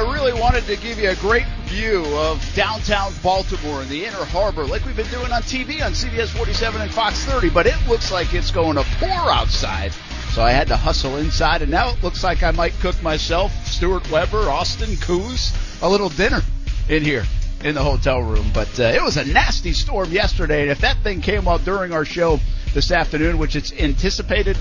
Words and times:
I 0.00 0.14
really 0.14 0.32
wanted 0.32 0.64
to 0.64 0.76
give 0.76 0.98
you 0.98 1.10
a 1.10 1.14
great 1.16 1.44
view 1.66 2.02
of 2.16 2.42
downtown 2.54 3.12
Baltimore 3.22 3.82
and 3.82 3.90
the 3.90 4.06
Inner 4.06 4.24
Harbor, 4.24 4.64
like 4.64 4.82
we've 4.86 4.96
been 4.96 5.10
doing 5.10 5.30
on 5.30 5.42
TV 5.42 5.84
on 5.84 5.92
CBS 5.92 6.28
47 6.28 6.80
and 6.80 6.90
Fox 6.90 7.22
30. 7.26 7.50
But 7.50 7.66
it 7.66 7.76
looks 7.86 8.10
like 8.10 8.32
it's 8.32 8.50
going 8.50 8.76
to 8.76 8.82
pour 8.98 9.10
outside, 9.10 9.92
so 10.32 10.40
I 10.40 10.52
had 10.52 10.68
to 10.68 10.76
hustle 10.78 11.18
inside. 11.18 11.60
And 11.60 11.70
now 11.70 11.90
it 11.90 12.02
looks 12.02 12.24
like 12.24 12.42
I 12.42 12.50
might 12.50 12.72
cook 12.80 13.02
myself, 13.02 13.52
Stuart 13.66 14.10
Weber, 14.10 14.48
Austin 14.48 14.96
Coos, 14.96 15.52
a 15.82 15.88
little 15.90 16.08
dinner 16.08 16.40
in 16.88 17.02
here 17.02 17.24
in 17.62 17.74
the 17.74 17.84
hotel 17.84 18.22
room. 18.22 18.50
But 18.54 18.80
uh, 18.80 18.84
it 18.84 19.02
was 19.02 19.18
a 19.18 19.24
nasty 19.26 19.74
storm 19.74 20.10
yesterday, 20.12 20.62
and 20.62 20.70
if 20.70 20.80
that 20.80 20.96
thing 21.02 21.20
came 21.20 21.46
out 21.46 21.62
during 21.66 21.92
our 21.92 22.06
show 22.06 22.40
this 22.72 22.90
afternoon, 22.90 23.36
which 23.36 23.54
it's 23.54 23.70
anticipated, 23.70 24.56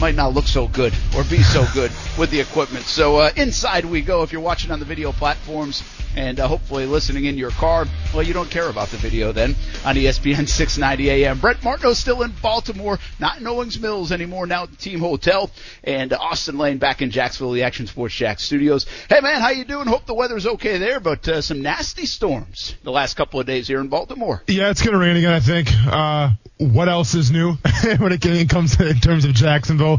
might 0.00 0.14
not 0.14 0.32
look 0.32 0.46
so 0.46 0.66
good 0.66 0.94
or 1.14 1.22
be 1.24 1.42
so 1.42 1.64
good 1.74 1.92
with 2.18 2.30
the 2.30 2.40
equipment. 2.40 2.84
So 2.86 3.16
uh, 3.16 3.30
inside 3.36 3.84
we 3.84 4.00
go. 4.00 4.22
If 4.22 4.32
you're 4.32 4.40
watching 4.40 4.70
on 4.70 4.78
the 4.78 4.86
video 4.86 5.12
platforms 5.12 5.82
and 6.16 6.40
uh, 6.40 6.48
hopefully 6.48 6.86
listening 6.86 7.26
in 7.26 7.36
your 7.36 7.50
car, 7.50 7.86
well, 8.14 8.22
you 8.22 8.32
don't 8.32 8.50
care 8.50 8.68
about 8.68 8.88
the 8.88 8.96
video 8.96 9.32
then 9.32 9.54
on 9.84 9.96
ESPN 9.96 10.48
690 10.48 11.10
AM. 11.10 11.38
Brent 11.38 11.62
Martineau 11.62 11.92
still 11.92 12.22
in 12.22 12.32
Baltimore, 12.42 12.98
not 13.18 13.38
in 13.38 13.46
Owings 13.46 13.78
Mills 13.78 14.10
anymore. 14.10 14.46
Now 14.46 14.64
at 14.64 14.70
the 14.70 14.76
team 14.76 15.00
hotel, 15.00 15.50
and 15.84 16.12
uh, 16.12 16.18
Austin 16.18 16.56
Lane 16.56 16.78
back 16.78 17.02
in 17.02 17.10
Jacksonville, 17.10 17.52
the 17.52 17.64
Action 17.64 17.86
Sports 17.86 18.14
Jax 18.14 18.42
Studios. 18.42 18.86
Hey 19.08 19.20
man, 19.20 19.40
how 19.40 19.50
you 19.50 19.64
doing? 19.64 19.86
Hope 19.86 20.06
the 20.06 20.14
weather's 20.14 20.46
okay 20.46 20.78
there, 20.78 21.00
but 21.00 21.28
uh, 21.28 21.42
some 21.42 21.60
nasty 21.60 22.06
storms 22.06 22.74
the 22.82 22.90
last 22.90 23.14
couple 23.14 23.38
of 23.38 23.46
days 23.46 23.68
here 23.68 23.80
in 23.80 23.88
Baltimore. 23.88 24.42
Yeah, 24.46 24.70
it's 24.70 24.82
gonna 24.82 24.98
rain 24.98 25.16
again. 25.16 25.32
I 25.32 25.40
think. 25.40 25.68
Uh, 25.86 26.30
what 26.60 26.90
else 26.90 27.14
is 27.14 27.30
new 27.30 27.52
when 27.98 28.12
it 28.12 28.50
comes 28.50 28.76
to, 28.76 28.88
in 28.88 29.00
terms 29.00 29.24
of 29.24 29.32
Jacksonville? 29.32 29.89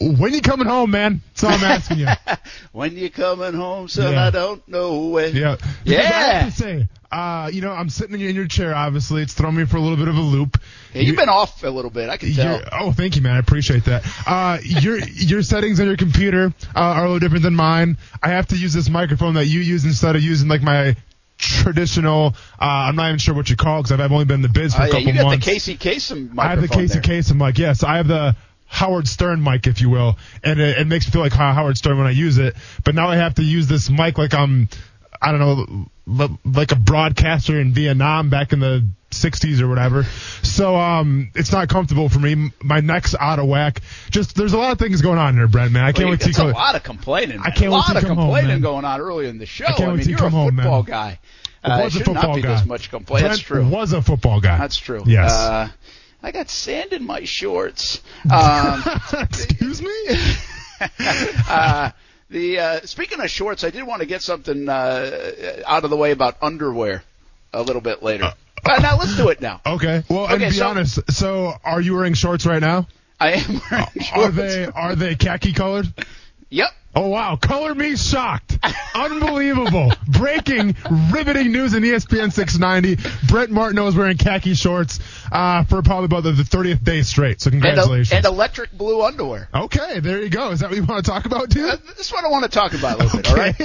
When 0.00 0.32
you 0.32 0.40
coming 0.40 0.66
home, 0.66 0.90
man? 0.92 1.20
That's 1.34 1.44
all 1.44 1.50
I'm 1.50 1.64
asking 1.64 1.98
you. 1.98 2.06
when 2.72 2.96
you 2.96 3.10
coming 3.10 3.54
home, 3.54 3.88
son? 3.88 4.12
Yeah. 4.12 4.26
I 4.26 4.30
don't 4.30 4.66
know 4.68 5.06
when. 5.08 5.34
Yeah. 5.34 5.56
Yeah. 5.84 5.96
Because 5.98 6.12
I 6.12 6.32
have 6.32 6.56
to 6.56 6.62
say, 6.62 6.88
uh, 7.10 7.50
you 7.52 7.60
know, 7.60 7.72
I'm 7.72 7.88
sitting 7.90 8.20
in 8.20 8.34
your, 8.34 8.46
chair. 8.46 8.74
Obviously, 8.74 9.22
it's 9.22 9.34
thrown 9.34 9.56
me 9.56 9.64
for 9.66 9.76
a 9.76 9.80
little 9.80 9.96
bit 9.96 10.08
of 10.08 10.16
a 10.16 10.20
loop. 10.20 10.58
Yeah, 10.92 11.02
you've 11.02 11.16
been 11.16 11.28
off 11.28 11.62
a 11.64 11.70
little 11.70 11.90
bit. 11.90 12.08
I 12.08 12.16
can 12.16 12.32
tell. 12.34 12.60
Oh, 12.72 12.92
thank 12.92 13.16
you, 13.16 13.22
man. 13.22 13.34
I 13.34 13.38
appreciate 13.38 13.84
that. 13.84 14.04
Uh, 14.26 14.58
your 14.62 14.98
your 15.00 15.42
settings 15.42 15.80
on 15.80 15.86
your 15.86 15.96
computer 15.96 16.52
uh, 16.74 16.78
are 16.78 17.00
a 17.00 17.02
little 17.02 17.18
different 17.18 17.42
than 17.42 17.54
mine. 17.54 17.98
I 18.22 18.28
have 18.28 18.46
to 18.48 18.56
use 18.56 18.72
this 18.72 18.88
microphone 18.88 19.34
that 19.34 19.46
you 19.46 19.60
use 19.60 19.84
instead 19.84 20.14
of 20.16 20.22
using 20.22 20.48
like 20.48 20.62
my 20.62 20.96
traditional. 21.36 22.34
Uh, 22.60 22.64
I'm 22.64 22.96
not 22.96 23.08
even 23.08 23.18
sure 23.18 23.34
what 23.34 23.50
you 23.50 23.56
call 23.56 23.82
because 23.82 23.98
I've 23.98 24.12
only 24.12 24.24
been 24.24 24.36
in 24.36 24.42
the 24.42 24.48
biz 24.48 24.74
for 24.74 24.82
Oh, 24.82 24.84
a 24.84 24.86
yeah, 24.86 24.92
couple 24.92 25.06
you 25.08 25.12
got 25.14 25.24
months. 25.26 25.44
the 25.46 25.52
Casey 25.52 25.76
Kasem 25.76 26.32
microphone 26.32 26.38
I 26.38 26.48
have 26.50 26.60
the 26.62 26.68
Casey 26.68 26.94
there. 27.00 27.02
Kasem 27.02 27.36
mic. 27.36 27.58
Yes, 27.58 27.82
I 27.84 27.96
have 27.98 28.08
the 28.08 28.36
Howard 28.74 29.06
Stern 29.06 29.40
mic, 29.42 29.68
if 29.68 29.80
you 29.80 29.88
will, 29.88 30.18
and 30.42 30.58
it, 30.60 30.78
it 30.78 30.86
makes 30.88 31.06
me 31.06 31.12
feel 31.12 31.20
like 31.22 31.32
Howard 31.32 31.78
Stern 31.78 31.96
when 31.96 32.08
I 32.08 32.10
use 32.10 32.38
it. 32.38 32.56
But 32.84 32.96
now 32.96 33.08
I 33.08 33.14
have 33.16 33.34
to 33.36 33.42
use 33.44 33.68
this 33.68 33.88
mic 33.88 34.18
like 34.18 34.34
I'm, 34.34 34.68
I 35.22 35.30
don't 35.30 35.40
know, 36.06 36.36
like 36.44 36.72
a 36.72 36.76
broadcaster 36.76 37.60
in 37.60 37.72
Vietnam 37.72 38.30
back 38.30 38.52
in 38.52 38.58
the 38.58 38.84
60s 39.10 39.60
or 39.60 39.68
whatever. 39.68 40.02
So 40.42 40.74
um, 40.74 41.30
it's 41.36 41.52
not 41.52 41.68
comfortable 41.68 42.08
for 42.08 42.18
me. 42.18 42.50
My 42.62 42.80
neck's 42.80 43.14
out 43.14 43.38
of 43.38 43.46
whack. 43.46 43.80
Just 44.10 44.34
there's 44.34 44.54
a 44.54 44.58
lot 44.58 44.72
of 44.72 44.78
things 44.80 45.02
going 45.02 45.18
on 45.18 45.34
here, 45.34 45.46
Brent. 45.46 45.70
Man, 45.70 45.84
I 45.84 45.92
can't 45.92 46.06
Well, 46.06 46.10
wait 46.14 46.20
to 46.22 46.28
it's 46.30 46.38
a 46.40 46.44
lot 46.46 46.74
of 46.74 46.82
complaining. 46.82 47.38
I 47.44 47.50
can't 47.50 47.72
a 47.72 47.76
wait 47.76 47.84
to 47.92 47.96
of 47.98 48.02
come 48.02 48.16
home, 48.16 48.26
complaining 48.26 48.48
man. 48.48 48.60
going 48.60 48.84
on 48.84 49.00
early 49.00 49.28
in 49.28 49.38
the 49.38 49.46
show. 49.46 49.66
I 49.66 49.72
can't 49.74 49.90
wait 49.90 49.96
mean, 49.98 50.04
to 50.06 50.10
you're 50.10 50.18
come 50.18 50.34
a 50.34 50.36
home, 50.36 50.56
football 50.56 50.82
man. 50.82 50.90
guy. 50.90 51.18
Uh, 51.62 51.80
was 51.84 51.94
a 51.96 52.00
football 52.04 52.14
not 52.30 52.34
be 52.34 52.42
guy. 52.42 52.54
this 52.56 52.66
much 52.66 52.90
complaint. 52.90 53.24
That's 53.26 53.38
true. 53.38 53.66
Was 53.66 53.92
a 53.92 54.02
football 54.02 54.40
guy. 54.40 54.58
That's 54.58 54.76
true. 54.76 55.04
Yes. 55.06 55.32
Uh, 55.32 55.68
I 56.24 56.30
got 56.32 56.48
sand 56.48 56.92
in 56.94 57.04
my 57.06 57.24
shorts. 57.24 58.00
Um, 58.32 58.82
Excuse 59.20 59.82
me. 59.82 59.90
uh, 61.48 61.90
the 62.30 62.58
uh, 62.58 62.80
speaking 62.84 63.20
of 63.20 63.28
shorts, 63.28 63.64
I 63.64 63.70
did 63.70 63.82
want 63.84 64.00
to 64.00 64.06
get 64.06 64.22
something 64.22 64.66
uh, 64.68 65.62
out 65.66 65.84
of 65.84 65.90
the 65.90 65.96
way 65.96 66.10
about 66.12 66.36
underwear 66.42 67.02
a 67.52 67.62
little 67.62 67.82
bit 67.82 68.02
later. 68.02 68.32
Uh, 68.64 68.80
now 68.80 68.96
let's 68.96 69.14
do 69.16 69.28
it 69.28 69.42
now. 69.42 69.60
Okay. 69.66 70.02
Well, 70.08 70.24
Okay, 70.24 70.32
and 70.34 70.40
be 70.44 70.50
so- 70.52 70.66
honest. 70.68 71.12
So, 71.12 71.52
are 71.62 71.82
you 71.82 71.94
wearing 71.94 72.14
shorts 72.14 72.46
right 72.46 72.62
now? 72.62 72.86
I 73.20 73.32
am 73.32 73.60
wearing 73.70 73.86
shorts. 74.00 74.12
Are 74.16 74.30
they 74.30 74.64
are 74.64 74.96
they 74.96 75.14
khaki 75.16 75.52
colored? 75.52 75.86
Yep. 76.48 76.70
Oh 76.96 77.08
wow, 77.08 77.36
color 77.36 77.74
me 77.74 77.96
shocked. 77.96 78.58
Unbelievable. 78.94 79.92
Breaking, 80.08 80.76
riveting 81.12 81.50
news 81.52 81.74
in 81.74 81.82
ESPN 81.82 82.32
690. 82.32 83.02
Brent 83.26 83.50
Martineau 83.50 83.88
is 83.88 83.96
wearing 83.96 84.16
khaki 84.16 84.54
shorts 84.54 85.00
uh, 85.32 85.64
for 85.64 85.82
probably 85.82 86.06
about 86.06 86.22
the, 86.22 86.32
the 86.32 86.42
30th 86.44 86.84
day 86.84 87.02
straight. 87.02 87.40
So 87.40 87.48
And, 87.50 87.60
congratulations. 87.62 88.12
and 88.12 88.24
electric 88.24 88.72
blue 88.72 89.02
underwear. 89.02 89.48
okay, 89.54 90.00
there 90.00 90.22
you 90.22 90.28
go. 90.30 90.50
Is 90.52 90.60
that 90.60 90.70
what 90.70 90.76
you 90.76 90.84
want 90.84 91.04
to 91.04 91.10
talk 91.10 91.26
about, 91.26 91.48
dude? 91.50 91.68
Uh, 91.68 91.76
this 91.96 92.06
is 92.06 92.12
what 92.12 92.24
I 92.24 92.28
want 92.28 92.44
to 92.44 92.50
talk 92.50 92.74
about 92.74 93.00
a 93.00 93.04
little 93.04 93.18
bit, 93.20 93.28
all 93.30 93.36
right? 93.36 93.56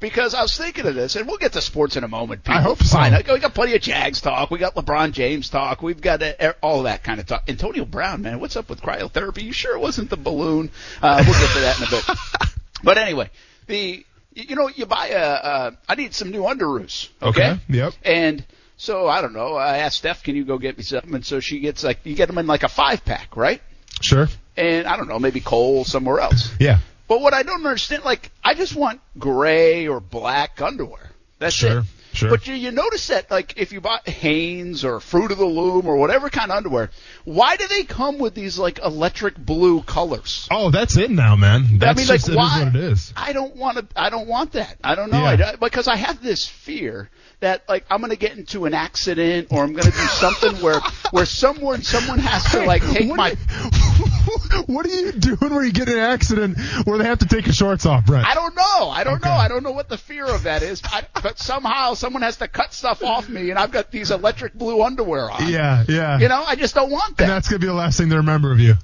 Because 0.00 0.32
I 0.32 0.42
was 0.42 0.56
thinking 0.56 0.86
of 0.86 0.94
this, 0.94 1.16
and 1.16 1.26
we'll 1.26 1.38
get 1.38 1.52
to 1.54 1.60
sports 1.60 1.96
in 1.96 2.04
a 2.04 2.08
moment. 2.08 2.44
People. 2.44 2.58
I 2.58 2.62
hope 2.62 2.78
so. 2.82 2.96
Fine. 2.96 3.14
We 3.28 3.38
got 3.40 3.52
plenty 3.54 3.74
of 3.74 3.82
Jags 3.82 4.20
talk. 4.20 4.48
We 4.50 4.58
got 4.60 4.76
LeBron 4.76 5.10
James 5.12 5.50
talk. 5.50 5.82
We've 5.82 6.00
got 6.00 6.22
uh, 6.22 6.52
all 6.62 6.84
that 6.84 7.02
kind 7.02 7.18
of 7.20 7.26
talk. 7.26 7.42
Antonio 7.48 7.84
Brown, 7.84 8.22
man, 8.22 8.38
what's 8.40 8.56
up 8.56 8.68
with 8.70 8.80
cryotherapy? 8.80 9.42
You 9.42 9.52
sure 9.52 9.74
it 9.76 9.80
wasn't 9.80 10.08
the 10.08 10.16
balloon? 10.16 10.70
Uh, 11.02 11.22
we'll 11.26 11.34
get 11.38 11.52
to 11.52 11.60
that 11.60 11.78
in 11.78 11.86
a 11.86 11.90
bit. 11.90 12.48
but 12.82 12.98
anyway, 12.98 13.30
the 13.66 14.04
you 14.34 14.56
know 14.56 14.68
you 14.68 14.86
buy 14.86 15.08
a. 15.08 15.18
Uh, 15.18 15.70
I 15.88 15.94
need 15.94 16.14
some 16.14 16.30
new 16.30 16.42
underoos. 16.42 17.08
Okay. 17.22 17.50
Okay, 17.50 17.60
yep. 17.68 17.94
And 18.04 18.44
so 18.76 19.08
I 19.08 19.20
don't 19.20 19.32
know. 19.32 19.54
I 19.54 19.78
asked 19.78 19.98
Steph, 19.98 20.22
can 20.22 20.36
you 20.36 20.44
go 20.44 20.58
get 20.58 20.76
me 20.76 20.84
some? 20.84 21.14
And 21.14 21.24
so 21.26 21.40
she 21.40 21.60
gets 21.60 21.82
like 21.82 22.00
you 22.04 22.14
get 22.14 22.26
them 22.26 22.38
in 22.38 22.46
like 22.46 22.62
a 22.62 22.68
five 22.68 23.04
pack, 23.04 23.36
right? 23.36 23.60
Sure. 24.00 24.28
And 24.56 24.86
I 24.86 24.96
don't 24.96 25.08
know, 25.08 25.18
maybe 25.18 25.40
Cole 25.40 25.84
somewhere 25.84 26.20
else. 26.20 26.50
Yeah. 26.58 26.78
But 27.08 27.20
what 27.20 27.32
I 27.32 27.42
don't 27.42 27.64
understand, 27.64 28.04
like, 28.04 28.30
I 28.44 28.54
just 28.54 28.76
want 28.76 29.00
gray 29.18 29.88
or 29.88 29.98
black 29.98 30.60
underwear. 30.60 31.10
That's 31.38 31.54
Sure, 31.54 31.78
it. 31.78 31.84
Sure. 32.12 32.30
But 32.30 32.46
you, 32.46 32.54
you 32.54 32.70
notice 32.70 33.08
that, 33.08 33.30
like, 33.30 33.54
if 33.56 33.72
you 33.72 33.80
bought 33.80 34.08
Hanes 34.08 34.84
or 34.84 35.00
Fruit 35.00 35.30
of 35.32 35.38
the 35.38 35.46
Loom 35.46 35.86
or 35.86 35.96
whatever 35.96 36.30
kind 36.30 36.50
of 36.50 36.56
underwear, 36.56 36.90
why 37.24 37.56
do 37.56 37.66
they 37.68 37.84
come 37.84 38.18
with 38.18 38.34
these 38.34 38.58
like 38.58 38.78
electric 38.78 39.36
blue 39.36 39.82
colors? 39.82 40.48
Oh, 40.50 40.70
that's 40.70 40.96
it 40.96 41.10
now, 41.10 41.36
man. 41.36 41.78
That's 41.78 41.98
I 41.98 42.00
mean, 42.00 42.08
like, 42.08 42.20
just, 42.20 42.28
it 42.28 42.32
is 42.32 42.36
why? 42.36 42.64
what 42.64 42.74
it 42.74 42.76
is. 42.76 43.12
I 43.16 43.32
don't 43.32 43.56
want 43.56 43.78
to. 43.78 43.86
I 44.00 44.10
don't 44.10 44.28
want 44.28 44.52
that. 44.52 44.76
I 44.82 44.94
don't 44.94 45.10
know. 45.10 45.18
Yeah. 45.18 45.52
I, 45.52 45.56
because 45.56 45.88
I 45.88 45.96
have 45.96 46.22
this 46.22 46.46
fear 46.46 47.10
that 47.40 47.68
like 47.68 47.84
I'm 47.90 48.00
going 48.00 48.10
to 48.10 48.16
get 48.16 48.36
into 48.36 48.64
an 48.64 48.74
accident 48.74 49.48
or 49.50 49.62
I'm 49.62 49.72
going 49.72 49.84
to 49.84 49.90
do 49.90 49.96
something 50.06 50.56
where 50.62 50.80
where 51.10 51.26
someone 51.26 51.82
someone 51.82 52.18
has 52.18 52.44
to 52.52 52.64
like 52.64 52.82
take 52.82 53.08
what 53.08 53.16
my. 53.16 53.30
Are 53.30 53.34
what 54.66 54.86
are 54.86 54.88
you 54.90 55.12
doing 55.12 55.54
where 55.54 55.64
you 55.64 55.72
get 55.72 55.88
an 55.88 55.98
accident 55.98 56.58
where 56.84 56.98
they 56.98 57.04
have 57.04 57.20
to 57.20 57.26
take 57.26 57.46
your 57.46 57.54
shorts 57.54 57.86
off, 57.86 58.06
Brett? 58.06 58.24
I 58.26 58.34
don't 58.34 58.54
know. 58.54 58.88
I 58.90 59.04
don't 59.04 59.14
Okay. 59.16 59.28
know. 59.28 59.34
I 59.34 59.48
don't 59.48 59.62
know 59.62 59.70
what 59.72 59.88
the 59.88 59.98
fear 59.98 60.26
of 60.26 60.42
that 60.44 60.62
is. 60.62 60.82
I, 60.84 61.02
but 61.22 61.38
somehow 61.38 61.94
someone 61.94 62.22
has 62.22 62.36
to 62.38 62.48
cut 62.48 62.72
stuff 62.74 63.02
off 63.02 63.28
me, 63.28 63.50
and 63.50 63.58
I've 63.58 63.70
got 63.72 63.90
these 63.90 64.10
electric 64.10 64.54
blue 64.54 64.82
underwear 64.82 65.30
on. 65.30 65.48
yeah, 65.48 65.84
yeah. 65.88 66.18
You 66.18 66.28
know, 66.28 66.42
I 66.46 66.56
just 66.56 66.74
don't 66.74 66.90
want 66.90 67.08
and 67.10 67.16
that. 67.18 67.26
that's 67.28 67.48
gonna 67.48 67.60
be 67.60 67.66
the 67.66 67.72
last 67.74 67.98
thing 67.98 68.08
they 68.08 68.16
remember 68.16 68.52
of 68.52 68.60
you. 68.60 68.74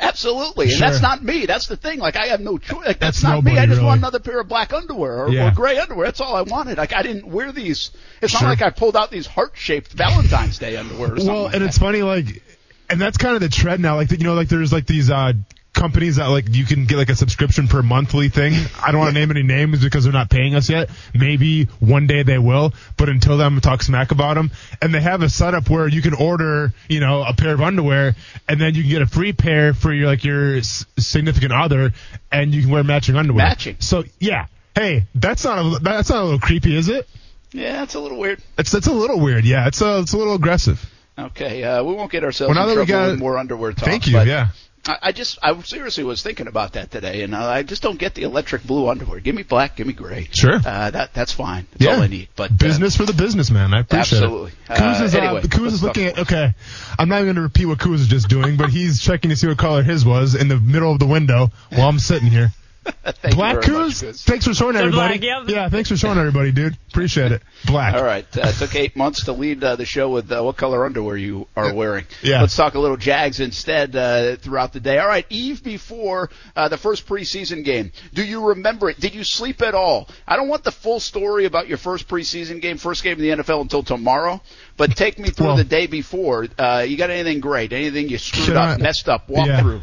Absolutely, 0.00 0.66
and 0.66 0.74
Sure. 0.74 0.88
that's 0.90 1.02
not 1.02 1.22
me. 1.22 1.46
That's 1.46 1.66
the 1.66 1.76
thing. 1.76 1.98
Like 1.98 2.16
I 2.16 2.28
have 2.28 2.40
no 2.40 2.56
choice. 2.58 2.86
Like, 2.86 2.98
that's, 2.98 3.20
That's 3.20 3.22
not 3.22 3.44
me. 3.44 3.58
I 3.58 3.66
just 3.66 3.82
want 3.82 3.98
another 3.98 4.20
pair 4.20 4.40
of 4.40 4.48
black 4.48 4.72
underwear 4.72 5.24
or, 5.24 5.30
Yeah. 5.30 5.48
or 5.48 5.50
gray 5.54 5.78
underwear. 5.78 6.06
That's 6.06 6.20
all 6.20 6.34
I 6.34 6.42
wanted. 6.42 6.78
Like 6.78 6.94
I 6.94 7.02
didn't 7.02 7.26
wear 7.26 7.52
these. 7.52 7.90
It's 8.20 8.32
Sure. 8.32 8.42
not 8.42 8.48
like 8.48 8.62
I 8.62 8.70
pulled 8.70 8.96
out 8.96 9.10
these 9.10 9.26
heart-shaped 9.26 9.92
Valentine's 9.92 10.58
Day 10.58 10.76
underwear 10.76 11.12
or 11.12 11.16
something. 11.18 11.26
Well, 11.26 11.42
like 11.44 11.54
and 11.54 11.62
that. 11.62 11.66
it's 11.68 11.78
funny, 11.78 12.02
like, 12.02 12.42
and 12.88 13.00
that's 13.00 13.18
kind 13.18 13.34
of 13.34 13.40
the 13.42 13.48
trend 13.50 13.82
now. 13.82 13.96
Like, 13.96 14.10
you 14.12 14.18
know, 14.18 14.34
like 14.34 14.48
there's 14.48 14.72
like 14.72 14.86
these 14.86 15.10
uh 15.10 15.34
companies 15.72 16.16
that 16.16 16.26
like 16.26 16.44
you 16.54 16.64
can 16.64 16.84
get 16.86 16.96
like 16.96 17.08
a 17.08 17.16
subscription 17.16 17.66
per 17.66 17.82
monthly 17.82 18.28
thing. 18.28 18.52
I 18.82 18.92
don't 18.92 19.00
want 19.00 19.14
to 19.14 19.18
name 19.18 19.30
any 19.30 19.42
names 19.42 19.82
because 19.82 20.04
they're 20.04 20.12
not 20.12 20.28
paying 20.30 20.54
us 20.54 20.68
yet. 20.68 20.90
Maybe 21.14 21.64
one 21.80 22.06
day 22.06 22.22
they 22.22 22.38
will, 22.38 22.72
but 22.96 23.08
until 23.08 23.36
then, 23.38 23.46
I'm 23.46 23.52
gonna 23.52 23.62
talk 23.62 23.82
smack 23.82 24.10
about 24.10 24.34
them. 24.34 24.50
And 24.80 24.94
they 24.94 25.00
have 25.00 25.22
a 25.22 25.28
setup 25.30 25.70
where 25.70 25.88
you 25.88 26.02
can 26.02 26.14
order, 26.14 26.72
you 26.88 27.00
know, 27.00 27.22
a 27.22 27.32
pair 27.34 27.54
of 27.54 27.60
underwear, 27.60 28.14
and 28.48 28.60
then 28.60 28.74
you 28.74 28.82
can 28.82 28.90
get 28.90 29.02
a 29.02 29.06
free 29.06 29.32
pair 29.32 29.72
for 29.74 29.92
your 29.92 30.06
like 30.06 30.24
your 30.24 30.56
s- 30.56 30.84
significant 30.98 31.52
other, 31.52 31.92
and 32.30 32.54
you 32.54 32.62
can 32.62 32.70
wear 32.70 32.84
matching 32.84 33.16
underwear. 33.16 33.44
Matching. 33.46 33.76
So 33.80 34.04
yeah. 34.20 34.46
Hey, 34.74 35.04
that's 35.14 35.44
not 35.44 35.58
a 35.58 35.78
that's 35.80 36.10
not 36.10 36.20
a 36.22 36.24
little 36.24 36.40
creepy, 36.40 36.76
is 36.76 36.88
it? 36.88 37.08
yeah, 37.52 37.72
that's 37.80 37.94
a 37.94 38.00
little 38.00 38.18
weird. 38.18 38.40
It's 38.58 38.72
it's 38.72 38.86
a 38.86 38.92
little 38.92 39.20
weird. 39.20 39.44
Yeah, 39.44 39.66
it's 39.68 39.80
a 39.82 40.00
it's 40.00 40.12
a 40.12 40.16
little 40.18 40.34
aggressive. 40.34 40.82
Okay, 41.18 41.62
uh, 41.62 41.82
we 41.84 41.92
won't 41.94 42.10
get 42.10 42.24
ourselves 42.24 42.54
Well, 42.54 42.64
now 42.66 42.70
in 42.70 42.76
that 42.76 42.80
we 42.82 42.86
trouble 42.86 43.06
got- 43.06 43.10
with 43.12 43.20
more 43.20 43.36
underwear 43.38 43.72
talk. 43.72 43.84
Thank 43.84 44.06
you. 44.06 44.18
Yeah. 44.20 44.48
I, 44.84 44.98
I 45.02 45.12
just, 45.12 45.38
I 45.42 45.58
seriously 45.62 46.02
was 46.02 46.22
thinking 46.22 46.48
about 46.48 46.72
that 46.72 46.90
today, 46.90 47.22
and 47.22 47.34
uh, 47.34 47.44
I 47.46 47.62
just 47.62 47.82
don't 47.82 47.98
get 47.98 48.14
the 48.14 48.22
electric 48.24 48.64
blue 48.64 48.88
underwear. 48.88 49.20
Give 49.20 49.34
me 49.34 49.44
black, 49.44 49.76
give 49.76 49.86
me 49.86 49.92
gray. 49.92 50.28
Sure. 50.32 50.56
Uh, 50.56 50.90
that 50.90 51.14
that's 51.14 51.32
fine. 51.32 51.66
That's 51.72 51.84
Yeah. 51.84 51.96
all 51.96 52.02
I 52.02 52.08
need. 52.08 52.28
But 52.34 52.50
uh, 52.50 52.54
Business 52.58 52.96
for 52.96 53.04
the 53.04 53.12
businessman. 53.12 53.74
I 53.74 53.80
appreciate 53.80 54.22
Absolutely. 54.22 54.50
it. 54.50 54.70
Uh, 54.70 54.74
Kuz 54.76 55.02
is, 55.02 55.14
anyway, 55.14 55.38
uh, 55.38 55.42
Kuz 55.42 55.66
is 55.68 55.82
looking 55.84 56.06
at, 56.06 56.18
okay, 56.18 56.52
I'm 56.98 57.08
not 57.08 57.16
even 57.16 57.26
going 57.26 57.36
to 57.36 57.42
repeat 57.42 57.66
what 57.66 57.78
Kuz 57.78 58.00
is 58.00 58.08
just 58.08 58.28
doing, 58.28 58.56
but 58.56 58.70
he's 58.70 59.00
checking 59.00 59.30
to 59.30 59.36
see 59.36 59.46
what 59.46 59.58
color 59.58 59.82
his 59.84 60.04
was 60.04 60.34
in 60.34 60.48
the 60.48 60.58
middle 60.58 60.90
of 60.92 60.98
the 60.98 61.06
window 61.06 61.50
while 61.70 61.88
I'm 61.88 61.98
sitting 62.00 62.28
here. 62.28 62.50
Thank 63.04 63.36
Black 63.36 63.54
you 63.54 63.60
very 63.62 63.78
much, 63.78 63.86
Coos, 63.90 64.00
Coos. 64.00 64.24
thanks 64.24 64.44
for 64.44 64.54
showing 64.54 64.74
So 64.74 64.80
everybody. 64.80 65.18
Black, 65.18 65.46
yep. 65.46 65.48
Yeah, 65.48 65.68
thanks 65.68 65.88
for 65.88 65.96
showing 65.96 66.18
everybody, 66.18 66.50
dude. 66.50 66.76
Appreciate 66.90 67.30
it. 67.30 67.42
Black. 67.66 67.94
All 67.94 68.02
right. 68.02 68.26
Uh, 68.36 68.48
it 68.48 68.54
took 68.56 68.74
eight 68.74 68.96
months 68.96 69.24
to 69.26 69.32
lead 69.32 69.62
uh, 69.62 69.76
the 69.76 69.84
show 69.84 70.10
with 70.10 70.30
uh, 70.32 70.42
what 70.42 70.56
color 70.56 70.84
underwear 70.84 71.16
you 71.16 71.46
are 71.56 71.72
wearing. 71.72 72.06
Yeah. 72.22 72.40
Let's 72.40 72.56
talk 72.56 72.74
a 72.74 72.80
little 72.80 72.96
Jags 72.96 73.38
instead 73.38 73.94
uh, 73.94 74.34
throughout 74.36 74.72
the 74.72 74.80
day. 74.80 74.98
All 74.98 75.06
right. 75.06 75.24
Eve 75.30 75.62
before 75.62 76.30
uh, 76.56 76.68
the 76.68 76.76
first 76.76 77.06
preseason 77.06 77.64
game. 77.64 77.92
Do 78.14 78.24
you 78.24 78.48
remember 78.48 78.90
it? 78.90 78.98
Did 78.98 79.14
you 79.14 79.22
sleep 79.22 79.62
at 79.62 79.74
all? 79.74 80.08
I 80.26 80.34
don't 80.36 80.48
want 80.48 80.64
the 80.64 80.72
full 80.72 80.98
story 80.98 81.44
about 81.44 81.68
your 81.68 81.78
first 81.78 82.08
preseason 82.08 82.60
game, 82.60 82.78
first 82.78 83.04
game 83.04 83.18
in 83.20 83.38
the 83.38 83.42
NFL 83.42 83.60
until 83.60 83.84
tomorrow. 83.84 84.40
But 84.76 84.96
take 84.96 85.18
me 85.20 85.28
through 85.30 85.46
Well- 85.46 85.56
the 85.56 85.64
day 85.64 85.86
before. 85.86 86.46
Uh, 86.58 86.84
you 86.86 86.96
got 86.96 87.10
anything 87.10 87.38
great? 87.40 87.72
Anything 87.72 88.08
you 88.08 88.18
screwed 88.18 88.56
up, 88.56 88.80
I- 88.80 88.82
messed 88.82 89.08
up, 89.08 89.28
walk 89.28 89.46
Yeah. 89.46 89.60
through? 89.62 89.80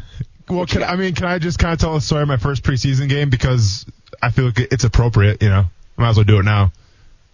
Well, 0.50 0.66
can. 0.66 0.84
I 0.84 0.96
mean, 0.96 1.16
can 1.16 1.25
I 1.25 1.40
just 1.40 1.60
kind 1.60 1.74
of 1.74 1.80
tell 1.80 1.96
a 1.96 2.01
story 2.01 2.24
of 2.24 2.28
my 2.28 2.38
first 2.38 2.63
preseason 2.63 3.10
game 3.10 3.30
because 3.30 3.86
I 4.22 4.31
feel 4.31 4.46
like 4.46 4.60
it's 4.60 4.84
appropriate. 4.84 5.42
You 5.42 5.50
know, 5.50 5.66
might 5.98 6.10
as 6.10 6.16
well 6.18 6.25
do 6.25 6.40
it 6.40 6.44
now. 6.44 6.72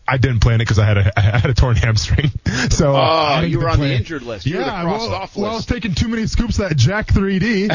I 0.07 0.17
didn't 0.17 0.41
plan 0.41 0.55
it 0.55 0.65
because 0.65 0.77
I 0.77 0.85
had 0.85 0.97
a 0.97 1.11
I 1.17 1.21
had 1.21 1.49
a 1.49 1.53
torn 1.53 1.75
hamstring. 1.75 2.31
So 2.69 2.95
uh, 2.95 3.35
Oh, 3.37 3.41
didn't 3.41 3.51
you 3.51 3.59
were 3.59 3.69
on 3.69 3.79
the 3.79 3.93
injured 3.93 4.23
list. 4.23 4.45
You 4.45 4.59
yeah, 4.59 4.83
well, 4.83 5.13
off 5.13 5.35
well, 5.35 5.51
I 5.51 5.53
was 5.55 5.65
taking 5.65 5.93
too 5.93 6.07
many 6.07 6.25
scoops 6.27 6.57
of 6.59 6.69
that 6.69 6.75
Jack 6.77 7.07
3D, 7.07 7.69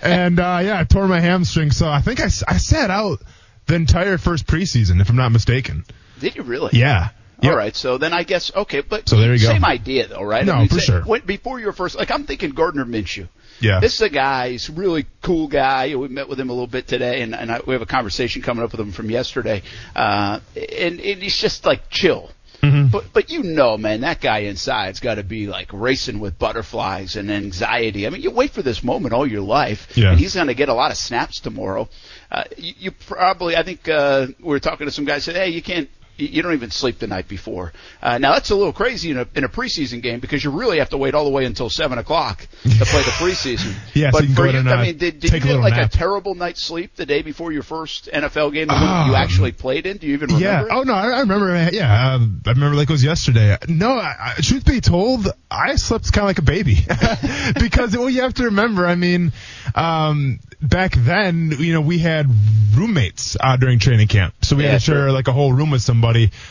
and 0.02 0.38
uh, 0.38 0.60
yeah, 0.62 0.80
I 0.80 0.84
tore 0.84 1.06
my 1.08 1.20
hamstring. 1.20 1.70
So 1.70 1.88
I 1.88 2.00
think 2.00 2.20
I, 2.20 2.26
I 2.26 2.58
sat 2.58 2.90
out 2.90 3.20
the 3.66 3.74
entire 3.74 4.18
first 4.18 4.46
preseason, 4.46 5.00
if 5.00 5.08
I'm 5.08 5.16
not 5.16 5.30
mistaken. 5.32 5.84
Did 6.20 6.36
you 6.36 6.42
really? 6.42 6.70
Yeah. 6.78 7.10
Yep. 7.42 7.50
All 7.52 7.58
right, 7.58 7.74
so 7.76 7.98
then 7.98 8.12
I 8.12 8.22
guess 8.24 8.50
okay, 8.54 8.80
but 8.80 9.08
So 9.08 9.18
there 9.18 9.34
you 9.34 9.40
go. 9.40 9.52
same 9.52 9.64
idea 9.64 10.06
though, 10.08 10.22
right? 10.22 10.44
No, 10.44 10.52
I 10.54 10.58
mean, 10.60 10.68
for 10.68 10.74
say- 10.80 10.84
sure. 10.86 11.02
When, 11.02 11.20
before 11.24 11.58
your 11.60 11.72
first, 11.72 11.96
like 11.96 12.10
I'm 12.10 12.24
thinking 12.24 12.50
Gardner 12.50 12.84
Minshew. 12.84 13.28
Yeah. 13.60 13.80
This 13.80 13.94
is 13.94 14.00
a 14.02 14.08
guy. 14.10 14.50
He's 14.50 14.68
a 14.68 14.72
really 14.72 15.06
cool 15.22 15.48
guy. 15.48 15.94
We 15.94 16.08
met 16.08 16.28
with 16.28 16.38
him 16.38 16.50
a 16.50 16.52
little 16.52 16.66
bit 16.66 16.86
today, 16.86 17.22
and, 17.22 17.34
and 17.34 17.50
I, 17.50 17.60
we 17.66 17.72
have 17.72 17.82
a 17.82 17.86
conversation 17.86 18.42
coming 18.42 18.62
up 18.64 18.72
with 18.72 18.80
him 18.80 18.92
from 18.92 19.10
yesterday. 19.10 19.62
Uh, 19.94 20.40
and, 20.54 21.00
and 21.00 21.22
he's 21.22 21.36
just 21.36 21.64
like 21.64 21.88
chill. 21.90 22.30
Mm-hmm. 22.62 22.88
But 22.90 23.12
but 23.12 23.30
you 23.30 23.42
know, 23.42 23.76
man, 23.76 24.00
that 24.00 24.20
guy 24.20 24.38
inside's 24.40 24.98
got 24.98 25.16
to 25.16 25.22
be 25.22 25.46
like 25.46 25.68
racing 25.72 26.20
with 26.20 26.38
butterflies 26.38 27.14
and 27.16 27.30
anxiety. 27.30 28.06
I 28.06 28.10
mean, 28.10 28.22
you 28.22 28.30
wait 28.30 28.50
for 28.52 28.62
this 28.62 28.82
moment 28.82 29.12
all 29.14 29.26
your 29.26 29.42
life, 29.42 29.94
Yeah. 29.96 30.10
and 30.10 30.18
he's 30.18 30.34
going 30.34 30.46
to 30.46 30.54
get 30.54 30.68
a 30.70 30.74
lot 30.74 30.90
of 30.90 30.96
snaps 30.96 31.40
tomorrow. 31.40 31.88
Uh, 32.30 32.44
you, 32.56 32.72
you 32.78 32.90
probably, 32.90 33.56
I 33.56 33.62
think, 33.62 33.86
uh, 33.88 34.28
we 34.40 34.48
were 34.48 34.58
talking 34.58 34.86
to 34.86 34.90
some 34.90 35.04
guys 35.04 35.24
said, 35.24 35.36
hey, 35.36 35.50
you 35.50 35.62
can't. 35.62 35.88
You 36.18 36.42
don't 36.42 36.54
even 36.54 36.70
sleep 36.70 36.98
the 36.98 37.06
night 37.06 37.28
before. 37.28 37.72
Uh, 38.02 38.18
now 38.18 38.32
that's 38.32 38.50
a 38.50 38.56
little 38.56 38.72
crazy 38.72 39.10
in 39.10 39.18
a 39.18 39.26
in 39.34 39.44
a 39.44 39.48
preseason 39.48 40.02
game 40.02 40.20
because 40.20 40.42
you 40.42 40.50
really 40.50 40.78
have 40.78 40.90
to 40.90 40.96
wait 40.96 41.14
all 41.14 41.24
the 41.24 41.30
way 41.30 41.44
until 41.44 41.68
seven 41.70 41.98
o'clock 41.98 42.40
to 42.62 42.84
play 42.84 43.02
the 43.02 43.10
preseason. 43.12 43.74
Yeah, 43.94 44.10
so 44.10 44.18
but 44.18 44.26
can 44.26 44.34
for 44.34 44.46
you, 44.46 44.58
and, 44.58 44.68
I 44.68 44.78
uh, 44.78 44.82
mean, 44.82 44.98
did, 44.98 45.20
did 45.20 45.24
you 45.24 45.30
take 45.30 45.44
a 45.44 45.46
get 45.46 45.60
like 45.60 45.74
nap. 45.74 45.92
a 45.92 45.96
terrible 45.96 46.34
night's 46.34 46.62
sleep 46.62 46.96
the 46.96 47.06
day 47.06 47.22
before 47.22 47.50
your 47.50 47.62
first 47.62 48.10
NFL 48.12 48.52
game, 48.52 48.66
the 48.68 48.74
one 48.74 48.82
that 48.82 49.06
you 49.08 49.14
actually 49.14 49.52
played 49.52 49.86
in? 49.86 49.96
Do 49.96 50.06
you 50.06 50.14
even 50.14 50.28
remember? 50.28 50.44
Yeah. 50.44 50.62
it? 50.64 50.68
Oh 50.70 50.82
no, 50.82 50.92
I, 50.92 51.10
I 51.12 51.20
remember. 51.20 51.68
Yeah, 51.72 52.14
um, 52.14 52.42
I 52.46 52.50
remember 52.50 52.76
like 52.76 52.90
it 52.90 52.92
was 52.92 53.04
yesterday. 53.04 53.56
No, 53.68 53.92
I, 53.92 54.34
I, 54.36 54.40
truth 54.42 54.64
be 54.66 54.80
told, 54.80 55.28
I 55.50 55.76
slept 55.76 56.12
kind 56.12 56.24
of 56.24 56.28
like 56.28 56.38
a 56.38 56.42
baby 56.42 56.76
because 57.58 57.96
well, 57.96 58.10
you 58.10 58.22
have 58.22 58.34
to 58.34 58.44
remember. 58.44 58.86
I 58.86 58.94
mean, 58.96 59.32
um, 59.74 60.40
back 60.60 60.92
then, 60.96 61.52
you 61.58 61.72
know, 61.72 61.80
we 61.80 61.98
had 61.98 62.26
roommates 62.74 63.36
uh, 63.40 63.56
during 63.56 63.78
training 63.78 64.08
camp, 64.08 64.34
so 64.42 64.56
we 64.56 64.64
Yeah, 64.64 64.72
had 64.72 64.80
to 64.80 64.84
share 64.84 64.94
sure. 64.94 65.12
like 65.12 65.28
a 65.28 65.32
whole 65.32 65.52
room 65.52 65.70
with 65.70 65.82
somebody. 65.82 66.05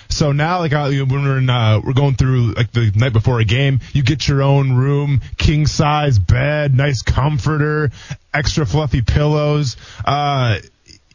So 0.10 0.32
now, 0.32 0.60
like 0.60 0.74
uh, 0.74 0.90
when 0.90 1.24
we're 1.24 1.38
in, 1.38 1.50
uh, 1.50 1.82
we're 1.84 1.94
going 1.94 2.16
through 2.16 2.54
like 2.54 2.72
the 2.72 2.92
night 2.96 3.14
before 3.14 3.40
a 3.40 3.46
game, 3.46 3.80
you 3.94 4.04
get 4.04 4.28
your 4.28 4.42
own 4.42 4.74
room, 4.74 5.22
king 5.38 5.68
size 5.68 6.20
bed, 6.20 6.76
nice 6.76 7.02
comforter, 7.02 7.92
extra 8.34 8.66
fluffy 8.66 9.02
pillows. 9.02 9.78
Uh, 10.04 10.60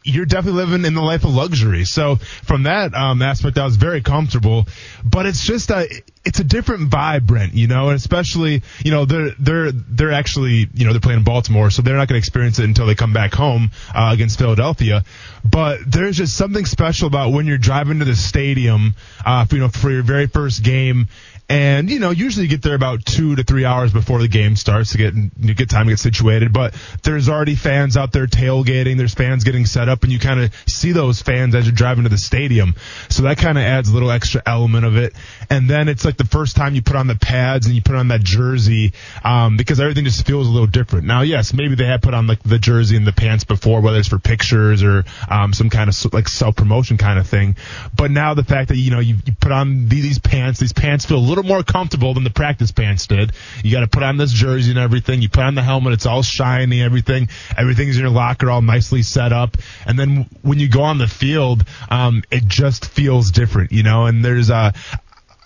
you're 0.03 0.25
definitely 0.25 0.63
living 0.63 0.85
in 0.85 0.93
the 0.93 1.01
life 1.01 1.23
of 1.23 1.31
luxury. 1.31 1.85
So 1.85 2.15
from 2.15 2.63
that 2.63 2.93
um, 2.93 3.21
aspect, 3.21 3.57
I 3.57 3.65
was 3.65 3.75
very 3.75 4.01
comfortable. 4.01 4.67
But 5.03 5.25
it's 5.25 5.45
just 5.45 5.69
a, 5.69 5.87
it's 6.25 6.39
a 6.39 6.43
different 6.43 6.89
vibe, 6.89 7.25
Brent. 7.25 7.53
You 7.53 7.67
know, 7.67 7.89
and 7.89 7.95
especially, 7.95 8.63
you 8.83 8.91
know, 8.91 9.05
they're 9.05 9.31
they're 9.39 9.71
they're 9.71 10.11
actually, 10.11 10.67
you 10.73 10.85
know, 10.85 10.91
they're 10.91 11.01
playing 11.01 11.19
in 11.19 11.23
Baltimore, 11.23 11.69
so 11.69 11.81
they're 11.81 11.97
not 11.97 12.07
going 12.07 12.15
to 12.15 12.19
experience 12.19 12.59
it 12.59 12.65
until 12.65 12.85
they 12.85 12.95
come 12.95 13.13
back 13.13 13.33
home 13.33 13.71
uh, 13.93 14.09
against 14.13 14.39
Philadelphia. 14.39 15.03
But 15.43 15.79
there's 15.85 16.17
just 16.17 16.37
something 16.37 16.65
special 16.65 17.07
about 17.07 17.31
when 17.31 17.45
you're 17.45 17.57
driving 17.57 17.99
to 17.99 18.05
the 18.05 18.15
stadium, 18.15 18.95
uh, 19.25 19.45
for, 19.45 19.55
you 19.55 19.61
know, 19.61 19.69
for 19.69 19.91
your 19.91 20.03
very 20.03 20.27
first 20.27 20.63
game. 20.63 21.07
And 21.51 21.89
you 21.89 21.99
know, 21.99 22.11
usually 22.11 22.45
you 22.45 22.49
get 22.49 22.61
there 22.61 22.75
about 22.75 23.03
two 23.03 23.35
to 23.35 23.43
three 23.43 23.65
hours 23.65 23.91
before 23.91 24.19
the 24.19 24.29
game 24.29 24.55
starts 24.55 24.93
to 24.93 24.97
get 24.97 25.13
you 25.13 25.53
get 25.53 25.69
time 25.69 25.87
to 25.87 25.91
get 25.91 25.99
situated. 25.99 26.53
But 26.53 26.73
there's 27.03 27.27
already 27.27 27.55
fans 27.55 27.97
out 27.97 28.13
there 28.13 28.25
tailgating. 28.25 28.95
There's 28.95 29.13
fans 29.13 29.43
getting 29.43 29.65
set 29.65 29.89
up, 29.89 30.03
and 30.03 30.13
you 30.13 30.17
kind 30.17 30.39
of 30.39 30.53
see 30.69 30.93
those 30.93 31.21
fans 31.21 31.53
as 31.53 31.65
you're 31.65 31.75
driving 31.75 32.05
to 32.05 32.09
the 32.09 32.17
stadium. 32.17 32.75
So 33.09 33.23
that 33.23 33.37
kind 33.37 33.57
of 33.57 33.65
adds 33.65 33.89
a 33.89 33.93
little 33.93 34.11
extra 34.11 34.41
element 34.45 34.85
of 34.85 34.95
it. 34.95 35.13
And 35.49 35.69
then 35.69 35.89
it's 35.89 36.05
like 36.05 36.15
the 36.15 36.23
first 36.23 36.55
time 36.55 36.73
you 36.73 36.81
put 36.81 36.95
on 36.95 37.07
the 37.07 37.17
pads 37.17 37.65
and 37.65 37.75
you 37.75 37.81
put 37.81 37.95
on 37.95 38.07
that 38.07 38.21
jersey, 38.21 38.93
um, 39.21 39.57
because 39.57 39.81
everything 39.81 40.05
just 40.05 40.25
feels 40.25 40.47
a 40.47 40.51
little 40.51 40.67
different. 40.67 41.05
Now, 41.05 41.19
yes, 41.19 41.53
maybe 41.53 41.75
they 41.75 41.85
had 41.85 42.01
put 42.01 42.13
on 42.13 42.27
like 42.27 42.41
the 42.43 42.59
jersey 42.59 42.95
and 42.95 43.05
the 43.05 43.11
pants 43.11 43.43
before, 43.43 43.81
whether 43.81 43.99
it's 43.99 44.07
for 44.07 44.19
pictures 44.19 44.83
or 44.83 45.03
um, 45.29 45.51
some 45.51 45.69
kind 45.69 45.89
of 45.89 46.13
like 46.13 46.29
self 46.29 46.55
promotion 46.55 46.97
kind 46.97 47.19
of 47.19 47.27
thing. 47.27 47.57
But 47.93 48.09
now 48.09 48.35
the 48.35 48.45
fact 48.45 48.69
that 48.69 48.77
you 48.77 48.91
know 48.91 48.99
you, 48.99 49.17
you 49.25 49.33
put 49.33 49.51
on 49.51 49.89
these 49.89 50.17
pants, 50.17 50.57
these 50.57 50.71
pants 50.71 51.03
feel 51.03 51.17
a 51.17 51.19
little 51.19 51.40
more 51.43 51.63
comfortable 51.63 52.13
than 52.13 52.23
the 52.23 52.29
practice 52.29 52.71
pants 52.71 53.07
did. 53.07 53.31
You 53.63 53.71
got 53.71 53.81
to 53.81 53.87
put 53.87 54.03
on 54.03 54.17
this 54.17 54.31
jersey 54.31 54.71
and 54.71 54.79
everything. 54.79 55.21
You 55.21 55.29
put 55.29 55.43
on 55.43 55.55
the 55.55 55.61
helmet, 55.61 55.93
it's 55.93 56.05
all 56.05 56.23
shiny, 56.23 56.81
everything. 56.81 57.29
Everything's 57.57 57.95
in 57.95 58.01
your 58.01 58.11
locker, 58.11 58.49
all 58.49 58.61
nicely 58.61 59.03
set 59.03 59.33
up. 59.33 59.57
And 59.85 59.97
then 59.97 60.29
when 60.41 60.59
you 60.59 60.69
go 60.69 60.81
on 60.81 60.97
the 60.97 61.07
field, 61.07 61.65
um, 61.89 62.23
it 62.31 62.45
just 62.45 62.85
feels 62.85 63.31
different, 63.31 63.71
you 63.71 63.83
know. 63.83 64.05
And 64.05 64.23
there's 64.23 64.49
uh, 64.49 64.71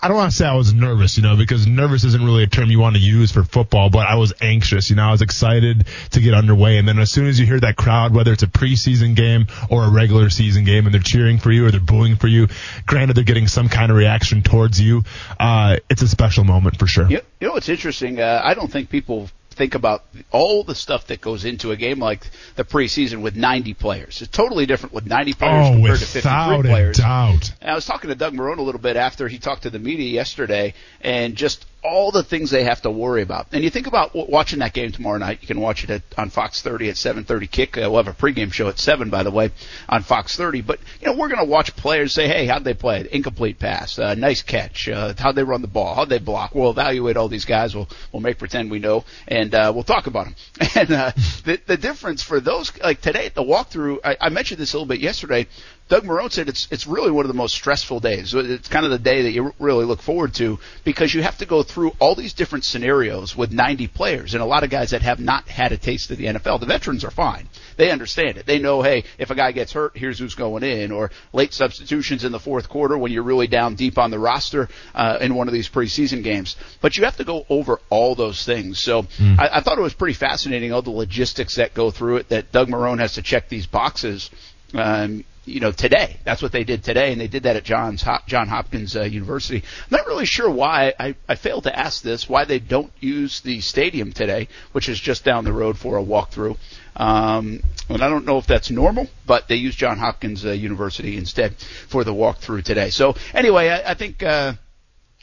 I 0.06 0.08
don't 0.08 0.18
want 0.18 0.30
to 0.30 0.38
say 0.38 0.46
I 0.46 0.54
was 0.54 0.72
nervous, 0.72 1.18
you 1.18 1.24
know, 1.24 1.36
because 1.36 1.66
nervous 1.66 2.04
isn't 2.04 2.24
really 2.24 2.44
a 2.44 2.48
term 2.48 2.70
you 2.70 2.78
want 2.78 2.96
to 2.96 3.02
use 3.02 3.32
for 3.32 3.44
football, 3.44 3.90
but 3.90 4.06
I 4.06 4.18
was 4.18 4.34
anxious, 4.40 4.92
you 4.92 4.96
know, 4.96 5.02
I 5.02 5.10
was 5.10 5.24
excited 5.24 5.88
to 6.12 6.22
get 6.22 6.36
underway. 6.36 6.78
And 6.78 6.88
then 6.88 7.00
as 7.00 7.12
soon 7.12 7.26
as 7.26 7.40
you 7.40 7.48
hear 7.48 7.60
that 7.62 7.76
crowd, 7.76 8.14
whether 8.14 8.32
it's 8.32 8.44
a 8.44 8.48
preseason 8.48 9.16
game 9.16 9.48
or 9.68 9.84
a 9.84 9.90
regular 9.90 10.30
season 10.30 10.64
game, 10.64 10.86
and 10.86 10.94
they're 10.94 11.02
cheering 11.02 11.40
for 11.40 11.52
you 11.52 11.66
or 11.66 11.72
they're 11.72 11.80
booing 11.80 12.18
for 12.18 12.28
you, 12.28 12.50
granted 12.86 13.18
they're 13.18 13.24
getting 13.24 13.48
some 13.48 13.68
kind 13.68 13.90
of 13.90 13.98
reaction 13.98 14.44
towards 14.44 14.80
you, 14.80 15.02
uh, 15.40 15.78
it's 15.90 16.04
a 16.04 16.08
special 16.08 16.44
moment 16.44 16.78
for 16.78 16.86
sure. 16.86 17.10
You, 17.10 17.22
you 17.40 17.48
know 17.48 17.54
what's 17.54 17.70
interesting? 17.70 18.20
Uh, 18.20 18.42
I 18.44 18.54
don't 18.54 18.72
think 18.72 18.92
people 18.92 19.32
think 19.56 19.74
about 19.76 20.04
all 20.32 20.64
the 20.64 20.76
stuff 20.76 21.08
that 21.08 21.22
goes 21.22 21.46
into 21.46 21.72
a 21.72 21.76
game 21.78 22.00
like 22.00 22.30
the 22.56 22.64
preseason 22.64 23.22
with 23.22 23.36
90 23.36 23.74
players. 23.76 24.22
It's 24.22 24.32
totally 24.32 24.66
different 24.66 24.94
with 24.94 25.06
90 25.08 25.34
players 25.34 25.68
Oh, 25.68 25.72
compared 25.74 26.00
to 26.00 26.06
53 26.06 26.20
without 26.20 26.60
a 26.60 26.64
players. 26.64 26.98
doubt. 26.98 27.52
And 27.62 27.72
I 27.72 27.76
was 27.76 27.86
talking 27.86 28.10
to 28.10 28.16
Doug 28.16 28.34
Marrone 28.34 28.58
a 28.58 28.62
little 28.62 28.82
bit 28.82 28.96
after 28.98 29.28
he 29.28 29.38
talked 29.40 29.64
to 29.64 29.70
the 29.70 29.80
media 29.80 30.10
yesterday, 30.12 30.74
and 31.02 31.36
just 31.36 31.66
all 31.86 32.12
the 32.12 32.24
things 32.24 32.50
they 32.50 32.64
have 32.64 32.82
to 32.82 32.92
worry 32.92 33.22
about. 33.22 33.48
And 33.52 33.64
you 33.64 33.70
think 33.70 33.88
about 33.88 34.16
watching 34.16 34.60
that 34.60 34.74
game 34.74 34.92
tomorrow 34.92 35.18
night. 35.18 35.40
You 35.42 35.48
can 35.48 35.60
watch 35.62 35.84
it 35.84 35.90
at, 35.90 36.02
on 36.18 36.30
Fox 36.30 36.62
30 36.62 36.90
at 36.90 36.96
7:30 36.96 37.50
kick. 37.50 37.78
Uh, 37.78 37.82
we'll 37.90 38.04
have 38.04 38.08
a 38.08 38.14
pregame 38.14 38.52
show 38.52 38.68
at 38.68 38.80
seven, 38.80 39.10
by 39.10 39.24
the 39.24 39.32
way, 39.32 39.52
on 39.88 40.02
Fox 40.04 40.36
30. 40.36 40.62
But 40.62 40.80
you 41.02 41.08
know, 41.08 41.14
we're 41.14 41.28
going 41.28 41.46
to 41.46 41.50
watch 41.50 41.76
players 41.76 42.14
say, 42.14 42.28
"Hey, 42.28 42.46
how'd 42.48 42.64
they 42.64 42.74
play? 42.74 43.08
Incomplete 43.12 43.60
pass, 43.60 44.00
uh, 44.00 44.16
nice 44.16 44.42
catch. 44.42 44.90
Uh, 44.90 45.14
how'd 45.18 45.36
they 45.36 45.44
run 45.44 45.62
the 45.62 45.68
ball? 45.68 45.96
How'd 45.96 46.10
they 46.10 46.20
block?" 46.20 46.56
We'll 46.56 46.72
evaluate 46.72 47.18
all 47.18 47.28
these 47.28 47.46
guys. 47.46 47.76
We'll 47.76 47.90
we'll 48.12 48.22
make 48.22 48.40
pretend 48.40 48.72
we 48.72 48.80
know, 48.80 49.06
and 49.28 49.54
uh, 49.54 49.72
we'll 49.74 49.84
talk 49.84 50.08
about 50.08 50.26
them. 50.26 50.36
And 50.76 50.92
uh, 50.92 51.12
the 51.46 51.60
the 51.66 51.78
difference 51.78 52.22
for 52.22 52.42
those 52.42 52.78
like 52.80 53.00
today 53.00 53.28
at 53.28 53.36
the 53.36 53.44
walkthrough, 53.44 54.00
I, 54.04 54.18
I 54.20 54.30
mentioned 54.30 54.60
this 54.60 54.74
a 54.74 54.78
little 54.78 54.88
bit 54.88 55.00
yesterday. 55.00 55.48
Doug 55.88 56.04
Marrone 56.04 56.32
said 56.32 56.50
it's 56.50 56.68
it's 56.72 56.88
really 56.88 57.12
one 57.12 57.26
of 57.26 57.28
the 57.28 57.36
most 57.36 57.54
stressful 57.54 58.00
days. 58.00 58.34
It's 58.34 58.68
kind 58.68 58.86
of 58.86 58.92
the 58.92 58.98
day 58.98 59.22
that 59.24 59.32
you 59.32 59.54
really 59.60 59.86
look 59.86 60.02
forward 60.02 60.34
to 60.36 60.58
because 60.84 61.14
you 61.14 61.22
have 61.22 61.38
to 61.38 61.46
go 61.46 61.62
through 61.62 61.92
all 62.00 62.16
these 62.16 62.34
different 62.34 62.66
scenarios 62.66 63.38
with 63.38 63.52
90 63.52 63.88
players 63.90 64.34
and 64.34 64.42
a 64.42 64.48
lot 64.48 64.64
of 64.64 64.72
guys 64.72 64.92
that 64.92 65.04
have 65.04 65.20
not 65.20 65.48
had 65.48 65.72
a 65.72 65.78
taste 65.78 66.10
of 66.10 66.18
the 66.18 66.26
NFL. 66.26 66.60
The 66.60 66.66
veterans 66.66 67.04
are 67.04 67.12
fine. 67.12 67.48
They 67.78 67.92
understand 67.92 68.38
it. 68.38 68.48
They 68.48 68.58
know, 68.58 68.82
hey, 68.82 69.04
if 69.20 69.30
a 69.30 69.36
guy 69.36 69.52
gets 69.52 69.74
hurt, 69.74 69.96
here's 69.96 70.18
who's 70.18 70.34
going 70.34 70.64
in, 70.64 70.92
or 70.92 71.12
late 71.34 71.54
substitutions 71.54 72.24
in 72.24 72.32
the 72.32 72.40
fourth 72.40 72.68
quarter 72.68 72.98
when 72.98 73.12
you're 73.12 73.22
really 73.22 73.48
down 73.48 73.76
deep 73.76 74.00
on 74.00 74.10
the 74.10 74.18
roster 74.18 74.70
uh, 74.96 75.20
in 75.22 75.36
one 75.36 75.48
of 75.48 75.54
these 75.54 75.70
preseason 75.70 76.24
games. 76.24 76.56
But 76.82 76.98
you 76.98 77.04
have 77.06 77.18
to 77.18 77.24
go 77.24 77.46
over 77.48 77.80
all 77.92 78.16
those 78.16 78.44
things. 78.44 78.80
So 78.80 79.06
I, 79.40 79.50
I 79.58 79.62
thought 79.62 79.78
it 79.78 79.82
was 79.82 79.94
pretty 79.94 80.16
fascinating 80.16 80.74
all 80.74 80.82
the 80.82 80.90
logistics 80.90 81.58
that 81.58 81.76
go 81.76 81.92
through 81.92 82.18
it. 82.18 82.30
That 82.30 82.52
Doug 82.52 82.70
Marrone 82.70 82.98
has 83.00 83.14
to 83.14 83.22
check 83.22 83.50
these 83.50 83.68
boxes 83.68 84.32
um, 84.74 85.24
you 85.46 85.60
know, 85.60 85.72
today. 85.72 86.18
That's 86.24 86.42
what 86.42 86.52
they 86.52 86.64
did 86.64 86.84
today, 86.84 87.12
and 87.12 87.22
they 87.22 87.28
did 87.28 87.44
that 87.44 87.56
at 87.56 87.64
Johns 87.64 88.02
Hop- 88.02 88.28
John 88.28 88.48
Hopkins 88.48 88.96
uh, 88.96 89.04
University. 89.04 89.58
I'm 89.58 89.98
not 89.98 90.08
really 90.08 90.26
sure 90.26 90.50
why. 90.50 90.94
I, 91.00 91.16
I 91.28 91.36
failed 91.36 91.64
to 91.64 91.78
ask 91.78 92.02
this. 92.02 92.28
Why 92.28 92.46
they 92.46 92.60
don't 92.60 92.92
use 93.00 93.42
the 93.42 93.62
stadium 93.62 94.12
today, 94.12 94.48
which 94.72 94.90
is 94.90 95.00
just 95.00 95.24
down 95.24 95.44
the 95.44 95.54
road 95.54 95.78
for 95.78 95.98
a 95.98 96.04
walkthrough. 96.04 96.58
Um, 96.96 97.62
and 97.90 98.02
I 98.02 98.10
don't 98.10 98.26
know 98.26 98.38
if 98.38 98.48
that's 98.48 98.70
normal, 98.72 99.08
but 99.26 99.48
they 99.48 99.56
use 99.56 99.76
John 99.76 99.98
Hopkins 99.98 100.46
uh, 100.46 100.52
University 100.52 101.18
instead 101.18 101.56
for 101.58 102.04
the 102.04 102.14
walkthrough 102.14 102.64
today. 102.64 102.90
So 102.90 103.16
anyway, 103.34 103.70
I, 103.70 103.92
I 103.92 103.94
think. 103.94 104.24
Uh, 104.24 104.54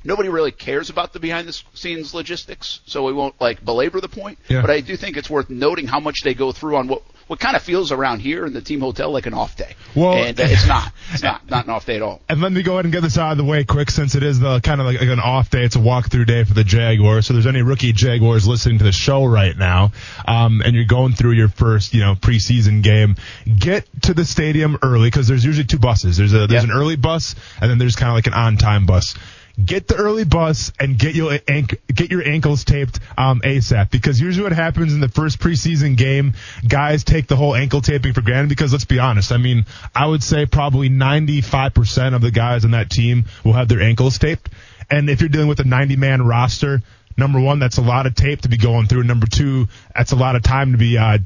Nobody 0.05 0.29
really 0.29 0.50
cares 0.50 0.91
about 0.91 1.12
the 1.12 1.21
behind 1.21 1.47
the 1.47 1.52
scenes 1.75 2.12
logistics, 2.12 2.81
so 2.87 3.05
we 3.05 3.12
won't 3.12 3.41
like 3.41 3.64
belabor 3.64 4.00
the 4.00 4.09
point. 4.09 4.38
Yeah. 4.49 4.61
But 4.61 4.71
I 4.71 4.81
do 4.81 4.97
think 4.97 5.17
it's 5.17 5.31
worth 5.31 5.49
noting 5.49 5.87
how 5.87 6.00
much 6.00 6.23
they 6.25 6.35
go 6.35 6.50
through 6.50 6.76
on 6.76 6.88
what 6.88 7.02
what 7.26 7.38
kind 7.41 7.57
of 7.57 7.62
feels 7.62 7.93
around 7.93 8.21
here 8.21 8.45
in 8.47 8.52
the 8.52 8.61
team 8.61 8.81
hotel 8.81 9.11
like 9.11 9.26
an 9.26 9.35
off 9.35 9.57
day. 9.57 9.75
Well, 9.95 10.14
and 10.14 10.38
uh, 10.38 10.45
it's 10.47 10.67
not. 10.67 10.93
It's 11.12 11.23
not 11.23 11.49
not 11.50 11.64
an 11.64 11.71
off 11.71 11.87
day 11.87 11.97
at 11.97 12.02
all. 12.02 12.21
And 12.29 12.41
let 12.41 12.52
me 12.52 12.62
go 12.62 12.75
ahead 12.75 12.85
and 12.87 12.93
get 12.93 13.02
this 13.02 13.19
out 13.19 13.33
of 13.33 13.38
the 13.38 13.45
way 13.45 13.64
quick, 13.64 13.91
since 13.91 14.14
it 14.14 14.23
is 14.23 14.41
the 14.41 14.61
kind 14.61 14.81
of 14.81 14.87
like, 14.87 15.00
like 15.00 15.09
an 15.09 15.21
off 15.21 15.50
day. 15.50 15.64
It's 15.64 15.76
a 15.76 15.81
walkthrough 15.81 16.26
day 16.26 16.45
for 16.45 16.55
the 16.55 16.64
Jaguars. 16.64 17.26
So 17.26 17.35
there's 17.35 17.47
any 17.47 17.62
rookie 17.62 17.93
Jaguars 17.93 18.47
listening 18.47 18.79
to 18.79 18.85
the 18.85 18.93
show 18.93 19.25
right 19.25 19.57
now, 19.57 19.93
um, 20.26 20.62
and 20.64 20.75
you're 20.75 20.85
going 20.85 21.12
through 21.12 21.33
your 21.33 21.49
first, 21.49 21.95
you 21.95 22.00
know, 22.00 22.14
preseason 22.14 22.83
game, 22.83 23.17
get 23.59 23.87
to 24.02 24.14
the 24.14 24.25
stadium 24.25 24.79
early 24.83 25.09
because 25.09 25.29
there's 25.29 25.45
usually 25.45 25.67
two 25.67 25.79
buses. 25.79 26.17
There's 26.17 26.33
a 26.33 26.47
there's 26.47 26.62
Yep. 26.62 26.64
an 26.64 26.71
early 26.73 26.97
bus, 26.97 27.35
and 27.61 27.71
then 27.71 27.79
there's 27.79 27.97
kind 27.97 28.09
of 28.11 28.14
like 28.14 28.26
an 28.26 28.35
on-time 28.35 28.87
bus. 28.87 29.14
Get 29.62 29.87
the 29.87 29.97
early 29.97 30.25
bus 30.25 30.73
and 30.80 30.99
get 30.99 31.14
your 31.14 31.38
get 31.38 32.11
your 32.11 32.26
ankles 32.26 32.64
taped 32.64 33.00
um, 33.18 33.40
ASAP 33.40 33.90
because 33.90 34.21
usually 34.21 34.44
what 34.44 34.52
happens 34.52 34.94
in 34.94 35.00
the 35.00 35.09
first 35.09 35.38
preseason 35.40 35.97
game, 35.97 36.35
guys 36.66 37.04
take 37.04 37.26
the 37.26 37.37
whole 37.37 37.54
ankle 37.54 37.82
taping 37.82 38.14
for 38.14 38.23
granted 38.23 38.49
because 38.49 38.73
let's 38.73 38.87
be 38.87 38.99
honest, 38.99 39.30
I 39.30 39.37
mean, 39.37 39.66
I 39.94 40.06
would 40.06 40.23
say 40.23 40.47
probably 40.47 40.88
95% 40.88 42.14
of 42.14 42.23
the 42.23 42.30
guys 42.30 42.64
on 42.64 42.71
that 42.71 42.88
team 42.88 43.25
will 43.44 43.52
have 43.52 43.68
their 43.68 43.82
ankles 43.82 44.18
taped. 44.18 44.49
And 44.90 45.11
if 45.11 45.21
you're 45.21 45.28
dealing 45.28 45.49
with 45.49 45.61
a 45.61 45.64
90 45.64 45.97
man 45.97 46.23
roster, 46.23 46.82
number 47.16 47.40
one, 47.40 47.59
that's 47.59 47.78
a 47.78 47.82
lot 47.82 48.06
of 48.06 48.14
tape 48.14 48.42
to 48.42 48.49
be 48.49 48.56
going 48.56 48.87
through. 48.87 49.00
And 49.00 49.09
number 49.09 49.26
two, 49.26 49.68
that's 49.94 50.12
a 50.12 50.16
lot 50.16 50.37
of 50.37 50.42
time 50.42 50.73
to 50.73 50.78
be 50.78 50.97
uh, 50.99 51.18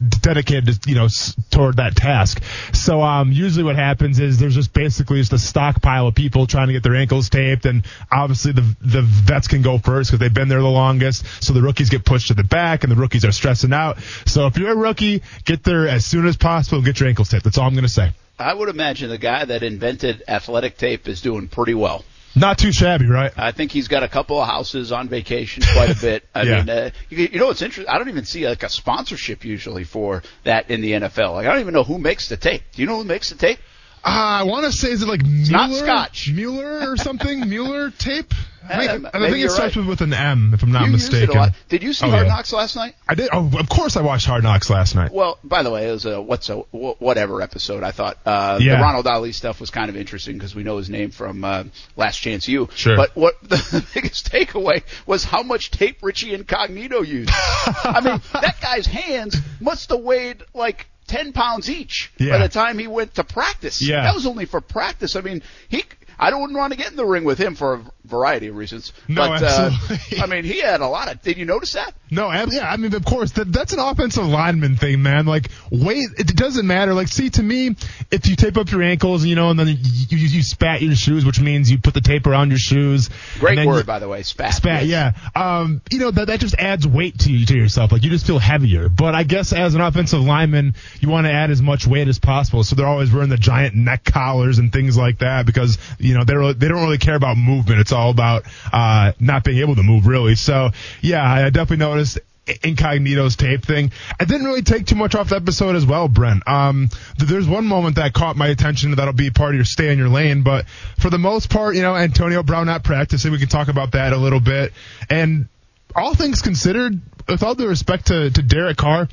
dedicated, 0.00 0.82
to, 0.82 0.88
you 0.88 0.94
know, 0.94 1.08
toward 1.50 1.76
that 1.76 1.96
task. 1.96 2.42
So 2.72 3.02
um, 3.02 3.32
usually 3.32 3.64
what 3.64 3.76
happens 3.76 4.18
is 4.18 4.38
there's 4.38 4.54
just 4.54 4.72
basically 4.72 5.18
just 5.18 5.32
a 5.32 5.38
stockpile 5.38 6.06
of 6.06 6.14
people 6.14 6.46
trying 6.46 6.68
to 6.68 6.72
get 6.72 6.82
their 6.82 6.96
ankles 6.96 7.28
taped, 7.28 7.66
and 7.66 7.84
obviously 8.10 8.52
the 8.52 8.76
the 8.80 9.02
vets 9.02 9.48
can 9.48 9.62
go 9.62 9.78
first 9.78 10.10
because 10.10 10.20
they've 10.20 10.32
been 10.32 10.48
there 10.48 10.60
the 10.60 10.68
longest. 10.68 11.24
So 11.44 11.52
the 11.52 11.62
rookies 11.62 11.90
get 11.90 12.04
pushed 12.04 12.28
to 12.28 12.34
the 12.34 12.44
back, 12.44 12.84
and 12.84 12.90
the 12.90 12.96
rookies 12.96 13.24
are 13.24 13.32
stressing 13.32 13.72
out. 13.72 14.00
So 14.26 14.46
if 14.46 14.56
you're 14.56 14.72
a 14.72 14.76
rookie, 14.76 15.22
get 15.44 15.64
there 15.64 15.88
as 15.88 16.04
soon 16.04 16.26
as 16.26 16.36
possible 16.36 16.78
and 16.78 16.86
get 16.86 17.00
your 17.00 17.08
ankles 17.08 17.28
taped. 17.28 17.44
That's 17.44 17.58
all 17.58 17.66
I'm 17.66 17.74
going 17.74 17.82
to 17.82 17.88
say. 17.88 18.12
I 18.38 18.54
would 18.54 18.70
imagine 18.70 19.10
the 19.10 19.18
guy 19.18 19.44
that 19.44 19.62
invented 19.62 20.22
athletic 20.26 20.78
tape 20.78 21.08
is 21.08 21.20
doing 21.20 21.48
pretty 21.48 21.74
well. 21.74 22.04
Not 22.36 22.58
too 22.58 22.70
shabby, 22.72 23.06
right? 23.06 23.32
I 23.36 23.50
think 23.52 23.72
he's 23.72 23.88
got 23.88 24.02
a 24.02 24.08
couple 24.08 24.40
of 24.40 24.46
houses 24.46 24.92
on 24.92 25.08
vacation, 25.08 25.62
quite 25.72 25.90
a 25.90 25.94
bit. 26.00 26.28
I 26.34 26.42
Yeah. 26.42 26.58
mean, 26.58 26.70
uh, 26.70 26.90
you, 27.08 27.28
you 27.32 27.38
know 27.40 27.46
what's 27.46 27.60
interesting? 27.62 27.92
I 27.92 27.98
don't 27.98 28.08
even 28.08 28.24
see 28.24 28.48
like 28.48 28.62
a 28.62 28.68
sponsorship 28.68 29.44
usually 29.44 29.84
for 29.84 30.22
that 30.44 30.70
in 30.70 30.80
the 30.80 30.92
NFL. 30.92 31.34
Like 31.34 31.46
I 31.46 31.52
don't 31.52 31.60
even 31.60 31.74
know 31.74 31.84
who 31.84 31.98
makes 31.98 32.28
the 32.28 32.36
tape. 32.36 32.62
Do 32.72 32.82
you 32.82 32.86
know 32.88 32.98
who 32.98 33.04
makes 33.04 33.30
the 33.30 33.36
tape? 33.36 33.58
Uh, 34.04 34.08
I 34.08 34.42
want 34.44 34.64
to 34.64 34.72
say, 34.72 34.90
is 34.92 35.02
it 35.02 35.08
like 35.08 35.22
Mueller? 35.24 35.50
not 35.50 35.70
Scotch. 35.72 36.30
Mueller 36.32 36.90
or 36.90 36.96
something? 36.96 37.40
Mueller 37.48 37.90
tape? 37.90 38.32
I 38.68 38.86
think, 38.86 39.04
Uh, 39.04 39.10
I 39.14 39.30
think 39.30 39.44
it 39.44 39.50
starts 39.50 39.76
right. 39.76 39.86
with 39.86 40.00
an 40.00 40.12
M, 40.12 40.52
if 40.54 40.62
I'm 40.62 40.70
not 40.72 40.86
you 40.86 40.92
mistaken. 40.92 41.50
Did 41.68 41.82
you 41.82 41.92
see 41.92 42.06
Oh, 42.06 42.10
Hard 42.10 42.26
yeah. 42.26 42.32
Knocks 42.34 42.52
last 42.52 42.76
night? 42.76 42.94
I 43.08 43.14
did. 43.14 43.30
Oh, 43.32 43.50
of 43.58 43.68
course, 43.68 43.96
I 43.96 44.02
watched 44.02 44.26
Hard 44.26 44.42
Knocks 44.42 44.68
last 44.70 44.94
night. 44.94 45.12
Well, 45.12 45.38
by 45.42 45.62
the 45.62 45.70
way, 45.70 45.88
it 45.88 45.92
was 45.92 46.04
a 46.06 46.20
what's 46.20 46.48
a 46.50 46.56
whatever 46.56 47.40
episode. 47.42 47.82
I 47.82 47.90
thought 47.90 48.18
uh, 48.26 48.58
Yeah. 48.60 48.76
the 48.76 48.82
Ronald 48.82 49.06
Ollie 49.06 49.32
stuff 49.32 49.60
was 49.60 49.70
kind 49.70 49.88
of 49.88 49.96
interesting 49.96 50.36
because 50.36 50.54
we 50.54 50.62
know 50.62 50.76
his 50.76 50.90
name 50.90 51.10
from 51.10 51.44
uh, 51.44 51.64
Last 51.96 52.18
Chance 52.18 52.48
U. 52.48 52.68
Sure. 52.74 52.96
But 52.96 53.16
what 53.16 53.40
the 53.48 53.84
biggest 53.94 54.30
takeaway 54.30 54.82
was 55.06 55.24
how 55.24 55.42
much 55.42 55.70
tape 55.70 55.98
Richie 56.02 56.34
Incognito 56.34 57.02
used. 57.02 57.30
I 57.32 58.00
mean, 58.04 58.20
that 58.34 58.56
guy's 58.60 58.86
hands 58.86 59.36
must 59.60 59.90
have 59.90 60.00
weighed 60.00 60.42
like. 60.54 60.86
10 61.06 61.32
pounds 61.32 61.68
each 61.68 62.12
Yeah. 62.18 62.38
by 62.38 62.46
the 62.46 62.48
time 62.48 62.78
he 62.78 62.86
went 62.86 63.16
to 63.16 63.24
practice. 63.24 63.82
Yeah. 63.82 64.02
That 64.04 64.14
was 64.14 64.26
only 64.26 64.44
for 64.44 64.60
practice. 64.60 65.16
I 65.16 65.22
mean, 65.22 65.42
he, 65.68 65.82
I 66.20 66.28
don't 66.28 66.52
want 66.52 66.72
to 66.72 66.78
get 66.78 66.90
in 66.90 66.96
the 66.96 67.06
ring 67.06 67.24
with 67.24 67.38
him 67.38 67.54
for 67.54 67.74
a 67.74 67.84
variety 68.04 68.48
of 68.48 68.56
reasons. 68.56 68.92
No, 69.08 69.26
but, 69.26 69.42
absolutely. 69.42 70.18
Uh, 70.18 70.22
I 70.22 70.26
mean, 70.26 70.44
he 70.44 70.60
had 70.60 70.82
a 70.82 70.86
lot 70.86 71.10
of, 71.10 71.22
did 71.22 71.38
you 71.38 71.46
notice 71.46 71.72
that? 71.72 71.94
No, 72.10 72.26
I- 72.26 72.46
yeah, 72.50 72.70
I 72.70 72.76
mean, 72.76 72.94
of 72.94 73.04
course, 73.04 73.32
that, 73.32 73.52
that's 73.52 73.72
an 73.72 73.78
offensive 73.78 74.26
lineman 74.26 74.76
thing, 74.76 75.02
man. 75.02 75.26
Like, 75.26 75.50
weight, 75.70 76.08
it 76.18 76.34
doesn't 76.36 76.66
matter. 76.66 76.92
Like, 76.94 77.08
see, 77.08 77.30
to 77.30 77.42
me, 77.42 77.76
if 78.10 78.26
you 78.26 78.36
tape 78.36 78.56
up 78.56 78.70
your 78.70 78.82
ankles, 78.82 79.24
you 79.24 79.34
know, 79.36 79.50
and 79.50 79.58
then 79.58 79.68
you, 79.68 79.76
you, 79.78 80.18
you 80.18 80.42
spat 80.42 80.82
your 80.82 80.94
shoes, 80.94 81.24
which 81.24 81.40
means 81.40 81.70
you 81.70 81.78
put 81.78 81.94
the 81.94 82.00
tape 82.00 82.26
around 82.26 82.50
your 82.50 82.58
shoes. 82.58 83.10
Great 83.38 83.64
word, 83.66 83.78
you- 83.78 83.84
by 83.84 83.98
the 83.98 84.08
way, 84.08 84.22
spat. 84.22 84.54
Spat, 84.54 84.86
Yes. 84.86 85.14
yeah. 85.36 85.40
Um, 85.60 85.80
you 85.90 85.98
know 85.98 86.10
that 86.10 86.26
that 86.26 86.40
just 86.40 86.54
adds 86.56 86.86
weight 86.86 87.18
to 87.20 87.32
you 87.32 87.46
to 87.46 87.56
yourself. 87.56 87.92
Like 87.92 88.02
you 88.02 88.10
just 88.10 88.26
feel 88.26 88.38
heavier. 88.38 88.88
But 88.88 89.14
I 89.14 89.22
guess 89.22 89.52
as 89.52 89.74
an 89.74 89.80
offensive 89.80 90.20
lineman, 90.20 90.74
you 91.00 91.08
want 91.08 91.26
to 91.26 91.32
add 91.32 91.50
as 91.50 91.62
much 91.62 91.86
weight 91.86 92.08
as 92.08 92.18
possible. 92.18 92.64
So 92.64 92.74
they're 92.76 92.86
always 92.86 93.12
wearing 93.12 93.28
the 93.28 93.36
giant 93.36 93.74
neck 93.74 94.04
collars 94.04 94.58
and 94.58 94.72
things 94.72 94.96
like 94.96 95.18
that 95.18 95.46
because 95.46 95.78
you 95.98 96.14
know 96.14 96.24
they 96.24 96.34
don't 96.34 96.58
they 96.58 96.68
don't 96.68 96.82
really 96.82 96.98
care 96.98 97.14
about 97.14 97.36
movement. 97.36 97.80
It's 97.80 97.92
all 97.92 98.10
about 98.10 98.44
uh, 98.72 99.12
not 99.20 99.44
being 99.44 99.58
able 99.58 99.76
to 99.76 99.82
move 99.82 100.06
really. 100.06 100.34
So 100.34 100.70
yeah, 101.00 101.22
I 101.24 101.50
definitely 101.50 101.78
noticed. 102.00 102.18
Incognito's 102.64 103.36
tape 103.36 103.64
thing. 103.64 103.92
I 104.18 104.24
didn't 104.24 104.44
really 104.44 104.62
take 104.62 104.86
too 104.86 104.96
much 104.96 105.14
off 105.14 105.28
the 105.28 105.36
episode 105.36 105.76
as 105.76 105.86
well, 105.86 106.08
Brent. 106.08 106.42
Um, 106.48 106.88
th- 107.18 107.30
there's 107.30 107.46
one 107.46 107.64
moment 107.64 107.96
that 107.96 108.12
caught 108.12 108.34
my 108.34 108.48
attention 108.48 108.90
that'll 108.92 109.12
be 109.12 109.30
part 109.30 109.50
of 109.50 109.56
your 109.56 109.64
stay 109.64 109.92
in 109.92 109.98
your 109.98 110.08
lane, 110.08 110.42
but 110.42 110.66
for 110.98 111.10
the 111.10 111.18
most 111.18 111.48
part, 111.48 111.76
you 111.76 111.82
know, 111.82 111.94
Antonio 111.94 112.42
Brown 112.42 112.66
not 112.66 112.82
practicing. 112.82 113.30
We 113.30 113.38
can 113.38 113.48
talk 113.48 113.68
about 113.68 113.92
that 113.92 114.12
a 114.12 114.16
little 114.16 114.40
bit. 114.40 114.72
And 115.08 115.46
all 115.94 116.14
things 116.14 116.42
considered, 116.42 117.00
with 117.28 117.42
all 117.44 117.54
due 117.54 117.68
respect 117.68 118.06
to, 118.06 118.30
to 118.30 118.42
Derek 118.42 118.78
Carr, 118.78 119.08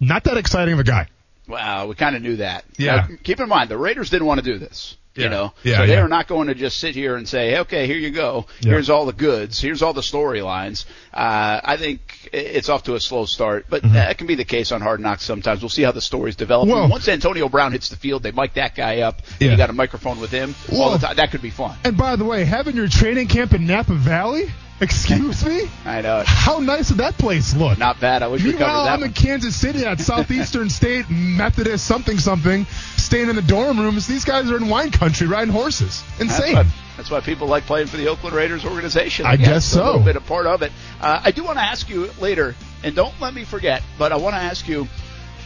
not 0.00 0.24
that 0.24 0.36
exciting 0.36 0.74
of 0.74 0.80
a 0.80 0.84
guy. 0.84 1.06
Wow, 1.46 1.86
we 1.86 1.94
kind 1.94 2.16
of 2.16 2.22
knew 2.22 2.36
that. 2.36 2.64
Yeah. 2.76 3.06
Now, 3.08 3.16
keep 3.22 3.38
in 3.38 3.48
mind, 3.48 3.70
the 3.70 3.78
Raiders 3.78 4.10
didn't 4.10 4.26
want 4.26 4.42
to 4.42 4.44
do 4.44 4.58
this. 4.58 4.96
Yeah. 5.16 5.24
You 5.24 5.30
know, 5.30 5.52
Yeah, 5.64 5.76
so 5.78 5.86
they 5.86 5.94
yeah. 5.94 6.02
are 6.02 6.08
not 6.08 6.28
going 6.28 6.46
to 6.46 6.54
just 6.54 6.78
sit 6.78 6.94
here 6.94 7.16
and 7.16 7.28
say, 7.28 7.58
"Okay, 7.58 7.86
here 7.88 7.96
you 7.96 8.10
go. 8.10 8.46
Here's 8.60 8.88
all 8.88 9.06
the 9.06 9.12
goods. 9.12 9.60
Here's 9.60 9.82
all 9.82 9.92
the 9.92 10.02
storylines." 10.02 10.84
Uh, 11.12 11.60
I 11.64 11.76
think 11.78 12.28
it's 12.32 12.68
off 12.68 12.84
to 12.84 12.94
a 12.94 13.00
slow 13.00 13.24
start, 13.24 13.66
but 13.68 13.82
Mm-hmm. 13.82 13.94
that 13.94 14.18
can 14.18 14.28
be 14.28 14.36
the 14.36 14.44
case 14.44 14.70
on 14.70 14.80
Hard 14.80 15.00
Knocks 15.00 15.24
sometimes. 15.24 15.62
We'll 15.62 15.68
see 15.68 15.82
how 15.82 15.90
the 15.90 16.00
stories 16.00 16.36
develop. 16.36 16.68
Well- 16.68 16.88
once 16.88 17.08
Antonio 17.08 17.48
Brown 17.48 17.72
hits 17.72 17.88
the 17.88 17.96
field, 17.96 18.22
they 18.22 18.30
mic 18.30 18.54
that 18.54 18.76
guy 18.76 19.00
up. 19.00 19.20
And 19.40 19.50
you 19.50 19.56
got 19.56 19.68
a 19.68 19.72
microphone 19.72 20.20
with 20.20 20.30
him 20.30 20.54
all 20.72 20.78
Well- 20.78 20.90
the 20.98 21.06
time. 21.08 21.16
That 21.16 21.32
could 21.32 21.42
be 21.42 21.50
fun. 21.50 21.76
And 21.82 21.96
by 21.96 22.14
the 22.14 22.24
way, 22.24 22.44
having 22.44 22.76
your 22.76 22.86
training 22.88 23.26
camp 23.26 23.52
in 23.52 23.66
Napa 23.66 23.94
Valley, 23.94 24.48
excuse 24.80 25.44
me, 25.44 25.68
I 25.84 26.00
know. 26.00 26.22
how 26.26 26.58
nice 26.58 26.88
did 26.88 26.98
that 26.98 27.16
place 27.18 27.54
look? 27.54 27.78
Not 27.78 28.00
bad. 28.00 28.22
I 28.22 28.28
wish 28.28 28.42
we 28.42 28.50
Meanwhile, 28.52 28.68
covered 28.68 28.86
that. 28.86 28.92
I'm 28.94 29.00
one. 29.00 29.08
in 29.08 29.14
Kansas 29.14 29.54
City 29.56 29.84
at 29.84 30.00
Southeastern 30.00 30.70
State 30.80 31.06
Methodist 31.10 31.86
something 31.86 32.18
something, 32.18 32.64
staying 32.96 33.28
in 33.28 33.36
the 33.36 33.42
dorm 33.42 33.78
rooms. 33.78 34.06
These 34.06 34.24
guys 34.24 34.50
are 34.50 34.56
in 34.56 34.68
wine 34.68 34.90
country 34.90 35.26
riding 35.26 35.52
horses. 35.52 36.02
That's 36.18 36.38
Insane. 36.38 36.54
why, 36.56 36.64
that's 36.96 37.10
why 37.10 37.20
people 37.20 37.46
like 37.48 37.64
playing 37.64 37.86
for 37.88 37.96
the 37.96 38.08
Oakland 38.08 38.34
Raiders 38.34 38.64
organization. 38.64 39.26
I 39.26 39.36
guess 39.36 39.66
It's 39.66 39.74
A 39.74 39.84
little 39.84 40.00
so. 40.00 40.04
bit 40.04 40.16
a 40.16 40.20
part 40.20 40.46
of 40.46 40.62
it. 40.62 40.72
Uh, 41.00 41.20
I 41.22 41.30
do 41.30 41.44
want 41.44 41.58
to 41.58 41.62
ask 41.64 41.88
you 41.88 42.10
later, 42.20 42.54
and 42.82 42.94
don't 42.94 43.14
let 43.20 43.34
me 43.34 43.44
forget, 43.44 43.82
but 43.98 44.12
I 44.12 44.16
want 44.16 44.34
to 44.34 44.40
ask 44.40 44.66
you, 44.68 44.86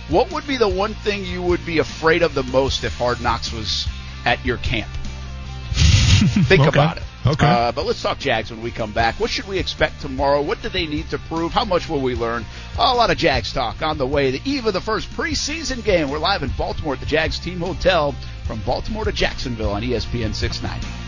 what 0.09 0.31
would 0.33 0.47
be 0.47 0.57
the 0.59 0.69
one 0.69 0.93
thing 0.95 1.25
you 1.25 1.41
would 1.43 1.65
be 1.65 1.79
afraid 1.79 2.23
of 2.23 2.35
the 2.35 2.43
most 2.43 2.85
if 2.85 2.97
Hard 2.99 3.21
Knocks 3.21 3.53
was 3.53 3.87
at 4.25 4.45
your 4.45 4.59
camp? 4.59 4.91
Think 5.75 6.61
Okay. 6.61 6.69
about 6.69 6.99
it. 6.99 7.03
Okay. 7.27 7.47
Uh, 7.47 7.73
but 7.73 7.87
let's 7.87 8.03
talk 8.03 8.19
Jags 8.19 8.51
when 8.51 8.63
we 8.63 8.71
come 8.71 8.93
back. 8.93 9.19
What 9.19 9.31
should 9.31 9.49
we 9.49 9.59
expect 9.59 10.03
tomorrow? 10.03 10.43
What 10.43 10.61
do 10.61 10.69
they 10.69 10.87
need 10.87 11.09
to 11.11 11.19
prove? 11.19 11.53
How 11.53 11.65
much 11.65 11.89
will 11.89 12.03
we 12.03 12.15
learn? 12.15 12.45
A 12.79 12.95
lot 12.95 13.11
of 13.11 13.17
Jags 13.17 13.53
talk 13.53 13.81
on 13.81 13.97
the 13.97 14.07
way. 14.07 14.31
The 14.31 14.43
eve 14.45 14.67
of 14.67 14.75
the 14.75 14.81
first 14.81 15.11
preseason 15.11 15.83
game. 15.83 16.11
We're 16.11 16.19
live 16.19 16.43
in 16.43 16.51
Baltimore 16.51 16.95
at 16.95 17.01
the 17.01 17.07
Jags 17.07 17.39
Team 17.39 17.61
Hotel 17.61 18.15
from 18.47 18.61
Baltimore 18.61 19.05
to 19.05 19.13
Jacksonville 19.13 19.71
on 19.71 19.83
ESPN 19.83 20.35
690. 20.35 21.04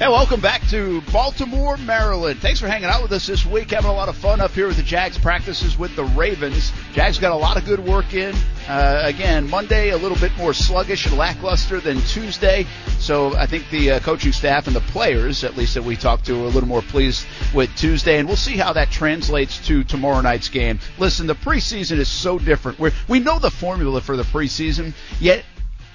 Hey, 0.00 0.08
welcome 0.08 0.40
back 0.40 0.66
to 0.68 1.02
Baltimore, 1.12 1.76
Maryland. 1.76 2.40
Thanks 2.40 2.58
for 2.58 2.66
hanging 2.66 2.88
out 2.88 3.02
with 3.02 3.12
us 3.12 3.26
this 3.26 3.44
week. 3.44 3.72
Having 3.72 3.90
a 3.90 3.92
lot 3.92 4.08
of 4.08 4.16
fun 4.16 4.40
up 4.40 4.52
here 4.52 4.66
with 4.66 4.78
the 4.78 4.82
Jags 4.82 5.18
practices 5.18 5.76
with 5.76 5.94
the 5.94 6.04
Ravens. 6.04 6.72
Jags 6.94 7.18
got 7.18 7.32
a 7.32 7.36
lot 7.36 7.58
of 7.58 7.66
good 7.66 7.80
work 7.80 8.14
in. 8.14 8.34
Uh, 8.66 9.02
again, 9.04 9.50
Monday 9.50 9.90
a 9.90 9.98
little 9.98 10.16
bit 10.16 10.34
more 10.38 10.54
sluggish 10.54 11.04
and 11.04 11.18
lackluster 11.18 11.80
than 11.80 12.00
Tuesday. 12.00 12.66
So 12.98 13.36
I 13.36 13.44
think 13.44 13.68
the 13.68 13.90
uh, 13.90 14.00
coaching 14.00 14.32
staff 14.32 14.68
and 14.68 14.74
the 14.74 14.80
players, 14.80 15.44
at 15.44 15.54
least 15.54 15.74
that 15.74 15.84
we 15.84 15.96
talked 15.96 16.24
to, 16.28 16.44
are 16.44 16.46
a 16.46 16.48
little 16.48 16.66
more 16.66 16.80
pleased 16.80 17.26
with 17.52 17.68
Tuesday. 17.76 18.18
And 18.18 18.26
we'll 18.26 18.38
see 18.38 18.56
how 18.56 18.72
that 18.72 18.90
translates 18.90 19.58
to 19.66 19.84
tomorrow 19.84 20.22
night's 20.22 20.48
game. 20.48 20.80
Listen, 20.96 21.26
the 21.26 21.34
preseason 21.34 21.98
is 21.98 22.08
so 22.08 22.38
different. 22.38 22.78
We're, 22.78 22.92
we 23.06 23.20
know 23.20 23.38
the 23.38 23.50
formula 23.50 24.00
for 24.00 24.16
the 24.16 24.22
preseason, 24.22 24.94
yet 25.20 25.44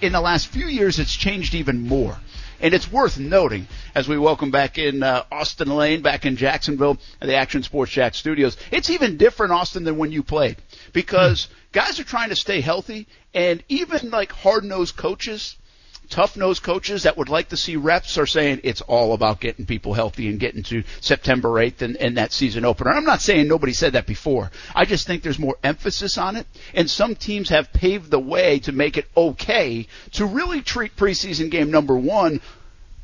in 0.01 0.11
the 0.11 0.21
last 0.21 0.47
few 0.47 0.67
years 0.67 0.99
it's 0.99 1.15
changed 1.15 1.55
even 1.55 1.87
more. 1.87 2.15
And 2.61 2.73
it's 2.73 2.91
worth 2.91 3.19
noting 3.19 3.67
as 3.93 4.07
we 4.07 4.17
welcome 4.17 4.51
back 4.51 4.77
in 4.77 5.03
uh, 5.03 5.23
Austin 5.31 5.69
Lane, 5.69 6.01
back 6.01 6.25
in 6.25 6.35
Jacksonville 6.35 6.97
at 7.21 7.27
the 7.27 7.35
Action 7.35 7.63
Sports 7.63 7.91
Jax 7.91 8.17
Studios. 8.17 8.57
It's 8.71 8.89
even 8.89 9.17
different, 9.17 9.51
Austin, 9.53 9.83
than 9.83 9.97
when 9.97 10.11
you 10.11 10.23
played 10.23 10.57
because 10.93 11.47
guys 11.71 11.99
are 11.99 12.05
trying 12.05 12.29
to 12.29 12.35
stay 12.35 12.61
healthy, 12.61 13.07
and 13.33 13.63
even 13.67 14.09
like 14.09 14.31
hard 14.31 14.63
nosed 14.63 14.95
coaches, 14.95 15.57
tough 16.09 16.37
nosed 16.37 16.63
coaches 16.63 17.03
that 17.03 17.17
would 17.17 17.29
like 17.29 17.49
to 17.49 17.57
see 17.57 17.75
reps 17.75 18.17
are 18.17 18.25
saying 18.25 18.61
it's 18.63 18.81
all 18.81 19.13
about 19.13 19.39
getting 19.39 19.65
people 19.65 19.93
healthy 19.93 20.27
and 20.27 20.39
getting 20.39 20.63
to 20.63 20.83
September 21.01 21.49
8th 21.49 21.81
and, 21.81 21.97
and 21.97 22.17
that 22.17 22.31
season 22.31 22.65
opener. 22.65 22.91
I'm 22.91 23.05
not 23.05 23.21
saying 23.21 23.47
nobody 23.47 23.73
said 23.73 23.93
that 23.93 24.07
before. 24.07 24.51
I 24.73 24.85
just 24.85 25.07
think 25.07 25.23
there's 25.23 25.39
more 25.39 25.57
emphasis 25.63 26.17
on 26.17 26.35
it, 26.35 26.47
and 26.73 26.89
some 26.89 27.15
teams 27.15 27.49
have 27.49 27.73
paved 27.73 28.11
the 28.11 28.19
way 28.19 28.59
to 28.59 28.71
make 28.71 28.97
it 28.97 29.07
okay 29.15 29.87
to 30.13 30.25
really 30.25 30.61
treat 30.61 30.95
preseason 30.95 31.49
game 31.51 31.71
number 31.71 31.97
one 31.97 32.41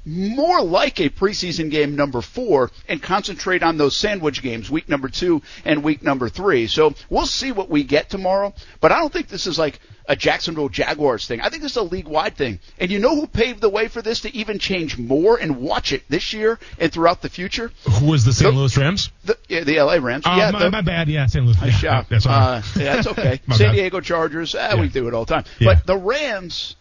more 0.06 0.64
like 0.64 1.00
a 1.00 1.10
preseason 1.10 1.70
game 1.70 1.96
number 1.96 2.22
four 2.22 2.72
and 2.88 3.02
concentrate 3.02 3.62
on 3.62 3.78
those 3.78 3.96
sandwich 3.96 4.42
games, 4.42 4.72
week 4.72 4.90
number 4.90 5.10
two 5.10 5.42
and 5.64 5.84
week 5.84 6.02
number 6.02 6.28
three. 6.30 6.68
So 6.68 6.94
we'll 7.10 7.28
see 7.28 7.52
what 7.52 7.70
we 7.70 7.84
get 7.84 8.10
tomorrow, 8.10 8.54
but 8.80 8.92
I 8.92 9.00
don't 9.00 9.14
think 9.14 9.28
this 9.28 9.48
is 9.48 9.60
like 9.60 9.80
a 10.08 10.16
Jacksonville 10.16 10.70
Jaguars 10.70 11.28
thing. 11.28 11.42
I 11.42 11.50
think 11.50 11.62
this 11.62 11.72
is 11.72 11.78
a 11.78 11.84
league 11.84 12.08
wide 12.08 12.36
thing. 12.36 12.60
And 12.80 12.92
you 12.92 13.00
know 13.00 13.16
who 13.16 13.28
paved 13.28 13.62
the 13.62 13.70
way 13.70 13.88
for 13.88 14.02
this 14.02 14.22
to 14.22 14.36
even 14.36 14.60
change 14.60 14.98
more 14.98 15.38
and 15.38 15.58
watch 15.58 15.94
it 15.94 16.04
this 16.10 16.34
year 16.34 16.60
and 16.80 16.92
throughout 16.92 17.22
the 17.22 17.30
future? 17.30 17.72
Who 18.00 18.08
was 18.08 18.26
the 18.26 18.34
St. 18.34 18.52
The, 18.52 18.58
Louis 18.58 18.78
Rams? 18.78 19.10
The, 19.26 19.38
yeah, 19.48 19.64
the 19.64 19.82
LA 19.82 19.96
Rams. 19.96 20.26
Uh, 20.26 20.36
yeah, 20.38 20.52
my, 20.52 20.60
the, 20.60 20.72
my, 20.72 20.82
bad. 20.82 21.08
Yeah, 21.08 21.26
St. 21.28 21.46
Louis. 21.46 21.84
Yeah, 21.84 22.04
that's, 22.10 22.26
uh, 22.26 22.62
yeah, 22.76 22.96
that's 22.96 23.08
okay. 23.18 23.42
San 23.50 23.58
bad. 23.58 23.72
Diego 23.74 24.02
Chargers. 24.02 24.56
Eh, 24.56 24.58
yeah. 24.60 24.80
We 24.80 24.90
do 24.90 25.08
it 25.08 25.14
all 25.14 25.26
the 25.26 25.34
time. 25.36 25.46
Yeah. 25.60 25.74
But 25.74 25.88
the 25.88 25.98
Rams 25.98 26.76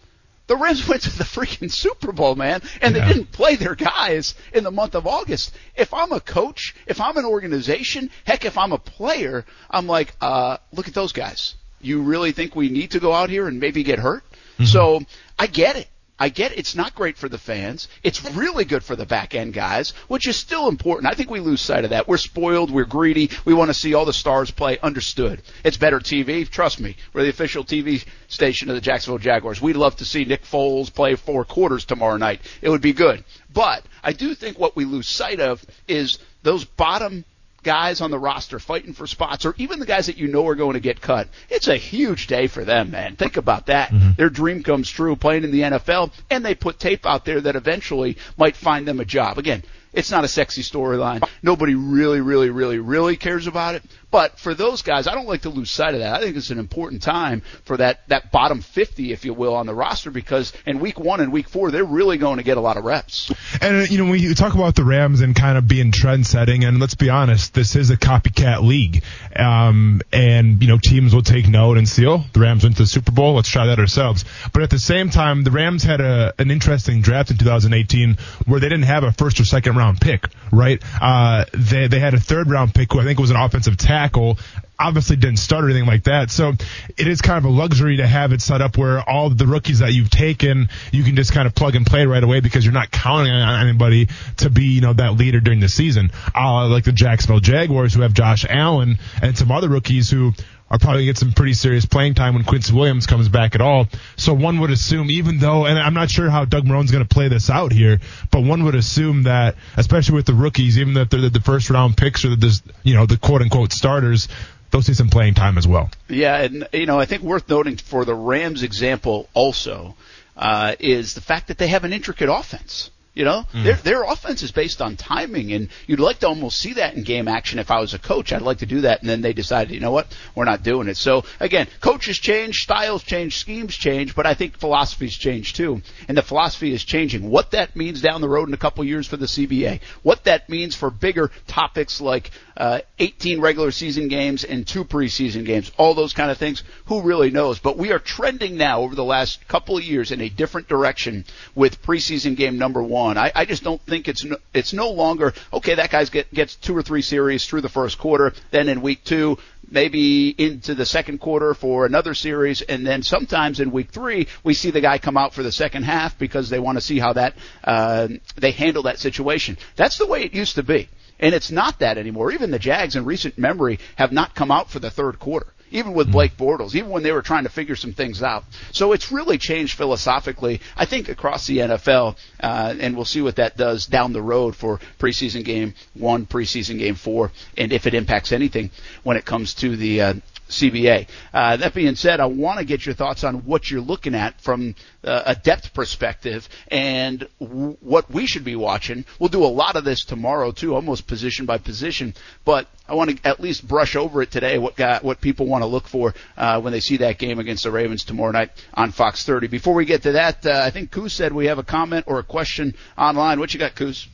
the 0.50 0.56
Rams 0.56 0.86
went 0.88 1.02
to 1.02 1.16
the 1.16 1.22
freaking 1.22 1.70
Super 1.70 2.10
Bowl, 2.10 2.34
man, 2.34 2.60
and 2.82 2.94
they 2.94 3.00
didn't 3.00 3.30
play 3.30 3.54
their 3.54 3.76
guys 3.76 4.34
in 4.52 4.64
the 4.64 4.72
month 4.72 4.96
of 4.96 5.06
August. 5.06 5.54
If 5.76 5.94
I'm 5.94 6.10
a 6.10 6.20
coach, 6.20 6.74
if 6.88 7.00
I'm 7.00 7.16
an 7.16 7.24
organization, 7.24 8.10
heck, 8.24 8.44
if 8.44 8.58
I'm 8.58 8.72
a 8.72 8.78
player, 8.78 9.46
I'm 9.70 9.86
like, 9.86 10.12
uh, 10.20 10.56
look 10.72 10.88
at 10.88 10.94
those 10.94 11.12
guys. 11.12 11.54
You 11.80 12.02
really 12.02 12.32
think 12.32 12.54
we 12.54 12.68
need 12.68 12.92
to 12.92 13.00
go 13.00 13.12
out 13.12 13.30
here 13.30 13.48
and 13.48 13.60
maybe 13.60 13.82
get 13.82 13.98
hurt? 13.98 14.22
Mm-hmm. 14.54 14.64
So 14.64 15.00
I 15.38 15.46
get 15.46 15.76
it. 15.76 15.88
I 16.22 16.28
get 16.28 16.52
it. 16.52 16.58
it's 16.58 16.74
not 16.76 16.94
great 16.94 17.16
for 17.16 17.30
the 17.30 17.38
fans. 17.38 17.88
It's 18.02 18.22
really 18.34 18.66
good 18.66 18.84
for 18.84 18.94
the 18.94 19.06
back 19.06 19.34
end 19.34 19.54
guys, 19.54 19.94
which 20.06 20.28
is 20.28 20.36
still 20.36 20.68
important. 20.68 21.10
I 21.10 21.16
think 21.16 21.30
we 21.30 21.40
lose 21.40 21.62
sight 21.62 21.84
of 21.84 21.90
that. 21.90 22.06
We're 22.06 22.18
spoiled. 22.18 22.70
We're 22.70 22.84
greedy. 22.84 23.30
We 23.46 23.54
want 23.54 23.70
to 23.70 23.74
see 23.74 23.94
all 23.94 24.04
the 24.04 24.12
stars 24.12 24.50
play. 24.50 24.78
Understood. 24.80 25.40
It's 25.64 25.78
better 25.78 25.98
TV. 25.98 26.46
Trust 26.46 26.78
me. 26.78 26.96
We're 27.14 27.22
the 27.22 27.30
official 27.30 27.64
TV 27.64 28.04
station 28.28 28.68
of 28.68 28.74
the 28.74 28.82
Jacksonville 28.82 29.16
Jaguars. 29.18 29.62
We'd 29.62 29.76
love 29.76 29.96
to 29.96 30.04
see 30.04 30.26
Nick 30.26 30.42
Foles 30.44 30.92
play 30.92 31.14
four 31.14 31.46
quarters 31.46 31.86
tomorrow 31.86 32.18
night. 32.18 32.42
It 32.60 32.68
would 32.68 32.82
be 32.82 32.92
good. 32.92 33.24
But 33.50 33.82
I 34.04 34.12
do 34.12 34.34
think 34.34 34.58
what 34.58 34.76
we 34.76 34.84
lose 34.84 35.08
sight 35.08 35.40
of 35.40 35.64
is 35.88 36.18
those 36.42 36.66
bottom 36.66 37.24
guys 37.62 38.00
on 38.00 38.10
the 38.10 38.18
roster 38.18 38.58
fighting 38.58 38.92
for 38.92 39.06
spots, 39.06 39.44
or 39.44 39.54
even 39.58 39.78
the 39.78 39.86
guys 39.86 40.06
that 40.06 40.16
you 40.16 40.28
know 40.28 40.46
are 40.46 40.54
going 40.54 40.74
to 40.74 40.80
get 40.80 41.00
cut, 41.00 41.28
it's 41.48 41.68
a 41.68 41.76
huge 41.76 42.26
day 42.26 42.46
for 42.46 42.64
them, 42.64 42.90
man. 42.90 43.16
Think 43.16 43.36
about 43.36 43.66
that. 43.66 43.90
Mm-hmm. 43.90 44.12
Their 44.16 44.30
dream 44.30 44.62
comes 44.62 44.90
true 44.90 45.16
playing 45.16 45.44
in 45.44 45.50
the 45.50 45.62
NFL, 45.62 46.12
and 46.30 46.44
they 46.44 46.54
put 46.54 46.78
tape 46.78 47.06
out 47.06 47.24
there 47.24 47.40
that 47.40 47.56
eventually 47.56 48.16
might 48.36 48.56
find 48.56 48.86
them 48.86 49.00
a 49.00 49.04
job. 49.04 49.38
Again, 49.38 49.62
it's 49.92 50.10
not 50.10 50.24
a 50.24 50.28
sexy 50.28 50.62
storyline. 50.62 51.26
Nobody 51.42 51.74
really, 51.74 52.20
really, 52.20 52.50
really, 52.50 52.78
really 52.78 53.16
cares 53.16 53.46
about 53.46 53.74
it. 53.74 53.82
But 54.10 54.38
for 54.38 54.54
those 54.54 54.82
guys, 54.82 55.06
I 55.06 55.14
don't 55.14 55.28
like 55.28 55.42
to 55.42 55.50
lose 55.50 55.70
sight 55.70 55.94
of 55.94 56.00
that. 56.00 56.14
I 56.14 56.20
think 56.20 56.36
it's 56.36 56.50
an 56.50 56.58
important 56.58 57.02
time 57.02 57.42
for 57.64 57.76
that, 57.76 58.08
that 58.08 58.32
bottom 58.32 58.60
50, 58.60 59.12
if 59.12 59.24
you 59.24 59.34
will, 59.34 59.54
on 59.54 59.66
the 59.66 59.74
roster 59.74 60.10
because 60.10 60.52
in 60.66 60.80
week 60.80 60.98
one 60.98 61.20
and 61.20 61.32
week 61.32 61.48
four, 61.48 61.70
they're 61.70 61.84
really 61.84 62.18
going 62.18 62.38
to 62.38 62.42
get 62.42 62.56
a 62.56 62.60
lot 62.60 62.76
of 62.76 62.84
reps. 62.84 63.32
And, 63.60 63.88
you 63.88 63.98
know, 63.98 64.10
when 64.10 64.20
you 64.20 64.34
talk 64.34 64.54
about 64.54 64.74
the 64.74 64.84
Rams 64.84 65.20
and 65.20 65.36
kind 65.36 65.56
of 65.56 65.68
being 65.68 65.92
trend 65.92 66.26
setting, 66.26 66.64
and 66.64 66.80
let's 66.80 66.96
be 66.96 67.08
honest, 67.08 67.54
this 67.54 67.76
is 67.76 67.90
a 67.90 67.96
copycat 67.96 68.62
league. 68.62 69.04
Um, 69.36 70.00
and, 70.12 70.60
you 70.60 70.66
know, 70.66 70.78
teams 70.78 71.14
will 71.14 71.22
take 71.22 71.46
note 71.46 71.78
and 71.78 71.88
see, 71.88 72.06
oh, 72.06 72.24
the 72.32 72.40
Rams 72.40 72.64
went 72.64 72.76
to 72.76 72.82
the 72.82 72.88
Super 72.88 73.12
Bowl. 73.12 73.34
Let's 73.34 73.48
try 73.48 73.66
that 73.66 73.78
ourselves. 73.78 74.24
But 74.52 74.62
at 74.64 74.70
the 74.70 74.78
same 74.78 75.10
time, 75.10 75.44
the 75.44 75.52
Rams 75.52 75.84
had 75.84 76.00
a, 76.00 76.34
an 76.38 76.50
interesting 76.50 77.00
draft 77.00 77.30
in 77.30 77.38
2018 77.38 78.18
where 78.46 78.58
they 78.58 78.68
didn't 78.68 78.86
have 78.86 79.04
a 79.04 79.12
first 79.12 79.38
or 79.38 79.44
second 79.44 79.76
round 79.76 80.00
pick, 80.00 80.24
right? 80.50 80.82
Uh, 81.00 81.44
they, 81.52 81.86
they 81.86 82.00
had 82.00 82.14
a 82.14 82.20
third 82.20 82.50
round 82.50 82.74
pick 82.74 82.92
who 82.92 83.00
I 83.00 83.04
think 83.04 83.20
was 83.20 83.30
an 83.30 83.36
offensive 83.36 83.76
tackle 83.76 83.99
tackle 84.00 84.38
obviously 84.78 85.16
didn't 85.16 85.38
start 85.38 85.64
or 85.64 85.68
anything 85.68 85.86
like 85.86 86.04
that. 86.04 86.30
So 86.30 86.54
it 86.96 87.06
is 87.06 87.20
kind 87.20 87.36
of 87.36 87.44
a 87.44 87.54
luxury 87.54 87.98
to 87.98 88.06
have 88.06 88.32
it 88.32 88.40
set 88.40 88.62
up 88.62 88.78
where 88.78 89.06
all 89.06 89.28
the 89.28 89.46
rookies 89.46 89.80
that 89.80 89.92
you've 89.92 90.08
taken, 90.08 90.70
you 90.90 91.04
can 91.04 91.16
just 91.16 91.32
kind 91.32 91.46
of 91.46 91.54
plug 91.54 91.74
and 91.74 91.84
play 91.84 92.06
right 92.06 92.22
away 92.22 92.40
because 92.40 92.64
you're 92.64 92.72
not 92.72 92.90
counting 92.90 93.32
on 93.32 93.66
anybody 93.68 94.08
to 94.38 94.48
be, 94.48 94.64
you 94.64 94.80
know, 94.80 94.94
that 94.94 95.14
leader 95.14 95.40
during 95.40 95.60
the 95.60 95.68
season. 95.68 96.10
Uh, 96.34 96.66
like 96.68 96.84
the 96.84 96.92
Jacksonville 96.92 97.40
Jaguars 97.40 97.92
who 97.92 98.00
have 98.00 98.14
Josh 98.14 98.46
Allen 98.48 98.98
and 99.22 99.36
some 99.36 99.52
other 99.52 99.68
rookies 99.68 100.10
who 100.10 100.32
are 100.70 100.78
probably 100.78 101.04
get 101.04 101.18
some 101.18 101.32
pretty 101.32 101.54
serious 101.54 101.84
playing 101.84 102.14
time 102.14 102.34
when 102.34 102.44
Quincy 102.44 102.72
Williams 102.72 103.06
comes 103.06 103.28
back 103.28 103.54
at 103.54 103.60
all. 103.60 103.88
So 104.16 104.32
one 104.32 104.60
would 104.60 104.70
assume, 104.70 105.10
even 105.10 105.38
though, 105.38 105.66
and 105.66 105.78
I'm 105.78 105.94
not 105.94 106.10
sure 106.10 106.30
how 106.30 106.44
Doug 106.44 106.64
Marrone's 106.64 106.92
going 106.92 107.04
to 107.04 107.08
play 107.08 107.28
this 107.28 107.50
out 107.50 107.72
here, 107.72 107.98
but 108.30 108.44
one 108.44 108.64
would 108.64 108.76
assume 108.76 109.24
that, 109.24 109.56
especially 109.76 110.14
with 110.14 110.26
the 110.26 110.34
rookies, 110.34 110.78
even 110.78 110.96
if 110.96 111.10
they're 111.10 111.28
the 111.28 111.40
first 111.40 111.70
round 111.70 111.96
picks 111.96 112.24
or 112.24 112.36
the, 112.36 112.60
you 112.84 112.94
know, 112.94 113.06
the 113.06 113.16
quote 113.16 113.42
unquote 113.42 113.72
starters, 113.72 114.28
they'll 114.70 114.82
see 114.82 114.94
some 114.94 115.08
playing 115.08 115.34
time 115.34 115.58
as 115.58 115.66
well. 115.66 115.90
Yeah, 116.08 116.36
and 116.36 116.68
you 116.72 116.86
know, 116.86 117.00
I 117.00 117.06
think 117.06 117.22
worth 117.22 117.48
noting 117.48 117.76
for 117.76 118.04
the 118.04 118.14
Rams 118.14 118.62
example 118.62 119.28
also 119.34 119.96
uh, 120.36 120.76
is 120.78 121.14
the 121.14 121.20
fact 121.20 121.48
that 121.48 121.58
they 121.58 121.68
have 121.68 121.84
an 121.84 121.92
intricate 121.92 122.30
offense. 122.30 122.90
You 123.20 123.26
know, 123.26 123.44
mm. 123.52 123.64
their 123.64 123.74
their 123.74 124.02
offense 124.04 124.42
is 124.42 124.50
based 124.50 124.80
on 124.80 124.96
timing, 124.96 125.52
and 125.52 125.68
you'd 125.86 126.00
like 126.00 126.20
to 126.20 126.28
almost 126.28 126.56
see 126.56 126.72
that 126.72 126.94
in 126.94 127.02
game 127.02 127.28
action. 127.28 127.58
If 127.58 127.70
I 127.70 127.78
was 127.78 127.92
a 127.92 127.98
coach, 127.98 128.32
I'd 128.32 128.40
like 128.40 128.60
to 128.60 128.66
do 128.66 128.80
that, 128.80 129.02
and 129.02 129.10
then 129.10 129.20
they 129.20 129.34
decided, 129.34 129.74
you 129.74 129.80
know 129.80 129.90
what, 129.90 130.06
we're 130.34 130.46
not 130.46 130.62
doing 130.62 130.88
it. 130.88 130.96
So 130.96 131.24
again, 131.38 131.68
coaches 131.80 132.18
change, 132.18 132.62
styles 132.62 133.02
change, 133.02 133.36
schemes 133.36 133.76
change, 133.76 134.14
but 134.14 134.24
I 134.24 134.32
think 134.32 134.56
philosophies 134.56 135.14
change 135.14 135.52
too, 135.52 135.82
and 136.08 136.16
the 136.16 136.22
philosophy 136.22 136.72
is 136.72 136.82
changing. 136.82 137.28
What 137.28 137.50
that 137.50 137.76
means 137.76 138.00
down 138.00 138.22
the 138.22 138.28
road 138.30 138.48
in 138.48 138.54
a 138.54 138.56
couple 138.56 138.82
years 138.84 139.06
for 139.06 139.18
the 139.18 139.26
CBA, 139.26 139.82
what 140.02 140.24
that 140.24 140.48
means 140.48 140.74
for 140.74 140.88
bigger 140.88 141.30
topics 141.46 142.00
like 142.00 142.30
uh, 142.56 142.80
18 142.98 143.40
regular 143.40 143.70
season 143.70 144.08
games 144.08 144.44
and 144.44 144.66
two 144.66 144.84
preseason 144.84 145.46
games, 145.46 145.72
all 145.78 145.94
those 145.94 146.12
kind 146.12 146.30
of 146.30 146.36
things. 146.36 146.62
Who 146.86 147.00
really 147.00 147.30
knows? 147.30 147.58
But 147.58 147.78
we 147.78 147.90
are 147.92 147.98
trending 147.98 148.58
now 148.58 148.80
over 148.80 148.94
the 148.94 149.04
last 149.04 149.46
couple 149.48 149.78
of 149.78 149.84
years 149.84 150.10
in 150.10 150.20
a 150.20 150.28
different 150.28 150.68
direction 150.68 151.24
with 151.54 151.82
preseason 151.82 152.36
game 152.36 152.58
number 152.58 152.82
one. 152.82 153.09
I, 153.16 153.32
I 153.34 153.44
just 153.44 153.62
don't 153.62 153.80
think 153.82 154.08
it's 154.08 154.24
no, 154.24 154.36
it's 154.54 154.72
no 154.72 154.90
longer 154.90 155.32
okay. 155.52 155.74
That 155.74 155.90
guy 155.90 156.04
get, 156.04 156.32
gets 156.32 156.56
two 156.56 156.76
or 156.76 156.82
three 156.82 157.02
series 157.02 157.46
through 157.46 157.60
the 157.60 157.68
first 157.68 157.98
quarter, 157.98 158.32
then 158.50 158.68
in 158.68 158.82
week 158.82 159.04
two 159.04 159.38
maybe 159.70 160.30
into 160.30 160.74
the 160.74 160.84
second 160.86 161.18
quarter 161.18 161.54
for 161.54 161.86
another 161.86 162.14
series, 162.14 162.60
and 162.62 162.86
then 162.86 163.02
sometimes 163.02 163.60
in 163.60 163.70
week 163.70 163.90
three 163.90 164.26
we 164.42 164.54
see 164.54 164.70
the 164.70 164.80
guy 164.80 164.98
come 164.98 165.16
out 165.16 165.32
for 165.32 165.42
the 165.42 165.52
second 165.52 165.84
half 165.84 166.18
because 166.18 166.50
they 166.50 166.58
want 166.58 166.76
to 166.76 166.82
see 166.82 166.98
how 166.98 167.12
that 167.12 167.34
uh, 167.64 168.08
they 168.36 168.50
handle 168.50 168.82
that 168.84 168.98
situation. 168.98 169.56
That's 169.76 169.98
the 169.98 170.06
way 170.06 170.24
it 170.24 170.34
used 170.34 170.56
to 170.56 170.62
be. 170.62 170.88
And 171.18 171.34
it's 171.34 171.50
not 171.50 171.80
that 171.80 171.98
anymore. 171.98 172.32
Even 172.32 172.50
the 172.50 172.58
Jags 172.58 172.96
in 172.96 173.04
recent 173.04 173.38
memory 173.38 173.78
have 173.96 174.10
not 174.10 174.34
come 174.34 174.50
out 174.50 174.70
for 174.70 174.78
the 174.78 174.90
third 174.90 175.18
quarter. 175.18 175.52
Even 175.70 175.92
with 175.92 176.08
hmm. 176.08 176.12
Blake 176.12 176.36
Bortles, 176.36 176.74
even 176.74 176.90
when 176.90 177.02
they 177.02 177.12
were 177.12 177.22
trying 177.22 177.44
to 177.44 177.50
figure 177.50 177.76
some 177.76 177.92
things 177.92 178.22
out. 178.22 178.44
So 178.72 178.92
it's 178.92 179.12
really 179.12 179.38
changed 179.38 179.76
philosophically, 179.76 180.60
I 180.76 180.84
think, 180.84 181.08
across 181.08 181.46
the 181.46 181.58
NFL, 181.58 182.16
uh, 182.40 182.74
and 182.78 182.96
we'll 182.96 183.04
see 183.04 183.22
what 183.22 183.36
that 183.36 183.56
does 183.56 183.86
down 183.86 184.12
the 184.12 184.22
road 184.22 184.56
for 184.56 184.80
preseason 184.98 185.44
game 185.44 185.74
one, 185.94 186.26
preseason 186.26 186.78
game 186.78 186.94
four, 186.94 187.32
and 187.56 187.72
if 187.72 187.86
it 187.86 187.94
impacts 187.94 188.32
anything 188.32 188.70
when 189.02 189.16
it 189.16 189.24
comes 189.24 189.54
to 189.54 189.76
the 189.76 190.00
uh, 190.00 190.14
CBA. 190.50 191.08
Uh, 191.32 191.56
that 191.56 191.74
being 191.74 191.96
said, 191.96 192.20
I 192.20 192.26
want 192.26 192.58
to 192.58 192.64
get 192.64 192.84
your 192.84 192.94
thoughts 192.94 193.24
on 193.24 193.46
what 193.46 193.70
you're 193.70 193.80
looking 193.80 194.14
at 194.14 194.40
from 194.40 194.74
uh, 195.02 195.22
a 195.26 195.34
depth 195.34 195.72
perspective 195.72 196.48
and 196.68 197.26
w- 197.40 197.76
what 197.80 198.10
we 198.10 198.26
should 198.26 198.44
be 198.44 198.56
watching. 198.56 199.04
We'll 199.18 199.28
do 199.28 199.44
a 199.44 199.46
lot 199.46 199.76
of 199.76 199.84
this 199.84 200.04
tomorrow 200.04 200.52
too, 200.52 200.74
almost 200.74 201.06
position 201.06 201.46
by 201.46 201.58
position. 201.58 202.14
But 202.44 202.68
I 202.88 202.94
want 202.94 203.10
to 203.10 203.28
at 203.28 203.40
least 203.40 203.66
brush 203.66 203.96
over 203.96 204.22
it 204.22 204.30
today. 204.30 204.58
What 204.58 204.76
got, 204.76 205.04
what 205.04 205.20
people 205.20 205.46
want 205.46 205.62
to 205.62 205.66
look 205.66 205.86
for 205.86 206.14
uh, 206.36 206.60
when 206.60 206.72
they 206.72 206.80
see 206.80 206.98
that 206.98 207.18
game 207.18 207.38
against 207.38 207.62
the 207.62 207.70
Ravens 207.70 208.04
tomorrow 208.04 208.32
night 208.32 208.50
on 208.74 208.90
Fox 208.90 209.24
30. 209.24 209.46
Before 209.46 209.74
we 209.74 209.84
get 209.84 210.02
to 210.02 210.12
that, 210.12 210.44
uh, 210.44 210.60
I 210.64 210.70
think 210.70 210.90
Coos 210.90 211.12
said 211.12 211.32
we 211.32 211.46
have 211.46 211.58
a 211.58 211.64
comment 211.64 212.06
or 212.08 212.18
a 212.18 212.24
question 212.24 212.74
online. 212.98 213.38
What 213.38 213.54
you 213.54 213.60
got, 213.60 213.76
Coos? 213.76 214.08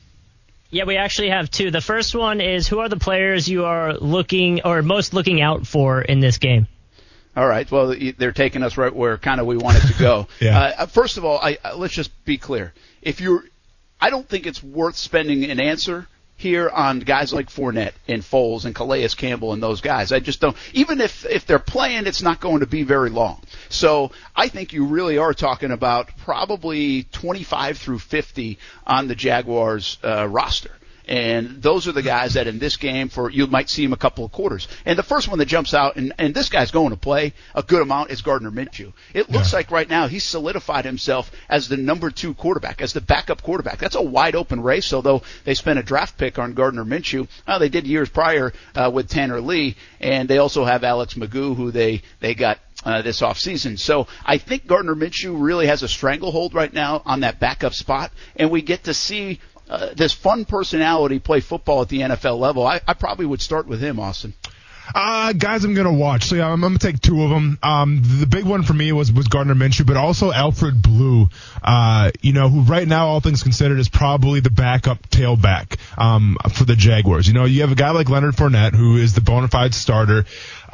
Yeah, 0.71 0.85
we 0.85 0.97
actually 0.97 1.31
have 1.31 1.51
two. 1.51 1.71
The 1.71 1.81
first 1.81 2.15
one 2.15 2.41
is 2.41 2.67
who 2.67 2.81
are 2.81 2.89
the 2.89 2.99
players 2.99 3.49
you 3.49 3.65
are 3.65 3.95
looking 3.95 4.63
or 4.65 4.83
most 4.83 5.15
looking 5.15 5.41
out 5.41 5.67
for 5.67 6.03
in 6.03 6.21
this 6.21 6.39
game? 6.39 6.67
All 7.37 7.47
right. 7.47 7.71
Well, 7.71 7.95
they're 8.17 8.33
taking 8.33 8.63
us 8.63 8.77
right 8.77 8.95
where 8.95 9.19
kind 9.19 9.41
of 9.41 9.47
we 9.47 9.57
wanted 9.57 9.83
to 9.83 9.95
go. 9.99 10.27
yeah. 10.41 10.75
Uh, 10.79 10.87
first 10.87 11.19
of 11.19 11.25
all, 11.25 11.39
I, 11.39 11.59
uh, 11.63 11.77
let's 11.77 11.95
just 11.95 12.11
be 12.25 12.39
clear. 12.39 12.73
If 13.03 13.21
you're, 13.21 13.45
I 14.01 14.11
don't 14.11 14.27
think 14.27 14.47
it's 14.47 14.63
worth 14.63 14.97
spending 14.97 15.45
an 15.45 15.61
answer 15.61 16.09
here 16.37 16.69
on 16.69 17.01
guys 17.01 17.33
like 17.33 17.49
Fournette 17.49 17.93
and 18.09 18.23
Foles 18.23 18.65
and 18.65 18.75
Calais 18.75 19.09
Campbell 19.09 19.53
and 19.53 19.63
those 19.63 19.81
guys. 19.81 20.13
I 20.13 20.21
just 20.21 20.41
don't. 20.41 20.57
Even 20.73 21.01
if 21.01 21.25
if 21.27 21.47
they're 21.47 21.59
playing, 21.59 22.07
it's 22.07 22.23
not 22.23 22.41
going 22.41 22.61
to 22.61 22.67
be 22.67 22.83
very 22.83 23.11
long. 23.11 23.41
So 23.69 24.11
I 24.35 24.49
think 24.49 24.73
you 24.73 24.87
really 24.87 25.19
are 25.19 25.33
talking 25.35 25.71
about 25.71 26.11
probably 26.19 27.05
25 27.05 27.79
through 27.79 27.99
50 27.99 28.59
on 28.87 29.09
the 29.09 29.15
Jaguars 29.15 29.99
uh, 30.05 30.29
roster. 30.29 30.71
And 31.07 31.63
those 31.63 31.87
are 31.87 31.93
the 31.93 32.03
guys 32.03 32.35
that 32.35 32.47
in 32.47 32.59
this 32.59 32.77
game 32.77 33.09
for 33.09 33.31
you 33.31 33.47
might 33.47 33.71
see 33.71 33.85
him 33.85 33.93
a 33.93 33.97
couple 33.97 34.25
of 34.25 34.33
quarters. 34.33 34.67
And 34.85 34.99
the 34.99 35.05
first 35.05 35.29
one 35.29 35.39
that 35.39 35.47
jumps 35.47 35.73
out, 35.73 35.97
and, 35.97 36.13
and 36.19 36.35
this 36.35 36.49
guy's 36.49 36.73
going 36.73 36.91
to 36.91 36.97
play 36.97 37.33
a 37.55 37.63
good 37.63 37.83
amount 37.83 38.11
is 38.11 38.23
Gardner 38.23 38.51
Minshew. 38.51 38.93
It 39.15 39.31
looks 39.31 39.53
yeah. 39.53 39.59
like 39.59 39.71
right 39.71 39.89
now 39.89 40.09
he's 40.09 40.25
solidified 40.25 40.85
himself 40.85 41.31
as 41.49 41.69
the 41.69 41.77
number 41.77 42.11
two 42.11 42.35
quarterback, 42.35 42.83
as 42.83 42.93
the 42.93 43.01
backup 43.01 43.43
quarterback. 43.43 43.79
That's 43.79 43.95
a 43.95 44.03
wide 44.03 44.35
open 44.35 44.61
race. 44.61 44.93
Although 44.93 45.23
they 45.45 45.55
spent 45.55 45.79
a 45.79 45.83
draft 45.83 46.19
pick 46.19 46.39
on 46.39 46.55
Gardner 46.55 46.85
Minshew, 46.85 47.29
uh, 47.47 47.59
they 47.59 47.69
did 47.69 47.87
years 47.87 48.09
prior 48.09 48.53
uh, 48.75 48.91
with 48.93 49.09
Tanner 49.09 49.41
Lee, 49.41 49.77
and 50.01 50.29
they 50.29 50.39
also 50.39 50.65
have 50.65 50.83
Alex 50.83 51.15
McGough, 51.15 51.57
who 51.57 51.71
they 51.71 52.03
they 52.21 52.35
got 52.35 52.59
uh, 52.85 53.03
this 53.03 53.21
offseason. 53.21 53.79
So 53.79 54.07
I 54.25 54.39
think 54.39 54.67
Gardner 54.67 54.95
Minshew 54.95 55.41
really 55.41 55.67
has 55.67 55.83
a 55.83 55.89
stranglehold 55.89 56.55
right 56.55 56.73
now 56.73 57.03
on 57.05 57.21
that 57.21 57.41
backup 57.41 57.75
spot, 57.75 58.13
and 58.37 58.51
we 58.51 58.63
get 58.63 58.85
to 58.85 58.95
see 58.95 59.41
uh, 59.69 59.95
this 59.95 60.13
fun 60.13 60.45
personality 60.45 61.19
play 61.19 61.41
football 61.41 61.83
at 61.83 61.89
the 61.89 62.01
NFL 62.01 62.39
level. 62.39 62.67
I, 62.67 62.81
I 62.87 62.95
probably 62.95 63.27
would 63.27 63.43
start 63.43 63.67
with 63.67 63.81
him, 63.81 63.99
Austin. 63.99 64.35
Uh, 64.95 65.33
guys, 65.33 65.65
I'm 65.65 65.75
gonna 65.75 65.93
watch. 65.93 66.25
So 66.25 66.37
yeah, 66.37 66.47
I'm, 66.47 66.63
I'm, 66.65 66.71
gonna 66.71 66.79
take 66.79 67.01
two 67.01 67.23
of 67.23 67.31
them. 67.31 67.59
Um, 67.63 68.03
the 68.21 68.27
big 68.27 68.45
one 68.45 68.63
for 68.63 68.73
me 68.73 68.93
was 68.93 69.13
was 69.13 69.29
Gardner 69.29 69.55
Minshew, 69.55 69.87
but 69.87 69.97
also 69.97 70.31
Alfred 70.31 70.81
Blue. 70.81 71.29
Uh, 71.63 72.13
you 72.21 72.33
know, 72.33 72.49
who 72.49 72.63
right 72.63 72.87
now, 72.87 73.09
all 73.09 73.21
things 73.21 73.43
considered, 73.43 73.79
is 73.79 73.89
probably 73.89 74.41
the 74.41 74.51
backup 74.51 75.09
tailback 75.09 75.79
um 75.99 76.37
for 76.53 76.65
the 76.65 76.77
Jaguars. 76.77 77.27
You 77.27 77.35
know, 77.35 77.45
you 77.45 77.63
have 77.63 77.73
a 77.73 77.77
guy 77.77 77.91
like 77.91 78.09
Leonard 78.09 78.37
Fournette, 78.37 78.75
who 78.75 78.97
is 78.97 79.15
the 79.15 79.21
bona 79.21 79.49
fide 79.49 79.75
starter 79.75 80.25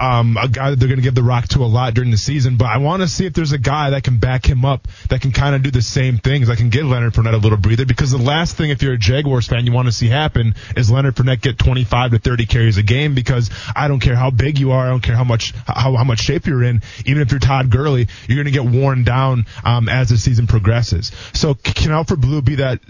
um, 0.03 0.37
a 0.37 0.49
guy 0.49 0.71
that 0.71 0.81
they're 0.81 0.89
going 0.89 0.99
to 0.99 1.03
give 1.03 1.15
the 1.15 1.23
rock 1.23 1.47
to 1.49 1.61
a 1.61 1.71
lot 1.71 1.95
during 1.95 2.11
the 2.11 2.17
season. 2.17 2.57
But 2.57 2.67
I 2.67 2.79
want 2.79 3.03
to 3.03 3.09
see 3.09 3.25
if 3.25 3.35
there's 3.35 3.53
a 3.53 3.59
guy 3.59 3.91
that 3.91 4.03
can 4.03 4.19
back 4.19 4.45
him 4.45 4.65
up 4.65 4.89
that 5.11 5.21
can 5.21 5.31
kind 5.31 5.55
of 5.55 5.63
do 5.63 5.71
the 5.71 5.81
same 5.81 6.19
things. 6.19 6.51
I 6.51 6.57
can 6.57 6.71
give 6.71 6.87
Leonard 6.87 7.13
Fournette 7.13 7.35
a 7.35 7.37
little 7.37 7.57
breather 7.57 7.87
because 7.87 8.11
the 8.11 8.19
last 8.19 8.57
thing, 8.57 8.71
if 8.71 8.83
you're 8.83 8.95
a 8.95 8.99
Jaguars 8.99 9.47
fan, 9.47 9.65
you 9.65 9.71
want 9.71 9.87
to 9.87 9.93
see 9.93 10.09
happen 10.09 10.57
is 10.77 10.91
Leonard 10.91 11.15
Fournette 11.15 11.41
get 11.41 11.57
25 11.57 12.11
to 12.11 12.19
30 12.19 12.47
carries 12.47 12.79
a 12.79 12.83
game 12.83 13.15
because 13.15 13.49
I 13.77 13.87
don't 13.87 14.01
care 14.01 14.17
how 14.17 14.31
big 14.31 14.59
you 14.59 14.73
are, 14.73 14.87
I 14.87 14.91
don't 14.91 15.03
care 15.03 15.17
how 15.17 15.25
much 15.25 15.53
how, 15.69 15.95
how 15.95 16.05
much 16.05 16.19
shape 16.19 16.47
you're 16.47 16.65
in. 16.65 16.83
Even 17.07 17.23
if 17.23 17.31
you're 17.31 17.39
Todd 17.39 17.71
Gurley, 17.71 18.09
you're 18.27 18.43
going 18.43 18.53
to 18.53 18.63
get 18.63 18.65
worn 18.65 19.05
down 19.05 19.47
um, 19.65 19.89
as 19.89 20.09
the 20.09 20.19
season 20.19 20.49
progresses. 20.49 21.13
So 21.33 21.55
can 21.55 21.93
Alfred 21.93 22.21
Blue 22.21 22.43
be 22.43 22.57
that 22.57 22.81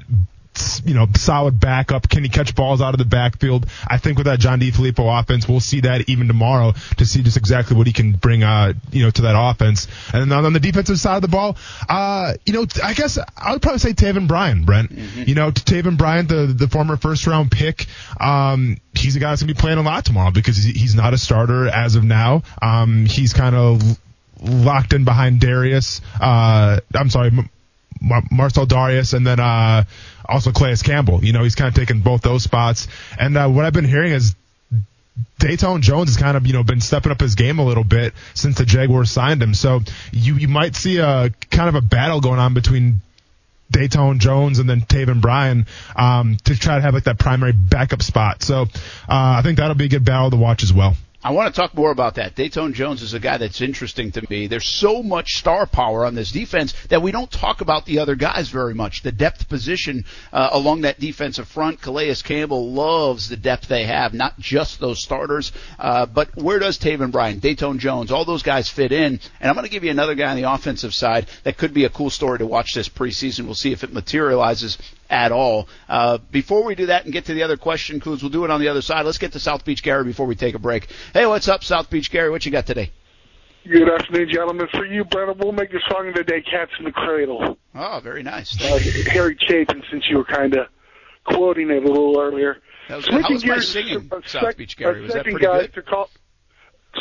you 0.84 0.94
know, 0.94 1.06
solid 1.16 1.58
backup. 1.58 2.08
Can 2.08 2.22
he 2.22 2.28
catch 2.28 2.54
balls 2.54 2.80
out 2.80 2.94
of 2.94 2.98
the 2.98 3.04
backfield? 3.04 3.66
I 3.86 3.98
think 3.98 4.18
with 4.18 4.26
that 4.26 4.38
John 4.38 4.60
DeFilippo 4.60 5.20
offense, 5.20 5.48
we'll 5.48 5.60
see 5.60 5.80
that 5.80 6.08
even 6.08 6.28
tomorrow 6.28 6.72
to 6.98 7.06
see 7.06 7.22
just 7.22 7.36
exactly 7.36 7.76
what 7.76 7.86
he 7.86 7.92
can 7.92 8.12
bring, 8.12 8.42
uh, 8.42 8.74
you 8.90 9.02
know, 9.02 9.10
to 9.10 9.22
that 9.22 9.34
offense. 9.36 9.88
And 10.12 10.30
then 10.30 10.44
on 10.44 10.52
the 10.52 10.60
defensive 10.60 10.98
side 10.98 11.16
of 11.16 11.22
the 11.22 11.28
ball, 11.28 11.56
uh, 11.88 12.34
you 12.44 12.52
know, 12.52 12.66
I 12.82 12.94
guess 12.94 13.18
I 13.36 13.52
would 13.52 13.62
probably 13.62 13.78
say 13.78 13.92
Taven 13.92 14.28
Bryan, 14.28 14.64
Brent. 14.64 14.90
Mm-hmm. 14.90 15.22
You 15.26 15.34
know, 15.34 15.50
Taven 15.50 15.96
Bryan, 15.96 16.26
the, 16.26 16.46
the 16.46 16.68
former 16.68 16.96
first 16.96 17.26
round 17.26 17.50
pick, 17.50 17.86
um, 18.20 18.76
he's 18.94 19.16
a 19.16 19.20
guy 19.20 19.30
that's 19.30 19.42
going 19.42 19.48
to 19.48 19.54
be 19.54 19.60
playing 19.60 19.78
a 19.78 19.82
lot 19.82 20.04
tomorrow 20.04 20.30
because 20.30 20.56
he's 20.56 20.94
not 20.94 21.14
a 21.14 21.18
starter 21.18 21.68
as 21.68 21.96
of 21.96 22.04
now. 22.04 22.42
Um, 22.60 23.06
he's 23.06 23.32
kind 23.32 23.54
of 23.54 23.82
locked 24.42 24.92
in 24.92 25.04
behind 25.04 25.40
Darius, 25.40 26.00
uh, 26.20 26.80
I'm 26.94 27.10
sorry, 27.10 27.30
Mar- 28.02 28.24
Marcell 28.30 28.66
Dareus, 28.66 29.14
and 29.14 29.26
then 29.26 29.40
uh, 29.40 29.84
also 30.28 30.52
Calais 30.52 30.76
Campbell. 30.82 31.24
You 31.24 31.32
know, 31.32 31.42
he's 31.42 31.54
kind 31.54 31.68
of 31.68 31.74
taken 31.74 32.00
both 32.00 32.22
those 32.22 32.42
spots. 32.42 32.88
And 33.18 33.36
uh, 33.36 33.48
what 33.48 33.64
I've 33.64 33.72
been 33.72 33.84
hearing 33.84 34.12
is 34.12 34.34
Dayton 35.38 35.82
Jones 35.82 36.08
has 36.08 36.16
kind 36.16 36.36
of, 36.36 36.46
you 36.46 36.52
know, 36.52 36.64
been 36.64 36.80
stepping 36.80 37.12
up 37.12 37.20
his 37.20 37.34
game 37.34 37.58
a 37.58 37.64
little 37.64 37.84
bit 37.84 38.14
since 38.34 38.56
the 38.58 38.64
Jaguars 38.64 39.10
signed 39.10 39.42
him. 39.42 39.54
So 39.54 39.80
you 40.12 40.36
you 40.36 40.48
might 40.48 40.74
see 40.74 40.98
a 40.98 41.30
kind 41.50 41.68
of 41.68 41.74
a 41.74 41.80
battle 41.80 42.20
going 42.20 42.38
on 42.38 42.54
between 42.54 43.00
Dayton 43.70 44.18
Jones 44.18 44.58
and 44.58 44.68
then 44.68 44.82
Taven 44.82 45.20
Bryan 45.20 45.66
um, 45.96 46.36
to 46.44 46.58
try 46.58 46.76
to 46.76 46.80
have 46.82 46.94
like 46.94 47.04
that 47.04 47.18
primary 47.18 47.52
backup 47.52 48.02
spot. 48.02 48.42
So 48.42 48.62
uh, 48.62 48.66
I 49.08 49.40
think 49.42 49.58
that'll 49.58 49.74
be 49.74 49.86
a 49.86 49.88
good 49.88 50.04
battle 50.04 50.30
to 50.30 50.36
watch 50.36 50.62
as 50.62 50.72
well. 50.72 50.96
I 51.24 51.30
want 51.30 51.54
to 51.54 51.60
talk 51.60 51.74
more 51.74 51.92
about 51.92 52.16
that. 52.16 52.34
Dayton 52.34 52.74
Jones 52.74 53.00
is 53.00 53.14
a 53.14 53.20
guy 53.20 53.38
that's 53.38 53.60
interesting 53.60 54.10
to 54.12 54.26
me. 54.28 54.48
There's 54.48 54.66
so 54.66 55.04
much 55.04 55.36
star 55.36 55.66
power 55.66 56.04
on 56.04 56.16
this 56.16 56.32
defense 56.32 56.74
that 56.88 57.00
we 57.00 57.12
don't 57.12 57.30
talk 57.30 57.60
about 57.60 57.86
the 57.86 58.00
other 58.00 58.16
guys 58.16 58.48
very 58.48 58.74
much. 58.74 59.02
The 59.02 59.12
depth 59.12 59.48
position 59.48 60.04
uh, 60.32 60.48
along 60.50 60.80
that 60.80 60.98
defensive 60.98 61.46
front, 61.46 61.80
Calais 61.80 62.16
Campbell 62.24 62.72
loves 62.72 63.28
the 63.28 63.36
depth 63.36 63.68
they 63.68 63.84
have, 63.84 64.14
not 64.14 64.36
just 64.40 64.80
those 64.80 65.00
starters, 65.00 65.52
uh, 65.78 66.06
but 66.06 66.34
where 66.36 66.58
does 66.58 66.76
Taven 66.76 67.12
Bryan, 67.12 67.38
Dayton 67.38 67.78
Jones, 67.78 68.10
all 68.10 68.24
those 68.24 68.42
guys 68.42 68.68
fit 68.68 68.90
in? 68.90 69.20
And 69.40 69.48
I'm 69.48 69.54
going 69.54 69.64
to 69.64 69.70
give 69.70 69.84
you 69.84 69.92
another 69.92 70.16
guy 70.16 70.30
on 70.30 70.36
the 70.36 70.52
offensive 70.52 70.92
side 70.92 71.28
that 71.44 71.56
could 71.56 71.72
be 71.72 71.84
a 71.84 71.90
cool 71.90 72.10
story 72.10 72.38
to 72.38 72.46
watch 72.46 72.74
this 72.74 72.88
preseason. 72.88 73.44
We'll 73.44 73.54
see 73.54 73.70
if 73.70 73.84
it 73.84 73.92
materializes 73.92 74.76
at 75.12 75.30
all. 75.30 75.68
Uh, 75.88 76.18
before 76.30 76.64
we 76.64 76.74
do 76.74 76.86
that 76.86 77.04
and 77.04 77.12
get 77.12 77.26
to 77.26 77.34
the 77.34 77.42
other 77.42 77.58
question, 77.58 78.00
Coons, 78.00 78.22
we'll 78.22 78.30
do 78.30 78.44
it 78.44 78.50
on 78.50 78.60
the 78.60 78.68
other 78.68 78.82
side. 78.82 79.04
Let's 79.04 79.18
get 79.18 79.32
to 79.32 79.38
South 79.38 79.64
Beach 79.64 79.82
Gary 79.82 80.04
before 80.04 80.26
we 80.26 80.34
take 80.34 80.54
a 80.54 80.58
break. 80.58 80.88
Hey, 81.12 81.26
what's 81.26 81.46
up, 81.48 81.62
South 81.62 81.90
Beach 81.90 82.10
Gary? 82.10 82.30
What 82.30 82.44
you 82.46 82.50
got 82.50 82.66
today? 82.66 82.90
Good 83.68 83.88
afternoon, 83.88 84.28
gentlemen. 84.32 84.66
For 84.72 84.84
you, 84.84 85.04
Brennan, 85.04 85.38
we'll 85.38 85.52
make 85.52 85.70
the 85.70 85.80
song 85.88 86.08
of 86.08 86.14
the 86.14 86.24
day, 86.24 86.40
Cats 86.42 86.72
in 86.80 86.84
the 86.84 86.90
Cradle. 86.90 87.58
Oh, 87.74 88.00
very 88.02 88.24
nice. 88.24 88.60
Uh, 88.60 88.80
Harry 89.10 89.36
Chapin, 89.38 89.84
since 89.88 90.08
you 90.08 90.16
were 90.16 90.24
kind 90.24 90.56
of 90.56 90.66
quoting 91.24 91.70
it 91.70 91.84
a 91.84 91.86
little 91.86 92.18
earlier. 92.18 92.58
That 92.88 92.96
was, 92.96 93.04
switching 93.04 93.22
how 93.22 93.32
was 93.34 93.42
gears, 93.44 93.68
singing, 93.68 94.10
uh, 94.10 94.20
South 94.24 94.56
Beach 94.56 94.76
Gary? 94.76 95.02
Was 95.02 95.12
that 95.12 95.22
pretty 95.22 95.38
good? 95.38 95.72
To 95.74 95.82
call, 95.82 96.10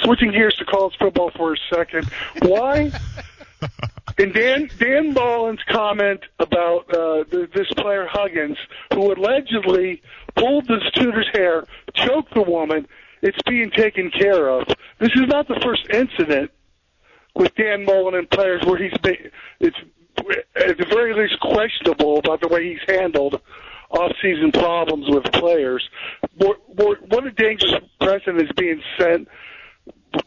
switching 0.04 0.32
gears 0.32 0.54
to 0.58 0.66
college 0.66 0.94
football 1.00 1.32
for 1.36 1.54
a 1.54 1.58
second. 1.74 2.12
Why 2.42 2.92
and 4.22 4.34
Dan 4.34 4.70
Dan 4.78 5.14
Mullen's 5.14 5.64
comment 5.68 6.22
about 6.40 6.90
uh, 6.90 7.24
the, 7.30 7.50
this 7.54 7.68
player 7.78 8.08
Huggins, 8.08 8.58
who 8.94 9.12
allegedly 9.14 10.02
pulled 10.36 10.68
the 10.68 10.80
student's 10.90 11.30
hair, 11.34 11.66
choked 11.94 12.34
the 12.34 12.44
woman, 12.44 12.88
it's 13.22 13.42
being 13.48 13.72
taken 13.72 14.12
care 14.12 14.48
of. 14.50 14.68
This 15.00 15.12
is 15.16 15.28
not 15.28 15.48
the 15.48 15.60
first 15.64 15.88
incident 15.92 16.52
with 17.36 17.54
Dan 17.56 17.86
Mullen 17.86 18.16
and 18.16 18.30
players 18.30 18.64
where 18.66 18.78
he's 18.78 18.98
been. 19.00 19.32
It's 19.60 19.78
at 20.56 20.78
the 20.78 20.86
very 20.86 21.14
least 21.14 21.40
questionable 21.40 22.20
about 22.20 22.42
the 22.42 22.48
way 22.48 22.70
he's 22.70 22.96
handled 22.96 23.42
off-season 23.90 24.52
problems 24.52 25.08
with 25.10 25.24
players. 25.34 25.88
What, 26.38 26.58
what 26.68 27.26
a 27.26 27.32
dangerous 27.32 27.74
precedent 28.00 28.42
is 28.42 28.52
being 28.56 28.82
sent, 29.00 29.28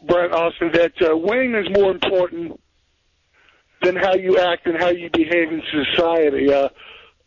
Brent 0.03 0.33
Austin, 0.33 0.71
that 0.73 0.93
uh, 1.01 1.15
winning 1.15 1.55
is 1.55 1.69
more 1.69 1.91
important 1.91 2.59
than 3.85 3.95
how 3.95 4.15
you 4.15 4.37
act 4.39 4.65
and 4.65 4.77
how 4.77 4.89
you 4.89 5.09
behave 5.11 5.51
in 5.51 5.61
society. 5.71 6.51
Uh, 6.51 6.69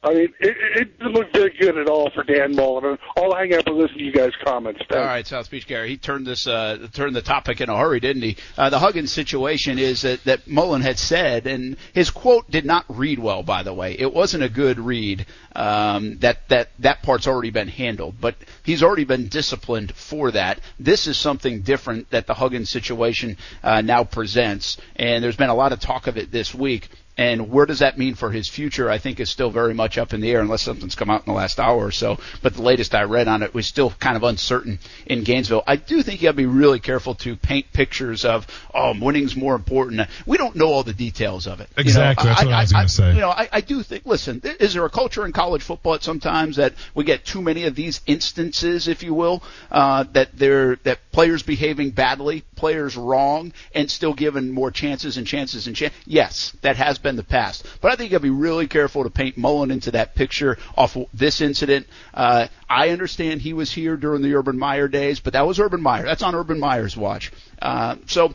I 0.01 0.15
mean, 0.15 0.33
it, 0.39 0.57
it 0.77 0.99
didn't 0.99 1.13
look 1.13 1.33
very 1.33 1.53
good 1.59 1.77
at 1.77 1.89
all 1.89 2.09
for 2.11 2.23
Dan 2.23 2.55
Mullen. 2.55 2.97
I'll 3.17 3.35
hang 3.35 3.53
up 3.55 3.67
and 3.67 3.77
listen 3.77 3.99
to 3.99 4.05
you 4.05 4.13
guys' 4.13 4.31
comments. 4.45 4.79
Thanks. 4.79 4.95
All 4.95 5.05
right, 5.05 5.27
South 5.27 5.51
Beach 5.51 5.67
Gary. 5.67 5.89
He 5.89 5.97
turned 5.97 6.25
this 6.25 6.47
uh, 6.47 6.87
turned 6.93 7.17
the 7.17 7.23
topic 7.23 7.61
in 7.61 7.69
a 7.69 7.77
hurry, 7.77 7.99
didn't 7.99 8.23
he? 8.23 8.37
Uh, 8.57 8.71
the 8.71 8.79
Huggins 8.79 9.11
situation 9.11 9.77
is 9.77 10.03
that, 10.03 10.23
that 10.25 10.47
Mullen 10.47 10.83
had 10.83 11.01
said, 11.01 11.49
and 11.49 11.77
his 11.95 12.11
quote 12.11 12.49
did 12.49 12.65
not 12.65 12.85
read 12.89 13.19
well, 13.19 13.43
by 13.43 13.65
the 13.65 13.75
way. 13.75 13.99
It 13.99 14.15
wasn't 14.15 14.45
a 14.45 14.49
good 14.49 14.79
read. 14.79 15.27
Um, 15.57 16.19
that 16.19 16.49
that 16.49 16.69
that 16.79 17.03
part's 17.03 17.27
already 17.27 17.51
been 17.51 17.67
handled, 17.67 18.21
but 18.21 18.37
he's 18.63 18.85
already 18.85 19.05
been 19.05 19.27
disciplined 19.27 19.93
for 19.97 20.31
that. 20.31 20.61
This 20.79 21.09
is 21.09 21.17
something 21.17 21.63
different 21.63 22.11
that 22.11 22.29
the 22.29 22.35
Huggins 22.35 22.71
situation 22.71 23.37
uh, 23.65 23.81
now 23.81 24.05
presents, 24.05 24.77
and 24.95 25.25
there's 25.25 25.37
been 25.37 25.51
a 25.51 25.57
lot 25.57 25.73
of 25.73 25.81
talk 25.81 26.07
of 26.07 26.17
it 26.17 26.31
this 26.31 26.55
week. 26.55 26.89
And 27.19 27.51
where 27.51 27.67
does 27.67 27.81
that 27.81 27.99
mean 27.99 28.15
for 28.15 28.31
his 28.31 28.49
future? 28.49 28.89
I 28.89 28.99
think 28.99 29.19
is 29.19 29.29
still 29.29 29.51
very 29.51 29.75
much 29.75 29.99
up 29.99 30.15
in 30.15 30.21
the 30.21 30.31
air 30.31 30.41
unless 30.41 30.63
something's 30.63 30.95
come 30.95 31.11
out 31.11 31.27
in 31.27 31.33
the 31.33 31.37
last 31.37 31.59
hour 31.59 31.85
or 31.85 31.91
so. 31.91 32.19
But 32.43 32.55
the 32.55 32.63
latest 32.63 32.95
I 32.95 33.03
read 33.03 33.27
on 33.27 33.43
it 33.43 33.53
was 33.53 33.67
still 33.67 33.91
kind 33.91 34.17
of 34.17 34.23
uncertain 34.23 34.79
in 35.05 35.25
Gainesville. 35.25 35.65
I 35.67 35.75
do 35.75 36.03
think 36.03 36.23
you 36.23 36.29
have 36.29 36.37
to 36.37 36.43
be 36.43 36.47
really 36.47 36.79
careful 36.79 37.17
to 37.17 37.35
paint 37.35 37.73
pictures 37.73 38.25
of, 38.25 38.47
oh, 38.73 38.95
winning's 38.99 39.35
more 39.35 39.57
important. 39.57 40.09
We 40.27 40.39
don't 40.39 40.55
know 40.55 40.69
all 40.69 40.85
the 40.85 40.93
details 40.93 41.49
of 41.49 41.61
it. 41.61 41.69
Exactly. 41.77 42.29
You 42.29 42.31
know, 42.31 42.35
That's 42.35 42.43
I, 42.43 42.45
what 42.45 42.55
I, 42.55 42.59
I 42.59 42.63
was 42.63 42.73
going 42.73 42.87
to 42.87 42.93
say. 42.93 43.15
You 43.15 43.21
know, 43.21 43.31
I, 43.31 43.49
I 43.51 43.61
do 43.63 43.83
think, 43.83 44.07
listen, 44.07 44.41
is 44.45 44.75
there 44.75 44.85
a 44.85 44.91
culture 44.91 45.27
in 45.27 45.33
college 45.33 45.63
football 45.63 45.95
at 45.95 46.05
sometimes 46.05 46.55
that 46.57 46.75
we 46.95 47.03
get 47.03 47.25
too 47.25 47.43
many 47.43 47.65
of 47.65 47.75
these 47.75 48.01
instances, 48.07 48.87
if 48.87 49.03
you 49.03 49.13
will, 49.13 49.43
uh, 49.73 50.05
that 50.13 50.39
they're, 50.39 50.77
that 50.85 51.01
players 51.11 51.43
behaving 51.43 51.91
badly, 51.91 52.45
players 52.55 52.97
wrong, 52.97 53.53
and 53.75 53.91
still 53.91 54.15
given 54.15 54.53
more 54.53 54.71
chances 54.71 55.17
and 55.17 55.27
chances 55.27 55.67
and 55.67 55.75
chances? 55.75 55.99
Yes, 56.07 56.55
that 56.63 56.77
has 56.77 56.99
been 56.99 57.08
been 57.09 57.17
the 57.17 57.25
past. 57.25 57.67
But 57.81 57.91
I 57.91 57.97
think 57.97 58.11
you 58.11 58.15
got 58.15 58.19
to 58.19 58.23
be 58.23 58.31
really 58.31 58.67
careful 58.67 59.05
to 59.05 59.11
paint 59.11 59.39
Mullen 59.39 59.71
into 59.71 59.93
that 59.93 60.15
picture 60.15 60.59
off 60.77 60.95
this 61.15 61.41
incident. 61.41 61.87
Uh, 62.13 62.49
I 62.69 62.91
understand 62.91 63.41
he 63.41 63.55
was 63.55 63.73
here 63.73 63.97
during 63.97 64.21
the 64.21 64.35
Urban 64.35 64.59
Meyer 64.59 64.89
days, 64.89 65.21
but 65.21 65.33
that 65.33 65.47
was 65.47 65.59
Urban 65.59 65.81
Meyer. 65.81 66.05
That's 66.05 66.23
on 66.23 66.35
Urban 66.35 66.61
Meyer's 66.61 66.97
watch. 66.99 67.33
Uh, 67.63 67.97
so 68.07 68.35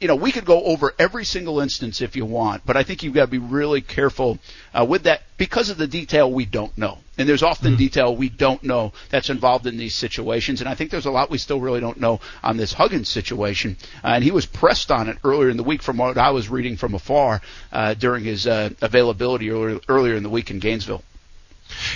you 0.00 0.08
know, 0.08 0.16
we 0.16 0.32
could 0.32 0.44
go 0.44 0.62
over 0.64 0.94
every 0.98 1.24
single 1.24 1.60
instance 1.60 2.00
if 2.00 2.16
you 2.16 2.24
want, 2.24 2.64
but 2.66 2.76
I 2.76 2.82
think 2.82 3.02
you've 3.02 3.14
got 3.14 3.26
to 3.26 3.30
be 3.30 3.38
really 3.38 3.80
careful 3.80 4.38
uh, 4.74 4.84
with 4.84 5.04
that 5.04 5.22
because 5.36 5.70
of 5.70 5.78
the 5.78 5.86
detail 5.86 6.30
we 6.30 6.44
don't 6.44 6.76
know. 6.76 6.98
And 7.18 7.28
there's 7.28 7.42
often 7.42 7.72
mm-hmm. 7.72 7.78
detail 7.78 8.14
we 8.14 8.28
don't 8.28 8.62
know 8.62 8.92
that's 9.10 9.30
involved 9.30 9.66
in 9.66 9.78
these 9.78 9.94
situations. 9.94 10.60
And 10.60 10.68
I 10.68 10.74
think 10.74 10.90
there's 10.90 11.06
a 11.06 11.10
lot 11.10 11.30
we 11.30 11.38
still 11.38 11.60
really 11.60 11.80
don't 11.80 12.00
know 12.00 12.20
on 12.42 12.56
this 12.56 12.72
Huggins 12.72 13.08
situation. 13.08 13.76
Uh, 14.04 14.08
and 14.08 14.24
he 14.24 14.30
was 14.30 14.46
pressed 14.46 14.90
on 14.90 15.08
it 15.08 15.18
earlier 15.24 15.48
in 15.48 15.56
the 15.56 15.62
week 15.62 15.82
from 15.82 15.96
what 15.96 16.18
I 16.18 16.30
was 16.30 16.48
reading 16.48 16.76
from 16.76 16.94
afar 16.94 17.40
uh, 17.72 17.94
during 17.94 18.24
his 18.24 18.46
uh, 18.46 18.70
availability 18.82 19.50
earlier, 19.50 19.80
earlier 19.88 20.14
in 20.14 20.22
the 20.22 20.30
week 20.30 20.50
in 20.50 20.58
Gainesville. 20.58 21.02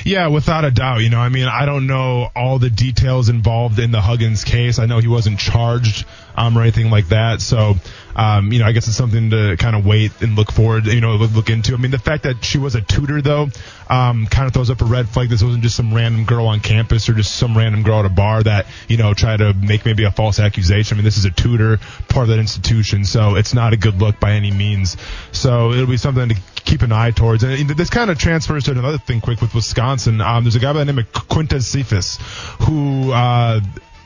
Yeah, 0.05 0.29
without 0.29 0.65
a 0.65 0.71
doubt. 0.71 0.99
You 0.99 1.11
know, 1.11 1.21
I 1.21 1.29
mean, 1.29 1.47
I 1.47 1.65
don't 1.65 1.87
know 1.87 2.29
all 2.35 2.59
the 2.59 2.71
details 2.71 3.29
involved 3.29 3.79
in 3.79 3.93
the 3.93 4.01
Huggins 4.01 4.45
case. 4.45 4.79
I 4.79 4.87
know 4.87 4.99
he 4.99 5.09
wasn't 5.09 5.39
charged 5.39 6.07
um, 6.37 6.57
or 6.57 6.63
anything 6.63 6.91
like 6.91 7.09
that. 7.09 7.41
So, 7.41 7.75
um, 8.17 8.53
you 8.53 8.59
know, 8.59 8.67
I 8.67 8.73
guess 8.73 8.89
it's 8.89 8.97
something 8.97 9.31
to 9.31 9.57
kind 9.57 9.77
of 9.77 9.87
wait 9.87 10.21
and 10.21 10.37
look 10.37 10.53
forward, 10.53 10.87
you 10.87 11.01
know, 11.01 11.17
look, 11.17 11.33
look 11.33 11.51
into. 11.51 11.75
I 11.75 11.77
mean, 11.77 11.91
the 11.91 11.99
fact 11.99 12.25
that 12.25 12.45
she 12.45 12.59
was 12.59 12.75
a 12.75 12.81
tutor 12.81 13.23
though, 13.23 13.49
um, 13.89 14.27
kind 14.27 14.47
of 14.47 14.53
throws 14.53 14.71
up 14.71 14.83
a 14.83 14.85
red 14.85 15.09
flag. 15.09 15.29
This 15.29 15.43
wasn't 15.43 15.63
just 15.63 15.77
some 15.77 15.95
random 15.95 16.25
girl 16.25 16.47
on 16.47 16.61
campus 16.61 17.09
or 17.09 17.15
just 17.15 17.35
some 17.37 17.57
random 17.57 17.83
girl 17.83 18.01
at 18.01 18.05
a 18.05 18.11
bar 18.11 18.43
that, 18.43 18.67
you 18.89 18.97
know, 18.97 19.15
tried 19.15 19.39
to 19.39 19.53
make 19.55 19.85
maybe 19.85 20.05
a 20.05 20.11
false 20.11 20.39
accusation. 20.39 20.95
I 20.95 20.99
mean, 20.99 21.05
this 21.05 21.19
is 21.19 21.25
a 21.25 21.31
tutor, 21.31 21.79
part 22.09 22.25
of 22.25 22.29
that 22.29 22.39
institution, 22.39 23.05
so 23.05 23.37
it's 23.37 23.55
not 23.55 23.73
a 23.73 23.77
good 23.77 24.01
look 24.01 24.21
by 24.21 24.33
any 24.33 24.51
means. 24.51 24.97
So 25.33 25.73
it'll 25.73 25.87
be 25.87 25.97
something 25.97 26.29
to 26.29 26.37
keep 26.65 26.83
an 26.83 26.93
eye 26.93 27.11
towards. 27.11 27.43
And 27.43 27.71
this 27.71 27.91
kind 27.91 28.11
of 28.11 28.19
transfers 28.19 28.65
to 28.65 28.73
another 28.73 28.99
thing 28.99 29.21
quick 29.21 29.41
with 29.41 29.55
Wisconsin. 29.55 30.21
Um, 30.21 30.45
there's 30.45 30.57
a 30.57 30.61
guy 30.61 30.73
by 30.73 30.81
the 30.81 30.93
name 30.93 30.99
of 30.99 31.13
Quintez 31.13 31.63
Cephas 31.63 32.19
who, 32.61 33.13
uh, 33.13 33.61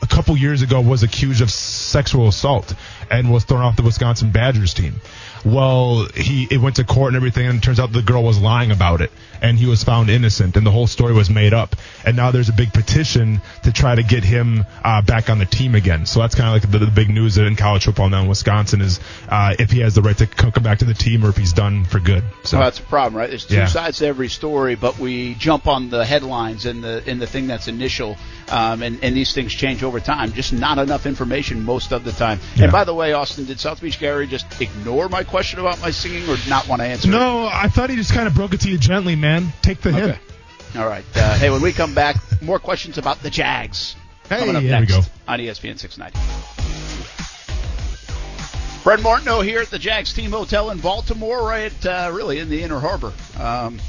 a 0.05 0.07
couple 0.07 0.37
years 0.37 0.61
ago 0.61 0.81
was 0.81 1.01
accused 1.01 1.41
of 1.41 1.49
sexual 1.49 2.27
assault 2.27 2.75
and 3.09 3.31
was 3.31 3.43
thrown 3.43 3.61
off 3.61 3.75
the 3.75 3.81
Wisconsin 3.81 4.31
Badgers 4.31 4.73
team. 4.73 5.01
Well, 5.45 6.07
he 6.15 6.47
it 6.49 6.57
went 6.57 6.77
to 6.77 6.83
court 6.83 7.09
and 7.09 7.15
everything, 7.15 7.45
and 7.45 7.59
it 7.59 7.61
turns 7.61 7.79
out 7.79 7.91
the 7.91 8.01
girl 8.01 8.23
was 8.23 8.39
lying 8.39 8.71
about 8.71 9.01
it, 9.01 9.11
and 9.43 9.59
he 9.59 9.67
was 9.67 9.83
found 9.83 10.09
innocent, 10.09 10.57
and 10.57 10.65
the 10.65 10.71
whole 10.71 10.87
story 10.87 11.13
was 11.13 11.29
made 11.29 11.53
up. 11.53 11.75
And 12.03 12.17
now 12.17 12.31
there's 12.31 12.49
a 12.49 12.53
big 12.53 12.73
petition 12.73 13.41
to 13.63 13.71
try 13.71 13.93
to 13.93 14.01
get 14.01 14.23
him 14.23 14.65
uh, 14.83 15.03
back 15.03 15.29
on 15.29 15.37
the 15.37 15.45
team 15.45 15.75
again. 15.75 16.07
So 16.07 16.19
that's 16.19 16.33
kind 16.33 16.47
of 16.47 16.53
like 16.63 16.71
the, 16.71 16.85
the, 16.85 16.91
big 16.91 17.09
news 17.09 17.37
in 17.37 17.55
college 17.55 17.85
football 17.85 18.09
now 18.09 18.23
in 18.23 18.27
Wisconsin 18.27 18.81
is 18.81 18.99
uh, 19.29 19.53
if 19.59 19.69
he 19.69 19.81
has 19.81 19.93
the 19.93 20.01
right 20.01 20.17
to 20.17 20.25
come 20.25 20.63
back 20.63 20.79
to 20.79 20.85
the 20.85 20.95
team 20.95 21.23
or 21.23 21.29
if 21.29 21.37
he's 21.37 21.53
done 21.53 21.85
for 21.85 21.99
good. 21.99 22.23
So 22.43 22.57
well, 22.57 22.65
that's 22.65 22.79
a 22.79 22.83
problem, 22.83 23.15
right? 23.15 23.29
There's 23.29 23.45
two 23.45 23.55
Yeah. 23.55 23.67
sides 23.67 23.99
to 23.99 24.07
every 24.07 24.29
story, 24.29 24.73
but 24.73 24.97
we 24.97 25.35
jump 25.35 25.67
on 25.67 25.91
the 25.91 26.05
headlines 26.05 26.65
and 26.65 26.83
the 26.83 27.07
in 27.07 27.19
the 27.19 27.27
thing 27.27 27.45
that's 27.45 27.67
initial, 27.67 28.17
um, 28.49 28.81
and 28.81 29.03
and 29.03 29.15
these 29.15 29.33
things 29.33 29.53
change 29.53 29.83
over 29.83 29.99
time. 29.99 30.33
Just 30.33 30.53
not 30.53 30.79
enough 30.79 31.05
information 31.05 31.63
most 31.63 31.91
of 31.91 32.03
the 32.03 32.11
time. 32.13 32.39
Yeah. 32.55 32.63
And 32.63 32.71
by 32.71 32.83
the 32.83 32.95
way, 32.95 33.13
Austin, 33.13 33.45
did 33.45 33.59
South 33.59 33.81
Beach 33.81 33.99
Gary 33.99 34.25
just 34.25 34.59
ignore 34.59 35.07
my 35.07 35.23
question 35.23 35.34
about 35.59 35.81
my 35.81 35.91
singing 35.91 36.27
or 36.29 36.37
not 36.47 36.67
want 36.67 36.81
to 36.81 36.87
answer? 36.87 37.07
it? 37.07 37.11
no, 37.11 37.47
I 37.51 37.67
thought 37.69 37.89
he 37.89 37.95
just 37.95 38.13
kind 38.13 38.27
of 38.27 38.35
broke 38.35 38.53
it 38.53 38.61
to 38.61 38.69
you 38.69 38.77
gently, 38.77 39.15
man. 39.15 39.53
Take 39.61 39.81
the 39.81 39.91
hint. 39.91 40.11
Okay. 40.11 40.19
All 40.79 40.87
right. 40.87 41.05
Uh, 41.15 41.37
hey, 41.37 41.49
when 41.49 41.61
we 41.61 41.71
come 41.71 41.93
back, 41.93 42.17
more 42.41 42.59
questions 42.59 42.97
about 42.97 43.21
the 43.21 43.29
Jags. 43.29 43.95
Hey, 44.29 44.39
coming 44.39 44.55
up 44.55 44.63
there 44.63 44.79
we 44.79 44.85
go. 44.87 45.01
on 45.27 45.39
ESPN 45.39 45.79
690. 45.79 46.19
Brent 48.83 49.01
Martineau 49.01 49.41
here 49.41 49.61
at 49.61 49.69
the 49.69 49.79
Jags 49.79 50.13
Team 50.13 50.31
Hotel 50.31 50.69
in 50.69 50.79
Baltimore, 50.79 51.47
right 51.47 51.85
uh, 51.85 52.11
really 52.13 52.39
in 52.39 52.49
the 52.49 52.61
Inner 52.61 52.79
Harbor. 52.79 53.13
Um, 53.39 53.79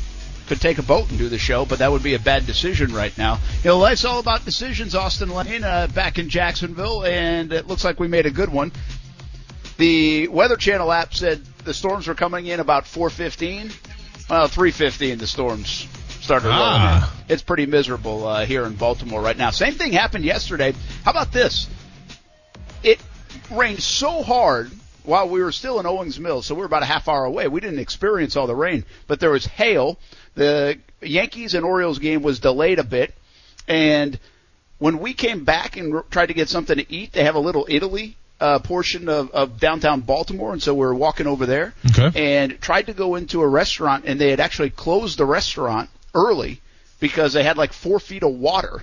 could 0.46 0.60
take 0.60 0.78
a 0.78 0.82
boat 0.82 1.10
and 1.10 1.18
do 1.18 1.28
the 1.28 1.38
show, 1.38 1.64
but 1.66 1.80
that 1.80 1.90
would 1.90 2.02
be 2.02 2.14
a 2.14 2.18
bad 2.18 2.46
decision 2.46 2.94
right 2.94 3.16
now. 3.18 3.38
You 3.62 3.70
know, 3.70 3.78
life's 3.78 4.04
all 4.04 4.20
about 4.20 4.44
decisions. 4.44 4.94
Austin 4.94 5.28
Lane 5.28 5.64
uh, 5.64 5.88
back 5.88 6.18
in 6.18 6.28
Jacksonville, 6.28 7.04
and 7.04 7.52
it 7.52 7.66
looks 7.66 7.84
like 7.84 8.00
we 8.00 8.08
made 8.08 8.26
a 8.26 8.30
good 8.30 8.50
one. 8.50 8.72
The 9.78 10.28
Weather 10.28 10.56
Channel 10.56 10.90
app 10.90 11.14
said 11.14 11.44
the 11.64 11.74
storms 11.74 12.06
were 12.06 12.14
coming 12.14 12.46
in 12.46 12.60
about 12.60 12.84
4:15. 12.84 13.72
Well, 14.30 14.48
3:15 14.48 15.18
the 15.18 15.26
storms 15.26 15.86
started 16.20 16.48
rolling 16.48 16.62
Ah. 16.62 17.14
in. 17.28 17.34
It's 17.34 17.42
pretty 17.42 17.66
miserable 17.66 18.26
uh, 18.26 18.46
here 18.46 18.64
in 18.64 18.74
Baltimore 18.74 19.20
right 19.20 19.36
now. 19.36 19.50
Same 19.50 19.74
thing 19.74 19.92
happened 19.92 20.24
yesterday. 20.24 20.74
How 21.04 21.10
about 21.10 21.32
this? 21.32 21.68
It 22.82 23.00
rained 23.50 23.82
so 23.82 24.22
hard 24.22 24.70
while 25.04 25.28
we 25.28 25.40
were 25.42 25.52
still 25.52 25.78
in 25.78 25.86
Owings 25.86 26.18
Mills, 26.18 26.46
so 26.46 26.54
we 26.54 26.60
were 26.60 26.66
about 26.66 26.82
a 26.82 26.86
half 26.86 27.06
hour 27.08 27.24
away. 27.24 27.46
We 27.46 27.60
didn't 27.60 27.78
experience 27.78 28.34
all 28.34 28.46
the 28.46 28.56
rain, 28.56 28.84
but 29.06 29.20
there 29.20 29.30
was 29.30 29.46
hail. 29.46 29.98
The 30.34 30.78
Yankees 31.02 31.54
and 31.54 31.64
Orioles 31.64 31.98
game 31.98 32.22
was 32.22 32.40
delayed 32.40 32.78
a 32.78 32.84
bit, 32.84 33.14
and 33.68 34.18
when 34.78 34.98
we 34.98 35.12
came 35.14 35.44
back 35.44 35.76
and 35.76 35.94
r- 35.94 36.04
tried 36.10 36.26
to 36.26 36.34
get 36.34 36.48
something 36.48 36.76
to 36.76 36.92
eat, 36.92 37.12
they 37.12 37.22
have 37.24 37.34
a 37.36 37.40
little 37.40 37.66
Italy 37.68 38.16
uh, 38.40 38.58
portion 38.58 39.08
of, 39.08 39.30
of 39.30 39.58
downtown 39.58 40.00
Baltimore, 40.00 40.52
and 40.52 40.62
so 40.62 40.74
we 40.74 40.80
were 40.80 40.94
walking 40.94 41.26
over 41.26 41.46
there 41.46 41.72
Okay. 41.90 42.10
and 42.42 42.60
tried 42.60 42.86
to 42.86 42.92
go 42.92 43.14
into 43.14 43.40
a 43.40 43.48
restaurant, 43.48 44.04
and 44.06 44.20
they 44.20 44.30
had 44.30 44.40
actually 44.40 44.70
closed 44.70 45.18
the 45.18 45.24
restaurant 45.24 45.88
early 46.14 46.60
because 47.00 47.32
they 47.32 47.42
had 47.42 47.56
like 47.56 47.72
four 47.72 47.98
feet 48.00 48.22
of 48.22 48.32
water 48.32 48.82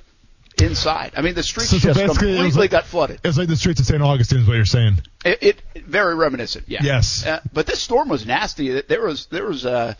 inside. 0.61 1.13
I 1.17 1.21
mean, 1.21 1.33
the 1.35 1.43
streets 1.43 1.69
So- 1.69 1.77
just 1.79 1.99
completely 1.99 2.49
like- 2.51 2.71
got 2.71 2.85
flooded. 2.85 3.19
It's 3.23 3.37
like 3.37 3.47
the 3.47 3.55
streets 3.55 3.79
of 3.79 3.85
St. 3.85 4.01
Augustine 4.01 4.39
is 4.39 4.47
what 4.47 4.55
you're 4.55 4.65
saying. 4.65 5.01
It, 5.25 5.43
it 5.75 5.83
very 5.85 6.15
reminiscent, 6.15 6.65
yeah. 6.67 6.81
Yes. 6.83 7.25
Uh, 7.25 7.39
but 7.53 7.65
this 7.65 7.79
storm 7.79 8.09
was 8.09 8.25
nasty. 8.25 8.81
There 8.81 9.01
was 9.01 9.25
there 9.27 9.45
was 9.45 9.65
uh, 9.65 9.93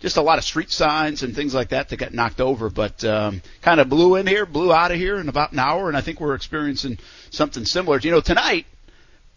just 0.00 0.16
a 0.16 0.22
lot 0.22 0.38
of 0.38 0.44
street 0.44 0.70
signs 0.70 1.22
and 1.22 1.34
things 1.34 1.54
like 1.54 1.70
that 1.70 1.88
that 1.90 1.96
got 1.96 2.14
knocked 2.14 2.40
over, 2.40 2.70
but 2.70 3.04
um, 3.04 3.42
kind 3.62 3.80
of 3.80 3.88
blew 3.88 4.14
in 4.16 4.26
here, 4.26 4.46
blew 4.46 4.72
out 4.72 4.90
of 4.92 4.96
here 4.96 5.18
in 5.18 5.28
about 5.28 5.52
an 5.52 5.58
hour, 5.58 5.88
and 5.88 5.96
I 5.96 6.00
think 6.00 6.20
we're 6.20 6.34
experiencing 6.34 6.98
something 7.30 7.64
similar. 7.64 7.98
You 7.98 8.10
know, 8.12 8.20
tonight 8.20 8.66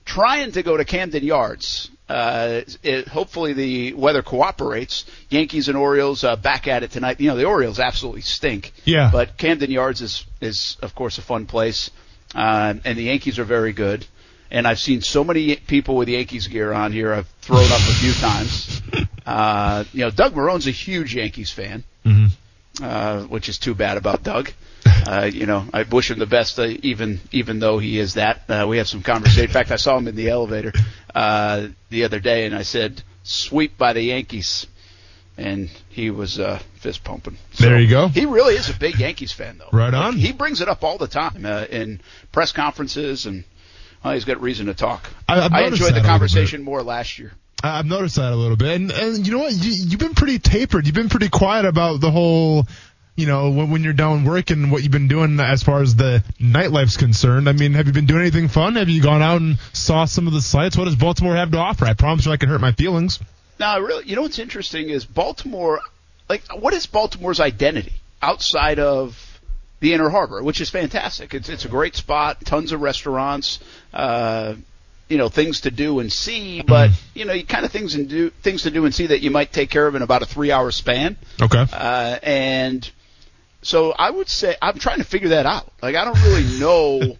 trying 0.06 0.52
to 0.54 0.64
go 0.64 0.78
to 0.78 0.86
Camden 0.86 1.24
Yards. 1.24 1.90
Uh, 2.10 2.62
it, 2.84 3.08
hopefully 3.08 3.54
the 3.54 3.94
weather 3.94 4.22
cooperates. 4.22 5.06
Yankees 5.30 5.70
and 5.70 5.78
Orioles 5.78 6.24
uh, 6.26 6.36
back 6.36 6.68
at 6.68 6.84
it 6.84 6.92
tonight. 6.92 7.20
You 7.22 7.30
know 7.30 7.38
the 7.38 7.46
Orioles 7.46 7.80
absolutely 7.80 8.22
stink. 8.22 8.74
Yeah. 8.84 9.10
But 9.12 9.38
Camden 9.38 9.72
Yards 9.72 10.02
is 10.02 10.26
is 10.42 10.78
of 10.82 10.94
course 10.94 11.18
a 11.18 11.22
fun 11.22 11.46
place, 11.46 11.90
uh, 12.36 12.74
and 12.84 12.98
the 12.98 13.04
Yankees 13.04 13.40
are 13.40 13.46
very 13.46 13.72
good. 13.74 14.06
And 14.54 14.68
I've 14.68 14.80
seen 14.80 15.00
so 15.02 15.24
many 15.24 15.56
people 15.56 15.96
with 15.96 16.10
Yankees 16.10 16.48
gear 16.48 16.74
on 16.74 16.92
here. 16.92 17.14
I've 17.14 17.28
thrown 17.42 17.64
up 17.72 17.80
a 17.80 17.94
few 18.02 18.12
times. 18.14 18.82
Uh, 19.26 19.86
you 19.94 20.02
know, 20.02 20.12
Doug 20.12 20.36
Marrone's 20.36 20.68
a 20.68 20.72
huge 20.72 21.16
Yankees 21.16 21.52
fan, 21.52 21.86
Mm-hmm. 22.06 22.84
uh, 22.84 23.22
which 23.28 23.48
is 23.48 23.58
too 23.58 23.74
bad 23.76 23.96
about 23.96 24.24
Doug. 24.24 24.52
Uh, 24.86 25.30
you 25.32 25.46
know, 25.46 25.66
I 25.74 25.84
wish 25.84 26.10
him 26.12 26.20
the 26.20 26.26
best, 26.26 26.60
uh, 26.60 26.64
even 26.84 27.20
even 27.32 27.60
though 27.60 27.80
he 27.80 28.00
is 28.00 28.16
that. 28.16 28.44
Uh, 28.50 28.66
we 28.68 28.78
have 28.78 28.88
some 28.88 29.02
conversation. 29.04 29.44
In 29.46 29.50
fact, 29.52 29.72
I 29.72 29.76
saw 29.76 29.98
him 29.98 30.08
in 30.08 30.16
the 30.16 30.30
elevator 30.30 30.72
uh, 31.14 31.68
the 31.90 32.04
other 32.06 32.20
day, 32.20 32.46
and 32.46 32.56
I 32.56 32.62
said, 32.64 33.02
"Sweep 33.24 33.78
by 33.78 33.94
the 33.94 34.02
Yankees," 34.02 34.68
and 35.38 35.70
he 35.90 36.10
was 36.12 36.40
uh, 36.40 36.60
fist 36.76 37.04
pumping. 37.04 37.38
So 37.54 37.66
There 37.66 37.80
you 37.80 37.90
go. 37.90 38.08
He 38.08 38.26
really 38.26 38.56
is 38.56 38.70
a 38.70 38.78
big 38.78 39.00
Yankees 39.00 39.32
fan, 39.32 39.58
though. 39.58 39.70
Right 39.76 39.94
Like, 39.94 40.04
on. 40.06 40.16
he 40.18 40.32
brings 40.32 40.62
it 40.62 40.68
up 40.68 40.84
all 40.84 40.98
the 40.98 41.08
time 41.08 41.46
uh, 41.46 41.66
in 41.70 42.00
press 42.32 42.52
conferences, 42.52 43.26
and 43.26 43.44
well, 44.04 44.14
he's 44.14 44.26
got 44.26 44.42
reason 44.42 44.68
to 44.68 44.74
talk. 44.74 45.10
I- 45.28 45.50
I 45.52 45.62
enjoyed 45.64 45.96
the 45.96 46.02
conversation 46.02 46.64
more 46.64 46.82
last 46.84 47.20
year. 47.20 47.34
I've 47.64 47.86
noticed 47.86 48.16
that 48.16 48.34
a 48.34 48.36
little 48.36 48.58
bit, 48.58 48.70
and, 48.82 48.92
and 48.92 49.26
you 49.28 49.34
know 49.34 49.40
what? 49.40 49.54
You, 49.54 49.72
you've 49.72 50.00
been 50.00 50.16
pretty 50.16 50.40
tapered. 50.40 50.88
You've 50.88 50.96
been 50.96 51.10
pretty 51.10 51.30
quiet 51.30 51.66
about 51.66 52.02
the 52.02 52.10
whole, 52.10 52.66
you 53.16 53.26
know, 53.26 53.52
when, 53.52 53.72
when 53.72 53.84
you're 53.84 53.94
down 53.94 54.24
working, 54.24 54.70
what 54.70 54.84
you've 54.84 54.92
been 54.92 55.08
doing 55.08 55.40
as 55.40 55.64
far 55.64 55.82
as 55.82 55.96
the 55.96 56.24
nightlife's 56.40 56.98
concerned. 56.98 57.50
I 57.50 57.52
mean, 57.52 57.74
have 57.74 57.88
you 57.88 57.94
been 57.94 58.06
doing 58.06 58.22
anything 58.22 58.48
fun? 58.48 58.76
Have 58.76 58.90
you 58.90 59.02
gone 59.02 59.22
out 59.22 59.42
and 59.42 59.60
saw 59.74 60.06
some 60.06 60.28
of 60.28 60.34
the 60.34 60.42
sights? 60.42 60.78
What 60.78 60.86
does 60.86 60.96
Baltimore 60.96 61.36
have 61.36 61.52
to 61.52 61.58
offer? 61.58 61.86
I 61.86 61.94
promise 61.94 62.26
you, 62.26 62.32
I 62.32 62.38
can 62.38 62.50
hurt 62.50 62.62
my 62.62 62.72
feelings. 62.72 63.20
Now, 63.60 63.80
really, 63.80 64.08
you 64.08 64.16
know 64.16 64.24
what's 64.24 64.40
interesting 64.40 64.90
is 64.90 65.06
Baltimore. 65.06 65.82
Like, 66.30 66.44
what 66.58 66.74
is 66.74 66.86
Baltimore's 66.88 67.40
identity 67.40 67.94
outside 68.22 68.80
of 68.80 69.40
the 69.82 69.94
Inner 69.94 70.10
Harbor, 70.10 70.42
which 70.42 70.62
is 70.62 70.70
fantastic? 70.70 71.34
It's 71.34 71.50
it's 71.50 71.66
a 71.66 71.70
great 71.70 71.96
spot, 71.96 72.44
tons 72.44 72.72
of 72.72 72.82
restaurants, 72.82 73.60
uh, 73.94 74.56
you 75.10 75.18
know, 75.18 75.30
things 75.30 75.62
to 75.62 75.72
do 75.72 76.00
and 76.00 76.12
see. 76.12 76.62
But 76.62 76.92
you 77.14 77.26
know, 77.26 77.34
you 77.34 77.46
kind 77.46 77.66
of 77.66 77.72
things 77.72 77.94
and 77.94 78.10
do 78.10 78.30
things 78.30 78.64
to 78.64 78.72
do 78.72 78.86
and 78.86 78.96
see 78.96 79.08
that 79.08 79.22
you 79.22 79.30
might 79.30 79.52
take 79.52 79.70
care 79.70 79.86
of 79.86 79.94
in 79.94 80.02
about 80.02 80.24
a 80.24 80.26
three-hour 80.26 80.72
span. 80.72 81.18
Okay. 81.40 81.66
Uh, 81.72 82.18
and 82.24 82.90
so 83.62 83.92
I 83.92 84.10
would 84.10 84.30
say 84.30 84.56
I'm 84.62 84.78
trying 84.80 84.98
to 85.00 85.04
figure 85.04 85.30
that 85.30 85.46
out. 85.46 85.72
Like 85.82 85.96
I 85.96 86.06
don't 86.06 86.22
really 86.24 86.44
know. 86.60 87.18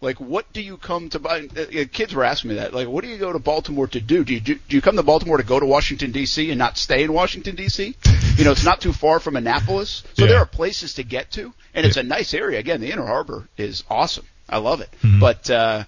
Like, 0.00 0.20
what 0.20 0.52
do 0.52 0.60
you 0.62 0.76
come 0.76 1.08
to 1.08 1.18
buy? 1.18 1.48
Uh, 1.56 1.84
kids 1.92 2.14
were 2.14 2.22
asking 2.22 2.50
me 2.50 2.54
that. 2.58 2.72
Like, 2.72 2.86
what 2.86 3.02
do 3.02 3.10
you 3.10 3.18
go 3.18 3.32
to 3.32 3.40
Baltimore 3.40 3.88
to 3.88 4.00
do? 4.00 4.22
Do 4.22 4.32
you 4.32 4.38
do, 4.38 4.54
do 4.54 4.76
you 4.76 4.80
come 4.80 4.94
to 4.94 5.02
Baltimore 5.02 5.38
to 5.38 5.42
go 5.42 5.58
to 5.58 5.66
Washington 5.66 6.12
D.C. 6.12 6.50
and 6.50 6.56
not 6.58 6.78
stay 6.78 7.02
in 7.02 7.12
Washington 7.12 7.56
D.C.? 7.56 7.96
You 8.36 8.44
know, 8.44 8.52
it's 8.52 8.64
not 8.64 8.80
too 8.80 8.92
far 8.92 9.18
from 9.18 9.34
Annapolis, 9.34 10.04
so 10.14 10.22
Yeah. 10.22 10.28
there 10.28 10.38
are 10.38 10.46
places 10.46 10.94
to 10.94 11.02
get 11.02 11.32
to, 11.32 11.52
and 11.74 11.84
it's 11.84 11.96
a 11.96 12.04
nice 12.04 12.32
area. 12.32 12.60
Again, 12.60 12.80
the 12.80 12.92
Inner 12.92 13.06
Harbor 13.06 13.48
is 13.56 13.82
awesome. 13.90 14.24
I 14.48 14.58
love 14.58 14.80
it. 14.82 14.88
Mm-hmm. 15.02 15.18
But 15.18 15.50
uh, 15.50 15.82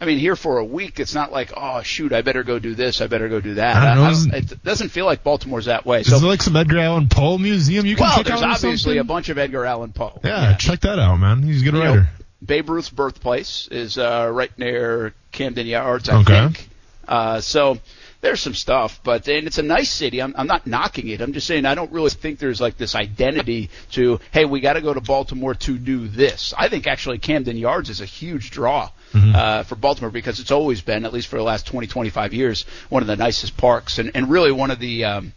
I 0.00 0.04
mean, 0.04 0.18
here 0.18 0.36
for 0.36 0.58
a 0.58 0.64
week, 0.64 1.00
it's 1.00 1.14
not 1.14 1.32
like, 1.32 1.52
oh 1.56 1.80
shoot, 1.82 2.12
I 2.12 2.20
better 2.22 2.42
go 2.42 2.58
do 2.58 2.74
this, 2.74 3.00
I 3.00 3.06
better 3.06 3.28
go 3.30 3.40
do 3.40 3.54
that. 3.54 3.76
I 3.76 3.86
don't 3.94 3.96
know, 3.96 4.04
I 4.04 4.10
isn't- 4.10 4.34
it 4.34 4.62
doesn't 4.64 4.90
feel 4.90 5.06
like 5.06 5.24
Baltimore's 5.24 5.64
that 5.66 5.86
way. 5.86 6.00
Is 6.00 6.10
So 6.10 6.18
there 6.18 6.28
like 6.28 6.42
some 6.42 6.54
Edgar 6.54 6.78
Allan 6.80 7.08
Poe 7.08 7.38
museum 7.38 7.86
you 7.86 7.96
can 7.96 8.04
well, 8.04 8.16
check 8.18 8.26
there's 8.26 8.42
out? 8.42 8.48
or 8.48 8.52
obviously 8.52 8.98
a 8.98 9.04
bunch 9.04 9.30
of 9.30 9.38
Edgar 9.38 9.64
Allan 9.64 9.92
Poe. 9.92 10.20
Yeah, 10.22 10.54
check 10.56 10.80
that 10.80 10.98
out, 10.98 11.16
man. 11.16 11.42
He's 11.42 11.62
a 11.62 11.64
good 11.64 11.74
You 11.74 11.80
know, 11.82 11.88
writer. 11.90 12.08
Babe 12.44 12.68
Ruth's 12.68 12.90
birthplace 12.90 13.68
is 13.70 13.96
uh, 13.96 14.28
right 14.30 14.50
near 14.58 15.14
Camden 15.32 15.66
Yards, 15.66 16.08
I 16.10 16.16
Okay. 16.18 16.40
think. 16.48 16.68
Uh, 17.08 17.40
so 17.40 17.78
there's 18.26 18.40
some 18.40 18.54
stuff, 18.54 19.00
but 19.04 19.28
and 19.28 19.46
it's 19.46 19.58
a 19.58 19.62
nice 19.62 19.90
city. 19.90 20.20
I'm, 20.20 20.34
I'm 20.36 20.48
not 20.48 20.66
knocking 20.66 21.08
it. 21.08 21.20
I'm 21.20 21.32
just 21.32 21.46
saying 21.46 21.64
I 21.64 21.76
don't 21.76 21.92
really 21.92 22.10
think 22.10 22.40
there's 22.40 22.60
like 22.60 22.76
this 22.76 22.96
identity 22.96 23.70
to 23.92 24.18
hey, 24.32 24.44
we 24.44 24.60
got 24.60 24.72
to 24.72 24.80
go 24.80 24.92
to 24.92 25.00
Baltimore 25.00 25.54
to 25.54 25.78
do 25.78 26.08
this. 26.08 26.52
I 26.58 26.68
think 26.68 26.88
actually 26.88 27.18
Camden 27.18 27.56
Yards 27.56 27.88
is 27.88 28.00
a 28.00 28.04
huge 28.04 28.50
draw. 28.50 28.90
Uh, 29.14 29.62
for 29.62 29.76
Baltimore 29.76 30.10
because 30.10 30.40
it's 30.40 30.50
always 30.50 30.82
been, 30.82 31.06
at 31.06 31.12
least 31.12 31.28
for 31.28 31.36
the 31.36 31.42
last 31.42 31.66
20, 31.66 31.86
25 31.86 32.34
years, 32.34 32.66
one 32.90 33.00
of 33.02 33.06
the 33.06 33.16
nicest 33.16 33.56
parks 33.56 33.98
and, 33.98 34.10
and 34.14 34.28
really 34.28 34.52
one 34.52 34.70
of 34.70 34.78
the 34.78 35.06
um, 35.06 35.32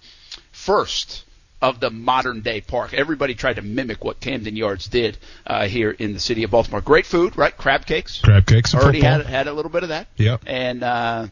first 0.52 1.24
of 1.62 1.80
the 1.80 1.90
modern 1.90 2.42
day 2.42 2.60
park. 2.60 2.94
Everybody 2.94 3.36
tried 3.36 3.56
to 3.56 3.62
mimic 3.62 4.04
what 4.04 4.20
Camden 4.20 4.58
Yards 4.58 4.88
did 4.88 5.18
uh, 5.48 5.68
here 5.68 5.92
in 5.92 6.14
the 6.14 6.20
city 6.20 6.44
of 6.44 6.52
Baltimore. 6.52 6.82
Great 6.82 7.06
food, 7.06 7.38
right? 7.38 7.56
Crab 7.56 7.86
cakes. 7.86 8.20
Crab 8.22 8.46
cakes. 8.46 8.76
Already 8.76 9.00
football. 9.00 9.20
had 9.20 9.26
had 9.28 9.48
a 9.48 9.54
little 9.54 9.72
bit 9.72 9.84
of 9.84 9.90
that. 9.90 10.08
Yep. 10.18 10.44
And 10.46 10.84
uh, 10.84 11.28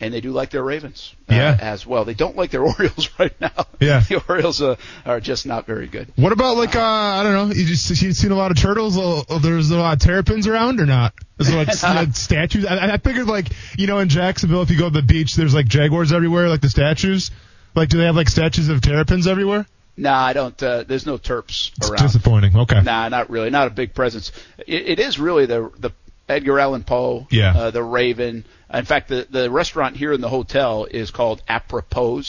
and 0.00 0.12
they 0.12 0.20
do 0.20 0.32
like 0.32 0.50
their 0.50 0.62
Ravens. 0.64 1.14
Uh, 1.30 1.34
Yeah. 1.34 1.56
As 1.60 1.86
well. 1.86 2.04
They 2.04 2.14
don't 2.14 2.36
like 2.36 2.50
their 2.50 2.62
Orioles 2.66 3.08
right 3.18 3.32
now. 3.40 3.66
Yeah. 3.80 4.00
The 4.00 4.22
Orioles 4.28 4.60
uh, 4.62 4.76
are 5.06 5.20
just 5.20 5.46
not 5.46 5.66
very 5.66 5.86
good. 5.86 6.12
What 6.16 6.32
about 6.32 6.56
like 6.56 6.74
uh, 6.76 6.80
I 6.80 7.22
don't 7.22 7.32
know? 7.32 7.54
You 7.54 7.64
just 7.66 7.88
you 8.02 8.12
seen 8.12 8.32
a 8.32 8.36
lot 8.36 8.50
of 8.50 8.56
turtles? 8.58 8.96
Uh, 8.98 9.38
There's 9.38 9.70
a 9.70 9.76
lot 9.76 9.94
of 9.94 9.98
terrapins 10.00 10.46
around 10.46 10.80
or 10.80 10.86
not? 10.86 11.14
There's 11.38 11.54
like, 11.54 11.82
like 11.82 12.14
statues. 12.16 12.66
I, 12.66 12.94
I 12.94 12.96
figured 12.98 13.26
like 13.26 13.48
you 13.78 13.86
know 13.86 13.98
in 13.98 14.08
Jacksonville 14.08 14.62
if 14.62 14.70
you 14.70 14.78
go 14.78 14.88
to 14.88 14.94
the 14.94 15.02
beach 15.02 15.34
there's 15.36 15.54
like 15.54 15.66
jaguars 15.66 16.12
everywhere 16.12 16.48
like 16.48 16.60
the 16.60 16.68
statues. 16.70 17.30
Like 17.74 17.88
do 17.88 17.98
they 17.98 18.04
have 18.04 18.16
like 18.16 18.28
statues 18.28 18.68
of 18.68 18.80
terrapins 18.80 19.26
everywhere? 19.26 19.66
Nah, 19.96 20.24
I 20.24 20.32
don't. 20.32 20.60
Uh, 20.60 20.82
there's 20.82 21.06
no 21.06 21.18
Terps 21.18 21.70
It's 21.76 21.88
around. 21.88 22.02
disappointing. 22.02 22.56
Okay. 22.56 22.80
Nah, 22.82 23.08
not 23.10 23.30
really. 23.30 23.50
Not 23.50 23.68
a 23.68 23.70
big 23.70 23.94
presence. 23.94 24.32
It, 24.58 24.88
it 24.88 24.98
is 24.98 25.20
really 25.20 25.46
the 25.46 25.70
the 25.78 25.90
Edgar 26.28 26.58
Allan 26.58 26.84
Poe, 26.84 27.26
Yeah. 27.30 27.54
uh, 27.56 27.70
the 27.70 27.82
Raven. 27.82 28.44
In 28.72 28.84
fact, 28.84 29.08
the 29.08 29.26
the 29.30 29.50
restaurant 29.50 29.96
here 29.96 30.12
in 30.12 30.20
the 30.20 30.28
hotel 30.28 30.86
is 30.90 31.10
called 31.10 31.42
Apropos. 31.48 32.22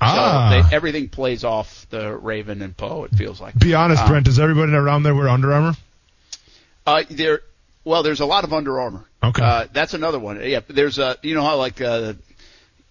Ah. 0.00 0.50
So 0.62 0.68
they, 0.68 0.76
everything 0.76 1.08
plays 1.08 1.44
off 1.44 1.86
the 1.90 2.16
Raven 2.16 2.62
and 2.62 2.76
Poe. 2.76 3.04
It 3.04 3.12
feels 3.16 3.40
like. 3.40 3.58
Be 3.58 3.74
honest, 3.74 4.02
Um, 4.02 4.08
Brent. 4.08 4.24
Does 4.26 4.38
everybody 4.38 4.72
around 4.72 5.02
there 5.02 5.14
wear 5.14 5.28
Under 5.28 5.52
Armour? 5.52 5.74
Uh, 6.86 7.02
there, 7.10 7.40
well, 7.84 8.02
there's 8.02 8.20
a 8.20 8.26
lot 8.26 8.44
of 8.44 8.52
Under 8.52 8.80
Armour. 8.80 9.04
Okay. 9.22 9.42
Uh, 9.42 9.66
that's 9.72 9.94
another 9.94 10.18
one. 10.18 10.40
Yeah, 10.42 10.60
there's 10.68 10.98
a, 10.98 11.16
you 11.22 11.34
know 11.34 11.42
how 11.42 11.56
like, 11.56 11.80
uh, 11.80 12.14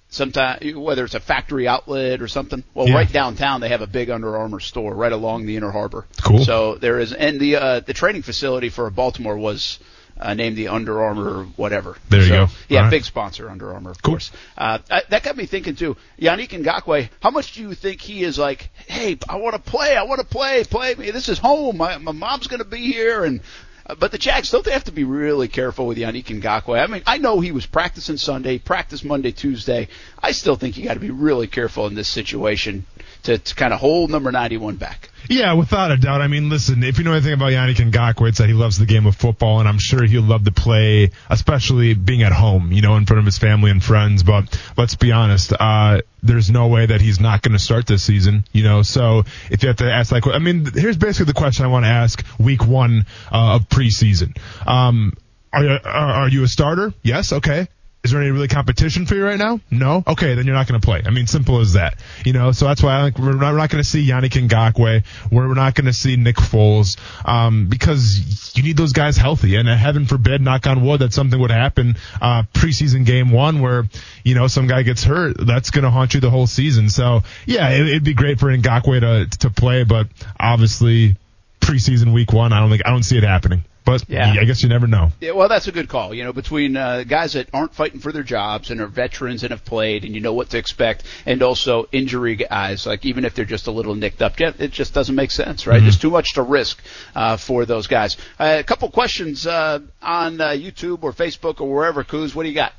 sometimes 0.10 0.76
whether 0.76 1.04
it's 1.06 1.16
a 1.16 1.20
factory 1.20 1.68
outlet 1.68 2.22
or 2.22 2.28
something. 2.28 2.64
Well, 2.74 2.88
Yeah. 2.88 2.96
right 2.96 3.12
downtown 3.12 3.62
they 3.62 3.70
have 3.70 3.82
a 3.82 3.88
big 3.88 4.10
Under 4.10 4.38
Armour 4.38 4.60
store 4.60 4.94
right 4.94 5.12
along 5.12 5.46
the 5.46 5.56
Inner 5.58 5.72
Harbor. 5.72 6.06
Cool. 6.24 6.44
So 6.44 6.76
there 6.76 7.00
is, 7.00 7.14
and 7.14 7.40
the 7.40 7.56
uh, 7.58 7.80
the 7.82 7.94
training 7.94 8.22
facility 8.24 8.70
for 8.70 8.90
Baltimore 8.90 9.38
was. 9.38 9.80
Uh, 10.20 10.34
named 10.34 10.56
the 10.58 10.68
Under 10.70 11.00
Armour 11.02 11.44
whatever. 11.58 11.96
There 12.10 12.22
you 12.22 12.28
So, 12.28 12.46
go. 12.48 12.52
Yeah, 12.70 12.82
right. 12.82 12.90
big 12.92 13.06
sponsor 13.06 13.50
Under 13.52 13.72
Armour, 13.72 13.92
of 13.92 14.02
Cool. 14.02 14.14
course. 14.16 14.32
Uh, 14.58 14.80
I, 14.90 15.04
that 15.10 15.22
got 15.24 15.38
me 15.38 15.46
thinking 15.46 15.76
too. 15.76 15.96
Yannick 16.20 16.50
Ngakoue, 16.50 17.10
how 17.22 17.30
much 17.30 17.54
do 17.54 17.62
you 17.62 17.76
think 17.76 18.02
he 18.02 18.24
is 18.24 18.40
like? 18.40 18.70
Hey, 18.88 19.20
I 19.30 19.36
want 19.36 19.56
to 19.56 19.62
play. 19.72 19.96
I 19.96 20.04
want 20.04 20.20
to 20.20 20.26
play. 20.26 20.64
Play 20.64 20.96
me. 20.96 21.12
This 21.12 21.30
is 21.30 21.38
home. 21.38 21.78
My, 21.78 21.98
my 22.00 22.14
mom's 22.14 22.48
going 22.48 22.60
to 22.64 22.66
be 22.66 22.92
here, 22.92 23.24
and 23.26 23.42
uh, 23.86 23.94
but 23.94 24.12
the 24.12 24.18
Jags 24.18 24.50
don't 24.50 24.66
they 24.66 24.72
have 24.72 24.86
to 24.86 24.92
be 24.92 25.04
really 25.04 25.48
careful 25.48 25.86
with 25.86 26.00
Yannick 26.00 26.26
Ngakoue? 26.26 26.82
I 26.84 26.88
mean, 26.88 27.04
I 27.06 27.20
know 27.20 27.40
he 27.40 27.52
was 27.52 27.68
practicing 27.68 28.18
Sunday, 28.18 28.58
practice 28.58 29.04
Monday, 29.04 29.32
Tuesday. 29.32 29.88
I 30.22 30.32
still 30.32 30.56
think 30.56 30.78
you 30.78 30.84
got 30.84 30.96
to 30.96 31.00
be 31.00 31.12
really 31.12 31.46
careful 31.48 31.86
in 31.86 31.94
this 31.94 32.08
situation 32.10 32.88
to, 33.24 33.38
to 33.38 33.56
kind 33.56 33.72
of 33.72 33.80
hold 33.80 34.10
number 34.10 34.32
91 34.32 34.78
back. 34.78 35.10
Yeah, 35.30 35.54
without 35.54 35.92
a 35.92 35.98
doubt. 35.98 36.22
I 36.22 36.28
mean, 36.28 36.50
listen, 36.50 36.84
if 36.84 36.98
you 36.98 37.04
know 37.04 37.12
anything 37.12 37.34
about 37.34 37.52
Yannick 37.52 37.76
Ngakoue, 37.76 38.30
it's 38.30 38.38
that 38.38 38.48
he 38.48 38.54
loves 38.54 38.78
the 38.78 38.86
game 38.86 39.06
of 39.06 39.16
football, 39.16 39.60
and 39.60 39.68
I'm 39.68 39.80
sure 39.80 40.06
he'll 40.06 40.22
love 40.22 40.46
to 40.46 40.52
play, 40.52 41.12
especially 41.30 41.94
being 41.94 42.24
at 42.24 42.32
home, 42.32 42.72
you 42.72 42.82
know, 42.82 42.96
in 42.96 43.06
front 43.06 43.20
of 43.20 43.26
his 43.26 43.38
family 43.38 43.72
and 43.72 43.84
friends. 43.84 44.24
But 44.24 44.60
let's 44.78 44.96
be 44.96 45.12
honest, 45.12 45.54
uh, 45.60 46.02
there's 46.24 46.50
no 46.50 46.68
way 46.68 46.86
that 46.86 47.02
he's 47.02 47.20
not 47.20 47.42
going 47.42 47.54
to 47.54 47.60
start 47.60 47.88
this 47.88 48.04
season, 48.04 48.46
you 48.52 48.64
know. 48.64 48.84
So 48.84 49.24
if 49.52 49.64
you 49.64 49.68
have 49.68 49.78
to 49.78 49.92
ask 49.92 50.12
that, 50.12 50.24
que- 50.24 50.32
I 50.34 50.40
mean, 50.40 50.66
here's 50.74 50.98
basically 50.98 51.26
the 51.26 51.34
question 51.34 51.66
I 51.66 51.70
want 51.70 51.86
to 51.86 51.90
ask 51.90 52.26
week 52.40 52.66
one 52.66 53.06
uh, 53.32 53.56
of 53.56 53.70
preseason. 53.70 54.38
Um, 54.66 55.14
are, 55.52 55.80
are 55.86 56.30
you 56.30 56.44
a 56.44 56.48
starter? 56.48 56.94
Yes. 57.04 57.34
Okay. 57.34 57.68
Is 58.04 58.12
there 58.12 58.22
any 58.22 58.32
really 58.32 58.48
competition 58.48 59.06
for 59.06 59.16
you 59.16 59.26
right 59.26 59.40
now? 59.40 59.60
No. 59.70 60.04
Okay, 60.08 60.36
then 60.36 60.46
you're 60.46 60.56
not 60.56 60.68
going 60.68 60.80
to 60.80 60.86
play. 60.86 61.02
I 61.06 61.10
mean, 61.10 61.28
simple 61.28 61.60
as 61.60 61.74
that. 61.74 61.98
You 62.24 62.32
know, 62.32 62.52
so 62.52 62.66
that's 62.66 62.82
why 62.82 63.00
I 63.00 63.04
think 63.04 63.20
we're 63.20 63.34
not, 63.34 63.54
not 63.54 63.70
going 63.70 63.84
to 63.84 63.90
see 63.90 64.08
Yannick 64.08 64.48
Ngakoue. 64.48 65.04
We're, 65.30 65.48
we're 65.48 65.54
not 65.56 65.76
going 65.76 65.88
to 65.88 65.94
see 65.94 66.16
Nick 66.16 66.38
Foles 66.38 66.98
um, 67.26 67.68
because 67.68 68.54
you 68.56 68.64
need 68.64 68.78
those 68.78 68.94
guys 68.94 69.18
healthy. 69.18 69.56
And 69.56 69.68
uh, 69.68 69.76
heaven 69.76 70.06
forbid, 70.06 70.42
knock 70.42 70.68
on 70.68 70.86
wood, 70.86 71.02
that 71.02 71.12
something 71.12 71.40
would 71.40 71.52
happen 71.52 71.98
uh, 72.22 72.44
preseason 72.54 73.06
game 73.06 73.32
one 73.32 73.62
where 73.62 73.86
you 74.24 74.36
know 74.36 74.48
some 74.48 74.68
guy 74.68 74.84
gets 74.84 75.04
hurt. 75.04 75.36
That's 75.38 75.72
going 75.72 75.84
to 75.84 75.92
haunt 75.92 76.14
you 76.14 76.22
the 76.22 76.30
whole 76.30 76.48
season. 76.48 76.90
So 76.90 77.24
yeah, 77.46 77.70
it, 77.72 77.88
it'd 77.88 78.04
be 78.04 78.14
great 78.14 78.40
for 78.40 78.46
Ngakoue 78.46 79.02
to 79.02 79.38
to 79.40 79.50
play, 79.50 79.84
but 79.84 80.08
obviously 80.40 81.18
preseason 81.60 82.14
week 82.14 82.32
one, 82.32 82.54
I 82.54 82.60
don't 82.60 82.70
think 82.70 82.84
I 82.86 82.92
don't 82.92 83.04
see 83.04 83.18
it 83.18 83.24
happening. 83.24 83.66
But 83.88 84.04
Yeah. 84.10 84.36
I 84.38 84.44
guess 84.44 84.62
you 84.62 84.68
never 84.68 84.86
know. 84.86 85.14
Yeah, 85.22 85.32
well, 85.32 85.48
that's 85.48 85.68
a 85.68 85.72
good 85.72 85.88
call. 85.88 86.14
You 86.14 86.26
know, 86.26 86.34
between 86.34 86.76
uh, 86.76 87.06
guys 87.08 87.34
that 87.34 87.48
aren't 87.54 87.74
fighting 87.74 88.02
for 88.02 88.12
their 88.12 88.22
jobs 88.22 88.70
and 88.70 88.82
are 88.82 88.88
veterans 88.88 89.44
and 89.44 89.52
have 89.52 89.64
played, 89.64 90.04
and 90.04 90.14
you 90.14 90.20
know 90.20 90.34
what 90.34 90.50
to 90.50 90.58
expect, 90.58 91.04
and 91.26 91.42
also 91.42 91.88
injury 91.94 92.36
guys, 92.36 92.86
like 92.86 93.06
even 93.06 93.24
if 93.24 93.34
they're 93.34 93.46
just 93.46 93.68
a 93.68 93.72
little 93.72 93.96
nicked 93.96 94.22
up, 94.22 94.38
yeah, 94.42 94.52
it 94.60 94.72
just 94.72 94.94
doesn't 94.94 95.16
make 95.16 95.32
sense, 95.32 95.66
right? 95.66 95.82
There's 95.82 95.98
too 95.98 96.10
much 96.10 96.34
to 96.34 96.42
risk 96.42 96.84
uh, 97.16 97.38
for 97.38 97.66
those 97.66 97.88
guys. 97.88 98.18
Uh, 98.38 98.58
a 98.60 98.64
couple 98.64 98.92
questions 98.92 99.48
uh, 99.48 99.80
on 100.02 100.42
uh, 100.42 100.50
YouTube 100.50 101.04
or 101.04 101.14
Facebook 101.14 101.62
or 101.62 101.74
wherever. 101.74 102.04
Coos. 102.04 102.36
what 102.36 102.44
do 102.44 102.50
you 102.50 102.56
got? 102.56 102.74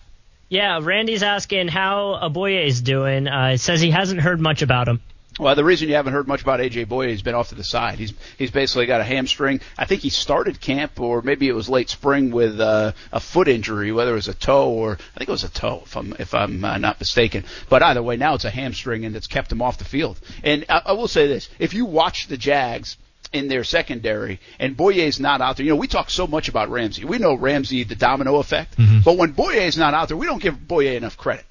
Yeah, 0.51 0.79
Randy's 0.83 1.23
asking 1.23 1.69
how 1.69 2.19
Aboye's 2.23 2.83
doing. 2.83 3.29
Uh, 3.29 3.53
it 3.55 3.59
says 3.59 3.81
he 3.81 3.91
hasn't 3.91 4.21
heard 4.21 4.41
much 4.41 4.61
about 4.61 4.89
him. 4.89 5.01
Well, 5.39 5.55
the 5.55 5.65
reason 5.65 5.89
you 5.89 5.95
haven't 5.95 6.13
heard 6.13 6.27
much 6.27 6.43
about 6.43 6.61
AJ 6.61 6.87
Bouye, 6.87 7.11
he's 7.11 7.23
been 7.23 7.35
off 7.35 7.51
to 7.51 7.55
the 7.55 7.65
side. 7.65 7.99
He's 7.99 8.13
he's 8.37 8.51
basically 8.51 8.87
got 8.87 9.01
a 9.01 9.05
hamstring. 9.05 9.61
I 9.77 9.85
think 9.85 10.03
he 10.03 10.11
started 10.11 10.61
camp, 10.61 11.01
or 11.01 11.23
maybe 11.23 11.49
it 11.49 11.55
was 11.55 11.69
late 11.69 11.89
spring 11.89 12.31
with 12.31 12.61
uh, 12.61 12.93
a 13.13 13.21
foot 13.21 13.49
injury, 13.49 13.93
whether 13.93 14.13
it 14.13 14.17
was 14.17 14.29
a 14.29 14.35
toe 14.35 14.71
or 14.71 14.93
I 14.93 15.19
think 15.19 15.29
it 15.29 15.33
was 15.33 15.45
a 15.45 15.49
toe, 15.49 15.83
if 15.85 15.97
I'm 15.97 16.15
if 16.19 16.35
I'm 16.35 16.65
uh, 16.65 16.79
not 16.79 16.99
mistaken. 17.01 17.45
But 17.69 17.83
either 17.83 18.03
way, 18.03 18.17
now 18.17 18.35
it's 18.35 18.45
a 18.45 18.51
hamstring, 18.51 19.05
and 19.05 19.15
it's 19.17 19.27
kept 19.27 19.53
him 19.53 19.63
off 19.63 19.79
the 19.79 19.85
field. 19.85 20.19
And 20.43 20.65
I, 20.69 20.83
I 20.87 20.93
will 20.93 21.09
say 21.09 21.27
this: 21.27 21.49
if 21.59 21.75
you 21.75 21.85
watch 21.85 22.27
the 22.29 22.37
Jags 22.37 22.97
in 23.33 23.49
their 23.49 23.65
secondary, 23.65 24.41
and 24.59 24.77
Bouye's 24.77 25.21
not 25.21 25.41
out 25.41 25.57
there. 25.57 25.67
You 25.67 25.73
know, 25.73 25.77
we 25.77 25.87
talk 25.87 26.09
so 26.11 26.27
much 26.27 26.49
about 26.49 26.71
Ramsey. 26.71 27.05
We 27.05 27.19
know 27.19 27.35
Ramsey, 27.35 27.85
the 27.85 27.95
domino 27.95 28.37
effect. 28.37 28.75
But 29.05 29.19
when 29.19 29.35
Bouye's 29.35 29.77
not 29.77 29.93
out 29.95 30.09
there, 30.09 30.17
we 30.17 30.27
don't 30.27 30.43
give 30.43 30.55
Bouye 30.55 30.97
enough 30.97 31.17
credit. 31.17 31.45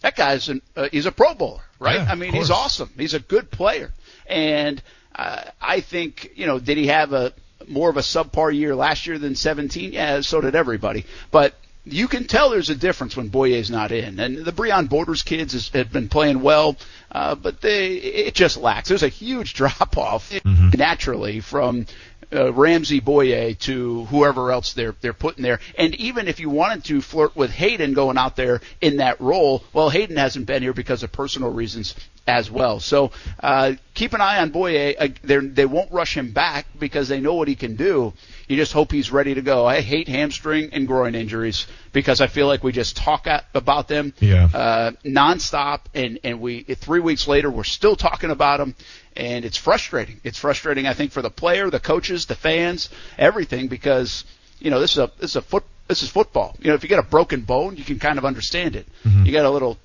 That 0.00 0.16
guy's 0.16 0.48
an, 0.48 0.62
uh, 0.76 0.88
he's 0.90 1.06
a 1.06 1.12
Pro 1.12 1.34
Bowler, 1.34 1.60
right? 1.78 1.96
Yeah, 1.96 2.08
I 2.10 2.14
mean, 2.14 2.32
he's 2.32 2.50
awesome. 2.50 2.90
He's 2.96 3.14
a 3.14 3.20
good 3.20 3.50
player, 3.50 3.92
and 4.26 4.82
uh, 5.14 5.42
I 5.60 5.80
think 5.80 6.32
you 6.36 6.46
know, 6.46 6.58
did 6.58 6.78
he 6.78 6.86
have 6.86 7.12
a 7.12 7.32
more 7.68 7.90
of 7.90 7.96
a 7.96 8.00
subpar 8.00 8.54
year 8.54 8.74
last 8.74 9.06
year 9.06 9.18
than 9.18 9.34
17? 9.34 9.92
Yeah, 9.92 10.22
so 10.22 10.40
did 10.40 10.54
everybody. 10.54 11.04
But 11.30 11.54
you 11.84 12.08
can 12.08 12.26
tell 12.26 12.50
there's 12.50 12.70
a 12.70 12.74
difference 12.74 13.16
when 13.16 13.30
Bouye's 13.30 13.70
not 13.70 13.90
in, 13.92 14.20
and 14.20 14.38
the 14.38 14.52
Breon 14.52 14.88
Borders 14.88 15.22
kids 15.22 15.54
has, 15.54 15.68
have 15.70 15.92
been 15.92 16.08
playing 16.08 16.42
well, 16.42 16.76
uh, 17.10 17.34
but 17.34 17.60
they 17.60 17.92
it 17.94 18.34
just 18.34 18.56
lacks. 18.56 18.88
There's 18.88 19.02
a 19.02 19.08
huge 19.08 19.54
drop 19.60 19.96
off 19.96 20.32
naturally 20.44 21.40
from 21.40 21.86
uh, 22.32 22.52
Ramsey 22.52 23.00
Bouye 23.00 23.58
to 23.60 24.04
whoever 24.06 24.52
else 24.52 24.72
they're 24.72 24.94
they're 25.00 25.12
putting 25.12 25.42
there. 25.42 25.60
And 25.76 25.94
even 25.96 26.28
if 26.28 26.40
you 26.40 26.50
wanted 26.50 26.84
to 26.84 27.00
flirt 27.00 27.34
with 27.36 27.50
Hayden 27.50 27.94
going 27.94 28.18
out 28.18 28.36
there 28.36 28.60
in 28.80 28.98
that 28.98 29.20
role, 29.20 29.64
well, 29.72 29.90
Hayden 29.90 30.16
hasn't 30.16 30.46
been 30.46 30.62
here 30.62 30.72
because 30.72 31.02
of 31.02 31.12
personal 31.12 31.50
reasons 31.50 31.94
as 32.26 32.50
well. 32.50 32.80
So 32.80 33.10
uh, 33.40 33.74
keep 34.00 34.14
an 34.14 34.20
eye 34.22 34.38
on 34.40 34.50
Bouye. 34.50 34.96
Uh, 34.98 35.08
they're- 35.22 35.68
won't 35.68 35.92
rush 35.92 36.16
him 36.16 36.32
back 36.32 36.64
because 36.78 37.06
they 37.08 37.20
know 37.20 37.34
what 37.34 37.48
he 37.48 37.54
can 37.54 37.76
do. 37.76 38.14
You 38.48 38.56
just 38.56 38.72
hope 38.72 38.90
he's 38.92 39.12
ready 39.12 39.34
to 39.34 39.42
go. 39.42 39.66
I 39.66 39.82
hate 39.82 40.08
hamstring 40.08 40.70
and 40.72 40.86
groin 40.86 41.14
injuries 41.14 41.66
because 41.92 42.20
I 42.22 42.26
feel 42.26 42.46
like 42.46 42.64
we 42.64 42.72
just 42.72 42.96
talk 42.96 43.26
at, 43.26 43.44
about 43.54 43.88
them 43.88 44.14
Yeah. 44.18 44.44
uh, 44.54 44.90
nonstop, 45.04 45.80
and 45.94 46.18
and 46.24 46.40
we 46.40 46.62
three 46.62 47.00
weeks 47.00 47.28
later 47.28 47.50
we're 47.50 47.62
still 47.64 47.94
talking 47.94 48.30
about 48.30 48.56
them, 48.58 48.74
and 49.16 49.44
it's 49.44 49.58
frustrating. 49.58 50.18
It's 50.24 50.38
frustrating, 50.38 50.86
I 50.86 50.94
think, 50.94 51.12
for 51.12 51.20
the 51.22 51.30
player, 51.30 51.68
the 51.70 51.78
coaches, 51.80 52.24
the 52.26 52.34
fans, 52.34 52.88
everything, 53.18 53.68
because 53.68 54.24
you 54.60 54.70
know 54.70 54.80
this 54.80 54.92
is 54.92 54.98
a 54.98 55.10
this 55.20 55.30
is 55.32 55.36
a 55.36 55.42
foot 55.42 55.64
this 55.88 56.02
is 56.02 56.08
football. 56.08 56.56
You 56.60 56.68
know, 56.68 56.74
if 56.74 56.82
you 56.82 56.88
get 56.88 56.98
a 56.98 57.08
broken 57.16 57.42
bone, 57.42 57.76
you 57.76 57.84
can 57.84 57.98
kind 57.98 58.18
of 58.18 58.24
understand 58.24 58.76
it. 58.76 58.86
You 59.04 59.30
got 59.32 59.44
a 59.44 59.50
little 59.50 59.76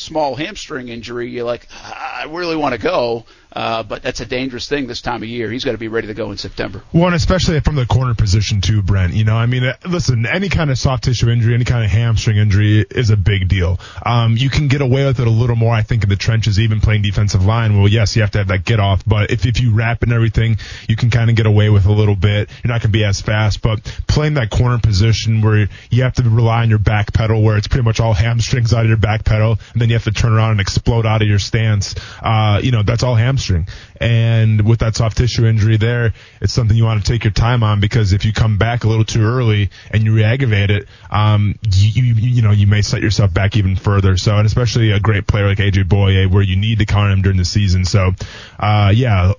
small 0.00 0.34
hamstring 0.34 0.88
injury, 0.88 1.30
you're 1.30 1.44
like, 1.44 1.66
"Ah, 1.72 2.20
I 2.22 2.24
really 2.24 2.56
want 2.56 2.74
to 2.74 2.80
go, 2.80 3.24
uh, 3.52 3.82
but 3.82 4.02
that's 4.02 4.20
a 4.20 4.26
dangerous 4.26 4.68
thing 4.68 4.86
this 4.86 5.00
time 5.00 5.22
of 5.22 5.28
year. 5.28 5.50
He's 5.50 5.64
got 5.64 5.72
to 5.72 5.78
be 5.78 5.88
ready 5.88 6.06
to 6.06 6.14
go 6.14 6.30
in 6.30 6.38
September. 6.38 6.82
One, 6.92 7.14
especially 7.14 7.58
from 7.60 7.74
the 7.74 7.86
corner 7.86 8.14
position 8.14 8.60
too, 8.60 8.82
Brent. 8.82 9.12
You 9.12 9.24
know, 9.24 9.36
I 9.36 9.46
mean, 9.46 9.64
uh, 9.64 9.76
listen, 9.88 10.26
any 10.26 10.48
kind 10.48 10.70
of 10.70 10.78
soft 10.78 11.04
tissue 11.04 11.28
injury, 11.30 11.54
any 11.54 11.64
kind 11.64 11.84
of 11.84 11.90
hamstring 11.90 12.36
injury 12.36 12.86
is 12.90 13.10
a 13.10 13.16
big 13.16 13.48
deal. 13.48 13.80
Um, 14.04 14.36
you 14.36 14.50
can 14.50 14.68
get 14.68 14.82
away 14.82 15.04
with 15.04 15.18
it 15.20 15.26
a 15.26 15.30
little 15.30 15.56
more, 15.56 15.74
I 15.74 15.82
think, 15.82 16.04
in 16.04 16.08
the 16.08 16.16
trenches, 16.16 16.60
even 16.60 16.80
playing 16.80 17.02
defensive 17.02 17.44
line. 17.44 17.76
Well, 17.76 17.88
yes, 17.88 18.14
you 18.14 18.22
have 18.22 18.30
to 18.32 18.38
have 18.38 18.48
that 18.48 18.64
get 18.64 18.78
off, 18.78 19.04
but 19.04 19.30
if, 19.30 19.44
if 19.46 19.60
you 19.60 19.74
wrap 19.74 20.02
and 20.02 20.12
everything, 20.12 20.58
you 20.88 20.96
can 20.96 21.10
kind 21.10 21.28
of 21.28 21.36
get 21.36 21.46
away 21.46 21.70
with 21.70 21.86
a 21.86 21.92
little 21.92 22.16
bit. 22.16 22.50
You're 22.62 22.72
not 22.72 22.82
going 22.82 22.92
to 22.92 22.98
be 22.98 23.04
as 23.04 23.20
fast, 23.20 23.62
but 23.62 23.82
playing 24.06 24.34
that 24.34 24.50
corner 24.50 24.78
position 24.78 25.42
where 25.42 25.68
you 25.90 26.02
have 26.04 26.14
to 26.14 26.22
rely 26.22 26.62
on 26.62 26.70
your 26.70 26.78
back 26.78 27.12
pedal, 27.12 27.42
where 27.42 27.56
it's 27.56 27.68
pretty 27.68 27.84
much 27.84 27.98
all 27.98 28.12
hamstrings 28.12 28.72
out 28.72 28.82
of 28.82 28.88
your 28.88 28.96
back 28.96 29.24
pedal, 29.24 29.58
and 29.72 29.82
then 29.82 29.89
you 29.90 29.96
have 29.96 30.04
to 30.04 30.12
turn 30.12 30.32
around 30.32 30.52
and 30.52 30.60
explode 30.60 31.06
out 31.06 31.22
of 31.22 31.28
your 31.28 31.38
stance. 31.38 31.94
Uh, 32.22 32.60
you 32.62 32.70
know, 32.70 32.82
that's 32.82 33.02
all 33.02 33.14
hamstring. 33.14 33.66
And 34.00 34.66
with 34.66 34.80
that 34.80 34.96
soft 34.96 35.18
tissue 35.18 35.46
injury 35.46 35.76
there, 35.76 36.14
it's 36.40 36.52
something 36.52 36.76
you 36.76 36.84
want 36.84 37.04
to 37.04 37.12
take 37.12 37.24
your 37.24 37.32
time 37.32 37.62
on 37.62 37.80
because 37.80 38.12
if 38.12 38.24
you 38.24 38.32
come 38.32 38.56
back 38.56 38.84
a 38.84 38.88
little 38.88 39.04
too 39.04 39.22
early 39.22 39.70
and 39.90 40.02
you 40.04 40.14
re-aggravate 40.14 40.70
it, 40.70 40.88
um, 41.10 41.58
you, 41.70 42.02
you, 42.02 42.14
you 42.14 42.42
know, 42.42 42.52
you 42.52 42.66
may 42.66 42.82
set 42.82 43.02
yourself 43.02 43.34
back 43.34 43.56
even 43.56 43.76
further. 43.76 44.16
So, 44.16 44.36
and 44.36 44.46
especially 44.46 44.92
a 44.92 45.00
great 45.00 45.26
player 45.26 45.46
like 45.46 45.58
AJ 45.58 45.84
Bouye 45.84 46.30
where 46.30 46.42
you 46.42 46.56
need 46.56 46.78
to 46.78 46.86
count 46.86 47.12
him 47.12 47.22
during 47.22 47.38
the 47.38 47.44
season. 47.44 47.84
So, 47.84 48.12
uh, 48.58 48.92
yeah, 48.94 49.32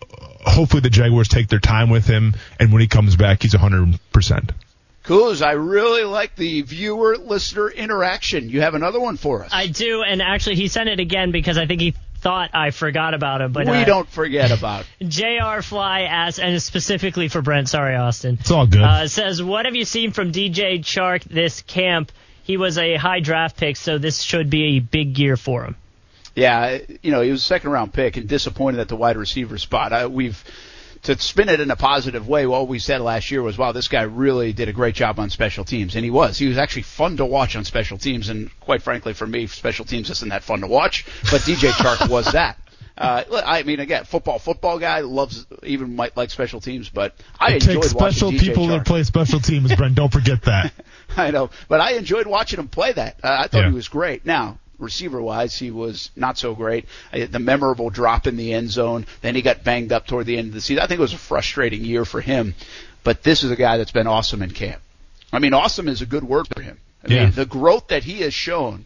hopefully 0.46 0.82
the 0.82 0.90
Jaguars 0.90 1.28
take 1.28 1.48
their 1.48 1.60
time 1.60 1.90
with 1.90 2.06
him, 2.06 2.34
and 2.60 2.72
when 2.72 2.82
he 2.82 2.88
comes 2.88 3.16
back, 3.16 3.44
he's 3.44 3.54
100%. 3.54 4.50
Cool. 5.04 5.44
I 5.44 5.54
really 5.54 6.04
like 6.04 6.36
the 6.36 6.62
viewer 6.62 7.18
listener 7.18 7.70
interaction. 7.70 8.50
You 8.50 8.62
have 8.62 8.76
another 8.76 9.00
one 9.00 9.18
for 9.18 9.44
us. 9.44 9.50
I 9.52 9.68
do, 9.68 10.04
and 10.04 10.22
actually, 10.22 10.56
he 10.56 10.68
sent 10.68 10.90
it 10.90 11.00
again 11.00 11.32
because 11.32 11.58
I 11.58 11.66
think 11.66 11.82
he 11.82 11.96
thought 12.20 12.52
I 12.54 12.70
forgot 12.70 13.14
about 13.14 13.42
him. 13.42 13.52
But 13.52 13.66
we 13.66 13.78
uh, 13.78 13.86
don't 13.86 14.08
forget 14.08 14.52
about. 14.52 14.86
Jr. 15.02 15.62
Fly 15.62 16.02
asks, 16.02 16.40
and 16.40 16.62
specifically 16.62 17.28
for 17.28 17.42
Brent. 17.42 17.68
Sorry, 17.68 17.96
Austin. 17.96 18.38
It's 18.40 18.52
all 18.52 18.68
good. 18.68 18.82
Uh, 18.82 19.08
says, 19.08 19.42
what 19.42 19.66
have 19.66 19.76
you 19.76 19.86
seen 19.86 20.12
from 20.12 20.32
DJ 20.32 20.80
Chark 20.80 21.24
this 21.24 21.62
camp? 21.64 22.12
He 22.44 22.58
was 22.58 22.78
a 22.78 22.96
high 22.96 23.20
draft 23.22 23.58
pick, 23.58 23.78
so 23.78 23.98
this 23.98 24.22
should 24.22 24.50
be 24.50 24.78
a 24.78 24.80
big 24.80 25.18
year 25.18 25.38
for 25.38 25.64
him. 25.64 25.76
Yeah, 26.36 26.80
you 27.02 27.12
know, 27.12 27.22
he 27.22 27.32
was 27.32 27.42
a 27.42 27.46
second 27.46 27.72
round 27.72 27.94
pick 27.94 28.18
and 28.18 28.28
disappointed 28.28 28.80
at 28.80 28.88
the 28.88 28.96
wide 28.96 29.18
receiver 29.18 29.58
spot. 29.58 29.92
I, 29.92 30.08
we've 30.08 30.44
to 31.04 31.18
spin 31.20 31.50
it 31.50 31.60
in 31.60 31.72
a 31.72 31.76
positive 31.76 32.28
way, 32.28 32.46
what 32.46 32.68
we 32.68 32.78
said 32.80 33.02
last 33.02 33.32
year 33.32 33.42
was, 33.42 33.58
wow, 33.58 33.72
this 33.72 33.88
guy 33.88 34.04
really 34.04 34.54
did 34.54 34.70
a 34.70 34.74
great 34.74 34.94
job 34.96 35.20
on 35.20 35.30
special 35.30 35.66
teams. 35.66 35.96
And 35.96 36.04
he 36.06 36.12
was. 36.12 36.38
He 36.38 36.48
was 36.48 36.58
actually 36.58 36.84
fun 36.84 37.18
to 37.18 37.26
watch 37.26 37.56
on 37.56 37.66
special 37.66 37.98
teams. 37.98 38.30
And 38.30 38.52
quite 38.60 38.82
frankly, 38.84 39.14
for 39.14 39.26
me, 39.26 39.48
special 39.48 39.86
teams 39.86 40.10
isn't 40.12 40.30
that 40.30 40.44
fun 40.44 40.62
to 40.62 40.68
watch. 40.68 41.06
But 41.32 41.42
DJ 41.42 41.72
Chark 41.72 42.08
was 42.10 42.32
that. 42.34 42.58
Uh, 42.98 43.24
I 43.46 43.64
mean, 43.64 43.80
again, 43.80 44.04
football, 44.04 44.38
football 44.38 44.78
guy 44.78 45.00
loves, 45.00 45.48
even 45.64 45.96
might 45.96 46.16
like 46.16 46.30
special 46.30 46.60
teams, 46.62 46.90
but 46.90 47.16
I 47.40 47.54
it 47.54 47.66
enjoyed 47.68 47.86
special 47.86 48.28
watching 48.28 48.40
people 48.40 48.66
Chark. 48.68 48.70
that 48.80 48.86
play 48.86 49.02
special 49.04 49.40
teams, 49.40 49.74
Brent. 49.76 49.96
Don't 49.96 50.12
forget 50.14 50.44
that. 50.44 50.72
I 51.18 51.32
know, 51.32 51.50
but 51.68 51.82
I 51.82 51.94
enjoyed 51.94 52.28
watching 52.28 52.60
him 52.60 52.68
play 52.68 52.92
that. 52.92 53.16
Uh, 53.24 53.38
I 53.40 53.48
thought 53.48 53.62
Yeah. 53.62 53.70
he 53.70 53.74
was 53.76 53.88
great. 53.88 54.26
Now, 54.26 54.60
receiver 54.82 55.22
wise, 55.22 55.56
he 55.58 55.72
was 55.72 56.12
not 56.16 56.38
so 56.38 56.54
great. 56.56 56.86
The 57.14 57.40
memorable 57.40 57.90
drop 57.90 58.28
in 58.28 58.36
the 58.38 58.54
end 58.54 58.70
zone, 58.72 59.06
then 59.22 59.36
he 59.36 59.42
got 59.42 59.64
banged 59.64 59.92
up 59.92 60.08
toward 60.08 60.26
the 60.26 60.38
end 60.38 60.50
of 60.50 60.54
the 60.54 60.62
season. 60.62 60.84
I 60.84 60.88
think 60.88 61.00
it 61.00 61.02
was 61.02 61.14
a 61.14 61.18
frustrating 61.18 61.86
year 61.86 62.04
for 62.06 62.20
him. 62.22 62.56
But 63.04 63.24
this 63.24 63.44
is 63.44 63.50
a 63.52 63.56
guy 63.56 63.78
that's 63.78 63.92
been 63.92 64.08
awesome 64.08 64.42
in 64.44 64.52
camp. 64.52 64.82
I 65.34 65.40
mean, 65.40 65.54
awesome 65.54 65.88
is 65.88 66.02
a 66.02 66.06
good 66.06 66.24
word 66.24 66.48
for 66.54 66.62
him. 66.62 66.78
I 67.04 67.14
Yeah. 67.14 67.24
mean, 67.26 67.32
the 67.34 67.46
growth 67.46 67.88
that 67.88 68.04
he 68.04 68.20
has 68.22 68.34
shown 68.34 68.86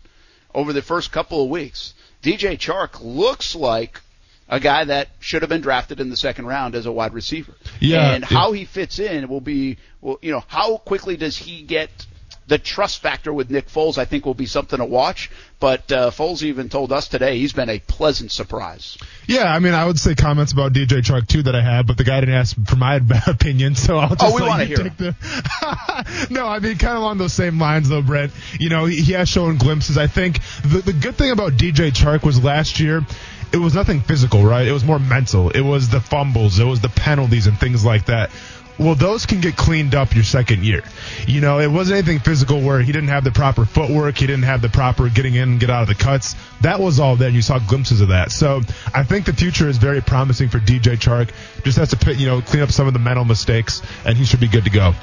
over 0.53 0.71
the 0.71 0.81
first 0.81 1.11
couple 1.11 1.43
of 1.43 1.49
weeks. 1.49 1.93
DJ 2.23 2.57
Chark 2.57 3.01
looks 3.01 3.55
like 3.55 3.99
a 4.47 4.59
guy 4.59 4.85
that 4.85 5.09
should 5.19 5.41
have 5.41 5.49
been 5.49 5.61
drafted 5.61 5.99
in 5.99 6.09
the 6.09 6.15
second 6.15 6.45
round 6.45 6.75
as 6.75 6.85
a 6.85 6.91
wide 6.91 7.13
receiver. 7.13 7.53
Yeah. 7.79 8.11
And 8.13 8.23
how 8.23 8.51
he 8.53 8.63
fits 8.63 8.99
in 8.99 9.27
will 9.27 9.41
be, 9.41 9.77
well, 10.01 10.17
you 10.21 10.31
know, 10.31 10.43
how 10.47 10.77
quickly 10.77 11.17
does 11.17 11.35
he 11.35 11.61
get 11.63 11.89
the 12.47 12.57
trust 12.57 13.01
factor 13.01 13.33
with 13.33 13.49
Nick 13.49 13.67
Foles? 13.67 13.97
I 13.97 14.05
think 14.05 14.25
will 14.25 14.33
be 14.33 14.45
something 14.45 14.77
to 14.79 14.85
watch. 14.85 15.31
But 15.59 15.91
uh, 15.91 16.11
Foles 16.11 16.43
even 16.43 16.69
told 16.69 16.91
us 16.91 17.07
today 17.07 17.37
he's 17.39 17.53
been 17.53 17.69
a 17.69 17.79
pleasant 17.79 18.31
surprise. 18.31 18.97
Yeah, 19.25 19.45
I 19.45 19.59
mean, 19.59 19.73
I 19.73 19.85
would 19.85 19.97
say 19.97 20.13
comments 20.13 20.51
about 20.51 20.73
DJ 20.73 21.01
Chark 21.01 21.27
too 21.27 21.43
that 21.43 21.55
I 21.55 21.61
had, 21.61 21.87
but 21.87 21.97
the 21.97 22.03
guy 22.03 22.19
didn't 22.19 22.35
ask 22.35 22.55
for 22.67 22.75
my 22.75 22.95
opinion, 23.27 23.75
so 23.75 23.97
I'll 23.97 24.09
just 24.09 24.23
Oh, 24.23 24.35
we 24.35 24.41
let 24.41 24.47
wanna 24.47 24.63
you 24.65 24.75
hear 24.75 24.83
take 24.83 24.97
the. 24.97 26.27
no, 26.29 26.45
I 26.45 26.59
mean, 26.59 26.77
kind 26.77 26.95
of 26.97 27.01
along 27.03 27.17
those 27.17 27.33
same 27.33 27.59
lines 27.59 27.89
though, 27.89 28.01
Brent. 28.01 28.31
You 28.59 28.69
know, 28.69 28.85
he, 28.85 29.01
he 29.01 29.13
has 29.13 29.29
shown 29.29 29.57
glimpses. 29.57 29.97
I 29.97 30.07
think 30.07 30.39
the 30.61 30.79
the 30.79 30.93
good 30.93 31.15
thing 31.15 31.31
about 31.31 31.53
DJ 31.53 31.91
Chark 31.91 32.23
was 32.23 32.43
last 32.43 32.79
year. 32.79 33.05
It 33.53 33.57
was 33.57 33.73
nothing 33.73 34.01
physical, 34.01 34.43
right? 34.43 34.67
It 34.67 34.73
was 34.73 34.83
more 34.83 34.99
mental. 34.99 35.49
It 35.49 35.61
was 35.61 35.87
the 35.87 36.01
fumbles, 36.01 36.59
it 36.59 36.65
was 36.65 36.81
the 36.81 36.89
penalties 36.89 37.47
and 37.47 37.57
things 37.57 37.85
like 37.85 38.07
that. 38.07 38.31
Well, 38.77 38.95
those 38.95 39.25
can 39.25 39.39
get 39.39 39.55
cleaned 39.55 39.95
up 39.95 40.13
your 40.13 40.23
second 40.23 40.65
year. 40.65 40.83
You 41.27 41.41
know, 41.41 41.59
it 41.59 41.71
wasn't 41.71 41.97
anything 41.97 42.19
physical 42.19 42.61
where 42.61 42.81
he 42.81 42.91
didn't 42.91 43.09
have 43.09 43.23
the 43.23 43.31
proper 43.31 43.65
footwork, 43.65 44.17
he 44.17 44.27
didn't 44.27 44.43
have 44.43 44.61
the 44.61 44.69
proper 44.69 45.09
getting 45.09 45.35
in 45.35 45.51
and 45.51 45.59
get 45.59 45.69
out 45.69 45.83
of 45.83 45.87
the 45.87 45.95
cuts. 45.95 46.35
That 46.61 46.79
was 46.79 46.99
all 46.99 47.15
there. 47.15 47.27
and 47.27 47.35
You 47.35 47.41
saw 47.41 47.59
glimpses 47.59 48.01
of 48.01 48.09
that. 48.09 48.31
So 48.31 48.61
I 48.93 49.03
think 49.03 49.25
the 49.25 49.33
future 49.33 49.69
is 49.69 49.77
very 49.77 50.01
promising 50.01 50.49
for 50.49 50.59
DJ 50.59 50.97
Chark. 50.97 51.31
Just 51.63 51.77
has 51.77 51.89
to, 51.91 52.13
you 52.13 52.25
know, 52.25 52.41
clean 52.41 52.63
up 52.63 52.71
some 52.71 52.87
of 52.87 52.93
the 52.93 52.99
mental 52.99 53.25
mistakes, 53.25 53.81
and 54.05 54.17
he 54.17 54.25
should 54.25 54.39
be 54.39 54.47
good 54.47 54.65
to 54.65 54.69
go. 54.69 54.93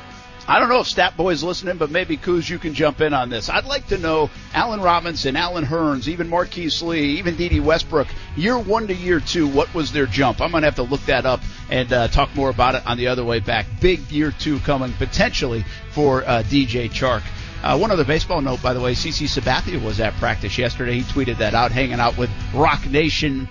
I 0.49 0.59
don't 0.59 0.69
know 0.69 0.81
if 0.81 0.89
Stat 0.89 1.17
Boy's 1.17 1.45
listening, 1.45 1.77
but 1.77 1.91
maybe 1.91 2.17
Kuz, 2.17 2.51
you 2.51 2.59
can 2.59 2.75
jump 2.75 3.01
in 3.01 3.15
on 3.15 3.31
this. 3.31 3.49
I'd 3.49 3.65
like 3.65 3.87
to 3.89 3.99
know 3.99 4.29
Allen 4.55 4.81
Robinson, 4.81 5.37
Allen 5.37 5.65
Hurns, 5.65 6.09
even 6.09 6.29
Marquise 6.29 6.83
Lee, 6.83 7.19
even 7.19 7.37
Dede 7.37 7.65
Westbrook, 7.65 8.09
year 8.37 8.59
one 8.59 8.89
to 8.89 8.95
year 8.95 9.21
two, 9.21 9.47
what 9.47 9.73
was 9.73 9.93
their 9.93 10.07
jump? 10.07 10.41
I'm 10.41 10.51
going 10.51 10.63
to 10.63 10.67
have 10.67 10.77
to 10.77 10.83
look 10.83 11.03
that 11.03 11.27
up 11.27 11.41
and 11.71 11.93
uh, 11.93 12.09
talk 12.09 12.35
more 12.35 12.51
about 12.51 12.75
it 12.75 12.85
on 12.87 12.97
the 12.97 13.07
other 13.07 13.25
way 13.25 13.39
back. 13.39 13.67
Big 13.81 14.01
year 14.11 14.33
two 14.33 14.59
coming 14.61 14.93
potentially 14.95 15.65
for 15.93 16.25
uh, 16.25 16.43
DJ 16.43 16.91
Chark. 16.91 17.23
Uh, 17.63 17.79
one 17.79 17.93
other 17.93 18.05
baseball 18.05 18.41
note, 18.41 18.61
by 18.61 18.73
the 18.73 18.81
way, 18.81 18.93
CC 18.93 19.29
Sabathia 19.29 19.83
was 19.83 20.01
at 20.01 20.13
practice 20.15 20.59
yesterday. 20.59 20.99
He 20.99 21.03
tweeted 21.03 21.39
that 21.39 21.55
out, 21.55 21.71
hanging 21.71 22.01
out 22.01 22.19
with 22.19 22.31
Roc 22.53 22.85
Nation 22.91 23.47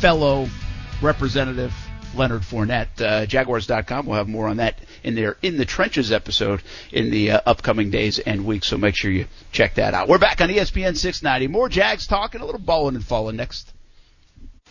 fellow 0.00 0.48
representative 1.00 1.72
Leonard 2.14 2.42
Fournette. 2.42 3.00
Uh, 3.00 3.26
Jaguars.com 3.26 4.06
will 4.06 4.14
have 4.14 4.28
more 4.28 4.48
on 4.48 4.58
that 4.58 4.78
in 5.02 5.14
their 5.14 5.36
In 5.42 5.56
the 5.56 5.64
Trenches 5.64 6.12
episode 6.12 6.62
in 6.90 7.10
the 7.10 7.32
uh, 7.32 7.40
upcoming 7.46 7.90
days 7.90 8.18
and 8.18 8.44
weeks, 8.44 8.68
so 8.68 8.76
make 8.76 8.96
sure 8.96 9.10
you 9.10 9.26
check 9.52 9.74
that 9.74 9.94
out. 9.94 10.08
We're 10.08 10.18
back 10.18 10.40
on 10.40 10.48
ESPN 10.48 10.96
690. 10.96 11.48
More 11.48 11.68
Jags 11.68 12.06
talking, 12.06 12.40
a 12.40 12.44
little 12.44 12.60
balling 12.60 12.94
and 12.94 13.04
falling 13.04 13.36
next. 13.36 13.72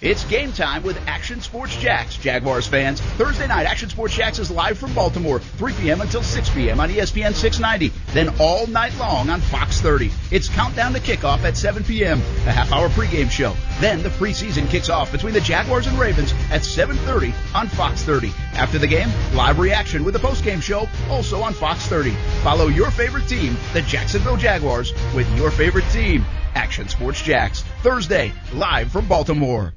It's 0.02 0.24
game 0.24 0.52
time 0.52 0.82
with 0.82 0.98
Action 1.06 1.42
Sports 1.42 1.78
Jax, 1.78 2.18
Jaguars 2.18 2.66
fans. 2.66 3.00
Thursday 3.00 3.46
night, 3.46 3.68
Action 3.68 3.88
Sports 3.88 4.16
Jax 4.16 4.40
is 4.40 4.50
live 4.50 4.80
from 4.80 4.96
Baltimore, 4.96 5.38
3 5.40 5.74
p.m. 5.74 6.02
until 6.02 6.24
6 6.24 6.50
p.m. 6.50 6.80
on 6.80 6.90
ESPN 6.90 7.36
690. 7.36 7.94
Then 8.12 8.34
all 8.40 8.66
night 8.66 8.98
long 8.98 9.30
on 9.30 9.40
Fox 9.40 9.80
30. 9.80 10.10
It's 10.32 10.50
countdown 10.50 10.94
to 10.94 11.00
kickoff 11.00 11.44
at 11.44 11.56
7 11.56 11.84
p.m. 11.84 12.18
A 12.18 12.52
half-hour 12.52 12.90
pregame 12.90 13.30
show. 13.30 13.54
Then 13.80 14.02
the 14.02 14.10
preseason 14.10 14.68
kicks 14.68 14.90
off 14.90 15.12
between 15.12 15.36
the 15.36 15.42
Jaguars 15.42 15.86
and 15.86 16.00
Ravens 16.00 16.34
at 16.50 16.62
7:30 16.62 17.32
on 17.54 17.68
Fox 17.68 18.02
30. 18.02 18.34
After 18.54 18.80
the 18.80 18.88
game, 18.88 19.10
live 19.36 19.60
reaction 19.60 20.04
with 20.04 20.16
the 20.16 20.20
postgame 20.20 20.64
show, 20.64 20.90
also 21.12 21.44
on 21.44 21.54
Fox 21.54 21.86
30. 21.86 22.10
Follow 22.42 22.70
your 22.70 22.90
favorite 22.90 23.28
team, 23.28 23.56
the 23.74 23.84
Jacksonville 23.84 24.38
Jaguars, 24.38 24.94
with 25.14 25.32
your 25.38 25.52
favorite 25.52 25.88
team, 25.92 26.26
Action 26.56 26.88
Sports 26.88 27.22
Jax. 27.22 27.62
Thursday, 27.84 28.34
live 28.52 28.92
from 28.92 29.08
Baltimore. 29.08 29.76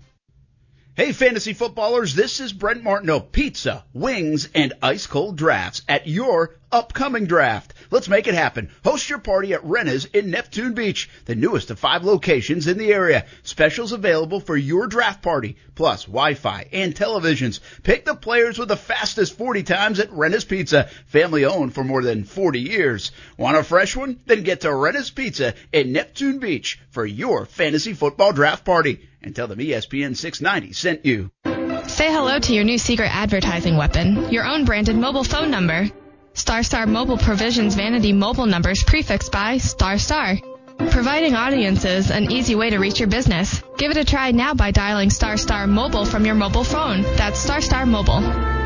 Hey, 0.97 1.11
fantasy 1.11 1.55
footballers, 1.55 2.15
this 2.15 2.39
is 2.39 2.53
Brent 2.53 2.85
Martineau. 2.85 3.19
Pizza, 3.19 3.85
wings, 3.93 4.49
and 4.55 4.75
ice 4.81 5.09
cold 5.09 5.35
drafts 5.35 5.83
at 5.89 6.07
your 6.07 6.55
upcoming 6.71 7.27
draft. 7.27 7.75
Let's 7.91 8.09
make 8.09 8.29
it 8.29 8.35
happen. 8.35 8.71
Host 8.85 9.11
your 9.11 9.19
party 9.19 9.55
at 9.55 9.65
Renna's 9.65 10.05
in 10.05 10.31
Neptune 10.31 10.75
Beach, 10.75 11.11
the 11.25 11.35
newest 11.35 11.73
of 11.73 11.81
five 11.81 12.05
locations 12.05 12.69
in 12.69 12.79
the 12.79 12.93
area. 12.93 13.27
Specials 13.43 13.91
available 13.91 14.39
for 14.39 14.57
your 14.57 14.87
draft 14.87 15.21
party, 15.21 15.57
plus 15.75 16.05
Wi-Fi 16.05 16.69
and 16.73 16.95
televisions. 16.95 17.59
Pick 17.83 18.05
the 18.05 18.15
players 18.15 18.57
with 18.57 18.69
the 18.69 18.77
fastest 18.77 19.37
40 19.37 19.65
times 19.65 19.99
at 19.99 20.13
Renna's 20.13 20.45
Pizza, 20.45 20.89
family 21.07 21.45
owned 21.45 21.75
for 21.75 21.83
more 21.83 22.05
than 22.05 22.23
40 22.23 22.61
years. 22.61 23.11
Want 23.37 23.57
a 23.57 23.65
fresh 23.65 23.97
one? 23.97 24.21
Then 24.27 24.45
get 24.45 24.61
to 24.61 24.73
Renna's 24.73 25.11
Pizza 25.11 25.55
in 25.73 25.91
Neptune 25.91 26.39
Beach 26.39 26.79
for 26.91 27.05
your 27.05 27.47
fantasy 27.47 27.95
football 27.95 28.33
draft 28.33 28.65
party. 28.65 29.09
And 29.25 29.35
tell 29.35 29.49
them 29.49 29.59
ESPN 29.59 30.15
690 30.15 30.75
sent 30.75 31.07
you. 31.07 31.31
Say 31.89 32.13
hello 32.13 32.39
to 32.39 32.53
your 32.53 32.65
new 32.65 32.77
secret 32.77 33.09
advertising 33.11 33.79
weapon, 33.79 34.31
your 34.31 34.45
own 34.45 34.67
branded 34.67 34.97
mobile 34.97 35.25
phone 35.25 35.51
number. 35.51 35.89
Star 36.35 36.63
Star 36.63 36.87
Mobile 36.87 37.17
provisions 37.17 37.75
vanity 37.75 38.13
mobile 38.13 38.45
numbers 38.45 38.85
prefixed 38.85 39.33
by 39.33 39.57
Star 39.57 39.97
Star, 39.97 40.37
providing 40.91 41.35
audiences 41.35 42.11
an 42.11 42.31
easy 42.31 42.55
way 42.55 42.69
to 42.69 42.79
reach 42.79 43.01
your 43.01 43.09
business. 43.09 43.63
Give 43.79 43.91
it 43.91 43.97
a 43.97 44.05
try 44.05 44.31
now 44.33 44.53
by 44.53 44.73
dialing 44.73 45.09
Star 45.09 45.39
Star 45.39 45.67
Mobile 45.67 46.05
from 46.05 46.27
your 46.27 46.35
mobile 46.35 46.65
phone. 46.65 47.01
That's 47.17 47.39
Star 47.41 47.63
Star 47.63 47.87
Mobile. 47.87 48.21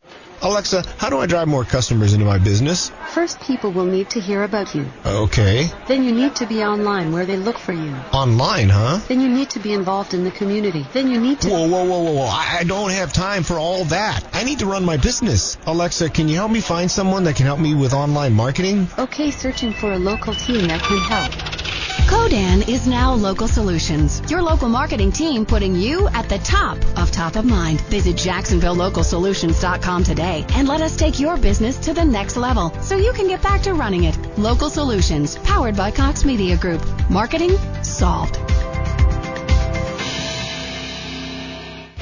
Alexa, 0.43 0.85
how 0.99 1.09
do 1.09 1.19
I 1.19 1.27
drive 1.27 1.49
more 1.49 1.65
customers 1.65 2.15
into 2.15 2.27
my 2.27 2.39
business? 2.39 2.91
First, 3.15 3.41
people 3.41 3.71
will 3.71 3.85
need 3.85 4.11
to 4.11 4.21
hear 4.21 4.43
about 4.43 4.75
you. 4.75 4.87
Okay. 5.07 5.69
Then 5.87 6.03
you 6.03 6.13
need 6.13 6.35
to 6.37 6.47
be 6.47 6.65
online 6.65 7.13
where 7.13 7.25
they 7.27 7.37
look 7.37 7.59
for 7.59 7.73
you. 7.73 7.95
Online, 8.13 8.69
huh? 8.69 9.01
Then 9.09 9.21
you 9.21 9.29
need 9.29 9.51
to 9.51 9.61
be 9.61 9.73
involved 9.73 10.15
in 10.15 10.25
the 10.25 10.31
community. 10.31 10.85
Then 10.93 11.09
you 11.09 11.21
need 11.21 11.41
to. 11.43 11.49
Whoa, 11.49 11.69
whoa, 11.69 11.85
whoa, 11.85 12.03
whoa, 12.03 12.13
whoa. 12.13 12.27
I 12.27 12.59
I 12.61 12.65
don't 12.65 12.91
have 12.91 13.13
time 13.13 13.43
for 13.43 13.59
all 13.59 13.85
that. 13.87 14.25
I 14.33 14.45
need 14.45 14.61
to 14.61 14.67
run 14.67 14.85
my 14.85 14.97
business. 14.97 15.59
Alexa, 15.67 16.11
can 16.11 16.29
you 16.29 16.37
help 16.37 16.51
me 16.51 16.61
find 16.61 16.91
someone 16.91 17.25
that 17.25 17.37
can 17.37 17.47
help 17.47 17.59
me 17.61 17.75
with 17.75 17.93
online 17.93 18.35
marketing? 18.35 18.89
Okay, 18.99 19.31
searching 19.31 19.73
for 19.73 19.93
a 19.93 19.99
local 19.99 20.35
team 20.35 20.67
that 20.69 20.81
can 20.83 20.99
help. 20.99 21.62
Codan 22.09 22.69
is 22.69 22.87
now 22.87 23.15
Local 23.15 23.47
Solutions, 23.47 24.23
your 24.31 24.43
local 24.43 24.69
marketing 24.69 25.13
team 25.13 25.45
putting 25.45 25.75
you 25.75 26.09
at 26.09 26.29
the 26.29 26.39
top 26.39 26.79
of 26.97 27.11
top 27.11 27.37
of 27.37 27.45
mind. 27.45 27.81
Visit 27.83 28.17
JacksonvilleLocalSolutions.com 28.17 30.05
today 30.05 30.47
and 30.55 30.67
let 30.69 30.81
us 30.81 30.97
take 30.97 31.21
your 31.21 31.37
business 31.37 31.77
to 31.79 31.93
the 31.93 32.05
next 32.05 32.37
level 32.37 32.73
so 32.81 32.97
you 32.97 33.13
can 33.13 33.29
get 33.29 33.43
back 33.43 33.63
to 33.63 33.75
running 33.75 34.05
it. 34.05 34.17
Local 34.39 34.71
Solutions, 34.71 35.37
powered 35.39 35.77
by 35.77 35.91
Cox 35.91 36.25
Media 36.25 36.57
Group. 36.57 36.83
Marketing 37.11 37.57
solved. 37.83 38.37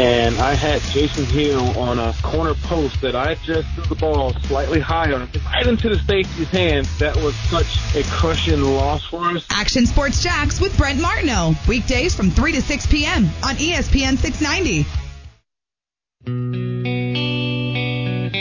And 0.00 0.38
I 0.38 0.54
had 0.54 0.80
Jason 0.80 1.26
Hill 1.26 1.78
on 1.78 1.98
a 1.98 2.14
corner 2.22 2.54
post 2.54 3.02
that 3.02 3.14
I 3.14 3.34
just 3.34 3.68
threw 3.74 3.84
the 3.84 3.96
ball 3.96 4.32
slightly 4.44 4.80
higher, 4.80 5.28
right 5.44 5.66
into 5.66 5.90
the 5.90 5.98
safety's 5.98 6.48
hand. 6.48 6.86
That 7.00 7.16
was 7.16 7.34
such 7.36 7.94
a 7.94 8.02
crushing 8.04 8.62
loss 8.62 9.04
for 9.04 9.22
us. 9.24 9.46
Action 9.50 9.84
Sports 9.84 10.22
Jax 10.22 10.58
with 10.58 10.74
Brent 10.78 11.02
Martineau. 11.02 11.54
Weekdays 11.68 12.14
from 12.14 12.30
3 12.30 12.52
to 12.52 12.62
6 12.62 12.86
p.m. 12.86 13.26
on 13.44 13.56
ESPN 13.56 14.16
690. 14.16 14.86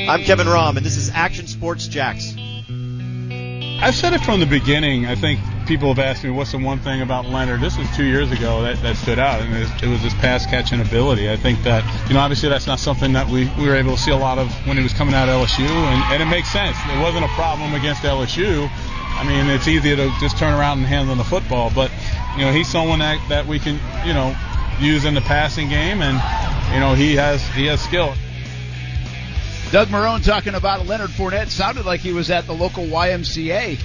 I'm 0.08 0.24
Kevin 0.24 0.48
Rom, 0.48 0.78
and 0.78 0.86
this 0.86 0.96
is 0.96 1.10
Action 1.14 1.48
Sports 1.48 1.90
Jax. 1.90 2.38
I've 3.82 3.96
said 3.96 4.12
it 4.12 4.20
from 4.22 4.42
the 4.42 4.46
beginning. 4.46 5.06
I 5.06 5.16
think 5.16 5.40
people 5.66 5.88
have 5.94 6.00
asked 6.00 6.26
me 6.26 6.30
what's 6.32 6.52
the 6.52 6.58
one 6.58 6.80
thing 6.80 7.02
about 7.02 7.26
Leonard. 7.28 7.62
This 7.62 7.78
was 7.78 7.88
two 7.96 8.04
years 8.04 8.30
ago 8.30 8.62
that, 8.64 8.82
that 8.82 8.98
stood 8.98 9.20
out, 9.20 9.40
and 9.40 9.56
it, 9.56 9.70
it 9.82 9.88
was 9.88 10.02
his 10.02 10.14
pass 10.16 10.46
catching 10.46 10.82
ability. 10.82 11.32
I 11.32 11.38
think 11.38 11.64
that 11.64 11.86
you 12.10 12.14
know 12.14 12.20
obviously 12.20 12.50
that's 12.50 12.68
not 12.68 12.80
something 12.80 13.14
that 13.14 13.30
we, 13.30 13.50
we 13.58 13.70
were 13.70 13.76
able 13.76 13.96
to 13.96 14.02
see 14.02 14.12
a 14.12 14.18
lot 14.18 14.38
of 14.38 14.52
when 14.68 14.76
he 14.76 14.84
was 14.84 14.92
coming 14.92 15.16
out 15.16 15.30
of 15.30 15.48
LSU, 15.48 15.66
and, 15.66 16.14
and 16.14 16.22
it 16.22 16.26
makes 16.26 16.50
sense. 16.50 16.76
It 16.90 17.00
wasn't 17.00 17.24
a 17.24 17.30
problem 17.30 17.74
against 17.74 18.04
LSU. 18.04 18.70
I 19.16 19.24
mean, 19.26 19.48
it's 19.48 19.68
easy 19.68 19.96
to 19.96 20.12
just 20.20 20.38
turn 20.38 20.54
around 20.54 20.80
and 20.80 20.88
handle 20.88 21.16
the 21.16 21.24
football, 21.24 21.72
but 21.74 21.90
you 22.36 22.44
know 22.44 22.52
he's 22.52 22.68
someone 22.68 23.00
that, 23.00 23.18
that 23.30 23.48
we 23.48 23.60
can 23.60 23.80
you 24.06 24.14
know 24.14 24.36
use 24.82 25.06
in 25.06 25.14
the 25.14 25.22
passing 25.22 25.70
game, 25.70 26.02
and 26.02 26.20
you 26.74 26.82
know 26.82 26.96
he 26.96 27.16
has 27.16 27.42
he 27.54 27.68
has 27.68 27.80
skill. 27.82 28.14
Doug 29.72 29.90
Marrone 29.90 30.26
talking 30.26 30.56
about 30.56 30.88
Leonard 30.88 31.12
Fournette 31.12 31.50
sounded 31.50 31.86
like 31.86 32.00
he 32.00 32.12
was 32.12 32.32
at 32.32 32.48
the 32.48 32.54
local 32.54 32.86
YMCA 32.86 33.78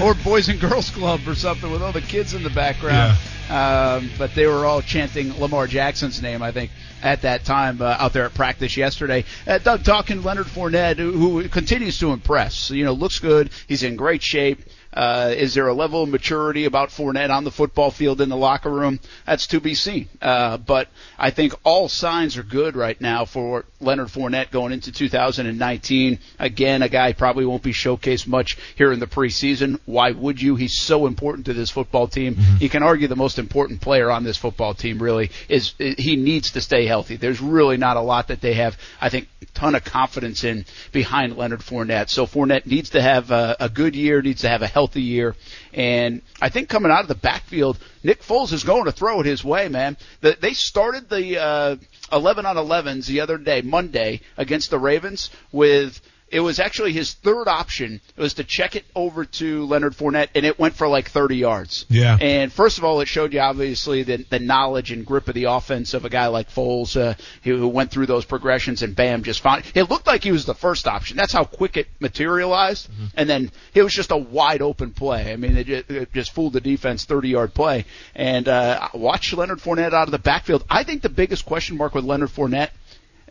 or 0.00 0.14
Boys 0.22 0.48
and 0.48 0.60
Girls 0.60 0.90
Club 0.90 1.22
or 1.26 1.34
something 1.34 1.68
with 1.68 1.82
all 1.82 1.90
the 1.90 2.00
kids 2.00 2.34
in 2.34 2.44
the 2.44 2.50
background. 2.50 3.18
Um, 3.50 4.10
but 4.16 4.32
they 4.36 4.46
were 4.46 4.64
all 4.64 4.80
chanting 4.80 5.36
Lamar 5.40 5.66
Jackson's 5.66 6.22
name, 6.22 6.40
I 6.40 6.52
think, 6.52 6.70
at 7.02 7.22
that 7.22 7.44
time 7.44 7.80
uh, 7.80 7.96
out 7.98 8.12
there 8.12 8.24
at 8.24 8.34
practice 8.34 8.76
yesterday. 8.76 9.24
Uh, 9.46 9.58
Doug 9.58 9.84
talking 9.84 10.22
Leonard 10.22 10.46
Fournette, 10.46 10.96
who, 10.96 11.12
who 11.12 11.48
continues 11.48 11.98
to 11.98 12.12
impress. 12.12 12.70
You 12.70 12.84
know, 12.84 12.92
looks 12.92 13.18
good. 13.18 13.50
He's 13.66 13.82
in 13.82 13.96
great 13.96 14.22
shape. 14.22 14.60
Uh, 14.92 15.32
is 15.36 15.54
there 15.54 15.68
a 15.68 15.74
level 15.74 16.02
of 16.02 16.08
maturity 16.08 16.64
about 16.64 16.88
Fournette 16.88 17.30
on 17.30 17.44
the 17.44 17.50
football 17.50 17.90
field 17.90 18.20
in 18.20 18.28
the 18.28 18.36
locker 18.36 18.70
room? 18.70 18.98
That's 19.26 19.46
to 19.48 19.60
be 19.60 19.74
seen. 19.74 20.08
Uh, 20.20 20.56
but 20.56 20.88
I 21.18 21.30
think 21.30 21.54
all 21.62 21.88
signs 21.88 22.36
are 22.36 22.42
good 22.42 22.74
right 22.74 22.98
now 23.00 23.24
for 23.24 23.64
Leonard 23.80 24.08
Fournette 24.08 24.50
going 24.50 24.72
into 24.72 24.90
2019. 24.90 26.18
Again, 26.38 26.82
a 26.82 26.88
guy 26.88 27.12
probably 27.12 27.44
won't 27.44 27.62
be 27.62 27.72
showcased 27.72 28.26
much 28.26 28.56
here 28.76 28.90
in 28.90 28.98
the 28.98 29.06
preseason. 29.06 29.78
Why 29.84 30.10
would 30.10 30.40
you? 30.40 30.56
He's 30.56 30.78
so 30.78 31.06
important 31.06 31.46
to 31.46 31.54
this 31.54 31.70
football 31.70 32.08
team. 32.08 32.34
Mm-hmm. 32.34 32.56
You 32.60 32.68
can 32.68 32.82
argue 32.82 33.08
the 33.08 33.16
most 33.16 33.38
important 33.38 33.80
player 33.80 34.10
on 34.10 34.24
this 34.24 34.36
football 34.36 34.74
team 34.74 35.00
really 35.00 35.30
is 35.48 35.74
he 35.78 36.16
needs 36.16 36.52
to 36.52 36.60
stay 36.60 36.86
healthy. 36.88 37.16
There's 37.16 37.40
really 37.40 37.76
not 37.76 37.96
a 37.96 38.00
lot 38.00 38.28
that 38.28 38.40
they 38.40 38.54
have, 38.54 38.76
I 39.00 39.08
think, 39.08 39.28
ton 39.54 39.74
of 39.74 39.84
confidence 39.84 40.44
in 40.44 40.64
behind 40.92 41.36
Leonard 41.36 41.60
Fournette. 41.60 42.08
So 42.10 42.26
Fournette 42.26 42.66
needs 42.66 42.90
to 42.90 43.02
have 43.02 43.30
a, 43.30 43.56
a 43.60 43.68
good 43.68 43.94
year, 43.94 44.20
needs 44.22 44.42
to 44.42 44.48
have 44.48 44.62
a 44.62 44.66
healthy 44.66 45.02
year. 45.02 45.36
And 45.72 46.22
I 46.40 46.48
think 46.48 46.68
coming 46.68 46.90
out 46.90 47.02
of 47.02 47.08
the 47.08 47.14
backfield, 47.14 47.78
Nick 48.02 48.22
Foles 48.22 48.52
is 48.52 48.64
going 48.64 48.84
to 48.84 48.92
throw 48.92 49.20
it 49.20 49.26
his 49.26 49.44
way, 49.44 49.68
man. 49.68 49.96
The, 50.20 50.36
they 50.40 50.52
started 50.54 51.08
the 51.08 51.40
uh, 51.40 51.76
11 52.12 52.46
on 52.46 52.56
11s 52.56 53.06
the 53.06 53.20
other 53.20 53.38
day, 53.38 53.62
Monday, 53.62 54.20
against 54.36 54.70
the 54.70 54.78
Ravens 54.78 55.30
with 55.52 56.00
it 56.30 56.40
was 56.40 56.60
actually 56.60 56.92
his 56.92 57.14
third 57.14 57.48
option 57.48 58.00
It 58.16 58.20
was 58.20 58.34
to 58.34 58.44
check 58.44 58.76
it 58.76 58.84
over 58.94 59.24
to 59.24 59.64
Leonard 59.66 59.94
Fournette, 59.94 60.28
and 60.34 60.44
it 60.44 60.58
went 60.58 60.74
for 60.74 60.88
like 60.88 61.10
30 61.10 61.36
yards. 61.36 61.86
Yeah. 61.88 62.16
And 62.20 62.52
first 62.52 62.78
of 62.78 62.84
all, 62.84 63.00
it 63.00 63.08
showed 63.08 63.32
you 63.32 63.40
obviously 63.40 64.02
the, 64.02 64.24
the 64.28 64.38
knowledge 64.38 64.92
and 64.92 65.06
grip 65.06 65.28
of 65.28 65.34
the 65.34 65.44
offense 65.44 65.94
of 65.94 66.04
a 66.04 66.10
guy 66.10 66.26
like 66.26 66.50
Foles, 66.50 67.00
uh, 67.00 67.14
who 67.42 67.68
went 67.68 67.90
through 67.90 68.06
those 68.06 68.24
progressions 68.24 68.82
and 68.82 68.94
bam, 68.94 69.22
just 69.22 69.40
found 69.40 69.64
it 69.74 69.90
looked 69.90 70.06
like 70.06 70.22
he 70.22 70.32
was 70.32 70.44
the 70.44 70.54
first 70.54 70.86
option. 70.86 71.16
That's 71.16 71.32
how 71.32 71.44
quick 71.44 71.76
it 71.76 71.88
materialized, 72.00 72.90
mm-hmm. 72.90 73.06
and 73.14 73.28
then 73.28 73.50
it 73.74 73.82
was 73.82 73.94
just 73.94 74.10
a 74.10 74.16
wide 74.16 74.62
open 74.62 74.92
play. 74.92 75.32
I 75.32 75.36
mean, 75.36 75.56
it 75.56 75.66
just, 75.66 75.90
it 75.90 76.12
just 76.12 76.32
fooled 76.32 76.52
the 76.52 76.60
defense, 76.60 77.04
30 77.04 77.28
yard 77.28 77.54
play. 77.54 77.84
And 78.14 78.48
uh, 78.48 78.88
watch 78.94 79.32
Leonard 79.32 79.60
Fournette 79.60 79.94
out 79.94 80.08
of 80.08 80.12
the 80.12 80.18
backfield. 80.18 80.64
I 80.68 80.84
think 80.84 81.02
the 81.02 81.08
biggest 81.08 81.46
question 81.46 81.76
mark 81.76 81.94
with 81.94 82.04
Leonard 82.04 82.30
Fournette 82.30 82.70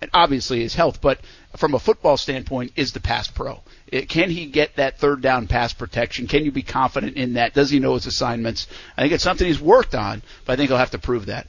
and 0.01 0.09
obviously 0.13 0.61
his 0.61 0.75
health, 0.75 1.01
but 1.01 1.19
from 1.55 1.73
a 1.73 1.79
football 1.79 2.17
standpoint, 2.17 2.71
is 2.75 2.91
the 2.91 2.99
pass 2.99 3.27
pro. 3.27 3.61
It, 3.87 4.09
can 4.09 4.29
he 4.29 4.45
get 4.45 4.75
that 4.75 4.99
third 4.99 5.21
down 5.21 5.47
pass 5.47 5.73
protection? 5.73 6.27
Can 6.27 6.45
you 6.45 6.51
be 6.51 6.61
confident 6.61 7.17
in 7.17 7.33
that? 7.33 7.53
Does 7.53 7.69
he 7.69 7.79
know 7.79 7.95
his 7.95 8.05
assignments? 8.05 8.67
I 8.95 9.01
think 9.01 9.13
it's 9.13 9.23
something 9.23 9.47
he's 9.47 9.59
worked 9.59 9.95
on, 9.95 10.21
but 10.45 10.53
I 10.53 10.55
think 10.55 10.69
he'll 10.69 10.77
have 10.77 10.91
to 10.91 10.99
prove 10.99 11.27
that. 11.27 11.47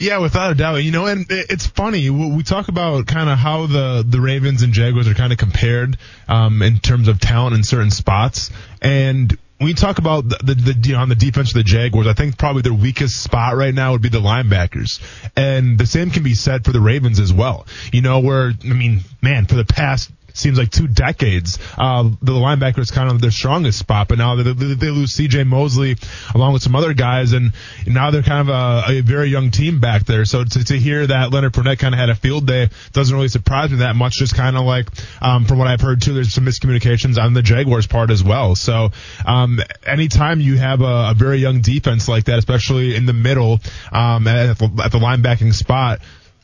Yeah, 0.00 0.18
without 0.18 0.52
a 0.52 0.54
doubt. 0.54 0.76
You 0.76 0.90
know, 0.90 1.06
and 1.06 1.26
it's 1.30 1.66
funny. 1.66 2.10
We 2.10 2.42
talk 2.42 2.68
about 2.68 3.06
kind 3.06 3.30
of 3.30 3.38
how 3.38 3.66
the, 3.66 4.04
the 4.06 4.20
Ravens 4.20 4.62
and 4.62 4.72
Jaguars 4.72 5.08
are 5.08 5.14
kind 5.14 5.32
of 5.32 5.38
compared 5.38 5.96
um, 6.28 6.60
in 6.60 6.78
terms 6.78 7.08
of 7.08 7.20
talent 7.20 7.54
in 7.54 7.64
certain 7.64 7.90
spots. 7.90 8.50
And 8.82 9.38
when 9.58 9.68
you 9.68 9.74
talk 9.74 9.98
about 9.98 10.28
the, 10.28 10.54
the, 10.54 10.72
the 10.72 10.94
on 10.94 11.08
the 11.08 11.14
defense 11.14 11.50
of 11.50 11.54
the 11.54 11.62
Jaguars, 11.62 12.06
I 12.06 12.12
think 12.12 12.36
probably 12.36 12.62
their 12.62 12.74
weakest 12.74 13.22
spot 13.22 13.56
right 13.56 13.74
now 13.74 13.92
would 13.92 14.02
be 14.02 14.10
the 14.10 14.20
linebackers, 14.20 15.00
and 15.34 15.78
the 15.78 15.86
same 15.86 16.10
can 16.10 16.22
be 16.22 16.34
said 16.34 16.64
for 16.64 16.72
the 16.72 16.80
Ravens 16.80 17.20
as 17.20 17.32
well. 17.32 17.66
You 17.92 18.02
know, 18.02 18.20
where 18.20 18.52
I 18.62 18.66
mean, 18.66 19.00
man, 19.22 19.46
for 19.46 19.54
the 19.54 19.64
past 19.64 20.10
seems 20.36 20.58
like 20.58 20.70
two 20.70 20.86
decades. 20.86 21.58
Uh, 21.76 22.10
the 22.22 22.32
linebacker 22.32 22.78
is 22.78 22.90
kind 22.90 23.10
of 23.10 23.20
their 23.20 23.30
strongest 23.30 23.78
spot, 23.78 24.08
but 24.08 24.18
now 24.18 24.36
they, 24.36 24.52
they, 24.52 24.90
lose 24.90 25.12
C.J. 25.12 25.44
Mosley 25.44 25.96
along 26.34 26.52
with 26.52 26.62
some 26.62 26.74
other 26.74 26.94
guys, 26.94 27.32
and 27.32 27.52
now 27.86 28.10
they're 28.10 28.22
kind 28.22 28.48
of 28.48 28.48
a, 28.48 28.98
a 28.98 29.00
very 29.00 29.28
young 29.28 29.50
team 29.50 29.80
back 29.80 30.04
there. 30.04 30.24
So 30.24 30.44
to, 30.44 30.64
to 30.64 30.78
hear 30.78 31.06
that 31.06 31.32
Leonard 31.32 31.52
Fournette 31.52 31.78
kind 31.78 31.94
of 31.94 31.98
had 31.98 32.10
a 32.10 32.14
field 32.14 32.46
day 32.46 32.68
doesn't 32.92 33.14
really 33.14 33.28
surprise 33.28 33.70
me 33.70 33.78
that 33.78 33.96
much. 33.96 34.14
Just 34.14 34.34
kind 34.34 34.56
of 34.56 34.64
like 34.64 34.88
um, 35.20 35.44
from 35.44 35.58
what 35.58 35.68
I've 35.68 35.80
heard 35.80 36.02
too, 36.02 36.14
there's 36.14 36.32
some 36.32 36.44
miscommunications 36.44 37.22
on 37.22 37.34
the 37.34 37.42
Jaguars' 37.42 37.86
part 37.86 38.10
as 38.10 38.22
well. 38.22 38.54
So 38.54 38.90
um, 39.24 39.60
anytime 39.86 40.40
you 40.40 40.56
have 40.58 40.80
a, 40.80 41.10
a 41.10 41.14
very 41.16 41.38
young 41.38 41.60
defense 41.60 42.08
like 42.08 42.24
that, 42.24 42.38
especially 42.38 42.94
in 42.94 43.06
the 43.06 43.12
middle 43.12 43.60
um, 43.92 44.26
at, 44.26 44.58
the, 44.58 44.82
at 44.84 44.92
the 44.92 44.98
linebacking 44.98 45.54
spot, 45.54 46.00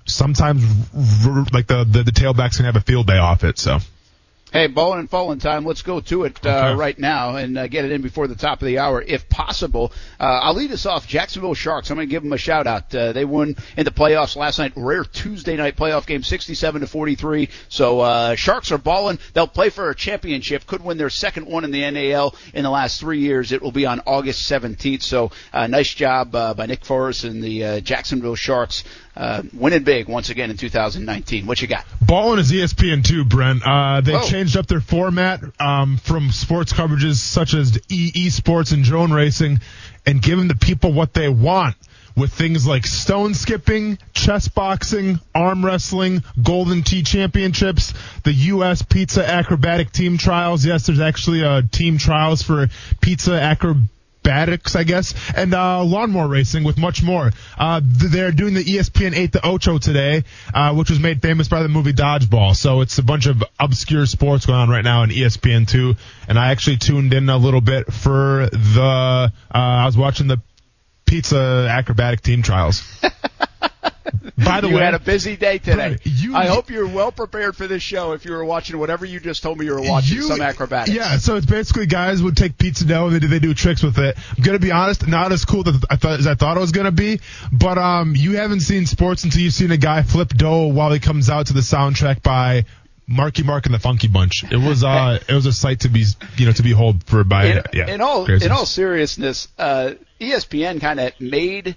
sometimes 0.07 0.62
like 1.53 1.66
the, 1.66 1.84
the 1.88 2.03
the 2.05 2.12
tailbacks 2.12 2.57
can 2.57 2.64
have 2.66 2.76
a 2.76 2.80
field 2.80 3.07
day 3.07 3.18
off 3.18 3.44
it. 3.44 3.59
So. 3.59 3.78
Hey, 4.53 4.66
bowling 4.66 4.98
and 5.00 5.09
falling 5.09 5.38
time. 5.38 5.64
Let's 5.64 5.80
go 5.80 6.00
to 6.00 6.24
it 6.24 6.44
uh, 6.44 6.50
Okay. 6.50 6.74
right 6.78 6.98
now 6.98 7.36
and 7.36 7.57
uh, 7.57 7.68
get 7.68 7.86
it 7.86 7.90
in 7.90 8.03
before 8.03 8.26
the 8.26 8.34
top 8.34 8.61
of 8.61 8.66
the 8.66 8.80
hour, 8.80 9.00
if 9.00 9.26
possible. 9.30 9.94
Uh, 10.20 10.24
I'll 10.24 10.53
lead 10.53 10.70
us 10.72 10.84
off. 10.84 11.09
Jacksonville 11.09 11.55
Sharks. 11.55 11.90
I'm 11.90 11.96
going 11.96 12.07
to 12.07 12.11
give 12.11 12.22
them 12.22 12.34
a 12.34 12.36
shout 12.36 12.66
out. 12.66 12.94
Uh, 12.94 13.12
they 13.14 13.24
won 13.24 13.57
in 13.78 13.84
the 13.86 13.90
playoffs 13.90 14.36
last 14.36 14.59
night. 14.59 14.74
Rare 14.76 15.05
Tuesday 15.05 15.57
night 15.57 15.74
playoff 15.76 16.05
game, 16.07 16.22
67 16.22 16.82
to 16.82 16.86
43. 16.86 17.48
So 17.70 18.00
uh, 18.00 18.34
Sharks 18.34 18.70
are 18.72 18.76
balling. 18.76 19.18
They'll 19.32 19.46
play 19.46 19.70
for 19.70 19.88
a 19.88 19.94
championship. 19.94 20.66
Could 20.66 20.84
win 20.84 20.98
their 20.98 21.09
second 21.09 21.46
one 21.46 21.64
in 21.64 21.70
the 21.70 21.90
NAL 21.90 22.34
in 22.53 22.64
the 22.64 22.70
last 22.70 23.00
three 23.00 23.20
years. 23.20 23.53
It 23.53 23.62
will 23.62 23.72
be 23.72 23.86
on 23.86 24.03
August 24.07 24.50
17th. 24.53 25.00
So 25.00 25.30
uh, 25.55 25.66
nice 25.66 25.94
job 25.94 26.34
uh, 26.34 26.53
by 26.53 26.66
Nick 26.66 26.84
Forrest 26.84 27.24
and 27.24 27.42
the 27.42 27.64
uh, 27.64 27.80
Jacksonville 27.80 28.34
Sharks. 28.36 28.84
Uh, 29.14 29.42
winning 29.52 29.82
big 29.84 30.08
once 30.08 30.30
again 30.30 30.50
in 30.50 30.56
2019. 30.56 31.46
What 31.46 31.60
you 31.60 31.68
got? 31.68 31.84
Ballin 32.00 32.38
is 32.38 32.50
ESPN 32.50 33.04
too, 33.04 33.24
Brent. 33.26 33.62
Uh, 33.64 34.00
they 34.00 34.14
Oh. 34.14 34.22
changed 34.26 34.56
up 34.56 34.66
their 34.66 34.80
format 34.80 35.40
um, 35.60 35.98
from 35.98 36.30
sports 36.32 36.72
coverages 36.72 37.16
such 37.16 37.52
as 37.52 37.78
e-sports 37.90 38.72
and 38.72 38.82
drone 38.82 39.12
racing, 39.12 39.60
and 40.06 40.22
giving 40.22 40.48
the 40.48 40.54
people 40.54 40.92
what 40.94 41.12
they 41.12 41.28
want 41.28 41.76
with 42.16 42.32
things 42.32 42.66
like 42.66 42.86
stone 42.86 43.34
skipping, 43.34 43.98
chess 44.14 44.48
boxing, 44.48 45.18
arm 45.34 45.64
wrestling, 45.64 46.22
Golden 46.42 46.82
Tee 46.82 47.02
Championships, 47.02 47.92
the 48.24 48.32
U.S. 48.32 48.82
Pizza 48.82 49.26
Acrobatic 49.28 49.92
Team 49.92 50.16
Trials. 50.18 50.64
Yes, 50.64 50.86
there's 50.86 51.00
actually 51.00 51.42
a 51.42 51.62
team 51.62 51.98
trials 51.98 52.42
for 52.42 52.68
pizza 53.00 53.32
acrobatics, 54.22 54.76
I 54.76 54.84
guess, 54.84 55.14
and 55.34 55.54
uh, 55.54 55.82
lawnmower 55.84 56.28
racing 56.28 56.64
with 56.64 56.78
much 56.78 57.02
more. 57.02 57.32
Uh, 57.58 57.80
they're 57.82 58.32
doing 58.32 58.54
the 58.54 58.64
ESPN 58.64 59.14
8 59.14 59.32
the 59.32 59.46
Ocho 59.46 59.78
today, 59.78 60.24
uh, 60.54 60.74
which 60.74 60.90
was 60.90 61.00
made 61.00 61.22
famous 61.22 61.48
by 61.48 61.62
the 61.62 61.68
movie 61.68 61.92
Dodgeball. 61.92 62.54
So 62.54 62.80
it's 62.80 62.98
a 62.98 63.02
bunch 63.02 63.26
of 63.26 63.42
obscure 63.58 64.06
sports 64.06 64.46
going 64.46 64.58
on 64.58 64.68
right 64.68 64.84
now 64.84 65.02
in 65.02 65.10
ESPN 65.10 65.68
2. 65.68 65.94
And 66.28 66.38
I 66.38 66.50
actually 66.50 66.76
tuned 66.76 67.12
in 67.14 67.28
a 67.28 67.36
little 67.36 67.60
bit 67.60 67.92
for 67.92 68.48
the, 68.50 68.82
uh, 68.82 69.30
I 69.50 69.86
was 69.86 69.96
watching 69.96 70.28
the 70.28 70.40
pizza 71.06 71.66
acrobatic 71.70 72.20
team 72.20 72.42
trials. 72.42 72.82
By 74.44 74.61
the 74.61 74.68
you 74.68 74.74
way, 74.74 74.80
you 74.80 74.84
had 74.84 74.94
a 74.94 74.98
busy 74.98 75.36
day 75.36 75.59
today. 75.59 75.98
You- 76.05 76.34
I 76.34 76.46
hope 76.46 76.70
you're 76.70 76.86
well 76.88 77.12
prepared 77.12 77.57
for 77.57 77.66
this 77.66 77.82
show. 77.82 78.12
If 78.12 78.24
you 78.24 78.32
were 78.32 78.44
watching 78.44 78.78
whatever 78.78 79.05
you 79.05 79.20
just 79.20 79.42
told 79.42 79.59
me 79.59 79.66
you 79.66 79.74
were 79.74 79.82
watching, 79.82 80.16
You- 80.16 80.22
some 80.22 80.40
acrobatics. 80.40 80.94
Yeah, 80.96 81.18
so 81.18 81.36
it's 81.36 81.46
basically 81.46 81.86
guys 81.86 82.22
would 82.22 82.36
take 82.36 82.59
pizza 82.59 82.84
dough 82.84 83.07
and 83.07 83.14
they 83.14 83.18
do, 83.20 83.28
they 83.28 83.38
do 83.38 83.55
tricks 83.55 83.82
with 83.82 83.98
it. 83.98 84.16
I'm 84.36 84.42
gonna 84.42 84.59
be 84.59 84.70
honest, 84.72 85.07
not 85.07 85.32
as 85.32 85.44
cool 85.44 85.62
that 85.64 85.84
I 85.90 85.96
thought, 85.96 86.18
as 86.20 86.26
I 86.26 86.34
thought 86.34 86.57
it 86.57 86.61
was 86.61 86.72
gonna 86.72 86.90
be, 86.92 87.20
but 87.53 87.78
um, 87.78 88.14
you 88.16 88.36
haven't 88.36 88.61
seen 88.61 88.86
sports 88.86 89.24
until 89.24 89.40
you've 89.42 89.53
seen 89.55 89.70
a 89.70 89.76
guy 89.76 90.03
flip 90.03 90.28
dough 90.30 90.66
while 90.68 90.90
he 90.92 90.98
comes 91.00 91.30
out 91.30 91.46
to 91.46 91.53
the 91.53 91.61
soundtrack 91.61 92.22
by 92.22 92.64
Marky 93.07 93.42
Mark 93.42 93.66
and 93.66 93.74
the 93.74 93.78
Funky 93.78 94.09
Bunch. 94.09 94.44
It 94.50 94.57
was 94.57 94.82
uh, 94.84 95.18
it 95.28 95.34
was 95.34 95.44
a 95.46 95.53
sight 95.53 95.80
to 95.80 95.88
be 95.88 96.05
you 96.36 96.46
know 96.46 96.53
to 96.53 96.62
behold 96.62 97.05
for 97.05 97.24
by 97.24 97.46
In, 97.46 97.62
yeah. 97.72 97.86
in 97.88 98.00
all 98.00 98.24
craziness. 98.24 98.46
in 98.46 98.53
all 98.53 98.64
seriousness, 98.66 99.48
uh, 99.59 99.92
ESPN 100.20 100.80
kind 100.80 100.98
of 101.00 101.12
made 101.20 101.76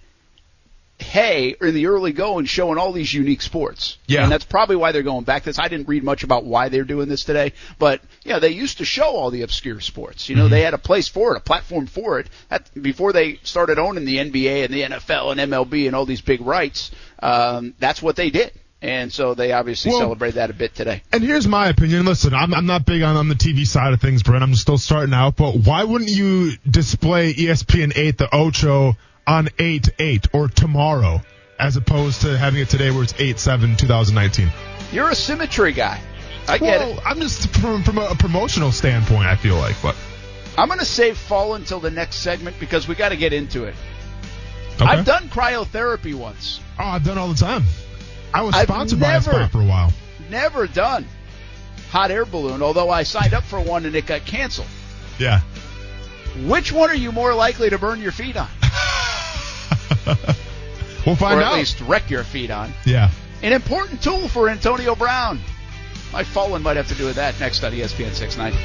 hay 0.99 1.55
in 1.59 1.73
the 1.73 1.87
early 1.87 2.13
going, 2.13 2.45
showing 2.45 2.77
all 2.77 2.91
these 2.93 3.13
unique 3.13 3.41
sports. 3.41 3.97
Yeah. 4.07 4.23
and 4.23 4.31
that's 4.31 4.45
probably 4.45 4.77
why 4.77 4.91
they're 4.93 5.03
going 5.03 5.25
back. 5.25 5.43
to 5.43 5.49
This 5.49 5.59
I 5.59 5.67
didn't 5.67 5.87
read 5.89 6.03
much 6.03 6.23
about 6.23 6.45
why 6.45 6.69
they're 6.69 6.83
doing 6.85 7.09
this 7.09 7.25
today, 7.25 7.51
but 7.79 8.01
yeah, 8.23 8.39
they 8.39 8.49
used 8.49 8.77
to 8.77 8.85
show 8.85 9.03
all 9.15 9.29
the 9.29 9.41
obscure 9.41 9.81
sports. 9.81 10.29
You 10.29 10.35
know, 10.35 10.43
Mm-hmm. 10.43 10.51
they 10.51 10.61
had 10.61 10.73
a 10.73 10.77
place 10.77 11.07
for 11.07 11.33
it, 11.35 11.37
a 11.37 11.41
platform 11.41 11.87
for 11.87 12.19
it. 12.19 12.27
That, 12.49 12.69
before 12.81 13.11
they 13.13 13.39
started 13.43 13.77
owning 13.77 14.05
the 14.05 14.17
NBA 14.17 14.65
and 14.65 14.73
the 14.73 14.81
NFL 14.83 15.31
and 15.37 15.51
MLB 15.51 15.87
and 15.87 15.95
all 15.95 16.05
these 16.05 16.21
big 16.21 16.39
rights, 16.41 16.91
um, 17.21 17.73
that's 17.79 18.01
what 18.01 18.15
they 18.15 18.29
did. 18.29 18.51
And 18.81 19.11
so 19.11 19.33
they 19.33 19.51
obviously 19.51 19.91
Well- 19.91 20.01
celebrate 20.01 20.35
that 20.35 20.49
a 20.49 20.53
bit 20.53 20.75
today. 20.75 21.01
And 21.11 21.23
here's 21.23 21.47
my 21.47 21.67
opinion. 21.69 22.05
Listen, 22.05 22.33
I'm, 22.33 22.53
I'm 22.53 22.67
not 22.67 22.85
big 22.85 23.01
on, 23.01 23.17
on 23.17 23.27
the 23.29 23.35
TV 23.35 23.65
side 23.65 23.93
of 23.93 23.99
things, 24.01 24.21
Brent. 24.23 24.43
I'm 24.43 24.53
still 24.55 24.77
starting 24.77 25.13
out. 25.13 25.35
But 25.35 25.55
why 25.55 25.83
wouldn't 25.83 26.11
you 26.11 26.51
display 26.69 27.33
ESPN 27.33 27.93
8, 27.95 28.17
the 28.17 28.29
Ocho, 28.33 28.95
on 29.27 29.49
8 29.57 29.89
8 29.97 30.27
or 30.33 30.47
tomorrow, 30.47 31.21
as 31.59 31.77
opposed 31.77 32.21
to 32.21 32.37
having 32.37 32.61
it 32.61 32.69
today 32.69 32.91
where 32.91 33.03
it's 33.03 33.13
8 33.17 33.39
7 33.39 33.75
2019? 33.75 34.49
You're 34.91 35.09
a 35.09 35.15
symmetry 35.15 35.73
guy. 35.73 36.01
I 36.47 36.57
get 36.57 36.79
well, 36.79 36.97
it. 36.97 36.99
I'm 37.05 37.19
just 37.19 37.49
from, 37.55 37.83
from 37.83 37.97
a, 37.97 38.13
promotional 38.15 38.71
standpoint, 38.71 39.25
I 39.25 39.35
feel 39.35 39.55
like. 39.55 39.75
But 39.81 39.95
I'm 40.57 40.67
going 40.67 40.79
to 40.79 40.85
save 40.85 41.17
fall 41.17 41.55
until 41.55 41.79
the 41.79 41.91
next 41.91 42.17
segment 42.17 42.59
because 42.59 42.87
we 42.87 42.95
got 42.95 43.09
to 43.09 43.17
get 43.17 43.33
into 43.33 43.63
it. 43.63 43.75
okay. 44.75 44.85
I've 44.85 45.05
done 45.05 45.23
cryotherapy 45.29 46.13
once. 46.13 46.59
Oh, 46.79 46.83
I've 46.83 47.03
done 47.03 47.17
all 47.17 47.29
the 47.29 47.35
time. 47.35 47.63
I 48.33 48.43
was 48.43 48.53
I've 48.53 48.67
sponsored 48.67 48.99
never- 48.99 49.31
by 49.31 49.37
a 49.37 49.45
spot 49.47 49.51
for 49.51 49.61
a 49.61 49.65
while. 49.65 49.91
Never 50.29 50.67
done 50.67 51.05
hot 51.95 52.11
air 52.11 52.25
balloon, 52.25 52.61
although 52.61 52.89
I 52.89 53.03
signed 53.03 53.33
up 53.33 53.43
for 53.45 53.57
one 53.59 53.85
and 53.85 53.95
it 53.95 54.05
got 54.05 54.25
canceled. 54.25 54.67
Yeah. 55.17 55.39
Which 56.45 56.73
one 56.73 56.89
are 56.89 56.95
you 56.95 57.13
more 57.13 57.33
likely 57.33 57.69
to 57.69 57.77
burn 57.77 58.01
your 58.01 58.11
feet 58.11 58.35
on? 58.35 58.49
We'll 61.05 61.15
find 61.15 61.35
out. 61.35 61.37
or 61.37 61.41
at 61.41 61.51
out. 61.51 61.57
least 61.59 61.81
wreck 61.81 62.09
your 62.09 62.23
feet 62.23 62.49
on? 62.49 62.73
Yeah. 62.83 63.11
An 63.43 63.53
important 63.53 64.01
tool 64.01 64.27
for 64.27 64.49
Antonio 64.49 64.95
Brown. 64.95 65.39
My 66.11 66.23
fallen 66.23 66.63
might 66.63 66.77
have 66.77 66.87
to 66.87 66.95
do 66.95 67.05
with 67.05 67.17
that 67.17 67.39
next 67.39 67.63
on 67.63 67.71
ESPN 67.73 68.11
690. 68.13 68.57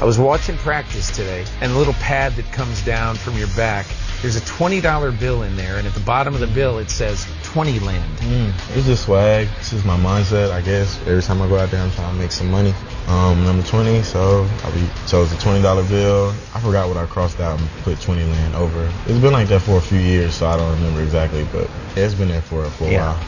I 0.00 0.04
was 0.04 0.18
watching 0.18 0.56
practice 0.56 1.10
today, 1.14 1.44
and 1.60 1.72
the 1.72 1.76
little 1.76 1.92
pad 1.94 2.32
that 2.34 2.50
comes 2.52 2.82
down 2.84 3.16
from 3.16 3.36
your 3.36 3.48
back, 3.48 3.86
there's 4.22 4.36
a 4.36 4.40
$20 4.40 5.20
bill 5.20 5.42
in 5.42 5.54
there, 5.56 5.76
and 5.76 5.86
at 5.86 5.92
the 5.94 6.00
bottom 6.00 6.34
of 6.34 6.40
the 6.40 6.46
bill 6.46 6.78
it 6.78 6.90
says 6.90 7.26
20 7.54 7.78
land. 7.78 8.18
Mm, 8.18 8.76
it's 8.76 8.84
just 8.84 9.04
swag. 9.04 9.46
This 9.58 9.72
is 9.72 9.84
my 9.84 9.96
mindset, 9.96 10.50
I 10.50 10.60
guess. 10.60 11.00
Every 11.06 11.22
time 11.22 11.40
I 11.40 11.46
go 11.46 11.56
out 11.56 11.70
there, 11.70 11.80
I'm 11.80 11.90
trying 11.92 12.12
to 12.12 12.20
make 12.20 12.32
some 12.32 12.50
money. 12.50 12.74
Um, 13.06 13.44
number 13.44 13.64
20, 13.64 14.02
so 14.02 14.42
I 14.64 14.70
be, 14.72 14.80
chose 15.06 15.32
a 15.32 15.36
$20 15.36 15.88
bill. 15.88 16.30
I 16.52 16.58
forgot 16.60 16.88
what 16.88 16.96
I 16.96 17.06
crossed 17.06 17.38
out 17.38 17.60
and 17.60 17.68
put 17.84 18.00
20 18.00 18.24
land 18.24 18.56
over. 18.56 18.92
It's 19.06 19.20
been 19.20 19.32
like 19.32 19.46
that 19.48 19.60
for 19.60 19.76
a 19.78 19.80
few 19.80 20.00
years, 20.00 20.34
so 20.34 20.48
I 20.48 20.56
don't 20.56 20.68
remember 20.74 21.00
exactly, 21.00 21.46
but 21.52 21.70
it's 21.94 22.14
been 22.14 22.26
there 22.26 22.42
for, 22.42 22.64
for 22.70 22.86
a 22.86 22.90
Yeah. 22.90 23.12
while. 23.12 23.24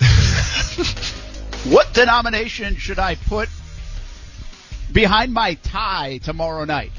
What 1.72 1.92
denomination 1.94 2.76
should 2.76 2.98
I 3.00 3.14
put 3.16 3.48
behind 4.92 5.32
my 5.32 5.54
tie 5.54 6.18
tomorrow 6.18 6.64
night 6.64 6.92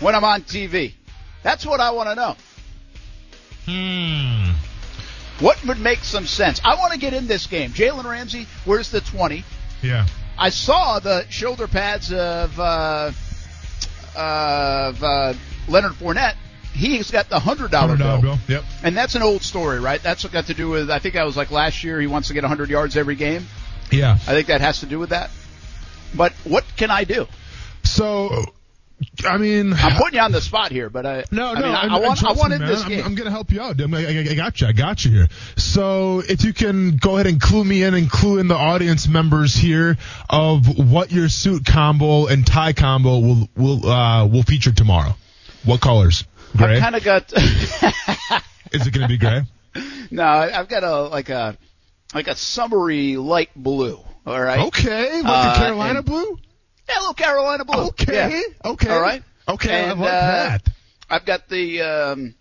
when 0.00 0.14
I'm 0.14 0.24
on 0.24 0.42
TV? 0.42 0.92
That's 1.42 1.64
what 1.66 1.80
I 1.80 1.90
want 1.90 2.08
to 2.08 2.14
know. 2.14 2.36
Hmm. 3.66 4.67
What 5.40 5.64
would 5.66 5.78
make 5.78 6.00
some 6.00 6.26
sense? 6.26 6.60
I 6.64 6.74
want 6.74 6.92
to 6.92 6.98
get 6.98 7.14
in 7.14 7.26
this 7.26 7.46
game. 7.46 7.70
Jalen 7.70 8.04
Ramsey, 8.04 8.46
where's 8.64 8.90
the 8.90 9.00
20? 9.00 9.44
Yeah. 9.82 10.06
I 10.36 10.50
saw 10.50 10.98
the 10.98 11.28
shoulder 11.30 11.66
pads 11.68 12.12
of 12.12 12.58
uh, 12.58 13.10
of 14.16 15.02
uh, 15.02 15.34
Leonard 15.68 15.92
Fournette. 15.92 16.34
He's 16.72 17.10
got 17.10 17.28
the 17.28 17.40
hundred 17.40 17.72
dollar 17.72 17.96
bill. 17.96 18.20
bill. 18.20 18.38
Yep. 18.46 18.64
and 18.84 18.96
that's 18.96 19.16
an 19.16 19.22
old 19.22 19.42
story, 19.42 19.80
right? 19.80 20.00
That's 20.00 20.22
what 20.22 20.32
got 20.32 20.46
to 20.46 20.54
do 20.54 20.68
with. 20.68 20.90
I 20.90 21.00
think 21.00 21.14
that 21.14 21.24
was 21.24 21.36
like 21.36 21.50
last 21.50 21.82
year. 21.82 22.00
He 22.00 22.06
wants 22.06 22.28
to 22.28 22.34
get 22.34 22.44
hundred 22.44 22.70
yards 22.70 22.96
every 22.96 23.16
game. 23.16 23.46
Yeah. 23.90 24.12
I 24.12 24.32
think 24.34 24.46
that 24.46 24.60
has 24.60 24.80
to 24.80 24.86
do 24.86 24.98
with 24.98 25.10
that. 25.10 25.30
But 26.14 26.32
what 26.44 26.64
can 26.76 26.90
I 26.90 27.04
do? 27.04 27.26
So, 27.84 28.44
I 29.24 29.36
mean, 29.38 29.72
I'm 29.74 29.96
putting 29.96 30.14
you 30.16 30.20
on 30.20 30.32
the 30.32 30.40
spot 30.40 30.72
here, 30.72 30.90
but 30.90 31.06
I 31.06 31.24
No, 31.30 31.48
I 31.48 31.54
no, 31.54 31.66
mean, 31.66 31.74
I, 31.74 31.82
and- 31.84 31.92
I 31.92 31.98
want 32.00 32.18
I 32.18 32.22
trust 32.22 32.38
want 32.40 32.52
me, 32.52 32.58
this 32.66 32.82
I'm, 32.82 32.88
game. 32.88 33.04
I'm 33.04 33.14
going 33.14 33.26
to 33.26 33.30
help 33.30 33.50
you 33.52 33.60
out. 33.60 33.80
I, 33.80 33.84
I 34.30 34.34
got 34.34 34.60
you. 34.60 34.66
I 34.66 34.72
got 34.72 35.04
you 35.04 35.10
here. 35.12 35.28
So 35.56 36.20
if 36.20 36.44
you 36.44 36.52
can 36.52 36.96
go 36.96 37.14
ahead 37.16 37.26
and 37.26 37.40
clue 37.40 37.64
me 37.64 37.82
in 37.84 37.94
and 37.94 38.10
clue 38.10 38.38
in 38.38 38.48
the 38.48 38.56
audience 38.56 39.06
members 39.08 39.54
here 39.54 39.96
of 40.28 40.78
what 40.78 41.12
your 41.12 41.28
suit 41.28 41.64
combo 41.64 42.26
and 42.26 42.46
tie 42.46 42.72
combo 42.72 43.18
will 43.18 43.48
will 43.56 43.86
uh, 43.88 44.26
will 44.26 44.42
feature 44.42 44.72
tomorrow. 44.72 45.14
What 45.64 45.80
colors? 45.80 46.24
Gray. 46.56 46.76
I've 46.76 46.80
kind 46.82 46.96
of 46.96 47.04
got. 47.04 47.32
Is 48.72 48.86
it 48.86 48.92
going 48.92 49.02
to 49.02 49.08
be 49.08 49.18
gray? 49.18 49.42
no, 50.10 50.22
I- 50.22 50.58
I've 50.58 50.68
got 50.68 50.82
a 50.84 51.02
like 51.02 51.28
a 51.28 51.56
like 52.14 52.28
a 52.28 52.34
summery 52.36 53.16
light 53.16 53.50
blue. 53.56 54.00
All 54.26 54.40
right. 54.40 54.60
Okay, 54.66 55.22
like 55.22 55.24
Uh, 55.24 55.52
a 55.54 55.58
Carolina 55.58 55.98
and- 56.00 56.06
blue. 56.06 56.38
Little 56.96 57.14
Carolina 57.14 57.64
blue. 57.64 57.88
Okay, 57.88 58.14
Yeah. 58.14 58.70
okay. 58.70 58.88
All 58.90 59.00
right. 59.00 59.22
Okay, 59.48 59.74
I 59.74 59.90
And, 59.90 60.00
like 60.00 60.08
uh, 60.12 60.20
that. 60.48 60.68
I've 61.10 61.24
got 61.24 61.48
the 61.48 61.80
um, 61.82 62.34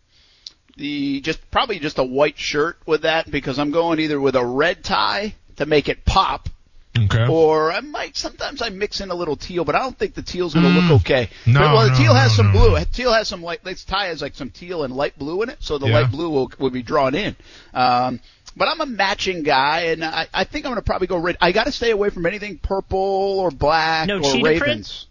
the 0.76 1.22
just 1.22 1.40
probably 1.52 1.80
just 1.80 1.98
a 1.98 2.04
white 2.04 2.38
shirt 2.38 2.78
with 2.86 3.02
that 3.04 3.30
because 3.32 3.60
I'm 3.60 3.72
going 3.72 4.00
either 4.00 4.20
with 4.20 4.36
a 4.36 4.46
red 4.46 4.84
tie 4.84 5.34
to 5.58 5.66
make 5.66 5.90
it 5.90 6.06
pop. 6.06 6.50
Okay. 6.98 7.28
Or 7.28 7.72
I 7.72 7.82
might 7.82 8.18
sometimes 8.18 8.62
I 8.62 8.70
mix 8.70 9.02
in 9.02 9.12
a 9.12 9.16
little 9.16 9.36
teal, 9.36 9.64
but 9.64 9.76
I 9.76 9.80
don't 9.80 9.98
think 9.98 10.16
the 10.16 10.24
teal's 10.24 10.56
going 10.56 10.66
to 10.66 10.72
Mm. 10.82 10.90
look 10.90 11.02
okay. 11.02 11.30
No, 11.46 11.62
well, 11.62 11.84
the 11.86 11.92
no, 11.92 11.98
teal 11.98 12.14
has 12.16 12.32
no, 12.32 12.44
some 12.44 12.52
blue. 12.52 12.76
Teal 12.92 13.14
has 13.14 13.28
some 13.28 13.44
light. 13.44 13.64
This 13.64 13.84
tie 13.86 14.08
has 14.08 14.20
like 14.22 14.34
some 14.36 14.50
teal 14.50 14.84
and 14.84 14.96
light 14.96 15.18
blue 15.18 15.44
in 15.44 15.50
it, 15.50 15.58
so 15.60 15.78
the 15.78 15.88
Yeah. 15.88 16.00
light 16.02 16.12
blue 16.12 16.30
will 16.30 16.52
will 16.58 16.72
be 16.72 16.82
drawn 16.82 17.14
in. 17.14 17.36
Um, 17.74 18.20
but 18.58 18.68
I'm 18.68 18.82
a 18.82 18.86
matching 18.86 19.44
guy, 19.44 19.82
and 19.84 20.04
I, 20.04 20.28
I 20.34 20.44
think 20.44 20.66
I'm 20.66 20.72
going 20.72 20.82
to 20.82 20.86
probably 20.86 21.08
go 21.08 21.18
red. 21.18 21.38
I 21.40 21.52
got 21.52 21.66
to 21.66 21.72
stay 21.72 21.92
away 21.92 22.10
from 22.10 22.26
anything 22.26 22.58
purple 22.58 23.00
or 23.40 23.52
black 23.52 24.08
No 24.08 24.18
or 24.18 24.22
cheetah 24.22 24.42
print? 24.42 24.62
ravens. 24.62 25.08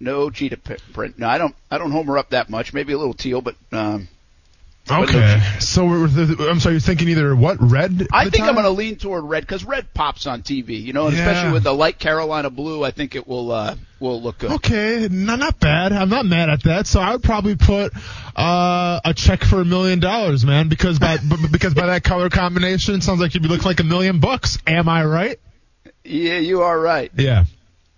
No 0.00 0.30
cheetah 0.30 0.58
print. 0.92 1.18
No, 1.18 1.28
I 1.28 1.38
don't. 1.38 1.54
I 1.70 1.78
don't 1.78 1.90
homer 1.90 2.18
up 2.18 2.30
that 2.30 2.50
much. 2.50 2.72
Maybe 2.72 2.92
a 2.92 2.98
little 2.98 3.14
teal, 3.14 3.40
but 3.40 3.56
um, 3.72 4.08
Okay. 4.90 5.40
So 5.60 5.86
I'm 5.88 6.60
sorry, 6.60 6.74
you're 6.74 6.80
thinking 6.80 7.08
either 7.08 7.34
what 7.34 7.56
red? 7.60 8.06
I 8.12 8.26
the 8.26 8.30
think 8.30 8.44
I'm 8.44 8.52
going 8.54 8.64
to 8.64 8.70
lean 8.70 8.96
toward 8.96 9.24
red 9.24 9.42
because 9.42 9.64
red 9.64 9.92
pops 9.94 10.26
on 10.26 10.42
TV, 10.42 10.82
you 10.82 10.92
know, 10.92 11.06
and 11.06 11.16
Yeah. 11.16 11.26
especially 11.26 11.52
with 11.54 11.62
the 11.64 11.72
light 11.72 11.98
Carolina 11.98 12.50
blue. 12.50 12.84
I 12.84 12.90
think 12.90 13.14
it 13.14 13.26
will 13.26 13.50
uh, 13.50 13.76
will 13.98 14.20
look 14.20 14.38
good. 14.38 14.52
Okay, 14.52 15.08
not 15.10 15.38
not 15.38 15.58
bad. 15.58 15.92
I'm 15.92 16.10
not 16.10 16.26
mad 16.26 16.50
at 16.50 16.64
that. 16.64 16.86
So 16.86 17.00
I 17.00 17.12
would 17.12 17.22
probably 17.22 17.56
put 17.56 17.92
uh, 18.36 19.00
a 19.04 19.14
check 19.14 19.42
for 19.42 19.62
a 19.62 19.64
million 19.64 20.00
dollars, 20.00 20.44
man, 20.44 20.68
because 20.68 20.98
by 20.98 21.16
b- 21.16 21.48
because 21.50 21.72
by 21.72 21.86
that 21.86 22.04
color 22.04 22.28
combination, 22.28 22.96
it 22.96 23.02
sounds 23.02 23.20
like 23.20 23.32
you'd 23.32 23.42
be 23.42 23.48
looking 23.48 23.64
like 23.64 23.80
a 23.80 23.84
million 23.84 24.20
bucks. 24.20 24.58
Am 24.66 24.88
I 24.88 25.04
right? 25.06 25.38
Yeah, 26.04 26.38
you 26.38 26.60
are 26.60 26.78
right. 26.78 27.10
Yeah. 27.16 27.44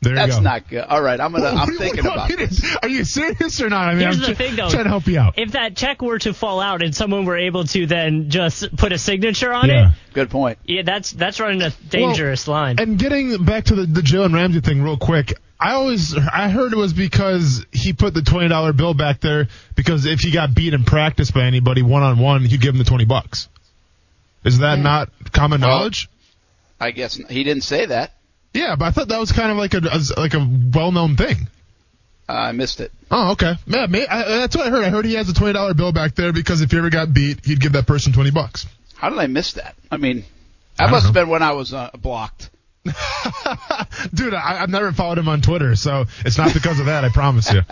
There 0.02 0.12
you 0.12 0.16
That's 0.18 0.36
go. 0.36 0.42
not 0.42 0.68
good. 0.68 0.84
All 0.84 1.00
right, 1.00 1.18
I'm 1.18 1.32
gonna. 1.32 1.44
What- 1.44 1.54
I'm 1.54 1.58
what- 1.68 1.78
thinking 1.78 2.04
what- 2.04 2.12
about 2.14 2.28
what 2.30 2.38
this. 2.38 2.62
is- 2.62 2.76
Are 2.82 2.88
you 2.88 3.04
serious 3.04 3.60
or 3.62 3.70
not? 3.70 3.88
I 3.88 3.92
mean, 3.94 4.02
Here's 4.02 4.16
I'm 4.16 4.20
the 4.20 4.26
tr- 4.28 4.34
thing, 4.34 4.56
though. 4.56 4.68
trying 4.70 4.84
to 4.84 4.90
help 4.90 5.06
you 5.06 5.18
out. 5.18 5.34
If 5.38 5.52
that 5.52 5.74
check 5.74 6.02
were 6.02 6.18
to 6.20 6.34
fall 6.34 6.60
out 6.60 6.82
and 6.82 6.94
someone 6.94 7.24
were 7.24 7.38
able 7.38 7.64
to 7.64 7.86
then 7.86 8.28
just 8.30 8.76
put 8.76 8.92
a 8.92 8.98
signature 8.98 9.52
on 9.52 9.68
Yeah. 9.68 9.88
it, 9.88 9.94
Good 10.12 10.30
point. 10.30 10.58
yeah, 10.66 10.82
that's 10.84 11.10
that's 11.12 11.40
running 11.40 11.62
a 11.62 11.70
dangerous 11.88 12.46
line. 12.46 12.76
And 12.78 12.98
getting 12.98 13.42
back 13.44 13.64
to 13.64 13.74
the, 13.74 13.86
the 13.86 14.02
Jalen 14.02 14.34
Ramsey 14.34 14.60
thing 14.60 14.82
real 14.82 14.98
quick, 14.98 15.32
I 15.58 15.72
always 15.72 16.14
I 16.16 16.50
heard 16.50 16.72
it 16.74 16.76
was 16.76 16.92
because 16.92 17.64
he 17.72 17.94
put 17.94 18.12
the 18.12 18.22
twenty 18.22 18.48
dollar 18.48 18.74
bill 18.74 18.92
back 18.92 19.20
there 19.22 19.48
because 19.76 20.04
if 20.04 20.20
he 20.20 20.30
got 20.30 20.54
beat 20.54 20.74
in 20.74 20.84
practice 20.84 21.30
by 21.30 21.44
anybody 21.44 21.80
one 21.82 22.02
on 22.02 22.18
one, 22.18 22.44
he'd 22.44 22.60
give 22.60 22.74
him 22.74 22.78
the 22.78 22.84
twenty 22.84 23.06
bucks. 23.06 23.48
Is 24.44 24.58
that 24.58 24.78
not 24.78 25.08
common 25.32 25.62
Well- 25.62 25.70
knowledge? 25.78 26.08
I 26.78 26.90
guess 26.90 27.14
he 27.14 27.42
didn't 27.42 27.64
say 27.64 27.86
that. 27.86 28.12
Yeah, 28.56 28.76
but 28.76 28.86
I 28.86 28.90
thought 28.90 29.08
that 29.08 29.20
was 29.20 29.32
kind 29.32 29.50
of 29.50 29.56
like 29.56 29.74
a 29.74 29.82
as- 29.92 30.12
like 30.16 30.34
a 30.34 30.46
well 30.74 30.92
known 30.92 31.16
thing. 31.16 31.48
I 32.28 32.50
missed 32.52 32.80
it. 32.80 32.90
Oh, 33.10 33.32
okay. 33.32 33.54
Yeah, 33.66 33.86
may, 33.86 34.04
I, 34.06 34.24
that's 34.38 34.56
what 34.56 34.66
I 34.66 34.70
heard. 34.70 34.84
I 34.84 34.88
heard 34.88 35.04
he 35.04 35.14
has 35.14 35.28
a 35.28 35.34
twenty 35.34 35.52
dollar 35.52 35.74
bill 35.74 35.92
back 35.92 36.14
there 36.16 36.32
because 36.32 36.60
if 36.60 36.70
he 36.72 36.78
ever 36.78 36.90
got 36.90 37.12
beat, 37.14 37.44
he'd 37.44 37.60
give 37.60 37.72
that 37.72 37.86
person 37.86 38.12
twenty 38.12 38.30
bucks. 38.32 38.66
How 38.96 39.10
did 39.10 39.18
I 39.18 39.26
miss 39.28 39.52
that? 39.52 39.76
I 39.90 39.96
mean, 39.96 40.24
that 40.76 40.84
don't 40.84 40.90
must 40.90 41.04
have 41.06 41.14
been 41.14 41.28
when 41.28 41.42
I 41.42 41.52
was 41.52 41.72
uh, 41.72 41.90
blocked. 42.00 42.50
Dude, 44.14 44.34
I, 44.34 44.62
I've 44.62 44.70
never 44.70 44.92
followed 44.92 45.18
him 45.18 45.28
on 45.28 45.40
Twitter, 45.40 45.76
so 45.76 46.04
it's 46.24 46.38
not 46.38 46.54
because 46.54 46.80
of 46.80 46.86
that. 46.86 47.04
I 47.04 47.08
promise 47.10 47.52
you. 47.52 47.62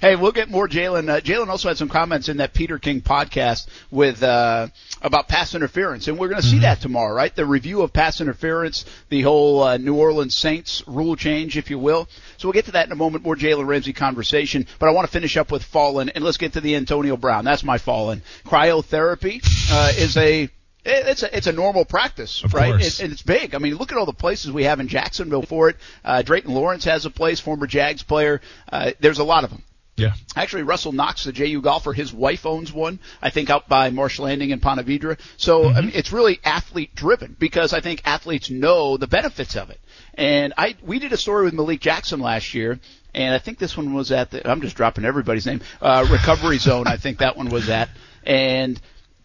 Hey, 0.00 0.16
we'll 0.16 0.32
get 0.32 0.50
more 0.50 0.66
Jalen. 0.66 1.10
Uh, 1.10 1.20
Jalen 1.20 1.48
also 1.48 1.68
had 1.68 1.76
some 1.76 1.88
comments 1.90 2.28
in 2.30 2.38
that 2.38 2.54
Peter 2.54 2.78
King 2.78 3.02
podcast 3.02 3.66
with 3.90 4.22
uh, 4.22 4.68
about 5.02 5.28
pass 5.28 5.54
interference, 5.54 6.08
and 6.08 6.18
we're 6.18 6.28
going 6.28 6.40
to 6.40 6.46
see 6.46 6.60
that 6.60 6.80
tomorrow, 6.80 7.14
right? 7.14 7.34
The 7.34 7.44
review 7.44 7.82
of 7.82 7.92
pass 7.92 8.20
interference, 8.20 8.86
the 9.10 9.20
whole 9.22 9.62
uh, 9.62 9.76
New 9.76 9.94
Orleans 9.94 10.36
Saints 10.36 10.82
rule 10.86 11.16
change, 11.16 11.58
if 11.58 11.70
you 11.70 11.78
will. 11.78 12.08
So 12.38 12.48
we'll 12.48 12.54
get 12.54 12.64
to 12.66 12.72
that 12.72 12.86
in 12.86 12.92
a 12.92 12.96
moment. 12.96 13.24
More 13.24 13.36
Jalen 13.36 13.66
Ramsey 13.66 13.92
conversation, 13.92 14.66
but 14.78 14.88
I 14.88 14.92
want 14.92 15.06
to 15.06 15.12
finish 15.12 15.36
up 15.36 15.52
with 15.52 15.62
Fallen, 15.62 16.08
and 16.08 16.24
let's 16.24 16.38
get 16.38 16.54
to 16.54 16.60
the 16.60 16.76
Antonio 16.76 17.16
Brown. 17.16 17.44
That's 17.44 17.62
my 17.62 17.76
Fallen. 17.78 18.22
Cryotherapy 18.46 19.42
uh, 19.70 19.92
is 19.96 20.16
a 20.16 20.48
it's 20.84 21.22
a 21.22 21.36
it's 21.36 21.46
a 21.46 21.52
normal 21.52 21.84
practice, 21.84 22.42
Of 22.42 22.54
right? 22.54 22.80
It, 22.80 23.00
and 23.00 23.12
it's 23.12 23.22
big. 23.22 23.54
I 23.54 23.58
mean, 23.58 23.74
look 23.76 23.92
at 23.92 23.98
all 23.98 24.06
the 24.06 24.12
places 24.12 24.50
we 24.50 24.64
have 24.64 24.80
in 24.80 24.88
Jacksonville 24.88 25.42
for 25.42 25.68
it. 25.68 25.76
Uh, 26.04 26.22
Drayton 26.22 26.50
Florence 26.50 26.84
has 26.84 27.06
a 27.06 27.10
place, 27.10 27.40
former 27.40 27.66
Jags 27.66 28.02
player. 28.02 28.40
Uh, 28.70 28.92
there's 29.00 29.18
a 29.18 29.24
lot 29.24 29.44
of 29.44 29.50
them. 29.50 29.62
Yeah. 29.96 30.14
Actually, 30.34 30.62
Russell 30.62 30.92
Knox, 30.92 31.24
the 31.24 31.32
JU 31.32 31.60
golfer, 31.60 31.92
his 31.92 32.10
wife 32.10 32.46
owns 32.46 32.72
one. 32.72 33.00
I 33.20 33.28
think 33.28 33.50
out 33.50 33.68
by 33.68 33.90
Marsh 33.90 34.18
Landing 34.18 34.48
in 34.48 34.58
Ponte 34.60 34.86
Vedra. 34.86 35.18
So 35.36 35.68
I 35.68 35.82
mean, 35.82 35.92
it's 35.94 36.10
really 36.10 36.40
athlete 36.42 36.94
driven 36.94 37.36
because 37.38 37.74
I 37.74 37.80
think 37.80 38.00
athletes 38.06 38.48
know 38.48 38.96
the 38.96 39.06
benefits 39.06 39.56
of 39.56 39.68
it. 39.68 39.78
And 40.14 40.54
I 40.56 40.76
we 40.82 40.98
did 40.98 41.12
a 41.12 41.18
story 41.18 41.44
with 41.44 41.54
Malik 41.54 41.80
Jackson 41.80 42.20
last 42.20 42.54
year. 42.54 42.80
And 43.14 43.34
I 43.34 43.38
think 43.38 43.58
this 43.58 43.76
one 43.76 43.92
was 43.92 44.12
at 44.12 44.30
the, 44.30 44.48
I'm 44.48 44.60
just 44.60 44.76
dropping 44.76 45.04
everybody's 45.04 45.44
name, 45.44 45.60
uh, 45.82 46.06
Recovery 46.08 46.58
Zone, 46.58 46.86
I 46.86 46.96
think 46.96 47.18
that 47.18 47.36
one 47.36 47.48
was 47.48 47.68
at, 47.68 47.88
and, 48.24 48.80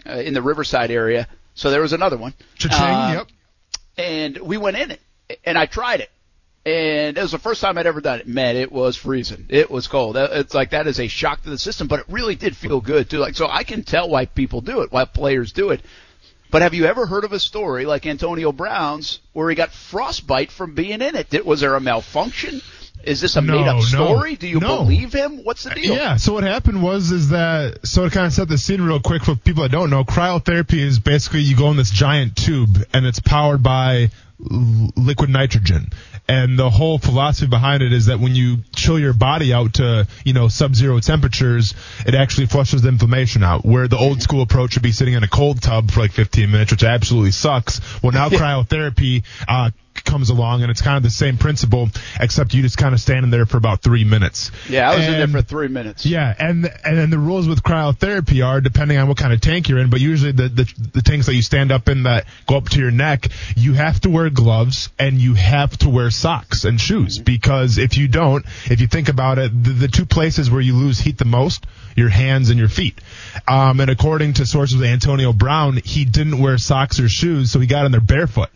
uh, 0.08 0.14
in 0.14 0.34
the 0.34 0.42
Riverside 0.42 0.90
area. 0.90 1.28
So 1.56 1.72
there 1.72 1.82
was 1.82 1.94
another 1.94 2.18
one. 2.18 2.34
Cha-ching, 2.58 2.80
Uh, 2.80 3.14
yep. 3.18 3.28
And 3.98 4.38
we 4.38 4.58
went 4.58 4.78
in 4.78 4.92
it, 4.92 5.02
and 5.44 5.58
I 5.58 5.66
tried 5.66 6.02
it. 6.02 6.12
And 6.66 7.18
it 7.18 7.22
was 7.22 7.32
the 7.32 7.40
first 7.40 7.62
time 7.62 7.78
I'd 7.78 7.86
ever 7.86 8.02
done 8.02 8.20
it. 8.20 8.28
Man, 8.28 8.58
it 8.58 8.72
was 8.72 8.96
freezing. 8.98 9.46
It 9.50 9.70
was 9.70 9.88
cold. 9.88 10.18
It's 10.18 10.54
like 10.54 10.72
that 10.72 10.88
is 10.88 11.00
a 11.00 11.08
shock 11.08 11.44
to 11.44 11.50
the 11.50 11.58
system, 11.60 11.88
but 11.88 12.00
it 12.00 12.06
really 12.10 12.36
did 12.36 12.58
feel 12.58 12.82
good 12.82 13.10
too. 13.10 13.20
Like 13.20 13.36
so, 13.36 13.48
I 13.48 13.64
can 13.64 13.84
tell 13.84 14.10
why 14.10 14.26
people 14.26 14.62
do 14.62 14.82
it, 14.82 14.92
why 14.92 15.06
players 15.06 15.52
do 15.52 15.70
it. 15.70 15.82
But 16.52 16.62
have 16.62 16.74
you 16.74 16.86
ever 16.86 17.06
heard 17.06 17.24
of 17.24 17.34
a 17.34 17.40
story 17.40 17.86
like 17.86 18.06
Antonio 18.06 18.52
Brown's 18.52 19.20
where 19.34 19.50
he 19.50 19.56
got 19.56 19.72
frostbite 19.72 20.52
from 20.52 20.74
being 20.74 21.02
in 21.02 21.16
it? 21.16 21.46
Was 21.46 21.60
there 21.62 21.76
a 21.76 21.82
malfunction? 21.82 22.62
Is 23.04 23.22
this 23.22 23.36
a 23.36 23.42
No, 23.42 23.54
made 23.60 23.68
up 23.68 23.76
no, 23.76 23.82
story? 23.82 24.36
Do 24.36 24.48
you 24.48 24.60
no. 24.60 24.78
believe 24.78 25.14
him? 25.14 25.44
What's 25.44 25.64
the 25.64 25.72
deal? 25.72 25.96
Yeah. 25.96 26.18
So 26.18 26.34
what 26.34 26.44
happened 26.44 26.82
was 26.82 27.12
is 27.12 27.30
that 27.30 27.86
so 27.86 28.06
to 28.06 28.10
kind 28.10 28.26
of 28.26 28.34
set 28.34 28.48
the 28.48 28.58
scene 28.58 28.82
real 28.82 29.00
quick 29.00 29.24
for 29.24 29.36
people 29.36 29.64
that 29.64 29.72
don't 29.72 29.90
know, 29.90 30.04
cryotherapy 30.04 30.80
is 30.80 31.00
basically 31.00 31.42
you 31.42 31.56
go 31.56 31.70
in 31.72 31.78
this 31.78 31.92
giant 31.92 32.36
tube 32.36 32.78
and 32.94 33.06
it's 33.06 33.20
powered 33.20 33.62
by 33.62 34.10
l- 34.52 34.90
liquid 34.96 35.30
nitrogen. 35.30 35.90
And 36.28 36.58
the 36.58 36.72
whole 36.72 36.98
philosophy 36.98 37.46
behind 37.48 37.84
it 37.84 37.94
is 37.94 38.08
that 38.08 38.20
when 38.20 38.34
you 38.36 38.58
chill 38.76 38.98
your 38.98 39.14
body 39.14 39.54
out 39.54 39.76
to, 39.76 40.08
you 40.24 40.34
know, 40.34 40.48
sub-zero 40.48 41.00
temperatures, 41.00 41.76
it 42.08 42.16
actually 42.16 42.48
flushes 42.48 42.82
the 42.82 42.90
inflammation 42.90 43.44
out. 43.44 43.64
Where 43.64 43.88
the 43.88 43.98
old 43.98 44.24
school 44.24 44.42
approach 44.42 44.74
would 44.76 44.82
be 44.82 44.92
sitting 44.92 45.14
in 45.14 45.24
a 45.24 45.28
cold 45.28 45.62
tub 45.62 45.92
for 45.92 46.00
like 46.00 46.12
15 46.14 46.50
minutes, 46.50 46.72
which 46.72 46.84
absolutely 46.84 47.30
sucks. 47.30 47.80
Well, 48.02 48.12
now 48.12 48.30
cryotherapy, 48.30 49.24
uh, 49.48 49.70
comes 50.04 50.30
along 50.30 50.62
and 50.62 50.72
it's 50.72 50.82
kind 50.82 50.98
of 50.98 51.04
the 51.04 51.10
same 51.10 51.38
principle, 51.38 51.90
except 52.20 52.54
you 52.54 52.62
just 52.62 52.78
kind 52.78 52.94
of 52.94 53.00
standing 53.00 53.32
there 53.32 53.46
for 53.46 53.58
about 53.58 53.82
three 53.82 54.04
minutes. 54.04 54.52
Yeah, 54.70 54.90
I 54.92 54.96
was 54.96 55.06
in 55.06 55.14
there 55.14 55.28
for 55.28 55.42
three 55.42 55.68
minutes. 55.68 56.06
yeah, 56.06 56.34
and 56.38 56.66
and 56.84 56.98
then 56.98 57.10
the 57.10 57.20
rules 57.20 57.48
with 57.48 57.64
cryotherapy 57.64 58.46
are 58.46 58.62
depending 58.62 58.98
on 58.98 59.08
what 59.08 59.18
kind 59.18 59.34
of 59.34 59.42
tank 59.42 59.70
you're 59.70 59.80
in, 59.80 59.90
but 59.90 60.02
usually 60.02 60.32
the, 60.32 60.50
the 60.50 60.74
the 60.94 61.02
tanks 61.02 61.26
that 61.28 61.36
you 61.36 61.42
stand 61.42 61.72
up 61.72 61.88
in 61.90 62.04
that 62.04 62.26
go 62.48 62.58
up 62.58 62.70
to 62.70 62.80
your 62.80 62.92
neck, 62.92 63.28
you 63.56 63.74
have 63.74 64.00
to 64.02 64.10
wear 64.10 64.30
gloves 64.30 64.90
and 65.00 65.18
you 65.20 65.34
have 65.34 65.78
to 65.78 65.90
wear 65.90 66.10
socks 66.10 66.66
and 66.66 66.80
shoes 66.80 67.20
because 67.20 67.78
if 67.78 67.98
you 67.98 68.08
don't, 68.08 68.46
if 68.66 68.82
you 68.82 68.88
think 68.88 69.10
about 69.10 69.38
it, 69.40 69.52
the, 69.64 69.72
the 69.72 69.88
two 69.88 70.06
places 70.06 70.50
where 70.50 70.62
you 70.62 70.76
lose 70.76 71.00
heat 71.00 71.18
the 71.18 71.26
most, 71.26 71.66
your 71.96 72.10
hands 72.10 72.50
and 72.50 72.60
your 72.60 72.70
feet. 72.70 73.00
Um, 73.48 73.80
and 73.80 73.90
according 73.90 74.34
to 74.34 74.46
sources 74.46 74.82
Antonio 74.82 75.34
Brown, 75.34 75.78
he 75.84 76.06
didn't 76.06 76.40
wear 76.40 76.58
socks 76.58 77.00
or 77.00 77.10
shoes, 77.10 77.52
so 77.52 77.60
he 77.60 77.68
got 77.68 77.86
in 77.86 77.92
there 77.92 78.02
barefoot. 78.02 78.50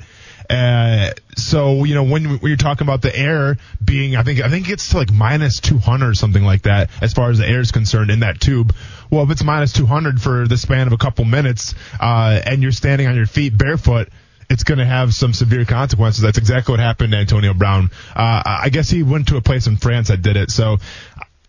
Uh, 0.50 1.12
so 1.38 1.84
you 1.84 1.94
know 1.94 2.04
when, 2.04 2.40
when 2.40 2.50
you're 2.50 2.58
talking 2.58 2.86
about 2.86 3.02
the 3.02 3.16
air 3.16 3.58
being, 3.84 4.16
I 4.16 4.24
think 4.24 4.42
I 4.42 4.50
think 4.50 4.70
it's 4.70 4.94
like 4.94 5.12
minus 5.12 5.60
200 5.60 6.10
or 6.10 6.14
something 6.16 6.44
like 6.44 6.64
that 6.64 6.90
as 7.02 7.14
far 7.14 7.30
as 7.30 7.38
the 7.38 7.48
air 7.48 7.60
is 7.60 7.72
concerned 7.72 8.10
in 8.10 8.22
that 8.22 8.42
tube. 8.42 8.74
Well, 9.12 9.24
if 9.24 9.32
it's 9.32 9.44
minus 9.44 9.74
200 9.74 10.22
for 10.22 10.48
the 10.48 10.58
span 10.58 10.88
of 10.88 10.94
a 10.94 10.98
couple 10.98 11.26
minutes, 11.26 11.76
uh, 12.00 12.42
and 12.44 12.64
you're 12.64 12.72
standing 12.72 13.08
on 13.08 13.16
your 13.16 13.28
feet 13.28 13.58
barefoot, 13.58 14.10
it's 14.50 14.64
going 14.64 14.80
to 14.80 14.86
have 14.86 15.14
some 15.14 15.34
severe 15.34 15.66
consequences. 15.66 16.22
That's 16.22 16.38
exactly 16.38 16.74
what 16.74 16.80
happened 16.80 17.12
to 17.12 17.20
Antonio 17.20 17.54
Brown. 17.54 17.92
Uh, 18.16 18.42
I 18.46 18.70
guess 18.72 18.90
he 18.90 19.04
went 19.04 19.28
to 19.28 19.38
a 19.38 19.42
place 19.42 19.68
in 19.68 19.78
France 19.78 20.08
that 20.08 20.22
did 20.22 20.36
it. 20.36 20.50
So 20.50 20.78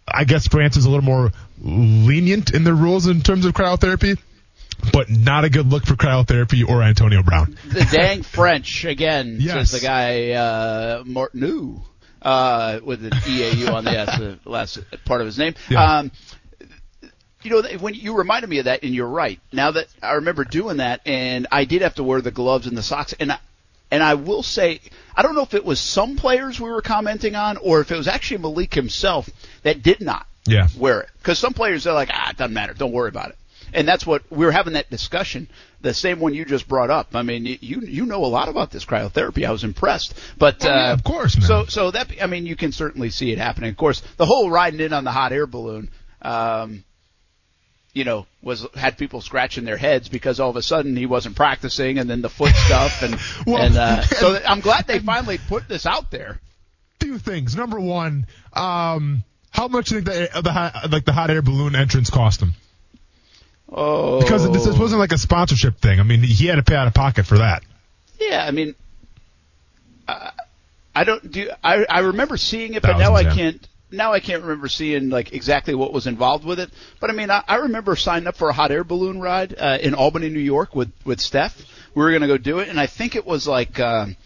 I 0.06 0.24
guess 0.24 0.46
France 0.46 0.76
is 0.76 0.84
a 0.84 0.90
little 0.90 1.04
more 1.04 1.32
lenient 1.62 2.52
in 2.52 2.64
their 2.64 2.74
rules 2.74 3.06
in 3.06 3.22
terms 3.22 3.46
of 3.46 3.54
cryotherapy, 3.54 4.18
but 4.92 5.08
not 5.10 5.44
a 5.44 5.50
good 5.50 5.66
look 5.68 5.84
for 5.86 5.94
cryotherapy 5.94 6.66
or 6.68 6.82
Antonio 6.82 7.22
Brown. 7.22 7.56
the 7.66 7.86
dang 7.90 8.22
French 8.22 8.84
again, 8.84 9.36
Yes. 9.40 9.70
says 9.70 9.80
the 9.80 9.86
guy 9.86 10.30
uh, 10.32 11.02
Martineau, 11.04 11.82
uh, 12.22 12.80
with 12.82 13.04
an 13.04 13.12
EAU 13.12 13.72
on 13.72 13.84
the 13.84 13.90
S, 13.98 14.18
the 14.18 14.38
last 14.44 14.78
part 15.04 15.20
of 15.20 15.26
his 15.26 15.38
name. 15.38 15.54
Yeah. 15.68 15.98
Um, 15.98 16.12
you 17.42 17.50
know, 17.50 17.62
when 17.78 17.94
you 17.94 18.16
reminded 18.16 18.50
me 18.50 18.58
of 18.58 18.66
that, 18.66 18.82
and 18.82 18.94
you're 18.94 19.08
right. 19.08 19.40
Now 19.52 19.70
that 19.70 19.86
I 20.02 20.14
remember 20.14 20.44
doing 20.44 20.76
that, 20.78 21.00
and 21.06 21.46
I 21.50 21.64
did 21.64 21.80
have 21.82 21.94
to 21.94 22.02
wear 22.04 22.20
the 22.20 22.30
gloves 22.30 22.66
and 22.66 22.76
the 22.76 22.82
socks, 22.82 23.14
and 23.18 23.32
I, 23.32 23.38
and 23.90 24.02
I 24.02 24.14
will 24.14 24.42
say, 24.42 24.80
I 25.16 25.22
don't 25.22 25.34
know 25.34 25.42
if 25.42 25.54
it 25.54 25.64
was 25.64 25.80
some 25.80 26.16
players 26.16 26.60
we 26.60 26.70
were 26.70 26.82
commenting 26.82 27.34
on, 27.36 27.56
or 27.56 27.80
if 27.80 27.90
it 27.90 27.96
was 27.96 28.08
actually 28.08 28.38
Malik 28.42 28.74
himself 28.74 29.28
that 29.62 29.82
did 29.82 30.00
not 30.02 30.26
Yeah. 30.46 30.68
wear 30.76 31.00
it. 31.00 31.08
Because 31.18 31.38
some 31.38 31.54
players 31.54 31.86
are 31.86 31.94
like, 31.94 32.10
ah, 32.12 32.30
it 32.30 32.36
doesn't 32.36 32.52
matter, 32.52 32.74
don't 32.74 32.92
worry 32.92 33.08
about 33.08 33.30
it. 33.30 33.38
And 33.72 33.86
that's 33.86 34.06
what 34.06 34.22
we 34.30 34.44
were 34.44 34.52
having 34.52 34.74
that 34.74 34.90
discussion, 34.90 35.48
the 35.80 35.94
same 35.94 36.20
one 36.20 36.34
you 36.34 36.44
just 36.44 36.68
brought 36.68 36.90
up. 36.90 37.14
I 37.14 37.22
mean, 37.22 37.46
you 37.46 37.80
you 37.80 38.06
know 38.06 38.24
a 38.24 38.26
lot 38.26 38.48
about 38.48 38.70
this 38.70 38.84
cryotherapy. 38.84 39.46
I 39.46 39.50
was 39.50 39.64
impressed, 39.64 40.14
but 40.38 40.64
Oh, 40.64 40.68
yeah, 40.68 40.90
uh, 40.90 40.92
of 40.94 41.04
course, 41.04 41.36
man. 41.36 41.46
So 41.46 41.64
so 41.66 41.90
that 41.90 42.10
I 42.22 42.26
mean, 42.26 42.46
you 42.46 42.56
can 42.56 42.72
certainly 42.72 43.10
see 43.10 43.32
it 43.32 43.38
happening. 43.38 43.70
Of 43.70 43.76
course, 43.76 44.02
the 44.16 44.26
whole 44.26 44.50
riding 44.50 44.80
in 44.80 44.92
on 44.92 45.04
the 45.04 45.12
hot 45.12 45.32
air 45.32 45.46
balloon. 45.46 45.90
Um, 46.22 46.84
you 47.92 48.04
know, 48.04 48.26
was 48.42 48.66
had 48.74 48.96
people 48.98 49.20
scratching 49.20 49.64
their 49.64 49.76
heads 49.76 50.08
because 50.08 50.38
all 50.38 50.50
of 50.50 50.56
a 50.56 50.62
sudden 50.62 50.96
he 50.96 51.06
wasn't 51.06 51.34
practicing, 51.34 51.98
and 51.98 52.08
then 52.08 52.22
the 52.22 52.28
foot 52.28 52.54
stuff, 52.54 53.02
and 53.02 53.18
Well, 53.46 53.62
and 53.62 53.76
uh, 53.76 54.02
so 54.02 54.38
I'm 54.46 54.60
glad 54.60 54.86
they 54.86 55.00
finally 55.00 55.38
put 55.38 55.68
this 55.68 55.86
out 55.86 56.10
there. 56.10 56.40
Two 57.00 57.18
things. 57.18 57.56
Number 57.56 57.80
one, 57.80 58.26
um, 58.52 59.24
how 59.50 59.68
much 59.68 59.88
do 59.88 59.96
you 59.96 60.02
think 60.02 60.32
the, 60.32 60.42
the 60.42 60.88
like 60.88 61.04
the 61.04 61.12
hot 61.12 61.30
air 61.30 61.42
balloon 61.42 61.74
entrance 61.74 62.10
cost 62.10 62.40
him? 62.40 62.52
Oh, 63.72 64.20
Because 64.20 64.50
this, 64.50 64.64
this 64.64 64.76
wasn't 64.78 64.98
like 64.98 65.12
a 65.12 65.18
sponsorship 65.18 65.78
thing. 65.78 66.00
I 66.00 66.02
mean, 66.02 66.22
he 66.22 66.46
had 66.46 66.56
to 66.56 66.62
pay 66.62 66.74
out 66.74 66.88
of 66.88 66.94
pocket 66.94 67.24
for 67.26 67.38
that. 67.38 67.62
Yeah, 68.18 68.44
I 68.46 68.50
mean, 68.50 68.74
uh, 70.08 70.30
I 70.94 71.04
don't 71.04 71.30
do. 71.30 71.50
I 71.62 71.86
I 71.88 72.00
remember 72.00 72.36
seeing 72.36 72.74
it, 72.74 72.82
but 72.82 72.98
now 72.98 73.14
I 73.14 73.20
yeah. 73.22 73.34
can't. 73.34 73.68
Now 73.92 74.12
I 74.12 74.20
can't 74.20 74.42
remember 74.42 74.68
seeing 74.68 75.08
like 75.08 75.32
exactly 75.32 75.74
what 75.74 75.92
was 75.92 76.06
involved 76.06 76.44
with 76.44 76.60
it. 76.60 76.70
But 77.00 77.10
I 77.10 77.12
mean, 77.12 77.30
I, 77.30 77.42
I 77.46 77.56
remember 77.56 77.96
signing 77.96 78.26
up 78.26 78.36
for 78.36 78.48
a 78.48 78.52
hot 78.52 78.70
air 78.70 78.84
balloon 78.84 79.20
ride 79.20 79.54
uh, 79.58 79.78
in 79.80 79.94
Albany, 79.94 80.28
New 80.28 80.40
York, 80.40 80.74
with 80.74 80.90
with 81.04 81.20
Steph. 81.20 81.56
We 81.94 82.02
were 82.02 82.12
gonna 82.12 82.26
go 82.26 82.38
do 82.38 82.58
it, 82.58 82.68
and 82.68 82.78
I 82.78 82.86
think 82.86 83.14
it 83.16 83.26
was 83.26 83.46
like. 83.46 83.78
Um, 83.78 84.16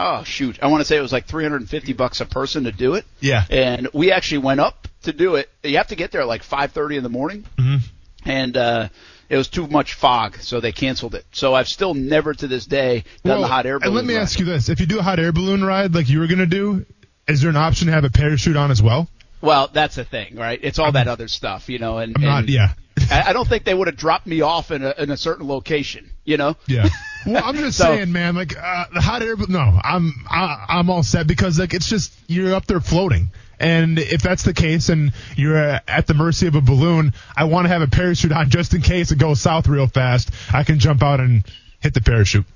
Oh 0.00 0.24
shoot! 0.24 0.58
I 0.62 0.68
want 0.68 0.80
to 0.80 0.86
say 0.86 0.96
it 0.96 1.02
was 1.02 1.12
like 1.12 1.26
350 1.26 1.92
bucks 1.92 2.20
a 2.22 2.26
person 2.26 2.64
to 2.64 2.72
do 2.72 2.94
it. 2.94 3.04
Yeah. 3.20 3.44
And 3.50 3.86
we 3.92 4.10
actually 4.10 4.38
went 4.38 4.58
up 4.58 4.88
to 5.02 5.12
do 5.12 5.36
it. 5.36 5.48
You 5.62 5.76
have 5.76 5.88
to 5.88 5.94
get 5.94 6.10
there 6.10 6.22
at 6.22 6.26
like 6.26 6.42
5:30 6.42 6.96
in 6.96 7.02
the 7.02 7.10
morning 7.10 7.44
Mhm. 7.58 7.80
And 8.24 8.56
uh, 8.56 8.88
it 9.28 9.36
was 9.36 9.48
too 9.48 9.66
much 9.66 9.94
fog, 9.94 10.36
so 10.38 10.60
they 10.60 10.72
canceled 10.72 11.14
it. 11.14 11.24
So 11.32 11.54
I've 11.54 11.68
still 11.68 11.94
never 11.94 12.34
to 12.34 12.46
this 12.46 12.66
day 12.66 13.04
done 13.24 13.40
the 13.40 13.46
hot 13.46 13.66
air 13.66 13.78
balloon. 13.78 13.88
And 13.88 13.96
let 13.96 14.04
me 14.04 14.14
ride. 14.14 14.22
ask 14.22 14.38
you 14.38 14.44
this: 14.44 14.68
If 14.68 14.80
you 14.80 14.86
do 14.86 14.98
a 14.98 15.02
hot 15.02 15.18
air 15.18 15.32
balloon 15.32 15.64
ride 15.64 15.94
like 15.94 16.08
you 16.08 16.20
were 16.20 16.26
gonna 16.26 16.46
do, 16.46 16.84
is 17.26 17.40
there 17.40 17.50
an 17.50 17.56
option 17.56 17.86
to 17.86 17.92
have 17.92 18.04
a 18.04 18.10
parachute 18.10 18.56
on 18.56 18.70
as 18.70 18.82
well? 18.82 19.08
Well, 19.40 19.68
that's 19.72 19.96
the 19.96 20.04
thing, 20.04 20.36
right? 20.36 20.58
It's 20.62 20.78
all 20.78 20.92
that 20.92 21.06
other 21.08 21.28
stuff, 21.28 21.68
you 21.68 21.78
know. 21.78 21.98
And, 21.98 22.14
I'm 22.16 22.22
not. 22.22 22.48
Yeah. 22.48 22.72
I, 23.10 23.24
I 23.28 23.32
don't 23.34 23.46
think 23.46 23.64
they 23.64 23.74
would 23.74 23.88
have 23.88 23.96
dropped 23.96 24.26
me 24.26 24.40
off 24.40 24.70
in 24.70 24.82
a 24.84 24.94
in 24.96 25.10
a 25.10 25.16
certain 25.16 25.46
location, 25.48 26.10
you 26.24 26.36
know. 26.36 26.56
Yeah. 26.66 26.88
Well, 27.26 27.42
I'm 27.42 27.56
just 27.56 27.78
So- 27.78 27.84
saying, 27.84 28.12
man. 28.12 28.34
Like 28.34 28.54
uh, 28.54 28.84
the 28.92 29.00
hot 29.00 29.22
air. 29.22 29.34
No, 29.48 29.80
I'm 29.82 30.12
I, 30.28 30.66
I'm 30.68 30.90
all 30.90 31.02
set 31.02 31.26
because 31.26 31.58
like 31.58 31.72
it's 31.72 31.88
just 31.88 32.12
you're 32.26 32.54
up 32.54 32.66
there 32.66 32.80
floating, 32.80 33.30
and 33.58 33.98
if 33.98 34.22
that's 34.22 34.42
the 34.42 34.54
case, 34.54 34.88
and 34.88 35.12
you're 35.36 35.56
uh, 35.56 35.80
at 35.86 36.06
the 36.06 36.14
mercy 36.14 36.46
of 36.46 36.54
a 36.54 36.60
balloon, 36.60 37.12
I 37.36 37.44
want 37.44 37.66
to 37.66 37.68
have 37.68 37.82
a 37.82 37.86
parachute 37.86 38.32
on 38.32 38.50
just 38.50 38.74
in 38.74 38.82
case 38.82 39.12
it 39.12 39.18
goes 39.18 39.40
south 39.40 39.66
real 39.66 39.86
fast. 39.86 40.30
I 40.52 40.64
can 40.64 40.78
jump 40.78 41.02
out 41.02 41.20
and 41.20 41.44
hit 41.80 41.94
the 41.94 42.00
parachute. 42.00 42.46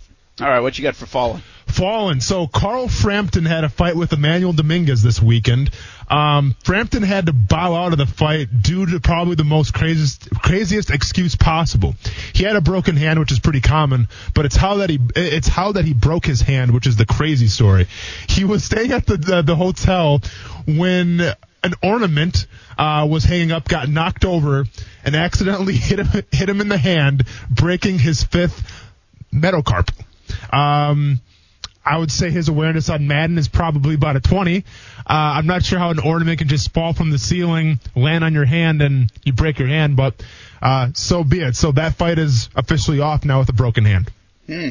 All 0.41 0.49
right, 0.49 0.61
what 0.61 0.78
you 0.78 0.84
got 0.84 0.95
for 0.95 1.07
Fallen? 1.07 1.43
Fallen. 1.66 2.20
So 2.20 2.47
Carl 2.47 2.89
Frampton 2.89 3.45
had 3.45 3.64
a 3.64 3.68
fight 3.68 3.97
with 3.97 4.12
Emmanuel 4.12 4.53
Dominguez 4.53 5.03
this 5.03 5.20
weekend. 5.20 5.70
Um, 6.09 6.55
Frampton 6.64 7.03
had 7.03 7.26
to 7.26 7.32
bow 7.32 7.74
out 7.74 7.93
of 7.93 7.99
the 7.99 8.07
fight 8.07 8.62
due 8.62 8.86
to 8.86 9.01
probably 9.01 9.34
the 9.34 9.45
most 9.45 9.74
craziest, 9.74 10.30
craziest 10.30 10.91
excuse 10.91 11.34
possible. 11.34 11.95
He 12.32 12.45
had 12.45 12.57
a 12.57 12.61
broken 12.61 12.97
hand, 12.97 13.18
which 13.18 13.32
is 13.32 13.41
pretty 13.41 13.61
common, 13.61 14.09
but 14.32 14.45
it's 14.45 14.57
how 14.57 14.76
that 14.76 14.91
he, 14.91 15.01
it's 15.16 15.49
how 15.49 15.72
that 15.72 15.84
he 15.84 15.93
broke 15.93 16.24
his 16.24 16.41
hand, 16.41 16.72
which 16.72 16.86
is 16.86 16.97
the 16.97 17.07
crazy 17.07 17.49
story. 17.49 17.86
He 18.28 18.45
was 18.45 18.64
staying 18.64 18.93
at 18.93 19.07
the, 19.07 19.16
the, 19.16 19.43
the 19.43 19.57
hotel 19.57 20.20
when 20.66 21.20
an 21.64 21.74
ornament, 21.82 22.47
uh, 22.78 23.07
was 23.11 23.24
hanging 23.24 23.51
up, 23.51 23.66
got 23.66 23.89
knocked 23.89 24.24
over, 24.24 24.64
and 25.05 25.16
accidentally 25.16 25.74
hit 25.76 25.99
him, 25.99 26.22
hit 26.30 26.49
him 26.49 26.61
in 26.61 26.68
the 26.68 26.78
hand, 26.78 27.24
breaking 27.51 27.99
his 27.99 28.22
fifth 28.22 28.84
metacarp. 29.32 29.91
Um, 30.53 31.20
I 31.84 31.96
would 31.96 32.12
say 32.12 32.30
his 32.30 32.49
awareness 32.49 32.90
on 32.90 33.07
Madden 33.09 33.38
is 33.38 33.49
probably 33.49 33.94
about 33.94 34.16
a 34.16 34.20
20. 34.20 34.59
Uh, 34.59 34.62
I'm 35.07 35.46
not 35.46 35.64
sure 35.64 35.78
how 35.78 35.90
an 35.90 35.99
ornament 35.99 36.38
can 36.38 36.49
just 36.49 36.72
fall 36.74 36.92
from 36.92 37.11
the 37.11 37.18
ceiling, 37.18 37.80
land 37.96 38.24
on 38.24 38.34
your 38.34 38.44
hand, 38.44 38.82
and 38.82 39.11
you 39.24 39.32
break 39.32 39.59
your 39.59 39.68
hand, 39.68 39.96
but 39.96 40.22
uh, 40.61 40.90
so 40.94 41.24
be 41.24 41.40
it. 41.40 41.57
So 41.57 41.72
that 41.72 41.94
fight 41.94 42.18
is 42.18 42.51
officially 42.55 43.01
off 43.01 43.24
now 43.24 43.38
with 43.38 43.49
a 43.49 43.55
broken 43.55 43.86
hand. 43.86 44.12
Hmm. 44.46 44.70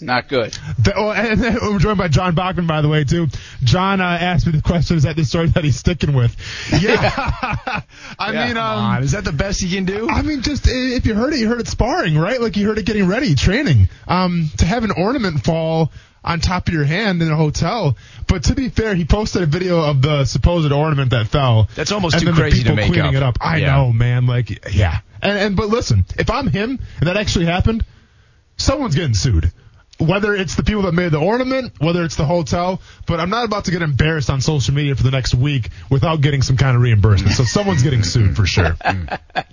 Not 0.00 0.28
good. 0.28 0.52
The, 0.78 0.92
oh, 0.96 1.10
and 1.12 1.40
we're 1.40 1.78
joined 1.78 1.98
by 1.98 2.08
John 2.08 2.34
Bachman, 2.34 2.66
by 2.66 2.80
the 2.82 2.88
way, 2.88 3.04
too. 3.04 3.28
John 3.62 4.00
uh, 4.00 4.04
asked 4.04 4.44
me 4.46 4.52
the 4.52 4.60
question: 4.62 4.96
Is 4.96 5.04
that 5.04 5.16
the 5.16 5.24
story 5.24 5.46
that 5.48 5.64
he's 5.64 5.76
sticking 5.76 6.12
with? 6.14 6.36
Yeah, 6.80 6.98
I 8.18 8.32
Yeah, 8.32 8.46
mean, 8.46 8.56
um, 8.56 9.02
is 9.02 9.12
that 9.12 9.24
the 9.24 9.32
best 9.32 9.60
he 9.60 9.70
can 9.74 9.84
do? 9.84 10.08
I 10.10 10.22
mean, 10.22 10.42
just 10.42 10.66
if 10.68 11.06
you 11.06 11.14
heard 11.14 11.32
it, 11.32 11.38
you 11.40 11.48
heard 11.48 11.60
it 11.60 11.68
sparring, 11.68 12.18
right? 12.18 12.40
Like 12.40 12.56
you 12.56 12.66
heard 12.66 12.78
it 12.78 12.86
getting 12.86 13.06
ready, 13.06 13.34
training. 13.34 13.88
Um, 14.08 14.50
to 14.58 14.66
have 14.66 14.82
an 14.84 14.90
ornament 14.90 15.44
fall 15.44 15.92
on 16.24 16.40
top 16.40 16.68
of 16.68 16.74
your 16.74 16.84
hand 16.84 17.22
in 17.22 17.30
a 17.30 17.36
hotel. 17.36 17.96
But 18.26 18.44
to 18.44 18.54
be 18.54 18.70
fair, 18.70 18.94
he 18.94 19.04
posted 19.04 19.42
a 19.42 19.46
video 19.46 19.80
of 19.80 20.00
the 20.02 20.24
supposed 20.24 20.72
ornament 20.72 21.10
that 21.10 21.28
fell. 21.28 21.68
That's 21.76 21.92
almost 21.92 22.14
and 22.16 22.24
too 22.24 22.32
the 22.32 22.36
crazy 22.40 22.58
to 22.64 22.70
people 22.70 22.76
make 22.76 22.86
cleaning 22.86 23.08
up. 23.10 23.14
it 23.14 23.22
up. 23.22 23.38
I 23.40 23.58
Yeah. 23.58 23.76
know, 23.76 23.92
man. 23.92 24.26
Like, 24.26 24.74
yeah. 24.74 25.00
And, 25.22 25.38
and 25.38 25.56
but 25.56 25.68
listen, 25.68 26.04
if 26.18 26.30
I'm 26.30 26.46
him 26.48 26.80
and 26.98 27.08
that 27.08 27.16
actually 27.16 27.44
happened, 27.46 27.84
someone's 28.56 28.94
getting 28.94 29.14
sued. 29.14 29.52
Whether 29.98 30.34
it's 30.34 30.56
the 30.56 30.64
people 30.64 30.82
that 30.82 30.92
made 30.92 31.12
the 31.12 31.20
ornament, 31.20 31.74
whether 31.78 32.02
it's 32.04 32.16
the 32.16 32.24
hotel, 32.24 32.80
but 33.06 33.20
I'm 33.20 33.30
not 33.30 33.44
about 33.44 33.66
to 33.66 33.70
get 33.70 33.80
embarrassed 33.80 34.28
on 34.28 34.40
social 34.40 34.74
media 34.74 34.96
for 34.96 35.04
the 35.04 35.12
next 35.12 35.34
week 35.34 35.70
without 35.88 36.20
getting 36.20 36.42
some 36.42 36.56
kind 36.56 36.74
of 36.76 36.82
reimbursement. 36.82 37.36
So 37.36 37.44
someone's 37.44 37.82
getting 37.84 38.02
sued 38.02 38.36
for 38.36 38.44
sure. 38.46 38.76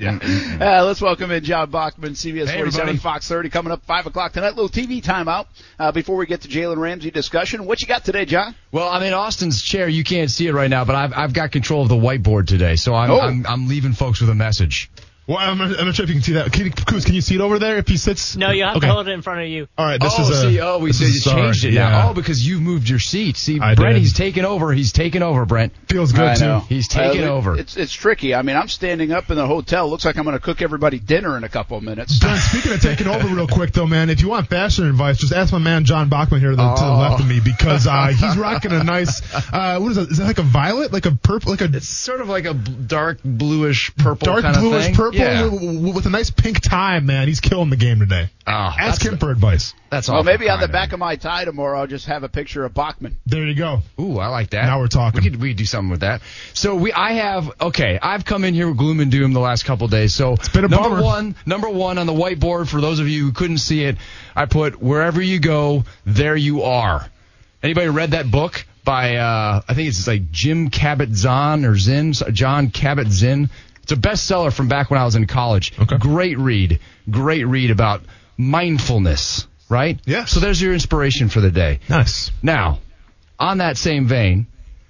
Uh, 0.02 0.84
let's 0.86 1.02
welcome 1.02 1.32
in 1.32 1.44
John 1.44 1.70
Bachman, 1.70 2.14
CBS 2.14 2.48
Hey, 2.48 2.58
47, 2.58 2.64
everybody. 2.82 2.98
Fox 2.98 3.28
30, 3.28 3.50
coming 3.50 3.72
up 3.72 3.84
5 3.86 4.08
o'clock 4.08 4.34
tonight. 4.34 4.56
Little 4.56 4.70
TV 4.70 5.02
timeout 5.02 5.48
uh, 5.80 5.92
before 5.92 6.18
we 6.18 6.26
get 6.26 6.42
to 6.42 6.48
Jalen 6.48 6.78
Ramsey 6.78 7.12
discussion. 7.12 7.66
What 7.66 7.82
you 7.82 7.88
got 7.88 8.04
today, 8.06 8.26
John? 8.26 8.56
Well, 8.72 8.88
I'm 8.89 9.04
in 9.04 9.14
Austin's 9.14 9.62
chair. 9.62 9.88
You 9.88 10.04
can't 10.04 10.30
see 10.32 10.48
it 10.48 10.54
right 10.54 10.70
now, 10.70 10.86
but 10.86 10.96
I've 10.96 11.14
I've 11.16 11.34
got 11.34 11.52
control 11.52 11.84
of 11.84 11.89
the 11.89 11.96
whiteboard 11.96 12.48
today, 12.48 12.76
so 12.76 12.94
I'm 12.94 13.12
Oh. 13.12 13.20
I'm, 13.20 13.46
I'm 13.46 13.68
leaving 13.68 13.94
folks 13.94 14.22
with 14.22 14.30
a 14.30 14.36
message. 14.36 14.89
Well, 15.32 15.40
I'm 15.40 15.58
not, 15.58 15.80
I'm 15.80 15.86
not 15.86 15.96
sure 15.96 16.04
if 16.04 16.10
you 16.10 16.16
can 16.16 16.24
see 16.24 16.34
that. 16.34 16.52
Can, 16.52 16.70
Cruz, 16.72 17.06
can 17.06 17.16
you 17.16 17.22
see 17.22 17.36
it 17.36 17.42
over 17.42 17.58
there 17.58 17.78
if 17.78 17.88
he 17.88 17.96
sits? 17.96 18.36
No, 18.36 18.52
you 18.52 18.64
have 18.66 18.76
okay. 18.76 18.88
to 18.88 18.94
hold 18.94 19.08
it 19.08 19.12
in 19.12 19.22
front 19.22 19.40
of 19.42 19.48
you. 19.48 19.70
All 19.78 19.86
right, 19.86 20.00
this 20.02 20.14
oh, 20.18 20.24
is 20.24 20.30
a, 20.30 20.42
see, 20.42 20.60
oh, 20.60 20.80
we 20.80 20.90
this 20.90 21.00
they 21.00 21.06
is 21.06 21.24
just 21.24 21.34
changed 21.34 21.64
it 21.64 21.72
yeah. 21.72 21.88
now. 21.90 22.10
Oh, 22.10 22.14
because 22.14 22.46
you've 22.46 22.62
moved 22.62 22.90
your 22.90 23.00
seat. 23.00 23.38
See, 23.38 23.58
I 23.62 23.76
Brent, 23.76 23.94
did. 23.96 24.02
he's 24.02 24.12
taking 24.14 24.44
over. 24.44 24.74
He's 24.74 24.92
taking 24.92 25.22
over, 25.24 25.46
Brent. 25.46 25.72
Feels 25.88 26.12
good 26.12 26.22
I 26.28 26.36
too. 26.36 26.46
know. 26.46 26.60
He's 26.68 26.90
taking 26.90 27.24
Uh, 27.24 27.28
over. 27.30 27.58
It's 27.58 27.78
it's 27.78 27.94
tricky. 27.94 28.36
I 28.36 28.42
mean, 28.42 28.58
I'm 28.58 28.68
standing 28.68 29.14
up 29.14 29.30
in 29.30 29.38
the 29.38 29.48
hotel. 29.48 29.90
Looks 29.90 30.04
like 30.04 30.18
I'm 30.18 30.26
going 30.26 30.36
to 30.38 30.44
cook 30.44 30.62
everybody 30.62 31.00
dinner 31.00 31.38
in 31.38 31.46
a 31.46 31.50
couple 31.50 31.78
of 31.78 31.84
minutes. 31.84 32.20
John, 32.20 32.38
speaking 32.38 32.74
of 32.74 32.82
taking 32.82 33.08
over 33.08 33.26
real 33.34 33.48
quick 33.48 33.72
though, 33.72 33.88
man, 33.88 34.10
if 34.10 34.22
you 34.22 34.28
want 34.28 34.50
fashion 34.50 34.86
advice, 34.86 35.18
just 35.18 35.32
ask 35.32 35.54
my 35.54 35.60
man 35.60 35.86
John 35.86 36.10
Bachman 36.10 36.42
here 36.42 36.50
to 36.50 36.56
the, 36.58 36.76
to 36.76 36.82
the 36.84 36.92
Oh. 36.92 36.98
left 36.98 37.22
of 37.22 37.28
me 37.30 37.40
because 37.40 37.88
uh, 37.88 38.08
he's 38.18 38.36
rocking 38.36 38.74
a 38.74 38.84
nice. 38.84 39.22
Uh, 39.34 39.80
what 39.80 39.92
is 39.92 39.96
that? 39.96 40.12
Is 40.12 40.18
that 40.18 40.26
like 40.26 40.40
a 40.40 40.44
violet? 40.44 40.92
Like 40.92 41.06
a 41.06 41.12
purple? 41.16 41.52
Like 41.52 41.62
a 41.62 41.66
It's 41.74 41.88
sort 41.88 42.20
of 42.20 42.28
like 42.28 42.44
a 42.44 42.54
dark 42.54 43.20
bluish 43.24 43.96
purple 43.96 44.26
dark 44.26 44.42
kind 44.42 44.58
of 44.58 44.62
bluish 44.64 44.86
thing. 44.88 44.96
purple 44.96 45.20
Yeah. 45.22 45.43
with, 45.47 45.61
with- 45.84 45.95
with 45.95 46.05
a 46.05 46.09
nice 46.09 46.30
pink 46.32 46.61
tie, 46.61 46.99
man. 46.99 47.28
He's 47.28 47.39
killing 47.39 47.69
the 47.69 47.76
game 47.76 47.99
today. 47.99 48.30
Oh, 48.47 48.51
Ask 48.51 49.01
that's, 49.01 49.05
him 49.13 49.17
for 49.19 49.30
advice. 49.32 49.74
That's 49.89 50.09
all. 50.09 50.15
well, 50.15 50.24
maybe 50.24 50.49
on 50.49 50.59
the 50.59 50.67
back 50.67 50.89
man. 50.89 50.93
of 50.95 50.99
my 50.99 51.15
tie 51.15 51.45
tomorrow, 51.45 51.80
I'll 51.80 51.88
just 51.88 52.05
have 52.07 52.24
a 52.24 52.30
picture 52.30 52.63
of 52.65 52.74
Bachman. 52.74 53.17
There 53.26 53.45
you 53.45 53.53
go. 53.55 53.82
Ooh, 53.99 54.17
I 54.19 54.28
like 54.28 54.51
that. 54.51 54.65
Now 54.65 54.80
we're 54.80 54.88
talking. 54.88 55.22
We 55.24 55.30
could 55.30 55.41
we 55.41 55.49
could 55.49 55.57
do 55.57 55.65
something 55.65 55.91
with 55.91 55.99
that. 56.01 56.22
So 56.53 56.76
we 56.76 56.91
I 56.93 57.13
have 57.13 57.51
okay. 57.61 57.99
I've 58.01 58.26
come 58.26 58.43
in 58.43 58.53
here 58.53 58.67
with 58.67 58.78
gloom 58.78 58.99
and 58.99 59.11
doom 59.11 59.34
the 59.34 59.39
last 59.39 59.63
couple 59.65 59.86
of 59.86 59.91
days. 59.91 60.13
So 60.15 60.34
it's 60.34 60.49
been 60.49 60.65
a 60.65 60.69
number 60.69 60.89
bummer. 60.89 61.03
one, 61.03 61.36
number 61.45 61.69
one 61.69 61.97
on 61.97 62.07
the 62.07 62.13
whiteboard 62.13 62.67
for 62.69 62.82
those 62.82 62.99
of 62.99 63.07
you 63.07 63.26
who 63.26 63.32
couldn't 63.32 63.59
see 63.59 63.84
it, 63.84 63.97
I 64.36 64.45
put 64.45 64.82
wherever 64.82 65.22
you 65.22 65.39
go, 65.39 65.84
there 66.05 66.36
you 66.36 66.63
are. 66.63 67.07
Anybody 67.61 67.89
read 67.89 68.11
that 68.11 68.32
book 68.32 68.65
by 68.84 69.17
uh, 69.17 69.61
I 69.67 69.74
think 69.76 69.88
it's 69.89 70.07
like 70.07 70.32
Jim 70.32 70.69
Cabot 70.72 71.09
Zahn 71.13 71.63
or 71.65 71.78
Zinn, 71.78 72.13
Jon 72.13 72.69
Kabat-Zinn. 72.69 73.49
It's 73.92 74.00
a 74.00 74.10
bestseller 74.10 74.54
from 74.54 74.70
back 74.70 74.89
when 74.89 75.02
I 75.02 75.04
was 75.04 75.16
in 75.16 75.28
college. 75.28 75.74
Okay. 75.78 75.98
Great 75.98 76.38
read. 76.38 76.80
Great 77.10 77.46
read 77.46 77.72
about 77.72 78.02
mindfulness, 78.38 79.48
right? 79.68 80.00
Yes. 80.06 80.32
So 80.32 80.39
there's 80.39 80.62
your 80.62 80.72
inspiration 80.72 81.28
for 81.28 81.42
the 81.42 81.52
day. 81.52 81.82
Nice. 81.89 82.32
Now, 82.42 82.80
on 83.38 83.58
that 83.58 83.76
same 83.78 84.08
vein, 84.08 84.48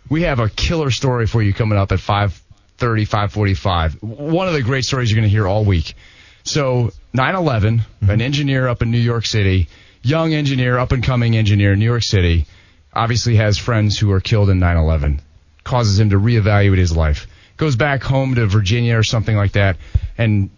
we 0.08 0.22
have 0.24 0.40
a 0.40 0.50
killer 0.50 0.92
story 0.92 1.26
for 1.26 1.42
you 1.42 1.52
coming 1.52 1.80
up 1.80 1.92
at 1.92 1.98
5:30, 1.98 3.08
5:45. 3.08 4.04
One 4.04 4.48
of 4.48 4.54
the 4.54 4.62
great 4.62 4.86
stories 4.86 5.10
you're 5.10 5.20
going 5.20 5.28
to 5.28 5.34
hear 5.34 5.48
all 5.48 5.66
week. 5.66 5.96
So, 6.44 6.92
9/11, 7.16 7.80
mm-hmm. 7.80 8.10
an 8.10 8.22
engineer 8.22 8.68
up 8.68 8.84
in 8.84 8.92
New 8.92 9.00
York 9.00 9.26
City, 9.26 9.68
young 10.04 10.36
engineer, 10.36 10.78
up 10.78 10.92
and 10.92 11.04
coming 11.04 11.36
engineer 11.36 11.74
in 11.74 11.80
New 11.80 11.86
York 11.86 12.04
City, 12.04 12.46
obviously 12.94 13.38
has 13.38 13.58
friends 13.58 13.98
who 13.98 14.12
are 14.12 14.22
killed 14.22 14.52
in 14.52 14.60
9/11. 14.60 15.22
Causes 15.64 16.00
him 16.00 16.12
to 16.12 16.20
reevaluate 16.20 16.78
his 16.78 16.96
life. 16.96 17.26
Goes 17.62 17.76
back 17.76 18.02
home 18.02 18.34
to 18.34 18.48
Virginia 18.48 18.98
or 18.98 19.04
something 19.04 19.36
like 19.36 19.52
that, 19.52 19.78
and 20.18 20.50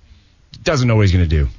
doesn't 0.64 0.88
know 0.88 0.96
what 0.96 1.02
he's 1.02 1.12
going 1.12 1.28
to 1.28 1.44
do. 1.44 1.50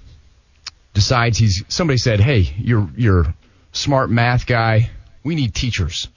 Decides 0.95 1.37
he's 1.37 1.63
somebody 1.69 1.99
said, 1.99 2.19
"Hey, 2.19 2.51
you're 2.57 2.89
you're 2.97 3.35
smart 3.73 4.09
math 4.09 4.47
guy. 4.47 4.89
We 5.23 5.35
need 5.35 5.55
teachers." 5.55 6.09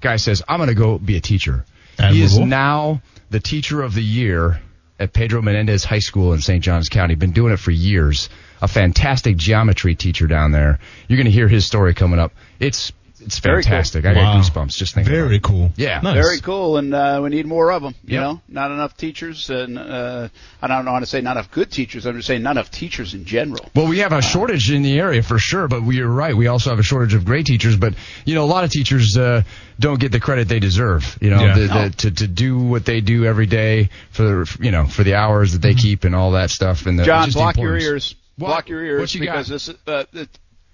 Guy 0.00 0.14
says, 0.14 0.44
"I'm 0.48 0.58
going 0.58 0.68
to 0.68 0.76
go 0.76 0.96
be 0.96 1.16
a 1.16 1.20
teacher." 1.20 1.64
He 1.98 2.22
is 2.22 2.38
now 2.38 3.02
the 3.30 3.40
teacher 3.40 3.82
of 3.82 3.94
the 3.94 4.02
year 4.02 4.62
at 5.00 5.12
Pedro 5.12 5.42
Menendez 5.42 5.82
High 5.82 5.98
School 5.98 6.32
in 6.32 6.40
St. 6.40 6.62
Johns 6.62 6.88
County. 6.88 7.16
Been 7.16 7.32
doing 7.32 7.52
it 7.52 7.58
for 7.58 7.72
years. 7.72 8.28
A 8.60 8.68
fantastic 8.68 9.36
geometry 9.38 9.96
teacher 9.96 10.28
down 10.28 10.52
there. 10.52 10.78
You're 11.08 11.16
going 11.16 11.24
to 11.24 11.32
hear 11.32 11.48
his 11.48 11.66
story 11.66 11.94
coming 11.94 12.20
up. 12.20 12.32
It's 12.60 12.92
it's 13.24 13.38
Very 13.38 13.62
cool. 13.62 13.70
fantastic. 13.70 14.04
I 14.04 14.12
Wow. 14.14 14.34
got 14.34 14.44
goosebumps 14.44 14.76
just 14.76 14.94
thinking. 14.94 15.12
Very 15.12 15.26
about 15.26 15.34
it. 15.34 15.42
cool. 15.42 15.72
Yeah. 15.76 16.00
Very 16.00 16.40
cool, 16.40 16.76
and 16.76 16.92
uh, 16.94 17.20
we 17.22 17.30
need 17.30 17.46
more 17.46 17.70
of 17.72 17.82
them. 17.82 17.94
You 18.04 18.14
Yep. 18.14 18.22
know, 18.22 18.40
not 18.48 18.70
enough 18.70 18.96
teachers, 18.96 19.48
and 19.50 19.78
uh, 19.78 20.28
I 20.60 20.66
don't 20.66 20.84
want 20.86 21.02
to 21.04 21.10
say 21.10 21.20
not 21.20 21.32
enough 21.32 21.50
good 21.50 21.70
teachers. 21.70 22.06
I'm 22.06 22.16
just 22.16 22.26
saying 22.28 22.42
not 22.42 22.52
enough 22.52 22.70
teachers 22.70 23.14
in 23.14 23.24
general. 23.24 23.68
Well, 23.74 23.86
we 23.86 23.98
have 23.98 24.12
a 24.12 24.22
shortage 24.22 24.70
in 24.70 24.82
the 24.82 24.98
area 24.98 25.22
for 25.22 25.38
sure, 25.38 25.68
but 25.68 25.82
we 25.82 26.00
are 26.00 26.08
right. 26.08 26.36
We 26.36 26.46
also 26.46 26.70
have 26.70 26.78
a 26.78 26.82
shortage 26.82 27.14
of 27.14 27.24
great 27.24 27.46
teachers, 27.46 27.76
but 27.76 27.94
you 28.24 28.34
know, 28.34 28.44
a 28.44 28.46
lot 28.46 28.64
of 28.64 28.70
teachers 28.70 29.16
uh, 29.16 29.42
don't 29.80 29.98
get 30.00 30.12
the 30.12 30.20
credit 30.20 30.48
they 30.48 30.60
deserve. 30.60 31.16
You 31.20 31.30
know, 31.30 31.40
Yeah. 31.44 31.54
the, 31.54 31.66
No. 31.68 31.88
the, 31.88 31.90
to 31.96 32.10
to 32.10 32.26
do 32.26 32.58
what 32.58 32.84
they 32.84 33.00
do 33.00 33.24
every 33.24 33.46
day 33.46 33.88
for 34.10 34.22
the, 34.22 34.56
you 34.60 34.70
know 34.70 34.86
for 34.86 35.02
the 35.04 35.14
hours 35.14 35.52
that 35.52 35.62
they 35.62 35.74
keep 35.74 36.04
and 36.04 36.14
all 36.14 36.32
that 36.32 36.50
stuff. 36.50 36.86
And 36.86 36.98
the, 36.98 37.04
John, 37.04 37.30
block 37.30 37.56
your 37.56 37.76
ears. 37.78 38.14
What? 38.36 38.48
Block 38.48 38.68
your 38.70 38.82
ears 38.82 39.00
What 39.00 39.14
you 39.14 39.20
because 39.20 39.48
got? 39.48 39.52
this 39.52 39.68
is 39.68 39.74
uh, 39.86 40.04
it- 40.14 40.28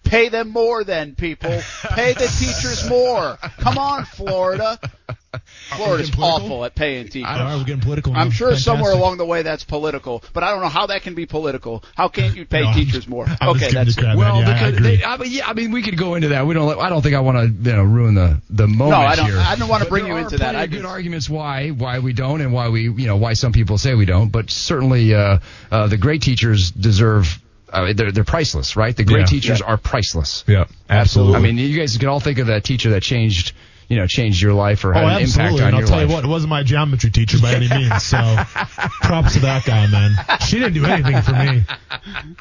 pay 0.08 0.28
them 0.28 0.50
more. 0.50 0.84
Then 0.84 1.14
people 1.14 1.50
pay 1.90 2.12
the 2.14 2.26
teachers 2.38 2.88
more. 2.88 3.36
Come 3.58 3.78
on, 3.78 4.04
Florida. 4.04 4.78
Florida's 5.76 6.10
awful 6.18 6.64
at 6.64 6.74
paying 6.74 7.06
teachers. 7.08 7.28
All 7.30 7.38
right, 7.38 7.56
we're 7.56 7.64
getting 7.64 7.82
political. 7.82 8.14
I'm 8.16 8.28
now. 8.28 8.32
sure 8.32 8.56
somewhere 8.56 8.92
along 8.92 9.18
the 9.18 9.26
way 9.26 9.42
that's 9.42 9.62
political, 9.62 10.24
but 10.32 10.42
I 10.42 10.50
don't 10.50 10.62
know 10.62 10.68
how 10.68 10.86
that 10.86 11.02
can 11.02 11.14
be 11.14 11.26
political. 11.26 11.84
How 11.94 12.08
can't 12.08 12.34
you 12.34 12.46
pay 12.46 12.62
No, 12.62 12.72
teachers 12.72 12.94
just- 12.94 13.08
more? 13.08 13.26
I'm 13.40 13.50
okay, 13.50 13.70
that's 13.70 13.96
you 13.96 14.06
it. 14.08 14.16
Well, 14.16 14.40
Yeah, 14.40 14.48
I 14.48 14.52
because 14.54 14.76
agree. 14.78 14.96
they, 14.96 15.04
I 15.04 15.16
mean, 15.18 15.30
yeah, 15.30 15.46
I 15.46 15.52
mean, 15.52 15.70
we 15.70 15.82
could 15.82 15.98
go 15.98 16.14
into 16.14 16.28
that. 16.28 16.46
We 16.46 16.54
don't. 16.54 16.78
I 16.80 16.88
don't 16.88 17.02
think 17.02 17.14
I 17.14 17.20
want 17.20 17.38
to, 17.38 17.70
you 17.70 17.76
know, 17.76 17.82
ruin 17.82 18.14
the 18.14 18.40
the 18.48 18.66
moment 18.66 18.94
I 19.02 19.16
don't- 19.16 19.26
here. 19.26 19.38
I 19.38 19.54
don't 19.56 19.68
wanna 19.68 19.84
bring 19.84 20.06
you 20.06 20.16
into 20.16 20.38
that. 20.38 20.52
plenty 20.52 20.58
I 20.58 20.62
of 20.64 20.70
good 20.70 20.84
arguments 20.86 21.28
why 21.28 21.68
why 21.68 21.98
we 21.98 22.14
don't 22.14 22.40
and 22.40 22.52
why 22.52 22.68
we, 22.70 22.84
you 22.84 23.06
know, 23.06 23.16
why 23.16 23.34
some 23.34 23.52
people 23.52 23.76
say 23.76 23.94
we 23.94 24.06
don't. 24.06 24.30
But 24.30 24.50
certainly, 24.50 25.14
uh, 25.14 25.38
uh, 25.70 25.86
the 25.88 25.98
great 25.98 26.22
teachers 26.22 26.70
deserve. 26.70 27.38
Uh, 27.72 27.92
they're 27.94 28.12
they're 28.12 28.24
priceless, 28.24 28.76
right? 28.76 28.96
The 28.96 29.04
great 29.04 29.20
Yeah. 29.20 29.26
teachers 29.26 29.60
Yeah. 29.60 29.66
are 29.66 29.76
priceless. 29.76 30.44
Yeah, 30.46 30.64
absolutely. 30.88 31.36
I 31.36 31.40
mean, 31.40 31.58
you 31.58 31.78
guys 31.78 31.96
can 31.98 32.08
all 32.08 32.20
think 32.20 32.38
of 32.38 32.46
that 32.48 32.64
teacher 32.64 32.90
that 32.90 33.02
changed, 33.02 33.52
you 33.88 33.96
know, 33.96 34.06
changed 34.06 34.40
your 34.40 34.54
life 34.54 34.84
or 34.84 34.92
had 34.94 35.04
Oh, 35.04 35.06
an 35.08 35.12
impact 35.22 35.38
absolutely. 35.38 35.60
on 35.62 35.66
And 35.68 35.74
I'll 35.76 35.80
your 35.82 35.88
tell 35.88 36.00
you 36.00 36.08
what, 36.08 36.24
it 36.24 36.28
wasn't 36.28 36.50
my 36.50 36.62
geometry 36.62 37.10
teacher 37.10 37.38
by 37.40 37.52
any 37.54 37.68
means. 37.68 38.02
So 38.04 38.16
props 39.02 39.34
to 39.34 39.40
that 39.40 39.64
guy, 39.66 39.86
man. 39.86 40.16
She 40.46 40.58
didn't 40.58 40.74
do 40.74 40.84
anything 40.86 41.20
for 41.22 41.32
me. 41.32 41.62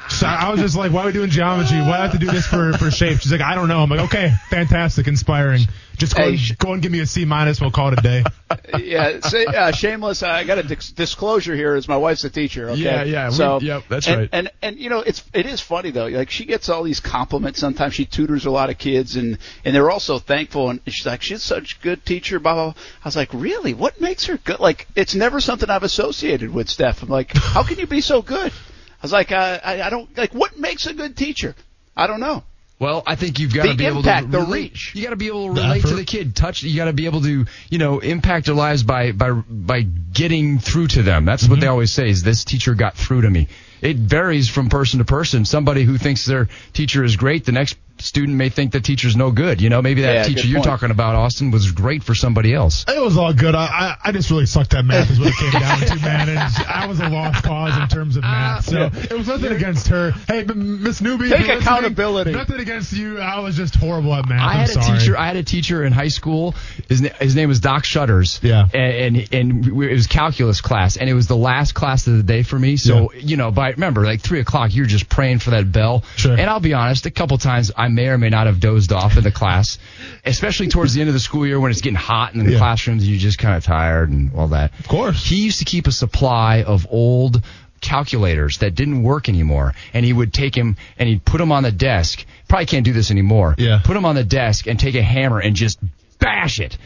So 0.08 0.26
I 0.26 0.50
was 0.50 0.60
just 0.60 0.76
like, 0.76 0.92
why 0.92 1.02
are 1.02 1.06
we 1.06 1.12
doing 1.12 1.30
geometry? 1.30 1.78
Why 1.78 1.84
do 1.86 1.92
I 1.92 1.96
have 2.02 2.12
to 2.12 2.18
do 2.18 2.30
this 2.30 2.46
for, 2.46 2.72
for 2.78 2.90
shape? 2.90 3.20
She's 3.20 3.32
like, 3.32 3.40
I 3.42 3.54
don't 3.54 3.68
know. 3.68 3.82
I'm 3.82 3.90
like, 3.90 4.00
okay, 4.00 4.32
fantastic, 4.50 5.06
inspiring. 5.08 5.62
Just 5.98 6.16
go, 6.16 6.22
Hey, 6.22 6.28
and, 6.30 6.38
sh- 6.38 6.52
go 6.52 6.72
and 6.72 6.80
give 6.82 6.92
me 6.92 7.00
a 7.00 7.06
C 7.06 7.24
minus. 7.24 7.60
We'll 7.60 7.72
call 7.72 7.92
it 7.92 7.98
a 7.98 8.02
day. 8.02 8.24
yeah, 8.78 9.20
say, 9.20 9.44
uh, 9.44 9.72
shameless. 9.72 10.22
I 10.22 10.44
got 10.44 10.58
a 10.58 10.62
dis- 10.62 10.92
disclosure 10.92 11.54
here. 11.54 11.74
Is 11.74 11.88
my 11.88 11.96
wife's 11.96 12.24
a 12.24 12.30
teacher? 12.30 12.70
Okay? 12.70 12.80
Yeah, 12.80 13.02
yeah, 13.02 13.30
So, 13.30 13.60
yep, 13.60 13.82
that's 13.88 14.06
and, 14.06 14.20
right. 14.20 14.28
And 14.32 14.50
and 14.62 14.78
you 14.78 14.90
know, 14.90 15.00
it's 15.00 15.24
it 15.34 15.46
is 15.46 15.60
funny 15.60 15.90
though. 15.90 16.06
Like 16.06 16.30
she 16.30 16.44
gets 16.44 16.68
all 16.68 16.84
these 16.84 17.00
compliments. 17.00 17.58
Sometimes 17.58 17.94
she 17.94 18.06
tutors 18.06 18.46
a 18.46 18.50
lot 18.50 18.70
of 18.70 18.78
kids, 18.78 19.16
and 19.16 19.38
and 19.64 19.74
they're 19.74 19.90
also 19.90 20.18
thankful. 20.18 20.70
And 20.70 20.80
she's 20.86 21.04
like, 21.06 21.22
she's 21.22 21.42
such 21.42 21.76
a 21.76 21.82
good 21.82 22.06
teacher. 22.06 22.38
Blah 22.38 22.54
blah. 22.54 22.72
blah. 22.72 22.82
I 23.04 23.08
was 23.08 23.16
like, 23.16 23.34
really? 23.34 23.74
What 23.74 24.00
makes 24.00 24.26
her 24.26 24.38
good? 24.38 24.60
Like, 24.60 24.86
it's 24.94 25.14
never 25.14 25.40
something 25.40 25.68
I've 25.68 25.82
associated 25.82 26.54
with 26.54 26.68
Steph. 26.68 27.02
I'm 27.02 27.08
like, 27.08 27.32
how 27.34 27.64
can 27.64 27.78
you 27.78 27.86
be 27.86 28.00
so 28.00 28.22
good? 28.22 28.52
I 28.52 29.02
was 29.02 29.12
like, 29.12 29.32
I 29.32 29.56
I, 29.56 29.86
I 29.86 29.90
don't 29.90 30.16
like. 30.16 30.32
What 30.32 30.58
makes 30.58 30.86
a 30.86 30.94
good 30.94 31.16
teacher? 31.16 31.56
I 31.96 32.06
don't 32.06 32.20
know. 32.20 32.44
Well, 32.80 33.02
I 33.06 33.16
think 33.16 33.40
you've 33.40 33.52
got 33.52 33.64
The 33.64 33.70
to 33.72 33.76
be 33.76 33.86
impact, 33.86 34.22
able 34.22 34.30
to 34.30 34.30
the 34.30 34.38
relate. 34.44 34.70
reach. 34.72 34.92
You 34.94 35.02
got 35.02 35.10
to 35.10 35.16
be 35.16 35.26
able 35.26 35.48
to 35.48 35.54
The 35.54 35.66
relate 35.66 35.82
to 35.82 35.96
the 35.96 36.04
kid. 36.04 36.36
Touch. 36.36 36.62
You 36.62 36.76
got 36.76 36.84
to 36.84 36.92
be 36.92 37.06
able 37.06 37.22
to, 37.22 37.44
you 37.70 37.78
know, 37.78 37.98
impact 37.98 38.46
their 38.46 38.54
lives 38.54 38.84
by 38.84 39.10
by 39.12 39.30
by 39.32 39.82
getting 39.82 40.58
through 40.60 40.88
to 40.88 41.02
them. 41.02 41.24
That's 41.24 41.42
Mm-hmm. 41.42 41.50
what 41.50 41.60
they 41.60 41.66
always 41.66 41.92
say. 41.92 42.08
Is 42.08 42.22
this 42.22 42.44
teacher 42.44 42.74
got 42.74 42.94
through 42.94 43.22
to 43.22 43.30
me? 43.30 43.48
It 43.80 43.96
varies 43.96 44.48
from 44.48 44.68
person 44.68 44.98
to 44.98 45.04
person. 45.04 45.44
Somebody 45.44 45.82
who 45.84 45.98
thinks 45.98 46.24
their 46.24 46.48
teacher 46.72 47.02
is 47.04 47.16
great, 47.16 47.44
the 47.44 47.52
next 47.52 47.76
student 48.00 48.36
may 48.36 48.48
think 48.48 48.72
the 48.72 48.80
teacher's 48.80 49.16
no 49.16 49.30
good. 49.30 49.60
You 49.60 49.70
know, 49.70 49.82
maybe 49.82 50.02
that 50.02 50.14
Yeah, 50.14 50.22
teacher 50.24 50.46
you're 50.48 50.62
talking 50.62 50.90
about, 50.90 51.14
Austin, 51.14 51.50
was 51.50 51.70
great 51.72 52.02
for 52.02 52.14
somebody 52.14 52.54
else. 52.54 52.84
It 52.88 53.00
was 53.00 53.16
all 53.16 53.32
good. 53.32 53.54
I, 53.54 53.64
I, 53.64 53.96
I 54.08 54.12
just 54.12 54.30
really 54.30 54.46
sucked 54.46 54.74
at 54.74 54.84
math 54.84 55.10
is 55.10 55.18
what 55.18 55.28
it 55.28 55.34
came 55.36 55.52
down 55.60 55.80
to, 55.80 55.96
man. 56.04 56.28
And 56.28 56.38
I 56.38 56.86
was 56.86 57.00
a 57.00 57.08
lost 57.08 57.44
cause 57.44 57.76
in 57.76 57.88
terms 57.88 58.16
of 58.16 58.22
math. 58.22 58.68
Uh, 58.72 58.90
so 58.90 59.00
it 59.14 59.16
was 59.16 59.28
nothing 59.28 59.52
against 59.52 59.88
her. 59.88 60.12
Hey, 60.12 60.44
Miss 60.44 61.00
Newbie. 61.00 61.30
Take 61.30 61.48
accountability. 61.60 62.32
Nothing 62.32 62.60
against 62.60 62.92
you. 62.92 63.18
I 63.18 63.40
was 63.40 63.56
just 63.56 63.74
horrible 63.74 64.14
at 64.14 64.28
math. 64.28 64.40
I 64.40 64.52
I'm 64.52 64.58
had 64.60 64.68
a 64.68 64.72
sorry. 64.72 64.98
teacher. 64.98 65.16
I 65.18 65.26
had 65.26 65.36
a 65.36 65.42
teacher 65.42 65.84
in 65.84 65.92
high 65.92 66.08
school. 66.08 66.54
His 66.88 67.02
na- 67.02 67.08
his 67.20 67.34
name 67.36 67.48
was 67.48 67.60
Doc 67.60 67.84
Shutters. 67.84 68.40
Yeah. 68.42 68.68
And 68.72 69.16
and, 69.16 69.34
and 69.34 69.72
we, 69.72 69.90
it 69.90 69.94
was 69.94 70.06
calculus 70.06 70.60
class, 70.60 70.96
and 70.96 71.08
it 71.08 71.14
was 71.14 71.26
the 71.26 71.36
last 71.36 71.74
class 71.74 72.06
of 72.06 72.16
the 72.16 72.22
day 72.22 72.42
for 72.42 72.58
me. 72.58 72.76
So 72.76 73.12
you 73.12 73.36
know, 73.36 73.50
by 73.50 73.70
remember 73.70 74.04
like 74.04 74.20
three 74.20 74.40
o'clock, 74.40 74.74
you're 74.74 74.86
just 74.86 75.08
praying 75.08 75.38
for 75.40 75.50
that 75.50 75.70
bell. 75.70 76.04
Sure. 76.16 76.32
And 76.32 76.42
I'll 76.42 76.60
be 76.60 76.74
honest, 76.74 77.06
a 77.06 77.10
couple 77.10 77.38
times 77.38 77.72
I 77.76 77.87
may 77.88 78.08
or 78.08 78.18
may 78.18 78.28
not 78.30 78.46
have 78.46 78.60
dozed 78.60 78.92
off 78.92 79.16
in 79.16 79.24
the 79.24 79.30
class, 79.32 79.78
especially 80.24 80.68
towards 80.68 80.94
the 80.94 81.00
end 81.00 81.08
of 81.08 81.14
the 81.14 81.20
school 81.20 81.46
year 81.46 81.58
when 81.60 81.70
it's 81.70 81.80
getting 81.80 81.96
hot 81.96 82.34
in 82.34 82.44
the 82.44 82.52
Yeah. 82.52 82.58
classrooms, 82.58 83.02
and 83.02 83.10
you're 83.10 83.20
just 83.20 83.38
kind 83.38 83.56
of 83.56 83.64
tired 83.64 84.10
and 84.10 84.32
all 84.34 84.48
that. 84.48 84.72
Of 84.78 84.88
course. 84.88 85.24
He 85.24 85.36
used 85.44 85.58
to 85.60 85.64
keep 85.64 85.86
a 85.86 85.92
supply 85.92 86.62
of 86.62 86.86
old 86.90 87.42
calculators 87.80 88.58
that 88.58 88.74
didn't 88.74 89.02
work 89.02 89.28
anymore, 89.28 89.74
and 89.94 90.04
he 90.04 90.12
would 90.12 90.32
take 90.32 90.56
him 90.56 90.76
and 90.98 91.08
he'd 91.08 91.24
put 91.24 91.38
them 91.38 91.52
on 91.52 91.62
the 91.62 91.72
desk. 91.72 92.24
Probably 92.48 92.66
can't 92.66 92.84
do 92.84 92.92
this 92.92 93.10
anymore. 93.10 93.54
Yeah. 93.58 93.80
Put 93.84 93.94
them 93.94 94.04
on 94.04 94.14
the 94.16 94.24
desk 94.24 94.66
and 94.66 94.78
take 94.78 94.94
a 94.94 95.02
hammer 95.02 95.38
and 95.38 95.54
just 95.54 95.78
bash 96.18 96.58
it. 96.60 96.76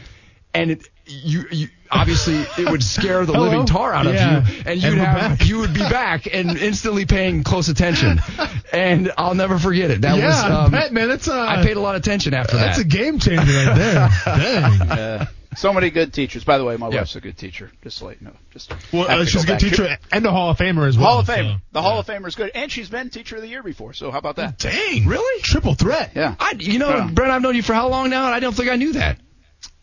And 0.53 0.71
it, 0.71 0.87
you, 1.05 1.43
you 1.51 1.67
obviously 1.91 2.35
it 2.57 2.69
would 2.69 2.83
scare 2.83 3.25
the 3.25 3.33
Hello? 3.33 3.49
living 3.49 3.65
tar 3.65 3.93
out 3.93 4.05
Yeah. 4.05 4.37
of 4.37 4.49
you, 4.49 4.63
and 4.65 4.81
you'd 4.83 4.93
And 4.93 5.01
have 5.01 5.41
you 5.43 5.59
would 5.59 5.73
be 5.73 5.81
back 5.81 6.27
and 6.33 6.57
instantly 6.57 7.05
paying 7.05 7.43
close 7.43 7.67
attention. 7.69 8.19
And 8.73 9.11
I'll 9.19 9.35
never 9.35 9.59
forget 9.59 9.91
it. 9.91 10.01
That 10.01 10.17
yeah, 10.17 10.25
was 10.25 10.35
I 10.35 10.63
um, 10.65 10.71
bet, 10.71 10.91
man. 10.91 11.07
That's, 11.07 11.27
uh, 11.27 11.39
I 11.39 11.63
paid 11.63 11.77
a 11.77 11.79
lot 11.79 11.93
of 11.93 12.01
attention 12.01 12.33
after 12.33 12.57
that's 12.57 12.77
that. 12.79 12.83
That's 12.87 12.95
a 12.95 12.97
game 12.97 13.19
changer 13.19 13.53
right 13.53 13.75
there. 13.75 14.09
Dang. 14.25 14.81
Uh, 14.81 15.25
so 15.55 15.71
many 15.71 15.91
good 15.91 16.11
teachers. 16.11 16.43
By 16.43 16.57
the 16.57 16.63
way, 16.65 16.75
my 16.77 16.89
Yeah. 16.89 17.01
wife's 17.01 17.15
a 17.15 17.21
good 17.21 17.37
teacher. 17.37 17.69
Just 17.83 17.99
to 17.99 18.05
let 18.05 18.19
you 18.19 18.25
know. 18.29 18.33
Just 18.51 18.73
Well, 18.91 19.03
uh, 19.07 19.17
to 19.17 19.25
she's 19.27 19.43
a 19.43 19.45
good 19.45 19.53
back. 19.53 19.59
teacher 19.61 19.97
and 20.11 20.25
a 20.25 20.31
Hall 20.31 20.49
of 20.49 20.57
Famer 20.57 20.87
as 20.87 20.97
well. 20.97 21.07
Hall 21.07 21.19
of 21.19 21.27
Fame. 21.27 21.57
so- 21.57 21.61
the 21.71 21.81
Hall 21.83 21.99
of 21.99 22.07
Famer 22.07 22.25
is 22.27 22.33
good, 22.33 22.49
and 22.55 22.71
she's 22.71 22.89
been 22.89 23.11
Teacher 23.11 23.35
of 23.35 23.43
the 23.43 23.47
Year 23.47 23.61
before. 23.61 23.93
So 23.93 24.09
how 24.09 24.17
about 24.17 24.37
that? 24.37 24.57
Dang. 24.57 25.05
Really? 25.05 25.41
Triple 25.43 25.75
threat. 25.75 26.13
Yeah. 26.15 26.33
I, 26.39 26.53
you 26.57 26.79
know, 26.79 26.89
Yeah. 26.89 27.09
Brent, 27.13 27.31
I've 27.31 27.43
known 27.43 27.55
you 27.55 27.61
for 27.61 27.75
how 27.75 27.89
long 27.89 28.09
now, 28.09 28.25
and 28.25 28.33
I 28.33 28.39
don't 28.39 28.55
think 28.55 28.71
I 28.71 28.75
knew 28.75 28.93
that. 28.93 29.19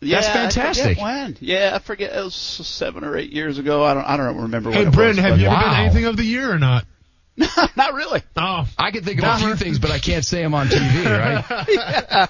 Yeah, 0.03 0.21
That's 0.21 0.27
I 0.27 0.33
fantastic. 0.33 0.83
forget 0.97 1.03
when? 1.03 1.37
Yeah, 1.41 1.71
I 1.75 1.79
forget. 1.79 2.11
It 2.15 2.23
was 2.23 2.33
seven 2.35 3.03
or 3.03 3.15
eight 3.17 3.31
years 3.31 3.59
ago. 3.59 3.83
I 3.83 3.93
don't. 3.93 4.03
I 4.03 4.17
don't 4.17 4.37
remember. 4.43 4.71
Hey, 4.71 4.79
when 4.79 4.87
it 4.87 4.93
Bryn, 4.93 5.17
have 5.17 5.33
but- 5.33 5.39
you 5.39 5.45
ever 5.47 5.55
Wow. 5.55 5.71
been 5.71 5.79
anything 5.85 6.05
of 6.05 6.17
the 6.17 6.23
year 6.23 6.51
or 6.51 6.57
not? 6.59 6.85
Not 7.75 7.93
really. 7.93 8.21
Oh. 8.35 8.67
I 8.77 8.91
can 8.91 9.03
think 9.03 9.21
of 9.23 9.27
a 9.29 9.37
few 9.37 9.55
things, 9.55 9.79
but 9.79 9.89
I 9.91 9.99
can't 9.99 10.25
say 10.25 10.41
them 10.41 10.53
on 10.53 10.67
TV, 10.67 11.05
right? 11.05 11.65
yeah. 11.69 12.27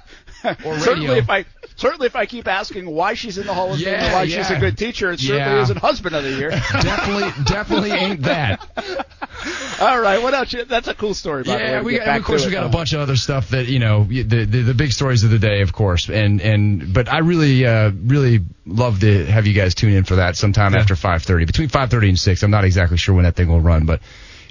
Or 0.65 0.79
certainly, 0.79 1.17
if 1.17 1.29
I 1.29 1.45
certainly 1.81 2.05
if 2.05 2.15
I 2.15 2.27
keep 2.27 2.47
asking 2.47 2.89
why 2.89 3.15
she's 3.15 3.39
in 3.39 3.47
the 3.47 3.53
Hall 3.53 3.73
of 3.73 3.79
Fame 3.79 3.95
and 3.95 4.03
Yeah, 4.03 4.13
why 4.13 4.27
she's 4.27 4.49
a 4.51 4.59
good 4.59 4.77
teacher, 4.77 5.11
it 5.11 5.19
certainly 5.19 5.39
Yeah. 5.39 5.63
isn't 5.63 5.79
Husband 5.79 6.15
of 6.15 6.23
the 6.23 6.31
Year. 6.31 6.49
definitely, 6.71 7.43
definitely 7.43 7.91
ain't 7.91 8.21
that. 8.21 8.61
All 9.81 9.99
right, 9.99 10.21
what 10.21 10.35
else? 10.35 10.53
That's 10.67 10.87
a 10.87 10.93
cool 10.93 11.15
story. 11.15 11.43
By 11.43 11.53
the 11.53 11.57
way. 11.57 11.69
Yeah, 11.71 11.81
we 11.81 11.97
got, 11.97 12.17
of 12.19 12.23
course 12.23 12.45
we 12.45 12.51
got 12.51 12.65
a 12.65 12.69
bunch 12.69 12.93
of 12.93 12.99
other 12.99 13.15
stuff 13.15 13.49
that 13.49 13.65
you 13.65 13.79
know 13.79 14.03
the, 14.03 14.23
the 14.23 14.61
the 14.61 14.73
big 14.75 14.91
stories 14.91 15.23
of 15.23 15.31
the 15.31 15.39
day, 15.39 15.61
of 15.61 15.73
course, 15.73 16.09
and 16.09 16.39
and 16.39 16.93
but 16.93 17.11
I 17.11 17.19
really 17.19 17.65
uh 17.65 17.89
really 17.91 18.41
love 18.67 18.99
to 18.99 19.25
have 19.25 19.47
you 19.47 19.53
guys 19.53 19.73
tune 19.73 19.93
in 19.93 20.03
for 20.03 20.17
that 20.17 20.37
sometime 20.37 20.75
after 20.75 20.93
5:30, 20.93 21.47
between 21.47 21.69
5:30 21.69 22.09
and 22.09 22.19
6. 22.19 22.43
I'm 22.43 22.51
not 22.51 22.63
exactly 22.63 22.97
sure 22.97 23.15
when 23.15 23.23
that 23.23 23.35
thing 23.35 23.47
will 23.49 23.59
run, 23.61 23.85
but 23.87 24.01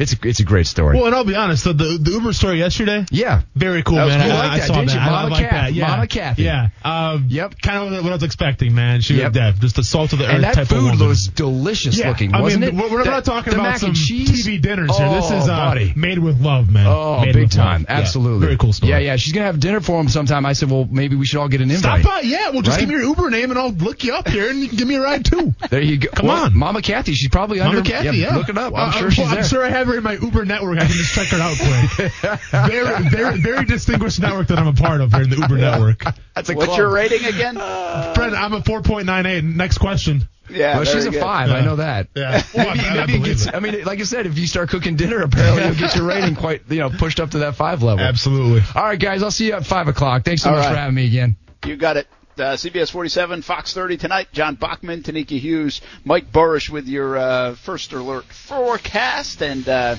it's 0.00 0.12
a, 0.14 0.16
it's 0.28 0.40
a 0.40 0.44
great 0.44 0.66
story. 0.66 0.96
Well, 0.96 1.06
and 1.06 1.14
I'll 1.14 1.24
be 1.24 1.34
honest. 1.36 1.62
So 1.64 1.72
the 1.72 1.98
the 2.00 2.10
Uber 2.12 2.32
story 2.32 2.58
yesterday. 2.58 3.04
yeah, 3.10 3.42
Very 3.54 3.82
cool, 3.82 3.96
That 3.96 4.08
man. 4.08 4.20
cool. 4.28 4.32
I, 4.36 4.44
You 4.44 4.48
liked 4.50 4.62
I 4.62 4.66
saw 4.66 4.74
that. 4.74 4.92
you? 4.94 4.98
I- 5.00 5.10
Mama 5.10 5.28
like 5.28 5.40
Kathy. 5.44 5.56
that. 5.56 5.72
Yeah. 5.74 5.86
Mama 5.88 6.06
Kathy. 6.06 6.42
Yeah. 6.42 6.68
Um, 6.84 7.26
Yep. 7.28 7.54
Kind 7.62 7.78
of 7.96 8.02
what 8.04 8.10
I 8.10 8.14
was 8.16 8.22
expecting, 8.22 8.74
man. 8.74 9.00
She 9.02 9.14
Yep. 9.14 9.28
was 9.32 9.36
yeah, 9.36 9.52
just 9.60 9.76
the 9.76 9.84
salt 9.84 10.12
of 10.12 10.18
the 10.20 10.26
earth 10.26 10.34
and 10.34 10.44
that 10.44 10.54
type 10.54 10.62
of 10.64 10.68
food 10.68 10.82
woman. 10.92 11.08
was 11.08 11.28
delicious 11.28 11.98
yeah, 11.98 12.08
looking, 12.08 12.34
I 12.34 12.42
mean, 12.42 12.62
it? 12.62 12.74
We're, 12.74 12.90
we're 12.90 13.04
The- 13.04 13.10
not 13.10 13.24
talking 13.24 13.52
the 13.52 13.60
about 13.60 13.78
some 13.78 13.94
cheese. 13.94 14.46
TV 14.46 14.60
dinners 14.60 14.96
here. 14.96 15.08
This 15.10 15.30
Oh, 15.30 15.36
is 15.38 15.48
uh, 15.48 15.74
made 15.96 16.18
with 16.18 16.40
love, 16.40 16.70
man. 16.70 16.86
Oh, 16.86 17.20
made 17.20 17.34
big 17.34 17.50
time. 17.50 17.82
love. 17.82 17.86
Yeah. 17.90 17.98
Absolutely. 17.98 18.46
Very 18.46 18.56
cool 18.56 18.72
story. 18.72 18.90
Yeah, 18.92 18.98
yeah. 18.98 19.16
She's 19.16 19.32
going 19.32 19.42
to 19.42 19.46
have 19.46 19.60
dinner 19.60 19.80
for 19.80 20.00
him 20.00 20.08
sometime. 20.08 20.46
I 20.46 20.54
said, 20.54 20.70
well, 20.70 20.86
maybe 20.90 21.16
we 21.16 21.26
should 21.26 21.38
all 21.40 21.48
get 21.48 21.60
an 21.60 21.70
invite. 21.70 22.00
Stop 22.02 22.14
by. 22.14 22.20
Yeah, 22.22 22.50
well, 22.50 22.62
just 22.62 22.76
Right? 22.76 22.80
give 22.80 22.88
me 22.88 22.94
your 22.96 23.04
Uber 23.04 23.30
name 23.30 23.50
and 23.50 23.58
I'll 23.58 23.70
look 23.72 24.02
you 24.04 24.14
up 24.14 24.28
here 24.28 24.48
and 24.50 24.60
you 24.60 24.68
can 24.68 24.76
give 24.78 24.88
me 24.88 24.94
a 24.96 25.00
ride 25.00 25.24
too. 25.24 25.54
There 25.68 25.80
you 25.82 25.98
go. 25.98 26.08
Come 26.10 26.26
Well, 26.28 26.44
on. 26.44 26.56
Mama 26.56 26.80
Kathy. 26.82 27.12
She's 27.14 27.28
probably 27.28 27.60
under. 27.60 27.78
Mama 27.78 27.88
Kathy, 27.88 28.18
yeah. 28.18 28.36
Look 28.36 28.48
it 28.48 28.56
up. 28.58 28.72
I'm 28.74 28.88
Uh, 28.88 28.92
sure 28.92 29.10
she's 29.10 29.30
I'm 29.30 29.44
sure 29.44 29.64
I 29.64 29.68
have 29.70 29.88
her 29.90 29.98
in 29.98 30.02
my 30.04 30.14
Uber 30.14 30.44
network. 30.44 30.78
I 30.78 30.86
can 30.86 30.90
just 30.96 31.14
check 31.14 31.28
her 31.28 31.38
out 31.40 31.56
quick. 31.56 32.40
very, 32.50 33.08
very, 33.08 33.38
very 33.40 33.64
distinguished 33.64 34.20
network 34.20 34.48
that 34.48 34.58
I'm 34.58 34.66
a 34.68 34.72
part 34.72 35.00
of 35.00 35.12
here 35.12 35.22
in 35.22 35.30
the 35.30 35.36
Uber 35.36 35.56
network. 35.58 36.04
That's 36.34 36.48
a 36.48 36.54
What's 36.54 36.66
club. 36.66 36.78
your 36.78 36.90
rating 36.92 37.24
again? 37.26 37.56
Uh, 37.58 38.14
Friend, 38.14 38.34
I'm 38.34 38.52
a 38.54 38.60
4.98. 38.60 39.42
Next 39.44 39.78
question. 39.78 40.28
yeah, 40.48 40.76
Well, 40.76 40.84
she's 40.84 41.04
very 41.04 41.08
a 41.08 41.10
good. 41.12 41.20
five. 41.20 41.50
I 41.50 41.60
know 41.60 41.76
that. 41.76 42.08
Yeah. 42.16 42.42
Well, 42.54 42.66
Maybe, 42.74 42.80
I- 42.80 42.92
I 42.92 43.06
maybe 43.06 43.14
it 43.14 43.24
gets. 43.24 43.46
it. 43.46 43.54
I 43.54 43.60
mean, 43.60 43.84
like 43.84 44.00
I 44.00 44.04
said, 44.04 44.26
if 44.26 44.38
you 44.38 44.46
start 44.46 44.68
cooking 44.70 44.96
dinner, 44.96 45.20
apparently 45.22 45.64
you'll 45.64 45.74
get 45.76 45.94
your 45.94 46.06
rating 46.06 46.34
quite, 46.34 46.62
you 46.68 46.78
know, 46.80 46.90
pushed 46.90 47.20
up 47.20 47.30
to 47.32 47.38
that 47.40 47.56
five 47.56 47.82
level. 47.82 48.04
Absolutely. 48.04 48.62
All 48.74 48.82
right, 48.84 48.98
guys. 48.98 49.22
I'll 49.22 49.30
see 49.30 49.46
you 49.48 49.52
at 49.54 49.66
five 49.66 49.88
o'clock. 49.88 50.24
Thanks 50.24 50.42
so 50.42 50.50
All 50.50 50.56
much 50.56 50.64
right. 50.64 50.72
for 50.72 50.76
having 50.78 50.94
me 50.94 51.06
again. 51.06 51.36
You 51.66 51.76
got 51.76 51.96
it. 51.96 52.06
Uh, 52.40 52.54
CBS 52.56 52.90
47, 52.90 53.42
Fox 53.42 53.74
30 53.74 53.96
tonight. 53.98 54.28
John 54.32 54.54
Bachman, 54.54 55.02
Tenikka 55.02 55.38
Hughes, 55.38 55.80
Mike 56.04 56.32
Buresh 56.32 56.70
with 56.70 56.86
your 56.88 57.16
uh, 57.18 57.54
first 57.54 57.92
alert 57.92 58.24
forecast, 58.24 59.42
and 59.42 59.68
uh, 59.68 59.96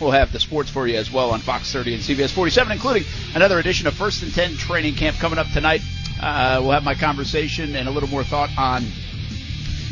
we'll 0.00 0.10
have 0.10 0.32
the 0.32 0.40
sports 0.40 0.70
for 0.70 0.86
you 0.88 0.96
as 0.96 1.12
well 1.12 1.30
on 1.30 1.40
Fox 1.40 1.72
30 1.72 1.94
and 1.94 2.02
CBS 2.02 2.30
47, 2.32 2.72
including 2.72 3.04
another 3.34 3.58
edition 3.58 3.86
of 3.86 3.94
First 3.94 4.22
and 4.22 4.32
10 4.34 4.56
training 4.56 4.94
camp 4.94 5.16
coming 5.18 5.38
up 5.38 5.46
tonight 5.52 5.82
Uh, 6.20 6.58
we'll 6.62 6.72
have 6.72 6.84
my 6.84 6.94
conversation 6.94 7.76
and 7.76 7.86
a 7.88 7.90
little 7.90 8.08
more 8.08 8.24
thought 8.24 8.50
on 8.56 8.84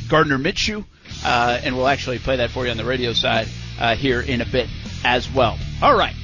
Gardner 0.09 0.39
Minshew, 0.39 0.85
uh, 1.25 1.61
and 1.63 1.77
we'll 1.77 1.89
actually 1.89 2.19
play 2.19 2.37
that 2.37 2.51
for 2.51 2.65
you 2.65 2.71
on 2.71 2.77
the 2.77 2.85
radio 2.85 3.13
side 3.13 3.49
uh, 3.79 3.95
here 3.97 4.21
in 4.21 4.41
a 4.41 4.47
bit 4.47 4.69
as 5.05 5.31
well. 5.31 5.59
All 5.83 5.97
right. 5.97 6.15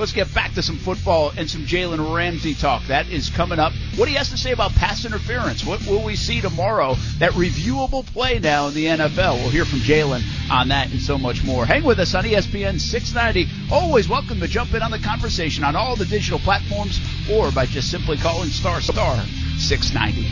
Let's 0.00 0.12
get 0.12 0.32
back 0.32 0.54
to 0.54 0.62
some 0.62 0.78
football 0.78 1.30
and 1.36 1.48
some 1.48 1.66
Jalen 1.66 2.16
Ramsey 2.16 2.54
talk. 2.54 2.82
That 2.86 3.10
is 3.10 3.28
coming 3.28 3.58
up. 3.58 3.74
What 3.96 4.08
he 4.08 4.14
has 4.14 4.30
to 4.30 4.38
say 4.38 4.52
about 4.52 4.72
pass 4.72 5.04
interference? 5.04 5.62
What 5.62 5.86
will 5.86 6.02
we 6.02 6.16
see 6.16 6.40
tomorrow? 6.40 6.94
That 7.18 7.32
reviewable 7.32 8.06
play 8.06 8.38
now 8.38 8.68
in 8.68 8.74
the 8.74 8.86
NFL. 8.86 9.34
We'll 9.34 9.50
hear 9.50 9.66
from 9.66 9.80
Jalen 9.80 10.22
on 10.50 10.68
that 10.68 10.90
and 10.90 11.02
so 11.02 11.18
much 11.18 11.44
more. 11.44 11.66
Hang 11.66 11.84
with 11.84 11.98
us 11.98 12.14
on 12.14 12.24
ESPN 12.24 12.80
690. 12.80 13.46
Always 13.70 14.08
welcome 14.08 14.40
to 14.40 14.48
jump 14.48 14.72
in 14.72 14.80
on 14.80 14.90
the 14.90 14.98
conversation 14.98 15.64
on 15.64 15.76
all 15.76 15.96
the 15.96 16.06
digital 16.06 16.38
platforms 16.38 16.98
or 17.30 17.52
by 17.52 17.66
just 17.66 17.90
simply 17.90 18.16
calling 18.16 18.48
star 18.48 18.80
star 18.80 19.22
690. 19.58 20.22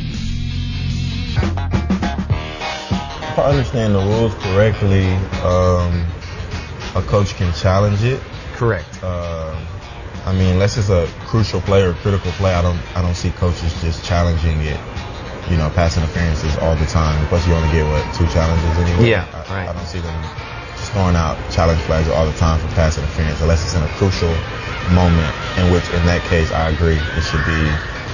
If 3.20 3.38
I 3.38 3.50
understand 3.50 3.94
the 3.94 3.98
rules 3.98 4.32
correctly, 4.36 5.08
um, 5.44 6.06
a 6.94 7.06
coach 7.06 7.34
can 7.34 7.52
challenge 7.52 8.02
it. 8.02 8.22
Correct. 8.58 9.04
Uh, 9.04 9.54
I 10.26 10.32
mean, 10.32 10.58
unless 10.58 10.76
it's 10.76 10.90
a 10.90 11.06
crucial 11.30 11.60
play 11.60 11.80
or 11.86 11.94
critical 11.94 12.32
play, 12.32 12.52
I 12.52 12.60
don't 12.60 12.78
I 12.96 13.02
don't 13.02 13.14
see 13.14 13.30
coaches 13.30 13.70
just 13.80 14.04
challenging 14.04 14.58
it. 14.62 14.80
You 15.48 15.56
know, 15.56 15.70
pass 15.70 15.96
interferences 15.96 16.58
all 16.58 16.74
the 16.74 16.84
time. 16.86 17.24
Plus, 17.28 17.46
you 17.46 17.54
only 17.54 17.70
get 17.70 17.86
what 17.86 18.02
two 18.18 18.26
challenges 18.26 18.66
anyway. 18.82 19.10
Yeah, 19.10 19.30
I, 19.32 19.62
right. 19.62 19.68
I 19.68 19.72
don't 19.72 19.86
see 19.86 20.00
them 20.00 20.20
just 20.74 20.90
throwing 20.90 21.14
out 21.14 21.38
challenge 21.52 21.80
flags 21.82 22.08
all 22.08 22.26
the 22.26 22.36
time 22.36 22.58
for 22.58 22.66
pass 22.74 22.98
interference, 22.98 23.40
unless 23.40 23.62
it's 23.62 23.76
in 23.78 23.82
a 23.82 23.94
crucial 23.94 24.34
moment. 24.90 25.30
In 25.56 25.70
which, 25.70 25.86
in 25.94 26.04
that 26.10 26.26
case, 26.26 26.50
I 26.50 26.70
agree. 26.70 26.98
It 26.98 27.22
should 27.22 27.46
be 27.46 27.62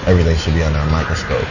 everything 0.04 0.36
should 0.36 0.54
be 0.54 0.62
under 0.62 0.78
a 0.78 0.90
microscope. 0.92 1.48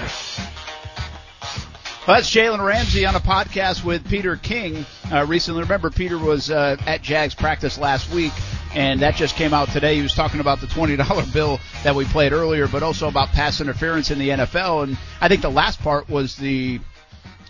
Well, 2.06 2.18
that's 2.18 2.30
Jalen 2.30 2.60
Ramsey 2.62 3.06
on 3.06 3.16
a 3.16 3.22
podcast 3.22 3.86
with 3.86 4.06
Peter 4.10 4.36
King 4.36 4.86
uh, 5.10 5.26
recently. 5.26 5.62
Remember, 5.62 5.90
Peter 5.90 6.18
was 6.18 6.52
uh, 6.52 6.76
at 6.86 7.02
Jags 7.02 7.34
practice 7.34 7.78
last 7.78 8.12
week, 8.12 8.34
and 8.76 9.00
that 9.02 9.16
just 9.16 9.38
came 9.38 9.54
out 9.54 9.70
today. 9.70 9.96
He 9.96 10.02
was 10.02 10.14
talking 10.14 10.42
about 10.42 10.60
the 10.60 10.68
$20 10.68 11.34
bill 11.34 11.62
that 11.86 11.96
we 11.96 12.04
played 12.04 12.34
earlier, 12.34 12.68
but 12.68 12.84
also 12.84 13.08
about 13.08 13.30
pass 13.30 13.62
interference 13.62 14.12
in 14.12 14.20
the 14.20 14.28
NFL. 14.28 14.84
And 14.84 14.98
I 15.22 15.30
think 15.30 15.42
the 15.42 15.50
last 15.50 15.80
part 15.80 16.10
was 16.10 16.36
the 16.36 16.82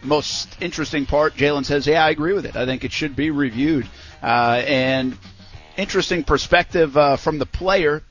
most 0.03 0.55
interesting 0.61 1.07
part. 1.07 1.33
Jalen 1.33 1.65
says, 1.65 1.87
Yeah, 1.87 2.05
I 2.05 2.11
agree 2.11 2.33
with 2.33 2.45
it. 2.45 2.55
I 2.55 2.67
think 2.67 2.83
it 2.83 2.91
should 2.91 3.15
be 3.15 3.31
reviewed. 3.31 3.87
Uh, 4.21 4.61
and 4.67 5.17
interesting 5.77 6.23
perspective 6.23 6.95
uh, 6.95 7.15
from 7.15 7.39
the 7.39 7.47
player. 7.47 8.03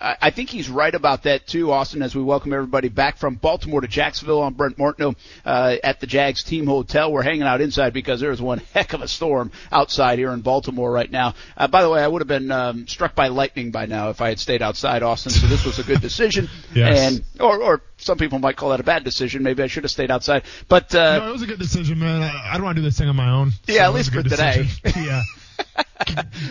I 0.00 0.16
I 0.22 0.30
think 0.30 0.50
he's 0.50 0.68
right 0.68 0.94
about 0.94 1.24
that 1.24 1.46
too, 1.46 1.72
Austin. 1.72 2.02
As 2.02 2.14
we 2.14 2.22
welcome 2.22 2.52
everybody 2.52 2.88
back 2.88 3.16
from 3.16 3.34
Baltimore 3.34 3.80
to 3.80 3.88
Jacksonville 3.88 4.40
on 4.40 4.54
Brent 4.54 4.78
Martineau 4.78 5.14
uh, 5.44 5.76
at 5.82 6.00
the 6.00 6.06
Jags 6.06 6.42
Team 6.42 6.66
Hotel. 6.66 7.12
We're 7.12 7.22
hanging 7.22 7.42
out 7.42 7.60
inside 7.60 7.92
because 7.92 8.20
there's 8.20 8.40
one 8.40 8.58
heck 8.74 8.92
of 8.92 9.02
a 9.02 9.08
storm 9.08 9.52
outside 9.70 10.18
here 10.18 10.32
in 10.32 10.40
Baltimore 10.40 10.90
right 10.90 11.10
now. 11.10 11.34
Uh, 11.56 11.68
by 11.68 11.82
the 11.82 11.90
way, 11.90 12.02
I 12.02 12.08
would 12.08 12.20
have 12.20 12.28
been 12.28 12.50
um, 12.50 12.86
struck 12.86 13.14
by 13.14 13.28
lightning 13.28 13.70
by 13.70 13.86
now 13.86 14.10
if 14.10 14.20
I 14.20 14.28
had 14.28 14.38
stayed 14.38 14.62
outside, 14.62 15.02
Austin. 15.02 15.32
So 15.32 15.46
this 15.46 15.64
was 15.64 15.78
a 15.78 15.84
good 15.84 16.00
decision. 16.00 16.48
Yes. 16.74 16.98
And 16.98 17.24
or 17.40 17.62
or 17.62 17.82
some 17.98 18.18
people 18.18 18.38
might 18.40 18.56
call 18.56 18.70
that 18.70 18.80
a 18.80 18.84
bad 18.84 19.04
decision. 19.04 19.44
Maybe 19.44 19.62
I 19.62 19.68
should 19.68 19.84
have 19.84 19.92
stayed 19.92 20.10
outside. 20.10 20.42
But 20.68 20.92
uh, 20.92 21.18
no, 21.20 21.28
it 21.28 21.32
was 21.32 21.42
a 21.42 21.46
good 21.46 21.58
decision, 21.58 22.00
man. 22.00 22.22
I, 22.22 22.50
I 22.52 22.54
don't 22.54 22.64
want 22.64 22.76
to 22.76 22.82
do 22.82 22.84
this 22.84 22.98
thing 22.98 23.08
on 23.08 23.14
my 23.14 23.30
own. 23.30 23.52
Yeah, 23.66 23.84
at 23.84 23.94
least 23.94 24.12
for 24.12 24.22
today. 24.22 24.66
yeah. 24.96 25.22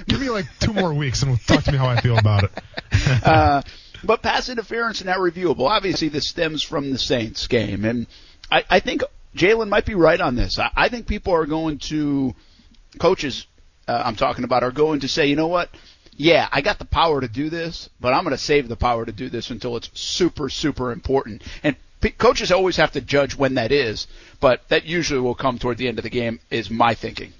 Give 0.08 0.20
me 0.20 0.30
like 0.30 0.45
two 0.60 0.74
more 0.74 0.93
weeks 0.93 1.22
and 1.22 1.32
we'll 1.32 1.39
talk 1.39 1.64
to 1.66 1.72
me 1.72 1.78
how 1.78 1.88
I 1.88 2.01
feel 2.01 2.18
about 2.18 2.43
it. 2.45 2.51
uh, 3.26 3.62
but 4.04 4.22
pass 4.22 4.49
interference 4.49 5.04
now 5.04 5.18
reviewable. 5.18 5.70
Obviously, 5.70 6.10
this 6.10 6.28
stems 6.28 6.64
from 6.64 6.91
the 6.91 6.97
Saints 6.97 7.47
game, 7.47 7.86
and 7.86 8.08
I, 8.51 8.64
I 8.70 8.80
think 8.80 9.04
Jalen 9.36 9.70
might 9.70 9.86
be 9.86 9.95
right 9.95 10.20
on 10.20 10.36
this. 10.36 10.60
I, 10.60 10.70
I 10.76 10.89
think 10.89 11.08
people 11.08 11.34
are 11.34 11.45
going 11.45 11.80
to 11.80 12.36
coaches. 12.99 13.47
Uh, 13.88 14.01
I'm 14.06 14.16
talking 14.16 14.43
about 14.43 14.64
are 14.64 14.72
going 14.72 15.01
to 15.01 15.08
say, 15.08 15.28
you 15.28 15.36
know 15.36 15.47
what? 15.47 15.70
Yeah, 16.16 16.47
I 16.51 16.62
got 16.62 16.80
the 16.80 16.86
power 16.86 17.22
to 17.22 17.28
do 17.28 17.49
this, 17.49 17.89
but 17.99 18.14
I'm 18.14 18.24
going 18.24 18.36
to 18.36 18.41
save 18.41 18.68
the 18.68 18.76
power 18.76 19.06
to 19.06 19.12
do 19.12 19.30
this 19.30 19.49
until 19.49 19.76
it's 19.78 19.89
super, 19.93 20.47
super 20.47 20.91
important. 20.91 21.41
And 21.64 21.76
p- 22.01 22.12
coaches 22.12 22.51
always 22.51 22.78
have 22.78 22.91
to 22.91 23.01
judge 23.01 23.36
when 23.36 23.56
that 23.56 23.72
is, 23.72 24.08
but 24.39 24.68
that 24.70 24.86
usually 24.86 25.22
will 25.22 25.34
come 25.34 25.58
toward 25.58 25.78
the 25.78 25.88
end 25.88 25.97
of 25.97 26.04
the 26.04 26.10
game. 26.10 26.39
Is 26.51 26.70
my 26.70 26.93
thinking. 26.93 27.34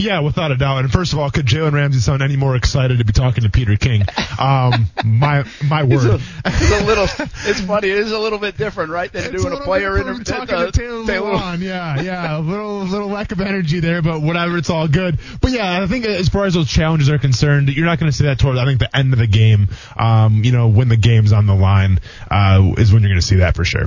Yeah, 0.00 0.20
without 0.20 0.52
a 0.52 0.56
doubt. 0.56 0.78
And 0.84 0.92
first 0.92 1.12
of 1.12 1.18
all, 1.18 1.28
could 1.28 1.44
Jalen 1.44 1.72
Ramsey 1.72 1.98
sound 1.98 2.22
any 2.22 2.36
more 2.36 2.54
excited 2.54 2.98
to 2.98 3.04
be 3.04 3.12
talking 3.12 3.42
to 3.42 3.50
Peter 3.50 3.76
King? 3.76 4.02
Um, 4.38 4.86
my 5.04 5.44
my 5.64 5.82
It's 5.82 6.04
word. 6.04 6.20
a, 6.20 6.20
it's 6.46 6.70
a 6.70 6.84
little. 6.86 7.06
It's 7.48 7.60
funny. 7.62 7.88
It 7.88 7.98
is 7.98 8.12
a 8.12 8.18
little 8.18 8.38
bit 8.38 8.56
different, 8.56 8.90
right, 8.92 9.10
than 9.12 9.24
It's 9.24 9.32
doing 9.32 9.46
a, 9.46 9.50
little 9.50 9.64
player 9.64 9.94
bit 9.94 10.02
from 10.04 10.16
interview. 10.16 10.24
talking 10.24 10.56
to 10.56 10.70
Taylor 10.72 11.02
Lewan. 11.04 11.60
Yeah, 11.60 12.00
yeah, 12.02 12.38
a 12.38 12.40
little 12.40 12.80
little 12.84 13.08
lack 13.08 13.32
of 13.32 13.40
energy 13.40 13.80
there, 13.80 14.00
but 14.00 14.22
whatever, 14.22 14.56
it's 14.56 14.70
all 14.70 14.86
good. 14.86 15.18
But 15.40 15.50
yeah, 15.50 15.82
I 15.82 15.86
think 15.88 16.04
as 16.06 16.28
far 16.28 16.44
as 16.46 16.54
those 16.54 16.68
challenges 16.68 17.10
are 17.10 17.18
concerned, 17.18 17.68
you're 17.68 17.86
not 17.86 17.98
going 17.98 18.10
to 18.12 18.16
see 18.16 18.24
that 18.26 18.38
towards 18.38 18.58
I 18.60 18.66
think 18.66 18.78
the 18.78 18.96
end 18.96 19.12
of 19.12 19.18
the 19.18 19.26
game. 19.26 19.68
Um, 19.96 20.44
you 20.44 20.52
know, 20.52 20.68
when 20.68 20.88
the 20.88 20.96
game's 20.96 21.32
on 21.32 21.46
the 21.46 21.54
line, 21.56 21.98
uh, 22.30 22.74
is 22.78 22.92
when 22.92 23.02
you're 23.02 23.10
going 23.10 23.20
to 23.20 23.26
see 23.26 23.36
that 23.36 23.56
for 23.56 23.64
sure. 23.64 23.86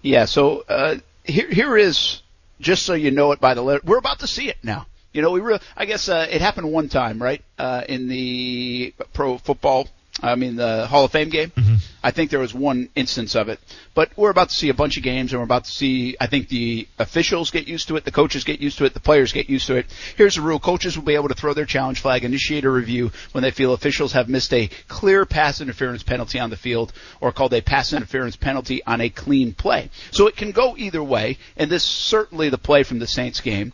Yeah. 0.00 0.24
So 0.24 0.64
uh, 0.68 0.96
here, 1.24 1.50
here 1.50 1.76
is 1.76 2.22
just 2.60 2.84
so 2.86 2.94
you 2.94 3.10
know 3.10 3.32
it 3.32 3.40
by 3.40 3.52
the 3.54 3.62
letter. 3.62 3.80
We're 3.84 3.98
about 3.98 4.20
to 4.20 4.26
see 4.26 4.48
it 4.48 4.56
now. 4.62 4.86
You 5.14 5.22
know, 5.22 5.30
we 5.30 5.40
really. 5.40 5.60
I 5.76 5.86
guess 5.86 6.08
uh, 6.08 6.26
it 6.28 6.42
happened 6.42 6.70
one 6.70 6.88
time, 6.88 7.22
right? 7.22 7.42
Uh, 7.56 7.82
in 7.88 8.08
the 8.08 8.92
pro 9.14 9.38
football. 9.38 9.88
I 10.22 10.36
mean, 10.36 10.54
the 10.56 10.86
Hall 10.86 11.04
of 11.04 11.10
Fame 11.10 11.28
game. 11.28 11.50
I 12.02 12.10
think 12.12 12.30
there 12.30 12.38
was 12.38 12.54
one 12.54 12.88
instance 12.94 13.34
of 13.34 13.48
it, 13.48 13.58
but 13.94 14.10
we're 14.16 14.30
about 14.30 14.50
to 14.50 14.54
see 14.54 14.68
a 14.68 14.74
bunch 14.74 14.96
of 14.96 15.02
games, 15.02 15.32
and 15.32 15.40
we're 15.40 15.44
about 15.44 15.64
to 15.64 15.70
see. 15.70 16.16
I 16.20 16.26
think 16.26 16.48
the 16.48 16.86
officials 16.98 17.50
get 17.50 17.66
used 17.66 17.88
to 17.88 17.96
it, 17.96 18.04
the 18.04 18.12
coaches 18.12 18.44
get 18.44 18.60
used 18.60 18.78
to 18.78 18.84
it, 18.84 18.94
the 18.94 19.00
players 19.00 19.32
get 19.32 19.48
used 19.48 19.66
to 19.68 19.76
it. 19.76 19.86
Here's 20.16 20.34
the 20.36 20.40
rule: 20.42 20.58
coaches 20.58 20.96
will 20.96 21.04
be 21.04 21.14
able 21.14 21.28
to 21.28 21.34
throw 21.34 21.54
their 21.54 21.64
challenge 21.64 22.00
flag, 22.00 22.24
initiate 22.24 22.64
a 22.64 22.70
review 22.70 23.10
when 23.32 23.42
they 23.42 23.50
feel 23.50 23.72
officials 23.72 24.12
have 24.12 24.28
missed 24.28 24.52
a 24.52 24.68
clear 24.88 25.24
pass 25.24 25.60
interference 25.60 26.02
penalty 26.02 26.38
on 26.38 26.50
the 26.50 26.56
field, 26.56 26.92
or 27.20 27.32
called 27.32 27.54
a 27.54 27.60
pass 27.60 27.92
interference 27.92 28.36
penalty 28.36 28.84
on 28.84 29.00
a 29.00 29.08
clean 29.08 29.52
play. 29.52 29.90
So 30.10 30.26
it 30.26 30.36
can 30.36 30.52
go 30.52 30.76
either 30.76 31.02
way, 31.02 31.38
and 31.56 31.70
this 31.70 31.84
certainly 31.84 32.48
the 32.50 32.58
play 32.58 32.82
from 32.82 32.98
the 32.98 33.06
Saints 33.06 33.40
game. 33.40 33.72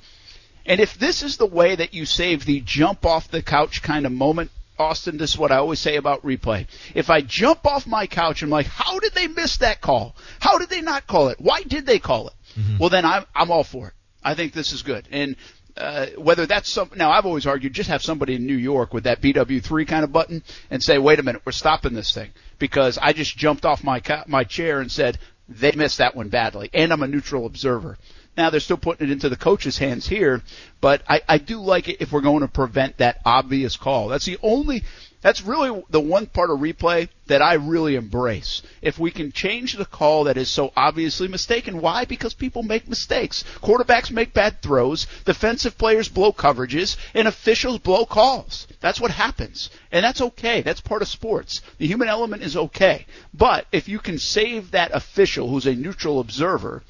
And 0.71 0.79
if 0.79 0.97
this 0.97 1.25
is 1.25 1.37
the 1.37 1.47
way 1.47 1.75
that 1.75 1.95
you 1.95 2.07
save 2.07 2.45
the 2.45 2.61
jump 2.61 3.05
off 3.05 3.29
the 3.29 3.43
couch 3.43 3.83
kind 3.83 4.07
of 4.07 4.12
moment, 4.12 4.53
Austin, 4.79 5.16
this 5.18 5.31
is 5.33 5.39
what 5.39 5.51
I 5.51 5.57
always 5.57 5.81
say 5.81 5.97
about 5.97 6.23
replay. 6.23 6.68
If 6.95 7.11
I 7.11 7.23
jump 7.23 7.66
off 7.66 7.89
my 7.89 8.07
couch 8.07 8.41
and 8.41 8.49
I'm 8.49 8.53
like, 8.53 8.66
how 8.66 9.01
did 9.01 9.12
they 9.12 9.27
miss 9.27 9.57
that 9.57 9.81
call? 9.81 10.14
How 10.39 10.59
did 10.59 10.68
they 10.68 10.81
not 10.81 11.09
call 11.09 11.27
it? 11.27 11.41
Why 11.41 11.62
did 11.62 11.87
they 11.87 11.99
call 11.99 12.29
it? 12.29 12.35
Well, 12.79 12.89
then 12.89 13.05
I'm, 13.05 13.25
I'm 13.35 13.51
all 13.51 13.64
for 13.64 13.89
it. 13.89 13.95
I 14.23 14.35
think 14.35 14.53
this 14.53 14.73
is 14.73 14.83
good. 14.83 15.09
And 15.11 15.35
uh, 15.77 16.07
whether 16.16 16.47
that's 16.47 16.73
some, 16.73 16.91
now 16.95 17.11
I've 17.11 17.27
always 17.27 17.49
argued 17.49 17.73
just 17.73 17.91
have 17.91 18.01
somebody 18.01 18.37
in 18.37 18.47
New 18.47 18.57
York 18.57 18.95
with 18.95 19.05
that 19.05 19.21
BW3 19.21 19.89
kind 19.89 20.05
of 20.05 20.12
button 20.12 20.45
and 20.71 20.81
say, 20.81 20.99
wait 20.99 21.18
a 21.18 21.25
minute, 21.25 21.43
we're 21.45 21.51
stopping 21.51 21.95
this 21.95 22.14
thing 22.14 22.31
because 22.61 22.97
I 22.97 23.12
just 23.12 23.37
jumped 23.37 23.64
off 23.64 23.83
my 23.83 23.99
co- 23.99 24.23
my 24.29 24.45
chair 24.45 24.79
and 24.81 24.91
said 24.93 25.18
they 25.49 25.73
missed 25.73 25.99
that 25.99 26.14
one 26.14 26.29
badly, 26.29 26.71
and 26.73 26.93
I'm 26.93 27.03
a 27.03 27.09
neutral 27.09 27.45
observer. 27.45 27.99
Now 28.37 28.51
they're 28.51 28.61
still 28.61 28.76
putting 28.76 29.09
it 29.09 29.12
into 29.12 29.28
the 29.28 29.37
coach's 29.37 29.78
hands 29.78 30.07
here, 30.07 30.43
but 30.81 31.03
I, 31.09 31.20
I 31.28 31.39
do 31.39 31.61
like 31.61 31.89
it 31.89 32.01
if 32.01 32.12
we're 32.12 32.20
going 32.20 32.41
to 32.41 32.49
prevent 32.49 32.99
that 32.99 33.20
obvious 33.24 33.76
call. 33.76 34.09
That's 34.09 34.24
the 34.24 34.39
only, 34.43 34.85
that's 35.20 35.43
really 35.43 35.83
the 35.91 36.01
one 36.01 36.26
part 36.26 36.51
of 36.51 36.61
replay 36.61 37.09
that 37.26 37.43
I 37.43 37.55
really 37.55 37.97
embrace. 37.97 38.62
If 38.83 38.99
we 38.99 39.11
can 39.11 39.33
change 39.33 39.74
the 39.74 39.85
call 39.85 40.24
that 40.24 40.37
is 40.37 40.49
so 40.49 40.72
obviously 40.76 41.28
mistaken, 41.28 41.81
why? 41.81 42.05
Because 42.05 42.33
people 42.33 42.62
make 42.62 42.89
mistakes. 42.89 43.45
Quarterbacks 43.62 44.11
make 44.11 44.33
bad 44.33 44.62
throws, 44.62 45.07
defensive 45.24 45.76
players 45.76 46.09
blow 46.09 46.33
coverages, 46.33 46.97
and 47.14 47.28
officials 47.28 47.78
blow 47.78 48.07
calls. 48.07 48.66
That's 48.81 49.01
what 49.01 49.11
happens. 49.11 49.70
And 49.93 50.05
that's 50.05 50.20
okay. 50.20 50.62
That's 50.62 50.81
part 50.81 51.03
of 51.03 51.09
sports. 51.09 51.61
The 51.78 51.87
human 51.87 52.09
element 52.09 52.43
is 52.43 52.57
okay. 52.57 53.07
But 53.35 53.66
if 53.70 53.89
you 53.89 53.99
can 53.99 54.18
save 54.18 54.70
that 54.70 54.93
official 54.95 55.49
who's 55.49 55.66
a 55.66 55.74
neutral 55.74 56.20
observer 56.20 56.83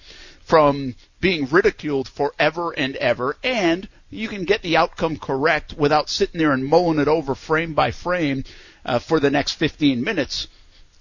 from 0.51 0.97
being 1.21 1.47
ridiculed 1.47 2.09
forever 2.09 2.73
and 2.73 2.97
ever, 2.97 3.37
and 3.45 3.89
you 4.11 4.27
can 4.27 4.45
get 4.45 4.61
the 4.63 4.77
outcome 4.77 5.17
correct 5.17 5.73
without 5.75 6.11
sitting 6.11 6.41
there 6.41 6.51
and 6.51 6.67
mulling 6.67 6.99
it 6.99 7.07
over 7.07 7.37
frame 7.37 7.73
by 7.73 7.93
frame 7.93 8.43
uh, 8.85 8.99
for 8.99 9.21
the 9.21 9.31
next 9.31 9.53
15 9.53 10.03
minutes. 10.03 10.49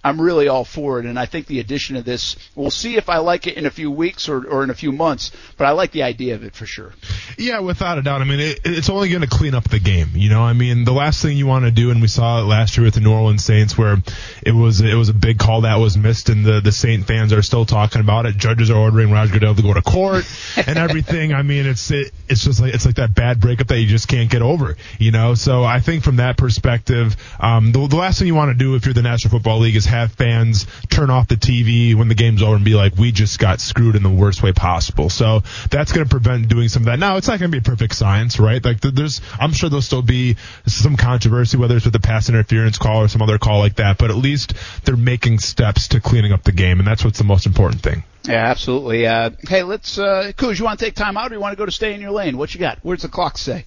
I'm 0.02 0.22
really 0.22 0.48
all 0.48 0.64
for 0.64 1.00
it, 1.00 1.06
and 1.06 1.20
I 1.20 1.26
think 1.26 1.48
the 1.48 1.60
addition 1.60 1.98
of 1.98 2.06
this, 2.06 2.38
we'll 2.56 2.72
see 2.72 2.96
if 2.96 3.10
I 3.10 3.18
like 3.18 3.48
it 3.48 3.58
in 3.58 3.66
a 3.66 3.70
few 3.70 3.92
weeks 3.92 4.30
or, 4.30 4.48
or 4.48 4.64
in 4.64 4.70
a 4.70 4.74
few 4.74 4.94
months, 4.94 5.32
but 5.58 5.66
I 5.66 5.72
like 5.72 5.92
the 5.92 6.04
idea 6.04 6.36
of 6.36 6.44
it 6.46 6.56
for 6.56 6.66
sure. 6.66 6.94
Yeah, 7.38 7.60
without 7.60 7.98
a 7.98 8.02
doubt. 8.02 8.22
I 8.22 8.24
mean, 8.24 8.40
it, 8.40 8.62
it's 8.64 8.90
only 8.90 9.10
going 9.10 9.24
to 9.24 9.28
clean 9.28 9.54
up 9.54 9.70
the 9.70 9.80
game. 9.80 10.12
You 10.14 10.30
know, 10.30 10.42
I 10.42 10.54
mean, 10.54 10.86
the 10.86 10.94
last 10.94 11.22
thing 11.22 11.36
you 11.36 11.48
want 11.48 11.66
to 11.66 11.72
do, 11.72 11.92
and 11.92 12.02
we 12.02 12.08
saw 12.08 12.42
it 12.42 12.46
last 12.46 12.78
year 12.78 12.86
with 12.86 12.94
the 12.94 13.02
New 13.02 13.12
Orleans 13.12 13.44
Saints, 13.44 13.78
where 13.78 13.98
it 14.42 14.54
was 14.54 14.80
it 14.80 14.96
was 14.96 15.10
a 15.10 15.14
big 15.14 15.38
call 15.38 15.62
that 15.62 15.76
was 15.76 15.98
missed, 15.98 16.30
and 16.30 16.46
the 16.46 16.62
the 16.62 16.72
Saint 16.72 17.06
fans 17.06 17.34
are 17.34 17.42
still 17.42 17.66
talking 17.66 18.00
about 18.00 18.26
it. 18.26 18.38
Judges 18.38 18.72
are 18.72 18.78
ordering 18.78 19.12
Roger 19.12 19.34
Goodell 19.34 19.56
to 19.56 19.62
go 19.62 19.74
to 19.74 19.82
court 19.82 20.26
and 20.56 20.78
everything. 20.78 21.34
I 21.34 21.42
mean, 21.42 21.66
it's 21.66 21.92
it, 21.92 22.14
it's 22.30 22.46
just 22.46 22.62
like 22.62 22.74
it's 22.74 22.86
like 22.86 22.96
that 22.96 23.14
bad 23.14 23.42
breakup 23.42 23.68
that 23.68 23.80
you 23.80 23.88
just 23.88 24.08
can't 24.08 24.30
get 24.30 24.42
over. 24.42 24.78
You 24.98 25.12
know, 25.12 25.36
so 25.36 25.66
I 25.66 25.82
think 25.82 26.06
from 26.06 26.18
that 26.18 26.38
perspective, 26.38 27.18
um, 27.40 27.74
the, 27.74 27.86
the 27.88 27.98
last 27.98 28.20
thing 28.20 28.28
you 28.28 28.36
want 28.36 28.58
to 28.58 28.58
do 28.58 28.76
if 28.76 28.86
you're 28.86 28.94
the 28.94 29.02
National 29.02 29.32
Football 29.32 29.60
League 29.60 29.76
is 29.76 29.89
have 29.90 30.14
fans 30.14 30.66
turn 30.90 31.10
off 31.10 31.28
the 31.28 31.36
TV 31.36 31.94
when 31.96 32.08
the 32.08 32.16
game's 32.16 32.42
over 32.42 32.56
and 32.56 32.64
be 32.64 32.74
like, 32.76 32.96
we 32.96 33.12
just 33.12 33.38
got 33.40 33.60
screwed 33.60 33.96
in 33.96 34.04
the 34.04 34.10
worst 34.10 34.42
way 34.42 34.54
possible. 34.54 35.10
So 35.10 35.42
that's 35.70 35.92
going 35.92 36.06
to 36.06 36.10
prevent 36.10 36.48
doing 36.48 36.70
some 36.70 36.84
of 36.84 36.86
that. 36.88 37.00
Now, 37.00 37.18
it's 37.18 37.28
not 37.28 37.40
going 37.40 37.52
to 37.52 37.56
be 37.56 37.60
a 37.60 37.70
perfect 37.70 37.96
science, 37.96 38.40
right? 38.40 38.64
Like 38.64 38.80
there's, 38.82 39.22
I'm 39.40 39.52
sure 39.52 39.70
there'll 39.70 39.82
still 39.82 40.02
be 40.02 40.38
some 40.66 40.96
controversy, 40.96 41.58
whether 41.58 41.76
it's 41.76 41.86
with 41.86 41.94
the 41.94 42.00
pass 42.00 42.30
interference 42.30 42.78
call 42.78 43.02
or 43.04 43.08
some 43.10 43.22
other 43.22 43.38
call 43.38 43.60
like 43.60 43.76
that, 43.76 43.98
but 43.98 44.10
at 44.10 44.16
least 44.18 44.54
they're 44.86 44.96
making 44.96 45.40
steps 45.40 45.90
to 45.90 46.00
cleaning 46.00 46.32
up 46.32 46.44
the 46.44 46.52
game, 46.54 46.80
and 46.80 46.88
that's 46.88 47.04
what's 47.04 47.18
the 47.18 47.24
most 47.26 47.46
important 47.46 47.82
thing. 47.82 48.04
Yeah, 48.24 48.46
absolutely. 48.46 49.08
Uh, 49.08 49.32
hey, 49.48 49.64
let's, 49.64 49.98
uh, 49.98 50.32
Kuz, 50.38 50.60
you 50.60 50.66
want 50.66 50.78
to 50.80 50.86
take 50.86 50.94
time 50.96 51.18
out 51.18 51.32
or 51.32 51.36
you 51.36 51.42
want 51.42 51.54
to 51.54 51.58
go 51.58 51.66
to 51.66 51.72
stay 51.72 51.94
in 51.94 52.02
your 52.02 52.12
lane? 52.12 52.38
What 52.38 52.54
you 52.54 52.60
got? 52.60 52.78
Where's 52.84 53.02
the 53.02 53.08
clock 53.10 53.38
say? 53.38 53.66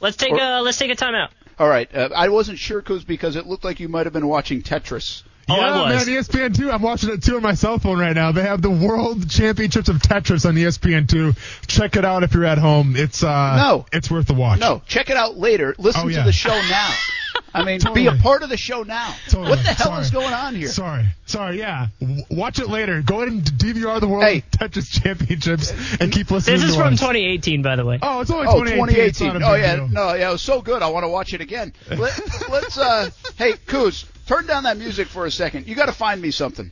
Let's 0.00 0.16
take 0.16 0.32
Or- 0.32 0.40
a 0.40 0.62
let's 0.62 0.78
take 0.78 0.90
a 0.90 0.96
timeout. 0.96 1.28
All 1.60 1.68
right. 1.68 1.94
Uh, 1.94 2.08
I 2.16 2.30
wasn't 2.30 2.58
sure, 2.58 2.80
Kuz, 2.80 3.06
because 3.06 3.36
it 3.36 3.46
looked 3.46 3.64
like 3.64 3.80
you 3.80 3.88
might 3.90 4.06
have 4.06 4.14
been 4.14 4.26
watching 4.26 4.62
Tetris. 4.62 5.24
Oh, 5.48 5.56
yeah, 5.56 5.62
I 5.74 5.92
was. 5.96 6.06
man, 6.06 6.16
ESPN 6.16 6.56
two. 6.56 6.70
I'm 6.70 6.82
watching 6.82 7.10
it 7.10 7.22
too 7.24 7.36
on 7.36 7.42
my 7.42 7.54
cell 7.54 7.78
phone 7.78 7.98
right 7.98 8.14
now. 8.14 8.30
They 8.32 8.42
have 8.42 8.62
the 8.62 8.70
World 8.70 9.28
Championships 9.28 9.88
of 9.88 9.96
Tetris 9.96 10.46
on 10.46 10.54
ESPN 10.54 11.08
two. 11.08 11.32
Check 11.66 11.96
it 11.96 12.04
out 12.04 12.22
if 12.22 12.34
you're 12.34 12.44
at 12.44 12.58
home. 12.58 12.94
It's 12.96 13.24
uh, 13.24 13.56
No. 13.56 13.86
it's 13.92 14.10
worth 14.10 14.26
the 14.26 14.34
watch. 14.34 14.60
No, 14.60 14.80
check 14.86 15.10
it 15.10 15.16
out 15.16 15.36
later. 15.36 15.74
Listen 15.78 16.02
Oh, 16.04 16.08
to 16.10 16.22
the 16.22 16.32
show 16.32 16.50
now. 16.50 16.94
I 17.54 17.64
mean, 17.64 17.80
be 17.94 18.06
a 18.06 18.14
part 18.14 18.44
of 18.44 18.48
the 18.48 18.56
show 18.56 18.82
now. 18.84 19.12
Totally. 19.28 19.50
What 19.50 19.56
the 19.64 19.72
hell 19.72 19.86
Sorry. 19.88 20.02
is 20.02 20.10
going 20.12 20.32
on 20.32 20.54
here? 20.54 20.68
Sorry, 20.68 21.04
sorry, 21.26 21.58
yeah. 21.58 21.88
W- 22.00 22.22
watch 22.30 22.60
it 22.60 22.68
later. 22.68 23.02
Go 23.02 23.16
ahead 23.22 23.28
and 23.32 23.42
DVR 23.42 23.98
the 24.00 24.06
World 24.06 24.22
Hey. 24.24 24.42
Tetris 24.52 24.88
Championships 25.02 25.72
and 26.00 26.12
keep 26.12 26.30
listening. 26.30 26.58
To 26.58 26.62
it. 26.62 26.66
This 26.66 26.70
is 26.70 26.76
to 26.76 26.82
from 26.82 26.94
us. 26.94 27.00
2018, 27.00 27.62
by 27.62 27.74
the 27.74 27.84
way. 27.84 27.98
Oh, 28.02 28.20
it's 28.20 28.30
only 28.30 28.46
Oh, 28.46 28.62
2018. 28.62 29.04
It's 29.04 29.20
not 29.20 29.36
a 29.36 29.38
2018. 29.40 29.42
Oh 29.50 29.54
yeah, 29.56 29.76
deal. 29.76 29.88
no, 29.88 30.14
yeah, 30.14 30.28
it 30.28 30.32
was 30.32 30.42
so 30.42 30.60
good. 30.60 30.82
I 30.82 30.88
want 30.90 31.02
to 31.04 31.08
watch 31.08 31.34
it 31.34 31.40
again. 31.40 31.72
Let, 31.88 32.00
let's, 32.50 32.78
uh, 32.78 33.10
hey, 33.36 33.52
Kuz, 33.66 34.04
turn 34.30 34.46
down 34.46 34.62
that 34.62 34.76
music 34.76 35.08
for 35.08 35.26
a 35.26 35.30
second. 35.30 35.66
You 35.66 35.74
got 35.74 35.86
to 35.86 35.92
find 35.92 36.22
me 36.22 36.30
something. 36.30 36.70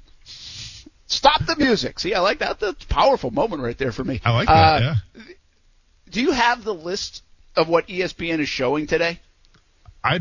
Stop 1.07 1.45
the 1.45 1.57
music. 1.57 1.99
See, 1.99 2.15
I 2.15 2.21
like 2.21 2.39
that. 2.39 2.61
That's 2.61 2.85
a 2.85 2.89
powerful 2.89 3.31
moment 3.31 3.63
right 3.63 3.77
there 3.77 3.93
for 3.93 4.05
me. 4.05 4.21
I 4.25 4.33
like 4.33 4.47
that. 4.47 4.53
Uh, 4.53 4.81
yeah. 4.81 5.23
Do 6.11 6.23
you 6.23 6.33
have 6.33 6.63
the 6.65 6.75
list 6.75 7.23
of 7.57 7.69
what 7.69 7.89
ESPN 7.89 8.39
is 8.39 8.49
showing 8.49 8.87
today? 8.87 9.19
I 10.05 10.21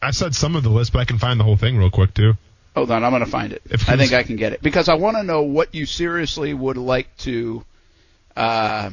I 0.00 0.12
said 0.12 0.34
some 0.34 0.54
of 0.54 0.62
the 0.62 0.68
list, 0.68 0.92
but 0.92 1.00
I 1.00 1.04
can 1.04 1.18
find 1.18 1.40
the 1.40 1.44
whole 1.44 1.56
thing 1.56 1.76
real 1.76 1.90
quick 1.90 2.14
too. 2.14 2.34
Hold 2.76 2.90
on, 2.90 3.02
I'm 3.02 3.10
going 3.10 3.24
to 3.24 3.30
find 3.30 3.52
it. 3.52 3.62
If 3.68 3.88
I 3.88 3.96
think 3.96 4.12
I 4.12 4.22
can 4.22 4.36
get 4.36 4.52
it 4.52 4.62
because 4.62 4.88
I 4.88 4.94
want 4.94 5.16
to 5.16 5.24
know 5.24 5.42
what 5.42 5.74
you 5.74 5.86
seriously 5.86 6.54
would 6.54 6.76
like 6.76 7.14
to. 7.18 7.64
Uh, 8.36 8.90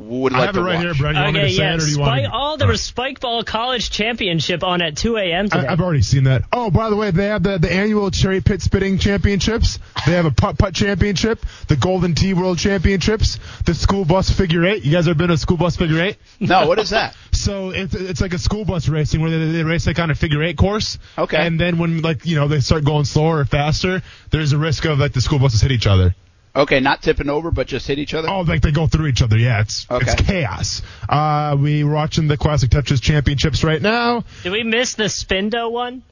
would 0.00 0.32
I 0.32 0.38
like 0.38 0.46
have 0.46 0.54
to 0.54 0.60
it 0.60 0.64
right 0.64 0.74
watch. 0.74 0.84
here, 0.84 0.94
Brett. 0.94 1.14
You 1.14 1.20
want 1.20 1.34
me 1.34 1.40
to 1.42 1.50
say 1.50 1.62
yeah. 1.62 1.74
it, 1.74 1.76
or 1.76 1.78
do 1.78 1.86
you 1.86 1.94
Spike, 1.94 2.06
want? 2.06 2.22
me- 2.22 2.28
oh, 2.32 2.56
there 2.56 2.68
was 2.68 2.82
Spike 2.82 3.20
Ball 3.20 3.44
College 3.44 3.90
Championship 3.90 4.64
on 4.64 4.82
at 4.82 4.96
2 4.96 5.16
a.m. 5.16 5.48
today. 5.48 5.66
I, 5.66 5.72
I've 5.72 5.80
already 5.80 6.02
seen 6.02 6.24
that. 6.24 6.42
Oh, 6.52 6.70
by 6.70 6.90
the 6.90 6.96
way, 6.96 7.10
they 7.10 7.26
have 7.26 7.42
the, 7.42 7.58
the 7.58 7.72
annual 7.72 8.10
cherry 8.10 8.40
pit 8.40 8.62
spitting 8.62 8.98
championships. 8.98 9.78
They 10.06 10.12
have 10.12 10.26
a 10.26 10.30
putt 10.30 10.58
putt 10.58 10.74
championship, 10.74 11.44
the 11.68 11.76
Golden 11.76 12.14
Tee 12.14 12.34
World 12.34 12.58
Championships, 12.58 13.38
the 13.64 13.74
school 13.74 14.04
bus 14.04 14.30
figure 14.30 14.64
eight. 14.64 14.84
You 14.84 14.92
guys 14.92 15.06
ever 15.06 15.16
been 15.16 15.28
to 15.28 15.34
a 15.34 15.38
school 15.38 15.56
bus 15.56 15.76
figure 15.76 16.00
eight? 16.02 16.16
No, 16.40 16.66
what 16.66 16.78
is 16.78 16.90
that? 16.90 17.16
So 17.32 17.70
it's 17.70 17.94
it's 17.94 18.20
like 18.20 18.34
a 18.34 18.38
school 18.38 18.66
bus 18.66 18.86
racing 18.86 19.22
where 19.22 19.30
they, 19.30 19.52
they 19.52 19.62
race 19.62 19.86
like 19.86 19.98
on 19.98 20.10
a 20.10 20.14
figure 20.14 20.42
eight 20.42 20.58
course. 20.58 20.98
Okay. 21.16 21.38
And 21.38 21.58
then 21.58 21.78
when 21.78 22.02
like 22.02 22.26
you 22.26 22.36
know 22.36 22.48
they 22.48 22.60
start 22.60 22.84
going 22.84 23.06
slower 23.06 23.38
or 23.38 23.44
faster, 23.46 24.02
there's 24.30 24.52
a 24.52 24.58
risk 24.58 24.84
of 24.84 24.98
like 24.98 25.14
the 25.14 25.22
school 25.22 25.38
buses 25.38 25.62
hit 25.62 25.72
each 25.72 25.86
other. 25.86 26.14
Okay, 26.54 26.80
not 26.80 27.00
tipping 27.02 27.28
over, 27.28 27.50
but 27.50 27.66
just 27.68 27.86
hit 27.86 27.98
each 27.98 28.12
other. 28.12 28.28
Oh, 28.28 28.40
like 28.40 28.60
they 28.62 28.72
go 28.72 28.86
through 28.88 29.06
each 29.06 29.22
other. 29.22 29.38
Yeah, 29.38 29.60
it's 29.60 29.86
Okay. 29.90 30.10
it's 30.10 30.22
chaos. 30.22 30.82
Uh, 31.08 31.56
we 31.60 31.84
we're 31.84 31.92
watching 31.94 32.26
the 32.26 32.36
Classic 32.36 32.68
Tetris 32.70 33.00
Championships 33.00 33.62
right 33.62 33.80
now. 33.80 34.24
Did 34.42 34.52
we 34.52 34.64
miss 34.64 34.94
the 34.94 35.04
Spindo 35.04 35.70
one? 35.70 36.02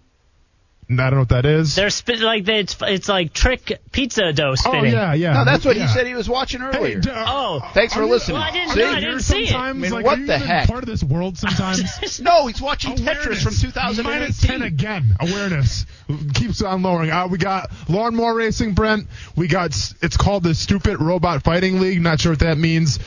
I 0.90 0.94
don't 0.96 1.10
know 1.12 1.18
what 1.18 1.28
that 1.28 1.44
is. 1.44 1.74
They're 1.74 1.90
spin 1.90 2.22
like 2.22 2.44
they, 2.46 2.60
it's 2.60 2.74
it's 2.80 3.08
like 3.10 3.34
trick 3.34 3.78
pizza 3.92 4.32
dough 4.32 4.54
spinning. 4.54 4.94
oh 4.94 4.96
yeah, 4.96 5.12
yeah. 5.12 5.32
No, 5.34 5.44
that's 5.44 5.64
what 5.64 5.76
yeah. 5.76 5.86
he 5.86 5.92
said 5.92 6.06
he 6.06 6.14
was 6.14 6.28
watching 6.30 6.62
earlier. 6.62 6.94
Hey, 6.94 7.00
d- 7.00 7.10
uh, 7.10 7.24
Oh, 7.28 7.70
Thanks 7.74 7.92
for 7.92 8.02
you- 8.04 8.08
listening. 8.08 8.36
Well, 8.38 8.44
I 8.44 8.50
didn't 8.52 8.70
See? 8.70 8.80
know. 8.80 8.90
I 8.90 9.00
didn't 9.00 9.20
see 9.20 9.42
it. 9.44 9.48
sometimes, 9.48 9.76
I 9.76 9.80
mean, 9.80 9.92
like, 9.92 10.04
what 10.06 10.18
are 10.18 10.24
the 10.26 10.34
even 10.36 10.46
heck? 10.48 10.66
Part 10.68 10.82
of 10.82 10.86
this 10.88 11.04
world 11.04 11.36
sometimes. 11.36 11.82
No, 12.20 12.46
he's 12.46 12.60
watching 12.62 12.96
Tetris 12.96 13.44
Awareness. 13.44 13.62
from 13.94 14.04
Minus 14.04 14.40
10 14.40 14.62
again. 14.62 15.14
Awareness 15.20 15.84
keeps 16.34 16.62
on 16.62 16.82
lowering. 16.82 17.10
Uh, 17.10 17.28
we 17.28 17.36
got 17.38 17.70
lawnmower 17.88 18.34
racing, 18.34 18.72
Brent. 18.74 19.06
We 19.36 19.46
got 19.46 19.76
it's 20.00 20.16
called 20.16 20.42
the 20.42 20.54
Stupid 20.54 21.00
Robot 21.00 21.42
Fighting 21.44 21.80
League. 21.80 22.00
Not 22.00 22.20
sure 22.20 22.32
what 22.32 22.38
that 22.40 22.56
means. 22.58 22.98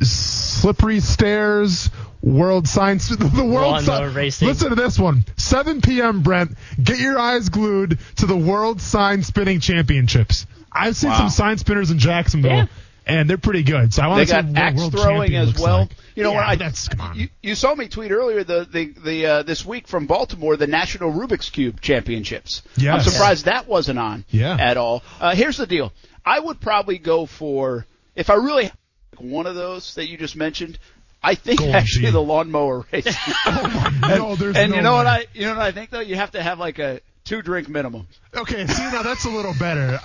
Slippery 0.00 1.00
stairs. 1.00 1.90
World 2.22 2.68
Science, 2.68 3.08
the 3.16 3.44
World 3.44 3.84
Lawnmower 3.86 4.10
racing. 4.10 4.46
Listen 4.46 4.68
to 4.70 4.76
this 4.76 4.96
one. 4.96 5.24
7 5.36 5.80
p.m. 5.80 6.22
Brent. 6.22 6.56
Get 6.80 7.00
your 7.00 7.18
eyes 7.18 7.48
glued 7.48 7.98
to 8.18 8.26
the 8.26 8.36
World 8.36 8.80
Sign 8.80 9.24
Spinning 9.24 9.58
Championships. 9.58 10.46
I've 10.70 10.94
seen 10.96 11.10
Wow. 11.10 11.18
some 11.18 11.30
sign 11.30 11.58
spinners 11.58 11.90
in 11.90 11.98
Jacksonville, 11.98 12.52
Yeah. 12.52 12.66
and 13.06 13.28
they're 13.28 13.38
pretty 13.38 13.64
good. 13.64 13.92
So 13.92 14.02
I 14.02 14.06
want 14.06 14.18
They 14.20 14.24
to 14.26 14.30
see 14.30 14.32
got 14.34 14.44
what 14.46 14.56
axe 14.56 14.78
World 14.78 14.92
throwing 14.92 15.34
as 15.34 15.58
well. 15.58 15.78
like. 15.80 15.90
You 16.14 16.22
know 16.22 16.30
yeah, 16.30 16.36
what? 16.36 16.46
I, 16.46 16.54
that's 16.56 16.86
come 16.88 17.00
on. 17.00 17.18
You, 17.18 17.28
you 17.42 17.54
saw 17.56 17.74
me 17.74 17.88
tweet 17.88 18.12
earlier 18.12 18.44
the 18.44 18.68
the 18.70 18.92
the 19.02 19.26
uh, 19.26 19.42
this 19.42 19.64
week 19.66 19.88
from 19.88 20.06
Baltimore 20.06 20.56
the 20.56 20.66
National 20.68 21.10
Rubik's 21.12 21.50
Cube 21.50 21.80
Championships. 21.80 22.62
Yes. 22.76 22.94
I'm 23.06 23.12
surprised 23.12 23.46
that 23.46 23.66
wasn't 23.66 23.98
on 23.98 24.24
Yeah. 24.30 24.56
at 24.60 24.76
all. 24.76 25.02
Uh, 25.20 25.34
here's 25.34 25.56
the 25.56 25.66
deal. 25.66 25.92
I 26.24 26.38
would 26.38 26.60
probably 26.60 26.98
go 26.98 27.26
for 27.26 27.84
if 28.14 28.30
I 28.30 28.34
really 28.34 28.64
had 28.64 28.72
one 29.18 29.46
of 29.46 29.54
those 29.54 29.94
that 29.96 30.08
you 30.08 30.16
just 30.16 30.36
mentioned. 30.36 30.78
I 31.24 31.36
think 31.36 31.60
Golden 31.60 31.76
actually 31.76 32.06
Tee. 32.06 32.10
the 32.12 32.22
lawnmower 32.22 32.84
race. 32.92 33.06
Oh 33.46 33.90
no, 34.08 34.34
there's 34.36 34.56
and 34.56 34.70
no 34.72 34.76
you 34.76 34.82
know 34.82 34.92
what. 34.94 35.06
I 35.06 35.26
you 35.34 35.42
know 35.46 35.50
what 35.54 35.60
I 35.62 35.70
think 35.72 35.90
though 35.90 36.00
you 36.00 36.16
have 36.16 36.32
to 36.32 36.42
have 36.42 36.58
like 36.58 36.78
a 36.80 37.00
two 37.24 37.42
drink 37.42 37.68
minimum. 37.68 38.08
Okay, 38.34 38.66
see 38.66 38.82
now 38.82 39.02
that's 39.02 39.24
a 39.24 39.30
little 39.30 39.54
better. 39.58 40.00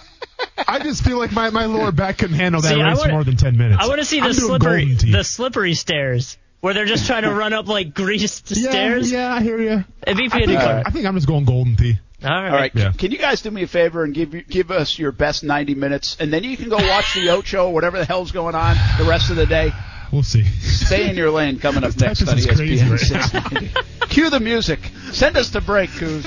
I 0.68 0.80
just 0.80 1.04
feel 1.04 1.18
like 1.18 1.32
my, 1.32 1.50
my 1.50 1.66
lower 1.66 1.92
back 1.92 2.20
couldn't 2.20 2.36
handle 2.36 2.62
that 2.62 2.70
See, 2.74 2.82
race 2.82 2.98
wanna- 3.00 3.14
more 3.14 3.24
than 3.24 3.36
ten 3.38 3.58
minutes. 3.58 3.82
I 3.84 3.88
want 3.88 4.00
to 4.00 4.06
see 4.06 4.20
I'm 4.22 4.28
the 4.28 4.34
slippery 4.36 4.86
Golden 4.94 5.12
the 5.12 5.24
slippery 5.24 5.74
stairs 5.74 6.38
where 6.62 6.74
they're 6.76 6.86
just 6.86 7.08
trying 7.08 7.24
to 7.24 7.34
run 7.34 7.54
up 7.54 7.68
like 7.68 7.94
greased 7.96 8.52
yeah, 8.56 8.70
stairs. 8.70 9.12
Yeah, 9.12 9.34
I 9.34 9.42
hear 9.42 9.60
you. 9.60 9.84
It'd 10.06 10.18
be 10.18 10.26
I 10.26 10.30
pretty 10.30 10.46
think, 10.48 10.60
cool. 10.62 10.84
I 10.86 10.90
think 10.92 11.06
I'm 11.08 11.16
just 11.16 11.28
going 11.28 11.46
Golden 11.46 11.76
Tee. 11.76 11.98
All 12.24 12.30
right. 12.32 12.50
All 12.50 12.56
right, 12.58 12.72
Yeah. 12.74 12.92
can 12.98 13.12
you 13.12 13.18
guys 13.20 13.42
do 13.42 13.52
me 13.52 13.62
a 13.64 13.68
favor 13.68 14.04
and 14.04 14.12
give 14.14 14.34
you- 14.34 14.42
give 14.42 14.72
us 14.72 14.98
your 14.98 15.12
best 15.12 15.44
90 15.44 15.76
minutes, 15.76 16.18
and 16.20 16.34
then 16.34 16.44
you 16.44 16.58
can 16.58 16.68
go 16.68 16.78
watch 16.78 17.14
the 17.14 17.30
Ocho, 17.30 17.68
or 17.68 17.74
whatever 17.74 18.00
the 18.00 18.06
hell's 18.06 18.32
going 18.32 18.56
on 18.56 18.76
the 18.98 19.04
rest 19.04 19.30
of 19.30 19.36
the 19.36 19.46
day. 19.46 19.72
We'll 20.12 20.24
see. 20.24 20.44
Stay 20.62 21.10
in 21.10 21.16
your 21.16 21.30
lane 21.30 21.60
coming 21.60 21.84
up 21.84 21.96
next 22.00 22.22
on 22.28 22.30
crazy 22.42 22.78
ESPN 22.80 22.90
right 22.90 23.00
690. 23.00 23.70
Cue 24.10 24.30
the 24.32 24.40
music. 24.40 24.80
Send 25.12 25.38
us 25.38 25.52
to 25.52 25.62
break, 25.62 25.90
Kuz. 25.92 26.24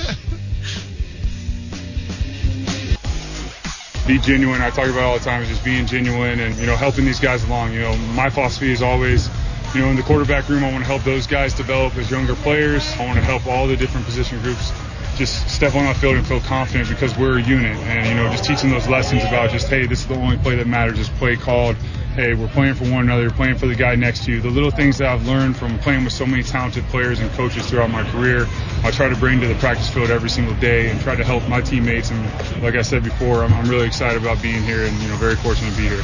be 4.07 4.17
genuine. 4.19 4.61
I 4.61 4.69
talk 4.69 4.87
about 4.87 4.97
it 4.99 5.03
all 5.03 5.17
the 5.17 5.23
time 5.23 5.41
is 5.43 5.49
just 5.49 5.63
being 5.63 5.85
genuine 5.85 6.39
and 6.39 6.55
you 6.57 6.65
know 6.67 6.75
helping 6.75 7.05
these 7.05 7.19
guys 7.19 7.43
along. 7.43 7.73
You 7.73 7.81
know, 7.81 7.95
my 8.15 8.29
philosophy 8.29 8.71
is 8.71 8.81
always, 8.81 9.29
you 9.75 9.81
know, 9.81 9.89
in 9.89 9.95
the 9.95 10.03
quarterback 10.03 10.47
room, 10.49 10.63
I 10.63 10.71
want 10.71 10.83
to 10.83 10.87
help 10.87 11.03
those 11.03 11.27
guys 11.27 11.53
develop 11.53 11.95
as 11.97 12.09
younger 12.09 12.35
players. 12.35 12.83
I 12.99 13.05
want 13.05 13.17
to 13.19 13.23
help 13.25 13.45
all 13.47 13.67
the 13.67 13.75
different 13.75 14.05
position 14.05 14.41
groups 14.41 14.71
just 15.15 15.49
step 15.49 15.75
on 15.75 15.85
the 15.85 15.93
field 15.93 16.15
and 16.15 16.25
feel 16.25 16.39
confident 16.41 16.89
because 16.89 17.17
we're 17.17 17.37
a 17.39 17.41
unit. 17.41 17.77
And 17.77 18.07
you 18.07 18.15
know, 18.15 18.29
just 18.31 18.45
teaching 18.45 18.69
those 18.69 18.87
lessons 18.87 19.23
about 19.23 19.49
just 19.49 19.67
hey, 19.67 19.85
this 19.85 20.01
is 20.01 20.07
the 20.07 20.15
only 20.15 20.37
play 20.37 20.55
that 20.55 20.67
matters. 20.67 20.97
This 20.97 21.09
play 21.09 21.35
called. 21.35 21.75
Hey, 22.15 22.33
we're 22.33 22.49
playing 22.49 22.73
for 22.73 22.83
one 22.91 23.05
another, 23.05 23.29
playing 23.29 23.55
for 23.55 23.67
the 23.67 23.75
guy 23.75 23.95
next 23.95 24.25
to 24.25 24.31
you. 24.31 24.41
The 24.41 24.49
little 24.49 24.69
things 24.69 24.97
that 24.97 25.07
I've 25.07 25.25
learned 25.25 25.55
from 25.55 25.79
playing 25.79 26.03
with 26.03 26.11
so 26.11 26.25
many 26.25 26.43
talented 26.43 26.83
players 26.87 27.21
and 27.21 27.31
coaches 27.31 27.69
throughout 27.69 27.89
my 27.89 28.03
career, 28.11 28.47
I 28.83 28.91
try 28.91 29.07
to 29.07 29.15
bring 29.15 29.39
to 29.39 29.47
the 29.47 29.55
practice 29.55 29.89
field 29.89 30.09
every 30.09 30.29
single 30.29 30.53
day 30.55 30.89
and 30.89 30.99
try 30.99 31.15
to 31.15 31.23
help 31.23 31.47
my 31.47 31.61
teammates. 31.61 32.11
And 32.11 32.61
like 32.61 32.75
I 32.75 32.81
said 32.81 33.05
before, 33.05 33.45
I'm, 33.45 33.53
I'm 33.53 33.69
really 33.69 33.87
excited 33.87 34.21
about 34.21 34.41
being 34.41 34.61
here 34.63 34.83
and 34.83 35.01
you 35.01 35.07
know 35.07 35.15
very 35.15 35.35
fortunate 35.37 35.71
to 35.71 35.77
be 35.77 35.87
here. 35.87 36.03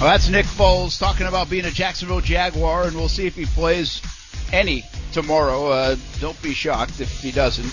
Well, 0.00 0.10
that's 0.10 0.28
Nick 0.28 0.46
Foles 0.46 0.98
talking 0.98 1.26
about 1.26 1.48
being 1.48 1.66
a 1.66 1.70
Jacksonville 1.70 2.22
Jaguar, 2.22 2.88
and 2.88 2.96
we'll 2.96 3.08
see 3.08 3.26
if 3.26 3.36
he 3.36 3.44
plays 3.44 4.02
any 4.52 4.82
tomorrow. 5.12 5.68
Uh, 5.68 5.96
don't 6.20 6.40
be 6.42 6.52
shocked 6.54 7.00
if 7.00 7.20
he 7.20 7.30
doesn't. 7.32 7.72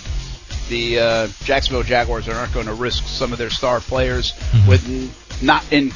The 0.70 1.00
uh, 1.00 1.28
Jacksonville 1.44 1.84
Jaguars 1.84 2.28
aren't 2.28 2.54
going 2.54 2.66
to 2.66 2.74
risk 2.74 3.06
some 3.06 3.32
of 3.32 3.38
their 3.38 3.50
star 3.50 3.80
players 3.80 4.34
with 4.68 4.86
n- 4.88 5.10
not 5.42 5.64
in 5.72 5.92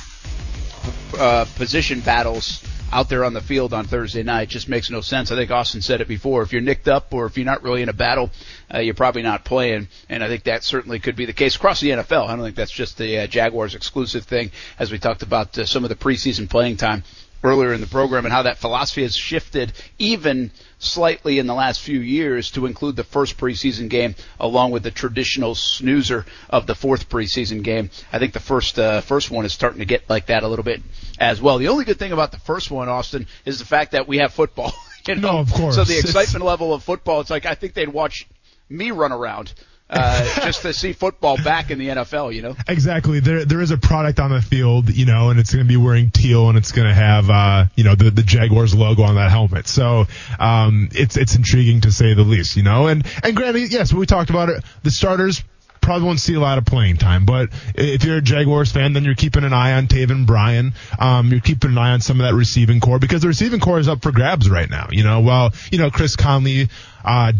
uh, 1.17 1.45
position 1.55 1.99
battles 1.99 2.63
out 2.93 3.07
there 3.09 3.23
on 3.23 3.33
the 3.33 3.41
field 3.41 3.73
on 3.73 3.85
Thursday 3.85 4.23
night. 4.23 4.43
It 4.43 4.49
just 4.49 4.67
makes 4.67 4.89
no 4.89 5.01
sense. 5.01 5.31
I 5.31 5.35
think 5.35 5.49
Austin 5.51 5.81
said 5.81 6.01
it 6.01 6.07
before. 6.07 6.41
If 6.41 6.51
you're 6.51 6.61
nicked 6.61 6.87
up 6.87 7.13
or 7.13 7.25
if 7.25 7.37
you're 7.37 7.45
not 7.45 7.63
really 7.63 7.81
in 7.81 7.89
a 7.89 7.93
battle, 7.93 8.29
uh, 8.73 8.79
you're 8.79 8.93
probably 8.93 9.21
not 9.21 9.45
playing. 9.45 9.87
And 10.09 10.23
I 10.23 10.27
think 10.27 10.43
that 10.43 10.63
certainly 10.63 10.99
could 10.99 11.15
be 11.15 11.25
the 11.25 11.33
case 11.33 11.55
across 11.55 11.79
the 11.79 11.89
NFL. 11.91 12.27
I 12.27 12.35
don't 12.35 12.43
think 12.43 12.55
that's 12.55 12.71
just 12.71 12.97
the 12.97 13.19
uh, 13.19 13.27
Jaguars 13.27 13.75
exclusive 13.75 14.25
thing, 14.25 14.51
as 14.77 14.91
we 14.91 14.99
talked 14.99 15.23
about 15.23 15.57
uh, 15.57 15.65
some 15.65 15.83
of 15.83 15.89
the 15.89 15.95
preseason 15.95 16.49
playing 16.49 16.77
time 16.77 17.03
earlier 17.43 17.73
in 17.73 17.81
the 17.81 17.87
program 17.87 18.25
and 18.25 18.33
how 18.33 18.43
that 18.43 18.57
philosophy 18.57 19.01
has 19.01 19.15
shifted 19.15 19.73
even 19.97 20.51
slightly 20.83 21.39
in 21.39 21.47
the 21.47 21.53
last 21.53 21.79
few 21.81 21.99
years 21.99 22.51
to 22.51 22.65
include 22.65 22.95
the 22.95 23.03
first 23.03 23.37
preseason 23.37 23.87
game 23.89 24.15
along 24.39 24.71
with 24.71 24.83
the 24.83 24.91
traditional 24.91 25.53
snoozer 25.55 26.25
of 26.49 26.65
the 26.67 26.75
fourth 26.75 27.07
preseason 27.07 27.63
game. 27.63 27.89
I 28.11 28.19
think 28.19 28.33
the 28.33 28.39
first 28.39 28.77
uh, 28.79 29.01
first 29.01 29.29
one 29.31 29.45
is 29.45 29.53
starting 29.53 29.79
to 29.79 29.85
get 29.85 30.09
like 30.09 30.25
that 30.25 30.43
a 30.43 30.47
little 30.47 30.65
bit 30.65 30.81
as 31.19 31.41
well. 31.41 31.59
The 31.59 31.67
only 31.69 31.85
good 31.85 31.99
thing 31.99 32.11
about 32.11 32.31
the 32.31 32.39
first 32.39 32.71
one, 32.71 32.89
Austin, 32.89 33.27
is 33.45 33.59
the 33.59 33.65
fact 33.65 33.91
that 33.93 34.07
we 34.07 34.17
have 34.17 34.33
football. 34.33 34.73
You 35.07 35.15
know? 35.15 35.31
No, 35.31 35.37
of 35.39 35.51
course. 35.51 35.73
So 35.73 35.83
the 35.83 35.93
It's- 35.97 36.03
excitement 36.15 36.45
level 36.45 36.75
of 36.75 36.83
football, 36.83 37.21
it's 37.21 37.31
like 37.31 37.47
I 37.47 37.55
think 37.55 37.73
they'd 37.73 37.89
watch 37.89 38.27
me 38.69 38.91
run 38.91 39.11
around 39.11 39.51
uh, 39.91 40.23
just 40.45 40.61
to 40.61 40.73
see 40.73 40.93
football 40.93 41.37
back 41.37 41.69
in 41.69 41.77
the 41.77 41.89
NFL. 41.89 42.33
You 42.33 42.41
know. 42.41 42.55
Exactly. 42.67 43.19
There 43.19 43.45
there 43.45 43.61
is 43.61 43.71
a 43.71 43.77
product 43.77 44.19
on 44.19 44.31
the 44.31 44.41
field, 44.41 44.89
you 44.89 45.05
know, 45.05 45.29
and 45.29 45.39
it's 45.39 45.53
going 45.53 45.65
to 45.65 45.69
be 45.69 45.77
wearing 45.77 46.11
teal 46.11 46.49
and 46.49 46.57
it's 46.57 46.71
going 46.71 46.87
to 46.87 46.93
have 46.93 47.29
uh, 47.29 47.65
you 47.75 47.83
know, 47.83 47.95
the 47.95 48.09
the 48.09 48.23
Jaguars 48.23 48.73
logo 48.73 49.03
on 49.03 49.15
that 49.15 49.29
helmet. 49.29 49.67
So, 49.67 50.05
um 50.39 50.89
it's 50.93 51.17
it's 51.17 51.35
intriguing 51.35 51.81
to 51.81 51.91
say 51.91 52.13
the 52.13 52.23
least, 52.23 52.55
you 52.55 52.63
know. 52.63 52.87
And 52.87 53.05
and 53.23 53.35
granted, 53.35 53.71
yes, 53.71 53.93
we 53.93 54.05
talked 54.05 54.29
about 54.29 54.49
it. 54.49 54.63
The 54.83 54.91
starters 54.91 55.43
probably 55.81 56.05
won't 56.05 56.19
see 56.19 56.35
a 56.35 56.39
lot 56.39 56.57
of 56.59 56.65
playing 56.65 56.97
time, 56.97 57.25
but 57.25 57.49
if 57.73 58.03
you're 58.03 58.17
a 58.17 58.21
Jaguars 58.21 58.71
fan, 58.71 58.93
then 58.93 59.03
you're 59.03 59.15
keeping 59.15 59.43
an 59.43 59.51
eye 59.51 59.73
on 59.73 59.87
Taven 59.87 60.27
Bryan. 60.27 60.73
Um, 60.99 61.31
you're 61.31 61.41
keeping 61.41 61.71
an 61.71 61.77
eye 61.77 61.91
on 61.91 62.01
some 62.01 62.19
of 62.19 62.27
that 62.27 62.35
receiving 62.35 62.79
corps 62.79 62.99
because 62.99 63.23
the 63.23 63.27
receiving 63.27 63.59
corps 63.59 63.79
is 63.79 63.87
up 63.87 64.03
for 64.03 64.11
grabs 64.11 64.47
right 64.47 64.69
now. 64.69 64.89
You 64.91 65.03
know, 65.03 65.21
well, 65.21 65.51
you 65.71 65.79
know, 65.79 65.89
Chris 65.89 66.15
Conley, 66.15 66.69
uh, 67.03 67.33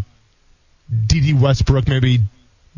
Dede 1.06 1.40
Westbrook, 1.40 1.86
maybe 1.88 2.20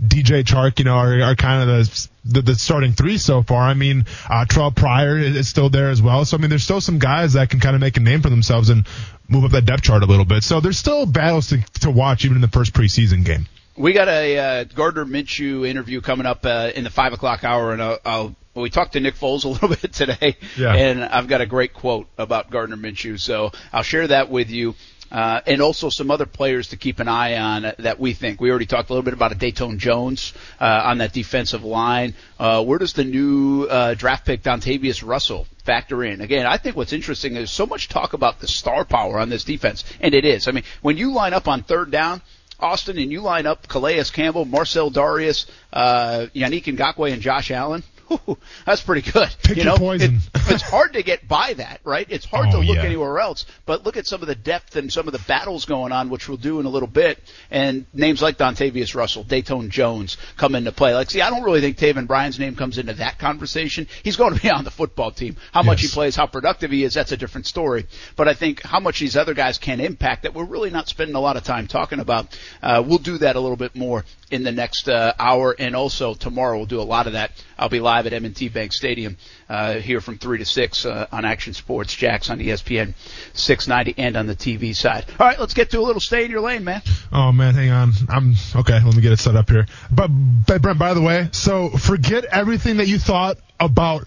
DJ 0.02 0.42
Chark, 0.44 0.78
you 0.78 0.84
know, 0.84 0.94
are, 0.96 1.20
are 1.22 1.34
kind 1.36 1.68
of 1.68 1.68
the, 1.86 2.08
the 2.24 2.42
the 2.42 2.54
starting 2.56 2.92
three 2.92 3.16
so 3.18 3.42
far. 3.42 3.62
I 3.62 3.74
mean, 3.74 4.06
uh, 4.28 4.44
Terrelle 4.48 4.74
Pryor 4.74 5.18
is 5.18 5.36
is 5.36 5.48
still 5.48 5.70
there 5.70 5.90
as 5.90 6.02
well. 6.02 6.24
So 6.24 6.36
I 6.36 6.40
mean, 6.40 6.50
there's 6.50 6.64
still 6.64 6.80
some 6.80 6.98
guys 6.98 7.34
that 7.34 7.50
can 7.50 7.60
kind 7.60 7.74
of 7.76 7.80
make 7.80 7.96
a 7.96 8.00
name 8.00 8.20
for 8.20 8.30
themselves 8.30 8.70
and 8.70 8.86
move 9.28 9.44
up 9.44 9.52
that 9.52 9.64
depth 9.64 9.82
chart 9.82 10.02
a 10.02 10.06
little 10.06 10.24
bit. 10.24 10.42
So 10.42 10.60
there's 10.60 10.78
still 10.78 11.06
battles 11.06 11.48
to 11.48 11.58
to 11.80 11.90
watch 11.90 12.24
even 12.24 12.36
in 12.36 12.40
the 12.40 12.48
first 12.48 12.72
preseason 12.74 13.24
game. 13.24 13.46
We 13.76 13.92
got 13.92 14.08
a 14.08 14.38
uh, 14.38 14.64
Gardner 14.64 15.04
Minshew 15.04 15.66
interview 15.68 16.00
coming 16.00 16.26
up 16.26 16.44
uh, 16.46 16.70
in 16.74 16.84
the 16.84 16.90
five 16.90 17.12
o'clock 17.12 17.42
hour, 17.44 17.72
and 17.72 17.82
I'll, 17.82 17.98
I'll 18.04 18.34
we 18.54 18.70
talked 18.70 18.92
to 18.92 19.00
Nick 19.00 19.16
Foles 19.16 19.44
a 19.44 19.48
little 19.54 19.68
bit 19.68 19.92
today, 19.92 20.36
Yeah. 20.56 20.74
and 20.74 21.02
I've 21.04 21.26
got 21.26 21.40
a 21.40 21.46
great 21.46 21.74
quote 21.74 22.06
about 22.16 22.50
Gardner 22.50 22.76
Minshew, 22.76 23.18
so 23.18 23.50
I'll 23.72 23.82
share 23.82 24.06
that 24.08 24.30
with 24.30 24.48
you. 24.50 24.74
Uh, 25.14 25.40
and 25.46 25.62
also 25.62 25.90
some 25.90 26.10
other 26.10 26.26
players 26.26 26.70
to 26.70 26.76
keep 26.76 26.98
an 26.98 27.06
eye 27.06 27.36
on 27.36 27.72
that 27.78 28.00
we 28.00 28.14
think. 28.14 28.40
We 28.40 28.50
already 28.50 28.66
talked 28.66 28.90
a 28.90 28.92
little 28.92 29.04
bit 29.04 29.14
about 29.14 29.30
a 29.30 29.36
Datone 29.36 29.78
Jones 29.78 30.34
uh, 30.60 30.82
on 30.86 30.98
that 30.98 31.12
defensive 31.12 31.62
line. 31.62 32.14
Uh, 32.36 32.64
where 32.64 32.80
does 32.80 32.94
the 32.94 33.04
new 33.04 33.62
uh, 33.70 33.94
draft 33.94 34.26
pick 34.26 34.42
Dontavius 34.42 35.06
Russell 35.06 35.46
factor 35.62 36.02
in? 36.02 36.20
Again, 36.20 36.46
I 36.46 36.56
think 36.56 36.74
what's 36.74 36.92
interesting 36.92 37.36
is 37.36 37.52
so 37.52 37.64
much 37.64 37.88
talk 37.88 38.12
about 38.12 38.40
the 38.40 38.48
star 38.48 38.84
power 38.84 39.20
on 39.20 39.28
this 39.28 39.44
defense, 39.44 39.84
and 40.00 40.14
it 40.14 40.24
is. 40.24 40.48
I 40.48 40.50
mean, 40.50 40.64
when 40.82 40.96
you 40.96 41.12
line 41.12 41.32
up 41.32 41.46
on 41.46 41.62
third 41.62 41.92
down, 41.92 42.20
Austin, 42.58 42.98
and 42.98 43.12
you 43.12 43.20
line 43.20 43.46
up 43.46 43.68
Calais 43.68 44.02
Campbell, 44.12 44.46
Marcell 44.46 44.90
Dareus, 44.90 45.46
uh, 45.72 46.26
Yannick 46.34 46.64
Ngakoue, 46.64 47.12
and 47.12 47.22
Josh 47.22 47.52
Allen. 47.52 47.84
Whew, 48.08 48.38
That's 48.66 48.82
pretty 48.82 49.10
good. 49.10 49.28
Pick 49.42 49.56
you 49.56 49.62
your 49.64 49.72
know, 49.72 49.78
poison. 49.78 50.16
It- 50.16 50.40
it's 50.48 50.62
hard 50.62 50.92
to 50.94 51.02
get 51.02 51.26
by 51.26 51.54
that, 51.54 51.80
right? 51.84 52.06
It's 52.10 52.24
hard 52.24 52.50
to 52.50 52.58
Oh, 52.58 52.60
look 52.60 52.76
yeah. 52.76 52.82
anywhere 52.84 53.18
else. 53.18 53.46
But 53.66 53.84
look 53.84 53.96
at 53.96 54.06
some 54.06 54.20
of 54.22 54.28
the 54.28 54.34
depth 54.34 54.76
and 54.76 54.92
some 54.92 55.06
of 55.06 55.12
the 55.12 55.18
battles 55.20 55.64
going 55.64 55.92
on, 55.92 56.10
which 56.10 56.28
we'll 56.28 56.36
do 56.38 56.60
in 56.60 56.66
a 56.66 56.68
little 56.68 56.88
bit. 56.88 57.18
And 57.50 57.86
names 57.94 58.20
like 58.20 58.36
Dontavius 58.38 58.94
Russell, 58.94 59.24
Datone 59.24 59.70
Jones 59.70 60.16
come 60.36 60.54
into 60.54 60.72
play. 60.72 60.94
Like, 60.94 61.10
see, 61.10 61.20
I 61.22 61.30
don't 61.30 61.42
really 61.42 61.60
think 61.60 61.78
Taven 61.78 62.06
Bryan's 62.06 62.38
name 62.38 62.56
comes 62.56 62.78
into 62.78 62.92
that 62.94 63.18
conversation. 63.18 63.86
He's 64.02 64.16
going 64.16 64.34
to 64.34 64.40
be 64.40 64.50
on 64.54 64.64
the 64.64 64.70
football 64.70 65.10
team. 65.10 65.36
How 65.52 65.62
much 65.62 65.80
he 65.80 65.88
plays, 65.88 66.14
how 66.16 66.26
productive 66.26 66.70
he 66.70 66.84
is, 66.84 66.94
that's 66.94 67.12
a 67.12 67.16
different 67.16 67.46
story. 67.46 67.86
But 68.16 68.28
I 68.28 68.34
think 68.34 68.62
how 68.62 68.80
much 68.80 69.00
these 69.00 69.16
other 69.16 69.34
guys 69.34 69.58
can 69.58 69.80
impact 69.80 70.24
that 70.24 70.34
we're 70.34 70.44
really 70.44 70.70
not 70.70 70.88
spending 70.88 71.16
a 71.16 71.20
lot 71.20 71.36
of 71.36 71.44
time 71.44 71.66
talking 71.66 72.00
about. 72.00 72.38
Uh, 72.62 72.82
we'll 72.86 72.98
do 72.98 73.18
that 73.18 73.36
a 73.36 73.40
little 73.40 73.56
bit 73.56 73.74
more 73.74 74.04
in 74.30 74.42
the 74.42 74.52
next 74.52 74.88
uh, 74.88 75.14
hour, 75.18 75.54
and 75.58 75.74
also 75.76 76.12
tomorrow 76.14 76.56
we'll 76.56 76.66
do 76.66 76.80
a 76.80 76.82
lot 76.82 77.06
of 77.06 77.12
that. 77.12 77.30
I'll 77.58 77.68
be 77.68 77.78
live 77.80 77.93
at 78.00 78.12
M&T 78.12 78.48
Bank 78.48 78.72
Stadium 78.72 79.16
uh, 79.48 79.74
here 79.74 80.00
from 80.00 80.18
three 80.18 80.38
to 80.38 80.44
six 80.44 80.84
uh, 80.84 81.06
on 81.12 81.24
Action 81.24 81.54
Sports 81.54 81.94
Jax 81.94 82.30
on 82.30 82.38
ESPN 82.38 82.94
690 83.32 84.00
and 84.00 84.16
on 84.16 84.26
the 84.26 84.36
TV 84.36 84.74
side. 84.74 85.04
All 85.18 85.26
right, 85.26 85.38
let's 85.38 85.54
get 85.54 85.70
to 85.70 85.78
a 85.78 85.82
little 85.82 86.00
stay 86.00 86.24
in 86.24 86.30
your 86.30 86.40
lane, 86.40 86.64
man. 86.64 86.82
Oh 87.12 87.32
man, 87.32 87.54
hang 87.54 87.70
on. 87.70 87.92
I'm 88.08 88.34
okay. 88.56 88.80
Let 88.84 88.94
me 88.94 89.02
get 89.02 89.12
it 89.12 89.18
set 89.18 89.36
up 89.36 89.48
here. 89.48 89.66
But, 89.90 90.10
but 90.46 90.62
Brent, 90.62 90.78
by 90.78 90.94
the 90.94 91.02
way, 91.02 91.28
so 91.32 91.70
forget 91.70 92.24
everything 92.24 92.78
that 92.78 92.88
you 92.88 92.98
thought 92.98 93.38
about 93.60 94.06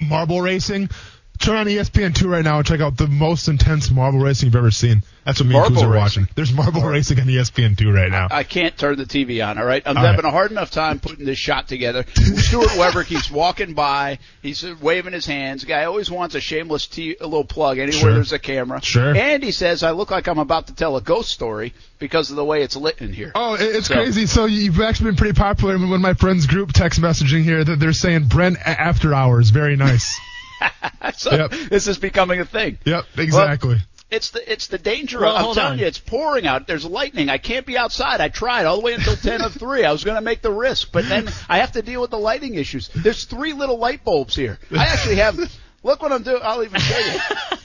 marble 0.00 0.40
racing. 0.40 0.90
Turn 1.38 1.56
on 1.56 1.68
E 1.68 1.76
ESPN 1.76 2.14
two 2.14 2.28
right 2.28 2.44
now 2.44 2.58
and 2.58 2.66
check 2.66 2.80
out 2.80 2.96
the 2.96 3.06
most 3.08 3.48
intense 3.48 3.90
marble 3.90 4.18
racing 4.20 4.46
you've 4.46 4.56
ever 4.56 4.70
seen. 4.70 5.02
That's 5.24 5.40
what 5.40 5.48
me 5.48 5.54
and 5.56 5.62
Marble 5.62 5.76
Kuz 5.82 5.84
are 5.84 5.96
watching. 5.96 6.28
There's 6.34 6.52
marble 6.52 6.82
oh. 6.82 6.88
racing 6.88 7.18
on 7.20 7.28
E 7.28 7.34
ESPN 7.34 7.76
two 7.76 7.92
right 7.92 8.10
now. 8.10 8.28
I 8.30 8.44
can't 8.44 8.76
turn 8.78 8.96
the 8.98 9.04
TV 9.04 9.46
on. 9.46 9.58
All 9.58 9.64
right, 9.64 9.82
I'm 9.84 9.96
All 9.96 10.02
having 10.02 10.22
right. 10.24 10.28
a 10.28 10.30
hard 10.30 10.52
enough 10.52 10.70
time 10.70 11.00
putting 11.00 11.26
this 11.26 11.36
shot 11.38 11.66
together. 11.68 12.04
Stuart 12.14 12.76
Weber 12.78 13.04
keeps 13.04 13.30
walking 13.30 13.74
by. 13.74 14.18
He's 14.42 14.64
waving 14.80 15.12
his 15.12 15.26
hands. 15.26 15.62
The 15.62 15.66
guy 15.68 15.84
always 15.84 16.10
wants 16.10 16.34
a 16.34 16.40
shameless 16.40 16.86
t- 16.86 17.16
a 17.20 17.26
little 17.26 17.44
plug 17.44 17.78
anywhere 17.78 18.00
Sure. 18.00 18.14
there's 18.14 18.32
a 18.32 18.38
camera. 18.38 18.80
Sure. 18.82 19.14
And 19.14 19.42
he 19.42 19.50
says 19.50 19.82
I 19.82 19.90
look 19.90 20.10
like 20.10 20.28
I'm 20.28 20.38
about 20.38 20.68
to 20.68 20.74
tell 20.74 20.96
a 20.96 21.00
ghost 21.02 21.30
story 21.30 21.74
because 21.98 22.30
of 22.30 22.36
the 22.36 22.44
way 22.44 22.62
it's 22.62 22.76
lit 22.76 22.98
in 22.98 23.12
here. 23.12 23.32
Oh, 23.34 23.56
it's 23.58 23.88
So- 23.88 23.94
crazy. 23.94 24.26
So 24.26 24.44
you've 24.46 24.80
actually 24.80 25.10
been 25.10 25.16
pretty 25.16 25.38
popular 25.38 25.76
when 25.78 26.00
my 26.00 26.14
friends 26.14 26.46
group 26.46 26.72
text 26.72 27.00
messaging 27.00 27.42
here 27.42 27.64
that 27.64 27.80
they're 27.80 27.92
saying 27.92 28.28
Brent 28.28 28.56
after 28.64 29.12
hours. 29.12 29.50
Very 29.50 29.76
nice. 29.76 30.14
so 31.16 31.30
Yep. 31.34 31.50
this 31.70 31.86
is 31.88 31.98
becoming 31.98 32.40
a 32.40 32.44
thing. 32.44 32.78
yep, 32.84 33.04
exactly. 33.16 33.78
It's 34.10 34.30
the 34.30 34.52
it's 34.52 34.68
the 34.68 34.78
danger. 34.78 35.20
Well, 35.20 35.34
of, 35.36 35.46
I'm 35.48 35.54
telling 35.54 35.72
on. 35.72 35.78
you, 35.80 35.86
it's 35.86 35.98
pouring 35.98 36.46
out. 36.46 36.66
There's 36.68 36.84
lightning. 36.84 37.30
I 37.30 37.38
can't 37.38 37.66
be 37.66 37.76
outside. 37.76 38.20
I 38.20 38.28
tried 38.28 38.64
all 38.64 38.76
the 38.76 38.82
way 38.82 38.92
until 38.94 39.16
ten 39.16 39.42
of 39.42 39.54
three. 39.54 39.84
I 39.84 39.90
was 39.90 40.04
going 40.04 40.14
to 40.16 40.20
make 40.20 40.40
the 40.40 40.52
risk, 40.52 40.92
but 40.92 41.08
then 41.08 41.28
I 41.48 41.58
have 41.58 41.72
to 41.72 41.82
deal 41.82 42.00
with 42.00 42.10
the 42.10 42.18
lighting 42.18 42.54
issues. 42.54 42.88
There's 42.94 43.24
three 43.24 43.54
little 43.54 43.78
light 43.78 44.04
bulbs 44.04 44.36
here. 44.36 44.58
I 44.70 44.84
actually 44.86 45.16
have. 45.16 45.36
Look 45.82 46.00
what 46.00 46.12
I'm 46.12 46.22
doing. 46.22 46.40
I'll 46.44 46.62
even 46.62 46.80
show 46.80 46.98
you. 46.98 47.18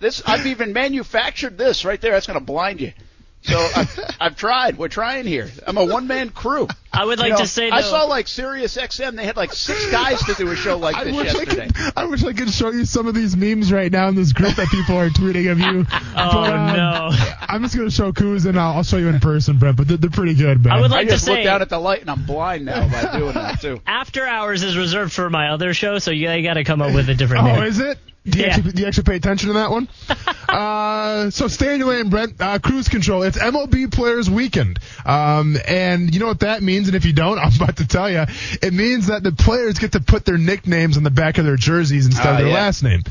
This 0.00 0.22
I've 0.26 0.46
even 0.46 0.72
manufactured 0.72 1.56
this 1.58 1.84
right 1.84 2.00
there. 2.00 2.12
That's 2.12 2.26
going 2.26 2.38
to 2.38 2.44
blind 2.44 2.80
you. 2.80 2.92
So 3.44 3.58
I've, 3.58 4.16
I've 4.20 4.36
tried. 4.36 4.78
We're 4.78 4.88
trying 4.88 5.26
here. 5.26 5.50
I'm 5.66 5.76
a 5.76 5.84
one 5.84 6.06
man 6.06 6.30
crew. 6.30 6.66
I 6.92 7.04
would 7.04 7.18
You 7.18 7.24
like 7.24 7.32
know, 7.32 7.38
to 7.38 7.46
say 7.46 7.70
I 7.70 7.82
saw 7.82 8.04
like 8.04 8.26
Sirius 8.26 8.76
XM. 8.76 9.16
They 9.16 9.24
had 9.26 9.36
like 9.36 9.52
six 9.52 9.90
guys 9.90 10.22
to 10.24 10.34
do 10.34 10.50
a 10.50 10.56
show 10.56 10.78
like 10.78 10.96
I 10.96 11.04
this 11.04 11.14
wish 11.14 11.34
I, 11.34 11.44
could, 11.44 11.72
I 11.96 12.04
wish 12.06 12.24
I 12.24 12.32
could 12.32 12.50
show 12.50 12.70
you 12.70 12.86
some 12.86 13.06
of 13.06 13.14
these 13.14 13.36
memes 13.36 13.70
right 13.70 13.92
now 13.92 14.08
in 14.08 14.14
this 14.14 14.32
group 14.32 14.54
that 14.56 14.68
people 14.68 14.96
are 14.96 15.10
tweeting 15.10 15.50
of 15.52 15.58
you. 15.58 15.86
Oh 16.16 16.30
But, 16.42 16.52
um, 16.54 16.76
no. 16.76 17.10
I'm 17.40 17.62
just 17.62 17.76
gonna 17.76 17.90
show 17.90 18.12
Kuz 18.12 18.46
and 18.46 18.58
I'll, 18.58 18.76
I'll 18.76 18.82
show 18.84 18.98
you 18.98 19.08
in 19.08 19.18
person, 19.20 19.58
Brent. 19.58 19.76
But 19.76 19.88
they're, 19.88 19.96
they're 19.96 20.10
pretty 20.10 20.34
good, 20.34 20.64
man. 20.64 20.72
I 20.72 20.80
would 20.80 20.92
I 20.92 20.96
like 20.96 21.08
to 21.08 21.14
just 21.14 21.26
look 21.26 21.38
say 21.38 21.44
down 21.44 21.60
at 21.60 21.68
the 21.68 21.78
light 21.78 22.00
and 22.02 22.10
I'm 22.10 22.24
blind 22.24 22.64
now 22.64 22.88
by 22.88 23.18
doing 23.18 23.34
that 23.34 23.60
too. 23.60 23.80
after 23.86 24.24
hours 24.24 24.62
is 24.62 24.76
reserved 24.76 25.12
for 25.12 25.28
my 25.28 25.48
other 25.50 25.74
show, 25.74 25.98
so 25.98 26.12
you 26.12 26.26
got 26.42 26.54
to 26.54 26.64
come 26.64 26.80
up 26.80 26.94
with 26.94 27.08
a 27.08 27.14
different 27.14 27.44
oh, 27.44 27.46
name. 27.54 27.62
is 27.64 27.80
it? 27.80 27.98
Do 28.26 28.38
you, 28.38 28.44
Yeah. 28.46 28.52
actually, 28.54 28.72
do 28.72 28.80
you 28.82 28.88
actually 28.88 29.04
pay 29.04 29.16
attention 29.16 29.48
to 29.48 29.52
that 29.54 29.70
one? 29.70 29.86
uh, 30.48 31.28
so 31.30 31.46
stay 31.48 31.74
in 31.74 31.80
your 31.80 31.90
lane, 31.90 32.08
Brent. 32.08 32.40
Uh, 32.40 32.58
cruise 32.58 32.88
control. 32.88 33.22
It's 33.22 33.36
MLB 33.36 33.92
Players 33.92 34.30
Weekend. 34.30 34.78
Um, 35.04 35.58
and 35.68 36.12
you 36.14 36.20
know 36.20 36.26
what 36.28 36.40
that 36.40 36.62
means? 36.62 36.88
And 36.88 36.96
if 36.96 37.04
you 37.04 37.12
don't, 37.12 37.38
I'm 37.44 37.52
about 37.54 37.76
to 37.78 37.86
tell 37.86 38.08
you. 38.10 38.24
It 38.62 38.72
means 38.72 39.08
that 39.08 39.22
the 39.22 39.32
players 39.32 39.78
get 39.78 39.92
to 39.92 40.00
put 40.00 40.24
their 40.24 40.38
nicknames 40.38 40.96
on 40.96 41.02
the 41.02 41.10
back 41.10 41.36
of 41.36 41.44
their 41.44 41.56
jerseys 41.56 42.06
instead 42.06 42.26
Ah, 42.26 42.30
of 42.32 42.38
their 42.38 42.46
yeah. 42.48 42.54
last 42.54 42.82
name. 42.82 43.02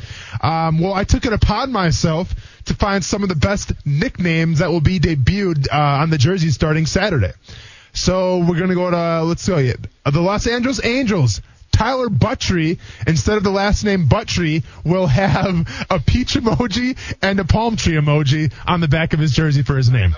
Um, 0.42 0.80
well, 0.80 0.94
I 0.94 1.04
took 1.04 1.26
it 1.26 1.34
upon 1.34 1.72
myself 1.72 2.34
to 2.66 2.74
find 2.74 3.04
some 3.04 3.22
of 3.22 3.30
the 3.30 3.36
best 3.36 3.72
nicknames 3.86 4.60
that 4.60 4.72
will 4.72 4.82
be 4.82 5.00
debuted 5.00 5.68
uh, 5.72 5.78
on 6.02 6.10
the 6.10 6.18
jerseys 6.18 6.56
starting 6.56 6.86
Saturday. 6.88 7.34
So 7.94 8.40
we're 8.40 8.58
gonna 8.58 8.74
go 8.74 8.90
to 8.90 9.22
let's 9.24 9.48
go 9.48 9.58
yeah, 9.60 9.74
the 10.06 10.22
Los 10.22 10.48
Angeles 10.48 10.84
Angels. 10.84 11.42
Tyler 11.74 12.08
Buttrey, 12.08 12.80
instead 13.06 13.36
of 13.38 13.44
the 13.44 13.52
last 13.52 13.84
name 13.84 14.08
Buttrey, 14.08 14.64
will 14.86 15.08
have 15.08 15.86
a 15.90 16.00
peach 16.00 16.36
emoji 16.36 16.98
and 17.22 17.40
a 17.42 17.44
palm 17.46 17.76
tree 17.76 17.94
emoji 17.96 18.54
on 18.66 18.80
the 18.80 18.88
back 18.88 19.12
of 19.14 19.20
his 19.20 19.32
jersey 19.34 19.64
for 19.64 19.76
his 19.76 19.90
name. 19.90 20.16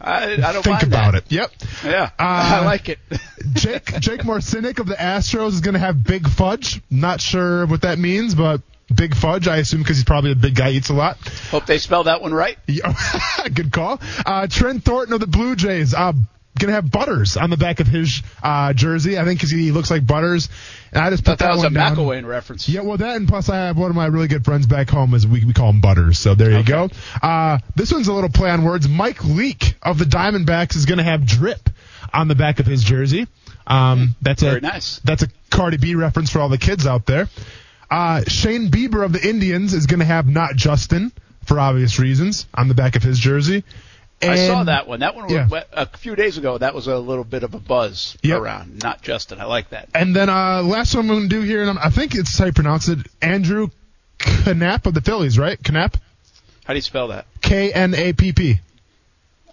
I, 0.00 0.34
I 0.34 0.52
don't 0.52 0.62
Think 0.62 0.82
about 0.84 1.12
that. 1.12 1.24
it. 1.26 1.32
Yep. 1.32 1.50
Yeah, 1.84 2.10
Uh, 2.18 2.22
I 2.22 2.64
like 2.64 2.88
it. 2.88 2.98
Jake 3.54 3.86
Jake 4.00 4.20
Marisnick 4.22 4.78
of 4.78 4.86
the 4.86 4.94
Astros 4.94 5.48
is 5.54 5.60
going 5.60 5.74
to 5.74 5.80
have 5.80 6.02
Big 6.04 6.28
Fudge. 6.28 6.80
Not 6.90 7.20
sure 7.20 7.66
what 7.66 7.82
that 7.82 7.98
means, 7.98 8.34
but 8.36 8.62
Big 8.94 9.14
Fudge, 9.16 9.48
I 9.48 9.56
assume 9.58 9.80
because 9.82 9.96
he's 9.96 10.04
probably 10.04 10.30
a 10.32 10.36
big 10.36 10.54
guy, 10.54 10.70
eats 10.70 10.88
a 10.90 10.94
lot. 10.94 11.18
Hope 11.50 11.66
they 11.66 11.78
spell 11.78 12.04
that 12.04 12.22
one 12.22 12.32
right. 12.32 12.56
Good 13.54 13.72
call. 13.72 14.00
Uh, 14.24 14.46
Trent 14.46 14.84
Thornton 14.84 15.12
of 15.14 15.20
the 15.20 15.26
Blue 15.26 15.56
Jays. 15.56 15.92
Uh, 15.92 16.12
gonna 16.58 16.72
have 16.72 16.90
Butters 16.90 17.36
on 17.36 17.50
the 17.50 17.56
back 17.56 17.80
of 17.80 17.86
his 17.86 18.22
uh, 18.42 18.72
jersey. 18.72 19.18
I 19.18 19.24
think 19.24 19.38
because 19.38 19.50
he 19.50 19.72
looks 19.72 19.90
like 19.90 20.06
Butters. 20.06 20.48
And 20.92 21.02
I 21.02 21.10
just 21.10 21.24
put 21.24 21.38
Thought 21.38 21.46
that 21.46 21.54
was 21.54 21.64
a 21.64 21.70
down. 21.70 21.96
McElwain 21.96 22.26
reference. 22.26 22.68
Yeah, 22.68 22.80
well, 22.80 22.96
that 22.96 23.16
and 23.16 23.28
plus 23.28 23.48
I 23.50 23.56
have 23.56 23.76
one 23.76 23.90
of 23.90 23.96
my 23.96 24.06
really 24.06 24.28
good 24.28 24.44
friends 24.44 24.66
back 24.66 24.88
home, 24.88 25.14
as 25.14 25.26
we, 25.26 25.44
we 25.44 25.52
call 25.52 25.70
him 25.70 25.80
Butters. 25.80 26.18
So 26.18 26.34
there 26.34 26.50
you 26.50 26.64
go. 26.64 26.88
Uh, 27.22 27.58
this 27.76 27.92
one's 27.92 28.08
a 28.08 28.12
little 28.12 28.30
play 28.30 28.48
on 28.50 28.64
words. 28.64 28.88
Mike 28.88 29.22
Leake 29.24 29.74
of 29.82 29.98
the 29.98 30.06
Diamondbacks 30.06 30.76
is 30.76 30.86
going 30.86 30.98
to 30.98 31.04
have 31.04 31.26
drip 31.26 31.68
on 32.12 32.28
the 32.28 32.34
back 32.34 32.58
of 32.58 32.66
his 32.66 32.82
jersey. 32.82 33.26
Um, 33.66 34.14
that's 34.22 34.42
Very 34.42 34.58
a 34.58 34.60
nice. 34.62 34.98
That's 35.04 35.22
a 35.22 35.28
Cardi 35.50 35.76
B 35.76 35.94
reference 35.94 36.30
for 36.30 36.40
all 36.40 36.48
the 36.48 36.58
kids 36.58 36.86
out 36.86 37.04
there. 37.04 37.28
Uh, 37.90 38.22
Shane 38.26 38.70
Bieber 38.70 39.04
of 39.04 39.12
the 39.12 39.26
Indians 39.26 39.74
is 39.74 39.86
going 39.86 40.00
to 40.00 40.06
have 40.06 40.26
not 40.26 40.56
Justin 40.56 41.12
for 41.44 41.58
obvious 41.60 41.98
reasons 41.98 42.46
on 42.54 42.68
the 42.68 42.74
back 42.74 42.96
of 42.96 43.02
his 43.02 43.18
jersey. 43.18 43.64
I 44.22 44.36
saw 44.48 44.64
that 44.64 44.88
one. 44.88 45.00
That 45.00 45.14
one 45.14 45.28
Yeah. 45.28 45.46
was, 45.48 45.62
a 45.72 45.86
few 45.86 46.16
days 46.16 46.38
ago. 46.38 46.58
That 46.58 46.74
was 46.74 46.86
a 46.88 46.98
little 46.98 47.24
bit 47.24 47.42
of 47.44 47.54
a 47.54 47.58
buzz 47.58 48.16
Yep. 48.22 48.40
around. 48.40 48.82
Not 48.82 49.02
Justin. 49.02 49.40
I 49.40 49.44
like 49.44 49.70
that. 49.70 49.88
And 49.94 50.14
then 50.14 50.28
uh, 50.28 50.62
last 50.62 50.94
one 50.94 51.04
I'm 51.04 51.08
going 51.08 51.28
to 51.28 51.28
do 51.28 51.40
here, 51.42 51.60
and 51.60 51.70
I'm, 51.70 51.78
I 51.78 51.90
think 51.90 52.14
it's 52.14 52.36
how 52.36 52.46
you 52.46 52.52
pronounce 52.52 52.88
it, 52.88 52.98
Andrew 53.22 53.68
Knapp 54.46 54.86
of 54.86 54.94
the 54.94 55.00
Phillies, 55.00 55.38
right? 55.38 55.58
Knapp? 55.70 55.96
How 56.64 56.72
do 56.74 56.78
you 56.78 56.82
spell 56.82 57.08
that? 57.08 57.26
K 57.40 57.72
N 57.72 57.94
A 57.94 58.12
P 58.12 58.32
P. 58.32 58.60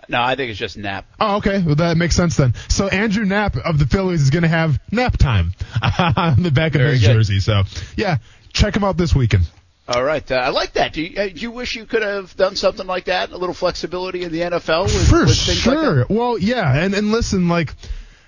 No, 0.10 0.22
I 0.22 0.36
think 0.36 0.52
it's 0.52 0.60
just 0.60 0.78
nap. 0.78 1.06
Oh, 1.20 1.38
okay. 1.38 1.64
Well, 1.66 1.76
that 1.76 1.98
makes 1.98 2.16
sense 2.16 2.38
then. 2.38 2.54
So 2.68 2.88
Andrew 2.88 3.26
Knapp 3.26 3.56
of 3.58 3.80
the 3.80 3.88
Phillies 3.88 4.22
is 4.22 4.30
going 4.30 4.44
to 4.44 4.48
have 4.50 4.80
nap 4.92 5.18
time 5.18 5.54
on 6.00 6.44
the 6.44 6.52
back 6.52 6.76
of 6.76 6.82
Very 6.82 6.92
his 6.94 7.02
good. 7.02 7.14
jersey. 7.14 7.40
So, 7.40 7.64
yeah, 7.96 8.18
check 8.54 8.76
him 8.76 8.84
out 8.84 8.98
this 8.98 9.16
weekend. 9.16 9.46
All 9.88 10.04
right, 10.04 10.30
uh, 10.32 10.36
I 10.36 10.50
like 10.50 10.74
that. 10.74 10.94
Do 10.94 11.02
you, 11.04 11.20
uh, 11.22 11.28
do 11.28 11.40
you 11.40 11.52
wish 11.52 11.76
you 11.76 11.86
could 11.86 12.02
have 12.02 12.36
done 12.36 12.56
something 12.56 12.88
like 12.88 13.06
that? 13.06 13.32
A 13.32 13.38
little 13.38 13.54
flexibility 13.54 14.24
in 14.24 14.32
the 14.32 14.40
NFL 14.42 14.86
with, 14.86 15.08
For 15.10 15.26
with 15.26 15.38
things 15.38 15.66
like 15.68 15.78
sure. 15.78 15.96
that. 15.98 16.10
well, 16.10 16.40
yeah, 16.40 16.76
and 16.84 16.96
and 16.96 17.12
listen, 17.12 17.50
like, 17.50 17.72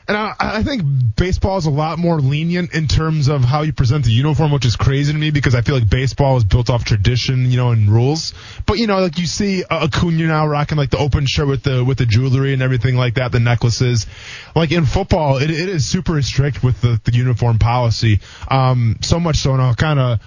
and 0.08 0.16
I, 0.16 0.36
I 0.40 0.62
think 0.62 0.84
baseball 1.16 1.58
is 1.58 1.66
a 1.66 1.72
lot 1.72 1.98
more 1.98 2.22
lenient 2.22 2.76
in 2.76 2.88
terms 2.88 3.28
of 3.28 3.44
how 3.44 3.64
you 3.64 3.74
present 3.74 4.06
the 4.06 4.12
uniform, 4.12 4.52
which 4.52 4.68
is 4.68 4.76
crazy 4.76 5.12
to 5.12 5.18
me 5.18 5.32
because 5.32 5.56
I 5.56 5.62
feel 5.62 5.74
like 5.74 5.90
baseball 5.90 6.38
is 6.38 6.44
built 6.44 6.70
off 6.70 6.86
tradition, 6.86 7.50
you 7.50 7.58
know, 7.58 7.72
and 7.72 7.90
rules. 7.90 8.36
But 8.68 8.78
you 8.78 8.86
know, 8.86 9.00
like 9.00 9.18
you 9.18 9.26
see 9.26 9.64
Acuna 9.68 10.28
now 10.28 10.46
rocking 10.48 10.78
like 10.78 10.92
the 10.92 11.00
open 11.00 11.26
shirt 11.26 11.48
with 11.48 11.64
the 11.64 11.84
with 11.84 11.98
the 11.98 12.06
jewelry 12.06 12.54
and 12.54 12.62
everything 12.62 12.96
like 12.96 13.16
that, 13.16 13.32
the 13.32 13.40
necklaces. 13.40 14.06
Like 14.56 14.72
in 14.72 14.86
football, 14.86 15.38
it, 15.38 15.50
it 15.50 15.70
is 15.70 15.88
super 15.88 16.22
strict 16.22 16.64
with 16.64 16.80
the, 16.82 17.02
the 17.04 17.14
uniform 17.14 17.58
policy. 17.58 18.20
Um, 18.48 18.98
so 19.02 19.20
much 19.20 19.38
so, 19.38 19.54
and 19.54 19.62
I'll 19.64 19.74
kind 19.74 20.00
of 20.00 20.20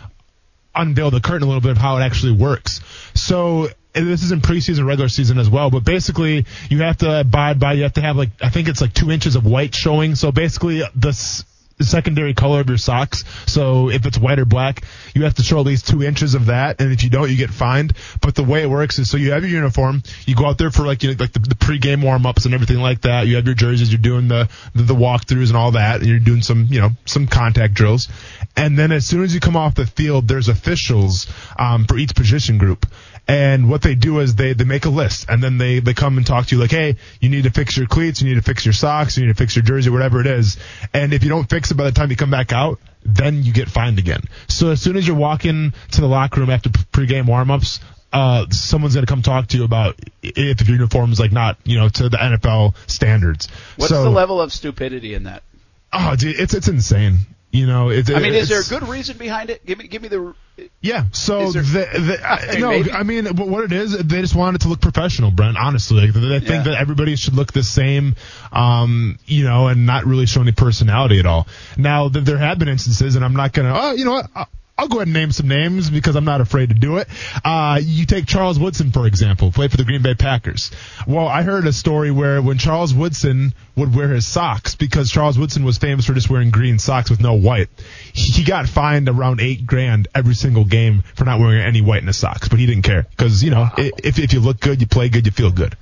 unveil 0.74 1.10
the 1.10 1.20
curtain 1.20 1.42
a 1.42 1.46
little 1.46 1.60
bit 1.60 1.72
of 1.72 1.78
how 1.78 1.96
it 1.96 2.02
actually 2.02 2.32
works. 2.32 2.80
So 3.14 3.68
this 3.92 4.22
is 4.22 4.32
in 4.32 4.40
preseason, 4.40 4.86
regular 4.86 5.08
season 5.08 5.38
as 5.38 5.50
well. 5.50 5.70
But 5.70 5.84
basically, 5.84 6.46
you 6.68 6.78
have 6.82 6.98
to 6.98 7.20
abide 7.20 7.58
by. 7.58 7.72
You 7.74 7.82
have 7.84 7.94
to 7.94 8.02
have 8.02 8.16
like 8.16 8.30
I 8.40 8.48
think 8.50 8.68
it's 8.68 8.80
like 8.80 8.94
two 8.94 9.10
inches 9.10 9.36
of 9.36 9.44
white 9.44 9.74
showing. 9.74 10.14
So 10.14 10.30
basically, 10.32 10.82
the 10.94 11.08
s- 11.08 11.44
the 11.44 11.49
secondary 11.84 12.34
color 12.34 12.60
of 12.60 12.68
your 12.68 12.78
socks. 12.78 13.24
So 13.46 13.90
if 13.90 14.06
it's 14.06 14.18
white 14.18 14.38
or 14.38 14.44
black, 14.44 14.84
you 15.14 15.24
have 15.24 15.34
to 15.34 15.42
show 15.42 15.60
at 15.60 15.66
least 15.66 15.88
two 15.88 16.02
inches 16.02 16.34
of 16.34 16.46
that. 16.46 16.80
And 16.80 16.92
if 16.92 17.02
you 17.02 17.10
don't, 17.10 17.30
you 17.30 17.36
get 17.36 17.50
fined. 17.50 17.94
But 18.20 18.34
the 18.34 18.44
way 18.44 18.62
it 18.62 18.70
works 18.70 18.98
is 18.98 19.10
so 19.10 19.16
you 19.16 19.32
have 19.32 19.42
your 19.42 19.50
uniform, 19.50 20.02
you 20.26 20.34
go 20.34 20.46
out 20.46 20.58
there 20.58 20.70
for 20.70 20.82
like 20.82 21.02
you 21.02 21.10
know, 21.10 21.16
like 21.18 21.32
the, 21.32 21.40
the 21.40 21.54
pregame 21.54 22.02
warm 22.02 22.26
ups 22.26 22.44
and 22.44 22.54
everything 22.54 22.78
like 22.78 23.02
that. 23.02 23.26
You 23.26 23.36
have 23.36 23.46
your 23.46 23.54
jerseys, 23.54 23.90
you're 23.92 24.00
doing 24.00 24.28
the, 24.28 24.48
the 24.74 24.82
the 24.82 24.94
walkthroughs 24.94 25.48
and 25.48 25.56
all 25.56 25.72
that, 25.72 26.00
and 26.00 26.08
you're 26.08 26.18
doing 26.18 26.42
some 26.42 26.66
you 26.68 26.80
know 26.80 26.90
some 27.06 27.26
contact 27.26 27.74
drills. 27.74 28.08
And 28.56 28.78
then 28.78 28.92
as 28.92 29.06
soon 29.06 29.22
as 29.22 29.32
you 29.34 29.40
come 29.40 29.56
off 29.56 29.74
the 29.74 29.86
field, 29.86 30.28
there's 30.28 30.48
officials 30.48 31.26
um, 31.58 31.84
for 31.84 31.96
each 31.96 32.14
position 32.14 32.58
group. 32.58 32.86
And 33.30 33.70
what 33.70 33.80
they 33.80 33.94
do 33.94 34.18
is 34.18 34.34
they, 34.34 34.54
they 34.54 34.64
make 34.64 34.86
a 34.86 34.90
list 34.90 35.26
and 35.28 35.40
then 35.40 35.56
they, 35.56 35.78
they 35.78 35.94
come 35.94 36.16
and 36.16 36.26
talk 36.26 36.46
to 36.46 36.56
you 36.56 36.60
like, 36.60 36.72
hey, 36.72 36.96
you 37.20 37.28
need 37.28 37.44
to 37.44 37.50
fix 37.50 37.76
your 37.76 37.86
cleats, 37.86 38.20
you 38.20 38.28
need 38.28 38.34
to 38.34 38.42
fix 38.42 38.66
your 38.66 38.72
socks, 38.72 39.16
you 39.16 39.24
need 39.24 39.32
to 39.32 39.38
fix 39.38 39.54
your 39.54 39.64
jersey, 39.64 39.88
whatever 39.88 40.20
it 40.20 40.26
is. 40.26 40.58
And 40.92 41.14
if 41.14 41.22
you 41.22 41.28
don't 41.28 41.48
fix 41.48 41.70
it 41.70 41.76
by 41.76 41.84
the 41.84 41.92
time 41.92 42.10
you 42.10 42.16
come 42.16 42.32
back 42.32 42.52
out, 42.52 42.80
then 43.04 43.44
you 43.44 43.52
get 43.52 43.68
fined 43.68 44.00
again. 44.00 44.22
So 44.48 44.70
as 44.70 44.82
soon 44.82 44.96
as 44.96 45.06
you're 45.06 45.16
walking 45.16 45.74
to 45.92 46.00
the 46.00 46.08
locker 46.08 46.40
room 46.40 46.50
after 46.50 46.70
pregame 46.70 47.26
warmups, 47.26 47.78
uh, 48.12 48.46
someone's 48.50 48.94
going 48.94 49.06
to 49.06 49.10
come 49.10 49.22
talk 49.22 49.46
to 49.46 49.56
you 49.56 49.62
about 49.62 49.94
if 50.24 50.66
your 50.66 50.76
uniform 50.76 51.12
is 51.12 51.20
like 51.20 51.30
not, 51.30 51.56
you 51.62 51.78
know, 51.78 51.88
to 51.88 52.08
the 52.08 52.16
NFL 52.16 52.74
standards. 52.90 53.46
What's 53.76 53.90
so, 53.90 54.02
the 54.02 54.10
level 54.10 54.40
of 54.40 54.52
stupidity 54.52 55.14
in 55.14 55.22
that? 55.22 55.44
Oh, 55.92 56.16
dude, 56.16 56.34
it's, 56.40 56.54
it's 56.54 56.66
insane. 56.66 57.18
You 57.52 57.66
know, 57.66 57.88
it's, 57.88 58.08
I 58.08 58.20
mean, 58.20 58.34
is 58.34 58.48
there 58.48 58.60
a 58.60 58.64
good 58.64 58.88
reason 58.88 59.16
behind 59.18 59.50
it? 59.50 59.66
Give 59.66 59.76
me, 59.76 59.88
give 59.88 60.02
me 60.02 60.08
the. 60.08 60.34
Yeah. 60.80 61.06
So 61.10 61.50
there- 61.50 61.62
the, 61.62 62.00
the, 62.00 62.20
I 62.24 62.36
I, 62.36 62.52
mean, 62.52 62.60
no, 62.60 62.68
maybe. 62.70 62.92
I 62.92 63.02
mean, 63.02 63.26
what 63.36 63.64
it 63.64 63.72
is, 63.72 63.96
they 63.98 64.20
just 64.20 64.36
wanted 64.36 64.60
it 64.60 64.62
to 64.62 64.68
look 64.68 64.80
professional, 64.80 65.32
Brent. 65.32 65.56
Honestly, 65.56 66.00
like, 66.00 66.12
they 66.14 66.38
think 66.38 66.48
Yeah. 66.50 66.62
that 66.62 66.74
everybody 66.80 67.16
should 67.16 67.34
look 67.34 67.52
the 67.52 67.64
same, 67.64 68.14
um, 68.52 69.18
you 69.26 69.42
know, 69.44 69.66
and 69.66 69.84
not 69.84 70.04
really 70.04 70.26
show 70.26 70.42
any 70.42 70.52
personality 70.52 71.18
at 71.18 71.26
all. 71.26 71.48
Now, 71.76 72.08
th- 72.08 72.24
there 72.24 72.38
have 72.38 72.60
been 72.60 72.68
instances, 72.68 73.16
and 73.16 73.24
I'm 73.24 73.34
not 73.34 73.52
gonna. 73.52 73.72
Oh, 73.74 73.92
you 73.94 74.04
know 74.04 74.12
what? 74.12 74.48
I'll- 74.80 74.90
go 74.90 74.96
ahead 74.96 75.06
and 75.06 75.14
name 75.14 75.30
some 75.30 75.46
names 75.46 75.88
because 75.88 76.16
I'm 76.16 76.24
not 76.24 76.40
afraid 76.40 76.70
to 76.70 76.74
do 76.74 76.96
it. 76.96 77.06
Uh, 77.44 77.80
you 77.80 78.06
take 78.06 78.26
Charles 78.26 78.58
Woodson, 78.58 78.90
for 78.90 79.06
example, 79.06 79.52
played 79.52 79.70
for 79.70 79.76
the 79.76 79.84
Green 79.84 80.02
Bay 80.02 80.14
Packers. 80.14 80.70
Well, 81.06 81.28
I 81.28 81.42
heard 81.42 81.66
a 81.66 81.72
story 81.72 82.10
where 82.10 82.42
when 82.42 82.58
Charles 82.58 82.92
Woodson 82.92 83.54
would 83.76 83.94
wear 83.94 84.08
his 84.08 84.26
socks, 84.26 84.74
because 84.74 85.10
Charles 85.10 85.38
Woodson 85.38 85.64
was 85.64 85.78
famous 85.78 86.06
for 86.06 86.14
just 86.14 86.28
wearing 86.28 86.50
green 86.50 86.78
socks 86.78 87.08
with 87.08 87.20
no 87.20 87.34
white, 87.34 87.68
he 88.12 88.42
got 88.42 88.68
fined 88.68 89.08
around 89.08 89.40
eight 89.40 89.64
grand 89.64 90.08
every 90.14 90.34
single 90.34 90.64
game 90.64 91.02
for 91.14 91.24
not 91.24 91.38
wearing 91.38 91.60
any 91.62 91.80
white 91.80 92.00
in 92.02 92.08
his 92.08 92.16
socks, 92.16 92.48
but 92.48 92.58
he 92.58 92.66
didn't 92.66 92.82
care 92.82 93.06
because, 93.10 93.44
you 93.44 93.50
know, 93.50 93.68
if, 93.78 94.18
if 94.18 94.32
you 94.32 94.40
look 94.40 94.58
good, 94.60 94.80
you 94.80 94.86
play 94.86 95.08
good, 95.08 95.24
you 95.24 95.32
feel 95.32 95.50
good. 95.52 95.76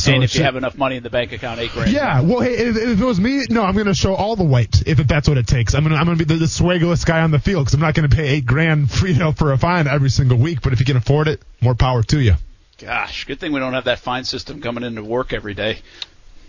So 0.00 0.12
and 0.12 0.24
if 0.24 0.30
it's 0.30 0.36
you 0.36 0.44
have 0.44 0.56
enough 0.56 0.76
money 0.76 0.96
in 0.96 1.02
the 1.02 1.10
bank 1.10 1.32
account, 1.32 1.60
eight 1.60 1.72
grand. 1.72 1.92
yeah, 1.92 2.20
well, 2.20 2.40
hey, 2.40 2.54
if, 2.54 2.76
if 2.76 3.00
it 3.00 3.04
was 3.04 3.20
me, 3.20 3.44
no, 3.50 3.62
I'm 3.62 3.74
going 3.74 3.86
to 3.86 3.94
show 3.94 4.14
all 4.14 4.36
the 4.36 4.44
white 4.44 4.86
if 4.86 4.98
that's 4.98 5.28
what 5.28 5.38
it 5.38 5.46
takes. 5.46 5.74
I'm 5.74 5.82
going 5.84 5.94
to 5.94 5.98
I'm 5.98 6.06
going 6.06 6.18
to 6.18 6.24
be 6.24 6.34
the, 6.34 6.44
the 6.46 7.04
guy 7.06 7.20
on 7.20 7.30
the 7.30 7.38
field 7.38 7.64
because 7.64 7.74
I'm 7.74 7.80
not 7.80 7.94
going 7.94 8.08
to 8.08 8.14
pay 8.14 8.28
eight 8.28 8.46
grand 8.46 8.90
for 8.90 9.06
you 9.08 9.18
know 9.18 9.32
for 9.32 9.52
a 9.52 9.58
fine 9.58 9.86
every 9.86 10.10
single 10.10 10.38
week. 10.38 10.62
But 10.62 10.72
if 10.72 10.80
you 10.80 10.86
can 10.86 10.96
afford 10.96 11.28
it, 11.28 11.42
more 11.60 11.74
power 11.74 12.02
to 12.04 12.20
you. 12.20 12.34
Gosh, 12.78 13.26
good 13.26 13.38
thing 13.38 13.52
we 13.52 13.60
don't 13.60 13.74
have 13.74 13.84
that 13.84 13.98
fine 13.98 14.24
system 14.24 14.62
coming 14.62 14.84
into 14.84 15.04
work 15.04 15.34
every 15.34 15.52
day. 15.52 15.78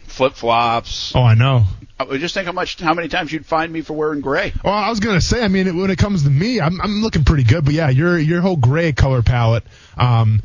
Flip 0.05 0.33
flops. 0.33 1.13
Oh, 1.15 1.23
I 1.23 1.35
know. 1.35 1.65
Just 2.13 2.33
think 2.33 2.45
how 2.45 2.51
much, 2.51 2.79
how 2.79 2.93
many 2.93 3.07
times 3.07 3.31
you'd 3.31 3.45
find 3.45 3.71
me 3.71 3.81
for 3.81 3.93
wearing 3.93 4.21
gray. 4.21 4.53
Well, 4.63 4.73
I 4.73 4.89
was 4.89 4.99
going 4.99 5.15
to 5.15 5.21
say, 5.21 5.43
I 5.43 5.47
mean, 5.47 5.77
when 5.77 5.89
it 5.91 5.97
comes 5.97 6.23
to 6.23 6.29
me, 6.29 6.59
I'm 6.59 6.81
I'm 6.81 7.01
looking 7.01 7.23
pretty 7.23 7.43
good. 7.43 7.63
But 7.63 7.73
yeah, 7.73 7.89
your 7.89 8.17
your 8.17 8.41
whole 8.41 8.57
gray 8.57 8.91
color 8.91 9.21
palette, 9.21 9.63
um, 9.97 10.41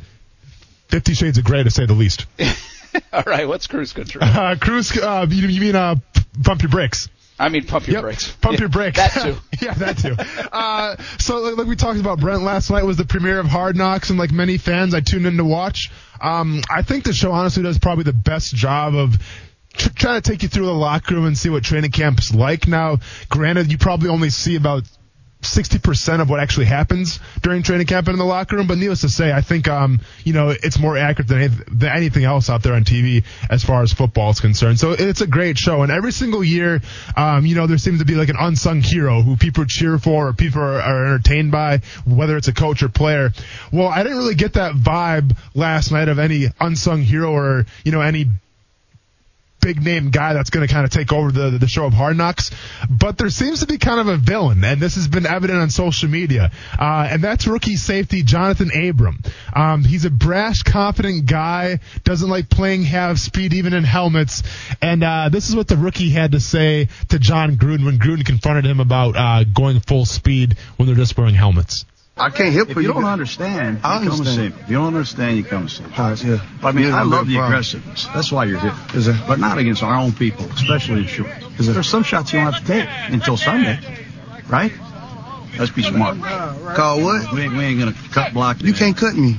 Fifty 0.89 1.15
Shades 1.15 1.39
of 1.39 1.45
Gray 1.45 1.63
to 1.63 1.71
say 1.71 1.87
the 1.87 1.95
least. 1.95 2.27
All 3.13 3.23
right, 3.27 3.47
what's 3.49 3.67
cruise 3.67 3.93
control? 3.93 4.25
Uh, 4.25 4.57
cruise, 4.61 4.97
uh, 4.97 5.27
you, 5.29 5.49
you 5.49 5.61
mean 5.61 5.77
uh, 5.77 5.97
pump 6.45 6.63
your 6.63 6.71
brakes? 6.71 7.09
I 7.39 7.51
mean, 7.51 7.65
pump 7.67 7.87
your 7.87 7.97
Yep. 7.97 8.03
brakes. 8.03 8.33
Pump 8.33 8.55
Yeah, 8.55 8.61
your 8.61 8.69
brakes. 8.71 8.97
That 8.97 9.13
too. 9.23 9.37
yeah, 9.65 9.75
that 9.75 9.99
too. 9.99 10.17
Uh, 10.53 10.97
so 11.19 11.41
like, 11.41 11.59
like 11.59 11.67
we 11.67 11.77
talked 11.77 12.01
about, 12.01 12.19
Brent 12.19 12.43
last 12.43 12.71
night 12.71 12.85
was 12.85 12.97
the 12.97 13.05
premiere 13.05 13.39
of 13.39 13.47
Hard 13.47 13.77
Knocks, 13.77 14.09
and 14.11 14.19
like 14.19 14.31
many 14.33 14.57
fans, 14.57 14.95
I 14.95 15.01
tuned 15.01 15.27
in 15.27 15.37
to 15.37 15.45
watch. 15.45 15.91
Um, 16.21 16.63
I 16.71 16.81
think 16.83 17.05
the 17.05 17.13
show 17.13 17.33
honestly 17.33 17.63
does 17.63 17.79
probably 17.79 18.05
the 18.05 18.15
best 18.15 18.55
job 18.55 18.95
of 18.95 19.17
tr- 19.75 19.91
trying 19.91 20.23
to 20.23 20.31
take 20.31 20.43
you 20.45 20.49
through 20.49 20.65
the 20.67 20.73
locker 20.73 21.15
room 21.15 21.27
and 21.27 21.37
see 21.37 21.51
what 21.51 21.63
training 21.63 21.91
camp's 21.91 22.35
like. 22.35 22.67
Now, 22.69 22.99
granted, 23.29 23.71
you 23.71 23.77
probably 23.77 24.09
only 24.09 24.31
see 24.31 24.57
about 24.57 24.85
60% 25.55 26.21
of 26.21 26.31
what 26.31 26.41
actually 26.41 26.67
happens 26.67 27.21
during 27.43 27.63
training 27.63 27.87
camp 27.87 28.09
and 28.09 28.15
in 28.15 28.19
the 28.19 28.25
locker 28.25 28.57
room. 28.57 28.67
But 28.67 28.79
needless 28.79 29.03
to 29.03 29.09
say, 29.09 29.33
I 29.33 29.41
think, 29.41 29.69
um, 29.69 30.01
you 30.25 30.33
know, 30.33 30.51
it's 30.51 30.79
more 30.79 30.97
accurate 30.97 31.29
than, 31.29 31.39
anyth- 31.39 31.79
than 31.79 31.91
anything 31.91 32.25
else 32.25 32.51
out 32.51 32.63
there 32.63 32.75
on 32.75 32.85
TV 32.85 33.25
as 33.51 33.65
far 33.65 33.83
as 33.83 33.93
football 33.93 34.31
is 34.31 34.41
concerned. 34.41 34.79
So 34.79 34.93
it's 34.93 35.21
a 35.21 35.27
great 35.27 35.59
show. 35.59 35.83
And 35.83 35.93
every 35.93 36.13
single 36.13 36.43
year, 36.43 36.81
um, 37.17 37.47
you 37.47 37.55
know, 37.55 37.67
there 37.67 37.79
seems 37.79 38.01
to 38.01 38.05
be 38.05 38.15
like 38.15 38.29
an 38.29 38.37
unsung 38.39 38.81
hero 38.81 39.23
who 39.23 39.37
people 39.37 39.65
cheer 39.65 39.99
for 39.99 40.29
or 40.29 40.33
people 40.33 40.61
are, 40.63 40.81
are 40.81 41.07
entertained 41.07 41.53
by, 41.53 41.81
whether 42.07 42.37
it's 42.37 42.49
a 42.49 42.55
coach 42.55 42.83
or 42.83 42.89
player. 42.89 43.33
Well, 43.73 43.89
I 43.89 44.03
didn't 44.03 44.19
really 44.19 44.35
get 44.35 44.55
that 44.55 44.75
vibe 44.75 45.37
last 45.55 45.93
night 45.93 46.09
of 46.09 46.19
any 46.19 46.47
unsung 46.61 47.03
hero 47.03 47.33
or, 47.33 47.67
you 47.85 47.93
know, 47.93 48.01
any 48.01 48.27
big 49.67 49.83
name 49.83 50.11
guy 50.11 50.33
that's 50.33 50.51
going 50.51 50.65
to 50.65 50.73
kind 50.73 50.85
of 50.85 50.93
take 50.93 51.13
over 51.13 51.33
the 51.33 51.59
the 51.59 51.67
show 51.67 51.87
of 51.87 51.93
Hard 51.93 52.17
Knocks, 52.17 52.53
but 52.89 53.19
there 53.19 53.31
seems 53.31 53.61
to 53.61 53.67
be 53.67 53.79
kind 53.79 53.99
of 53.99 54.07
a 54.07 54.17
villain, 54.17 54.63
and 54.63 54.81
this 54.81 54.95
has 54.95 55.09
been 55.09 55.27
evident 55.27 55.59
on 55.59 55.71
social 55.71 56.09
media, 56.09 56.53
uh, 56.79 57.09
and 57.11 57.21
that's 57.21 57.49
rookie 57.49 57.75
safety 57.75 58.23
Jonathan 58.23 58.71
Abram. 58.71 59.19
Um, 59.53 59.83
he's 59.83 60.05
a 60.05 60.11
brash, 60.11 60.63
confident 60.63 61.27
guy, 61.27 61.81
doesn't 62.05 62.29
like 62.29 62.49
playing 62.49 62.85
half 62.85 63.19
speed 63.19 63.55
even 63.55 63.73
in 63.73 63.83
helmets, 63.83 64.45
and 64.81 65.03
uh, 65.03 65.31
this 65.31 65.49
is 65.49 65.57
what 65.57 65.67
the 65.67 65.77
rookie 65.77 66.11
had 66.11 66.31
to 66.33 66.41
say 66.41 66.89
to 67.09 67.19
Jon 67.19 67.57
Gruden 67.57 67.85
when 67.85 67.99
Gruden 67.99 68.25
confronted 68.25 68.67
him 68.67 68.79
about 68.79 69.17
uh, 69.17 69.43
going 69.43 69.81
full 69.81 70.05
speed 70.05 70.57
when 70.77 70.87
they're 70.87 70.95
just 70.95 71.19
wearing 71.19 71.35
helmets. 71.35 71.85
I 72.19 72.31
can't 72.31 72.55
help 72.55 72.71
If 72.71 72.79
it. 72.79 72.83
you 72.83 72.89
don't 72.89 73.05
understand, 73.05 73.81
I 73.85 74.03
you 74.03 74.09
come 74.09 74.19
and 74.21 74.27
see 74.27 74.31
understand. 74.41 74.55
me. 74.57 74.63
If 74.63 74.71
you 74.71 74.77
don't 74.77 74.87
understand, 74.87 75.37
you 75.37 75.45
come 75.45 75.61
and 75.63 75.71
see 75.71 75.85
me. 75.85 75.91
All 75.99 76.11
right, 76.11 76.25
yeah. 76.25 76.39
I 76.63 76.73
mean, 76.73 76.87
Yeah, 76.87 76.97
I 77.01 77.03
love 77.03 77.27
the 77.27 77.35
problem. 77.35 77.53
aggressiveness. 77.53 78.07
That's 78.15 78.33
why 78.33 78.45
you're 78.47 78.59
here. 78.59 78.75
Is 78.95 79.09
it? 79.09 79.17
But 79.29 79.39
not 79.39 79.59
against 79.59 79.83
our 79.83 79.95
own 79.95 80.13
people, 80.13 80.47
especially 80.53 81.01
in 81.03 81.07
short. 81.09 81.29
Is 81.59 81.69
it? 81.69 81.73
There's 81.75 81.89
some 81.89 82.03
shots 82.05 82.33
you 82.33 82.39
don't 82.41 82.53
have 82.55 82.63
to 82.65 82.67
take 82.67 82.89
until 83.13 83.37
Sunday, 83.37 83.79
right? 84.49 84.73
Let's 85.59 85.73
be 85.73 85.83
smart. 85.83 86.19
Call 86.75 87.03
what? 87.03 87.33
We 87.33 87.43
ain't, 87.43 87.53
we 87.53 87.65
ain't 87.65 87.79
gonna 87.81 87.95
cut 88.13 88.33
block. 88.33 88.63
You 88.63 88.73
can't 88.73 88.97
cut 88.97 89.15
me. 89.15 89.37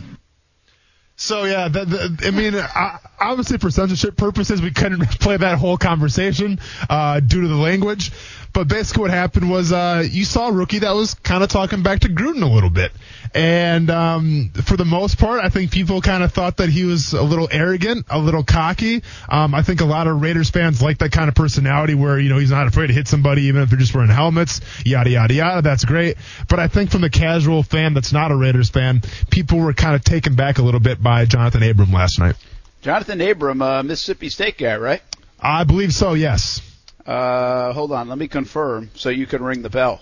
So 1.20 1.46
yeah, 1.46 1.68
the, 1.68 1.84
the, 1.86 2.28
I 2.28 2.32
mean, 2.32 2.54
I, 2.56 3.00
obviously 3.20 3.58
for 3.58 3.72
censorship 3.72 4.16
purposes, 4.18 4.62
we 4.62 4.70
couldn't 4.70 5.00
play 5.20 5.36
that 5.36 5.58
whole 5.58 5.78
conversation 5.80 6.60
uh, 6.92 7.20
due 7.22 7.42
to 7.42 7.48
the 7.48 7.56
language. 7.56 8.12
But 8.58 8.70
basically, 8.70 9.02
what 9.02 9.12
happened 9.12 9.52
was 9.52 9.72
uh, 9.72 10.04
you 10.10 10.26
saw 10.26 10.48
a 10.48 10.52
rookie 10.52 10.80
that 10.80 10.96
was 10.96 11.14
kind 11.14 11.44
of 11.44 11.50
talking 11.50 11.84
back 11.84 12.00
to 12.00 12.08
Gruden 12.10 12.42
a 12.42 12.52
little 12.52 12.72
bit, 12.72 12.92
and 13.36 13.88
um, 13.92 14.50
for 14.66 14.76
the 14.76 14.84
most 14.84 15.20
part, 15.20 15.42
I 15.42 15.50
think 15.50 15.70
people 15.70 16.02
kind 16.02 16.24
of 16.24 16.34
thought 16.34 16.58
that 16.58 16.70
he 16.70 16.84
was 16.84 17.14
a 17.14 17.22
little 17.22 17.48
arrogant, 17.52 18.08
a 18.10 18.18
little 18.18 18.44
cocky. 18.44 19.04
Um, 19.30 19.54
I 19.54 19.62
think 19.62 19.82
a 19.82 19.86
lot 19.86 20.08
of 20.08 20.20
Raiders 20.24 20.50
fans 20.50 20.82
like 20.82 20.98
that 20.98 21.12
kind 21.12 21.30
of 21.30 21.36
personality 21.36 21.94
where 21.94 22.20
you 22.20 22.30
know 22.30 22.40
he's 22.40 22.50
not 22.50 22.66
afraid 22.66 22.88
to 22.88 22.94
hit 22.94 23.08
somebody 23.08 23.44
even 23.44 23.62
if 23.62 23.70
they're 23.70 23.78
just 23.78 23.94
wearing 23.94 24.10
helmets, 24.10 24.60
yada 24.84 25.12
yada 25.12 25.36
yada. 25.36 25.62
That's 25.62 25.86
great. 25.86 26.18
But 26.50 26.60
I 26.60 26.68
think 26.68 26.90
from 26.90 27.02
the 27.02 27.12
casual 27.12 27.62
fan 27.62 27.94
that's 27.94 28.12
not 28.12 28.32
a 28.32 28.36
Raiders 28.36 28.72
fan, 28.72 29.02
people 29.30 29.60
were 29.60 29.74
kind 29.74 29.94
of 29.94 30.04
taken 30.04 30.34
back 30.34 30.58
a 30.58 30.64
little 30.64 30.80
bit 30.80 31.00
by 31.00 31.26
Jonathan 31.26 31.62
Abram 31.62 31.94
last 31.94 32.18
night. 32.18 32.38
Jonathan 32.82 33.22
Abram, 33.22 33.62
uh, 33.62 33.84
Mississippi 33.84 34.30
State 34.30 34.58
guy, 34.58 34.78
right? 34.78 35.04
I 35.40 35.64
believe 35.64 35.94
so. 35.94 36.16
Yes. 36.16 36.67
Uh, 37.08 37.72
hold 37.72 37.92
on, 37.94 38.10
let 38.10 38.18
me 38.18 38.28
confirm 38.28 38.92
so 38.96 39.10
you 39.10 39.26
can 39.26 39.42
ring 39.42 39.62
the 39.62 39.70
bell. 39.70 40.02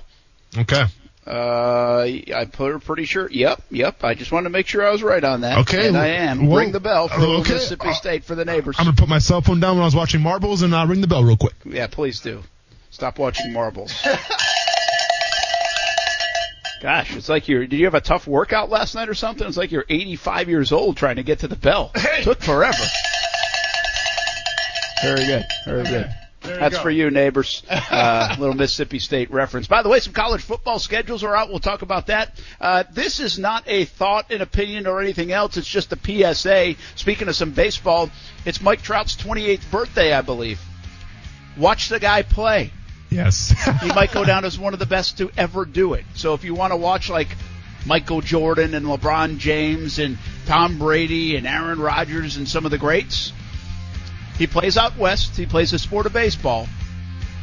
Okay. 0.57 0.86
Uh, 1.27 2.02
I 2.02 2.48
put 2.52 2.84
pretty 2.84 3.06
sure. 3.06 3.30
Yep, 3.30 3.64
yep. 3.72 4.03
I 4.03 4.14
just 4.14 4.32
wanted 4.32 4.45
to 4.45 4.49
make 4.52 4.68
sure 4.68 4.86
I 4.86 4.91
was 4.91 5.02
right 5.02 5.23
on 5.23 5.41
that. 5.41 5.60
Okay, 5.60 5.88
and 5.88 5.98
I 5.98 6.07
am. 6.07 6.48
well, 6.48 6.60
ring 6.60 6.72
the 6.72 6.80
bell 6.80 7.07
for 7.07 7.19
okay. 7.19 7.53
Mississippi 7.53 7.94
State 7.94 8.23
for 8.23 8.36
the 8.36 8.45
neighbors. 8.45 8.76
I'm 8.77 8.86
gonna 8.86 8.98
put 8.98 9.10
my 9.10 9.19
cell 9.19 9.41
phone 9.41 9.60
down 9.60 9.76
when 9.76 9.82
I 9.82 9.86
was 9.86 9.95
watching 9.95 10.22
marbles 10.22 10.61
and 10.61 10.76
I'll 10.76 10.86
ring 10.88 11.02
the 11.02 11.07
bell 11.07 11.23
real 11.23 11.38
quick. 11.38 11.56
Yeah, 11.65 11.88
please 11.88 12.19
do. 12.19 12.44
Stop 12.91 13.18
watching 13.18 13.52
marbles. 13.53 13.94
Gosh, 16.82 17.15
it's 17.15 17.30
like 17.30 17.48
you're. 17.48 17.65
Did 17.65 17.77
you 17.77 17.86
have 17.86 17.95
a 17.95 18.02
tough 18.02 18.27
workout 18.27 18.69
last 18.69 18.94
night 18.94 19.10
or 19.10 19.15
something? 19.15 19.48
It's 19.48 19.57
like 19.57 19.72
you're 19.72 19.86
85 19.90 20.49
years 20.49 20.72
old 20.72 20.95
trying 20.98 21.15
to 21.15 21.23
get 21.23 21.40
to 21.40 21.48
the 21.48 21.56
bell. 21.56 21.91
Took 22.22 22.41
forever. 22.41 22.84
Very 25.02 25.26
good. 25.26 25.44
Very 25.65 25.84
good. 25.84 26.14
That's 26.46 26.78
for 26.78 26.90
you, 26.90 27.10
neighbors. 27.12 27.64
Uh, 27.96 28.36
little 28.40 28.56
Mississippi 28.56 29.00
State 29.00 29.32
reference. 29.32 29.68
By 29.68 29.82
the 29.82 29.90
way, 29.90 30.00
some 30.00 30.12
college 30.12 30.42
football 30.42 30.80
schedules 30.80 31.24
are 31.24 31.36
out. 31.36 31.50
We'll 31.50 31.60
talk 31.60 31.82
about 31.82 32.08
that. 32.08 32.38
Uh, 32.60 32.84
this 32.92 33.20
is 33.20 33.40
not 33.40 33.64
a 33.68 33.86
thought, 33.86 34.32
an 34.32 34.42
opinion, 34.42 34.86
or 34.88 35.02
anything 35.02 35.32
else. 35.32 35.56
It's 35.56 35.68
just 35.68 35.94
a 35.94 35.98
PSA. 35.98 36.76
Speaking 36.96 37.28
of 37.28 37.36
some 37.36 37.52
baseball, 37.52 38.10
it's 38.44 38.60
Mike 38.60 38.82
Trout's 38.82 39.16
28th 39.16 39.70
birthday, 39.72 40.14
I 40.14 40.22
believe. 40.22 40.60
Watch 41.58 41.90
the 41.90 42.00
guy 42.00 42.24
play. 42.24 42.72
Yes. 43.10 43.54
he 43.82 43.88
might 43.90 44.12
go 44.12 44.26
down 44.26 44.46
as 44.46 44.60
one 44.60 44.74
of 44.74 44.80
the 44.80 44.86
best 44.86 45.18
to 45.20 45.32
ever 45.38 45.64
do 45.66 45.94
it. 45.94 46.06
So 46.16 46.34
if 46.34 46.44
you 46.44 46.54
want 46.54 46.74
to 46.74 46.78
watch 46.78 47.10
like 47.10 47.30
Michael 47.86 48.22
Jordan 48.22 48.74
and 48.74 48.86
LeBron 48.86 49.38
James 49.38 50.00
and 50.00 50.18
Tom 50.48 50.80
Brady 50.80 51.36
and 51.36 51.48
Aaron 51.48 51.80
Rodgers 51.80 52.38
and 52.38 52.48
some 52.48 52.66
of 52.66 52.72
the 52.72 52.78
greats, 52.78 53.32
he 54.38 54.48
plays 54.48 54.78
out 54.78 54.98
west. 54.98 55.36
He 55.38 55.45
plays 55.45 55.72
the 55.72 55.80
sport 55.80 56.06
of 56.06 56.14
baseball, 56.14 56.68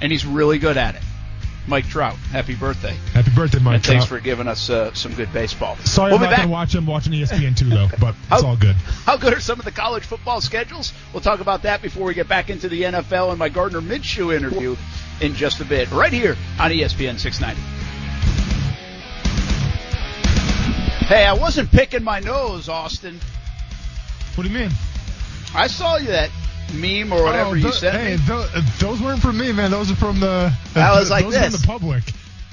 and 0.00 0.12
he's 0.12 0.24
really 0.26 0.58
good 0.58 0.76
at 0.76 0.94
it. 0.94 1.02
Mike 1.68 1.86
Trout, 1.86 2.16
happy 2.16 2.56
birthday. 2.56 2.94
Happy 3.12 3.30
birthday, 3.36 3.60
Mike 3.60 3.76
and 3.76 3.84
Trout. 3.84 3.94
thanks 3.98 4.06
for 4.06 4.18
giving 4.18 4.48
us 4.48 4.68
uh, 4.68 4.92
some 4.94 5.14
good 5.14 5.32
baseball. 5.32 5.76
Sorry, 5.76 6.10
we'll 6.10 6.18
I'm 6.18 6.24
not 6.24 6.36
going 6.36 6.48
to 6.48 6.52
watch 6.52 6.74
him 6.74 6.86
watching 6.86 7.12
ESPN 7.12 7.56
too, 7.56 7.66
though, 7.68 7.88
but 8.00 8.16
it's 8.16 8.42
How- 8.42 8.46
all 8.48 8.56
good. 8.56 8.74
How 8.74 9.16
good 9.16 9.32
are 9.32 9.40
some 9.40 9.60
of 9.60 9.64
the 9.64 9.70
college 9.70 10.02
football 10.04 10.40
schedules? 10.40 10.92
We'll 11.12 11.20
talk 11.20 11.38
about 11.40 11.62
that 11.62 11.80
before 11.80 12.06
we 12.06 12.14
get 12.14 12.28
back 12.28 12.50
into 12.50 12.68
the 12.68 12.82
NFL 12.82 13.30
and 13.30 13.38
my 13.38 13.48
Gardner 13.48 13.80
Minshew 13.80 14.34
interview 14.36 14.76
in 15.20 15.34
just 15.34 15.60
a 15.60 15.64
bit, 15.64 15.88
right 15.92 16.12
here 16.12 16.36
on 16.58 16.72
ESPN 16.72 17.18
690. 17.20 17.60
Hey, 21.06 21.24
I 21.26 21.34
wasn't 21.34 21.70
picking 21.70 22.02
my 22.02 22.20
nose, 22.20 22.68
Austin. 22.68 23.20
What 24.34 24.44
do 24.44 24.50
you 24.50 24.58
mean? 24.58 24.70
I 25.54 25.66
saw 25.66 25.96
you 25.96 26.06
that 26.06 26.30
meme 26.74 27.12
or 27.12 27.22
whatever 27.22 27.50
Oh, 27.50 27.54
you 27.54 27.72
sent 27.72 27.96
hey, 27.96 28.16
me. 28.16 28.22
tho- 28.26 28.46
those 28.78 29.00
weren't 29.00 29.20
from 29.20 29.38
me, 29.38 29.52
man. 29.52 29.70
Those 29.70 29.90
are 29.90 29.96
from 29.96 30.20
the. 30.20 30.52
I 30.74 30.98
was 30.98 31.10
like 31.10 31.26
this. 31.28 31.52
from 31.52 31.60
the 31.60 31.66
public. 31.66 32.04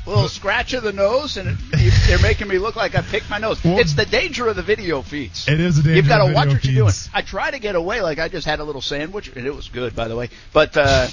A 0.05 0.09
little 0.09 0.27
scratch 0.29 0.73
of 0.73 0.81
the 0.83 0.93
nose, 0.93 1.37
and 1.37 1.49
it, 1.73 1.93
they're 2.07 2.19
making 2.19 2.47
me 2.47 2.57
look 2.57 2.75
like 2.75 2.95
I 2.95 3.01
picked 3.01 3.29
my 3.29 3.37
nose. 3.37 3.63
Well- 3.63 3.79
it's 3.79 3.93
the 3.93 4.05
danger 4.05 4.47
of 4.47 4.55
the 4.55 4.63
video 4.63 5.01
feeds. 5.01 5.47
It 5.47 5.59
is 5.59 5.77
a 5.77 5.83
danger 5.83 5.95
You've 5.97 6.07
got 6.07 6.25
to 6.27 6.33
watch 6.33 6.47
what 6.47 6.63
you're 6.65 6.73
doing. 6.75 6.93
I 7.13 7.21
try 7.21 7.51
to 7.51 7.59
get 7.59 7.75
away, 7.75 8.01
like 8.01 8.17
I 8.17 8.27
just 8.27 8.47
had 8.47 8.59
a 8.59 8.63
little 8.63 8.81
sandwich, 8.81 9.27
and 9.35 9.45
it 9.45 9.55
was 9.55 9.67
good, 9.69 9.95
by 9.95 10.07
the 10.07 10.15
way. 10.15 10.29
But 10.53 10.75
uh, 10.77 11.07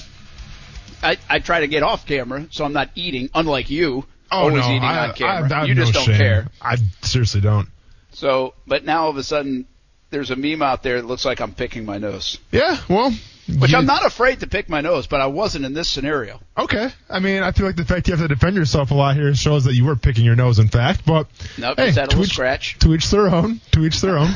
I, 1.03 1.19
I 1.29 1.39
try 1.41 1.61
to 1.61 1.67
get 1.69 1.83
off 1.83 2.07
camera, 2.07 2.47
so 2.51 2.65
I'm 2.65 2.73
not 2.73 2.91
eating, 2.95 3.29
unlike 3.35 3.71
you, 3.71 4.05
Oh 4.33 4.39
always 4.39 4.65
no, 4.65 4.71
eating 4.71 4.83
I, 4.83 5.09
on 5.09 5.15
camera. 5.15 5.51
I, 5.53 5.61
I 5.61 5.65
you 5.67 5.75
just 5.75 5.93
no 5.93 6.01
don't 6.01 6.07
shame. 6.07 6.17
care. 6.17 6.49
I 6.61 6.77
seriously 7.03 7.41
don't. 7.43 7.69
So, 8.13 8.55
but 8.67 8.85
now 8.85 9.05
all 9.05 9.11
of 9.11 9.17
a 9.19 9.23
sudden, 9.23 9.67
there's 10.11 10.31
a 10.31 10.37
meme 10.37 10.63
out 10.63 10.83
there 10.83 11.01
that 11.01 11.07
looks 11.07 11.25
like 11.25 11.41
I'm 11.41 11.53
picking 11.53 11.85
my 11.85 11.99
nose, 11.99 12.39
Yeah, 12.53 12.77
well, 12.89 13.11
which 13.59 13.71
you- 13.73 13.77
I'm 13.79 13.87
not 13.87 14.05
afraid 14.07 14.41
to 14.41 14.47
pick 14.47 14.69
my 14.69 14.81
nose, 14.81 15.07
but 15.07 15.21
I 15.21 15.27
wasn't 15.27 15.65
in 15.65 15.73
this 15.75 15.89
scenario. 15.89 16.41
Okay, 16.59 16.91
I 17.11 17.19
mean, 17.21 17.43
I 17.43 17.53
feel 17.53 17.67
like 17.67 17.77
the 17.77 17.85
fact 17.85 18.09
you 18.09 18.13
have 18.17 18.21
to 18.27 18.29
defend 18.33 18.57
yourself 18.57 18.91
a 18.91 18.95
lot 18.95 19.15
here 19.17 19.35
shows 19.35 19.65
that 19.65 19.75
you 19.75 19.85
were 19.85 19.97
picking 19.97 20.25
your 20.25 20.37
nose. 20.37 20.59
In 20.59 20.69
fact, 20.69 21.03
but 21.07 21.27
Nope, 21.59 21.75
hey, 21.79 21.87
just 21.87 21.99
had 21.99 22.09
a 22.09 22.11
to 22.11 22.17
little 22.17 22.25
each, 22.25 22.33
scratch. 22.33 22.79
to 22.81 22.95
each 22.95 23.11
their 23.11 23.29
own. 23.29 23.61
To 23.73 23.85
each 23.85 24.01
their 24.01 24.19
own. 24.19 24.31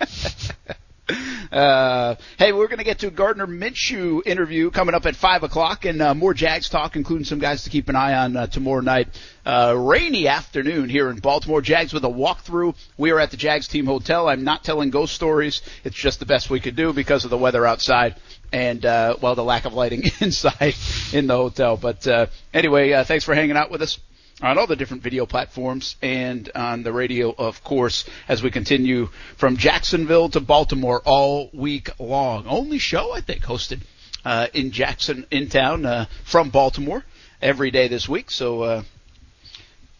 Uh, 1.52 2.16
hey, 2.36 2.52
we're 2.52 2.66
going 2.66 2.78
to 2.78 2.84
get 2.84 2.98
to 2.98 3.10
Gardner 3.10 3.46
Minshew 3.46 4.26
interview 4.26 4.72
coming 4.72 4.92
up 4.92 5.06
at 5.06 5.14
five 5.14 5.44
o'clock, 5.44 5.84
and 5.84 6.02
uh, 6.02 6.12
more 6.12 6.34
Jags 6.34 6.68
talk, 6.68 6.96
including 6.96 7.24
some 7.24 7.38
guys 7.38 7.62
to 7.62 7.70
keep 7.70 7.88
an 7.88 7.94
eye 7.94 8.14
on 8.14 8.36
uh, 8.36 8.48
tomorrow 8.48 8.80
night. 8.80 9.06
Uh, 9.46 9.76
rainy 9.78 10.26
afternoon 10.26 10.88
here 10.88 11.08
in 11.10 11.18
Baltimore. 11.18 11.62
Jags 11.62 11.92
with 11.92 12.04
a 12.04 12.08
walkthrough. 12.08 12.74
We 12.96 13.12
are 13.12 13.20
at 13.20 13.30
the 13.30 13.36
Jags 13.36 13.68
team 13.68 13.86
hotel. 13.86 14.28
I'm 14.28 14.42
not 14.42 14.64
telling 14.64 14.90
ghost 14.90 15.14
stories. 15.14 15.62
It's 15.84 15.94
just 15.94 16.18
the 16.18 16.26
best 16.26 16.50
we 16.50 16.58
could 16.58 16.74
do 16.74 16.92
because 16.92 17.22
of 17.22 17.30
the 17.30 17.38
weather 17.38 17.64
outside 17.64 18.16
and 18.52 18.84
uh, 18.84 19.14
well, 19.20 19.36
the 19.36 19.44
lack 19.44 19.64
of 19.64 19.74
lighting 19.74 20.02
inside 20.20 20.74
in 21.12 21.28
the 21.28 21.36
hotel. 21.36 21.76
But 21.76 22.04
uh, 22.08 22.26
anyway, 22.52 23.04
thanks 23.04 23.24
for 23.24 23.34
hanging 23.34 23.56
out 23.56 23.70
with 23.70 23.82
us 23.82 24.00
on 24.42 24.58
all 24.58 24.66
the 24.66 24.76
different 24.76 25.02
video 25.02 25.26
platforms 25.26 25.96
and 26.02 26.50
on 26.54 26.82
the 26.82 26.92
radio, 26.92 27.34
of 27.36 27.62
course, 27.62 28.04
as 28.28 28.42
we 28.42 28.50
continue 28.50 29.06
from 29.36 29.56
Jacksonville 29.56 30.28
to 30.30 30.40
Baltimore 30.40 31.00
all 31.04 31.50
week 31.52 31.90
long. 32.00 32.46
Only 32.46 32.78
show, 32.78 33.12
I 33.12 33.20
think, 33.20 33.42
hosted 33.42 33.80
uh, 34.24 34.48
in 34.52 34.70
Jackson, 34.72 35.26
in 35.30 35.48
town, 35.48 35.86
uh, 35.86 36.06
from 36.24 36.50
Baltimore 36.50 37.04
every 37.40 37.70
day 37.70 37.88
this 37.88 38.08
week. 38.08 38.30
So 38.30 38.62
uh, 38.62 38.82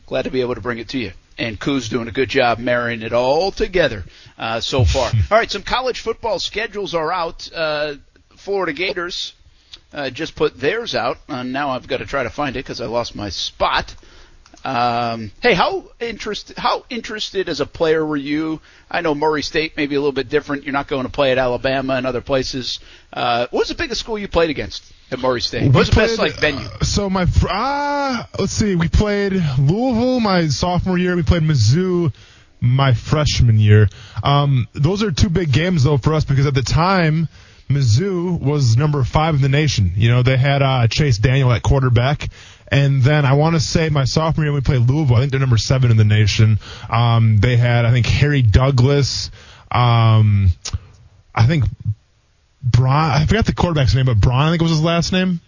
glad 0.07 0.23
to 0.23 0.31
be 0.31 0.41
able 0.41 0.57
to 0.57 0.61
bring 0.61 0.79
it 0.79 0.89
to 0.91 0.99
you. 0.99 1.13
And 1.37 1.59
Koo's 1.59 1.89
doing 1.89 2.09
a 2.09 2.13
good 2.13 2.29
job 2.29 2.59
marrying 2.59 3.03
it 3.03 3.13
all 3.13 3.51
together 3.51 4.05
uh, 4.39 4.61
so 4.61 4.85
far. 4.85 5.11
all 5.31 5.39
right, 5.39 5.51
some 5.51 5.63
college 5.63 6.01
football 6.01 6.39
schedules 6.39 6.95
are 6.95 7.13
out. 7.13 7.51
Uh, 7.53 7.95
Florida 8.37 8.73
Gators 8.73 9.33
uh, 9.93 10.11
just 10.11 10.35
put 10.37 10.59
theirs 10.59 10.95
out. 10.95 11.19
Uh, 11.29 11.43
now 11.43 11.71
I've 11.71 11.87
got 11.87 11.99
to 11.99 12.07
try 12.07 12.23
to 12.23 12.31
find 12.31 12.57
it 12.57 12.61
because 12.61 12.81
I 12.81 12.87
lost 12.87 13.15
my 13.15 13.31
spot. 13.31 13.95
Um, 14.65 15.31
hey, 15.43 15.53
how 15.53 15.85
interested 16.01 16.57
how 16.57 16.85
interested 16.89 17.51
as 17.51 17.61
a 17.61 17.67
player 17.67 18.05
were 18.05 18.17
you? 18.17 18.61
I 18.91 19.03
know 19.03 19.15
Murray 19.15 19.43
State 19.43 19.77
may 19.77 19.87
be 19.87 19.95
a 19.95 19.99
little 19.99 20.13
bit 20.13 20.31
different. 20.31 20.65
You're 20.65 20.73
not 20.73 20.89
going 20.89 21.05
to 21.05 21.13
play 21.13 21.33
at 21.33 21.39
Alabama 21.39 21.95
and 21.95 22.07
other 22.07 22.23
places. 22.23 22.81
Uh, 23.13 23.47
what 23.51 23.61
was 23.61 23.69
the 23.69 23.75
biggest 23.75 24.01
school 24.01 24.19
you 24.19 24.27
played 24.27 24.49
against 24.49 24.91
at 25.11 25.19
Murray 25.19 25.43
State? 25.43 25.67
What 25.67 25.75
was 25.75 25.91
the 25.91 25.97
best 25.97 26.19
like 26.19 26.41
venue? 26.41 26.65
uh, 26.67 26.83
so 26.83 27.11
my 27.11 27.27
fr- 27.27 27.49
ah, 27.51 28.29
let's 28.39 28.53
see. 28.53 28.75
We 28.75 28.89
played 28.89 29.35
Louisville 29.59 30.21
my 30.21 30.49
sophomore 30.49 30.97
year. 30.97 31.15
We 31.15 31.23
played 31.23 31.43
Mizzou 31.43 32.15
my 32.61 32.95
freshman 32.95 33.59
year. 33.59 33.89
Um, 34.23 34.67
those 34.73 35.03
are 35.03 35.13
two 35.13 35.29
big 35.29 35.53
games 35.53 35.85
though 35.85 35.99
for 35.99 36.15
us 36.15 36.25
because 36.25 36.47
at 36.47 36.55
the 36.55 36.63
time. 36.63 37.29
Mizzou 37.67 38.39
was 38.39 38.77
number 38.77 39.03
five 39.05 39.37
in 39.37 39.41
the 39.41 39.49
nation. 39.49 39.93
You 39.97 40.11
know, 40.11 40.23
they 40.23 40.37
had 40.37 40.61
uh, 40.61 40.87
Chase 40.87 41.17
Daniel 41.17 41.51
at 41.51 41.63
quarterback. 41.63 42.29
And 42.69 43.03
then 43.03 43.25
I 43.25 43.35
want 43.35 43.55
to 43.57 43.61
say 43.61 43.89
my 43.91 44.05
sophomore 44.05 44.47
year 44.47 44.53
we 44.55 44.61
played 44.61 44.81
Louisville. 44.81 45.17
I 45.17 45.21
think 45.21 45.31
they're 45.33 45.41
number 45.41 45.59
seven 45.59 45.91
in 45.91 45.97
the 45.97 46.05
nation. 46.05 46.59
Um, 46.91 47.39
they 47.39 47.57
had 47.57 47.85
I 47.85 47.91
think 47.91 48.07
Harry 48.07 48.43
Douglas. 48.43 49.31
Um, 49.71 50.51
I 51.35 51.47
think 51.47 51.65
Braun. 52.63 53.11
I 53.11 53.27
forgot 53.27 53.47
the 53.47 53.55
quarterback's 53.55 53.95
name, 53.95 54.07
but 54.07 54.21
Braun 54.21 54.41
I 54.47 54.51
think 54.51 54.63
was 54.63 54.71
his 54.71 54.83
last 54.83 55.13
name. 55.13 55.41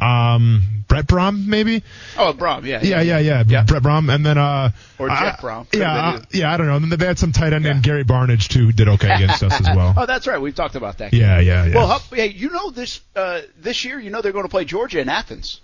Um, 0.00 0.62
Brett 0.88 1.06
Brohm 1.06 1.46
maybe. 1.46 1.82
Oh, 2.18 2.34
Brohm, 2.34 2.64
yeah, 2.64 2.82
Yeah, 2.82 3.00
yeah, 3.00 3.42
yeah. 3.46 3.62
Brett 3.62 3.82
Brohm, 3.82 4.12
and 4.14 4.26
then 4.26 4.36
uh, 4.36 4.72
Or 4.98 5.08
I- 5.08 5.20
Jeff 5.20 5.40
Brohm. 5.40 5.66
Yeah, 5.72 5.92
uh, 5.92 6.22
yeah. 6.32 6.52
I 6.52 6.56
don't 6.58 6.66
know. 6.66 6.76
And 6.76 6.92
then 6.92 6.98
they 6.98 7.06
had 7.06 7.18
some 7.18 7.32
tight 7.32 7.52
end 7.54 7.64
named 7.64 7.82
Gary 7.82 8.04
Barnidge 8.04 8.48
too, 8.48 8.66
who 8.66 8.72
did 8.72 8.88
okay 8.88 9.08
against 9.10 9.42
us 9.42 9.52
as 9.66 9.66
well. 9.76 9.94
oh, 9.96 10.04
that's 10.04 10.26
right. 10.26 10.38
We've 10.40 10.54
talked 10.54 10.74
about 10.74 10.98
that. 10.98 11.14
Yeah, 11.14 11.38
yeah, 11.40 11.64
yeah. 11.64 11.74
Well, 11.74 11.98
hey, 12.12 12.26
you 12.26 12.50
know 12.50 12.70
this 12.70 13.00
uh, 13.16 13.40
this 13.58 13.84
year, 13.86 13.98
you 13.98 14.10
know 14.10 14.20
they're 14.20 14.32
going 14.32 14.44
to 14.44 14.50
play 14.50 14.64
Georgia 14.66 15.00
in 15.00 15.08
Athens. 15.08 15.60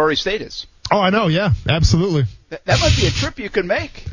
Murray 0.00 0.16
State 0.16 0.40
is. 0.40 0.66
Oh, 0.90 0.98
I 0.98 1.10
know. 1.10 1.26
Yeah, 1.26 1.52
absolutely. 1.68 2.24
That, 2.48 2.64
that 2.64 2.80
might 2.80 2.96
be 2.96 3.06
a 3.06 3.10
trip 3.10 3.38
you 3.38 3.50
can 3.50 3.66
make. 3.66 4.06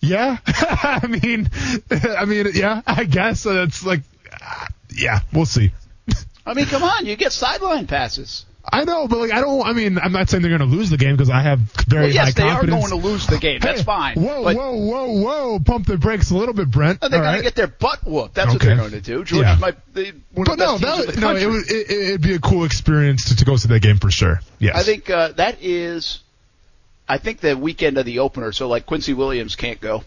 Yeah, 0.00 0.36
I 0.46 1.06
mean, 1.06 1.48
I 1.90 2.26
mean, 2.26 2.48
yeah, 2.52 2.82
I 2.86 3.04
guess 3.04 3.46
it's 3.46 3.82
like, 3.86 4.02
uh, 4.30 4.66
yeah, 4.94 5.20
we'll 5.32 5.46
see. 5.46 5.72
I 6.44 6.52
mean, 6.52 6.66
come 6.66 6.82
on, 6.82 7.06
you 7.06 7.16
get 7.16 7.32
sideline 7.32 7.86
passes. 7.86 8.44
I 8.72 8.84
know, 8.84 9.06
but 9.06 9.18
like 9.18 9.32
I 9.32 9.40
don't. 9.42 9.64
I 9.64 9.72
mean, 9.74 9.98
I'm 9.98 10.12
not 10.12 10.30
saying 10.30 10.42
they're 10.42 10.56
going 10.56 10.68
to 10.68 10.76
lose 10.76 10.88
the 10.90 10.96
game 10.96 11.14
because 11.16 11.28
I 11.30 11.42
have 11.42 11.58
very 11.86 12.04
Well, 12.06 12.12
yes, 12.14 12.24
high 12.34 12.42
they 12.44 12.48
are 12.50 12.64
going 12.66 12.88
to 12.88 12.94
lose 12.96 13.26
the 13.26 13.36
game. 13.38 13.60
That's 13.60 13.80
Hey, 13.80 13.84
fine. 13.84 14.20
Whoa, 14.22 14.42
But- 14.42 14.56
whoa, 14.56 14.72
whoa, 14.76 15.12
whoa! 15.20 15.58
Pump 15.60 15.86
the 15.86 15.98
brakes 15.98 16.30
a 16.30 16.36
little 16.36 16.54
bit, 16.54 16.70
Brent. 16.70 16.98
Oh, 17.02 17.08
they're 17.08 17.20
going 17.20 17.30
right? 17.30 17.36
to 17.38 17.42
get 17.42 17.54
their 17.56 17.66
butt 17.66 18.04
whooped. 18.06 18.34
That's 18.34 18.52
what 18.52 18.62
they're 18.62 18.76
going 18.76 18.90
to 18.92 19.00
do. 19.02 19.22
Georgia's 19.24 19.38
Yeah. 19.38 19.56
my 19.60 19.74
they, 19.92 20.12
one 20.32 20.44
But 20.46 20.52
of 20.52 20.58
the 20.58 20.64
no, 20.64 20.78
best 20.78 20.82
teams 20.82 21.06
that, 21.06 21.14
in 21.16 21.20
the 21.20 21.26
no, 21.32 21.36
it 21.36 21.46
would 21.46 21.70
it, 21.70 21.90
it'd 21.90 22.20
be 22.22 22.34
a 22.34 22.38
cool 22.40 22.64
experience 22.64 23.26
to, 23.26 23.36
to 23.36 23.44
go 23.44 23.56
to 23.56 23.68
that 23.68 23.80
game 23.80 23.98
for 23.98 24.10
sure. 24.10 24.40
Yes. 24.58 24.74
I 24.76 24.82
think 24.82 25.10
uh, 25.10 25.28
that 25.32 25.58
is, 25.62 26.20
I 27.06 27.18
think 27.18 27.40
the 27.40 27.56
weekend 27.56 27.98
of 27.98 28.06
the 28.06 28.20
opener. 28.20 28.50
So 28.52 28.68
like 28.68 28.86
Quincy 28.86 29.12
Williams 29.12 29.56
can't 29.56 29.80
go. 29.80 30.04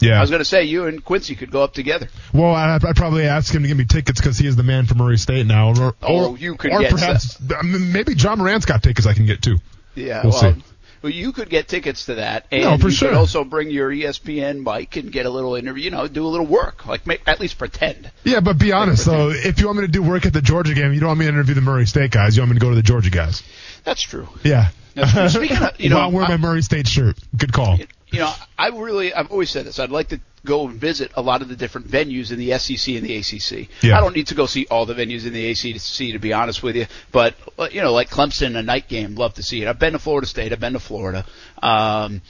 Yeah. 0.00 0.16
I 0.18 0.20
was 0.20 0.30
going 0.30 0.40
to 0.40 0.44
say 0.46 0.64
you 0.64 0.86
and 0.86 1.04
Quincy 1.04 1.34
could 1.36 1.50
go 1.50 1.62
up 1.62 1.74
together. 1.74 2.08
Well, 2.32 2.54
I, 2.54 2.74
I'd 2.82 2.96
probably 2.96 3.24
ask 3.24 3.54
him 3.54 3.62
to 3.62 3.68
give 3.68 3.76
me 3.76 3.84
tickets 3.84 4.20
because 4.20 4.38
he 4.38 4.46
is 4.46 4.56
the 4.56 4.62
man 4.62 4.86
for 4.86 4.94
Murray 4.94 5.18
State 5.18 5.46
now. 5.46 5.68
Or, 5.78 5.94
Oh, 6.02 6.30
or, 6.32 6.38
you 6.38 6.56
could 6.56 6.72
or 6.72 6.80
get 6.80 6.90
perhaps 6.92 7.38
I 7.50 7.62
maybe 7.62 8.14
Ja 8.14 8.34
Morant's 8.36 8.66
got 8.66 8.82
tickets 8.82 9.06
I 9.06 9.14
can 9.14 9.26
get 9.26 9.42
too. 9.42 9.58
Yeah, 9.94 10.22
We'll 10.22 10.32
well, 10.32 10.54
see. 10.54 10.64
well, 11.02 11.12
you 11.12 11.32
could 11.32 11.50
get 11.50 11.68
tickets 11.68 12.06
to 12.06 12.14
that, 12.14 12.46
and 12.50 12.62
No, 12.62 12.76
you 12.76 12.90
sure. 12.90 13.08
could 13.08 13.18
also 13.18 13.44
bring 13.44 13.70
your 13.70 13.90
ESPN 13.90 14.62
mic 14.64 14.96
and 14.96 15.10
get 15.12 15.26
a 15.26 15.30
little 15.30 15.54
interview. 15.56 15.84
You 15.84 15.90
know, 15.90 16.06
do 16.06 16.24
a 16.24 16.28
little 16.28 16.46
work, 16.46 16.86
like 16.86 17.06
make, 17.06 17.22
at 17.26 17.40
least 17.40 17.58
pretend. 17.58 18.10
Yeah, 18.24 18.40
but 18.40 18.58
be 18.58 18.72
honest 18.72 19.04
though, 19.04 19.30
if 19.30 19.60
you 19.60 19.66
want 19.66 19.78
me 19.80 19.86
to 19.86 19.92
do 19.92 20.02
work 20.02 20.24
at 20.26 20.32
the 20.32 20.42
Georgia 20.42 20.72
game, 20.74 20.92
you 20.94 21.00
don't 21.00 21.08
want 21.08 21.18
me 21.20 21.26
to 21.26 21.32
interview 21.32 21.54
the 21.54 21.60
Murray 21.60 21.86
State 21.86 22.10
guys. 22.10 22.36
You 22.36 22.42
want 22.42 22.52
me 22.52 22.58
to 22.58 22.64
go 22.64 22.70
to 22.70 22.76
the 22.76 22.82
Georgia 22.82 23.10
guys. 23.10 23.42
That's 23.84 24.00
true. 24.00 24.28
Yeah. 24.44 24.70
That's 24.94 25.12
true. 25.12 25.28
Speaking 25.46 25.56
of, 25.62 25.70
you 25.80 25.88
know, 25.90 25.96
While 25.96 26.06
I'm 26.08 26.12
wearing 26.14 26.30
my 26.30 26.36
Murray 26.36 26.62
State 26.62 26.86
shirt. 26.88 27.18
Good 27.36 27.52
call. 27.52 27.78
You 28.10 28.20
know, 28.20 28.32
I 28.58 28.68
really, 28.68 29.12
I've 29.14 29.30
always 29.30 29.50
said 29.50 29.66
this. 29.66 29.78
I'd 29.78 29.90
like 29.90 30.08
to 30.08 30.20
go 30.44 30.66
and 30.66 30.80
visit 30.80 31.12
a 31.14 31.22
lot 31.22 31.42
of 31.42 31.48
the 31.48 31.56
different 31.56 31.88
venues 31.88 32.32
in 32.32 32.38
the 32.38 32.56
SEC 32.58 32.94
and 32.94 33.04
the 33.04 33.16
ACC. 33.16 33.68
Yeah. 33.82 33.96
I 33.96 34.00
don't 34.00 34.16
need 34.16 34.28
to 34.28 34.34
go 34.34 34.46
see 34.46 34.66
all 34.70 34.86
the 34.86 34.94
venues 34.94 35.26
in 35.26 35.32
the 35.32 35.50
ACC 35.50 36.12
to 36.12 36.18
be 36.18 36.32
honest 36.32 36.62
with 36.62 36.76
you, 36.76 36.86
but 37.12 37.34
uh, 37.58 37.68
you 37.70 37.82
know, 37.82 37.92
like 37.92 38.08
Clemson, 38.10 38.56
a 38.56 38.62
night 38.62 38.88
game, 38.88 39.14
love 39.16 39.34
to 39.34 39.42
see 39.42 39.62
it. 39.62 39.68
I've 39.68 39.78
been 39.78 39.92
to 39.92 39.98
Florida 39.98 40.26
State, 40.26 40.52
I've 40.52 40.60
been 40.60 40.72
to 40.72 40.80
Florida, 40.80 41.26
um, 41.62 42.22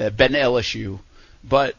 I've 0.00 0.16
been 0.16 0.32
to 0.32 0.38
LSU, 0.38 0.98
but 1.44 1.74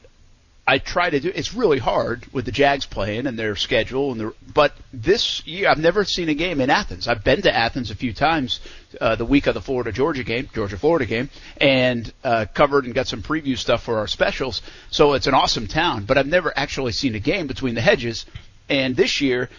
I 0.70 0.78
try 0.78 1.10
to 1.10 1.20
do. 1.20 1.32
It's 1.34 1.56
really 1.56 1.80
hard 1.80 2.32
with 2.32 2.46
the 2.46 2.52
Jags 2.52 2.86
playing 2.86 3.26
and 3.26 3.40
their 3.40 3.56
schedule, 3.56 4.12
and 4.12 4.22
the. 4.22 4.34
But 4.54 4.74
this 4.94 5.46
year, 5.48 5.68
I've 5.68 5.80
never 5.80 6.04
seen 6.06 6.30
a 6.30 6.36
game 6.36 6.62
in 6.62 6.70
Athens. 6.70 7.08
I've 7.08 7.24
been 7.24 7.42
to 7.42 7.56
Athens 7.56 7.90
a 7.90 7.96
few 7.96 8.14
times, 8.14 8.60
uh, 9.00 9.16
the 9.16 9.26
week 9.26 9.48
of 9.48 9.54
the 9.54 9.62
Florida 9.62 9.92
Georgia 9.92 10.24
game, 10.24 10.50
Georgia 10.54 10.78
Florida 10.78 11.06
game, 11.06 11.30
and 11.58 12.12
uh, 12.24 12.46
covered 12.54 12.86
and 12.86 12.94
got 12.94 13.08
some 13.08 13.22
preview 13.22 13.58
stuff 13.58 13.84
for 13.84 14.00
our 14.00 14.08
specials. 14.08 14.62
So 14.90 15.14
it's 15.14 15.28
an 15.28 15.34
awesome 15.34 15.68
town, 15.68 16.06
but 16.06 16.18
I've 16.18 16.28
never 16.28 16.52
actually 16.56 16.94
seen 16.94 17.16
a 17.16 17.20
game 17.20 17.48
between 17.48 17.76
the 17.76 17.82
hedges. 17.82 18.26
And 18.68 18.96
this 18.96 19.22
year, 19.22 19.50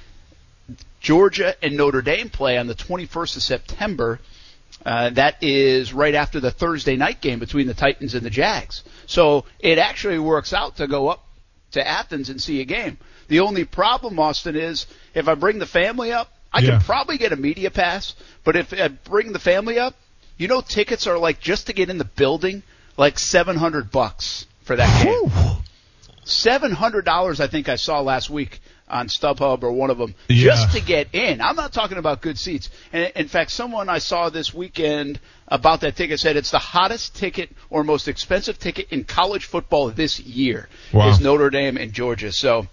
Georgia 1.01 1.55
and 1.63 1.77
Notre 1.77 2.03
Dame 2.03 2.29
play 2.29 2.59
on 2.59 2.67
the 2.67 2.75
21st 2.75 3.37
of 3.37 3.43
September. 3.43 4.21
Uh, 4.85 5.11
that 5.11 5.43
is 5.43 5.93
right 5.93 6.15
after 6.15 6.41
the 6.41 6.51
Thursday 6.51 6.97
night 6.97 7.21
game 7.21 7.39
between 7.39 7.67
the 7.67 7.75
Titans 7.75 8.15
and 8.15 8.25
the 8.25 8.31
Jags. 8.31 8.83
So 9.07 9.45
it 9.59 9.79
actually 9.79 10.19
works 10.19 10.53
out 10.53 10.77
to 10.77 10.87
go 10.87 11.09
up 11.09 11.25
to 11.73 11.87
Athens 11.87 12.31
and 12.31 12.41
see 12.41 12.61
a 12.61 12.65
game. 12.65 12.99
The 13.29 13.41
only 13.41 13.65
problem, 13.65 14.19
Austin, 14.19 14.57
is 14.57 14.87
if 15.15 15.29
I 15.29 15.35
bring 15.35 15.59
the 15.59 15.67
family 15.67 16.13
up, 16.13 16.33
I 16.53 16.61
Yeah. 16.61 16.71
can 16.73 16.81
probably 16.81 17.19
get 17.19 17.33
a 17.33 17.37
media 17.37 17.71
pass. 17.71 18.15
But 18.45 18.57
if 18.57 18.73
I 18.73 18.89
bring 18.89 19.33
the 19.33 19.39
family 19.39 19.79
up, 19.79 19.95
you 20.37 20.49
know, 20.49 20.61
tickets 20.61 21.07
are 21.07 21.19
like 21.19 21.41
just 21.41 21.67
to 21.67 21.73
get 21.73 21.91
in 21.91 21.99
the 21.99 22.05
building, 22.05 22.63
like 22.97 23.19
700 23.19 23.91
bucks 23.91 24.47
for 24.65 24.77
that 24.77 25.05
game. 25.05 25.31
Seven 26.25 26.71
hundred 26.73 27.05
dollars, 27.05 27.41
I 27.41 27.47
think 27.49 27.69
I 27.69 27.77
saw 27.77 28.01
last 28.01 28.31
week 28.31 28.61
on 28.89 29.09
StubHub 29.09 29.63
or 29.63 29.73
one 29.73 29.91
of 29.91 29.99
them, 29.99 30.15
Yeah. 30.29 30.45
just 30.55 30.73
to 30.77 30.81
get 30.81 31.09
in. 31.15 31.41
I'm 31.41 31.57
not 31.57 31.73
talking 31.73 31.97
about 31.99 32.21
good 32.21 32.39
seats. 32.39 32.69
And 32.93 33.11
in 33.17 33.29
fact, 33.29 33.51
someone 33.53 33.89
I 33.89 33.99
saw 33.99 34.29
this 34.31 34.53
weekend 34.53 35.19
about 35.49 35.81
that 35.81 35.97
ticket 35.97 36.21
said 36.21 36.37
it's 36.37 36.51
the 36.51 36.59
hottest 36.59 37.17
ticket 37.17 37.51
or 37.71 37.85
most 37.85 38.07
expensive 38.09 38.59
ticket 38.59 38.89
in 38.91 39.05
college 39.05 39.45
football 39.47 39.91
this 39.91 40.21
year 40.21 40.69
Wow. 40.93 41.09
is 41.09 41.21
Notre 41.21 41.51
Dame 41.51 41.77
and 41.77 41.93
Georgia. 41.93 42.33
So, 42.33 42.67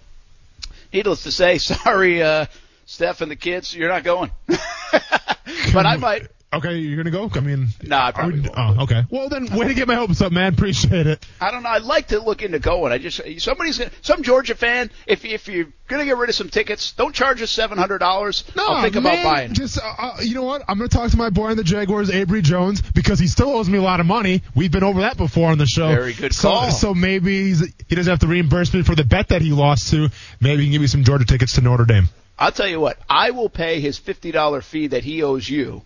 needless 0.92 1.22
to 1.24 1.32
say, 1.32 1.58
sorry, 1.58 2.22
uh, 2.22 2.46
Steph 2.88 3.20
and 3.20 3.30
the 3.30 3.36
kids, 3.36 3.76
you're 3.76 3.90
not 3.90 4.02
going. 4.02 4.30
but 4.46 5.84
I 5.84 5.96
might. 5.98 6.26
Okay, 6.50 6.78
you're 6.78 6.96
gonna 6.96 7.10
go. 7.10 7.30
I 7.34 7.40
mean, 7.40 7.68
No, 7.82 7.98
I 7.98 8.12
probably 8.12 8.40
won't. 8.40 8.54
oh, 8.56 8.84
okay. 8.84 9.04
Well, 9.10 9.28
then, 9.28 9.54
way 9.54 9.68
to 9.68 9.74
get 9.74 9.86
my 9.86 9.94
hopes 9.96 10.22
up, 10.22 10.32
man. 10.32 10.50
Appreciate 10.54 11.06
it. 11.06 11.26
I 11.38 11.50
don't 11.50 11.62
know. 11.62 11.68
I'd 11.68 11.82
like 11.82 12.08
to 12.08 12.18
look 12.18 12.42
into 12.42 12.58
going. 12.58 12.90
I 12.90 12.96
just 12.96 13.20
somebody's 13.40 13.76
gonna, 13.76 13.90
some 14.00 14.22
Georgia 14.22 14.54
fan. 14.54 14.90
If 15.06 15.26
if 15.26 15.48
you're 15.48 15.66
gonna 15.86 16.06
get 16.06 16.16
rid 16.16 16.30
of 16.30 16.34
some 16.34 16.48
tickets, 16.48 16.92
don't 16.92 17.14
charge 17.14 17.42
us 17.42 17.50
seven 17.50 17.76
hundred 17.76 17.98
dollars. 17.98 18.44
I'll 18.56 18.80
think 18.80 18.96
about 18.96 19.22
buying. 19.22 19.52
Just, 19.52 19.76
uh, 19.76 19.94
uh, 19.98 20.16
you 20.22 20.34
know 20.34 20.44
what? 20.44 20.62
I'm 20.66 20.78
gonna 20.78 20.88
talk 20.88 21.10
to 21.10 21.18
my 21.18 21.28
boy 21.28 21.50
in 21.50 21.58
the 21.58 21.64
Jaguars, 21.64 22.08
Abry 22.08 22.42
Jones, 22.42 22.80
because 22.80 23.18
he 23.18 23.26
still 23.26 23.50
owes 23.50 23.68
me 23.68 23.76
a 23.76 23.82
lot 23.82 24.00
of 24.00 24.06
money. 24.06 24.42
We've 24.54 24.72
been 24.72 24.84
over 24.84 25.02
that 25.02 25.18
before 25.18 25.50
on 25.50 25.58
the 25.58 25.66
show. 25.66 25.88
Very 25.88 26.14
good 26.14 26.32
so, 26.32 26.48
call. 26.48 26.70
So 26.70 26.94
maybe 26.94 27.48
he's, 27.48 27.74
he 27.88 27.94
doesn't 27.94 28.10
have 28.10 28.20
to 28.20 28.26
reimburse 28.26 28.72
me 28.72 28.82
for 28.82 28.94
the 28.94 29.04
bet 29.04 29.28
that 29.28 29.42
he 29.42 29.52
lost 29.52 29.90
to. 29.90 30.08
Maybe 30.40 30.62
he 30.62 30.68
can 30.68 30.72
give 30.72 30.80
me 30.80 30.86
some 30.86 31.04
Georgia 31.04 31.26
tickets 31.26 31.56
to 31.56 31.60
Notre 31.60 31.84
Dame. 31.84 32.08
I'll 32.38 32.52
tell 32.52 32.68
you 32.68 32.80
what. 32.80 32.98
I 33.10 33.30
will 33.32 33.48
pay 33.48 33.80
his 33.80 33.98
fifty 33.98 34.30
dollar 34.30 34.60
fee 34.62 34.88
that 34.88 35.04
he 35.04 35.22
owes 35.22 35.48
you. 35.48 35.82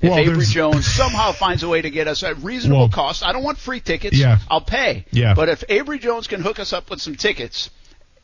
If 0.00 0.10
Well, 0.10 0.18
Abry 0.18 0.26
there's- 0.26 0.50
Jones 0.50 0.86
somehow 0.86 1.32
finds 1.32 1.62
a 1.62 1.68
way 1.68 1.80
to 1.80 1.88
get 1.90 2.06
us 2.06 2.22
at 2.22 2.32
a 2.32 2.34
reasonable 2.34 2.80
Well- 2.80 2.88
cost, 2.90 3.24
I 3.24 3.32
don't 3.32 3.42
want 3.42 3.58
free 3.58 3.80
tickets. 3.80 4.16
Yeah. 4.16 4.38
I'll 4.50 4.60
pay. 4.60 5.06
Yeah. 5.10 5.32
But 5.34 5.48
if 5.48 5.64
Abry 5.68 6.00
Jones 6.00 6.26
can 6.26 6.42
hook 6.42 6.58
us 6.60 6.72
up 6.74 6.90
with 6.90 7.00
some 7.00 7.14
tickets 7.16 7.70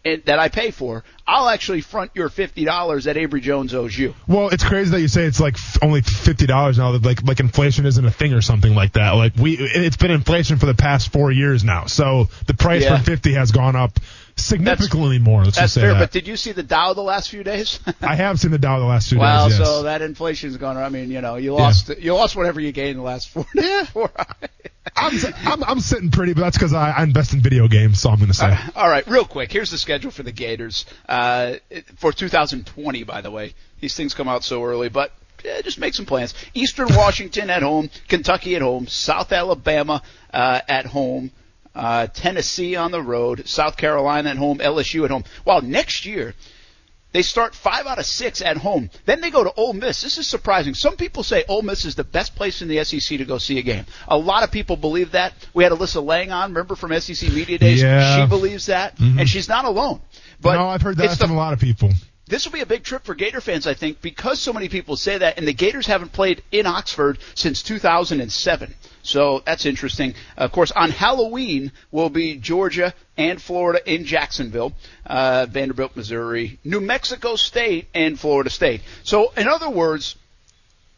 and, 0.04 0.22
that 0.26 0.38
I 0.38 0.48
pay 0.48 0.70
for, 0.70 1.02
I'll 1.26 1.48
actually 1.48 1.80
front 1.80 2.10
your 2.14 2.28
fifty 2.28 2.64
dollars 2.66 3.04
that 3.04 3.16
Abry 3.16 3.40
Jones 3.40 3.72
owes 3.72 3.96
you. 3.98 4.14
Well, 4.28 4.48
it's 4.50 4.64
crazy 4.64 4.90
that 4.90 5.00
you 5.00 5.08
say 5.08 5.24
it's 5.24 5.40
like 5.40 5.54
f- 5.54 5.78
only 5.80 6.02
fifty 6.02 6.44
dollars 6.46 6.76
now. 6.76 6.92
That 6.92 7.02
like 7.04 7.22
like 7.22 7.40
inflation 7.40 7.86
isn't 7.86 8.04
a 8.04 8.10
thing 8.10 8.32
or 8.34 8.42
something 8.42 8.74
like 8.74 8.92
that. 8.92 9.12
Like 9.12 9.32
we, 9.36 9.56
it's 9.58 9.96
been 9.96 10.10
inflation 10.10 10.58
for 10.58 10.66
the 10.66 10.74
past 10.74 11.10
four 11.12 11.32
years 11.32 11.64
now. 11.64 11.86
So 11.86 12.28
the 12.46 12.54
price 12.54 12.82
Yeah. 12.82 12.98
for 12.98 13.04
fifty 13.04 13.32
has 13.34 13.50
gone 13.50 13.76
up 13.76 13.98
significantly 14.36 15.18
more. 15.18 15.44
Let's 15.44 15.56
That's 15.56 15.64
just 15.64 15.74
say 15.74 15.80
fair. 15.82 15.94
that. 15.94 15.98
But 16.00 16.10
did 16.12 16.26
you 16.26 16.36
see 16.36 16.52
the 16.52 16.62
Dow 16.62 16.92
the 16.94 17.02
last 17.02 17.28
few 17.30 17.42
days? 17.44 17.80
I 18.00 18.16
have 18.16 18.38
seen 18.40 18.50
the 18.50 18.58
Dow 18.58 18.78
the 18.78 18.84
last 18.84 19.10
two 19.10 19.18
Well, 19.18 19.48
days. 19.48 19.58
Yes. 19.58 19.68
so 19.68 19.82
that 19.84 20.02
inflation's 20.02 20.56
gone. 20.56 20.76
I 20.76 20.88
mean, 20.88 21.10
you 21.10 21.20
know, 21.20 21.36
you 21.36 21.54
lost 21.54 21.88
you 21.98 22.14
lost 22.14 22.36
whatever 22.36 22.60
you 22.60 22.72
gained 22.72 22.90
in 22.92 22.96
the 22.98 23.02
last 23.02 23.28
four. 23.28 23.46
Yeah. 23.54 23.84
four 23.92 24.10
I'm, 24.96 25.12
I'm 25.44 25.64
I'm 25.64 25.80
sitting 25.80 26.10
pretty, 26.10 26.34
but 26.34 26.42
that's 26.42 26.56
because 26.58 26.74
I, 26.74 26.90
I 26.90 27.02
invest 27.02 27.32
in 27.32 27.40
video 27.40 27.68
games. 27.68 28.00
So 28.00 28.10
I'm 28.10 28.16
going 28.16 28.28
to 28.28 28.34
say. 28.34 28.56
All 28.74 28.88
right, 28.88 29.06
real 29.06 29.24
quick. 29.24 29.52
Here's 29.52 29.70
the 29.70 29.78
schedule 29.78 30.10
for 30.10 30.22
the 30.22 30.32
Gators 30.32 30.86
uh, 31.08 31.54
for 31.96 32.12
2020. 32.12 33.04
By 33.04 33.20
the 33.20 33.30
way, 33.30 33.54
these 33.80 33.94
things 33.96 34.14
come 34.14 34.28
out 34.28 34.44
so 34.44 34.62
early, 34.64 34.88
but 34.88 35.12
eh, 35.44 35.62
just 35.62 35.78
make 35.78 35.94
some 35.94 36.06
plans. 36.06 36.34
Eastern 36.54 36.88
Washington 36.90 37.48
at 37.50 37.62
home, 37.62 37.90
Kentucky 38.08 38.56
at 38.56 38.62
home, 38.62 38.86
South 38.86 39.32
Alabama 39.32 40.02
uh, 40.32 40.60
at 40.68 40.86
home, 40.86 41.30
uh, 41.74 42.06
Tennessee 42.08 42.76
on 42.76 42.90
the 42.90 43.02
road, 43.02 43.46
South 43.48 43.76
Carolina 43.76 44.30
at 44.30 44.36
home, 44.36 44.58
LSU 44.58 45.04
at 45.04 45.10
home. 45.10 45.24
Well, 45.44 45.62
next 45.62 46.04
year 46.06 46.34
they 47.12 47.22
start 47.22 47.54
five 47.54 47.86
out 47.86 47.98
of 47.98 48.06
six 48.06 48.40
at 48.40 48.56
home. 48.56 48.88
Then 49.04 49.20
they 49.20 49.30
go 49.30 49.44
to 49.44 49.52
Ole 49.54 49.74
Miss. 49.74 50.00
This 50.02 50.16
is 50.16 50.26
surprising. 50.26 50.72
Some 50.74 50.96
people 50.96 51.22
say 51.22 51.44
Ole 51.46 51.60
Miss 51.62 51.84
is 51.84 51.94
the 51.94 52.04
best 52.04 52.34
place 52.34 52.62
in 52.62 52.68
the 52.68 52.82
SEC 52.84 53.18
to 53.18 53.24
go 53.26 53.36
see 53.38 53.58
a 53.58 53.62
game. 53.62 53.84
A 54.08 54.16
lot 54.16 54.44
of 54.44 54.50
people 54.50 54.76
believe 54.76 55.12
that. 55.12 55.34
We 55.52 55.62
had 55.64 55.72
Alyssa 55.72 56.02
Lang 56.02 56.30
on, 56.32 56.50
remember 56.52 56.74
from 56.74 56.98
SEC 56.98 57.30
Media 57.32 57.58
Days? 57.58 57.82
Yeah. 57.82 58.22
She 58.24 58.28
believes 58.28 58.66
that, 58.66 58.96
Mhm. 58.96 59.20
and 59.20 59.28
she's 59.28 59.48
not 59.48 59.64
alone. 59.66 60.00
But 60.40 60.54
no, 60.56 60.68
I've 60.68 60.80
heard 60.82 60.96
that 60.96 61.04
it's 61.04 61.18
the 61.18 61.26
from 61.26 61.32
a 61.32 61.36
lot 61.36 61.52
of 61.52 61.60
people. 61.60 61.90
This 62.32 62.46
will 62.46 62.52
be 62.52 62.60
a 62.60 62.66
big 62.66 62.82
trip 62.82 63.04
for 63.04 63.14
Gator 63.14 63.42
fans, 63.42 63.66
I 63.66 63.74
think, 63.74 64.00
because 64.00 64.40
so 64.40 64.54
many 64.54 64.70
people 64.70 64.96
say 64.96 65.18
that, 65.18 65.36
and 65.36 65.46
the 65.46 65.52
Gators 65.52 65.86
haven't 65.86 66.12
played 66.12 66.42
in 66.50 66.66
Oxford 66.66 67.18
since 67.34 67.62
2007. 67.62 68.74
So 69.02 69.42
that's 69.44 69.66
interesting. 69.66 70.14
Of 70.38 70.50
course, 70.50 70.72
on 70.72 70.90
Halloween 70.90 71.72
will 71.90 72.08
be 72.08 72.36
Georgia 72.36 72.94
and 73.18 73.40
Florida 73.40 73.80
in 73.84 74.06
Jacksonville, 74.06 74.72
uh, 75.04 75.44
Vanderbilt, 75.50 75.94
Missouri, 75.94 76.58
New 76.64 76.80
Mexico 76.80 77.36
State, 77.36 77.88
and 77.94 78.18
Florida 78.18 78.48
State. 78.48 78.80
So, 79.02 79.32
in 79.36 79.46
other 79.46 79.68
words, 79.68 80.16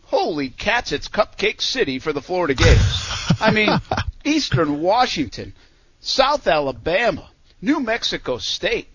holy 0.04 0.50
cats, 0.50 0.92
it's 0.92 1.08
Cupcake 1.08 1.60
City 1.60 1.98
for 1.98 2.12
the 2.12 2.22
Florida 2.22 2.54
Gators. 2.54 3.08
I 3.40 3.50
mean, 3.50 3.70
Eastern 4.24 4.80
Washington, 4.80 5.52
South 5.98 6.46
Alabama, 6.46 7.28
New 7.60 7.80
Mexico 7.80 8.38
State. 8.38 8.86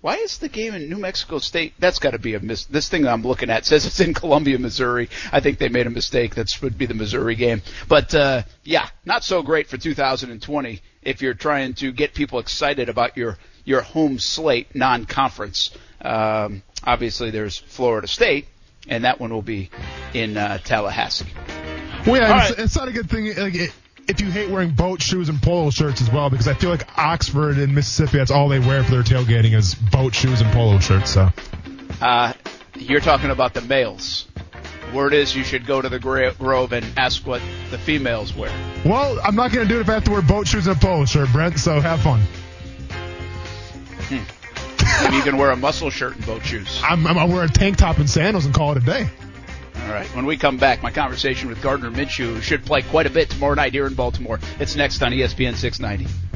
Why 0.00 0.14
is 0.14 0.38
the 0.38 0.48
game 0.48 0.74
in 0.74 0.88
New 0.88 0.98
Mexico 0.98 1.38
State? 1.38 1.74
That's 1.80 1.98
got 1.98 2.12
to 2.12 2.20
be 2.20 2.34
a 2.34 2.40
miss. 2.40 2.66
This 2.66 2.88
thing 2.88 3.06
I'm 3.06 3.22
looking 3.22 3.50
at 3.50 3.66
says 3.66 3.84
it's 3.84 4.00
in 4.00 4.14
Columbia, 4.14 4.58
Missouri. 4.58 5.08
I 5.32 5.40
think 5.40 5.58
they 5.58 5.68
made 5.68 5.86
a 5.86 5.90
mistake. 5.90 6.36
That 6.36 6.56
would 6.62 6.78
be 6.78 6.86
the 6.86 6.94
Missouri 6.94 7.34
game. 7.34 7.62
But 7.88 8.14
uh, 8.14 8.42
yeah, 8.62 8.88
not 9.04 9.24
so 9.24 9.42
great 9.42 9.66
for 9.66 9.76
2020 9.76 10.80
if 11.02 11.20
you're 11.22 11.34
trying 11.34 11.74
to 11.74 11.90
get 11.90 12.14
people 12.14 12.38
excited 12.38 12.88
about 12.88 13.16
your 13.16 13.38
your 13.64 13.82
home 13.82 14.18
slate 14.18 14.74
non-conference. 14.74 15.76
Um, 16.00 16.62
obviously, 16.84 17.30
there's 17.30 17.58
Florida 17.58 18.06
State, 18.06 18.46
and 18.86 19.04
that 19.04 19.20
one 19.20 19.32
will 19.32 19.42
be 19.42 19.70
in 20.14 20.36
uh, 20.36 20.58
Tallahassee. 20.58 21.26
Well, 22.06 22.20
yeah, 22.20 22.32
All 22.32 22.40
it's, 22.40 22.50
right. 22.50 22.58
it's 22.60 22.76
not 22.76 22.88
a 22.88 22.92
good 22.92 23.10
thing. 23.10 23.34
Like, 23.36 23.54
it, 23.54 23.72
if 24.08 24.20
you 24.22 24.30
hate 24.30 24.48
wearing 24.48 24.70
boat 24.70 25.02
shoes 25.02 25.28
and 25.28 25.40
polo 25.40 25.70
shirts 25.70 26.00
as 26.00 26.10
well, 26.10 26.30
because 26.30 26.48
I 26.48 26.54
feel 26.54 26.70
like 26.70 26.98
Oxford 26.98 27.58
and 27.58 27.74
Mississippi, 27.74 28.16
that's 28.18 28.30
all 28.30 28.48
they 28.48 28.58
wear 28.58 28.82
for 28.82 28.90
their 28.90 29.02
tailgating 29.02 29.54
is 29.54 29.74
boat 29.74 30.14
shoes 30.14 30.40
and 30.40 30.50
polo 30.52 30.78
shirts. 30.78 31.10
So 31.12 31.28
Uh, 32.00 32.32
you're 32.74 33.00
talking 33.00 33.30
about 33.30 33.54
the 33.54 33.60
males. 33.60 34.26
Word 34.94 35.12
is 35.12 35.36
you 35.36 35.44
should 35.44 35.66
go 35.66 35.82
to 35.82 35.88
the 35.90 35.98
Grove 35.98 36.72
and 36.72 36.86
ask 36.96 37.26
what 37.26 37.42
the 37.70 37.76
females 37.76 38.34
wear. 38.34 38.50
Well, 38.86 39.20
I'm 39.22 39.36
not 39.36 39.52
going 39.52 39.68
to 39.68 39.72
do 39.72 39.78
it 39.78 39.82
if 39.82 39.88
I 39.90 39.94
have 39.94 40.04
to 40.04 40.10
wear 40.12 40.22
boat 40.22 40.48
shoes 40.48 40.66
and 40.66 40.76
a 40.76 40.80
polo 40.80 41.04
shirt, 41.04 41.30
Brent. 41.30 41.58
So 41.58 41.78
have 41.78 42.00
fun. 42.00 42.22
Maybe 44.10 45.16
you 45.16 45.22
can 45.22 45.36
wear 45.36 45.50
a 45.50 45.56
muscle 45.56 45.90
shirt 45.90 46.16
and 46.16 46.24
boat 46.24 46.44
shoes. 46.44 46.80
I'm, 46.82 47.06
I'm, 47.06 47.18
I'll 47.18 47.28
wear 47.28 47.44
a 47.44 47.48
tank 47.48 47.76
top 47.76 47.98
and 47.98 48.08
sandals 48.08 48.46
and 48.46 48.54
call 48.54 48.72
it 48.72 48.78
a 48.78 48.80
day. 48.80 49.10
All 49.88 49.94
right. 49.94 50.06
When 50.14 50.26
we 50.26 50.36
come 50.36 50.58
back, 50.58 50.82
my 50.82 50.90
conversation 50.90 51.48
with 51.48 51.62
Gardner 51.62 51.90
Minshew 51.90 52.42
should 52.42 52.66
play 52.66 52.82
quite 52.82 53.06
a 53.06 53.10
bit 53.10 53.30
tomorrow 53.30 53.54
night 53.54 53.72
here 53.72 53.86
in 53.86 53.94
Baltimore. 53.94 54.38
It's 54.60 54.76
next 54.76 55.02
on 55.02 55.12
ESPN 55.12 55.54
690. 55.54 56.27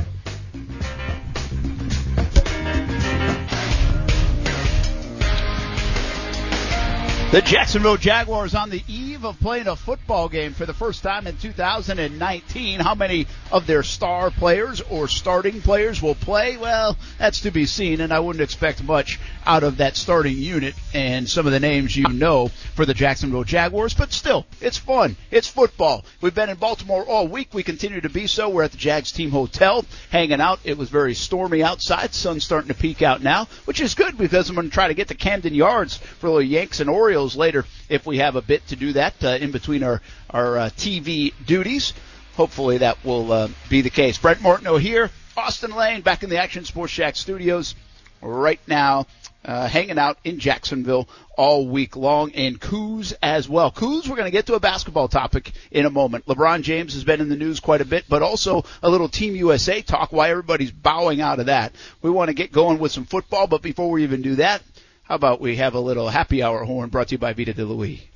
The 7.33 7.41
Jacksonville 7.41 7.97
Jaguars 7.97 8.55
on 8.55 8.69
the 8.69 8.83
eve 8.87 9.25
of 9.25 9.41
playing 9.41 9.67
a 9.67 9.75
football 9.75 10.29
game 10.29 10.53
for 10.53 10.67
the 10.67 10.75
first 10.75 11.03
time 11.03 11.27
in 11.27 11.39
2019. 11.39 12.79
How 12.79 12.95
many 12.95 13.27
of 13.51 13.67
their 13.67 13.83
star 13.83 14.31
players 14.31 14.83
or 14.83 15.09
starting 15.09 15.63
players 15.63 16.03
will 16.03 16.15
play? 16.15 16.59
Well, 16.59 16.95
that's 17.17 17.41
to 17.41 17.51
be 17.51 17.65
seen, 17.65 18.03
and 18.03 18.13
I 18.13 18.21
wouldn't 18.21 18.43
expect 18.43 18.83
much 18.83 19.19
out 19.47 19.63
of 19.63 19.79
that 19.79 19.97
starting 19.97 20.37
unit 20.37 20.75
and 20.93 21.27
some 21.27 21.47
of 21.47 21.53
the 21.53 21.59
names 21.59 21.97
you 21.97 22.07
know 22.07 22.49
for 22.49 22.85
the 22.85 22.93
Jacksonville 22.93 23.45
Jaguars, 23.45 23.95
but 23.95 24.13
still, 24.13 24.45
it's 24.61 24.77
fun. 24.77 25.17
It's 25.31 25.49
football. 25.49 26.05
We've 26.21 26.35
been 26.35 26.51
in 26.51 26.59
Baltimore 26.59 27.07
all 27.07 27.29
week. 27.29 27.55
We 27.55 27.63
continue 27.63 28.03
to 28.03 28.11
be 28.11 28.27
so. 28.27 28.51
We're 28.51 28.65
at 28.65 28.73
the 28.73 28.77
Jags 28.77 29.11
Team 29.11 29.31
Hotel 29.31 29.87
hanging 30.11 30.43
out. 30.43 30.61
It 30.65 30.77
was 30.77 30.91
very 30.91 31.15
stormy 31.15 31.63
outside. 31.63 32.13
Sun's 32.13 32.45
starting 32.45 32.69
to 32.69 32.75
peek 32.75 33.01
out 33.01 33.23
now, 33.23 33.49
which 33.65 33.81
is 33.81 33.95
good 33.95 34.19
because 34.19 34.51
I'm 34.51 34.55
going 34.55 34.69
to 34.69 34.75
try 34.75 34.89
to 34.89 34.95
get 34.95 35.09
to 35.09 35.15
Camden 35.15 35.55
Yards 35.55 35.97
for 35.97 36.39
the 36.39 36.45
Yanks 36.45 36.81
and 36.81 36.91
Orioles 36.91 37.22
later 37.37 37.65
if 37.89 38.07
we 38.07 38.19
have 38.19 38.37
a 38.37 38.43
bit 38.43 38.67
to 38.69 38.77
do 38.77 38.93
that 38.95 39.23
uh, 39.25 39.29
in 39.29 39.51
between 39.51 39.83
our, 39.83 40.01
our 40.31 40.59
uh, 40.59 40.71
TV 40.71 41.33
duties. 41.47 41.95
Hopefully 42.35 42.79
that 42.79 43.05
will 43.05 43.31
uh, 43.31 43.49
be 43.69 43.83
the 43.83 43.91
case. 43.91 44.19
Brent 44.19 44.41
Martineau 44.41 44.77
here, 44.77 45.11
Austin 45.37 45.71
Lane 45.71 46.01
back 46.01 46.23
in 46.23 46.31
the 46.31 46.39
Action 46.39 46.65
Sports 46.65 46.93
Jax 46.93 47.19
studios 47.19 47.75
right 48.23 48.61
now, 48.67 49.07
uh, 49.45 49.67
hanging 49.67 49.99
out 49.99 50.19
in 50.25 50.39
Jacksonville 50.39 51.09
all 51.37 51.67
week 51.67 51.97
long, 51.97 52.31
and 52.33 52.61
Kuz 52.61 53.13
as 53.23 53.49
well. 53.49 53.71
Kuz, 53.71 54.09
we're 54.09 54.17
going 54.17 54.27
to 54.27 54.31
get 54.31 54.47
to 54.47 54.55
a 54.55 54.61
basketball 54.61 55.09
topic 55.09 55.53
in 55.71 55.87
a 55.87 55.91
moment. 55.91 56.27
LeBron 56.27 56.63
James 56.63 56.95
has 56.95 57.05
been 57.05 57.21
in 57.21 57.29
the 57.29 57.37
news 57.37 57.59
quite 57.59 57.81
a 57.81 57.85
bit, 57.85 58.05
but 58.09 58.23
also 58.23 58.65
a 58.83 58.91
little 58.91 59.09
Team 59.09 59.35
USA 59.37 59.83
talk. 59.83 60.13
Why 60.13 60.31
everybody's 60.31 60.71
bowing 60.71 61.21
out 61.21 61.41
of 61.41 61.47
that. 61.47 61.75
We 62.01 62.11
want 62.11 62.29
to 62.29 62.35
get 62.35 62.53
going 62.53 62.79
with 62.79 62.93
some 62.93 63.05
football, 63.05 63.47
but 63.47 63.63
before 63.63 63.91
we 63.91 64.05
even 64.05 64.23
do 64.23 64.37
that, 64.37 64.63
how 65.05 65.17
about 65.17 65.41
we 65.41 65.57
have 65.57 65.75
a 65.75 65.81
little 65.81 66.09
happy 66.09 66.43
hour 66.43 66.65
horn 66.65 66.89
brought 66.89 67.09
to 67.09 67.15
you 67.15 67.19
by 67.19 67.33
Vita 67.33 67.53
de 67.53 67.65
Louis. 67.65 68.09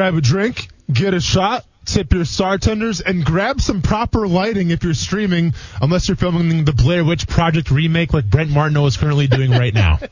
Grab 0.00 0.14
a 0.14 0.22
drink, 0.22 0.68
get 0.90 1.12
a 1.12 1.20
shot, 1.20 1.66
tip 1.84 2.14
your 2.14 2.24
bartenders, 2.24 3.02
and 3.02 3.22
grab 3.22 3.60
some 3.60 3.82
proper 3.82 4.26
lighting 4.26 4.70
if 4.70 4.82
you're 4.82 4.94
streaming, 4.94 5.52
unless 5.82 6.08
you're 6.08 6.16
filming 6.16 6.64
the 6.64 6.72
Blair 6.72 7.04
Witch 7.04 7.28
Project 7.28 7.70
remake 7.70 8.14
like 8.14 8.24
Brent 8.24 8.48
Martineau 8.48 8.86
is 8.86 8.96
currently 8.96 9.26
doing 9.26 9.50
right 9.50 9.74
now. 9.74 9.98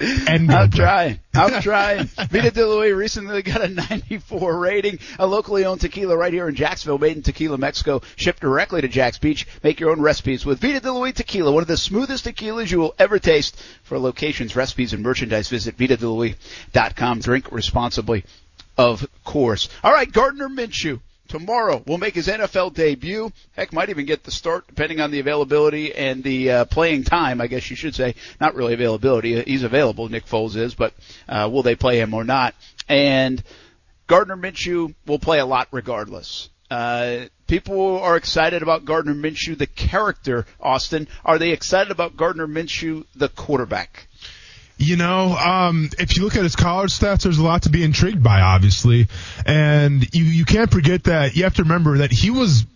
And 0.00 0.50
I'm 0.50 0.70
trying. 0.70 1.20
I'm 1.34 1.62
trying. 1.62 2.06
Vita 2.06 2.50
de 2.50 2.92
recently 2.94 3.42
got 3.42 3.62
a 3.62 3.68
94 3.68 4.58
rating. 4.58 4.98
A 5.18 5.26
locally 5.26 5.64
owned 5.64 5.80
tequila 5.80 6.16
right 6.16 6.32
here 6.32 6.48
in 6.48 6.54
Jacksonville, 6.54 6.98
made 6.98 7.16
in 7.16 7.22
Tequila, 7.22 7.56
Mexico, 7.56 8.02
shipped 8.16 8.40
directly 8.40 8.80
to 8.80 8.88
Jax 8.88 9.18
Beach. 9.18 9.46
Make 9.62 9.80
your 9.80 9.90
own 9.90 10.00
recipes 10.00 10.44
with 10.44 10.60
Vita 10.60 10.80
de 10.80 10.92
Louis 10.92 11.12
tequila, 11.12 11.52
one 11.52 11.62
of 11.62 11.68
the 11.68 11.76
smoothest 11.76 12.24
tequilas 12.24 12.70
you 12.70 12.78
will 12.78 12.94
ever 12.98 13.18
taste. 13.18 13.56
For 13.84 13.98
locations, 13.98 14.56
recipes, 14.56 14.92
and 14.92 15.02
merchandise, 15.02 15.48
visit 15.48 15.76
VitaDeLouis.com. 15.76 17.20
Drink 17.20 17.52
responsibly, 17.52 18.24
of 18.76 19.06
course. 19.24 19.68
All 19.82 19.92
right, 19.92 20.10
Gardner 20.10 20.48
Minshew. 20.48 21.00
Tomorrow 21.28 21.82
will 21.86 21.96
make 21.96 22.14
his 22.14 22.28
NFL 22.28 22.74
debut. 22.74 23.32
Heck, 23.56 23.72
might 23.72 23.88
even 23.88 24.04
get 24.04 24.22
the 24.22 24.30
start 24.30 24.66
depending 24.66 25.00
on 25.00 25.10
the 25.10 25.20
availability 25.20 25.94
and 25.94 26.22
the 26.22 26.50
uh, 26.50 26.64
playing 26.66 27.04
time. 27.04 27.40
I 27.40 27.46
guess 27.46 27.70
you 27.70 27.76
should 27.76 27.94
say 27.94 28.16
not 28.38 28.54
really 28.54 28.74
availability. 28.74 29.42
He's 29.42 29.62
available. 29.62 30.10
Nick 30.10 30.26
Foles 30.26 30.56
is, 30.56 30.74
but 30.74 30.92
uh, 31.26 31.48
will 31.50 31.62
they 31.62 31.74
play 31.74 31.98
him 31.98 32.12
or 32.12 32.22
not? 32.22 32.54
And 32.86 33.42
Gardner 34.08 34.36
Minshew 34.36 34.94
will 35.06 35.18
play 35.18 35.38
a 35.38 35.46
lot 35.46 35.68
regardless. 35.70 36.50
Uh, 36.70 37.26
people 37.46 37.98
are 38.00 38.16
excited 38.16 38.62
about 38.62 38.84
Gardner 38.84 39.14
Minshew, 39.14 39.56
the 39.56 39.66
character. 39.66 40.44
Austin, 40.60 41.08
are 41.24 41.38
they 41.38 41.52
excited 41.52 41.90
about 41.90 42.16
Gardner 42.16 42.46
Minshew, 42.46 43.06
the 43.14 43.30
quarterback? 43.30 44.06
You 44.78 44.96
know, 44.96 45.36
um, 45.36 45.90
if 45.98 46.16
you 46.16 46.24
look 46.24 46.34
at 46.34 46.42
his 46.42 46.56
college 46.56 46.90
stats, 46.90 47.22
there's 47.22 47.38
a 47.38 47.44
lot 47.44 47.62
to 47.62 47.70
be 47.70 47.84
intrigued 47.84 48.22
by, 48.22 48.40
obviously. 48.40 49.06
And 49.46 50.02
you, 50.14 50.24
you 50.24 50.44
can't 50.44 50.70
forget 50.70 51.04
that 51.04 51.36
you 51.36 51.44
have 51.44 51.54
to 51.54 51.62
remember 51.62 51.98
that 51.98 52.10
he 52.10 52.30
was, 52.30 52.66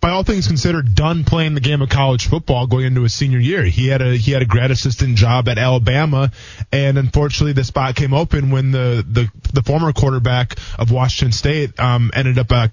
by 0.00 0.10
all 0.10 0.24
things 0.24 0.48
considered, 0.48 0.94
done 0.96 1.22
playing 1.22 1.54
the 1.54 1.60
game 1.60 1.82
of 1.82 1.88
college 1.88 2.26
football 2.26 2.66
going 2.66 2.86
into 2.86 3.02
his 3.02 3.14
senior 3.14 3.38
year. 3.38 3.62
He 3.62 3.86
had 3.86 4.02
a, 4.02 4.16
he 4.16 4.32
had 4.32 4.42
a 4.42 4.46
grad 4.46 4.72
assistant 4.72 5.16
job 5.16 5.48
at 5.48 5.56
Alabama. 5.56 6.32
And 6.72 6.98
unfortunately, 6.98 7.52
the 7.52 7.64
spot 7.64 7.94
came 7.94 8.12
open 8.12 8.50
when 8.50 8.72
the, 8.72 9.04
the, 9.08 9.30
the 9.52 9.62
former 9.62 9.92
quarterback 9.92 10.58
of 10.78 10.90
Washington 10.90 11.32
State, 11.32 11.78
um, 11.78 12.10
ended 12.12 12.38
up, 12.38 12.50
uh, 12.50 12.68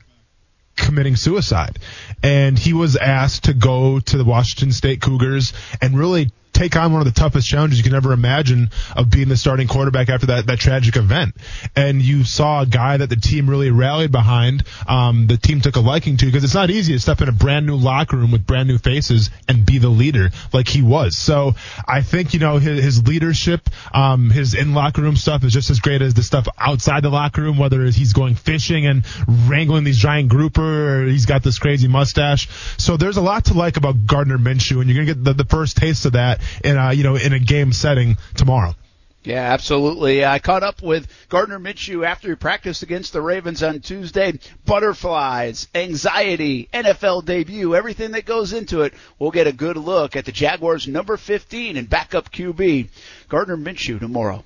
committing 0.76 1.15
suicide. 1.15 1.77
And 2.23 2.57
he 2.57 2.73
was 2.73 2.95
asked 2.95 3.44
to 3.44 3.53
go 3.53 3.99
to 3.99 4.18
the 4.18 4.26
Washington 4.26 4.72
State 4.72 5.02
Cougars 5.02 5.53
and 5.80 5.95
really 5.95 6.31
take 6.64 6.76
on 6.77 6.94
one 6.94 7.02
of 7.02 7.14
the 7.14 7.19
toughest 7.19 7.48
challenges 7.48 7.77
you 7.77 7.84
can 7.84 7.94
ever 7.94 8.14
imagine 8.14 8.69
of 8.95 9.10
being 9.10 9.27
the 9.27 9.35
starting 9.35 9.68
quarterback 9.68 10.10
after 10.10 10.27
that, 10.27 10.45
that 10.45 10.60
tragic 10.60 10.95
event. 10.95 11.35
And 11.76 12.02
you 12.02 12.23
saw 12.23 12.61
a 12.61 12.65
guy 12.65 12.98
that 12.98 13.10
the 13.10 13.18
team 13.18 13.49
really 13.49 13.69
rallied 13.69 14.11
behind. 14.11 14.64
Um, 14.88 15.27
the 15.27 15.38
team 15.38 15.60
took 15.60 15.76
a 15.76 15.81
liking 15.81 16.18
to 16.18 16.26
because 16.26 16.44
it's 16.44 16.53
not 16.53 16.69
easy 16.69 16.94
to 16.94 16.99
step 16.99 17.22
in 17.22 17.27
a 17.27 17.34
brand 17.34 17.65
new 17.65 17.76
locker 17.76 18.15
room 18.15 18.31
with 18.31 18.45
brand 18.45 18.68
new 18.69 18.77
faces 18.77 19.30
and 19.48 19.65
be 19.65 19.77
the 19.77 19.90
leader 19.90 20.30
like 20.53 20.68
he 20.68 20.81
was. 20.81 21.18
So 21.18 21.53
I 21.85 22.02
think, 22.02 22.34
you 22.34 22.40
know, 22.40 22.57
his, 22.57 22.84
his 22.84 23.07
leadership, 23.07 23.69
um, 23.94 24.30
his 24.30 24.53
in 24.53 24.73
locker 24.73 25.02
room 25.02 25.18
stuff 25.18 25.44
is 25.44 25.52
just 25.52 25.69
as 25.69 25.80
great 25.80 26.02
as 26.02 26.14
the 26.14 26.23
stuff 26.23 26.48
outside 26.57 27.03
the 27.03 27.10
locker 27.10 27.41
room, 27.41 27.57
whether 27.57 27.84
he's 27.85 28.14
going 28.14 28.35
fishing 28.35 28.85
and 28.85 29.03
wrangling 29.48 29.84
these 29.84 29.98
giant 29.98 30.30
grouper 30.30 31.02
or 31.02 31.06
he's 31.07 31.26
got 31.26 31.44
this 31.44 31.60
crazy 31.60 31.90
mustache. 31.90 32.48
So 32.77 32.95
there's 32.95 33.18
a 33.18 33.22
lot 33.22 33.45
to 33.45 33.53
like 33.53 33.76
about 33.76 34.06
Gardner 34.06 34.38
Minshew 34.38 34.80
and 34.80 34.90
you're 34.90 35.03
going 35.03 35.07
to 35.07 35.14
get 35.14 35.23
the, 35.23 35.34
the 35.34 35.49
first 35.49 35.76
taste 35.76 36.06
of 36.06 36.14
that 36.14 36.40
in 36.63 36.77
a, 36.77 36.93
you 36.93 37.03
know, 37.03 37.15
in 37.15 37.34
a 37.34 37.39
game 37.39 37.71
setting 37.73 38.17
tomorrow. 38.35 38.75
Yeah, 39.23 39.53
absolutely. 39.53 40.25
I 40.25 40.39
caught 40.39 40.63
up 40.63 40.81
with 40.81 41.07
Gardner 41.30 41.57
Minshew 41.57 42.05
after 42.05 42.27
he 42.27 42.35
practiced 42.35 42.84
against 42.84 43.13
the 43.13 43.21
Ravens 43.21 43.63
on 43.63 43.80
Tuesday. 43.80 44.38
Butterflies, 44.65 45.69
anxiety, 45.73 46.67
NFL 46.73 47.23
debut, 47.23 47.73
everything 47.73 48.11
that 48.11 48.25
goes 48.25 48.51
into 48.51 48.81
it. 48.81 48.93
We'll 49.19 49.31
get 49.31 49.47
a 49.47 49.53
good 49.53 49.77
look 49.77 50.17
at 50.17 50.25
the 50.25 50.34
Jaguars' 50.34 50.89
number 50.89 51.15
15 51.15 51.77
and 51.77 51.89
backup 51.89 52.34
QB, 52.34 52.89
Gardner 53.30 53.55
Minshew, 53.55 53.97
tomorrow. 53.97 54.43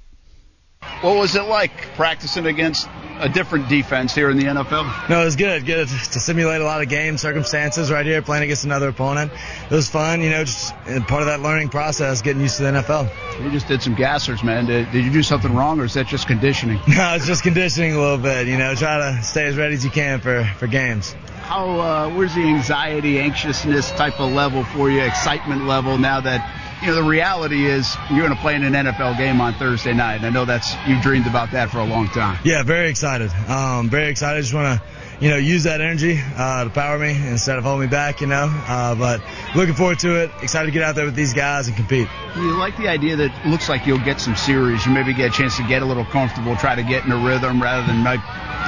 What 1.02 1.16
was 1.16 1.36
it 1.36 1.44
like 1.44 1.72
practicing 1.96 2.46
against 2.48 2.88
a 3.20 3.30
different 3.30 3.70
defense 3.70 4.14
here 4.14 4.30
in 4.30 4.38
the 4.38 4.46
NFL? 4.46 5.10
No, 5.10 5.22
it 5.22 5.26
was 5.26 5.36
good. 5.36 5.66
Good 5.66 5.88
to 5.88 6.20
simulate 6.20 6.62
a 6.62 6.64
lot 6.64 6.82
of 6.82 6.90
game 6.90 7.18
circumstances 7.18 7.92
right 7.92 8.06
here, 8.06 8.22
playing 8.22 8.44
against 8.44 8.66
another 8.66 8.90
opponent. 8.90 9.32
It 9.70 9.74
was 9.74 9.90
fun, 9.90 10.22
you 10.22 10.30
know, 10.30 10.44
just 10.44 10.74
part 11.08 11.22
of 11.22 11.28
that 11.28 11.42
learning 11.42 11.70
process, 11.70 12.22
getting 12.22 12.42
used 12.42 12.58
to 12.58 12.64
the 12.64 12.70
NFL. 12.70 13.44
You 13.44 13.52
just 13.52 13.68
did 13.68 13.82
some 13.82 13.96
gassers, 13.96 14.44
man. 14.44 14.66
Did, 14.66 14.92
did 14.92 15.06
you 15.06 15.12
do 15.12 15.24
something 15.24 15.54
wrong, 15.54 15.80
or 15.80 15.86
is 15.86 15.94
that 15.94 16.08
just 16.08 16.28
conditioning? 16.28 16.80
No, 16.98 17.14
it's 17.14 17.28
just 17.28 17.44
conditioning 17.44 17.94
a 17.94 18.00
little 18.00 18.18
bit. 18.18 18.48
You 18.48 18.58
know, 18.58 18.74
try 18.74 18.98
to 18.98 19.22
stay 19.22 19.46
as 19.46 19.56
ready 19.56 19.76
as 19.76 19.86
you 19.86 19.92
can 19.92 20.20
for 20.20 20.44
for 20.58 20.66
games. 20.66 21.14
How 21.42 21.80
uh, 21.80 22.10
where's 22.10 22.34
the 22.34 22.42
anxiety, 22.42 23.20
anxiousness 23.20 23.92
type 23.92 24.20
of 24.20 24.32
level 24.32 24.64
for 24.64 24.90
you, 24.90 25.02
excitement 25.02 25.66
level 25.66 26.00
now 26.00 26.22
that 26.22 26.42
you 26.82 26.88
know, 26.88 26.96
the 26.96 27.04
reality 27.04 27.66
is 27.66 27.96
you're 28.10 28.26
going 28.26 28.36
to 28.36 28.42
play 28.42 28.56
in 28.56 28.64
an 28.64 28.74
NFL 28.74 29.18
game 29.18 29.42
on 29.42 29.54
Thursday 29.56 29.94
night. 29.94 30.18
And 30.18 30.26
I 30.26 30.30
know 30.30 30.46
that's 30.46 30.76
you've 30.88 31.02
dreamed 31.02 31.28
about 31.28 31.52
that 31.52 31.70
for 31.70 31.80
a 31.80 31.86
long 31.86 32.08
time. 32.08 32.40
Yeah, 32.44 32.64
very 32.64 32.90
excited. 32.90 33.32
Um, 33.48 33.90
very 33.90 34.10
excited. 34.10 34.38
I 34.38 34.42
just 34.42 34.54
want 34.54 34.80
to, 34.80 34.86
you 35.20 35.30
know, 35.30 35.38
use 35.38 35.64
that 35.64 35.82
energy 35.82 36.20
uh, 36.36 36.66
to 36.66 36.70
power 36.70 37.00
me 37.00 37.10
instead 37.10 37.58
of 37.58 37.64
hold 37.64 37.80
me 37.80 37.88
back. 37.88 38.22
You 38.22 38.28
know, 38.28 38.48
uh, 38.68 38.96
but 38.96 39.22
looking 39.56 39.76
forward 39.76 40.00
to 40.00 40.24
it. 40.24 40.32
Excited 40.42 40.68
to 40.68 40.72
get 40.72 40.84
out 40.84 40.96
there 40.96 41.06
with 41.06 41.16
these 41.16 41.34
guys 41.34 41.68
and 41.68 41.76
compete. 41.76 42.08
You 42.36 42.58
like 42.58 42.78
the 42.78 42.88
idea 42.88 43.16
that 43.16 43.32
it 43.32 43.50
looks 43.50 43.70
like 43.70 43.88
you'll 43.88 43.98
get 44.00 44.20
some 44.20 44.36
series. 44.36 44.86
You 44.86 44.92
maybe 44.92 45.14
get 45.14 45.32
a 45.32 45.34
chance 45.34 45.58
to 45.58 45.64
get 45.68 45.82
a 45.82 45.86
little 45.86 46.06
comfortable, 46.06 46.56
try 46.56 46.76
to 46.76 46.84
get 46.84 47.06
in 47.06 47.12
a 47.12 47.18
rhythm 47.18 47.62
rather 47.62 47.86
than 47.86 48.04
like 48.04 48.22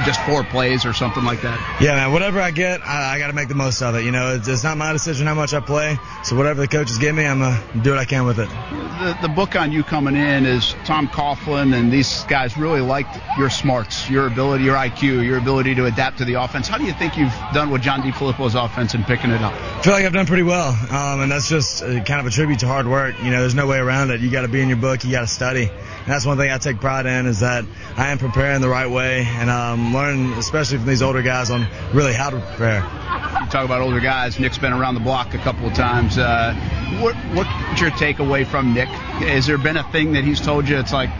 just 0.04 0.20
four 0.22 0.44
plays 0.44 0.84
or 0.84 0.92
something 0.92 1.24
like 1.24 1.42
that? 1.42 1.78
Yeah, 1.80 1.94
man. 1.94 2.12
Whatever 2.12 2.40
I 2.40 2.50
get, 2.50 2.80
I, 2.86 3.14
I 3.14 3.18
got 3.18 3.28
to 3.28 3.32
make 3.32 3.48
the 3.48 3.54
most 3.54 3.82
of 3.82 3.94
it. 3.94 4.04
You 4.04 4.10
know, 4.10 4.34
it's, 4.34 4.48
it's 4.48 4.64
not 4.64 4.76
my 4.76 4.92
decision 4.92 5.26
how 5.26 5.34
much 5.34 5.54
I 5.54 5.60
play. 5.60 5.98
So 6.24 6.36
whatever 6.36 6.60
the 6.60 6.68
coaches 6.68 6.98
give 6.98 7.14
me, 7.14 7.26
I'm 7.26 7.40
gonna 7.40 7.62
do 7.82 7.90
what 7.90 7.98
I 7.98 8.04
can 8.04 8.24
with 8.24 8.38
it. 8.38 8.48
The, 8.48 9.18
the 9.22 9.28
book 9.28 9.56
on 9.56 9.72
you 9.72 9.82
coming 9.82 10.16
in 10.16 10.46
is 10.46 10.74
Tom 10.84 11.08
Coughlin, 11.08 11.74
and 11.74 11.90
these 11.92 12.24
guys 12.24 12.56
really 12.56 12.80
liked 12.80 13.18
your 13.38 13.50
smarts, 13.50 14.08
your 14.10 14.26
ability, 14.26 14.64
your 14.64 14.76
IQ, 14.76 15.24
your 15.24 15.38
ability 15.38 15.74
to 15.76 15.86
adapt 15.86 16.18
to 16.18 16.24
the 16.24 16.36
offense. 16.44 16.68
How 16.68 16.78
do 16.78 16.84
you 16.84 16.92
think 16.92 17.16
you've 17.16 17.34
done 17.52 17.70
with 17.70 17.82
John 17.82 18.02
DeFilippo's 18.02 18.54
offense 18.54 18.94
and 18.94 19.04
picking 19.04 19.30
it 19.30 19.42
up? 19.42 19.52
I 19.52 19.82
feel 19.82 19.92
like 19.92 20.04
I've 20.04 20.12
done 20.12 20.26
pretty 20.26 20.42
well, 20.42 20.70
um, 20.90 21.20
and 21.20 21.32
that's 21.32 21.48
just 21.48 21.82
uh, 21.82 22.02
kind 22.04 22.20
of 22.20 22.26
a 22.26 22.30
tribute 22.30 22.60
to 22.60 22.66
hard 22.66 22.86
work. 22.86 23.18
You 23.22 23.30
know, 23.30 23.40
there's 23.40 23.54
no 23.54 23.66
way 23.66 23.78
around 23.78 24.10
it. 24.10 24.20
You 24.20 24.30
got 24.30 24.42
to 24.42 24.48
be 24.48 24.60
in 24.60 24.68
your 24.68 24.76
book. 24.76 25.04
You 25.04 25.10
got 25.10 25.22
to 25.22 25.26
study. 25.26 25.68
And 25.68 26.06
that's 26.06 26.26
one 26.26 26.36
thing 26.36 26.50
I 26.50 26.58
take 26.58 26.80
pride 26.80 27.06
in 27.06 27.26
is 27.26 27.40
that 27.40 27.64
I 27.96 28.08
am 28.08 28.18
preparing 28.18 28.60
the 28.60 28.68
right 28.68 28.90
way 28.90 29.24
and 29.26 29.50
um, 29.50 29.92
learning, 29.94 30.32
especially 30.34 30.78
from 30.78 30.86
these 30.86 31.02
older 31.02 31.22
guys, 31.22 31.50
on 31.50 31.66
really 31.92 32.12
how 32.12 32.30
to 32.30 32.40
prepare. 32.40 32.80
You 32.80 33.46
talk 33.50 33.64
about 33.64 33.80
older 33.80 34.00
guys. 34.00 34.38
Nick's 34.38 34.58
been 34.58 34.72
around 34.72 34.94
the 34.94 35.00
block 35.00 35.34
a 35.34 35.38
couple 35.38 35.66
of 35.66 35.74
times. 35.74 36.18
Uh, 36.18 36.54
what, 37.00 37.14
what's 37.34 37.80
your 37.80 37.90
takeaway 37.90 38.46
from 38.46 38.74
Nick? 38.74 38.88
Has 38.88 39.46
there 39.46 39.58
been 39.58 39.76
a 39.76 39.84
thing 39.92 40.12
that 40.12 40.24
he's 40.24 40.40
told 40.40 40.68
you? 40.68 40.78
It's 40.78 40.92
like, 40.92 41.10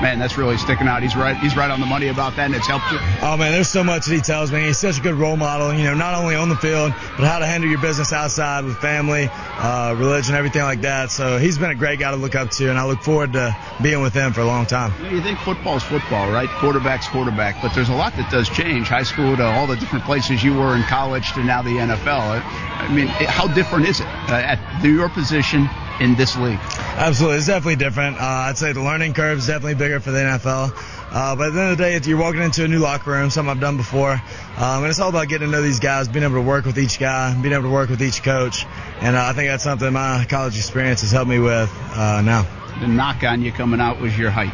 man, 0.00 0.18
that's 0.18 0.36
really 0.36 0.56
sticking 0.56 0.86
out. 0.86 1.02
He's 1.02 1.16
right. 1.16 1.36
He's 1.36 1.56
right 1.56 1.70
on 1.70 1.80
the 1.80 1.86
money 1.86 2.08
about 2.08 2.36
that, 2.36 2.46
and 2.46 2.54
it's 2.54 2.66
helped 2.66 2.90
you. 2.90 2.98
Oh 3.22 3.36
man, 3.36 3.52
there's 3.52 3.68
so 3.68 3.82
much 3.84 4.06
that 4.06 4.14
he 4.14 4.20
tells 4.20 4.52
me. 4.52 4.62
He's 4.62 4.78
such 4.78 4.98
a 4.98 5.02
good 5.02 5.14
role 5.14 5.36
model. 5.36 5.72
You 5.72 5.84
know, 5.84 5.94
not 5.94 6.14
only 6.14 6.34
on 6.34 6.48
the 6.48 6.56
field, 6.56 6.92
but 7.16 7.26
how 7.26 7.38
to 7.38 7.46
handle 7.46 7.68
your 7.68 7.80
business 7.80 8.12
outside 8.12 8.64
with 8.64 8.76
family, 8.78 9.28
uh, 9.30 9.94
religion, 9.96 10.34
everything 10.34 10.62
like 10.62 10.82
that. 10.82 11.10
So 11.10 11.38
he's 11.38 11.58
been 11.58 11.70
a 11.70 11.74
great 11.74 11.98
guy 11.98 12.10
to 12.10 12.16
look 12.16 12.34
up 12.34 12.50
to, 12.52 12.68
and 12.68 12.78
I 12.78 12.84
look 12.84 13.02
forward 13.02 13.32
to 13.34 13.56
being 13.82 14.02
with 14.02 14.14
him 14.14 14.32
for 14.32 14.40
a 14.40 14.46
long 14.46 14.66
time. 14.66 14.92
You, 14.98 15.04
know, 15.04 15.16
you 15.16 15.22
think 15.22 15.38
football's 15.40 15.82
football, 15.82 16.30
right? 16.30 16.48
Quarterback's 16.48 17.08
quarterback, 17.08 17.60
but 17.62 17.74
there's 17.74 17.88
a 17.88 17.94
lot 17.94 18.14
that 18.16 18.30
does 18.30 18.48
change. 18.48 18.88
High 18.88 19.02
school 19.02 19.36
to 19.36 19.44
all 19.44 19.66
the 19.66 19.76
different 19.76 20.04
places 20.04 20.42
you 20.42 20.54
were 20.54 20.76
in 20.76 20.82
college 20.84 21.32
to 21.32 21.44
now 21.44 21.62
the 21.62 21.76
NFL. 21.76 22.42
I 22.42 22.92
mean, 22.92 23.06
how 23.06 23.46
different 23.48 23.86
is 23.86 24.00
it 24.00 24.06
uh, 24.06 24.56
at 24.56 24.84
your 24.84 25.08
position? 25.08 25.68
In 26.00 26.14
this 26.14 26.36
league? 26.36 26.58
Absolutely, 26.60 27.38
it's 27.38 27.46
definitely 27.46 27.76
different. 27.76 28.16
Uh, 28.16 28.24
I'd 28.24 28.58
say 28.58 28.72
the 28.72 28.82
learning 28.82 29.14
curve 29.14 29.38
is 29.38 29.46
definitely 29.46 29.74
bigger 29.74 30.00
for 30.00 30.10
the 30.10 30.18
NFL. 30.18 30.72
Uh, 31.10 31.36
but 31.36 31.48
at 31.48 31.54
the 31.54 31.60
end 31.60 31.72
of 31.72 31.78
the 31.78 31.84
day, 31.84 32.00
you're 32.10 32.18
walking 32.18 32.42
into 32.42 32.64
a 32.64 32.68
new 32.68 32.78
locker 32.78 33.12
room, 33.12 33.30
something 33.30 33.50
I've 33.50 33.60
done 33.60 33.76
before, 33.76 34.12
um, 34.12 34.82
and 34.82 34.86
it's 34.86 34.98
all 34.98 35.08
about 35.08 35.28
getting 35.28 35.48
to 35.48 35.52
know 35.52 35.62
these 35.62 35.80
guys, 35.80 36.08
being 36.08 36.24
able 36.24 36.34
to 36.34 36.42
work 36.42 36.64
with 36.64 36.78
each 36.78 36.98
guy, 36.98 37.32
being 37.40 37.54
able 37.54 37.64
to 37.64 37.70
work 37.70 37.88
with 37.88 38.02
each 38.02 38.22
coach, 38.22 38.66
and 39.00 39.14
uh, 39.14 39.24
I 39.24 39.32
think 39.32 39.48
that's 39.48 39.62
something 39.62 39.90
my 39.92 40.26
college 40.28 40.56
experience 40.56 41.02
has 41.02 41.12
helped 41.12 41.30
me 41.30 41.38
with 41.38 41.72
uh, 41.94 42.22
now. 42.22 42.46
The 42.80 42.88
knock 42.88 43.22
on 43.22 43.40
you 43.40 43.52
coming 43.52 43.80
out 43.80 44.00
was 44.00 44.18
your 44.18 44.30
height, 44.30 44.52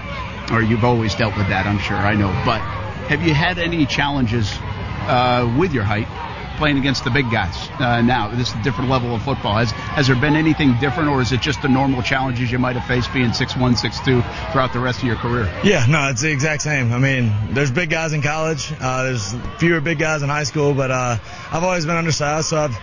or 0.52 0.62
you've 0.62 0.84
always 0.84 1.14
dealt 1.14 1.36
with 1.36 1.48
that, 1.48 1.66
I'm 1.66 1.78
sure. 1.78 1.96
I 1.96 2.14
know, 2.14 2.28
but 2.44 2.60
have 3.08 3.22
you 3.22 3.32
had 3.34 3.58
any 3.58 3.86
challenges 3.86 4.52
uh, 5.08 5.52
with 5.58 5.72
your 5.72 5.84
height? 5.84 6.06
Playing 6.62 6.78
against 6.78 7.02
the 7.02 7.10
big 7.10 7.28
guys 7.28 7.68
uh, 7.80 8.00
now. 8.02 8.28
This 8.28 8.52
different 8.62 8.88
level 8.88 9.16
of 9.16 9.22
football. 9.22 9.56
Has 9.56 9.72
has 9.72 10.06
there 10.06 10.14
been 10.14 10.36
anything 10.36 10.78
different, 10.78 11.08
or 11.08 11.20
is 11.20 11.32
it 11.32 11.40
just 11.40 11.60
the 11.60 11.68
normal 11.68 12.02
challenges 12.02 12.52
you 12.52 12.58
might 12.60 12.76
have 12.76 12.86
faced 12.86 13.12
being 13.12 13.32
six 13.32 13.56
one, 13.56 13.74
six 13.74 13.98
two 13.98 14.22
throughout 14.52 14.72
the 14.72 14.78
rest 14.78 15.00
of 15.00 15.04
your 15.06 15.16
career? 15.16 15.52
Yeah, 15.64 15.84
no, 15.88 16.08
it's 16.10 16.20
the 16.20 16.30
exact 16.30 16.62
same. 16.62 16.92
I 16.92 16.98
mean, 16.98 17.32
there's 17.50 17.72
big 17.72 17.90
guys 17.90 18.12
in 18.12 18.22
college. 18.22 18.72
Uh, 18.80 19.02
there's 19.02 19.34
fewer 19.58 19.80
big 19.80 19.98
guys 19.98 20.22
in 20.22 20.28
high 20.28 20.44
school, 20.44 20.72
but 20.72 20.92
uh, 20.92 21.16
I've 21.50 21.64
always 21.64 21.84
been 21.84 21.96
undersized, 21.96 22.46
so 22.46 22.58
I've 22.58 22.78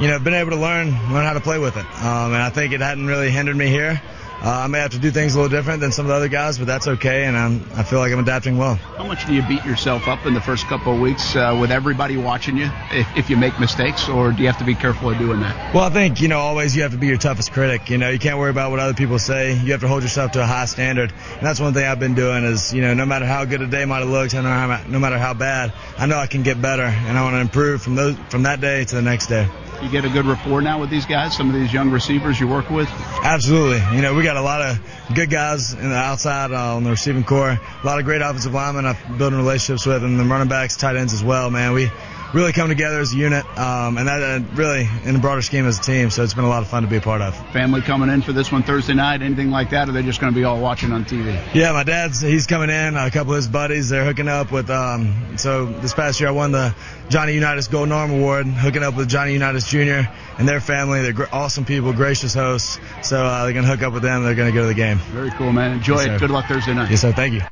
you 0.00 0.06
know 0.06 0.20
been 0.20 0.34
able 0.34 0.50
to 0.50 0.56
learn 0.56 0.90
learn 1.12 1.26
how 1.26 1.32
to 1.32 1.40
play 1.40 1.58
with 1.58 1.76
it. 1.76 1.86
Um, 2.04 2.34
and 2.34 2.40
I 2.40 2.50
think 2.50 2.72
it 2.72 2.80
hadn't 2.80 3.08
really 3.08 3.32
hindered 3.32 3.56
me 3.56 3.66
here. 3.66 4.00
Uh, 4.42 4.50
I 4.50 4.66
may 4.66 4.80
have 4.80 4.90
to 4.90 4.98
do 4.98 5.10
things 5.10 5.34
a 5.34 5.40
little 5.40 5.56
different 5.56 5.80
than 5.80 5.90
some 5.90 6.04
of 6.04 6.10
the 6.10 6.14
other 6.16 6.28
guys, 6.28 6.58
but 6.58 6.66
that's 6.66 6.86
okay, 6.86 7.24
and 7.24 7.36
I'm, 7.36 7.64
I 7.76 7.82
feel 7.82 7.98
like 7.98 8.12
I'm 8.12 8.18
adapting 8.18 8.58
well. 8.58 8.74
How 8.74 9.04
much 9.04 9.24
do 9.26 9.32
you 9.32 9.42
beat 9.42 9.64
yourself 9.64 10.06
up 10.06 10.26
in 10.26 10.34
the 10.34 10.40
first 10.40 10.66
couple 10.66 10.92
of 10.92 11.00
weeks 11.00 11.34
uh, 11.34 11.56
with 11.58 11.70
everybody 11.70 12.16
watching 12.16 12.56
you 12.56 12.68
if, 12.90 13.16
if 13.16 13.30
you 13.30 13.36
make 13.36 13.58
mistakes, 13.58 14.08
or 14.08 14.32
do 14.32 14.42
you 14.42 14.48
have 14.48 14.58
to 14.58 14.64
be 14.64 14.74
careful 14.74 15.10
of 15.10 15.18
doing 15.18 15.40
that? 15.40 15.74
Well, 15.74 15.84
I 15.84 15.90
think, 15.90 16.20
you 16.20 16.28
know, 16.28 16.40
always 16.40 16.76
you 16.76 16.82
have 16.82 16.92
to 16.92 16.98
be 16.98 17.06
your 17.06 17.16
toughest 17.16 17.52
critic. 17.52 17.88
You 17.88 17.96
know, 17.96 18.10
you 18.10 18.18
can't 18.18 18.38
worry 18.38 18.50
about 18.50 18.70
what 18.70 18.80
other 18.80 18.94
people 18.94 19.18
say. 19.18 19.54
You 19.54 19.72
have 19.72 19.80
to 19.80 19.88
hold 19.88 20.02
yourself 20.02 20.32
to 20.32 20.42
a 20.42 20.46
high 20.46 20.66
standard, 20.66 21.10
and 21.10 21.42
that's 21.42 21.60
one 21.60 21.72
thing 21.72 21.86
I've 21.86 22.00
been 22.00 22.14
doing 22.14 22.44
is, 22.44 22.74
you 22.74 22.82
know, 22.82 22.92
no 22.92 23.06
matter 23.06 23.24
how 23.26 23.44
good 23.46 23.62
a 23.62 23.66
day 23.66 23.84
might 23.86 24.00
have 24.00 24.10
looked, 24.10 24.34
no 24.34 24.42
matter 24.42 24.74
how, 24.74 24.90
no 24.90 24.98
matter 24.98 25.18
how 25.18 25.32
bad, 25.32 25.72
I 25.96 26.06
know 26.06 26.18
I 26.18 26.26
can 26.26 26.42
get 26.42 26.60
better, 26.60 26.82
and 26.82 27.16
I 27.16 27.22
want 27.22 27.34
to 27.34 27.40
improve 27.40 27.82
from 27.82 27.94
those 27.94 28.16
from 28.28 28.42
that 28.42 28.60
day 28.60 28.84
to 28.84 28.94
the 28.94 29.02
next 29.02 29.28
day. 29.28 29.48
You 29.84 29.90
get 29.90 30.06
a 30.06 30.08
good 30.08 30.24
rapport 30.24 30.62
now 30.62 30.80
with 30.80 30.88
these 30.88 31.04
guys, 31.04 31.36
some 31.36 31.50
of 31.50 31.54
these 31.54 31.70
young 31.70 31.90
receivers 31.90 32.40
you 32.40 32.48
work 32.48 32.70
with? 32.70 32.88
Absolutely. 33.22 33.82
You 33.94 34.00
know, 34.00 34.14
we 34.14 34.22
got 34.22 34.38
a 34.38 34.40
lot 34.40 34.62
of 34.62 34.80
good 35.14 35.28
guys 35.28 35.74
in 35.74 35.90
the 35.90 35.94
outside 35.94 36.52
uh, 36.52 36.76
on 36.76 36.84
the 36.84 36.90
receiving 36.90 37.22
corps, 37.22 37.50
a 37.50 37.86
lot 37.86 37.98
of 37.98 38.06
great 38.06 38.22
offensive 38.22 38.54
linemen 38.54 38.86
I've 38.86 39.18
building 39.18 39.38
relationships 39.38 39.84
with, 39.84 40.02
and 40.02 40.18
the 40.18 40.24
running 40.24 40.48
backs, 40.48 40.78
tight 40.78 40.96
ends 40.96 41.12
as 41.12 41.22
well, 41.22 41.50
man. 41.50 41.74
We 41.74 41.90
really 42.34 42.52
come 42.52 42.68
together 42.68 42.98
as 43.00 43.14
a 43.14 43.16
unit, 43.16 43.46
um, 43.58 43.96
and 43.96 44.08
that 44.08 44.22
uh, 44.22 44.40
really 44.54 44.88
in 45.04 45.14
the 45.14 45.20
broader 45.20 45.40
scheme 45.40 45.66
as 45.66 45.78
a 45.78 45.82
team. 45.82 46.10
So 46.10 46.22
it's 46.24 46.34
been 46.34 46.44
a 46.44 46.48
lot 46.48 46.62
of 46.62 46.68
fun 46.68 46.82
to 46.82 46.88
be 46.88 46.96
a 46.96 47.00
part 47.00 47.22
of. 47.22 47.34
Family 47.52 47.80
coming 47.80 48.10
in 48.10 48.20
for 48.22 48.32
this 48.32 48.50
one 48.50 48.62
Thursday 48.64 48.94
night, 48.94 49.22
anything 49.22 49.50
like 49.50 49.70
that, 49.70 49.88
or 49.88 49.92
they're 49.92 50.02
just 50.02 50.20
going 50.20 50.32
to 50.32 50.38
be 50.38 50.44
all 50.44 50.60
watching 50.60 50.92
on 50.92 51.04
TV? 51.04 51.38
Yeah, 51.54 51.72
my 51.72 51.84
dad's 51.84 52.20
he's 52.20 52.46
coming 52.46 52.68
in. 52.70 52.96
A 52.96 53.10
couple 53.10 53.32
of 53.32 53.36
his 53.36 53.48
buddies 53.48 53.88
they're 53.88 54.04
hooking 54.04 54.28
up 54.28 54.50
with. 54.52 54.68
Um, 54.68 55.38
so 55.38 55.66
this 55.66 55.94
past 55.94 56.18
year 56.20 56.28
I 56.28 56.32
won 56.32 56.52
the 56.52 56.74
Johnny 57.08 57.34
Unitas 57.34 57.68
Golden 57.68 57.92
Arm 57.92 58.10
Award, 58.10 58.46
hooking 58.46 58.82
up 58.82 58.96
with 58.96 59.08
Johnny 59.08 59.32
Unitas 59.34 59.68
Jr. 59.68 60.08
and 60.38 60.48
their 60.48 60.60
family. 60.60 61.02
They're 61.02 61.12
gr- 61.12 61.24
awesome 61.32 61.64
people, 61.64 61.92
gracious 61.92 62.34
hosts. 62.34 62.78
So 63.02 63.24
uh, 63.24 63.44
they're 63.44 63.52
going 63.52 63.64
to 63.64 63.70
hook 63.70 63.82
up 63.82 63.92
with 63.92 64.02
them. 64.02 64.24
They're 64.24 64.34
going 64.34 64.50
to 64.50 64.54
go 64.54 64.62
to 64.62 64.68
the 64.68 64.74
game. 64.74 64.98
Very 65.12 65.30
cool, 65.32 65.52
man. 65.52 65.72
Enjoy 65.72 65.94
Yes, 65.96 66.02
it. 66.06 66.08
sir. 66.08 66.18
Good 66.18 66.30
luck 66.30 66.46
Thursday 66.46 66.74
night. 66.74 66.90
Yes, 66.90 67.02
sir. 67.02 67.12
Thank 67.12 67.34
you. 67.34 67.42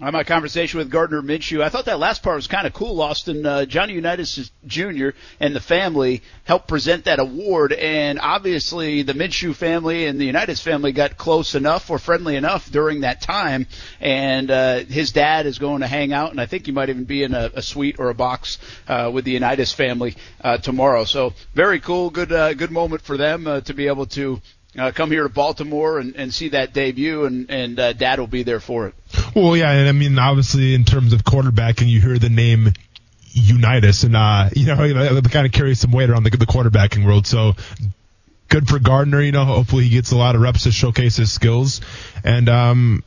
Uh, 0.00 0.12
my 0.12 0.22
conversation 0.22 0.78
with 0.78 0.92
Gardner 0.92 1.22
Minshew. 1.22 1.60
I 1.60 1.70
thought 1.70 1.86
that 1.86 1.98
last 1.98 2.22
part 2.22 2.36
was 2.36 2.46
kind 2.46 2.68
of 2.68 2.72
cool, 2.72 3.00
Austin. 3.02 3.44
Uh, 3.44 3.64
Johnny 3.64 3.94
Unitas 3.94 4.52
Jr. 4.64 5.08
and 5.40 5.56
the 5.56 5.60
family 5.60 6.22
helped 6.44 6.68
present 6.68 7.06
that 7.06 7.18
award, 7.18 7.72
and 7.72 8.20
obviously 8.20 9.02
the 9.02 9.12
Minshew 9.12 9.56
family 9.56 10.06
and 10.06 10.20
the 10.20 10.26
Unitas 10.26 10.62
family 10.62 10.92
got 10.92 11.16
close 11.16 11.56
enough 11.56 11.90
or 11.90 11.98
friendly 11.98 12.36
enough 12.36 12.70
during 12.70 13.00
that 13.00 13.20
time. 13.20 13.66
And 14.00 14.52
uh, 14.52 14.84
his 14.84 15.10
dad 15.10 15.46
is 15.46 15.58
going 15.58 15.80
to 15.80 15.88
hang 15.88 16.12
out, 16.12 16.30
and 16.30 16.40
I 16.40 16.46
think 16.46 16.66
he 16.66 16.70
might 16.70 16.90
even 16.90 17.02
be 17.02 17.24
in 17.24 17.34
a, 17.34 17.50
a 17.54 17.62
suite 17.62 17.96
or 17.98 18.08
a 18.08 18.14
box 18.14 18.58
uh, 18.86 19.10
with 19.12 19.24
the 19.24 19.32
Unitas 19.32 19.72
family 19.72 20.14
uh, 20.40 20.58
tomorrow. 20.58 21.06
So 21.06 21.32
very 21.54 21.80
cool, 21.80 22.10
good 22.10 22.30
uh, 22.30 22.54
good 22.54 22.70
moment 22.70 23.02
for 23.02 23.16
them 23.16 23.48
uh, 23.48 23.62
to 23.62 23.74
be 23.74 23.88
able 23.88 24.06
to. 24.06 24.40
Uh, 24.78 24.92
come 24.92 25.10
here 25.10 25.22
to 25.24 25.28
Baltimore 25.30 25.98
and, 25.98 26.14
and 26.14 26.32
see 26.32 26.50
that 26.50 26.72
debut, 26.74 27.24
and, 27.24 27.50
and 27.50 27.80
uh, 27.80 27.92
Dad 27.94 28.20
will 28.20 28.28
be 28.28 28.44
there 28.44 28.60
for 28.60 28.86
it. 28.86 28.94
Well, 29.38 29.56
yeah, 29.56 29.70
and 29.70 29.88
I 29.88 29.92
mean, 29.92 30.18
obviously, 30.18 30.74
in 30.74 30.82
terms 30.82 31.12
of 31.12 31.22
quarterbacking, 31.22 31.86
you 31.86 32.00
hear 32.00 32.18
the 32.18 32.28
name 32.28 32.72
Unitas, 33.30 34.02
and 34.02 34.16
uh, 34.16 34.50
you 34.56 34.66
know, 34.66 35.14
that 35.14 35.30
kind 35.30 35.46
of 35.46 35.52
carries 35.52 35.78
some 35.78 35.92
weight 35.92 36.10
around 36.10 36.24
the, 36.24 36.30
the 36.30 36.46
quarterbacking 36.46 37.06
world. 37.06 37.26
So 37.26 37.54
good 38.48 38.68
for 38.68 38.80
Gardner. 38.80 39.20
You 39.20 39.30
know, 39.30 39.44
hopefully 39.44 39.84
he 39.84 39.90
gets 39.90 40.10
a 40.10 40.16
lot 40.16 40.34
of 40.34 40.40
reps 40.40 40.64
to 40.64 40.72
showcase 40.72 41.16
his 41.16 41.30
skills, 41.30 41.80
and 42.24 42.48
um, 42.48 43.04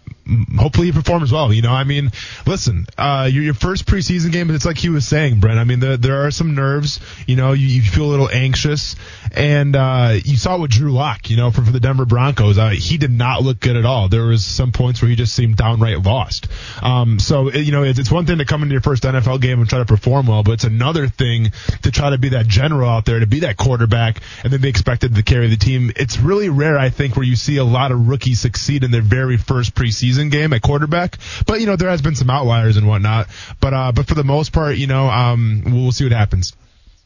hopefully 0.58 0.88
he 0.88 0.92
performs 0.94 1.32
well. 1.32 1.52
You 1.54 1.62
know, 1.62 1.72
I 1.72 1.84
mean, 1.84 2.12
listen, 2.46 2.86
uh, 2.98 3.30
your, 3.32 3.44
your 3.44 3.54
first 3.54 3.86
preseason 3.86 4.32
game, 4.32 4.50
it's 4.52 4.66
like 4.66 4.78
he 4.78 4.90
was 4.90 5.08
saying, 5.08 5.40
Brent. 5.40 5.60
I 5.60 5.64
mean, 5.64 5.80
there, 5.80 5.98
there 5.98 6.26
are 6.26 6.32
some 6.32 6.56
nerves. 6.56 7.00
You 7.28 7.36
know, 7.36 7.54
you, 7.54 7.68
you 7.68 7.82
feel 7.82 8.06
a 8.06 8.12
little 8.12 8.30
anxious, 8.30 8.96
and 9.36 9.76
uh, 9.76 10.14
you 10.24 10.38
saw 10.38 10.56
it 10.56 10.62
with 10.62 10.72
Drew 10.72 10.92
Lock. 10.92 11.30
You 11.30 11.38
know, 11.38 11.52
for, 11.52 11.64
for 11.64 11.72
the 11.72 11.80
Denver 11.80 12.06
Broncos, 12.06 12.58
uh, 12.58 12.70
he 12.70 12.98
did 12.98 13.12
not 13.12 13.42
look 13.44 13.60
good 13.60 13.76
at 13.76 13.86
all. 13.86 14.10
There 14.10 14.26
was 14.26 14.46
some 14.46 14.72
points 14.72 15.02
where 15.02 15.10
he 15.10 15.16
just 15.16 15.34
seemed 15.34 15.58
downright 15.58 16.02
lost. 16.04 16.48
Um, 16.82 17.20
so 17.20 17.48
it- 17.48 17.62
you 17.62 17.72
know, 17.72 17.84
it's, 17.84 18.00
it's 18.00 18.12
one 18.12 18.26
thing 18.26 18.40
to 18.40 18.46
come 18.46 18.64
into 18.64 18.74
your 18.74 18.82
first 18.82 19.04
NFL 19.04 19.40
game 19.42 19.60
and 19.60 19.70
try 19.70 19.80
to 19.80 19.86
perform 19.86 20.28
well, 20.28 20.44
but 20.44 20.54
it's 20.54 20.64
another 20.64 21.08
thing 21.08 21.52
to 21.84 21.92
try 21.92 22.10
to 22.10 22.18
be 22.18 22.30
that 22.30 22.48
general 22.48 22.90
out 22.90 23.06
there, 23.06 23.20
to 23.20 23.28
be 23.28 23.42
that 23.42 23.56
quarterback, 23.56 24.20
and 24.44 24.52
then 24.52 24.62
be 24.62 24.68
expected 24.70 25.16
to 25.16 25.24
carry 25.24 25.48
the 25.48 25.58
team. 25.58 25.92
It's 25.96 26.18
really 26.20 26.50
rare, 26.50 26.78
I 26.78 26.90
think, 26.90 27.16
where 27.16 27.26
you 27.26 27.36
see 27.36 27.58
a 27.58 27.64
lot 27.64 27.92
of 27.92 28.08
rookies 28.08 28.40
succeed 28.40 28.84
in 28.84 28.92
their 28.92 29.02
very 29.02 29.38
first 29.38 29.76
preseason 29.76 30.11
game 30.18 30.54
at 30.54 30.62
quarterback. 30.62 31.18
But 31.46 31.60
you 31.60 31.68
know, 31.68 31.76
there 31.76 31.90
has 31.90 32.02
been 32.02 32.16
some 32.16 32.30
outliers 32.30 32.78
and 32.78 32.88
whatnot. 32.88 33.28
But 33.60 33.74
uh, 33.74 33.92
but 33.92 34.08
for 34.08 34.16
the 34.16 34.24
most 34.24 34.54
part, 34.54 34.78
you 34.78 34.88
know, 34.88 35.10
um, 35.10 35.64
we'll 35.66 35.92
see 35.92 36.06
what 36.06 36.14
happens. 36.14 36.54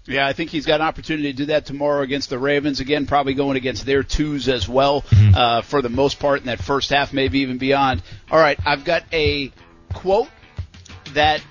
Yeah, 0.07 0.27
I 0.27 0.33
think 0.33 0.51
he's 0.51 0.67
got 0.67 0.81
an 0.81 0.87
opportunity 0.87 1.31
to 1.31 1.37
do 1.37 1.45
that 1.47 1.65
tomorrow 1.65 2.01
against 2.03 2.29
the 2.29 2.37
Ravens. 2.37 2.79
Again, 2.79 3.07
probably 3.07 3.33
going 3.33 3.57
against 3.57 3.87
their 3.87 4.03
twos 4.03 4.47
as 4.47 4.69
well 4.69 5.03
uh, 5.35 5.61
for 5.61 5.81
the 5.81 5.89
most 5.89 6.19
part 6.19 6.41
in 6.41 6.45
that 6.45 6.59
first 6.59 6.91
half, 6.91 7.11
maybe 7.11 7.39
even 7.39 7.57
beyond. 7.57 8.03
All 8.29 8.37
right, 8.37 8.59
I've 8.65 8.85
got 8.85 9.03
a 9.11 9.51
quote 9.93 10.29
that 11.13 11.41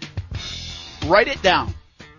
write 1.06 1.26
it 1.26 1.42
down. 1.42 1.74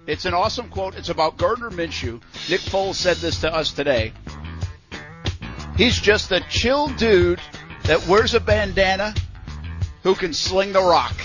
It's 0.07 0.25
an 0.25 0.33
awesome 0.33 0.69
quote. 0.69 0.95
It's 0.95 1.09
about 1.09 1.37
Gardner 1.37 1.71
Minshew. 1.71 2.21
Nick 2.49 2.61
Foles 2.61 2.95
said 2.95 3.17
this 3.17 3.41
to 3.41 3.53
us 3.53 3.71
today. 3.71 4.11
He's 5.77 5.99
just 5.99 6.31
a 6.31 6.41
chill 6.41 6.89
dude 6.89 7.41
that 7.87 8.05
wears 8.07 8.33
a 8.33 8.39
bandana 8.39 9.13
who 10.03 10.15
can 10.15 10.33
sling 10.33 10.73
the 10.73 10.81
rock. 10.81 11.15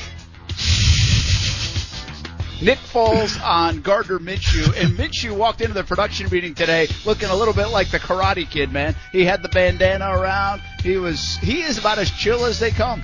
Nick 2.63 2.79
Foles 2.79 3.43
on 3.43 3.81
Gardner 3.81 4.19
Minshew, 4.19 4.67
and 4.77 4.93
Minshew 4.99 5.35
walked 5.35 5.63
into 5.63 5.73
the 5.73 5.83
production 5.83 6.29
meeting 6.31 6.55
today 6.55 6.89
looking 7.07 7.31
a 7.31 7.35
little 7.35 7.55
bit 7.55 7.69
like 7.69 7.91
the 7.91 7.99
Karate 7.99 8.49
Kid, 8.49 8.71
man. 8.71 8.95
He 9.13 9.25
had 9.25 9.43
the 9.43 9.49
bandana 9.49 10.11
around. 10.11 10.61
He 10.83 10.99
was 10.99 11.37
he 11.39 11.63
is 11.63 11.79
about 11.79 11.97
as 11.99 12.11
chill 12.11 12.45
as 12.45 12.61
they 12.61 12.71
come. 12.71 13.01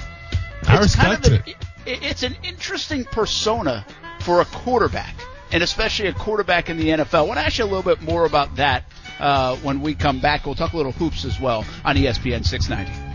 I 0.69 0.83
It's 0.83 0.95
kind 0.95 1.15
of 1.15 1.23
the- 1.23 1.35
it. 1.37 1.57
it, 1.87 2.03
it's 2.03 2.23
an 2.23 2.37
interesting 2.43 3.05
persona 3.07 3.87
for 4.21 4.43
a 4.43 4.45
quarterback, 4.45 5.15
and 5.53 5.63
especially 5.63 6.09
a 6.09 6.13
quarterback 6.13 6.69
in 6.69 6.77
the 6.77 6.89
NFL. 6.89 7.15
I 7.15 7.23
want 7.23 7.39
to 7.41 7.47
ask 7.47 7.57
you 7.59 7.65
a 7.65 7.67
little 7.67 7.83
bit 7.83 8.03
more 8.03 8.27
about 8.27 8.57
that 8.57 8.85
uh, 9.19 9.57
when 9.59 9.81
we 9.81 9.95
come 9.95 10.21
back. 10.21 10.45
We'll 10.45 10.55
talk 10.55 10.75
a 10.75 10.77
little 10.77 10.93
hoops 10.93 11.25
as 11.25 11.41
well 11.41 11.65
on 11.83 11.97
ESPN 11.97 12.45
690. 12.45 13.06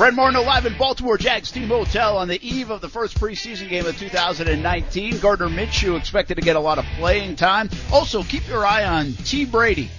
Brent 0.00 0.16
Martineau 0.16 0.40
live 0.40 0.64
in 0.64 0.78
Baltimore 0.78 1.18
Jags 1.18 1.50
Team 1.50 1.68
Hotel 1.68 2.16
on 2.16 2.26
the 2.26 2.40
eve 2.40 2.70
of 2.70 2.80
the 2.80 2.88
first 2.88 3.20
preseason 3.20 3.68
game 3.68 3.84
of 3.84 3.98
2019. 3.98 5.18
Gardner 5.18 5.48
Minshew 5.48 5.98
expected 5.98 6.36
to 6.36 6.40
get 6.40 6.56
a 6.56 6.58
lot 6.58 6.78
of 6.78 6.86
playing 6.96 7.36
time. 7.36 7.68
Also, 7.92 8.22
keep 8.22 8.48
your 8.48 8.64
eye 8.64 8.84
on 8.84 9.12
T. 9.12 9.44
Brady, 9.44 9.90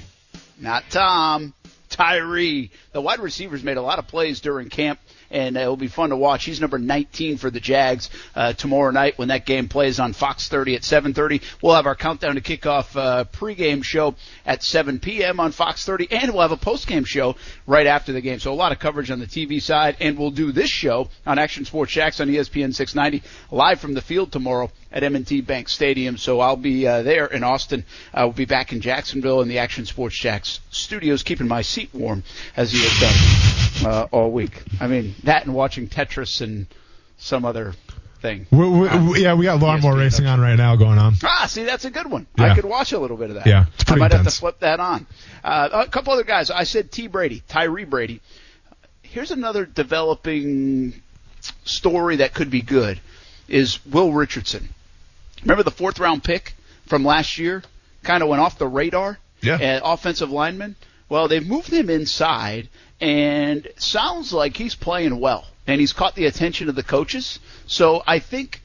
not 0.59 0.85
Tom, 0.89 1.53
Tyre. 1.91 2.67
The 2.93 2.99
wide 2.99 3.19
receivers 3.19 3.63
made 3.63 3.77
a 3.77 3.83
lot 3.83 3.99
of 3.99 4.07
plays 4.07 4.41
during 4.41 4.69
camp 4.69 4.99
and 5.31 5.57
uh, 5.57 5.61
it'll 5.61 5.77
be 5.77 5.87
fun 5.87 6.09
to 6.09 6.15
watch. 6.15 6.45
He's 6.45 6.61
number 6.61 6.77
19 6.77 7.37
for 7.37 7.49
the 7.49 7.59
Jags 7.59 8.09
uh, 8.35 8.53
tomorrow 8.53 8.91
night 8.91 9.17
when 9.17 9.29
that 9.29 9.45
game 9.45 9.67
plays 9.67 9.99
on 9.99 10.13
Fox 10.13 10.47
30 10.47 10.75
at 10.75 10.81
7:30. 10.81 11.41
We'll 11.61 11.75
have 11.75 11.85
our 11.85 11.95
countdown 11.95 12.35
to 12.35 12.41
kickoff 12.41 12.95
uh, 12.95 13.25
pregame 13.25 13.83
show 13.83 14.15
at 14.45 14.63
7 14.63 14.99
p.m. 14.99 15.39
on 15.39 15.51
Fox 15.51 15.85
30, 15.85 16.07
and 16.11 16.33
we'll 16.33 16.41
have 16.41 16.51
a 16.51 16.57
postgame 16.57 17.05
show 17.05 17.35
right 17.65 17.87
after 17.87 18.13
the 18.13 18.21
game. 18.21 18.39
So 18.39 18.51
a 18.51 18.55
lot 18.55 18.71
of 18.71 18.79
coverage 18.79 19.11
on 19.11 19.19
the 19.19 19.27
TV 19.27 19.61
side, 19.61 19.97
and 19.99 20.17
we'll 20.17 20.31
do 20.31 20.51
this 20.51 20.69
show 20.69 21.09
on 21.25 21.39
Action 21.39 21.65
Sports 21.65 21.91
Jax 21.91 22.19
on 22.19 22.27
ESPN 22.27 22.73
690 22.73 23.23
live 23.51 23.79
from 23.79 23.93
the 23.93 24.01
field 24.01 24.31
tomorrow 24.31 24.69
at 24.91 25.03
M&T 25.03 25.41
Bank 25.41 25.69
Stadium. 25.69 26.17
So 26.17 26.39
I'll 26.39 26.55
be 26.57 26.85
uh, 26.87 27.01
there 27.03 27.25
in 27.27 27.43
Austin. 27.43 27.85
I 28.13 28.25
will 28.25 28.31
be 28.33 28.45
back 28.45 28.73
in 28.73 28.81
Jacksonville 28.81 29.41
in 29.41 29.47
the 29.47 29.59
Action 29.59 29.85
Sports 29.85 30.17
Jax 30.17 30.59
studios, 30.69 31.23
keeping 31.23 31.47
my 31.47 31.61
seat 31.61 31.89
warm 31.93 32.23
as 32.57 32.71
he 32.71 32.79
has 32.83 32.99
done 33.83 33.91
uh, 33.93 34.07
all 34.11 34.31
week. 34.31 34.61
I 34.79 34.87
mean 34.87 35.15
that 35.23 35.45
and 35.45 35.53
watching 35.53 35.87
Tetris 35.87 36.41
and 36.41 36.67
some 37.17 37.45
other 37.45 37.73
thing. 38.21 38.45
We, 38.51 38.67
we, 38.69 38.87
we- 39.09 39.23
yeah, 39.23 39.33
we 39.33 39.45
got 39.45 39.59
lawnmower 39.59 39.97
racing 39.97 40.25
on 40.27 40.39
right 40.39 40.55
now 40.55 40.75
going 40.75 40.97
on. 40.99 41.13
Ah, 41.23 41.45
see, 41.47 41.63
that's 41.63 41.85
a 41.85 41.89
good 41.91 42.09
one. 42.09 42.27
Yeah. 42.37 42.51
I 42.51 42.55
could 42.55 42.65
watch 42.65 42.91
a 42.91 42.99
little 42.99 43.17
bit 43.17 43.29
of 43.29 43.35
that. 43.37 43.47
Yeah, 43.47 43.65
it's 43.79 43.91
I 43.91 43.95
might 43.95 44.11
have 44.11 44.25
to 44.25 44.31
flip 44.31 44.59
that 44.59 44.79
on. 44.79 45.07
Uh, 45.43 45.69
a 45.71 45.87
couple 45.87 46.13
other 46.13 46.23
guys. 46.23 46.51
I 46.51 46.63
said 46.65 46.91
T. 46.91 47.07
Brady, 47.07 47.41
Tyre 47.47 47.85
Brady. 47.85 48.21
Here's 49.01 49.31
another 49.31 49.65
developing 49.65 51.01
story 51.63 52.17
that 52.17 52.33
could 52.33 52.49
be 52.49 52.61
good 52.61 52.99
is 53.47 53.83
Will 53.85 54.11
Richardson. 54.13 54.69
Remember 55.43 55.63
the 55.63 55.71
fourth 55.71 55.99
round 55.99 56.23
pick 56.23 56.53
from 56.85 57.03
last 57.03 57.37
year? 57.37 57.63
Kind 58.03 58.23
of 58.23 58.29
went 58.29 58.41
off 58.41 58.57
the 58.57 58.67
radar. 58.67 59.19
Yeah. 59.41 59.55
Uh, 59.55 59.93
offensive 59.93 60.29
lineman. 60.29 60.75
Well, 61.09 61.27
they've 61.27 61.45
moved 61.45 61.69
him 61.71 61.89
inside, 61.89 62.69
and 62.99 63.67
sounds 63.77 64.31
like 64.31 64.55
he's 64.55 64.75
playing 64.75 65.19
well, 65.19 65.45
and 65.67 65.81
he's 65.81 65.93
caught 65.93 66.15
the 66.15 66.25
attention 66.25 66.69
of 66.69 66.75
the 66.75 66.83
coaches. 66.83 67.39
So 67.67 68.01
I 68.07 68.19
think 68.19 68.60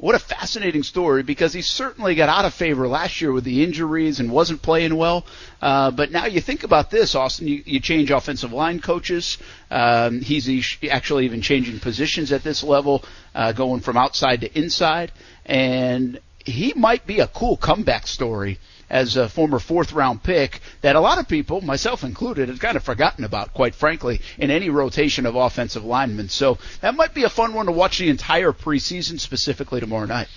what 0.00 0.14
a 0.14 0.18
fascinating 0.18 0.82
story 0.82 1.22
because 1.22 1.52
he 1.52 1.60
certainly 1.60 2.14
got 2.14 2.30
out 2.30 2.46
of 2.46 2.54
favor 2.54 2.88
last 2.88 3.20
year 3.20 3.32
with 3.32 3.44
the 3.44 3.62
injuries 3.62 4.18
and 4.18 4.32
wasn't 4.32 4.62
playing 4.62 4.96
well. 4.96 5.26
Uh, 5.60 5.90
but 5.90 6.10
now 6.10 6.24
you 6.24 6.40
think 6.40 6.64
about 6.64 6.90
this, 6.90 7.14
Austin. 7.14 7.46
You, 7.46 7.62
you 7.66 7.80
change 7.80 8.10
offensive 8.10 8.50
line 8.50 8.80
coaches. 8.80 9.36
Um, 9.70 10.22
he's 10.22 10.48
actually 10.90 11.26
even 11.26 11.42
changing 11.42 11.80
positions 11.80 12.32
at 12.32 12.42
this 12.42 12.64
level, 12.64 13.04
uh, 13.34 13.52
going 13.52 13.80
from 13.82 13.98
outside 13.98 14.40
to 14.40 14.58
inside, 14.58 15.12
and 15.44 16.18
he 16.46 16.72
might 16.74 17.06
be 17.06 17.20
a 17.20 17.26
cool 17.26 17.58
comeback 17.58 18.06
story 18.06 18.58
as 18.90 19.16
a 19.16 19.28
former 19.28 19.58
fourth 19.58 19.92
round 19.92 20.22
pick 20.22 20.60
that 20.80 20.96
a 20.96 21.00
lot 21.00 21.18
of 21.18 21.28
people, 21.28 21.60
myself 21.60 22.04
included, 22.04 22.48
have 22.48 22.58
kind 22.58 22.76
of 22.76 22.82
forgotten 22.82 23.24
about, 23.24 23.54
quite 23.54 23.74
frankly, 23.74 24.20
in 24.36 24.50
any 24.50 24.68
rotation 24.68 25.26
of 25.26 25.36
offensive 25.36 25.84
linemen. 25.84 26.28
So 26.28 26.58
that 26.80 26.94
might 26.94 27.14
be 27.14 27.22
a 27.24 27.30
fun 27.30 27.54
one 27.54 27.66
to 27.66 27.72
watch 27.72 27.98
the 27.98 28.08
entire 28.08 28.52
preseason, 28.52 29.20
specifically 29.20 29.80
tomorrow 29.80 30.06
night. 30.06 30.28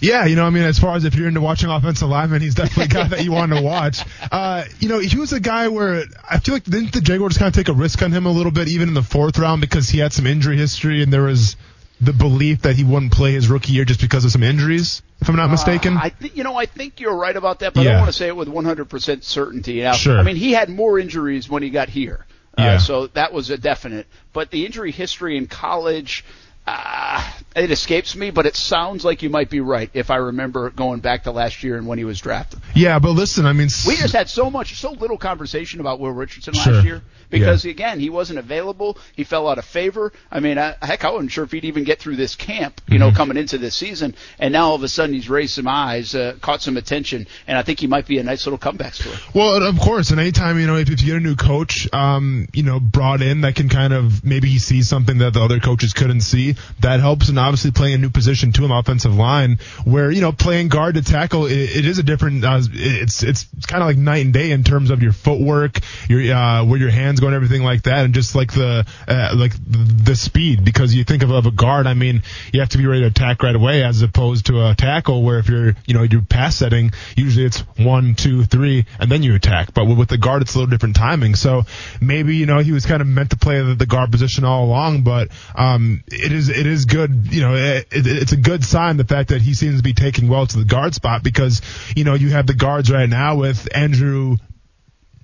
Yeah, 0.00 0.26
you 0.26 0.36
know, 0.36 0.44
I 0.44 0.50
mean, 0.50 0.64
as 0.64 0.78
far 0.78 0.96
as 0.96 1.04
if 1.04 1.14
you're 1.14 1.28
into 1.28 1.40
watching 1.40 1.70
offensive 1.70 2.08
linemen, 2.08 2.42
he's 2.42 2.54
definitely 2.54 2.84
a 2.84 2.88
guy 2.88 3.08
that 3.16 3.24
you 3.24 3.32
want 3.32 3.52
to 3.54 3.62
watch. 3.62 4.04
Uh, 4.30 4.64
you 4.78 4.88
know, 4.88 4.98
he 4.98 5.18
was 5.18 5.32
a 5.32 5.40
guy 5.40 5.68
where 5.68 6.04
I 6.28 6.38
feel 6.40 6.54
like 6.54 6.64
didn't 6.64 6.92
the 6.92 7.00
Jaguars 7.00 7.38
kind 7.38 7.48
of 7.48 7.54
take 7.54 7.68
a 7.68 7.72
risk 7.72 8.02
on 8.02 8.12
him 8.12 8.26
a 8.26 8.30
little 8.30 8.52
bit, 8.52 8.68
even 8.68 8.88
in 8.88 8.94
the 8.94 9.02
fourth 9.02 9.38
round, 9.38 9.60
because 9.60 9.88
he 9.88 9.98
had 9.98 10.12
some 10.12 10.26
injury 10.26 10.56
history 10.56 11.02
and 11.02 11.12
there 11.12 11.22
was 11.22 11.56
the 12.04 12.12
belief 12.12 12.62
that 12.62 12.76
he 12.76 12.84
wouldn't 12.84 13.12
play 13.12 13.32
his 13.32 13.48
rookie 13.48 13.72
year 13.72 13.84
just 13.84 14.00
because 14.00 14.24
of 14.24 14.30
some 14.32 14.42
injuries, 14.42 15.02
if 15.20 15.28
I'm 15.28 15.36
not 15.36 15.50
mistaken. 15.50 15.96
Uh, 15.96 16.00
I 16.04 16.08
think 16.10 16.36
you 16.36 16.44
know 16.44 16.56
I 16.56 16.66
think 16.66 17.00
you're 17.00 17.14
right 17.16 17.36
about 17.36 17.60
that, 17.60 17.74
but 17.74 17.80
I 17.80 17.84
don't 17.84 17.98
want 18.00 18.06
to 18.08 18.12
say 18.12 18.28
it 18.28 18.36
with 18.36 18.48
100% 18.48 19.22
certainty. 19.24 19.80
Now, 19.82 19.92
Sure. 19.94 20.18
I 20.18 20.22
mean 20.22 20.36
he 20.36 20.52
had 20.52 20.68
more 20.68 20.98
injuries 20.98 21.48
when 21.48 21.62
he 21.62 21.70
got 21.70 21.88
here, 21.88 22.26
uh, 22.58 22.62
Yeah. 22.62 22.78
so 22.78 23.06
that 23.08 23.32
was 23.32 23.50
a 23.50 23.58
definite. 23.58 24.06
But 24.32 24.50
the 24.50 24.66
injury 24.66 24.90
history 24.92 25.36
in 25.36 25.46
college. 25.46 26.24
Uh, 26.66 27.30
it 27.54 27.70
escapes 27.70 28.16
me, 28.16 28.30
but 28.30 28.46
it 28.46 28.56
sounds 28.56 29.04
like 29.04 29.22
you 29.22 29.30
might 29.30 29.48
be 29.50 29.60
right 29.60 29.90
if 29.94 30.10
I 30.10 30.16
remember 30.16 30.70
going 30.70 31.00
back 31.00 31.24
to 31.24 31.30
last 31.30 31.62
year 31.62 31.76
and 31.76 31.86
when 31.86 31.98
he 31.98 32.04
was 32.04 32.18
drafted. 32.20 32.60
yeah, 32.74 32.98
but 32.98 33.10
listen, 33.10 33.46
I 33.46 33.52
mean, 33.52 33.68
We 33.86 33.96
just 33.96 34.14
had 34.14 34.28
so 34.28 34.50
much, 34.50 34.74
so 34.76 34.92
little 34.92 35.18
conversation 35.18 35.80
about 35.80 36.00
Will 36.00 36.10
Richardson 36.10 36.54
Sure. 36.54 36.72
last 36.72 36.84
year 36.84 37.02
because 37.30 37.64
again, 37.64 38.00
he 38.00 38.10
wasn't 38.10 38.38
available. 38.38 38.96
He 39.14 39.24
fell 39.24 39.48
out 39.48 39.58
of 39.58 39.64
favor. 39.64 40.12
I 40.30 40.40
mean, 40.40 40.56
I, 40.58 40.74
heck, 40.82 41.04
I 41.04 41.10
wasn't 41.10 41.32
sure 41.32 41.44
if 41.44 41.52
he'd 41.52 41.64
even 41.64 41.84
get 41.84 41.98
through 41.98 42.16
this 42.16 42.34
camp, 42.34 42.80
you 42.88 42.98
know, 42.98 43.10
coming 43.12 43.36
into 43.36 43.58
this 43.58 43.74
season. 43.74 44.14
And 44.38 44.52
now 44.52 44.68
all 44.70 44.74
of 44.76 44.82
a 44.82 44.88
sudden 44.88 45.14
he's 45.14 45.28
raised 45.28 45.54
some 45.54 45.66
eyes, 45.68 46.14
uh, 46.14 46.36
caught 46.40 46.62
some 46.62 46.76
attention, 46.76 47.26
and 47.46 47.58
I 47.58 47.62
think 47.62 47.78
he 47.80 47.86
might 47.86 48.06
be 48.06 48.18
a 48.18 48.22
nice 48.22 48.46
little 48.46 48.58
comeback 48.58 48.94
story. 48.94 49.16
Well, 49.34 49.62
of 49.62 49.78
course, 49.80 50.10
and 50.10 50.20
anytime 50.20 50.58
you 50.58 50.66
know 50.66 50.76
if, 50.76 50.90
if 50.90 51.00
you 51.02 51.08
get 51.08 51.16
a 51.16 51.20
new 51.20 51.36
coach, 51.36 51.92
um, 51.92 52.48
you 52.52 52.62
know, 52.62 52.80
brought 52.80 53.20
in 53.22 53.42
that 53.42 53.54
can 53.56 53.68
kind 53.68 53.92
of 53.92 54.24
maybe 54.24 54.48
he 54.48 54.58
sees 54.58 54.88
something 54.88 55.18
that 55.18 55.34
the 55.34 55.40
other 55.40 55.60
coaches 55.60 55.92
couldn't 55.92 56.20
see, 56.22 56.53
that 56.80 57.00
helps. 57.00 57.28
And 57.28 57.38
obviously, 57.38 57.70
playing 57.70 57.94
a 57.94 57.98
new 57.98 58.10
position 58.10 58.52
to 58.52 58.64
an 58.64 58.70
offensive 58.70 59.14
line, 59.14 59.58
where 59.84 60.10
you 60.10 60.20
know 60.20 60.32
playing 60.32 60.68
guard 60.68 60.94
to 60.94 61.02
tackle, 61.02 61.46
it, 61.46 61.52
it 61.52 61.86
is 61.86 61.98
a 61.98 62.02
different. 62.02 62.44
Uh, 62.44 62.60
it's 62.72 63.22
it's 63.22 63.46
kind 63.66 63.82
of 63.82 63.88
like 63.88 63.96
night 63.96 64.24
and 64.24 64.34
day 64.34 64.50
in 64.50 64.64
terms 64.64 64.90
of 64.90 65.02
your 65.02 65.12
footwork, 65.12 65.80
your 66.08 66.34
uh, 66.34 66.64
where 66.64 66.78
your 66.78 66.90
hands 66.90 67.20
go, 67.20 67.26
and 67.26 67.36
everything 67.36 67.62
like 67.62 67.82
that, 67.82 68.04
and 68.04 68.14
just 68.14 68.34
like 68.34 68.52
the 68.52 68.86
uh, 69.08 69.34
like 69.36 69.52
the 69.66 70.16
speed. 70.16 70.64
Because 70.64 70.94
you 70.94 71.04
think 71.04 71.22
of, 71.22 71.30
of 71.30 71.46
a 71.46 71.50
guard, 71.50 71.86
I 71.86 71.94
mean, 71.94 72.22
you 72.52 72.60
have 72.60 72.70
to 72.70 72.78
be 72.78 72.86
ready 72.86 73.02
to 73.02 73.08
attack 73.08 73.42
right 73.42 73.54
away, 73.54 73.82
as 73.82 74.02
opposed 74.02 74.46
to 74.46 74.68
a 74.68 74.74
tackle 74.74 75.22
where 75.22 75.38
if 75.38 75.48
you're 75.48 75.74
you 75.86 75.94
know 75.94 76.02
your 76.02 76.22
pass 76.22 76.56
setting, 76.56 76.92
usually 77.16 77.46
it's 77.46 77.60
one, 77.78 78.14
two, 78.14 78.44
three, 78.44 78.86
and 78.98 79.10
then 79.10 79.22
you 79.22 79.34
attack. 79.34 79.74
But 79.74 79.86
with, 79.86 80.08
the 80.08 80.18
guard, 80.18 80.42
it's 80.42 80.54
a 80.54 80.58
little 80.58 80.70
different 80.70 80.96
timing. 80.96 81.34
So 81.34 81.62
maybe 82.00 82.36
you 82.36 82.46
know 82.46 82.58
he 82.58 82.72
was 82.72 82.86
kind 82.86 83.00
of 83.00 83.08
meant 83.08 83.30
to 83.30 83.36
play 83.36 83.62
the, 83.62 83.74
the 83.74 83.86
guard 83.86 84.10
position 84.10 84.44
all 84.44 84.64
along, 84.64 85.02
but 85.02 85.28
um, 85.54 86.02
it 86.06 86.32
is 86.32 86.43
it 86.48 86.66
is 86.66 86.84
good. 86.84 87.32
You 87.32 87.40
know, 87.42 87.54
it, 87.54 87.88
it, 87.90 88.06
it's 88.06 88.32
a 88.32 88.36
good 88.36 88.64
sign 88.64 88.96
the 88.96 89.04
fact 89.04 89.30
that 89.30 89.42
he 89.42 89.54
seems 89.54 89.78
to 89.78 89.82
be 89.82 89.94
taking 89.94 90.28
well 90.28 90.46
to 90.46 90.58
the 90.58 90.64
guard 90.64 90.94
spot 90.94 91.22
because 91.22 91.62
you 91.96 92.04
know 92.04 92.14
you 92.14 92.30
have 92.30 92.46
the 92.46 92.54
guards 92.54 92.90
right 92.90 93.08
now 93.08 93.36
with 93.36 93.68
Andrew 93.74 94.36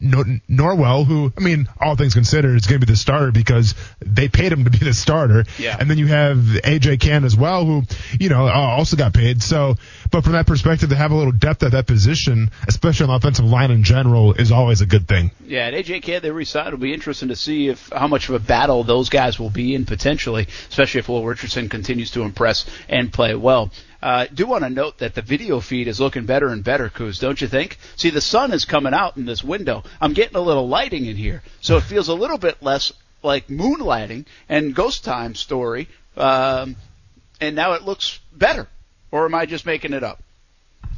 Nor- 0.01 0.41
Norwell, 0.49 1.07
who 1.07 1.33
I 1.37 1.41
mean, 1.41 1.69
all 1.81 1.97
things 1.97 2.15
considered, 2.15 2.57
is 2.57 2.67
going 2.67 2.81
to 2.81 2.87
be 2.87 2.91
the 2.91 2.97
starter 2.97 3.31
because 3.33 3.75
they 4.01 4.29
paid 4.29 4.53
him 4.53 4.65
to 4.65 4.71
be 4.71 4.79
the 4.79 4.95
starter. 4.95 5.45
Yeah. 5.59 5.77
And 5.79 5.91
then 5.91 5.99
you 5.99 6.07
have 6.07 6.37
AJ 6.39 7.01
Cann 7.01 7.25
as 7.25 7.37
well, 7.37 7.65
who 7.65 7.83
you 8.19 8.29
know 8.29 8.47
uh, 8.47 8.51
also 8.51 8.97
got 8.97 9.13
paid. 9.13 9.43
So, 9.43 9.77
but 10.11 10.25
from 10.25 10.33
that 10.33 10.47
perspective, 10.47 10.89
to 10.89 10.97
have 10.97 11.13
a 11.13 11.15
little 11.15 11.33
depth 11.33 11.63
at 11.63 11.73
that 11.73 11.87
position, 11.87 12.51
especially 12.67 13.05
on 13.05 13.11
the 13.11 13.17
offensive 13.17 13.45
line 13.45 13.71
in 13.71 13.83
general, 13.83 14.33
is 14.33 14.51
always 14.51 14.81
a 14.81 14.87
good 14.87 15.07
thing. 15.07 15.31
Yeah, 15.47 15.67
and 15.67 15.77
AJ 15.77 16.03
Cann, 16.03 16.23
they 16.23 16.31
re-signed. 16.31 16.69
It'll 16.69 16.79
be 16.79 16.95
interesting 16.95 17.29
to 17.29 17.37
see 17.37 17.69
if 17.69 17.91
how 17.93 18.09
much 18.09 18.29
of 18.29 18.35
a 18.35 18.39
battle 18.39 18.85
those 18.85 19.11
guys 19.11 19.39
will 19.39 19.51
be 19.51 19.75
in 19.75 19.85
potentially, 19.85 20.47
especially 20.69 21.01
if 21.01 21.09
Will 21.09 21.25
Richardson 21.25 21.69
continues 21.69 22.11
to 22.13 22.23
impress 22.23 22.67
and 22.89 23.13
play 23.13 23.35
well. 23.35 23.71
Uh, 24.03 24.27
do 24.33 24.47
want 24.47 24.65
to 24.65 24.71
note 24.71 24.99
that 24.99 25.15
the 25.15 25.23
video 25.23 25.61
feed 25.61 25.87
is 25.87 26.01
looking 26.01 26.25
better 26.25 26.49
and 26.49 26.65
better, 26.65 26.89
Kuz, 26.89 27.21
don't 27.21 27.41
you 27.41 27.49
think? 27.49 27.79
See, 27.97 28.11
the 28.11 28.21
sun 28.21 28.53
is 28.53 28.65
coming 28.65 28.95
out 28.95 29.17
in 29.17 29.27
this 29.27 29.45
window. 29.45 29.85
I'm 30.01 30.15
getting 30.15 30.37
a 30.37 30.41
little 30.41 30.69
lighting 30.69 31.07
in 31.07 31.17
here, 31.17 31.43
so 31.61 31.77
it 31.77 31.83
feels 31.83 32.09
a 32.09 32.15
little 32.15 32.39
bit 32.39 32.63
less 32.63 32.93
like 33.23 33.49
moonlighting 33.49 34.25
and 34.49 34.75
ghost 34.75 35.05
time 35.05 35.35
story. 35.35 35.89
Um, 36.17 36.77
and 37.41 37.55
now 37.55 37.73
it 37.73 37.83
looks 37.83 38.21
better, 38.33 38.69
or 39.11 39.27
am 39.27 39.35
I 39.35 39.47
just 39.47 39.67
making 39.67 39.93
it 39.93 40.03
up? 40.03 40.23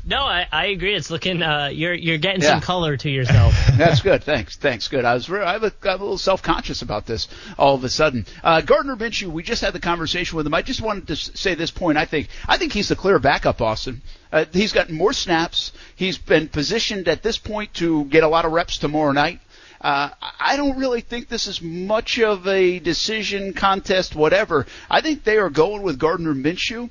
No, 0.04 0.18
I, 0.18 0.48
I 0.50 0.66
agree. 0.66 0.94
It's 0.96 1.10
looking. 1.12 1.42
Uh, 1.42 1.68
you're 1.72 1.94
you're 1.94 2.18
getting 2.18 2.42
Yeah. 2.42 2.50
some 2.54 2.60
color 2.60 2.96
to 2.96 3.08
yourself. 3.08 3.54
That's 3.78 4.00
good. 4.00 4.24
Thanks. 4.24 4.56
Thanks. 4.56 4.88
Good. 4.88 5.04
I 5.04 5.14
was 5.14 5.30
re- 5.30 5.44
I 5.44 5.58
was 5.58 5.72
I'm 5.84 5.88
a 5.90 5.92
little 6.02 6.18
self 6.18 6.42
conscious 6.42 6.82
about 6.82 7.06
this 7.06 7.28
all 7.56 7.76
of 7.76 7.84
a 7.84 7.88
sudden. 7.88 8.26
Uh, 8.42 8.62
Gardner 8.62 8.96
Minshew. 8.96 9.28
We 9.28 9.44
just 9.44 9.62
had 9.62 9.72
the 9.74 9.80
conversation 9.80 10.36
with 10.36 10.46
him. 10.46 10.54
I 10.54 10.62
just 10.62 10.80
wanted 10.80 11.06
to 11.06 11.14
say 11.16 11.54
this 11.54 11.70
point. 11.70 11.98
I 11.98 12.04
think 12.04 12.28
I 12.48 12.56
think 12.58 12.72
he's 12.72 12.88
the 12.88 12.96
clear 12.96 13.20
backup. 13.20 13.60
Austin. 13.62 14.02
Uh, 14.32 14.44
he's 14.52 14.72
gotten 14.72 14.96
more 14.96 15.12
snaps. 15.12 15.72
He's 15.94 16.18
been 16.18 16.48
positioned 16.48 17.06
at 17.06 17.22
this 17.22 17.38
point 17.38 17.72
to 17.74 18.04
get 18.06 18.24
a 18.24 18.28
lot 18.28 18.44
of 18.44 18.50
reps 18.52 18.78
tomorrow 18.78 19.12
night. 19.12 19.40
Uh, 19.80 20.10
I 20.40 20.56
don't 20.56 20.78
really 20.78 21.00
think 21.00 21.28
this 21.28 21.46
is 21.48 21.60
much 21.60 22.18
of 22.20 22.46
a 22.46 22.78
decision 22.78 23.52
contest, 23.52 24.14
whatever. 24.14 24.64
I 24.88 25.00
think 25.00 25.24
they 25.24 25.38
are 25.38 25.50
going 25.50 25.82
with 25.82 25.98
Gardner 25.98 26.34
Minshew. 26.34 26.88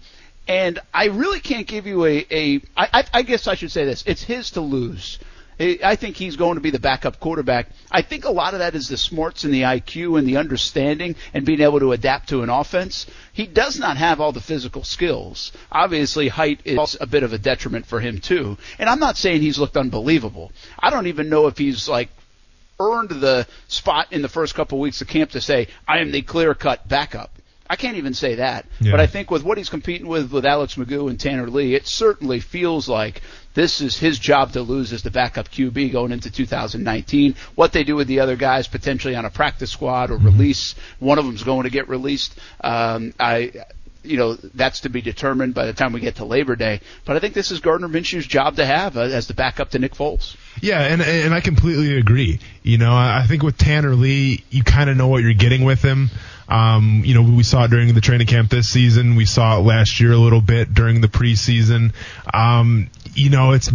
And 0.48 0.80
I 0.94 1.06
really 1.06 1.40
can't 1.40 1.68
give 1.68 1.86
you 1.88 2.06
a, 2.06 2.26
a 2.32 2.56
I, 2.76 2.88
I, 2.94 3.04
I 3.14 3.22
guess 3.22 3.48
I 3.48 3.56
should 3.56 3.72
say 3.72 3.86
this. 3.86 4.04
It's 4.06 4.24
his 4.24 4.52
to 4.52 4.62
lose. 4.62 5.20
I 5.60 5.96
think 5.96 6.16
he's 6.16 6.38
going 6.38 6.56
to 6.56 6.62
be 6.62 6.72
the 6.72 6.80
backup 6.80 7.20
quarterback. 7.20 7.68
I 7.92 8.02
think 8.02 8.26
a 8.26 8.32
lot 8.32 8.54
of 8.54 8.60
that 8.60 8.74
is 8.74 8.88
the 8.88 8.98
smarts 8.98 9.44
and 9.44 9.54
the 9.54 9.62
IQ 9.62 10.18
and 10.18 10.28
the 10.28 10.38
understanding 10.38 11.16
and 11.36 11.46
being 11.46 11.62
able 11.62 11.80
to 11.80 11.92
adapt 11.92 12.30
to 12.30 12.42
an 12.42 12.50
offense. 12.50 13.06
He 13.32 13.46
does 13.46 13.78
not 13.78 13.98
have 13.98 14.20
all 14.20 14.32
the 14.32 14.42
physical 14.42 14.84
skills. 14.84 15.52
Obviously, 15.72 16.30
height 16.30 16.62
is 16.66 16.98
a 17.00 17.06
bit 17.06 17.22
of 17.22 17.34
a 17.34 17.38
detriment 17.38 17.86
for 17.86 18.00
him 18.00 18.20
too. 18.20 18.58
And 18.80 18.90
I'm 18.90 19.00
not 19.00 19.18
saying 19.18 19.42
he's 19.42 19.60
looked 19.60 19.78
unbelievable. 19.78 20.52
I 20.80 20.90
don't 20.90 21.08
even 21.08 21.30
know 21.30 21.46
if 21.46 21.60
he's 21.60 21.88
like 21.88 22.10
earned 22.80 23.10
the 23.10 23.46
spot 23.68 24.08
in 24.12 24.24
the 24.24 24.30
first 24.30 24.56
couple 24.56 24.80
of 24.80 24.82
weeks 24.82 25.02
of 25.02 25.08
camp 25.08 25.32
to 25.32 25.42
say 25.42 25.68
I 25.88 26.00
am 26.00 26.12
the 26.12 26.24
clear-cut 26.24 26.88
backup. 26.88 27.30
I 27.72 27.78
can't 27.78 27.96
even 27.96 28.14
say 28.14 28.36
that. 28.36 28.66
Yeah. 28.82 28.92
But 28.92 29.00
I 29.00 29.08
think 29.08 29.32
with 29.32 29.46
what 29.46 29.58
he's 29.58 29.70
competing 29.70 30.06
with 30.06 30.34
with 30.34 30.46
Alex 30.46 30.76
McGough 30.76 31.10
and 31.10 31.18
Tanner 31.18 31.50
Lee, 31.50 31.74
it 31.74 31.88
certainly 31.88 32.42
feels 32.42 32.90
like 32.90 33.22
this 33.54 33.80
is 33.80 33.98
his 33.98 34.20
job 34.20 34.52
to 34.52 34.62
lose 34.62 34.92
as 34.92 35.04
the 35.04 35.10
backup 35.10 35.50
QB 35.50 35.94
going 35.94 36.12
into 36.12 36.30
2019. 36.30 37.36
What 37.56 37.72
they 37.72 37.86
do 37.86 37.96
with 37.96 38.08
the 38.08 38.20
other 38.20 38.36
guys 38.36 38.68
potentially 38.68 39.16
on 39.16 39.24
a 39.24 39.30
practice 39.30 39.72
squad 39.72 40.12
or 40.12 40.18
release, 40.18 40.76
one 41.00 41.18
of 41.18 41.24
them's 41.24 41.44
going 41.44 41.64
to 41.64 41.70
get 41.70 41.88
released. 41.88 42.38
Um, 42.62 43.14
I 43.18 43.54
you 44.04 44.18
know, 44.18 44.34
that's 44.34 44.82
to 44.82 44.90
be 44.90 45.02
determined 45.02 45.54
by 45.54 45.66
the 45.66 45.74
time 45.74 45.94
we 45.94 46.00
get 46.00 46.16
to 46.16 46.26
Labor 46.26 46.56
Day. 46.56 46.82
But 47.06 47.16
I 47.16 47.20
think 47.20 47.34
this 47.34 47.52
is 47.52 47.60
Gardner 47.60 47.88
Minshew's 47.88 48.26
job 48.26 48.56
to 48.56 48.66
have 48.66 48.98
uh, 48.98 49.02
as 49.02 49.28
the 49.28 49.34
backup 49.34 49.72
to 49.72 49.80
Nick 49.80 49.94
Foles. 49.94 50.36
Yeah, 50.60 50.82
and 50.82 51.02
and 51.02 51.34
I 51.34 51.40
completely 51.42 51.98
agree. 51.98 52.40
You 52.64 52.78
know, 52.78 52.94
I 52.94 53.26
think 53.28 53.44
with 53.44 53.58
Tanner 53.58 53.96
Lee, 53.96 54.44
you 54.50 54.64
kind 54.64 54.90
of 54.90 54.98
know 54.98 55.08
what 55.08 55.24
you're 55.24 55.34
getting 55.34 55.64
with 55.64 55.82
him. 55.82 56.10
Um, 56.50 57.04
you 57.06 57.14
know, 57.14 57.22
we 57.24 57.44
saw 57.44 57.64
it 57.66 57.70
during 57.72 57.94
the 57.94 58.02
training 58.02 58.28
camp 58.28 58.50
this 58.50 58.68
season. 58.70 59.16
We 59.16 59.26
saw 59.26 59.58
it 59.58 59.62
last 59.62 60.00
year 60.00 60.12
a 60.12 60.18
little 60.18 60.42
bit 60.42 60.74
during 60.74 61.02
the 61.02 61.08
preseason. 61.08 61.94
Um, 62.34 62.90
you 63.14 63.30
know, 63.30 63.52
it's 63.54 63.70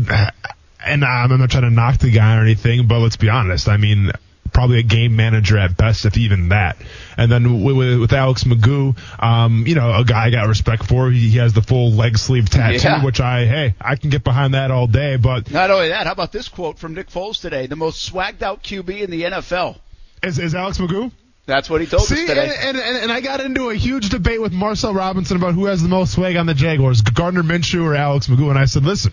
and 0.84 1.05
I'm 1.05 1.38
not 1.38 1.51
trying 1.51 1.64
to 1.64 1.70
knock 1.70 1.98
the 1.98 2.10
guy 2.10 2.36
or 2.36 2.43
anything, 2.43 2.86
but 2.86 3.01
let's 3.01 3.16
be 3.16 3.28
honest. 3.28 3.68
I 3.68 3.76
mean, 3.76 4.12
probably 4.52 4.78
a 4.78 4.82
game 4.82 5.16
manager 5.16 5.59
at 5.59 5.76
best, 5.76 6.05
if 6.06 6.16
even 6.16 6.51
that. 6.51 6.76
And 7.18 7.30
then 7.30 7.62
with, 7.64 7.98
with 8.01 8.12
Alex 8.12 8.44
McGough, 8.44 8.97
um, 9.22 9.66
you 9.66 9.74
know, 9.74 9.93
a 9.94 10.05
guy 10.05 10.26
I 10.26 10.30
got 10.30 10.47
respect 10.48 10.84
for. 10.86 11.10
He, 11.10 11.30
he 11.30 11.38
has 11.38 11.52
the 11.52 11.60
full 11.62 11.90
leg 11.93 12.16
sleeve 12.18 12.48
tattoo, 12.48 12.78
Yeah. 12.82 13.05
which 13.05 13.20
I, 13.20 13.44
hey, 13.47 13.74
I 13.80 13.97
can 13.97 14.10
get 14.10 14.22
behind 14.24 14.55
that 14.55 14.70
all 14.70 14.86
day. 14.86 15.16
But 15.16 15.51
Not 15.51 15.70
only 15.70 15.88
that, 15.88 16.06
how 16.06 16.12
about 16.12 16.32
this 16.32 16.48
quote 16.48 16.78
from 16.78 16.94
Nick 16.94 17.09
Foles 17.10 17.40
today? 17.40 17.66
The 17.66 17.76
most 17.76 18.10
swagged 18.10 18.43
out 18.43 18.62
QB 18.62 19.01
in 19.01 19.10
the 19.10 19.22
NFL. 19.22 19.76
is, 20.22 20.38
is 20.38 20.55
Alex 20.55 20.78
McGough? 20.78 21.10
That's 21.47 21.70
what 21.70 21.81
he 21.81 21.86
told 21.86 22.02
See, 22.02 22.14
us 22.14 22.28
today. 22.28 22.43
and, 22.43 22.51
and, 22.51 22.77
and, 22.77 22.97
and 23.05 23.12
I 23.12 23.20
got 23.20 23.40
into 23.40 23.70
a 23.70 23.74
huge 23.74 24.09
debate 24.09 24.43
with 24.43 24.52
Marcel 24.52 24.93
Robinson 24.93 25.36
about 25.36 25.55
who 25.55 25.66
has 25.66 25.81
the 25.81 25.89
most 25.89 26.12
swag 26.12 26.36
on 26.36 26.47
the 26.47 26.55
Jaguars, 26.55 27.02
Gardner 27.02 27.44
Minshew 27.44 27.85
or 27.85 27.94
Alex 27.94 28.27
McGough. 28.27 28.51
And 28.51 28.59
I 28.59 28.64
said, 28.64 28.85
listen, 28.85 29.12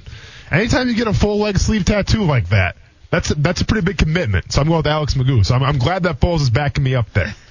anytime 0.49 0.89
you 0.89 0.95
get 0.95 1.07
a 1.07 1.13
full 1.13 1.37
leg 1.39 1.59
sleeve 1.59 1.85
tattoo 1.85 2.23
like 2.23 2.49
that, 2.49 2.75
that's 3.11 3.29
that's 3.29 3.61
a 3.61 3.65
pretty 3.65 3.85
big 3.85 3.99
commitment. 3.99 4.51
So 4.51 4.61
I'm 4.61 4.67
going 4.67 4.77
with 4.77 4.87
Alex 4.87 5.13
McGough. 5.13 5.45
So 5.45 5.53
I'm, 5.53 5.61
I'm 5.61 5.77
glad 5.77 6.03
that 6.03 6.19
Foles 6.19 6.41
is 6.41 6.49
backing 6.49 6.83
me 6.83 6.95
up 6.95 7.11
there. 7.13 7.33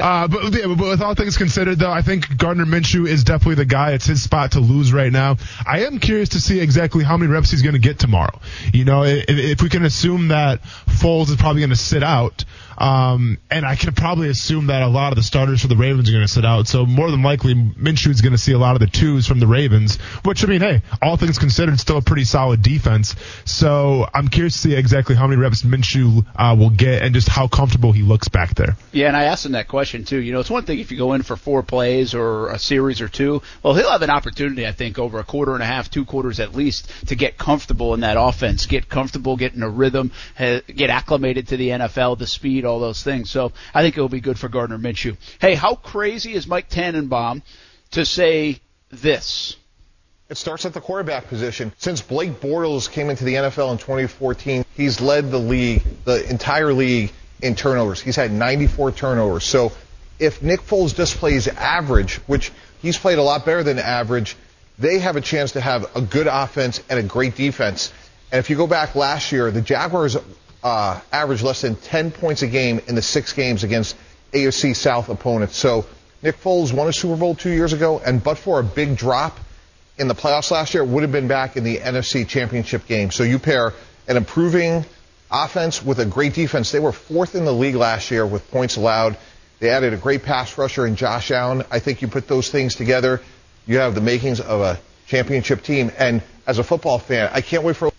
Uh, 0.00 0.26
but, 0.26 0.52
yeah, 0.54 0.66
but 0.66 0.78
with 0.78 1.02
all 1.02 1.14
things 1.14 1.36
considered, 1.36 1.78
though, 1.78 1.90
I 1.90 2.02
think 2.02 2.38
Gardner 2.38 2.64
Minshew 2.64 3.06
is 3.06 3.22
definitely 3.22 3.56
the 3.56 3.64
guy. 3.66 3.92
It's 3.92 4.06
his 4.06 4.22
spot 4.22 4.52
to 4.52 4.60
lose 4.60 4.92
right 4.92 5.12
now. 5.12 5.36
I 5.66 5.80
am 5.84 5.98
curious 5.98 6.30
to 6.30 6.40
see 6.40 6.58
exactly 6.58 7.04
how 7.04 7.16
many 7.16 7.30
reps 7.30 7.50
he's 7.50 7.62
going 7.62 7.74
to 7.74 7.78
get 7.78 7.98
tomorrow. 7.98 8.40
You 8.72 8.86
know, 8.86 9.04
if, 9.04 9.24
if 9.28 9.62
we 9.62 9.68
can 9.68 9.84
assume 9.84 10.28
that 10.28 10.62
Foles 10.62 11.28
is 11.28 11.36
probably 11.36 11.60
going 11.60 11.70
to 11.70 11.76
sit 11.76 12.02
out, 12.02 12.44
um, 12.78 13.38
and 13.50 13.66
I 13.66 13.74
can 13.74 13.92
probably 13.92 14.28
assume 14.28 14.68
that 14.68 14.82
a 14.82 14.86
lot 14.86 15.12
of 15.12 15.16
the 15.16 15.22
starters 15.24 15.62
for 15.62 15.68
the 15.68 15.76
Ravens 15.76 16.08
are 16.08 16.12
going 16.12 16.24
to 16.24 16.32
sit 16.32 16.44
out. 16.44 16.68
So 16.68 16.86
more 16.86 17.10
than 17.10 17.22
likely, 17.22 17.54
Minshew's 17.54 18.20
going 18.20 18.32
to 18.32 18.38
see 18.38 18.52
a 18.52 18.58
lot 18.58 18.74
of 18.74 18.80
the 18.80 18.86
twos 18.86 19.26
from 19.26 19.40
the 19.40 19.48
Ravens, 19.48 19.96
which 20.24 20.44
I 20.44 20.46
mean, 20.46 20.60
hey, 20.60 20.82
all 21.02 21.16
things 21.16 21.38
considered, 21.38 21.80
still 21.80 21.98
a 21.98 22.02
pretty 22.02 22.24
solid 22.24 22.62
defense. 22.62 23.16
So 23.44 24.06
I'm 24.14 24.28
curious 24.28 24.54
to 24.54 24.58
see 24.60 24.74
exactly 24.74 25.16
how 25.16 25.26
many 25.26 25.40
reps 25.40 25.62
Minshew 25.62 26.24
uh, 26.36 26.54
will 26.56 26.70
get 26.70 27.02
and 27.02 27.14
just 27.14 27.28
how 27.28 27.48
comfortable 27.48 27.90
he 27.90 28.02
looks 28.02 28.28
back 28.28 28.54
there. 28.54 28.76
Yeah, 28.92 29.08
and 29.08 29.16
I 29.16 29.24
asked 29.24 29.44
him 29.44 29.52
that 29.52 29.66
question 29.66 30.04
too. 30.04 30.18
You 30.18 30.32
know, 30.32 30.40
it's 30.40 30.50
one 30.50 30.64
thing 30.64 30.78
if 30.78 30.92
you 30.92 30.98
go 30.98 31.14
in 31.14 31.22
for 31.22 31.36
four 31.36 31.64
plays 31.64 32.14
or 32.14 32.50
a 32.50 32.58
series 32.60 33.00
or 33.00 33.08
two. 33.08 33.42
Well, 33.62 33.74
he'll 33.74 33.90
have 33.90 34.02
an 34.02 34.10
opportunity, 34.10 34.66
I 34.66 34.72
think, 34.72 35.00
over 35.00 35.18
a 35.18 35.24
quarter 35.24 35.54
and 35.54 35.62
a 35.62 35.66
half, 35.66 35.90
two 35.90 36.04
quarters 36.04 36.38
at 36.38 36.54
least, 36.54 36.90
to 37.08 37.16
get 37.16 37.36
comfortable 37.36 37.94
in 37.94 38.00
that 38.00 38.16
offense, 38.18 38.66
get 38.66 38.88
comfortable, 38.88 39.36
get 39.36 39.54
in 39.54 39.64
a 39.64 39.68
rhythm, 39.68 40.12
get 40.38 40.90
acclimated 40.90 41.48
to 41.48 41.56
the 41.56 41.70
NFL, 41.70 42.18
the 42.18 42.26
speed, 42.26 42.64
all 42.68 42.78
those 42.78 43.02
things. 43.02 43.30
So 43.30 43.52
I 43.74 43.82
think 43.82 43.96
it'll 43.96 44.08
be 44.08 44.20
good 44.20 44.38
for 44.38 44.48
Gardner 44.48 44.78
Minshew. 44.78 45.16
Hey, 45.40 45.54
how 45.54 45.74
crazy 45.74 46.34
is 46.34 46.46
Mike 46.46 46.68
Tannenbaum 46.68 47.42
to 47.92 48.04
say 48.04 48.60
this? 48.90 49.56
It 50.28 50.36
starts 50.36 50.66
at 50.66 50.74
the 50.74 50.80
quarterback 50.80 51.28
position. 51.28 51.72
Since 51.78 52.02
Blake 52.02 52.40
Bortles 52.40 52.90
came 52.90 53.08
into 53.08 53.24
the 53.24 53.34
NFL 53.34 53.72
in 53.72 53.78
2014, 53.78 54.64
he's 54.76 55.00
led 55.00 55.30
the 55.30 55.38
league, 55.38 55.82
the 56.04 56.28
entire 56.28 56.72
league 56.72 57.12
in 57.42 57.54
turnovers. 57.54 58.00
He's 58.00 58.16
had 58.16 58.30
94 58.30 58.92
turnovers. 58.92 59.44
So 59.44 59.72
if 60.18 60.42
Nick 60.42 60.60
Foles 60.60 60.94
just 60.94 61.16
plays 61.16 61.48
average, 61.48 62.16
which 62.26 62.52
he's 62.82 62.98
played 62.98 63.18
a 63.18 63.22
lot 63.22 63.46
better 63.46 63.62
than 63.62 63.78
average, 63.78 64.36
they 64.78 64.98
have 64.98 65.16
a 65.16 65.20
chance 65.20 65.52
to 65.52 65.60
have 65.60 65.96
a 65.96 66.02
good 66.02 66.26
offense 66.26 66.82
and 66.90 66.98
a 66.98 67.02
great 67.02 67.34
defense. 67.34 67.92
And 68.30 68.38
if 68.38 68.50
you 68.50 68.56
go 68.56 68.66
back 68.66 68.94
last 68.94 69.32
year, 69.32 69.50
the 69.50 69.62
Jaguars 69.62 70.16
uh, 70.68 71.00
averaged 71.10 71.42
less 71.42 71.62
than 71.62 71.76
10 71.76 72.10
points 72.10 72.42
a 72.42 72.46
game 72.46 72.80
in 72.88 72.94
the 72.94 73.00
six 73.00 73.32
games 73.32 73.64
against 73.64 73.96
AFC 74.32 74.76
South 74.76 75.08
opponents. 75.08 75.56
So 75.56 75.86
Nick 76.22 76.36
Foles 76.36 76.74
won 76.74 76.88
a 76.88 76.92
Super 76.92 77.16
Bowl 77.16 77.34
two 77.34 77.50
years 77.50 77.72
ago, 77.72 78.00
and 78.04 78.22
but 78.22 78.36
for 78.36 78.60
a 78.60 78.62
big 78.62 78.96
drop 78.96 79.38
in 79.96 80.08
the 80.08 80.14
playoffs 80.14 80.50
last 80.50 80.74
year, 80.74 80.84
would 80.84 81.02
have 81.02 81.10
been 81.10 81.26
back 81.26 81.56
in 81.56 81.64
the 81.64 81.78
NFC 81.78 82.28
Championship 82.28 82.86
game. 82.86 83.10
So 83.10 83.22
you 83.22 83.38
pair 83.38 83.72
an 84.06 84.18
improving 84.18 84.84
offense 85.30 85.82
with 85.82 86.00
a 86.00 86.04
great 86.04 86.34
defense. 86.34 86.70
They 86.70 86.80
were 86.80 86.92
fourth 86.92 87.34
in 87.34 87.46
the 87.46 87.52
league 87.52 87.74
last 87.74 88.10
year 88.10 88.26
with 88.26 88.50
points 88.50 88.76
allowed. 88.76 89.16
They 89.60 89.70
added 89.70 89.94
a 89.94 89.96
great 89.96 90.22
pass 90.22 90.58
rusher 90.58 90.86
in 90.86 90.96
Josh 90.96 91.30
Allen. 91.30 91.64
I 91.70 91.78
think 91.78 92.02
you 92.02 92.08
put 92.08 92.28
those 92.28 92.50
things 92.50 92.74
together, 92.74 93.22
you 93.66 93.78
have 93.78 93.94
the 93.94 94.02
makings 94.02 94.40
of 94.40 94.60
a 94.60 94.78
championship 95.06 95.62
team. 95.62 95.90
And 95.98 96.22
as 96.46 96.58
a 96.58 96.62
football 96.62 96.98
fan, 96.98 97.30
I 97.32 97.40
can't 97.40 97.62
wait 97.62 97.76
for. 97.76 97.90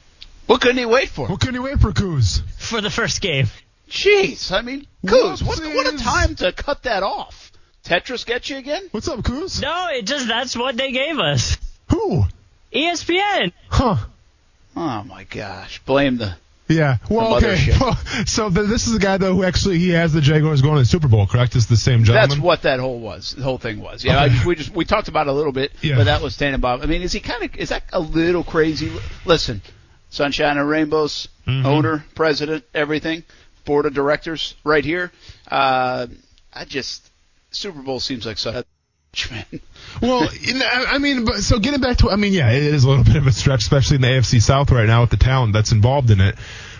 What 0.49 0.61
couldn't 0.61 0.77
he 0.79 0.85
wait 0.87 1.09
for? 1.09 1.27
What 1.27 1.39
couldn't 1.39 1.53
he 1.53 1.59
wait 1.59 1.79
for, 1.79 1.91
Kuz? 1.91 2.41
For 2.57 2.81
the 2.81 2.89
first 2.89 3.21
game. 3.21 3.45
Jeez, 3.87 4.51
I 4.51 4.63
mean, 4.63 4.87
Kuz, 5.05 5.43
what, 5.45 5.59
what 5.59 5.93
a 5.93 5.97
time 5.97 6.33
to 6.37 6.51
cut 6.51 6.81
that 6.83 7.03
off. 7.03 7.51
Tetris 7.83 8.25
get 8.25 8.49
you 8.49 8.57
again? 8.57 8.87
What's 8.89 9.07
up, 9.07 9.19
Kuz? 9.19 9.61
No, 9.61 9.89
it 9.91 10.07
just 10.07 10.27
that's 10.27 10.57
what 10.57 10.75
they 10.75 10.91
gave 10.91 11.19
us. 11.19 11.55
Who? 11.91 12.23
ESPN. 12.73 13.51
Huh. 13.69 13.97
Oh 14.75 15.03
my 15.03 15.23
gosh, 15.25 15.83
blame 15.85 16.17
the. 16.17 16.35
Yeah. 16.67 16.97
Well, 17.11 17.35
okay. 17.37 17.71
Well, 17.79 17.95
so 18.25 18.49
th- 18.49 18.67
this 18.67 18.87
is 18.87 18.95
a 18.95 18.99
guy 18.99 19.17
though 19.17 19.35
who 19.35 19.43
actually 19.43 19.77
he 19.77 19.89
has 19.89 20.13
the 20.13 20.21
Jaguars 20.21 20.63
going 20.63 20.75
to 20.77 20.81
the 20.81 20.85
Super 20.85 21.07
Bowl, 21.07 21.27
correct? 21.27 21.55
It's 21.55 21.67
the 21.67 21.77
same 21.77 22.05
gentleman. 22.05 22.29
That's 22.29 22.41
what 22.41 22.63
that 22.63 22.79
whole 22.79 22.99
was. 22.99 23.35
The 23.35 23.43
whole 23.43 23.59
thing 23.59 23.81
was. 23.81 24.03
Yeah, 24.03 24.23
Okay. 24.25 24.33
just, 24.33 24.45
we 24.47 24.55
just 24.55 24.71
we 24.75 24.85
talked 24.85 25.09
about 25.09 25.27
it 25.27 25.29
a 25.29 25.33
little 25.33 25.51
bit, 25.51 25.71
Yeah. 25.81 25.95
but 25.97 26.05
that 26.05 26.21
was 26.23 26.35
Tannenbaum. 26.37 26.81
I 26.81 26.87
mean, 26.87 27.03
is 27.03 27.11
he 27.11 27.19
kind 27.19 27.43
of 27.43 27.55
is 27.55 27.69
that 27.69 27.83
a 27.93 27.99
little 27.99 28.43
crazy? 28.43 28.91
Listen, 29.25 29.61
Sunshine 30.09 30.57
and 30.57 30.67
Rainbows, 30.67 31.27
Mm-hmm. 31.47 31.65
owner, 31.65 32.05
president, 32.13 32.63
everything, 32.75 33.23
board 33.65 33.87
of 33.87 33.93
directors, 33.95 34.53
right 34.63 34.85
here. 34.85 35.11
Uh, 35.49 36.05
I 36.53 36.65
just 36.65 37.09
Super 37.49 37.81
Bowl 37.81 37.99
seems 37.99 38.23
like 38.25 38.37
such 38.37 38.53
a 38.55 39.33
man. 39.33 39.45
Well, 40.03 40.29
you 40.35 40.53
know, 40.53 40.65
I 40.71 40.85
I 40.95 40.97
mean, 40.99 41.25
but 41.25 41.37
so 41.37 41.57
getting 41.57 41.81
back 41.81 41.97
to, 41.97 42.11
I 42.11 42.15
mean, 42.17 42.31
yeah, 42.33 42.51
it 42.51 42.61
is 42.61 42.83
a 42.83 42.89
little 42.89 43.03
bit 43.11 43.15
of 43.15 43.25
a 43.25 43.31
stretch, 43.31 43.61
especially 43.63 43.95
in 43.95 44.01
the 44.01 44.07
AFC 44.09 44.39
South 44.43 44.69
right 44.69 44.85
now 44.85 45.01
with 45.01 45.09
the 45.09 45.17
talent 45.17 45.53
that's 45.53 45.71
involved 45.71 46.11
in 46.11 46.21
it. 46.21 46.35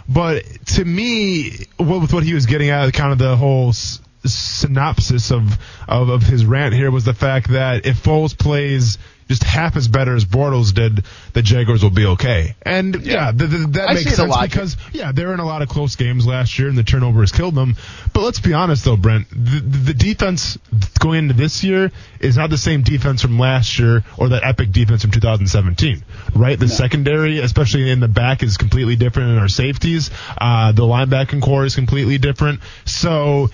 But 0.08 0.44
to 0.76 0.86
me, 0.86 1.66
with 1.80 2.14
what 2.14 2.24
he 2.24 2.36
was 2.36 2.46
getting 2.46 2.70
at, 2.70 2.94
kind 2.94 3.12
of 3.12 3.18
the 3.18 3.36
whole 3.36 3.70
s- 3.70 4.00
synopsis 4.26 5.32
of, 5.32 5.58
of 5.88 6.10
of 6.10 6.22
his 6.22 6.46
rant 6.46 6.76
here 6.76 6.92
was 6.92 7.06
the 7.06 7.14
fact 7.16 7.50
that 7.52 7.86
if 7.88 8.04
Foles 8.04 8.38
plays 8.38 9.00
just 9.30 9.44
half 9.44 9.76
as 9.76 9.88
better 9.88 10.16
as 10.16 10.26
Bortles 10.26 10.74
did, 10.74 11.06
the 11.34 11.44
Jaguars 11.44 11.84
will 11.84 11.92
be 11.92 12.06
okay. 12.06 12.56
And 12.64 13.06
yeah, 13.06 13.32
th- 13.32 13.50
th- 13.50 13.68
that 13.70 13.90
I 13.90 13.94
makes 13.94 14.16
sense 14.16 14.36
because 14.42 14.76
yeah, 14.92 15.12
they're 15.12 15.34
in 15.34 15.40
a 15.40 15.46
lot 15.46 15.62
of 15.62 15.70
close 15.70 15.96
games 15.96 16.26
last 16.26 16.58
year, 16.58 16.68
and 16.68 16.78
the 16.78 16.84
turnover 16.84 17.20
has 17.22 17.32
killed 17.32 17.54
them. 17.54 17.76
But 18.12 18.22
let's 18.22 18.40
be 18.40 18.54
honest, 18.54 18.84
though, 18.86 18.98
Brent, 18.98 19.30
the, 19.30 19.60
the 19.60 19.94
defense 19.94 20.58
going 21.00 21.20
into 21.20 21.36
this 21.36 21.64
year 21.64 21.92
is 22.20 22.38
not 22.38 22.50
the 22.50 22.58
same 22.58 22.82
defense 22.82 23.22
from 23.22 23.38
last 23.38 23.78
year 23.78 24.04
or 24.18 24.30
that 24.30 24.44
epic 24.44 24.72
defense 24.72 25.04
from 25.04 25.12
2017, 25.12 26.04
right? 26.36 26.60
The 26.60 26.68
secondary, 26.68 27.38
especially 27.38 27.92
in 27.92 28.00
the 28.00 28.08
back, 28.08 28.42
is 28.42 28.58
completely 28.58 28.96
different 28.96 29.30
in 29.30 29.38
our 29.38 29.48
safeties. 29.48 30.10
Uh, 30.40 30.72
the 30.72 30.82
linebacking 30.84 31.44
corps 31.44 31.66
is 31.66 31.76
completely 31.76 32.18
different. 32.18 32.62
So 32.86 33.50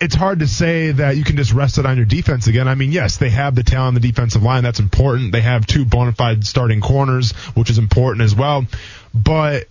it's 0.00 0.14
hard 0.14 0.40
to 0.40 0.46
say 0.46 0.92
that 0.92 1.16
you 1.16 1.24
can 1.24 1.36
just 1.36 1.52
rest 1.52 1.78
it 1.78 1.86
on 1.86 1.96
your 1.96 2.06
defense 2.06 2.46
again. 2.46 2.68
I 2.68 2.74
mean, 2.74 2.92
yes, 2.92 3.16
they 3.16 3.30
have 3.30 3.54
the 3.54 3.62
talent 3.64 3.88
on 3.88 3.94
the 3.94 4.00
defensive 4.00 4.42
line. 4.42 4.62
That's 4.62 4.78
important. 4.80 5.32
They 5.32 5.40
have 5.40 5.66
two 5.66 5.84
bona 5.84 6.12
fide 6.12 6.44
starting 6.46 6.80
corners, 6.80 7.32
which 7.54 7.68
is 7.70 7.78
important 7.78 8.22
as 8.22 8.34
well. 8.34 8.64
But 9.12 9.66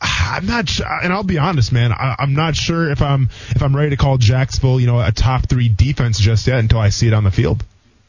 I'm 0.00 0.46
not, 0.46 0.68
su- 0.68 0.84
and 0.84 1.12
I'll 1.12 1.22
be 1.22 1.38
honest, 1.38 1.72
man. 1.72 1.92
I, 1.92 2.16
I'm 2.18 2.34
not 2.34 2.54
sure 2.54 2.90
if 2.90 3.00
I'm 3.00 3.30
if 3.50 3.62
I'm 3.62 3.74
ready 3.74 3.90
to 3.90 3.96
call 3.96 4.18
Jacksonville, 4.18 4.80
you 4.80 4.86
know, 4.86 5.00
a 5.00 5.12
top 5.12 5.48
three 5.48 5.68
defense 5.68 6.18
just 6.18 6.46
yet 6.46 6.58
until 6.58 6.78
I 6.78 6.90
see 6.90 7.06
it 7.06 7.14
on 7.14 7.24
the 7.24 7.30
field. 7.30 7.64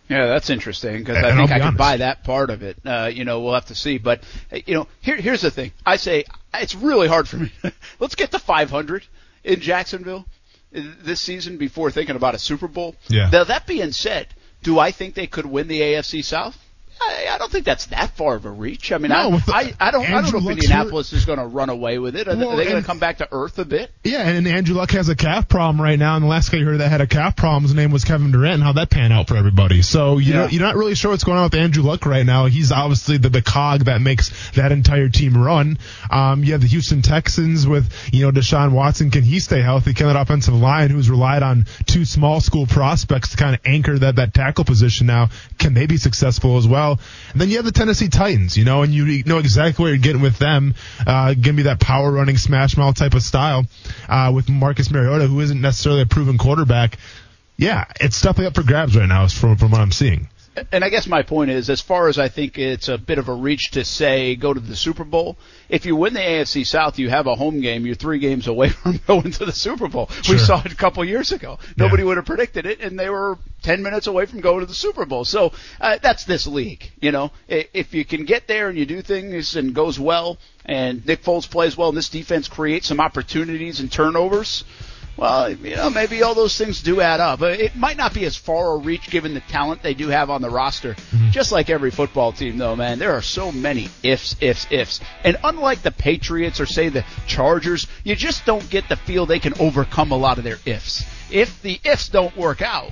Yeah, 0.10 0.26
that's 0.28 0.50
interesting 0.50 0.98
because 0.98 1.18
I 1.18 1.34
think 1.34 1.50
be 1.50 1.54
I 1.56 1.60
can 1.60 1.68
honest. 1.68 1.78
buy 1.78 1.98
that 1.98 2.24
part 2.26 2.50
of 2.50 2.62
it. 2.62 2.78
Uh, 2.86 3.10
you 3.12 3.24
know, 3.24 3.40
we'll 3.40 3.54
have 3.54 3.68
to 3.68 3.76
see. 3.76 4.00
But 4.00 4.22
you 4.52 4.76
know, 4.76 4.88
here, 5.02 5.16
here's 5.16 5.42
the 5.42 5.50
thing. 5.50 5.72
I 5.86 5.96
say 5.96 6.26
it's 6.54 6.76
really 6.76 7.08
hard 7.08 7.28
for 7.28 7.38
me. 7.38 7.52
Let's 8.00 8.16
get 8.16 8.32
to 8.32 8.40
500 8.40 9.06
in 9.46 9.62
Jacksonville 9.62 10.26
this 10.74 11.22
season 11.22 11.58
before 11.58 11.92
thinking 11.92 12.16
about 12.16 12.36
a 12.36 12.40
Super 12.40 12.68
Bowl. 12.68 12.96
Yeah. 13.08 13.30
Now 13.30 13.44
that 13.44 13.68
being 13.68 13.92
said, 13.92 14.28
do 14.64 14.80
I 14.80 14.92
think 14.92 15.14
they 15.14 15.28
could 15.28 15.46
win 15.46 15.68
the 15.68 15.82
AFC 15.82 16.24
South? 16.24 16.58
I, 17.02 17.28
I 17.32 17.38
don't 17.38 17.52
think 17.52 17.66
that's 17.66 17.88
that 17.88 18.16
far 18.16 18.36
of 18.36 18.46
a 18.46 18.50
reach. 18.52 18.92
I 18.92 18.98
mean, 18.98 19.10
No, 19.10 19.40
I, 19.48 19.74
I, 19.80 19.88
I 19.88 19.92
don't, 19.92 20.06
I 20.06 20.12
don't 20.12 20.26
Andrew 20.26 20.32
know 20.32 20.38
if 20.40 20.44
Luck's 20.46 20.64
Indianapolis 20.64 21.14
is 21.14 21.26
going 21.26 21.40
to 21.40 21.46
run 21.46 21.70
away 21.70 22.00
with 22.00 22.16
it. 22.16 22.28
Are, 22.28 22.36
they- 22.36 22.46
Well, 22.46 22.56
they 22.56 22.66
going 22.66 22.82
to 22.82 22.86
come 22.86 23.00
back 23.00 23.18
to 23.18 23.28
earth 23.32 23.60
a 23.60 23.66
bit? 23.66 23.92
Yeah, 24.04 24.28
and 24.28 24.48
Andrew 24.48 24.76
Luck 24.76 24.92
has 24.92 25.10
a 25.10 25.16
calf 25.16 25.48
problem 25.50 25.82
right 25.82 25.98
now, 26.00 26.16
and 26.16 26.24
the 26.24 26.30
last 26.30 26.52
guy 26.52 26.60
you 26.60 26.66
heard 26.66 26.80
that 26.80 26.90
had 26.90 27.02
a 27.02 27.08
calf 27.08 27.36
problem, 27.36 27.64
his 27.64 27.74
name 27.74 27.92
was 27.92 28.04
Kevin 28.06 28.32
Durant, 28.32 28.56
and 28.56 28.64
how 28.64 28.74
that 28.74 28.90
pan 28.90 29.12
out 29.12 29.28
for 29.28 29.36
everybody. 29.36 29.82
So 29.82 30.18
you 30.18 30.34
Yeah. 30.34 30.40
know, 30.44 30.48
you're 30.48 30.62
not 30.62 30.76
really 30.76 30.96
sure 30.96 31.12
what's 31.12 31.24
going 31.24 31.38
on 31.38 31.46
with 31.46 31.56
Andrew 31.56 31.84
Luck 31.84 32.06
right 32.06 32.26
now. 32.26 32.46
He's 32.46 32.72
obviously 32.72 33.18
the, 33.18 33.30
the 33.30 33.42
cog 33.42 33.86
that 33.86 34.00
makes 34.02 34.52
that 34.52 34.72
entire 34.72 35.10
team 35.10 35.36
run. 35.38 35.78
Um, 36.10 36.44
you 36.44 36.54
have 36.54 36.62
the 36.62 36.68
Houston 36.68 37.02
Texans 37.02 37.68
with 37.68 37.92
you 38.14 38.26
know 38.26 38.32
Deshaun 38.32 38.72
Watson. 38.72 39.12
Can 39.12 39.24
he 39.24 39.40
stay 39.40 39.62
healthy? 39.62 39.94
Can 39.94 40.08
that 40.08 40.16
offensive 40.16 40.54
line, 40.54 40.90
who's 40.90 41.10
relied 41.10 41.44
on 41.44 41.66
two 41.86 42.06
small 42.06 42.40
school 42.40 42.66
prospects 42.66 43.30
to 43.32 43.38
kind 43.38 43.56
of 43.56 43.62
anchor 43.66 43.98
that 44.00 44.16
that 44.18 44.34
tackle 44.34 44.64
position 44.64 45.08
now, 45.08 45.30
can 45.58 45.74
they 45.74 45.86
be 45.86 45.98
successful 45.98 46.58
as 46.58 46.68
well? 46.68 46.83
And 46.92 47.42
then 47.42 47.50
you 47.50 47.58
have 47.58 47.66
the 47.66 47.72
Tennessee 47.72 48.10
Titans, 48.10 48.58
you 48.58 48.66
know, 48.66 48.84
and 48.84 48.94
you 48.94 49.24
know 49.24 49.40
exactly 49.40 49.84
what 49.84 49.90
you're 49.90 49.98
getting 49.98 50.22
with 50.22 50.38
them. 50.38 50.76
Uh, 51.06 51.34
be 51.34 51.64
that 51.64 51.80
power 51.80 52.12
running 52.12 52.38
smash 52.38 52.78
mouth 52.78 52.96
type 52.96 53.14
of 53.14 53.24
style 53.24 53.66
uh, 54.10 54.32
with 54.34 54.50
Marcus 54.50 54.92
Mariota, 54.92 55.28
who 55.28 55.40
isn't 55.40 55.62
necessarily 55.62 56.02
a 56.02 56.06
proven 56.06 56.38
quarterback. 56.38 56.98
Yeah, 57.58 57.86
it's 58.00 58.22
definitely 58.22 58.48
up 58.48 58.56
for 58.56 58.64
grabs 58.64 58.96
right 58.96 59.08
now, 59.08 59.28
from 59.28 59.58
from 59.58 59.72
what 59.72 59.82
I'm 59.82 59.92
seeing. 59.92 60.28
And 60.72 60.84
I 60.84 60.90
guess 60.90 61.08
my 61.08 61.24
point 61.24 61.50
is, 61.50 61.70
as 61.70 61.82
far 61.82 62.08
as 62.08 62.20
I 62.20 62.30
think 62.30 62.60
it's 62.60 62.88
a 62.88 62.98
bit 62.98 63.18
of 63.18 63.28
a 63.28 63.34
reach 63.34 63.72
to 63.72 63.84
say 63.84 64.36
go 64.36 64.54
to 64.54 64.60
the 64.60 64.76
Super 64.76 65.04
Bowl, 65.04 65.38
if 65.68 65.86
you 65.86 65.96
win 65.96 66.14
the 66.14 66.20
AFC 66.20 66.66
South, 66.66 67.00
you 67.00 67.10
have 67.10 67.26
a 67.26 67.36
home 67.36 67.60
game. 67.60 67.86
You're 67.86 67.96
three 67.96 68.20
games 68.20 68.48
away 68.48 68.70
from 68.84 69.00
going 69.08 69.32
to 69.32 69.46
the 69.46 69.52
Super 69.52 69.88
Bowl. 69.88 70.08
Sure. 70.22 70.36
We 70.36 70.40
saw 70.40 70.62
it 70.64 70.72
a 70.72 70.76
couple 70.76 71.04
years 71.06 71.32
ago. 71.32 71.58
Nobody 71.76 72.04
would 72.04 72.18
have 72.18 72.26
predicted 72.26 72.66
it, 72.66 72.82
and 72.82 73.00
they 73.00 73.10
were 73.10 73.40
ten 73.64 73.82
minutes 73.82 74.06
away 74.06 74.26
from 74.28 74.42
going 74.42 74.60
to 74.60 74.66
the 74.66 74.74
Super 74.76 75.06
Bowl. 75.06 75.26
So 75.26 75.54
uh, 75.82 75.98
that's 76.02 76.26
this 76.26 76.46
league. 76.46 76.92
You 77.02 77.12
know, 77.12 77.32
if 77.48 77.94
you 77.94 78.06
can 78.06 78.26
get 78.26 78.48
there 78.48 78.70
and 78.70 78.78
you 78.78 78.86
do 78.86 79.02
things 79.02 79.56
and 79.56 79.74
goes 79.74 80.00
well, 80.00 80.38
and 80.66 81.06
Nick 81.06 81.24
Foles 81.24 81.50
plays 81.50 81.76
well, 81.76 81.90
and 81.90 81.98
this 81.98 82.10
defense 82.10 82.48
creates 82.48 82.88
some 82.88 83.00
opportunities 83.00 83.80
and 83.80 83.92
turnovers. 83.92 84.64
Well, 85.16 85.52
you 85.52 85.76
know, 85.76 85.92
maybe 85.92 86.24
all 86.24 86.34
those 86.34 86.58
things 86.58 86.82
do 86.82 87.00
add 87.00 87.20
up. 87.20 87.42
Uh, 87.42 87.46
It 87.48 87.76
might 87.76 87.98
not 87.98 88.14
be 88.16 88.26
as 88.26 88.36
far 88.36 88.74
a 88.74 88.78
reach 88.78 89.10
given 89.12 89.36
the 89.36 89.42
talent 89.42 89.84
they 89.84 89.94
do 89.94 90.08
have 90.08 90.32
on 90.32 90.42
the 90.42 90.50
roster. 90.50 90.96
Just 91.30 91.52
like 91.52 91.70
every 91.70 91.92
football 91.92 92.32
team, 92.32 92.58
though, 92.58 92.76
man, 92.76 92.98
there 92.98 93.12
are 93.14 93.22
so 93.22 93.52
many 93.52 93.90
ifs, 94.02 94.36
ifs, 94.42 94.66
ifs. 94.72 95.02
And 95.24 95.38
unlike 95.44 95.84
the 95.84 95.92
Patriots 95.92 96.60
or 96.60 96.66
say 96.66 96.90
the 96.90 97.06
Chargers, 97.28 97.86
you 98.04 98.16
just 98.16 98.44
don't 98.46 98.68
get 98.72 98.90
the 98.90 98.96
feel 98.96 99.26
they 99.28 99.40
can 99.40 99.54
overcome 99.60 100.12
a 100.12 100.18
lot 100.18 100.40
of 100.40 100.44
their 100.44 100.58
ifs. 100.66 101.06
If 101.32 101.62
the 101.62 101.80
ifs 101.84 102.10
don't 102.10 102.36
work 102.36 102.62
out, 102.64 102.92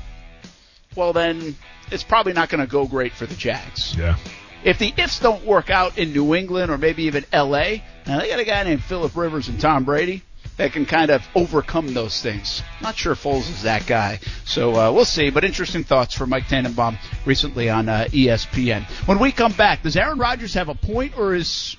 well, 0.95 1.13
then 1.13 1.55
it's 1.91 2.03
probably 2.03 2.33
not 2.33 2.49
going 2.49 2.61
to 2.61 2.67
go 2.71 2.85
great 2.85 3.13
for 3.13 3.25
the 3.25 3.35
Jags. 3.35 3.95
Yeah. 3.97 4.15
If 4.63 4.77
the 4.77 4.93
ifs 4.95 5.19
don't 5.19 5.43
work 5.43 5.71
out 5.71 5.97
in 5.97 6.13
New 6.13 6.35
England 6.35 6.71
or 6.71 6.77
maybe 6.77 7.03
even 7.05 7.25
L.A., 7.31 7.83
now 8.05 8.19
they 8.19 8.29
got 8.29 8.39
a 8.39 8.45
guy 8.45 8.63
named 8.63 8.83
Philip 8.83 9.15
Rivers 9.15 9.47
and 9.47 9.59
Tom 9.59 9.85
Brady 9.85 10.21
that 10.61 10.73
can 10.73 10.85
kind 10.85 11.09
of 11.09 11.27
overcome 11.33 11.91
those 11.95 12.21
things. 12.21 12.61
Not 12.81 12.95
sure 12.95 13.15
Foles 13.15 13.49
is 13.49 13.63
that 13.63 13.87
guy, 13.87 14.19
so 14.45 14.75
uh, 14.75 14.91
we'll 14.91 15.05
see. 15.05 15.31
But 15.31 15.43
interesting 15.43 15.83
thoughts 15.83 16.13
from 16.13 16.29
Mike 16.29 16.47
Tannenbaum 16.47 16.99
recently 17.25 17.67
on 17.67 17.89
uh, 17.89 18.05
ESPN. 18.11 18.83
When 19.07 19.17
we 19.17 19.31
come 19.31 19.53
back, 19.53 19.81
does 19.81 19.97
Aaron 19.97 20.19
Rodgers 20.19 20.53
have 20.53 20.69
a 20.69 20.75
point, 20.75 21.17
or 21.17 21.33
is 21.33 21.77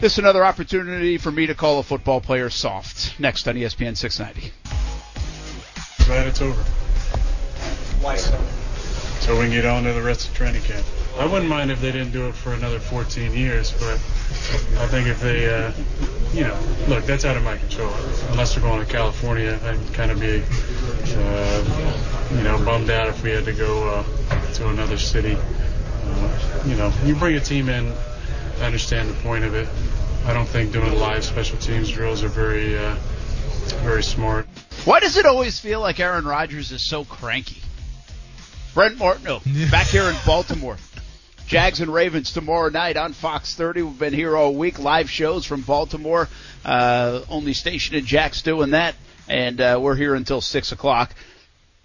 this 0.00 0.18
another 0.18 0.44
opportunity 0.44 1.18
for 1.18 1.30
me 1.30 1.46
to 1.46 1.54
call 1.54 1.78
a 1.78 1.84
football 1.84 2.20
player 2.20 2.50
soft? 2.50 3.18
Next 3.20 3.46
on 3.46 3.54
ESPN 3.54 3.96
690. 3.96 4.52
Glad 6.04 6.26
it's 6.26 6.42
over. 6.42 6.60
Why 8.00 8.16
so? 8.16 8.67
So 9.20 9.38
we 9.38 9.46
can 9.46 9.52
get 9.52 9.66
on 9.66 9.84
to 9.84 9.92
the 9.92 10.02
rest 10.02 10.28
of 10.28 10.34
training 10.34 10.62
camp. 10.62 10.86
I 11.18 11.26
wouldn't 11.26 11.48
mind 11.48 11.70
if 11.70 11.80
they 11.80 11.90
didn't 11.90 12.12
do 12.12 12.28
it 12.28 12.34
for 12.34 12.52
another 12.52 12.78
14 12.78 13.32
years, 13.32 13.72
but 13.72 13.94
I 14.80 14.86
think 14.86 15.08
if 15.08 15.20
they, 15.20 15.52
uh, 15.52 15.72
you 16.32 16.44
know, 16.44 16.58
look, 16.86 17.04
that's 17.04 17.24
out 17.24 17.36
of 17.36 17.42
my 17.42 17.56
control. 17.56 17.92
Unless 18.30 18.54
they're 18.54 18.62
going 18.62 18.84
to 18.84 18.90
California, 18.90 19.58
I'd 19.64 19.94
kind 19.94 20.12
of 20.12 20.20
be, 20.20 20.42
uh, 21.16 22.36
you 22.36 22.42
know, 22.44 22.64
bummed 22.64 22.90
out 22.90 23.08
if 23.08 23.22
we 23.22 23.30
had 23.30 23.44
to 23.46 23.52
go 23.52 23.88
uh, 23.88 24.52
to 24.54 24.68
another 24.68 24.96
city. 24.96 25.36
Uh, 25.36 26.62
you 26.66 26.76
know, 26.76 26.92
you 27.04 27.16
bring 27.16 27.34
a 27.34 27.40
team 27.40 27.68
in, 27.68 27.92
I 28.60 28.66
understand 28.66 29.10
the 29.10 29.14
point 29.14 29.44
of 29.44 29.54
it. 29.54 29.68
I 30.24 30.32
don't 30.32 30.48
think 30.48 30.72
doing 30.72 30.98
live 30.98 31.24
special 31.24 31.58
teams 31.58 31.90
drills 31.90 32.22
are 32.22 32.28
very, 32.28 32.78
uh, 32.78 32.94
very 33.82 34.02
smart. 34.04 34.46
Why 34.84 35.00
does 35.00 35.16
it 35.16 35.26
always 35.26 35.58
feel 35.58 35.80
like 35.80 35.98
Aaron 35.98 36.24
Rodgers 36.24 36.70
is 36.70 36.88
so 36.88 37.04
cranky? 37.04 37.60
Brent 38.78 38.96
Martineau, 38.96 39.40
back 39.72 39.88
here 39.88 40.04
in 40.04 40.14
Baltimore. 40.24 40.76
Jags 41.48 41.80
and 41.80 41.92
Ravens 41.92 42.32
tomorrow 42.32 42.68
night 42.68 42.96
on 42.96 43.12
Fox 43.12 43.56
30. 43.56 43.82
We've 43.82 43.98
been 43.98 44.12
here 44.12 44.36
all 44.36 44.54
week, 44.54 44.78
live 44.78 45.10
shows 45.10 45.44
from 45.44 45.62
Baltimore. 45.62 46.28
Uh, 46.64 47.22
only 47.28 47.54
station 47.54 47.96
in 47.96 48.06
Jack's 48.06 48.40
doing 48.42 48.70
that, 48.70 48.94
and 49.28 49.60
uh, 49.60 49.80
we're 49.82 49.96
here 49.96 50.14
until 50.14 50.40
six 50.40 50.70
o'clock. 50.70 51.12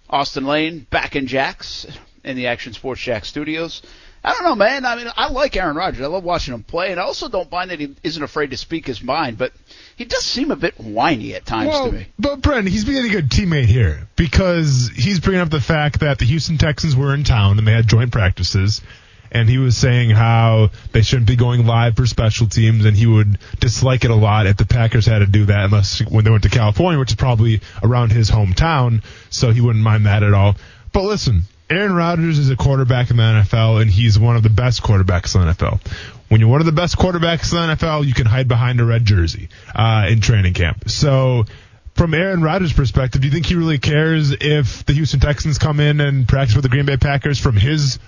Austin 0.08 0.46
Lane 0.46 0.86
back 0.88 1.16
in 1.16 1.26
Jack's 1.26 1.84
in 2.22 2.36
the 2.36 2.46
Action 2.46 2.74
Sports 2.74 3.00
Jax 3.00 3.26
studios. 3.26 3.82
I 4.22 4.32
don't 4.32 4.44
know, 4.44 4.54
man. 4.54 4.86
I 4.86 4.94
mean, 4.94 5.08
I 5.16 5.32
like 5.32 5.56
Aaron 5.56 5.74
Rodgers. 5.74 6.00
I 6.00 6.06
love 6.06 6.22
watching 6.22 6.54
him 6.54 6.62
play, 6.62 6.92
and 6.92 7.00
I 7.00 7.02
also 7.02 7.28
don't 7.28 7.50
mind 7.50 7.72
that 7.72 7.80
he 7.80 7.96
isn't 8.04 8.22
afraid 8.22 8.52
to 8.52 8.56
speak 8.56 8.86
his 8.86 9.02
mind. 9.02 9.36
But 9.36 9.52
he 9.96 10.04
does 10.04 10.24
seem 10.24 10.50
a 10.50 10.56
bit 10.56 10.78
whiny 10.78 11.34
at 11.34 11.46
times 11.46 11.68
well, 11.68 11.86
to 11.86 11.92
me. 11.92 12.06
But 12.18 12.40
Brent, 12.40 12.68
he's 12.68 12.84
being 12.84 13.04
a 13.04 13.08
good 13.08 13.28
teammate 13.28 13.66
here 13.66 14.08
because 14.16 14.90
he's 14.94 15.20
bringing 15.20 15.40
up 15.40 15.50
the 15.50 15.60
fact 15.60 16.00
that 16.00 16.18
the 16.18 16.24
Houston 16.24 16.58
Texans 16.58 16.96
were 16.96 17.14
in 17.14 17.24
town 17.24 17.58
and 17.58 17.66
they 17.66 17.72
had 17.72 17.86
joint 17.86 18.12
practices. 18.12 18.82
And 19.30 19.48
he 19.48 19.58
was 19.58 19.76
saying 19.76 20.10
how 20.10 20.70
they 20.92 21.02
shouldn't 21.02 21.26
be 21.26 21.34
going 21.34 21.66
live 21.66 21.96
for 21.96 22.06
special 22.06 22.46
teams, 22.46 22.84
and 22.84 22.96
he 22.96 23.06
would 23.06 23.38
dislike 23.58 24.04
it 24.04 24.12
a 24.12 24.14
lot 24.14 24.46
if 24.46 24.56
the 24.56 24.64
Packers 24.64 25.06
had 25.06 25.18
to 25.20 25.26
do 25.26 25.46
that, 25.46 25.64
unless 25.64 25.98
when 26.08 26.24
they 26.24 26.30
went 26.30 26.44
to 26.44 26.48
California, 26.48 27.00
which 27.00 27.10
is 27.10 27.16
probably 27.16 27.60
around 27.82 28.12
his 28.12 28.30
hometown, 28.30 29.02
so 29.30 29.50
he 29.50 29.60
wouldn't 29.60 29.82
mind 29.82 30.06
that 30.06 30.22
at 30.22 30.34
all. 30.34 30.54
But 30.92 31.02
listen, 31.02 31.42
Aaron 31.68 31.94
Rodgers 31.94 32.38
is 32.38 32.50
a 32.50 32.56
quarterback 32.56 33.10
in 33.10 33.16
the 33.16 33.22
NFL, 33.22 33.82
and 33.82 33.90
he's 33.90 34.18
one 34.18 34.36
of 34.36 34.44
the 34.44 34.50
best 34.50 34.82
quarterbacks 34.82 35.34
in 35.34 35.40
the 35.40 35.52
NFL. 35.52 35.80
When 36.28 36.40
you're 36.40 36.50
one 36.50 36.60
of 36.60 36.66
the 36.66 36.72
best 36.72 36.96
quarterbacks 36.96 37.52
in 37.52 37.68
the 37.68 37.76
NFL, 37.76 38.06
you 38.06 38.14
can 38.14 38.26
hide 38.26 38.48
behind 38.48 38.80
a 38.80 38.84
red 38.84 39.04
jersey 39.04 39.48
uh, 39.74 40.06
in 40.08 40.20
training 40.20 40.54
camp. 40.54 40.88
So, 40.88 41.44
from 41.94 42.12
Aaron 42.12 42.42
Rodgers' 42.42 42.72
perspective, 42.72 43.20
do 43.20 43.28
you 43.28 43.32
think 43.32 43.46
he 43.46 43.54
really 43.54 43.78
cares 43.78 44.32
if 44.32 44.84
the 44.84 44.94
Houston 44.94 45.20
Texans 45.20 45.58
come 45.58 45.80
in 45.80 46.00
and 46.00 46.26
practice 46.26 46.56
with 46.56 46.64
the 46.64 46.68
Green 46.68 46.86
Bay 46.86 46.96
Packers 46.96 47.38
from 47.38 47.56
his 47.56 47.98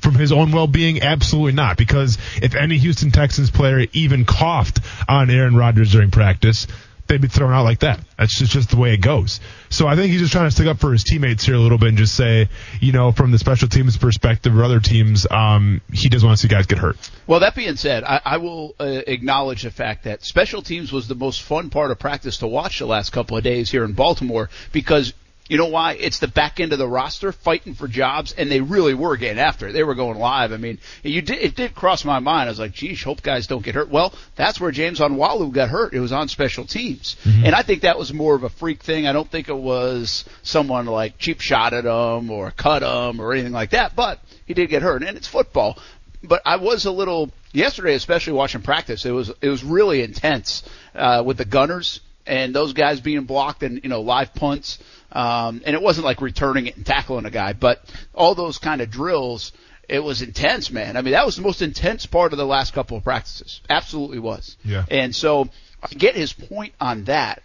from 0.00 0.14
his 0.14 0.32
own 0.32 0.52
well-being? 0.52 1.02
Absolutely 1.02 1.52
not. 1.52 1.76
Because 1.76 2.18
if 2.40 2.54
any 2.54 2.78
Houston 2.78 3.10
Texans 3.10 3.50
player 3.50 3.86
even 3.92 4.24
coughed 4.24 4.80
on 5.08 5.30
Aaron 5.30 5.56
Rodgers 5.56 5.92
during 5.92 6.10
practice, 6.10 6.66
they'd 7.06 7.20
be 7.20 7.28
thrown 7.28 7.52
out 7.52 7.64
like 7.64 7.80
that. 7.80 8.00
That's 8.18 8.38
just, 8.38 8.52
just 8.52 8.70
the 8.70 8.76
way 8.76 8.94
it 8.94 9.00
goes. 9.00 9.40
So 9.68 9.86
I 9.86 9.96
think 9.96 10.12
he's 10.12 10.20
just 10.20 10.32
trying 10.32 10.46
to 10.46 10.50
stick 10.50 10.66
up 10.66 10.78
for 10.78 10.92
his 10.92 11.04
teammates 11.04 11.44
here 11.44 11.54
a 11.54 11.58
little 11.58 11.78
bit 11.78 11.90
and 11.90 11.98
just 11.98 12.14
say, 12.14 12.48
you 12.80 12.92
know, 12.92 13.12
from 13.12 13.30
the 13.30 13.38
special 13.38 13.68
teams 13.68 13.96
perspective 13.96 14.56
or 14.56 14.64
other 14.64 14.80
teams, 14.80 15.26
um, 15.30 15.80
he 15.92 16.08
doesn't 16.08 16.26
want 16.26 16.38
to 16.38 16.42
see 16.42 16.48
guys 16.48 16.66
get 16.66 16.78
hurt. 16.78 16.96
Well, 17.26 17.40
that 17.40 17.54
being 17.54 17.76
said, 17.76 18.04
I, 18.04 18.20
I 18.24 18.36
will 18.38 18.74
uh, 18.78 18.84
acknowledge 19.06 19.62
the 19.62 19.70
fact 19.70 20.04
that 20.04 20.22
special 20.22 20.62
teams 20.62 20.92
was 20.92 21.08
the 21.08 21.14
most 21.14 21.42
fun 21.42 21.70
part 21.70 21.90
of 21.90 21.98
practice 21.98 22.38
to 22.38 22.46
watch 22.46 22.78
the 22.78 22.86
last 22.86 23.10
couple 23.10 23.36
of 23.36 23.44
days 23.44 23.70
here 23.70 23.84
in 23.84 23.92
Baltimore 23.92 24.50
because 24.72 25.12
you 25.48 25.58
know 25.58 25.66
why? 25.66 25.92
It's 25.92 26.18
the 26.18 26.28
back 26.28 26.58
end 26.58 26.72
of 26.72 26.78
the 26.78 26.88
roster 26.88 27.30
fighting 27.32 27.74
for 27.74 27.86
jobs, 27.86 28.32
and 28.32 28.50
they 28.50 28.60
really 28.60 28.94
were 28.94 29.16
getting 29.16 29.38
after 29.38 29.68
it. 29.68 29.72
They 29.72 29.84
were 29.84 29.94
going 29.94 30.18
live. 30.18 30.52
I 30.52 30.56
mean, 30.56 30.78
you 31.02 31.22
did, 31.22 31.38
it 31.38 31.54
did 31.54 31.74
cross 31.74 32.04
my 32.04 32.18
mind. 32.18 32.48
I 32.48 32.50
was 32.50 32.58
like, 32.58 32.72
geez, 32.72 33.02
hope 33.02 33.22
guys 33.22 33.46
don't 33.46 33.64
get 33.64 33.74
hurt. 33.74 33.88
Well, 33.88 34.12
that's 34.34 34.60
where 34.60 34.70
James 34.72 34.98
Onwualu 34.98 35.52
got 35.52 35.68
hurt. 35.68 35.94
It 35.94 36.00
was 36.00 36.12
on 36.12 36.28
special 36.28 36.64
teams. 36.64 37.16
And 37.44 37.54
I 37.54 37.62
think 37.62 37.82
that 37.82 37.98
was 37.98 38.12
more 38.12 38.34
of 38.34 38.42
a 38.42 38.48
freak 38.48 38.82
thing. 38.82 39.06
I 39.06 39.12
don't 39.12 39.30
think 39.30 39.48
it 39.48 39.56
was 39.56 40.24
someone 40.42 40.86
like 40.86 41.18
cheap 41.18 41.40
shot 41.40 41.72
at 41.74 41.84
him 41.84 42.30
or 42.30 42.50
cut 42.50 42.82
him 42.82 43.20
or 43.20 43.32
anything 43.32 43.52
like 43.52 43.70
that, 43.70 43.94
but 43.94 44.20
he 44.46 44.54
did 44.54 44.68
get 44.68 44.82
hurt. 44.82 45.02
And 45.02 45.16
it's 45.16 45.28
football. 45.28 45.78
But 46.22 46.42
I 46.44 46.56
was 46.56 46.86
a 46.86 46.90
little, 46.90 47.30
yesterday, 47.52 47.94
especially 47.94 48.32
watching 48.32 48.62
practice, 48.62 49.04
it 49.04 49.12
was, 49.12 49.30
it 49.40 49.48
was 49.48 49.62
really 49.62 50.02
intense, 50.02 50.64
uh, 50.94 51.22
with 51.24 51.36
the 51.36 51.44
gunners 51.44 52.00
and 52.26 52.52
those 52.52 52.72
guys 52.72 53.00
being 53.00 53.24
blocked 53.24 53.62
and, 53.62 53.80
you 53.84 53.88
know, 53.88 54.00
live 54.00 54.34
punts. 54.34 54.78
Um, 55.12 55.62
and 55.64 55.74
it 55.74 55.82
wasn't 55.82 56.04
like 56.04 56.20
returning 56.20 56.66
it 56.66 56.76
and 56.76 56.84
tackling 56.84 57.26
a 57.26 57.30
guy, 57.30 57.52
but 57.52 57.82
all 58.14 58.34
those 58.34 58.58
kind 58.58 58.80
of 58.80 58.90
drills, 58.90 59.52
it 59.88 60.00
was 60.00 60.20
intense, 60.20 60.70
man. 60.70 60.96
I 60.96 61.02
mean, 61.02 61.12
that 61.12 61.24
was 61.24 61.36
the 61.36 61.42
most 61.42 61.62
intense 61.62 62.06
part 62.06 62.32
of 62.32 62.38
the 62.38 62.46
last 62.46 62.74
couple 62.74 62.96
of 62.96 63.04
practices. 63.04 63.60
Absolutely 63.70 64.18
was. 64.18 64.56
Yeah. 64.64 64.84
And 64.90 65.14
so 65.14 65.48
I 65.82 65.88
get 65.88 66.16
his 66.16 66.32
point 66.32 66.74
on 66.80 67.04
that. 67.04 67.42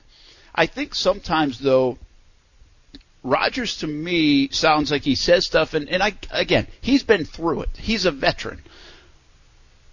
I 0.53 0.65
think 0.65 0.95
sometimes 0.95 1.59
though, 1.59 1.97
Rodgers 3.23 3.77
to 3.77 3.87
me 3.87 4.49
sounds 4.49 4.91
like 4.91 5.03
he 5.03 5.15
says 5.15 5.45
stuff, 5.45 5.75
and, 5.75 5.87
and 5.89 6.01
I 6.01 6.13
again, 6.31 6.67
he's 6.81 7.03
been 7.03 7.25
through 7.25 7.61
it. 7.61 7.69
He's 7.77 8.05
a 8.05 8.11
veteran. 8.11 8.63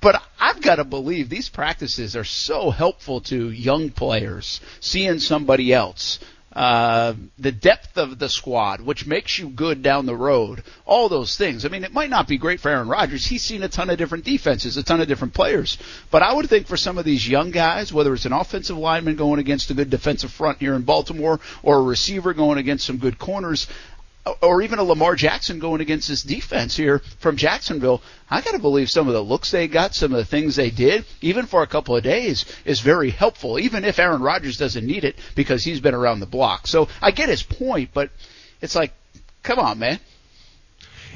But 0.01 0.23
I've 0.39 0.63
got 0.63 0.77
to 0.77 0.85
believe 0.85 1.29
these 1.29 1.49
practices 1.49 2.15
are 2.17 2.25
so 2.25 2.71
helpful 2.71 3.21
to 3.23 3.51
young 3.51 3.91
players 3.91 4.61
seeing 4.81 5.19
somebody 5.19 5.73
else. 5.73 6.21
Uh, 6.53 7.15
the 7.39 7.53
depth 7.53 7.99
of 7.99 8.19
the 8.19 8.29
squad, 8.29 8.81
which 8.81 9.07
makes 9.07 9.39
you 9.39 9.49
good 9.49 9.83
down 9.83 10.07
the 10.07 10.17
road, 10.17 10.63
all 10.87 11.09
those 11.09 11.37
things. 11.37 11.67
I 11.67 11.69
mean, 11.69 11.85
it 11.85 11.93
might 11.93 12.09
not 12.09 12.27
be 12.27 12.39
great 12.39 12.59
for 12.59 12.71
Aaron 12.71 12.89
Rodgers. 12.89 13.27
He's 13.27 13.43
seen 13.43 13.63
a 13.63 13.69
ton 13.69 13.91
of 13.91 13.99
different 13.99 14.25
defenses, 14.25 14.77
a 14.77 14.83
ton 14.83 15.01
of 15.01 15.09
different 15.09 15.35
players. 15.35 15.77
But 16.11 16.23
I 16.23 16.33
would 16.33 16.49
think 16.49 16.67
for 16.67 16.79
some 16.79 16.97
of 16.97 17.05
these 17.05 17.29
young 17.29 17.51
guys, 17.51 17.93
whether 17.93 18.15
it's 18.15 18.25
an 18.25 18.33
offensive 18.33 18.79
lineman 18.79 19.17
going 19.17 19.41
against 19.41 19.71
a 19.71 19.75
good 19.75 19.91
defensive 19.91 20.31
front 20.33 20.59
here 20.59 20.75
in 20.75 20.83
Baltimore 20.83 21.39
or 21.63 21.77
a 21.77 21.83
receiver 21.83 22.33
going 22.33 22.57
against 22.57 22.87
some 22.87 22.97
good 22.97 23.19
corners, 23.19 23.67
or 24.41 24.63
even 24.63 24.79
a 24.79 24.85
Lamar 24.85 25.15
Jackson 25.15 25.59
going 25.59 25.81
against 25.81 26.09
this 26.09 26.23
defense 26.23 26.77
here 26.77 27.01
from 27.19 27.37
Jacksonville, 27.37 28.03
I 28.31 28.41
got 28.41 28.53
to 28.53 28.59
believe 28.59 28.91
some 28.91 29.09
of 29.09 29.15
the 29.15 29.23
looks 29.23 29.51
they 29.51 29.69
got, 29.69 29.95
some 29.95 30.13
of 30.13 30.19
the 30.19 30.25
things 30.25 30.57
they 30.57 30.71
did, 30.71 31.05
even 31.21 31.47
for 31.47 31.63
a 31.63 31.67
couple 31.67 31.97
of 31.97 32.03
days, 32.03 32.45
is 32.65 32.81
very 32.81 33.11
helpful, 33.11 33.59
even 33.59 33.85
if 33.85 33.99
Aaron 33.99 34.23
Rodgers 34.23 34.59
doesn't 34.59 34.87
need 34.87 35.05
it 35.05 35.17
because 35.35 35.65
he's 35.65 35.81
been 35.81 35.95
around 35.95 36.21
the 36.21 36.27
block. 36.27 36.67
So 36.67 36.89
I 37.01 37.11
get 37.11 37.29
his 37.29 37.43
point, 37.43 37.91
but 37.93 38.11
it's 38.61 38.75
like, 38.75 38.93
come 39.43 39.59
on, 39.59 39.79
man. 39.79 40.01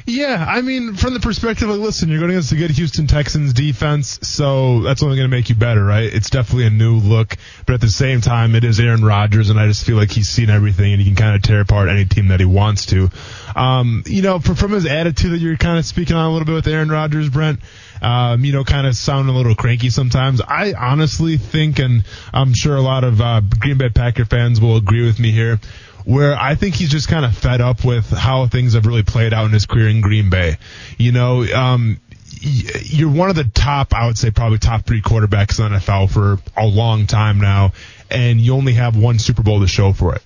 Yeah, 0.04 0.44
I 0.48 0.62
mean, 0.62 0.94
from 0.94 1.14
the 1.14 1.20
perspective 1.20 1.68
of 1.68 1.78
listen, 1.78 2.08
you're 2.08 2.18
going 2.18 2.32
against 2.32 2.50
a 2.50 2.56
good 2.56 2.72
Houston 2.72 3.06
Texans 3.06 3.52
defense, 3.52 4.18
so 4.22 4.80
that's 4.80 5.02
only 5.02 5.16
going 5.16 5.30
to 5.30 5.36
make 5.36 5.48
you 5.48 5.54
better, 5.54 5.84
right? 5.84 6.12
It's 6.12 6.28
definitely 6.28 6.66
a 6.66 6.70
new 6.70 6.96
look, 6.96 7.36
but 7.66 7.74
at 7.74 7.80
the 7.80 7.88
same 7.88 8.20
time, 8.20 8.56
it 8.56 8.64
is 8.64 8.80
Aaron 8.80 9.04
Rodgers, 9.04 9.48
and 9.48 9.60
I 9.60 9.68
just 9.68 9.86
feel 9.86 9.96
like 9.96 10.10
he's 10.10 10.28
seen 10.28 10.50
everything, 10.50 10.92
and 10.92 11.00
he 11.00 11.06
can 11.06 11.14
kind 11.14 11.36
of 11.36 11.42
tear 11.42 11.60
apart 11.60 11.88
any 11.88 12.04
team 12.04 12.28
that 12.28 12.40
he 12.40 12.46
wants 12.46 12.86
to. 12.86 13.10
Um, 13.54 14.02
you 14.06 14.22
know, 14.22 14.40
from, 14.40 14.56
from 14.56 14.72
his 14.72 14.86
attitude 14.86 15.32
that 15.32 15.38
you're 15.38 15.56
kind 15.56 15.78
of 15.78 15.84
speaking 15.84 16.16
on 16.16 16.26
a 16.26 16.32
little 16.32 16.46
bit 16.46 16.54
with 16.54 16.66
Aaron 16.66 16.88
Rodgers, 16.88 17.28
Brent, 17.28 17.60
um, 18.00 18.44
you 18.44 18.52
know, 18.52 18.64
kind 18.64 18.88
of 18.88 18.96
sound 18.96 19.28
a 19.28 19.32
little 19.32 19.54
cranky 19.54 19.90
sometimes. 19.90 20.40
I 20.40 20.72
honestly 20.72 21.36
think, 21.36 21.78
and 21.78 22.02
I'm 22.34 22.54
sure 22.54 22.74
a 22.74 22.82
lot 22.82 23.04
of 23.04 23.20
uh, 23.20 23.40
Green 23.40 23.78
Bay 23.78 23.90
Packer 23.90 24.24
fans 24.24 24.60
will 24.60 24.76
agree 24.76 25.06
with 25.06 25.20
me 25.20 25.30
here 25.30 25.60
where 26.04 26.38
I 26.38 26.54
think 26.54 26.74
he's 26.74 26.90
just 26.90 27.08
kind 27.08 27.24
of 27.24 27.36
fed 27.36 27.60
up 27.60 27.84
with 27.84 28.10
how 28.10 28.46
things 28.46 28.74
have 28.74 28.86
really 28.86 29.02
played 29.02 29.32
out 29.32 29.46
in 29.46 29.52
his 29.52 29.66
career 29.66 29.88
in 29.88 30.00
Green 30.00 30.30
Bay. 30.30 30.56
You 30.98 31.12
know, 31.12 31.44
um, 31.44 32.00
you're 32.40 33.10
one 33.10 33.30
of 33.30 33.36
the 33.36 33.44
top, 33.44 33.94
I 33.94 34.06
would 34.06 34.18
say 34.18 34.30
probably 34.30 34.58
top 34.58 34.84
three 34.84 35.02
quarterbacks 35.02 35.58
in 35.58 35.72
the 35.72 35.78
NFL 35.78 36.10
for 36.10 36.38
a 36.56 36.66
long 36.66 37.06
time 37.06 37.38
now, 37.38 37.72
and 38.10 38.40
you 38.40 38.54
only 38.54 38.74
have 38.74 38.96
one 38.96 39.18
Super 39.18 39.42
Bowl 39.42 39.60
to 39.60 39.68
show 39.68 39.92
for 39.92 40.14
it. 40.14 40.22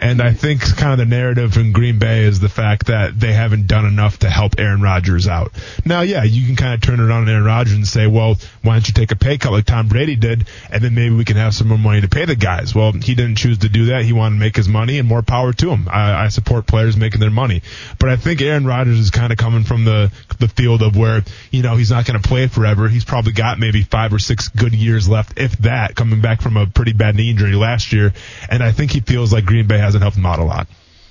And 0.00 0.22
I 0.22 0.32
think 0.32 0.60
kind 0.76 0.92
of 0.92 0.98
the 0.98 1.06
narrative 1.06 1.56
in 1.56 1.72
Green 1.72 1.98
Bay 1.98 2.22
is 2.22 2.38
the 2.38 2.48
fact 2.48 2.86
that 2.86 3.18
they 3.18 3.32
haven't 3.32 3.66
done 3.66 3.84
enough 3.84 4.20
to 4.20 4.30
help 4.30 4.54
Aaron 4.58 4.80
Rodgers 4.80 5.26
out. 5.26 5.52
Now, 5.84 6.02
yeah, 6.02 6.22
you 6.22 6.46
can 6.46 6.54
kind 6.54 6.74
of 6.74 6.80
turn 6.80 7.00
it 7.00 7.10
on 7.10 7.28
Aaron 7.28 7.44
Rodgers 7.44 7.74
and 7.74 7.86
say, 7.86 8.06
well, 8.06 8.36
why 8.62 8.74
don't 8.74 8.86
you 8.86 8.94
take 8.94 9.10
a 9.10 9.16
pay 9.16 9.38
cut 9.38 9.50
like 9.50 9.64
Tom 9.64 9.88
Brady 9.88 10.14
did, 10.14 10.46
and 10.70 10.82
then 10.82 10.94
maybe 10.94 11.14
we 11.14 11.24
can 11.24 11.36
have 11.36 11.52
some 11.52 11.68
more 11.68 11.78
money 11.78 12.00
to 12.00 12.08
pay 12.08 12.24
the 12.24 12.36
guys. 12.36 12.74
Well, 12.74 12.92
he 12.92 13.14
didn't 13.14 13.36
choose 13.36 13.58
to 13.58 13.68
do 13.68 13.86
that. 13.86 14.04
He 14.04 14.12
wanted 14.12 14.36
to 14.36 14.40
make 14.40 14.54
his 14.54 14.68
money, 14.68 14.98
and 14.98 15.08
more 15.08 15.22
power 15.22 15.52
to 15.52 15.70
him. 15.70 15.88
I, 15.90 16.24
I 16.24 16.28
support 16.28 16.66
players 16.66 16.96
making 16.96 17.20
their 17.20 17.30
money, 17.30 17.62
but 17.98 18.08
I 18.08 18.16
think 18.16 18.40
Aaron 18.40 18.66
Rodgers 18.66 18.98
is 18.98 19.10
kind 19.10 19.32
of 19.32 19.38
coming 19.38 19.64
from 19.64 19.84
the 19.84 20.12
the 20.38 20.48
field 20.48 20.82
of 20.82 20.96
where 20.96 21.24
you 21.50 21.62
know 21.62 21.76
he's 21.76 21.90
not 21.90 22.06
going 22.06 22.20
to 22.20 22.28
play 22.28 22.46
forever. 22.46 22.88
He's 22.88 23.04
probably 23.04 23.32
got 23.32 23.58
maybe 23.58 23.82
five 23.82 24.12
or 24.12 24.18
six 24.18 24.48
good 24.48 24.74
years 24.74 25.08
left, 25.08 25.38
if 25.38 25.58
that, 25.58 25.96
coming 25.96 26.20
back 26.20 26.40
from 26.40 26.56
a 26.56 26.66
pretty 26.66 26.92
bad 26.92 27.16
knee 27.16 27.30
injury 27.30 27.54
last 27.54 27.92
year, 27.92 28.12
and 28.48 28.62
I 28.62 28.70
think 28.70 28.92
he 28.92 29.00
feels 29.00 29.32
like 29.32 29.44
Green 29.44 29.66
Bay 29.66 29.78
hasn't 29.88 30.02
helped 30.02 30.16
him 30.16 30.26
out 30.26 30.38
a 30.38 30.44
lot. 30.44 30.66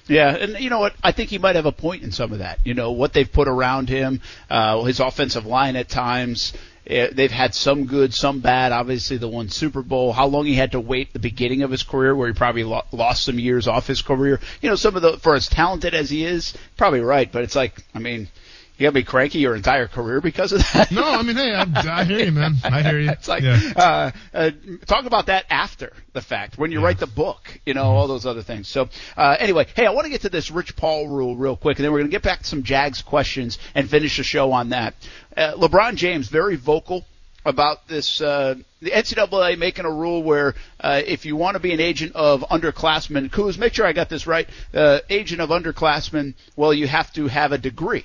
Yeah, 0.08 0.34
and 0.36 0.58
you 0.64 0.70
know 0.70 0.80
what? 0.80 0.95
I 1.04 1.12
think 1.12 1.30
he 1.30 1.38
might 1.38 1.56
have 1.58 1.66
a 1.66 1.72
point 1.74 2.04
in 2.04 2.12
some 2.14 2.32
of 2.32 2.40
that. 2.40 2.60
You 2.64 2.74
know 2.74 2.91
what 2.94 3.12
they've 3.12 3.30
put 3.32 3.49
around 3.49 3.90
him, 3.90 4.22
uh, 4.49 4.82
his 4.84 4.99
offensive 5.02 5.45
line 5.45 5.76
at 5.76 5.90
times. 5.90 6.54
eh, 6.86 7.10
They've 7.12 7.30
had 7.30 7.54
some 7.54 7.86
good, 7.88 8.14
some 8.14 8.40
bad. 8.40 8.72
Obviously, 8.72 9.18
the 9.18 9.28
one 9.28 9.49
Super 9.49 9.82
Bowl. 9.82 10.14
How 10.14 10.28
long 10.28 10.45
he 10.45 10.54
had 10.54 10.72
to 10.72 10.80
wait 10.80 11.12
the 11.12 11.20
beginning 11.20 11.62
of 11.64 11.72
his 11.72 11.84
career, 11.84 12.16
where 12.16 12.30
he 12.30 12.34
probably 12.34 12.64
lo- 12.64 12.86
lost 12.94 13.26
some 13.26 13.38
years 13.38 13.68
off 13.68 13.88
his 13.88 14.02
career. 14.02 14.40
You 14.62 14.70
know, 14.70 14.76
some 14.78 14.95
of 14.95 15.02
the 15.02 15.18
for 15.18 15.36
as 15.36 15.48
talented 15.49 15.94
as 15.94 16.10
he 16.10 16.24
is, 16.24 16.54
probably 16.78 17.02
right. 17.02 17.30
But 17.30 17.44
it's 17.44 17.56
like, 17.58 17.74
I 17.94 17.99
mean, 17.99 18.30
you 18.78 18.86
gotta 18.86 18.94
be 18.94 19.04
cranky 19.04 19.40
your 19.40 19.56
entire 19.56 19.88
career 19.88 20.22
because 20.22 20.52
of 20.52 20.60
that. 20.74 20.91
No, 20.91 21.04
I 21.04 21.22
mean, 21.24 21.36
hey, 21.36 21.54
I, 21.54 22.02
I 22.02 22.04
hear 22.04 22.20
you, 22.20 22.32
man. 22.32 22.56
I 22.64 22.82
hear 22.84 22.99
you. 22.99 23.10
it's 23.12 23.28
like, 23.28 23.44
Yeah. 23.44 23.60
uh, 23.76 24.12
uh, 24.34 24.52
talk 24.86 25.06
about 25.06 25.26
that 25.28 25.45
after 25.49 25.91
the 26.14 26.22
fact 26.22 26.58
when 26.58 26.72
you 26.72 26.84
write 26.84 26.99
the 26.99 27.08
book, 27.08 27.60
you 27.66 27.74
know, 27.74 27.84
all 27.84 28.08
those 28.08 28.26
other 28.26 28.44
things. 28.44 28.68
So, 28.68 28.90
uh, 29.16 29.36
anyway, 29.40 29.66
hey, 29.76 29.86
I 29.86 29.91
want 29.91 30.06
to 30.06 30.10
get 30.12 30.22
to 30.22 30.30
this 30.30 30.52
Rich 30.52 30.76
Paul 30.76 31.08
rule 31.08 31.36
real 31.36 31.56
quick, 31.58 31.78
and 31.80 31.86
then 31.86 31.91
we're 31.91 31.99
going 31.99 32.10
to 32.12 32.16
get 32.16 32.24
back 32.24 32.40
to 32.40 32.45
some 32.45 32.64
Jags 32.64 33.02
questions 33.02 33.58
and 33.74 33.90
finish 33.90 34.18
the 34.18 34.24
show 34.24 34.52
on 34.52 34.70
that. 34.70 34.94
Uh, 35.36 35.54
LeBron 35.56 35.95
James, 35.95 36.30
very 36.30 36.56
vocal 36.56 37.06
about 37.45 37.88
this, 37.88 38.20
uh, 38.20 38.56
the 38.82 38.91
NCAA 38.91 39.58
making 39.58 39.86
a 39.86 39.91
rule 39.91 40.22
where, 40.22 40.54
uh, 40.82 41.02
if 41.06 41.26
you 41.26 41.36
want 41.36 41.56
to 41.56 41.60
be 41.62 41.72
an 41.74 41.80
agent 41.80 42.12
of 42.14 42.41
underclassmen, 42.41 43.30
Kuz, 43.32 43.58
make 43.58 43.74
sure 43.74 43.86
I 43.86 43.94
got 43.94 44.10
this 44.10 44.28
right, 44.28 44.48
uh, 44.74 44.99
agent 45.10 45.40
of 45.41 45.49
underclassmen, 45.49 46.34
well, 46.58 46.74
you 46.74 46.88
have 46.88 47.12
to 47.14 47.28
have 47.28 47.54
a 47.54 47.58
degree, 47.58 48.04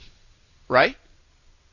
right? 0.68 0.96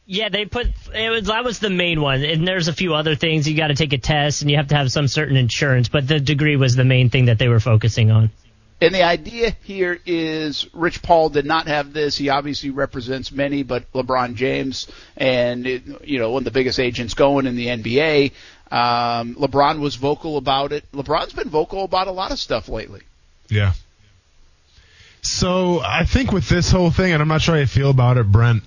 Yeah, 0.06 0.30
they 0.30 0.46
put 0.46 0.68
it 0.94 1.10
was 1.12 1.28
that 1.28 1.44
was 1.44 1.60
the 1.60 1.70
main 1.70 2.02
one, 2.02 2.24
and 2.24 2.48
there's 2.48 2.68
a 2.68 2.74
few 2.74 2.96
other 2.96 3.16
things. 3.16 3.48
You 3.48 3.56
got 3.56 3.68
to 3.68 3.76
take 3.76 3.94
a 3.94 4.00
test, 4.00 4.42
and 4.42 4.50
you 4.50 4.58
have 4.58 4.70
to 4.70 4.76
have 4.76 4.92
some 4.92 5.08
certain 5.08 5.38
insurance, 5.38 5.88
but 5.88 6.08
the 6.08 6.20
degree 6.20 6.56
was 6.56 6.76
the 6.76 6.84
main 6.84 7.10
thing 7.10 7.26
that 7.26 7.38
they 7.38 7.48
were 7.48 7.60
focusing 7.60 8.10
on. 8.10 8.32
And 8.82 8.96
the 8.96 9.04
idea 9.04 9.56
here 9.64 10.00
is 10.06 10.66
Rich 10.74 11.02
Paul 11.02 11.30
did 11.30 11.46
not 11.46 11.68
have 11.68 11.92
this. 11.92 12.18
He 12.18 12.30
obviously 12.30 12.70
represents 12.70 13.32
many, 13.32 13.62
but 13.64 13.92
LeBron 13.92 14.36
James 14.36 14.88
and 15.18 15.68
it, 15.68 15.84
you 16.08 16.18
know 16.18 16.32
one 16.32 16.42
of 16.42 16.46
the 16.46 16.52
biggest 16.52 16.80
agents 16.80 17.14
going 17.14 17.46
in 17.46 17.56
the 17.56 17.68
NBA. 17.68 18.32
Um, 18.72 19.36
LeBron 19.36 19.80
was 19.80 19.96
vocal 19.96 20.38
about 20.38 20.72
it. 20.72 20.86
LeBron's 20.94 21.34
been 21.34 21.50
vocal 21.50 21.84
about 21.84 22.08
a 22.08 22.12
lot 22.12 22.32
of 22.32 22.40
stuff 22.40 22.70
lately. 22.70 23.02
Yeah. 23.50 23.74
So 25.22 25.82
I 25.82 26.06
think 26.06 26.32
with 26.32 26.48
this 26.48 26.72
whole 26.72 26.92
thing, 26.92 27.12
and 27.12 27.22
I'm 27.22 27.28
not 27.28 27.42
sure 27.42 27.56
how 27.56 27.62
you 27.62 27.68
feel 27.68 27.90
about 27.90 28.18
it, 28.18 28.32
Brent. 28.32 28.64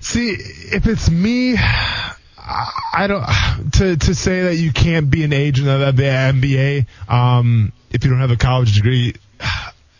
See, 0.00 0.30
if 0.30 0.86
it's 0.86 1.10
me, 1.10 1.56
I 1.56 3.06
don't 3.06 3.24
to 3.72 3.96
to 3.96 4.14
say 4.14 4.42
that 4.42 4.56
you 4.56 4.72
can't 4.72 5.10
be 5.10 5.24
an 5.24 5.32
agent 5.32 5.68
of 5.68 5.96
the 5.96 6.02
NBA 6.02 6.86
um, 7.08 7.72
if 7.90 8.04
you 8.04 8.10
don't 8.10 8.20
have 8.20 8.30
a 8.30 8.36
college 8.36 8.74
degree. 8.76 9.14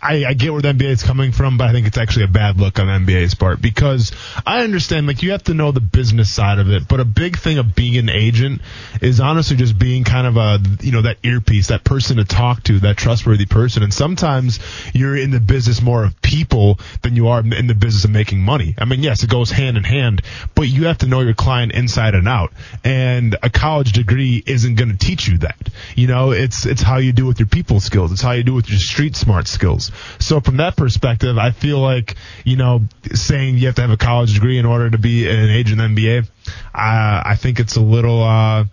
I, 0.00 0.24
I 0.26 0.34
get 0.34 0.52
where 0.52 0.62
the 0.62 0.72
NBA 0.72 0.90
is 0.90 1.02
coming 1.02 1.32
from, 1.32 1.58
but 1.58 1.68
I 1.68 1.72
think 1.72 1.86
it's 1.86 1.98
actually 1.98 2.24
a 2.24 2.28
bad 2.28 2.60
look 2.60 2.78
on 2.78 2.86
NBA's 2.86 3.34
part 3.34 3.60
because 3.60 4.12
I 4.46 4.62
understand 4.62 5.06
like 5.06 5.22
you 5.22 5.32
have 5.32 5.42
to 5.44 5.54
know 5.54 5.72
the 5.72 5.80
business 5.80 6.32
side 6.32 6.58
of 6.58 6.70
it, 6.70 6.86
but 6.86 7.00
a 7.00 7.04
big 7.04 7.38
thing 7.38 7.58
of 7.58 7.74
being 7.74 7.96
an 7.96 8.08
agent 8.08 8.62
is 9.02 9.18
honestly 9.20 9.56
just 9.56 9.78
being 9.78 10.04
kind 10.04 10.26
of 10.26 10.36
a 10.36 10.60
you 10.80 10.92
know 10.92 11.02
that 11.02 11.18
earpiece, 11.24 11.68
that 11.68 11.82
person 11.82 12.18
to 12.18 12.24
talk 12.24 12.62
to, 12.64 12.78
that 12.80 12.96
trustworthy 12.96 13.46
person. 13.46 13.82
And 13.82 13.92
sometimes 13.92 14.60
you're 14.94 15.16
in 15.16 15.30
the 15.30 15.40
business 15.40 15.82
more 15.82 16.04
of 16.04 16.20
people 16.22 16.78
than 17.02 17.16
you 17.16 17.28
are 17.28 17.40
in 17.40 17.66
the 17.66 17.74
business 17.74 18.04
of 18.04 18.10
making 18.10 18.40
money. 18.40 18.74
I 18.78 18.84
mean, 18.84 19.02
yes, 19.02 19.24
it 19.24 19.30
goes 19.30 19.50
hand 19.50 19.76
in 19.76 19.84
hand, 19.84 20.22
but 20.54 20.68
you 20.68 20.86
have 20.86 20.98
to 20.98 21.06
know 21.06 21.20
your 21.20 21.34
client 21.34 21.72
inside 21.72 22.14
and 22.14 22.28
out. 22.28 22.52
And 22.84 23.36
a 23.42 23.50
college 23.50 23.92
degree 23.92 24.42
isn't 24.46 24.76
going 24.76 24.90
to 24.90 24.96
teach 24.96 25.26
you 25.26 25.38
that. 25.38 25.56
You 25.96 26.06
know, 26.06 26.30
it's 26.30 26.66
it's 26.66 26.82
how 26.82 26.98
you 26.98 27.12
do 27.12 27.26
with 27.26 27.40
your 27.40 27.48
people 27.48 27.80
skills. 27.80 28.12
It's 28.12 28.22
how 28.22 28.32
you 28.32 28.44
do 28.44 28.54
with 28.54 28.68
your 28.68 28.78
street 28.78 29.16
smart 29.16 29.48
skills. 29.48 29.88
So 30.19 30.40
from 30.40 30.59
that 30.59 30.77
perspective, 30.77 31.39
I 31.39 31.51
feel 31.51 31.78
like 31.78 32.16
you 32.44 32.56
know 32.56 32.82
saying 33.12 33.59
you 33.59 33.66
have 33.66 33.77
to 33.77 33.82
have 33.82 33.90
a 33.90 33.97
college 33.97 34.35
degree 34.35 34.59
in 34.59 34.66
order 34.66 34.90
to 34.90 34.98
be 34.98 35.28
an 35.28 35.51
agent 35.51 35.81
in 35.81 35.94
the 35.94 36.06
NBA, 36.06 36.28
I 36.74 37.23
I 37.24 37.36
think 37.36 37.60
it's 37.60 37.77
a 37.77 37.82
little. 37.82 38.23
uh 38.23 38.65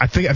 I 0.00 0.06
think 0.06 0.28
I 0.28 0.34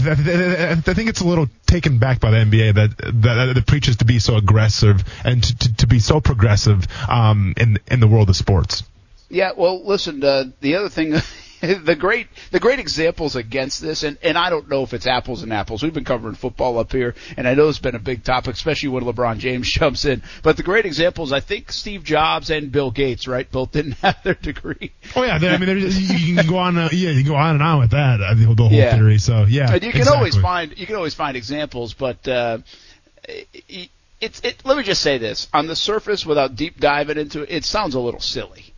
think 0.75 1.09
it's 1.09 1.21
a 1.21 1.27
little 1.27 1.47
taken 1.65 1.97
back 1.97 2.19
by 2.19 2.31
the 2.31 2.37
NBA 2.37 2.75
that 2.75 2.97
that, 2.97 3.53
that 3.55 3.65
preaches 3.65 3.97
to 3.97 4.05
be 4.05 4.19
so 4.19 4.35
aggressive 4.35 5.03
and 5.23 5.41
to, 5.41 5.57
to, 5.57 5.75
to 5.77 5.87
be 5.87 5.99
so 5.99 6.19
progressive 6.19 6.85
um, 7.09 7.53
in 7.55 7.77
in 7.87 8.01
the 8.01 8.07
world 8.07 8.29
of 8.29 8.35
sports. 8.35 8.83
Yeah, 9.29 9.53
well, 9.55 9.83
listen, 9.85 10.23
uh, 10.23 10.45
the 10.59 10.75
other 10.75 10.89
thing, 10.89 11.13
the 11.85 11.95
great, 11.95 12.27
the 12.51 12.59
great 12.59 12.79
examples 12.79 13.37
against 13.37 13.81
this, 13.81 14.03
and, 14.03 14.17
and 14.21 14.37
I 14.37 14.49
don't 14.49 14.67
know 14.69 14.83
if 14.83 14.93
it's 14.93 15.07
apples 15.07 15.43
and 15.43 15.53
apples. 15.53 15.81
We've 15.81 15.93
been 15.93 16.03
covering 16.03 16.35
football 16.35 16.77
up 16.77 16.91
here, 16.91 17.15
and 17.37 17.47
I 17.47 17.53
know 17.53 17.69
it's 17.69 17.79
been 17.79 17.95
a 17.95 17.99
big 17.99 18.25
topic, 18.25 18.55
especially 18.55 18.89
when 18.89 19.05
LeBron 19.05 19.37
James 19.37 19.67
jumps 19.71 20.03
in. 20.03 20.23
But 20.41 20.57
the 20.57 20.63
great 20.63 20.85
examples, 20.85 21.31
I 21.31 21.39
think 21.39 21.71
Steve 21.71 22.03
Jobs 22.03 22.49
and 22.49 22.69
Bill 22.69 22.91
Gates, 22.91 23.27
right, 23.29 23.49
both 23.49 23.71
didn't 23.71 23.93
have 24.01 24.21
their 24.23 24.33
degree. 24.33 24.91
Oh 25.15 25.23
yeah, 25.23 25.35
I 25.41 25.57
mean, 25.57 25.69
you 25.79 26.35
can 26.35 26.47
go 26.47 26.57
on, 26.57 26.77
uh, 26.77 26.89
yeah, 26.91 27.11
you 27.11 27.23
can 27.23 27.31
go 27.31 27.37
on 27.37 27.55
and 27.55 27.63
on 27.63 27.79
with 27.79 27.91
that, 27.91 28.19
uh, 28.19 28.33
the, 28.33 28.53
the 28.53 28.63
whole 28.67 28.71
Yeah. 28.71 28.97
theory. 28.97 29.17
So 29.17 29.45
yeah, 29.47 29.71
and 29.73 29.81
you 29.83 29.91
can 29.91 30.01
exactly. 30.01 30.17
always 30.17 30.35
find 30.35 30.77
you 30.77 30.85
can 30.85 30.95
always 30.97 31.13
find 31.13 31.37
examples, 31.37 31.93
but 31.93 32.27
uh, 32.27 32.57
it, 33.23 33.89
it's 34.19 34.41
it. 34.41 34.61
Let 34.65 34.77
me 34.77 34.83
just 34.83 35.01
say 35.01 35.17
this: 35.17 35.47
on 35.53 35.67
the 35.67 35.75
surface, 35.77 36.25
without 36.25 36.57
deep 36.57 36.77
diving 36.79 37.17
into 37.17 37.43
it, 37.43 37.49
it 37.51 37.63
sounds 37.63 37.95
a 37.95 37.99
little 38.01 38.19
silly. 38.19 38.73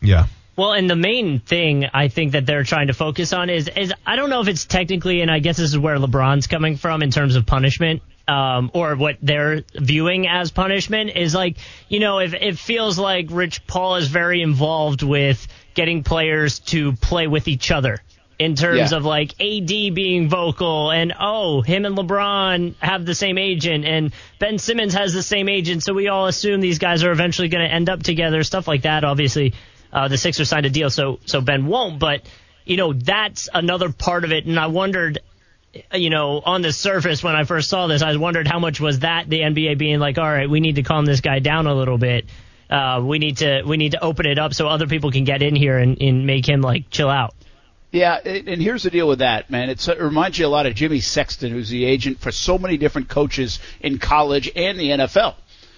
Yeah. 0.00 0.26
Well, 0.56 0.72
and 0.72 0.88
the 0.88 0.96
main 0.96 1.40
thing 1.40 1.86
I 1.92 2.08
think 2.08 2.32
that 2.32 2.46
they're 2.46 2.62
trying 2.62 2.86
to 2.86 2.92
focus 2.94 3.32
on 3.32 3.50
is 3.50 3.68
is 3.68 3.92
I 4.06 4.16
don't 4.16 4.30
know 4.30 4.40
if 4.40 4.48
it's 4.48 4.64
technically, 4.64 5.20
and 5.20 5.30
I 5.30 5.40
guess 5.40 5.56
this 5.56 5.70
is 5.70 5.78
where 5.78 5.96
LeBron's 5.98 6.46
coming 6.46 6.76
from 6.76 7.02
in 7.02 7.10
terms 7.10 7.36
of 7.36 7.44
punishment. 7.46 8.02
Um, 8.26 8.70
or 8.72 8.96
what 8.96 9.18
they're 9.20 9.64
viewing 9.74 10.26
as 10.26 10.50
punishment 10.50 11.10
is 11.14 11.34
like, 11.34 11.58
you 11.90 12.00
know, 12.00 12.20
if 12.20 12.32
it 12.32 12.58
feels 12.58 12.98
like 12.98 13.26
Rich 13.30 13.66
Paul 13.66 13.96
is 13.96 14.08
very 14.08 14.40
involved 14.40 15.02
with 15.02 15.46
getting 15.74 16.02
players 16.04 16.60
to 16.60 16.94
play 16.94 17.26
with 17.26 17.48
each 17.48 17.70
other 17.70 17.98
in 18.38 18.54
terms 18.54 18.92
Yeah. 18.92 18.96
of 18.96 19.04
like 19.04 19.32
AD 19.42 19.68
being 19.94 20.30
vocal 20.30 20.90
and 20.90 21.12
oh, 21.20 21.60
him 21.60 21.84
and 21.84 21.98
LeBron 21.98 22.74
have 22.78 23.04
the 23.04 23.14
same 23.14 23.36
agent 23.36 23.84
and 23.84 24.10
Ben 24.38 24.56
Simmons 24.58 24.94
has 24.94 25.12
the 25.12 25.22
same 25.22 25.50
agent, 25.50 25.82
so 25.82 25.92
we 25.92 26.08
all 26.08 26.26
assume 26.26 26.62
these 26.62 26.78
guys 26.78 27.04
are 27.04 27.12
eventually 27.12 27.48
going 27.48 27.68
to 27.68 27.70
end 27.70 27.90
up 27.90 28.02
together, 28.02 28.42
stuff 28.42 28.66
like 28.66 28.82
that. 28.82 29.04
Obviously, 29.04 29.52
uh, 29.94 30.08
the 30.08 30.18
Sixers 30.18 30.48
signed 30.48 30.66
a 30.66 30.70
deal, 30.70 30.90
so 30.90 31.20
so 31.24 31.40
Ben 31.40 31.66
won't, 31.66 31.98
but 31.98 32.22
you 32.64 32.76
know 32.76 32.92
that's 32.92 33.48
another 33.54 33.92
part 33.92 34.24
of 34.24 34.32
it, 34.32 34.44
and 34.44 34.58
I 34.58 34.66
wondered. 34.66 35.20
You 35.92 36.08
know, 36.08 36.40
on 36.40 36.62
the 36.62 36.72
surface, 36.72 37.20
when 37.20 37.34
I 37.34 37.42
first 37.42 37.68
saw 37.68 37.88
this, 37.88 38.00
I 38.00 38.14
wondered 38.14 38.46
how 38.46 38.60
much 38.60 38.80
was 38.80 39.00
that 39.00 39.28
the 39.28 39.40
NBA 39.40 39.76
being 39.76 39.98
like, 39.98 40.18
all 40.18 40.24
right, 40.24 40.48
we 40.48 40.60
need 40.60 40.76
to 40.76 40.84
calm 40.84 41.04
this 41.04 41.20
guy 41.20 41.40
down 41.40 41.66
a 41.66 41.74
little 41.74 41.98
bit. 41.98 42.26
Uh, 42.70 43.02
we 43.04 43.18
need 43.18 43.38
to 43.38 43.62
we 43.64 43.76
need 43.76 43.90
to 43.90 44.00
open 44.00 44.24
it 44.24 44.38
up 44.38 44.54
so 44.54 44.68
other 44.68 44.86
people 44.86 45.10
can 45.10 45.24
get 45.24 45.42
in 45.42 45.56
here 45.56 45.76
and, 45.78 46.00
and 46.00 46.28
make 46.28 46.48
him 46.48 46.60
like 46.60 46.90
chill 46.90 47.10
out. 47.10 47.34
Yeah, 47.94 48.14
and 48.16 48.60
here's 48.60 48.82
the 48.82 48.90
deal 48.90 49.06
with 49.06 49.20
that, 49.20 49.50
man. 49.50 49.70
It's, 49.70 49.86
it 49.86 50.00
reminds 50.00 50.36
you 50.36 50.46
a 50.46 50.48
lot 50.48 50.66
of 50.66 50.74
Jimmy 50.74 50.98
Sexton, 50.98 51.52
who's 51.52 51.68
the 51.68 51.84
agent 51.84 52.18
for 52.18 52.32
so 52.32 52.58
many 52.58 52.76
different 52.76 53.08
coaches 53.08 53.60
in 53.80 53.98
college 53.98 54.50
and 54.56 54.80
the 54.80 54.90
NFL. 54.90 55.34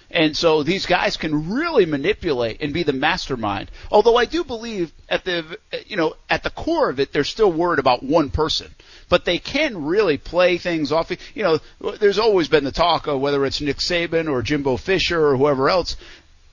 And 0.09 0.37
so 0.37 0.63
these 0.63 0.85
guys 0.85 1.17
can 1.17 1.51
really 1.51 1.85
manipulate 1.85 2.61
and 2.61 2.73
be 2.73 2.83
the 2.83 2.93
mastermind. 2.93 3.69
Although 3.91 4.15
I 4.15 4.25
do 4.25 4.43
believe 4.43 4.93
at 5.09 5.25
the 5.25 5.57
you 5.85 5.97
know 5.97 6.15
at 6.29 6.43
the 6.43 6.49
core 6.49 6.89
of 6.89 6.99
it, 6.99 7.11
they're 7.11 7.23
still 7.23 7.51
worried 7.51 7.79
about 7.79 8.03
one 8.03 8.29
person. 8.29 8.73
But 9.09 9.25
they 9.25 9.37
can 9.37 9.85
really 9.85 10.17
play 10.17 10.57
things 10.57 10.91
off. 10.91 11.11
You 11.33 11.43
know, 11.43 11.91
there's 11.99 12.19
always 12.19 12.47
been 12.47 12.63
the 12.63 12.71
talk 12.71 13.07
of 13.07 13.19
whether 13.19 13.45
it's 13.45 13.61
Nick 13.61 13.77
Saban 13.77 14.29
or 14.29 14.41
Jimbo 14.41 14.77
Fisher 14.77 15.27
or 15.27 15.37
whoever 15.37 15.69
else. 15.69 15.97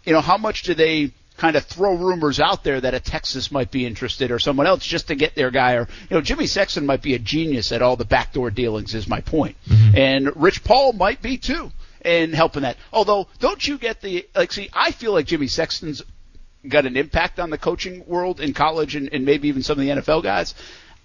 You 0.04 0.12
know, 0.12 0.20
how 0.20 0.36
much 0.36 0.62
do 0.62 0.74
they 0.74 1.12
kind 1.36 1.56
of 1.56 1.64
throw 1.64 1.94
rumors 1.94 2.38
out 2.38 2.62
there 2.62 2.80
that 2.80 2.94
a 2.94 3.00
Texas 3.00 3.50
might 3.50 3.70
be 3.70 3.86
interested 3.86 4.30
or 4.30 4.38
someone 4.38 4.66
else 4.66 4.84
just 4.84 5.08
to 5.08 5.16
get 5.16 5.34
their 5.34 5.50
guy 5.50 5.72
or 5.72 5.88
you 6.08 6.16
know 6.16 6.20
Jimmy 6.20 6.46
Sexton 6.46 6.86
might 6.86 7.02
be 7.02 7.14
a 7.14 7.18
genius 7.18 7.72
at 7.72 7.82
all 7.82 7.96
the 7.96 8.04
backdoor 8.04 8.50
dealings 8.50 8.94
is 8.94 9.08
my 9.08 9.20
point. 9.20 9.56
Mm-hmm. 9.68 9.96
And 9.96 10.36
Rich 10.36 10.64
Paul 10.64 10.92
might 10.92 11.22
be 11.22 11.38
too 11.38 11.72
in 12.04 12.32
helping 12.32 12.62
that. 12.62 12.76
Although 12.92 13.28
don't 13.40 13.66
you 13.66 13.78
get 13.78 14.00
the 14.00 14.26
like 14.34 14.52
see 14.52 14.68
I 14.72 14.90
feel 14.90 15.12
like 15.12 15.26
Jimmy 15.26 15.46
Sexton's 15.46 16.02
got 16.68 16.86
an 16.86 16.96
impact 16.96 17.38
on 17.38 17.50
the 17.50 17.58
coaching 17.58 18.04
world 18.06 18.40
in 18.40 18.54
college 18.54 18.96
and, 18.96 19.12
and 19.12 19.24
maybe 19.24 19.48
even 19.48 19.62
some 19.62 19.78
of 19.78 19.84
the 19.84 19.90
NFL 19.90 20.22
guys. 20.22 20.54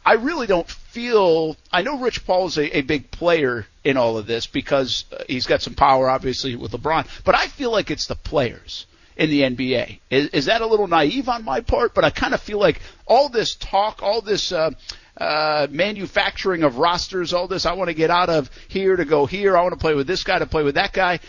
I 0.05 0.13
really 0.13 0.47
don't 0.47 0.67
feel. 0.67 1.57
I 1.71 1.81
know 1.81 1.99
Rich 1.99 2.25
Paul's 2.25 2.57
a, 2.57 2.77
a 2.77 2.81
big 2.81 3.11
player 3.11 3.67
in 3.83 3.97
all 3.97 4.17
of 4.17 4.27
this 4.27 4.47
because 4.47 5.05
uh, 5.11 5.23
he's 5.27 5.45
got 5.45 5.61
some 5.61 5.75
power, 5.75 6.09
obviously, 6.09 6.55
with 6.55 6.71
LeBron. 6.71 7.05
But 7.25 7.35
I 7.35 7.47
feel 7.47 7.71
like 7.71 7.91
it's 7.91 8.07
the 8.07 8.15
players 8.15 8.85
in 9.17 9.29
the 9.29 9.41
NBA. 9.41 9.99
Is, 10.09 10.29
is 10.29 10.45
that 10.45 10.61
a 10.61 10.65
little 10.65 10.87
naive 10.87 11.27
on 11.27 11.43
my 11.43 11.59
part? 11.59 11.93
But 11.93 12.05
I 12.05 12.09
kind 12.11 12.33
of 12.33 12.41
feel 12.41 12.59
like 12.59 12.81
all 13.05 13.27
this 13.27 13.55
talk, 13.55 14.01
all 14.01 14.21
this 14.21 14.53
uh, 14.53 14.71
uh, 15.19 15.67
manufacturing 15.69 16.63
of 16.63 16.77
rosters, 16.77 17.33
all 17.33 17.47
this 17.47 17.65
I 17.65 17.73
want 17.73 17.89
to 17.89 17.93
get 17.93 18.09
out 18.09 18.29
of 18.29 18.49
here 18.67 18.95
to 18.95 19.05
go 19.05 19.25
here. 19.25 19.57
I 19.57 19.61
want 19.61 19.73
to 19.73 19.79
play 19.79 19.93
with 19.93 20.07
this 20.07 20.23
guy 20.23 20.39
to 20.39 20.45
play 20.45 20.63
with 20.63 20.75
that 20.75 20.93
guy. 20.93 21.19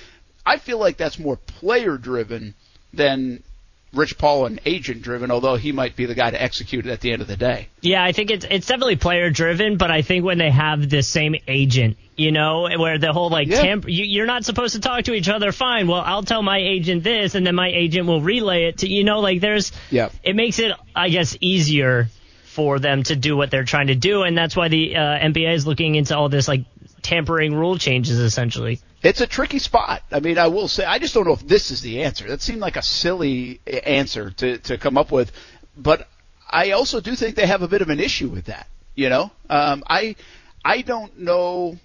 I 0.47 0.59
feel 0.59 0.79
like 0.79 0.97
that's 0.97 1.19
more 1.19 1.37
player 1.37 1.97
driven 1.99 2.55
than 2.93 3.43
Rich 3.93 4.19
Paul 4.19 4.47
and 4.47 4.61
agent 4.65 5.03
driven, 5.03 5.33
although 5.33 5.57
he 5.57 5.73
might 5.73 5.97
be 5.97 6.07
the 6.07 6.15
guy 6.15 6.31
to 6.31 6.41
execute 6.41 6.87
it 6.87 6.91
at 6.93 7.01
the 7.01 7.13
end 7.13 7.23
of 7.23 7.29
the 7.29 7.37
day. 7.37 7.67
Yeah, 7.81 8.05
I 8.05 8.13
think 8.13 8.31
it's 8.31 8.47
it's 8.49 8.67
definitely 8.69 8.97
player 8.97 9.31
driven, 9.31 9.77
but 9.79 9.91
I 9.91 10.03
think 10.03 10.25
when 10.25 10.39
they 10.39 10.51
have 10.51 10.89
the 10.89 11.03
same 11.03 11.35
agent, 11.49 11.97
you 12.17 12.31
know, 12.31 12.69
where 12.79 12.99
the 12.99 13.13
whole 13.13 13.31
like 13.31 13.49
Yeah. 13.49 13.63
temp, 13.63 13.87
you, 13.89 14.05
you're 14.05 14.27
not 14.27 14.45
supposed 14.45 14.75
to 14.77 14.81
talk 14.81 15.05
to 15.05 15.13
each 15.15 15.29
other. 15.29 15.51
Fine, 15.51 15.89
well, 15.89 16.03
I'll 16.07 16.23
tell 16.23 16.43
my 16.43 16.59
agent 16.59 17.03
this, 17.03 17.35
and 17.35 17.45
then 17.45 17.57
my 17.57 17.69
agent 17.69 18.07
will 18.07 18.21
relay 18.23 18.67
it 18.67 18.79
to 18.79 18.89
you 18.89 19.03
know, 19.03 19.19
like 19.19 19.41
there's, 19.41 19.73
Yeah. 19.91 20.11
it 20.23 20.37
makes 20.37 20.61
it, 20.61 20.71
I 20.95 21.09
guess, 21.09 21.37
easier 21.41 22.09
for 22.61 22.79
them 22.79 23.03
to 23.03 23.17
do 23.17 23.39
what 23.39 23.51
they're 23.51 23.65
trying 23.65 23.87
to 23.87 23.95
do, 23.95 24.23
and 24.23 24.37
that's 24.37 24.55
why 24.55 24.69
the 24.69 24.95
uh, 24.95 25.01
NBA 25.01 25.55
is 25.55 25.67
looking 25.67 25.95
into 25.95 26.15
all 26.15 26.29
this 26.29 26.47
like 26.47 26.67
tampering 27.01 27.55
rule 27.55 27.79
changes 27.79 28.19
essentially. 28.19 28.81
It's 29.03 29.23
a 29.23 29.27
tricky 29.27 29.59
spot. 29.59 30.03
I 30.13 30.21
mean, 30.21 30.37
I 30.37 30.49
will 30.49 30.69
say, 30.69 30.85
I 30.85 30.99
just 30.99 31.15
don't 31.15 31.27
know 31.27 31.33
if 31.33 31.49
this 31.49 31.71
is 31.71 31.81
the 31.81 32.03
answer. 32.03 32.29
That 32.29 32.43
seemed 32.43 32.61
like 32.61 32.77
a 32.77 32.83
silly 32.83 33.63
answer 33.67 34.31
to, 34.33 34.59
to 34.59 34.77
come 34.77 34.99
up 34.99 35.11
with, 35.11 35.33
but 35.75 36.07
I 36.51 36.73
also 36.73 37.01
do 37.01 37.17
think 37.17 37.35
they 37.35 37.47
have 37.47 37.63
a 37.63 37.69
bit 37.69 37.81
of 37.81 37.89
an 37.89 37.99
issue 37.99 38.29
with 38.29 38.45
that. 38.45 38.67
You 38.95 39.09
know, 39.09 39.31
um, 39.49 39.83
I 39.89 40.17
I 40.63 40.83
don't 40.83 41.19
know. 41.19 41.79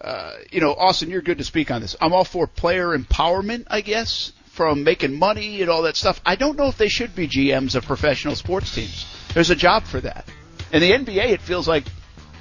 Uh, 0.00 0.34
you 0.52 0.60
know, 0.60 0.72
Austin, 0.72 1.10
you're 1.10 1.22
good 1.22 1.38
to 1.38 1.44
speak 1.44 1.72
on 1.72 1.80
this. 1.80 1.96
I'm 2.00 2.12
all 2.12 2.22
for 2.22 2.46
player 2.46 2.96
empowerment, 2.96 3.64
I 3.66 3.80
guess, 3.80 4.30
from 4.52 4.84
making 4.84 5.18
money 5.18 5.62
and 5.62 5.68
all 5.68 5.82
that 5.82 5.96
stuff. 5.96 6.20
I 6.24 6.36
don't 6.36 6.56
know 6.56 6.68
if 6.68 6.78
they 6.78 6.88
should 6.88 7.16
be 7.16 7.26
GMs 7.26 7.74
of 7.74 7.84
professional 7.84 8.36
sports 8.36 8.72
teams. 8.72 9.04
There's 9.34 9.50
a 9.50 9.56
job 9.56 9.84
for 9.84 10.00
that. 10.00 10.28
In 10.72 10.80
the 10.80 10.92
NBA, 10.92 11.30
it 11.30 11.40
feels 11.40 11.66
like 11.66 11.84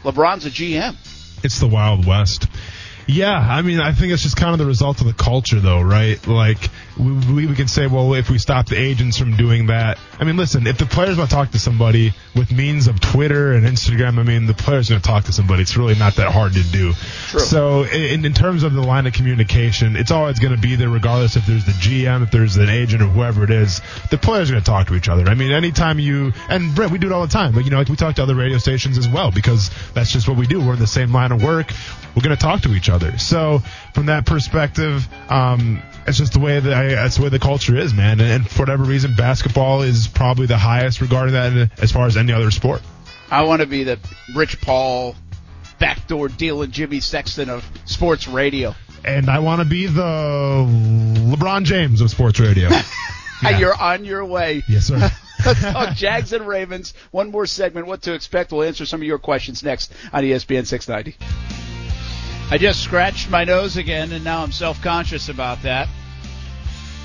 LeBron's 0.03 0.45
a 0.45 0.49
GM. 0.49 0.95
It's 1.43 1.59
the 1.59 1.67
Wild 1.67 2.05
West. 2.05 2.47
Yeah, 3.07 3.37
I 3.37 3.61
mean, 3.61 3.79
I 3.79 3.93
think 3.93 4.11
it's 4.11 4.23
just 4.23 4.35
kind 4.35 4.51
of 4.51 4.59
the 4.59 4.65
result 4.65 4.99
of 4.99 5.07
the 5.07 5.13
culture, 5.13 5.59
though, 5.59 5.81
right? 5.81 6.25
Like, 6.27 6.69
we, 6.99 7.33
we, 7.33 7.47
we 7.47 7.55
can 7.55 7.67
say, 7.67 7.87
well, 7.87 8.13
if 8.13 8.29
we 8.29 8.37
stop 8.37 8.67
the 8.67 8.77
agents 8.77 9.17
from 9.17 9.35
doing 9.35 9.67
that, 9.67 9.97
I 10.19 10.23
mean, 10.23 10.37
listen, 10.37 10.67
if 10.67 10.77
the 10.77 10.85
players 10.85 11.17
want 11.17 11.29
to 11.29 11.35
talk 11.35 11.51
to 11.51 11.59
somebody 11.59 12.13
with 12.35 12.51
means 12.51 12.87
of 12.87 12.99
Twitter 12.99 13.53
and 13.53 13.65
Instagram, 13.65 14.17
I 14.19 14.23
mean, 14.23 14.45
the 14.47 14.53
players 14.53 14.89
going 14.89 15.01
to 15.01 15.07
talk 15.07 15.25
to 15.25 15.33
somebody. 15.33 15.61
It's 15.61 15.77
really 15.77 15.95
not 15.95 16.15
that 16.15 16.31
hard 16.31 16.53
to 16.53 16.63
do. 16.63 16.93
True. 16.93 17.39
So, 17.39 17.83
in, 17.83 18.25
in 18.25 18.33
terms 18.33 18.63
of 18.63 18.73
the 18.73 18.81
line 18.81 19.05
of 19.05 19.13
communication, 19.13 19.95
it's 19.95 20.11
always 20.11 20.39
going 20.39 20.55
to 20.55 20.61
be 20.61 20.75
there, 20.75 20.89
regardless 20.89 21.35
if 21.35 21.45
there's 21.45 21.65
the 21.65 21.71
GM, 21.73 22.23
if 22.23 22.31
there's 22.31 22.57
an 22.57 22.69
agent, 22.69 23.01
or 23.01 23.07
whoever 23.07 23.43
it 23.43 23.51
is. 23.51 23.81
The 24.09 24.17
players 24.17 24.49
are 24.49 24.53
going 24.53 24.63
to 24.63 24.69
talk 24.69 24.87
to 24.87 24.95
each 24.95 25.09
other. 25.09 25.25
I 25.27 25.35
mean, 25.35 25.51
anytime 25.51 25.99
you 25.99 26.33
and 26.49 26.73
Brent, 26.73 26.91
we 26.91 26.97
do 26.97 27.07
it 27.07 27.13
all 27.13 27.25
the 27.25 27.31
time. 27.31 27.53
But 27.53 27.65
you 27.65 27.71
know, 27.71 27.77
like 27.77 27.89
we 27.89 27.95
talk 27.95 28.15
to 28.15 28.23
other 28.23 28.35
radio 28.35 28.57
stations 28.57 28.97
as 28.97 29.07
well 29.07 29.31
because 29.31 29.69
that's 29.93 30.11
just 30.11 30.27
what 30.27 30.37
we 30.37 30.47
do. 30.47 30.59
We're 30.59 30.73
in 30.73 30.79
the 30.79 30.87
same 30.87 31.13
line 31.13 31.31
of 31.31 31.43
work. 31.43 31.71
We're 32.15 32.23
going 32.23 32.35
to 32.35 32.41
talk 32.41 32.61
to 32.61 32.73
each 32.73 32.89
other. 32.89 33.17
So, 33.19 33.61
from 33.93 34.07
that 34.07 34.25
perspective, 34.25 35.07
um, 35.29 35.81
it's 36.07 36.17
just 36.17 36.33
the 36.33 36.39
way 36.39 36.59
that 36.59 36.73
I, 36.73 36.87
that's 36.89 37.17
the 37.17 37.23
way 37.23 37.29
the 37.29 37.39
culture 37.39 37.75
is, 37.75 37.93
man. 37.93 38.21
And, 38.21 38.31
and 38.31 38.49
for 38.49 38.59
whatever 38.63 38.83
reason, 38.83 39.15
basketball 39.15 39.81
is 39.81 40.07
probably 40.07 40.45
the 40.45 40.57
highest 40.57 41.01
regarding 41.01 41.33
that 41.33 41.71
as 41.81 41.91
far 41.91 42.07
as 42.07 42.15
any 42.15 42.31
other 42.31 42.49
sport. 42.51 42.81
I 43.29 43.43
want 43.43 43.61
to 43.61 43.67
be 43.67 43.83
the 43.83 43.99
Rich 44.35 44.61
Paul 44.61 45.15
backdoor 45.79 46.29
dealing 46.29 46.71
Jimmy 46.71 47.01
Sexton 47.01 47.49
of 47.49 47.69
sports 47.85 48.27
radio. 48.27 48.73
And 49.03 49.29
I 49.29 49.39
want 49.39 49.61
to 49.61 49.65
be 49.65 49.85
the 49.85 50.01
LeBron 50.01 51.63
James 51.63 52.01
of 52.01 52.09
sports 52.09 52.39
radio. 52.39 52.69
You're 53.57 53.75
on 53.79 54.05
your 54.05 54.25
way. 54.25 54.63
yes, 54.67 54.85
sir. 54.85 55.11
Let's 55.45 55.61
talk 55.61 55.95
Jags 55.95 56.33
and 56.33 56.47
Ravens. 56.47 56.93
One 57.11 57.29
more 57.29 57.45
segment. 57.45 57.85
What 57.85 58.01
to 58.03 58.13
expect? 58.13 58.51
We'll 58.51 58.63
answer 58.63 58.85
some 58.85 59.01
of 59.01 59.07
your 59.07 59.19
questions 59.19 59.61
next 59.61 59.93
on 60.11 60.23
ESPN 60.23 60.65
690. 60.65 61.66
I 62.49 62.57
just 62.57 62.81
scratched 62.81 63.29
my 63.29 63.43
nose 63.43 63.75
again, 63.75 64.13
and 64.13 64.23
now 64.23 64.41
I'm 64.41 64.53
self-conscious 64.53 65.27
about 65.27 65.63
that. 65.63 65.89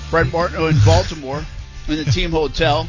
Brent 0.09 0.31
Martineau 0.31 0.67
in 0.67 0.77
Baltimore 0.85 1.43
in 1.89 1.97
the 1.97 2.05
team 2.05 2.31
hotel, 2.31 2.87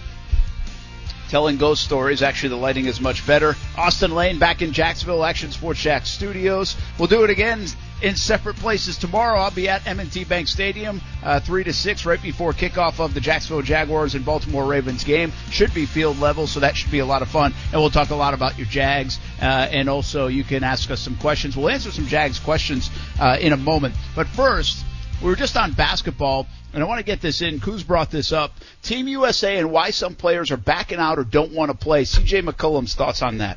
telling 1.35 1.57
ghost 1.57 1.83
stories. 1.83 2.23
Actually, 2.23 2.51
the 2.51 2.55
lighting 2.55 2.87
is 2.87 3.01
much 3.01 3.27
better. 3.27 3.57
Austin 3.77 4.15
Lane 4.15 4.39
back 4.39 4.63
in 4.63 4.73
Jacksonville, 4.73 5.25
Action 5.25 5.51
Sports 5.51 5.81
Jax 5.81 6.09
Studios. 6.09 6.77
We'll 6.97 7.09
do 7.09 7.25
it 7.25 7.31
again 7.31 7.67
in 8.03 8.15
separate 8.15 8.55
places 8.55 8.97
tomorrow. 8.97 9.41
I'll 9.41 9.51
be 9.51 9.69
at 9.69 9.85
M&T 9.85 10.23
Bank 10.27 10.47
Stadium, 10.47 11.01
uh, 11.25 11.41
three 11.41 11.65
to 11.65 11.73
six, 11.73 12.07
right 12.07 12.23
before 12.23 12.53
kickoff 12.53 13.01
of 13.01 13.15
the 13.15 13.21
Jacksonville 13.21 13.63
Jaguars 13.63 14.15
and 14.15 14.25
Baltimore 14.25 14.65
Ravens 14.65 15.03
game. 15.03 15.33
Should 15.51 15.75
be 15.75 15.87
field 15.87 16.21
level, 16.21 16.47
so 16.47 16.61
that 16.61 16.77
should 16.77 16.93
be 16.93 17.01
a 17.01 17.05
lot 17.05 17.21
of 17.21 17.27
fun. 17.27 17.53
And 17.73 17.81
we'll 17.81 17.91
talk 17.91 18.11
a 18.11 18.15
lot 18.15 18.33
about 18.33 18.57
your 18.57 18.69
Jags, 18.69 19.19
uh, 19.43 19.45
and 19.45 19.89
also 19.89 20.29
you 20.29 20.45
can 20.45 20.63
ask 20.63 20.89
us 20.93 21.01
some 21.01 21.17
questions. 21.17 21.57
We'll 21.57 21.69
answer 21.69 21.91
some 21.91 22.07
Jags 22.07 22.39
questions 22.39 22.91
uh, 23.19 23.39
in 23.41 23.53
a 23.53 23.57
moment. 23.57 23.97
But 24.15 24.29
first, 24.29 24.85
we 25.25 25.31
were 25.31 25.37
just 25.37 25.57
on 25.57 25.73
basketball, 25.73 26.47
and 26.75 26.83
I 26.83 26.87
want 26.87 26.99
to 26.99 27.05
get 27.05 27.23
this 27.23 27.41
in. 27.41 27.59
Kuz 27.59 27.85
brought 27.85 28.11
this 28.11 28.31
up. 28.31 28.53
Team 28.83 29.09
USA 29.09 29.57
and 29.57 29.73
why 29.73 29.89
some 29.89 30.15
players 30.15 30.51
are 30.51 30.59
backing 30.59 30.99
out 30.99 31.19
or 31.19 31.25
don't 31.25 31.53
want 31.53 31.71
to 31.71 31.77
play. 31.77 32.05
CJ 32.05 32.47
McCollum's 32.47 32.95
thoughts 32.95 33.23
on 33.23 33.39
that. 33.39 33.57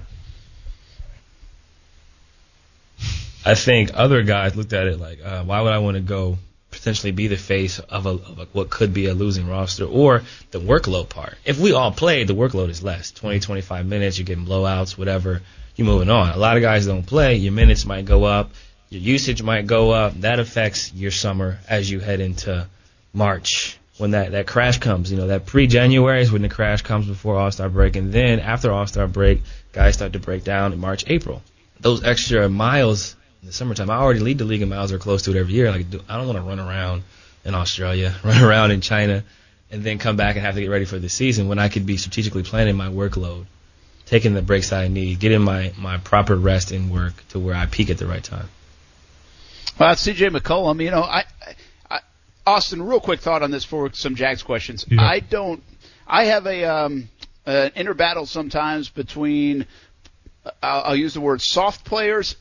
I 3.46 3.56
think 3.56 3.92
other 3.94 4.24
guys 4.24 4.56
looked 4.56 4.72
at 4.72 4.88
it 4.88 4.98
like, 4.98 5.20
uh, 5.22 5.44
why 5.44 5.62
would 5.62 5.74
I 5.74 5.80
want 5.80 5.96
to 5.96 6.02
go 6.02 6.38
potentially 6.72 7.12
be 7.12 7.28
the 7.28 7.36
face 7.36 7.80
of, 7.80 8.06
a, 8.06 8.12
of 8.12 8.40
a, 8.40 8.46
what 8.54 8.70
could 8.70 8.94
be 8.94 9.08
a 9.08 9.14
losing 9.14 9.48
roster 9.48 9.84
or 9.84 10.24
the 10.52 10.62
workload 10.62 11.10
part? 11.10 11.36
If 11.44 11.60
we 11.60 11.74
all 11.74 11.92
play, 11.92 12.24
the 12.24 12.34
workload 12.34 12.70
is 12.70 12.82
less 12.82 13.12
20, 13.12 13.42
25 13.42 13.86
minutes, 13.86 14.18
you're 14.18 14.26
getting 14.26 14.46
blowouts, 14.46 14.98
whatever, 14.98 15.42
you're 15.76 15.88
moving 15.88 16.10
on. 16.10 16.30
A 16.30 16.38
lot 16.38 16.56
of 16.56 16.64
guys 16.64 16.86
don't 16.86 17.06
play, 17.06 17.36
your 17.36 17.52
minutes 17.52 17.86
might 17.86 18.06
go 18.06 18.24
up, 18.24 18.52
your 18.90 19.02
usage 19.02 19.44
might 19.44 19.68
go 19.68 19.92
up. 19.92 20.14
That 20.22 20.40
affects 20.40 20.94
your 20.94 21.12
summer 21.12 21.60
as 21.68 21.90
you 21.90 22.00
head 22.00 22.20
into 22.20 22.68
March, 23.14 23.78
when 23.98 24.12
that, 24.12 24.32
that 24.32 24.48
crash 24.48 24.78
comes. 24.80 25.12
You 25.12 25.18
know, 25.18 25.28
that 25.28 25.46
pre-January 25.46 26.22
is 26.22 26.32
when 26.32 26.42
the 26.42 26.50
crash 26.50 26.82
comes 26.82 27.08
before 27.08 27.38
All-Star 27.38 27.70
break, 27.70 27.96
and 27.96 28.14
then 28.14 28.40
after 28.40 28.72
All-Star 28.72 29.08
break, 29.08 29.42
guys 29.74 29.96
start 29.96 30.14
to 30.14 30.20
break 30.20 30.44
down 30.44 30.74
in 30.74 30.80
March, 30.80 31.04
April. 31.08 31.42
Those 31.80 32.04
extra 32.04 32.50
miles 32.50 33.16
in 33.42 33.48
the 33.48 33.54
summertime, 33.54 33.90
I 33.90 33.96
already 33.96 34.20
lead 34.20 34.38
the 34.38 34.46
league 34.46 34.62
in 34.62 34.70
miles 34.70 34.92
or 34.92 35.00
close 35.00 35.24
to 35.24 35.32
it 35.32 35.38
every 35.38 35.54
year. 35.54 35.72
Like, 35.72 35.86
I 36.10 36.18
don't 36.18 36.28
want 36.28 36.38
to 36.38 36.44
run 36.44 36.60
around 36.60 37.04
in 37.46 37.56
Australia, 37.56 38.16
run 38.24 38.42
around 38.42 38.72
in 38.72 38.82
China, 38.82 39.24
and 39.70 39.84
then 39.84 39.98
come 40.00 40.16
back 40.16 40.36
and 40.36 40.46
have 40.46 40.56
to 40.56 40.62
get 40.62 40.70
ready 40.70 40.86
for 40.86 40.98
the 40.98 41.10
season 41.10 41.50
when 41.50 41.60
I 41.60 41.70
could 41.70 41.86
be 41.86 41.98
strategically 41.98 42.44
planning 42.44 42.78
my 42.78 42.88
workload, 42.88 43.46
taking 44.06 44.34
the 44.34 44.42
breaks 44.42 44.70
that 44.70 44.80
I 44.80 44.88
need, 44.88 45.20
getting 45.20 45.42
my, 45.42 45.74
my 45.78 45.98
proper 45.98 46.36
rest 46.36 46.72
and 46.72 46.90
work 46.90 47.14
to 47.30 47.40
where 47.40 47.56
I 47.56 47.66
peak 47.66 47.90
at 47.90 47.98
the 47.98 48.08
right 48.08 48.24
time. 48.24 48.48
Well, 49.80 49.94
CJ 49.96 50.36
McCollum, 50.36 50.84
you 50.84 50.92
know, 50.92 51.02
I, 51.02 51.24
I, 51.90 52.00
Austin, 52.46 52.82
real 52.82 53.00
quick 53.00 53.20
thought 53.20 53.44
on 53.44 53.52
this 53.52 53.64
for 53.64 53.92
some 53.94 54.16
Jags 54.16 54.44
questions. 54.44 54.86
Yeah. 54.90 55.02
I 55.02 55.20
don't, 55.20 55.64
I 56.08 56.26
have 56.26 56.48
a, 56.48 56.64
um, 56.66 57.10
an 57.46 57.72
inner 57.76 57.94
battle 57.94 58.26
sometimes 58.26 58.90
between, 58.90 59.68
I'll, 60.64 60.82
I'll 60.84 60.96
use 60.96 61.14
the 61.14 61.22
word 61.22 61.42
soft 61.42 61.86
players 61.86 62.36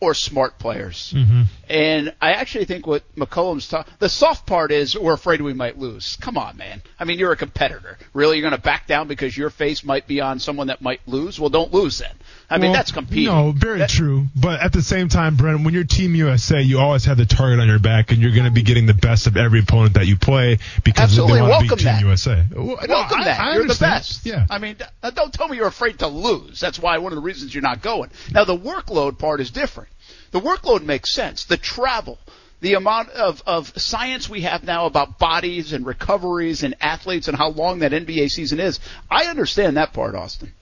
or 0.00 0.14
smart 0.14 0.58
players. 0.58 1.12
Mm-hmm. 1.14 1.42
And 1.68 2.14
I 2.20 2.32
actually 2.32 2.64
think 2.64 2.86
what 2.86 3.02
McCollum's 3.14 3.68
talking, 3.68 3.92
the 3.98 4.08
soft 4.08 4.46
part 4.46 4.72
is 4.72 4.98
we're 4.98 5.12
afraid 5.12 5.42
we 5.42 5.52
might 5.52 5.78
lose. 5.78 6.16
Come 6.16 6.38
on, 6.38 6.56
man. 6.56 6.82
I 6.98 7.04
mean, 7.04 7.18
you're 7.18 7.32
a 7.32 7.36
competitor. 7.36 7.98
Really, 8.14 8.38
you're 8.38 8.48
going 8.48 8.58
to 8.58 8.62
back 8.62 8.86
down 8.86 9.08
because 9.08 9.36
your 9.36 9.50
face 9.50 9.84
might 9.84 10.06
be 10.06 10.20
on 10.20 10.38
someone 10.38 10.68
that 10.68 10.80
might 10.80 11.00
lose? 11.06 11.38
Well, 11.38 11.50
don't 11.50 11.72
lose 11.72 11.98
then. 11.98 12.14
I 12.50 12.58
mean, 12.58 12.72
that's 12.72 12.90
competing. 12.90 13.26
No, 13.26 13.52
very 13.52 13.86
true. 13.86 14.26
But 14.34 14.60
at 14.60 14.72
the 14.72 14.82
same 14.82 15.08
time, 15.08 15.36
Brent, 15.36 15.64
when 15.64 15.72
you're 15.72 15.84
Team 15.84 16.14
USA, 16.16 16.60
you 16.60 16.80
always 16.80 17.04
have 17.04 17.16
the 17.16 17.24
target 17.24 17.60
on 17.60 17.68
your 17.68 17.78
back, 17.78 18.10
and 18.10 18.20
you're 18.20 18.32
going 18.32 18.46
to 18.46 18.50
be 18.50 18.62
getting 18.62 18.86
the 18.86 18.94
best 18.94 19.26
of 19.28 19.36
every 19.36 19.60
opponent 19.60 19.94
that 19.94 20.06
you 20.08 20.16
play 20.16 20.58
because 20.84 21.04
Absolutely. 21.04 21.34
they 21.36 21.40
want 21.42 21.52
to 21.52 21.58
Welcome 21.58 21.68
beat 21.78 21.84
Team 21.84 21.92
that. 21.94 22.00
USA. 22.02 22.44
Well, 22.52 22.64
no, 22.88 22.94
Welcome 22.94 23.20
I- 23.20 23.24
that. 23.24 23.40
I 23.40 23.54
you're 23.54 23.66
the 23.68 23.76
best. 23.78 24.26
Yeah. 24.26 24.46
I 24.50 24.58
mean, 24.58 24.76
don't 25.14 25.32
tell 25.32 25.46
me 25.48 25.56
you're 25.56 25.68
afraid 25.68 26.00
to 26.00 26.08
lose. 26.08 26.58
That's 26.58 26.78
why 26.78 26.98
one 26.98 27.12
of 27.12 27.16
the 27.16 27.22
reasons 27.22 27.54
you're 27.54 27.62
not 27.62 27.82
going. 27.82 28.10
Now, 28.32 28.44
the 28.44 28.56
workload 28.58 29.18
part 29.18 29.40
is 29.40 29.50
different. 29.50 29.88
The 30.32 30.40
workload 30.40 30.82
makes 30.82 31.12
sense. 31.14 31.44
The 31.44 31.56
travel, 31.56 32.18
the 32.60 32.74
amount 32.74 33.10
of, 33.10 33.42
of 33.46 33.78
science 33.78 34.28
we 34.28 34.42
have 34.42 34.64
now 34.64 34.86
about 34.86 35.18
bodies 35.18 35.72
and 35.72 35.86
recoveries 35.86 36.62
and 36.62 36.74
athletes 36.80 37.28
and 37.28 37.36
how 37.36 37.50
long 37.50 37.80
that 37.80 37.92
NBA 37.92 38.30
season 38.30 38.60
is. 38.60 38.80
I 39.10 39.26
understand 39.26 39.76
that 39.76 39.92
part, 39.92 40.14
Austin. 40.14 40.52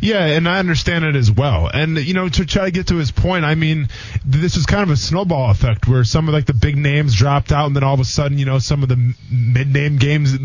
Yeah, 0.00 0.24
and 0.24 0.48
I 0.48 0.58
understand 0.58 1.04
it 1.04 1.16
as 1.16 1.30
well. 1.30 1.68
And 1.72 1.98
you 1.98 2.14
know, 2.14 2.28
to 2.28 2.46
try 2.46 2.66
to 2.66 2.70
get 2.70 2.88
to 2.88 2.96
his 2.96 3.10
point, 3.10 3.44
I 3.44 3.54
mean, 3.54 3.88
this 4.24 4.56
is 4.56 4.66
kind 4.66 4.82
of 4.82 4.90
a 4.90 4.96
snowball 4.96 5.50
effect 5.50 5.88
where 5.88 6.04
some 6.04 6.28
of 6.28 6.34
like 6.34 6.46
the 6.46 6.54
big 6.54 6.76
names 6.76 7.14
dropped 7.14 7.52
out, 7.52 7.66
and 7.66 7.76
then 7.76 7.82
all 7.82 7.94
of 7.94 8.00
a 8.00 8.04
sudden, 8.04 8.38
you 8.38 8.44
know, 8.44 8.58
some 8.58 8.82
of 8.82 8.88
the 8.88 9.14
mid-name 9.30 9.96
games 9.96 10.38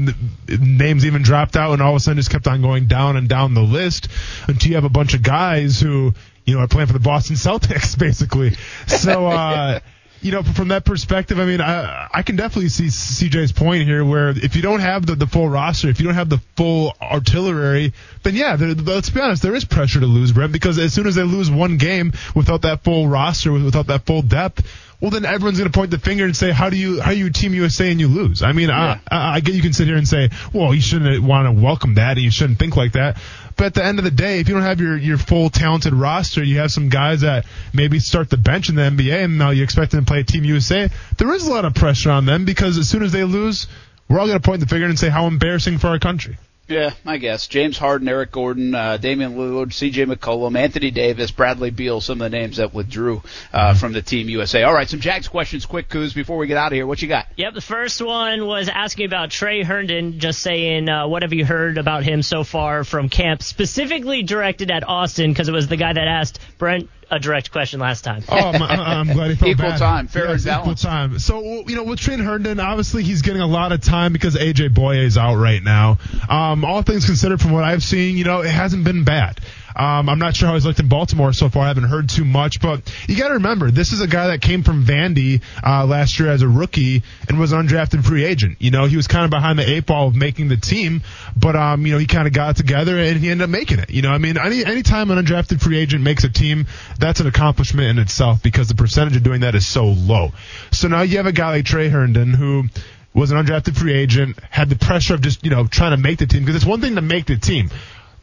names 0.48 1.06
even 1.06 1.22
dropped 1.22 1.56
out, 1.56 1.74
and 1.74 1.82
all 1.82 1.92
of 1.92 1.98
a 1.98 2.00
sudden 2.00 2.18
just 2.18 2.32
kept 2.32 2.48
on 2.48 2.62
going 2.62 2.88
down 2.88 3.16
and 3.16 3.30
down 3.30 3.54
the 3.54 3.62
list 3.62 4.08
until 4.48 4.70
you 4.70 4.76
have 4.76 4.86
a 4.86 4.90
bunch 4.90 5.14
of 5.14 5.22
guys 5.22 5.80
who 5.80 6.14
you 6.46 6.56
know 6.56 6.62
are 6.62 6.68
playing 6.68 6.88
for 6.88 6.94
the 6.94 7.00
Boston 7.00 7.36
Celtics, 7.36 7.98
basically. 7.98 8.56
So. 8.88 9.28
uh 9.28 9.80
you 10.24 10.32
know, 10.32 10.42
from 10.42 10.70
that 10.70 10.86
perspective, 10.86 11.38
I 11.38 11.46
mean, 11.46 11.60
I, 11.60 12.08
I 12.14 12.22
can 12.24 12.38
definitely 12.38 12.70
see 12.70 12.86
CJ's 12.86 13.52
point 13.52 13.84
here 13.84 14.06
where 14.06 14.30
if 14.30 14.56
you 14.56 14.62
don't 14.62 14.80
have 14.80 15.06
the, 15.06 15.16
the 15.16 15.28
full 15.28 15.50
roster, 15.50 15.90
if 15.90 16.00
you 16.00 16.06
don't 16.06 16.16
have 16.16 16.30
the 16.30 16.40
full 16.56 16.96
artillery, 17.02 17.94
then 18.24 18.36
yeah, 18.36 18.56
there, 18.56 18.74
let's 18.74 19.10
be 19.10 19.20
honest, 19.20 19.44
there 19.44 19.54
is 19.54 19.66
pressure 19.66 20.00
to 20.00 20.06
lose, 20.06 20.32
Brent, 20.32 20.54
because 20.54 20.80
as 20.80 20.94
soon 20.94 21.08
as 21.08 21.16
they 21.16 21.24
lose 21.24 21.52
one 21.52 21.78
game 21.78 22.14
without 22.34 22.62
that 22.62 22.84
full 22.84 23.08
roster, 23.08 23.52
without 23.52 23.88
that 23.88 24.06
full 24.06 24.22
depth, 24.22 24.66
well, 25.04 25.10
then 25.10 25.26
everyone's 25.26 25.58
going 25.58 25.70
to 25.70 25.78
point 25.78 25.92
the 25.92 26.00
finger 26.00 26.24
and 26.24 26.34
say, 26.34 26.52
how 26.52 26.70
do 26.70 26.78
you, 26.78 27.02
how 27.02 27.10
are 27.10 27.14
you 27.14 27.30
Team 27.30 27.54
USA 27.54 27.92
and 27.92 28.00
you 28.00 28.08
lose? 28.08 28.42
I 28.42 28.54
mean, 28.54 28.70
I, 28.70 29.02
I, 29.12 29.36
I 29.36 29.40
get 29.42 29.54
you 29.54 29.62
can 29.62 29.74
sit 29.74 29.86
here 29.86 29.98
and 29.98 30.08
say, 30.08 30.30
well, 30.54 30.74
you 30.74 30.80
shouldn't 30.80 31.22
want 31.22 31.46
to 31.46 31.62
welcome 31.62 31.96
that 31.96 32.12
and 32.12 32.22
you 32.22 32.32
shouldn't 32.32 32.58
think 32.58 32.78
like 32.78 32.94
that. 32.94 33.18
But 33.58 33.66
at 33.66 33.74
the 33.74 33.84
end 33.84 34.00
of 34.00 34.06
the 34.06 34.12
day, 34.12 34.40
if 34.40 34.48
you 34.48 34.54
don't 34.54 34.64
have 34.64 34.80
your, 34.80 34.96
your 34.96 35.18
full 35.18 35.50
talented 35.50 35.94
roster, 35.94 36.42
you 36.42 36.60
have 36.60 36.72
some 36.72 36.88
guys 36.88 37.20
that 37.20 37.46
maybe 37.74 38.00
start 38.00 38.30
the 38.30 38.38
bench 38.38 38.70
in 38.70 38.76
the 38.76 38.84
NBA 38.84 39.26
and 39.26 39.38
now 39.38 39.50
you 39.50 39.64
expect 39.64 39.92
them 39.92 40.06
to 40.06 40.10
play 40.10 40.24
Team 40.24 40.46
USA. 40.46 40.90
There 41.18 41.34
is 41.34 41.46
a 41.46 41.52
lot 41.52 41.66
of 41.66 41.76
pressure 41.76 42.10
on 42.10 42.26
them 42.26 42.46
because 42.46 42.78
as 42.78 42.88
soon 42.88 43.04
as 43.04 43.12
they 43.12 43.26
lose, 43.26 43.68
we're 44.08 44.22
all 44.22 44.28
going 44.28 44.40
to 44.40 44.46
point 44.46 44.62
the 44.62 44.68
finger 44.68 44.86
and 44.86 44.98
say 44.98 45.10
how 45.10 45.28
embarrassing 45.28 45.80
for 45.80 45.88
our 45.88 46.00
country. 46.00 46.38
Yeah, 46.68 46.92
I 47.06 47.18
guess. 47.18 47.48
James 47.48 47.78
Harden, 47.78 48.08
Eric 48.08 48.32
Gordon, 48.32 48.74
uh, 48.74 48.96
Damian 48.96 49.36
Lillard, 49.36 49.74
C.J. 49.74 50.06
McCollum, 50.06 50.58
Anthony 50.58 50.92
Davis, 50.92 51.30
Bradley 51.30 51.72
Beal, 51.72 52.00
some 52.00 52.22
of 52.22 52.32
the 52.32 52.38
names 52.38 52.58
that 52.58 52.74
withdrew 52.74 53.22
uh, 53.52 53.74
from 53.74 53.92
the 53.92 54.02
Team 54.02 54.30
USA. 54.30 54.64
All 54.64 54.74
right, 54.74 54.88
some 54.88 55.02
Jags 55.02 55.28
questions, 55.28 55.66
quick, 55.66 55.90
Kuz, 55.90 56.16
before 56.16 56.38
we 56.38 56.48
get 56.48 56.56
out 56.56 56.72
of 56.72 56.76
here. 56.76 56.88
What 56.88 57.02
you 57.02 57.10
got? 57.10 57.28
Yep, 57.36 57.54
the 57.54 57.62
first 57.62 58.02
one 58.02 58.46
was 58.46 58.70
asking 58.70 59.08
about 59.08 59.30
Tre 59.30 59.64
Herndon, 59.64 60.20
just 60.20 60.40
saying, 60.40 60.88
uh, 60.88 61.06
what 61.08 61.24
have 61.24 61.34
you 61.34 61.46
heard 61.46 61.78
about 61.78 62.04
him 62.04 62.22
so 62.22 62.46
far 62.46 62.86
from 62.86 63.10
camp, 63.10 63.44
specifically 63.44 64.24
directed 64.24 64.72
at 64.72 64.88
Austin, 64.88 65.32
because 65.32 65.50
it 65.50 65.54
was 65.54 65.68
the 65.68 65.78
guy 65.78 65.92
that 65.92 66.08
asked 66.08 66.40
Brent 66.58 66.90
a 67.16 67.20
direct 67.20 67.52
question 67.52 67.80
last 67.80 68.04
time. 68.04 68.24
Oh, 68.28 68.36
I'm, 68.36 68.62
I'm 69.08 69.08
glad 69.16 69.30
he 69.32 69.36
felt 69.36 69.52
Equal 69.52 69.70
bad. 69.70 69.80
time, 69.80 70.08
fair 70.08 70.30
Yes, 70.30 70.46
and 70.46 70.52
equal 70.52 70.62
balanced. 70.64 70.84
time. 70.84 71.20
So 71.20 71.68
you 71.68 71.76
know, 71.76 71.84
with 71.84 72.00
Trent 72.00 72.22
Herndon, 72.22 72.60
obviously 72.60 73.04
he's 73.04 73.22
getting 73.22 73.42
a 73.42 73.48
lot 73.48 73.72
of 73.72 73.82
time 73.82 74.14
because 74.14 74.36
AJ 74.36 74.70
Bouye 74.70 75.04
is 75.04 75.18
out 75.18 75.36
right 75.36 75.62
now. 75.64 75.98
Um, 76.30 76.66
all 76.66 76.82
things 76.82 77.06
considered, 77.06 77.40
from 77.42 77.52
what 77.52 77.64
I've 77.64 77.84
seen, 77.84 78.18
you 78.18 78.24
know, 78.24 78.42
it 78.42 78.50
hasn't 78.52 78.84
been 78.84 79.04
bad. 79.04 79.40
Um, 79.76 80.10
I'm 80.10 80.20
not 80.20 80.36
sure 80.36 80.48
how 80.48 80.54
he's 80.54 80.66
looked 80.66 80.80
in 80.80 80.88
Baltimore 80.88 81.34
so 81.34 81.50
far. 81.50 81.64
I 81.64 81.68
haven't 81.68 81.86
heard 81.86 82.10
too 82.10 82.26
much, 82.26 82.62
but 82.62 82.82
you 83.08 83.18
got 83.18 83.30
to 83.30 83.36
remember, 83.36 83.72
this 83.72 83.92
is 83.92 84.02
a 84.02 84.08
guy 84.08 84.28
that 84.28 84.42
came 84.42 84.64
from 84.64 84.86
Vandy 84.86 85.42
uh, 85.66 85.86
last 85.86 86.20
year 86.20 86.30
as 86.30 86.42
a 86.42 86.48
rookie 86.48 87.04
and 87.28 87.40
was 87.40 87.52
an 87.52 87.68
undrafted 87.68 88.04
free 88.04 88.24
agent. 88.24 88.58
You 88.60 88.72
know, 88.72 88.86
he 88.86 88.96
was 88.96 89.08
kind 89.08 89.26
of 89.26 89.32
behind 89.32 89.60
the 89.60 89.70
eight 89.70 89.86
ball 89.86 90.08
of 90.08 90.16
making 90.16 90.50
the 90.50 90.58
team, 90.58 91.02
but 91.36 91.56
um, 91.56 91.86
you 91.86 91.94
know, 91.94 92.00
he 92.00 92.06
kind 92.06 92.28
of 92.28 92.34
got 92.34 92.52
it 92.52 92.58
together 92.58 92.98
and 92.98 93.18
he 93.18 93.30
ended 93.30 93.46
up 93.46 93.50
making 93.50 93.80
it. 93.80 93.90
You 93.90 94.02
know, 94.02 94.12
I 94.12 94.18
mean, 94.18 94.38
any 94.38 94.66
anytime 94.66 95.12
an 95.12 95.24
undrafted 95.24 95.62
free 95.62 95.78
agent 95.78 96.04
makes 96.04 96.24
a 96.24 96.30
team, 96.30 96.68
that's 97.00 97.20
an 97.20 97.28
accomplishment 97.28 97.88
in 97.88 98.00
itself 98.00 98.44
because 98.44 98.68
the 98.68 98.76
percentage 98.76 99.16
of 99.16 99.24
doing 99.24 99.42
that 99.42 99.56
is 99.56 99.66
so 99.66 99.86
low. 99.86 100.32
So 100.72 100.88
now 100.88 101.02
you 101.02 101.18
have 101.18 101.26
a 101.26 101.32
guy 101.32 101.50
like 101.52 101.66
Tre 101.66 101.90
Herndon 101.90 102.34
who 102.34 102.66
was 103.14 103.32
an 103.32 103.38
undrafted 103.38 103.78
free 103.78 103.94
agent, 103.94 104.38
had 104.50 104.70
the 104.70 104.76
pressure 104.76 105.14
of 105.14 105.22
just, 105.22 105.44
you 105.44 105.52
know, 105.52 105.68
trying 105.68 105.92
to 105.92 105.98
make 105.98 106.18
the 106.18 106.26
team 106.26 106.42
because 106.42 106.56
it's 106.56 106.66
one 106.66 106.82
thing 106.82 106.96
to 106.96 107.02
make 107.02 107.26
the 107.26 107.38
team. 107.38 107.70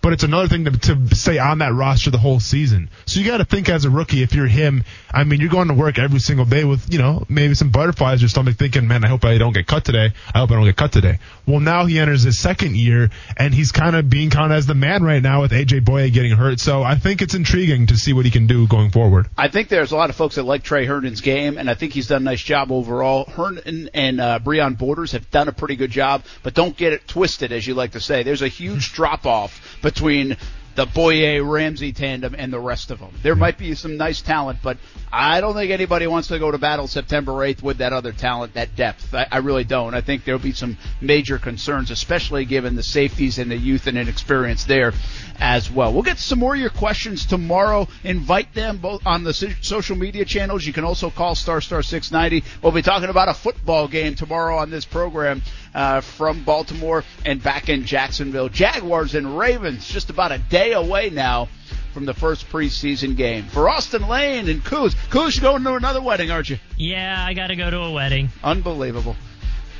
But 0.02 0.14
it's 0.14 0.24
another 0.24 0.48
thing 0.48 0.64
to, 0.64 0.70
to 0.70 1.14
stay 1.14 1.38
on 1.38 1.58
that 1.58 1.74
roster 1.74 2.10
the 2.10 2.18
whole 2.18 2.40
season. 2.40 2.88
So 3.06 3.20
you 3.20 3.26
got 3.26 3.38
to 3.38 3.44
think 3.44 3.68
as 3.68 3.84
a 3.84 3.90
rookie, 3.90 4.22
if 4.22 4.34
you're 4.34 4.46
him, 4.46 4.84
I 5.12 5.24
mean, 5.24 5.40
you're 5.40 5.50
going 5.50 5.68
to 5.68 5.74
work 5.74 5.98
every 5.98 6.20
single 6.20 6.46
day 6.46 6.64
with, 6.64 6.92
you 6.92 6.98
know, 6.98 7.24
maybe 7.28 7.54
some 7.54 7.70
butterflies 7.70 8.20
in 8.20 8.22
your 8.22 8.28
stomach 8.30 8.56
thinking, 8.56 8.88
man, 8.88 9.04
I 9.04 9.08
hope 9.08 9.24
I 9.24 9.36
don't 9.38 9.52
get 9.52 9.66
cut 9.66 9.84
today. 9.84 10.12
I 10.34 10.38
hope 10.38 10.50
I 10.50 10.54
don't 10.54 10.64
get 10.64 10.76
cut 10.76 10.92
today. 10.92 11.18
Well, 11.46 11.60
now 11.60 11.84
he 11.84 11.98
enters 11.98 12.22
his 12.22 12.38
second 12.38 12.76
year 12.76 13.10
and 13.36 13.52
he's 13.52 13.72
kind 13.72 13.94
of 13.94 14.08
being 14.08 14.30
counted 14.30 14.54
as 14.54 14.66
the 14.66 14.74
man 14.74 15.02
right 15.02 15.22
now 15.22 15.42
with 15.42 15.52
AJ 15.52 15.84
Bouye 15.84 16.12
getting 16.12 16.32
hurt. 16.32 16.60
So 16.60 16.82
I 16.82 16.94
think 16.94 17.20
it's 17.20 17.34
intriguing 17.34 17.88
to 17.88 17.96
see 17.96 18.12
what 18.12 18.24
he 18.24 18.30
can 18.30 18.46
do 18.46 18.66
going 18.66 18.90
forward. 18.90 19.28
I 19.36 19.48
think 19.48 19.68
there's 19.68 19.92
a 19.92 19.96
lot 19.96 20.10
of 20.10 20.16
folks 20.16 20.36
that 20.36 20.44
like 20.44 20.62
Tre 20.62 20.86
Herndon's 20.86 21.20
game, 21.20 21.58
and 21.58 21.68
I 21.68 21.74
think 21.74 21.92
he's 21.92 22.06
done 22.06 22.22
a 22.22 22.24
nice 22.24 22.42
job 22.42 22.72
overall. 22.72 23.24
Herndon 23.26 23.90
and 23.92 24.20
uh, 24.20 24.38
Breon 24.42 24.78
Borders 24.78 25.12
have 25.12 25.30
done 25.30 25.48
a 25.48 25.52
pretty 25.52 25.76
good 25.76 25.90
job, 25.90 26.24
but 26.42 26.54
don't 26.54 26.76
get 26.76 26.92
it 26.92 27.06
twisted, 27.06 27.52
as 27.52 27.66
you 27.66 27.74
like 27.74 27.92
to 27.92 28.00
say. 28.00 28.22
There's 28.22 28.42
a 28.42 28.48
huge 28.48 28.92
drop 28.92 29.26
off 29.26 29.78
between 29.90 30.36
the 30.76 30.86
Bouye 30.86 31.40
Ramsey 31.44 31.92
tandem 31.92 32.34
and 32.38 32.52
the 32.52 32.60
rest 32.60 32.90
of 32.90 33.00
them. 33.00 33.10
There 33.22 33.34
might 33.34 33.58
be 33.58 33.74
some 33.74 33.96
nice 33.96 34.22
talent, 34.22 34.60
but 34.62 34.78
I 35.12 35.40
don't 35.40 35.54
think 35.54 35.72
anybody 35.72 36.06
wants 36.06 36.28
to 36.28 36.38
go 36.38 36.50
to 36.50 36.58
battle 36.58 36.86
September 36.86 37.32
8th 37.32 37.62
with 37.62 37.78
that 37.78 37.92
other 37.92 38.12
talent, 38.12 38.54
that 38.54 38.76
depth. 38.76 39.12
I, 39.12 39.26
I 39.30 39.38
really 39.38 39.64
don't. 39.64 39.94
I 39.94 40.00
think 40.00 40.24
there'll 40.24 40.40
be 40.40 40.52
some 40.52 40.78
major 41.00 41.38
concerns, 41.38 41.90
especially 41.90 42.44
given 42.44 42.76
the 42.76 42.82
safeties 42.82 43.38
and 43.38 43.50
the 43.50 43.56
youth 43.56 43.88
and 43.88 43.98
inexperience 43.98 44.64
there 44.64 44.92
as 45.40 45.70
well. 45.70 45.92
We'll 45.92 46.02
get 46.02 46.18
some 46.18 46.38
more 46.38 46.54
of 46.54 46.60
your 46.60 46.70
questions 46.70 47.26
tomorrow. 47.26 47.88
Invite 48.04 48.54
them 48.54 48.78
both 48.78 49.06
on 49.06 49.24
the 49.24 49.34
social 49.34 49.96
media 49.96 50.24
channels. 50.24 50.64
You 50.64 50.72
can 50.72 50.84
also 50.84 51.10
call 51.10 51.34
star 51.34 51.60
star 51.60 51.82
690. 51.82 52.46
We'll 52.62 52.72
be 52.72 52.82
talking 52.82 53.08
about 53.08 53.28
a 53.28 53.34
football 53.34 53.88
game 53.88 54.14
tomorrow 54.14 54.58
on 54.58 54.70
this 54.70 54.84
program 54.84 55.42
uh, 55.74 56.00
from 56.00 56.44
Baltimore 56.44 57.04
and 57.24 57.42
back 57.42 57.68
in 57.68 57.84
Jacksonville. 57.84 58.48
Jaguars 58.48 59.14
and 59.14 59.38
Ravens 59.38 59.86
just 59.88 60.10
about 60.10 60.32
a 60.32 60.38
day 60.38 60.72
away 60.72 61.10
now 61.10 61.48
from 61.92 62.04
the 62.04 62.14
first 62.14 62.48
preseason 62.48 63.16
game. 63.16 63.44
For 63.44 63.68
Austin 63.68 64.06
Lane 64.08 64.48
and 64.48 64.62
Kuz. 64.62 64.94
Kuz, 65.10 65.36
you're 65.36 65.50
going 65.50 65.64
to 65.64 65.74
another 65.74 66.02
wedding, 66.02 66.30
aren't 66.30 66.50
you? 66.50 66.58
Yeah, 66.76 67.24
I 67.26 67.34
got 67.34 67.48
to 67.48 67.56
go 67.56 67.70
to 67.70 67.78
a 67.78 67.92
wedding. 67.92 68.28
Unbelievable. 68.42 69.16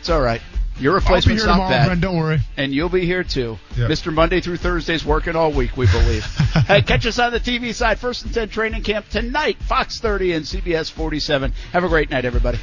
It's 0.00 0.10
all 0.10 0.20
right. 0.20 0.40
Your 0.80 0.94
I'll 0.94 1.00
be 1.00 1.04
replacement's 1.04 1.42
here 1.42 1.46
not 1.46 1.54
tomorrow, 1.54 1.70
bad. 1.70 1.86
Brent. 1.86 2.00
Don't 2.00 2.16
worry. 2.16 2.40
And 2.56 2.72
you'll 2.72 2.88
be 2.88 3.04
here 3.04 3.22
too. 3.22 3.58
Yep. 3.76 3.90
Mr. 3.90 4.12
Monday 4.12 4.40
through 4.40 4.56
Thursday's 4.56 5.04
working 5.04 5.36
all 5.36 5.52
week, 5.52 5.76
we 5.76 5.86
believe. 5.86 6.24
hey, 6.66 6.80
catch 6.80 7.04
us 7.04 7.18
on 7.18 7.32
the 7.32 7.40
TV 7.40 7.74
side. 7.74 7.98
First 7.98 8.24
and 8.24 8.32
10 8.32 8.48
training 8.48 8.82
camp 8.82 9.06
tonight, 9.10 9.58
Fox 9.62 10.00
30 10.00 10.32
and 10.32 10.44
CBS 10.44 10.90
47. 10.90 11.52
Have 11.72 11.84
a 11.84 11.88
great 11.88 12.10
night, 12.10 12.24
everybody. 12.24 12.58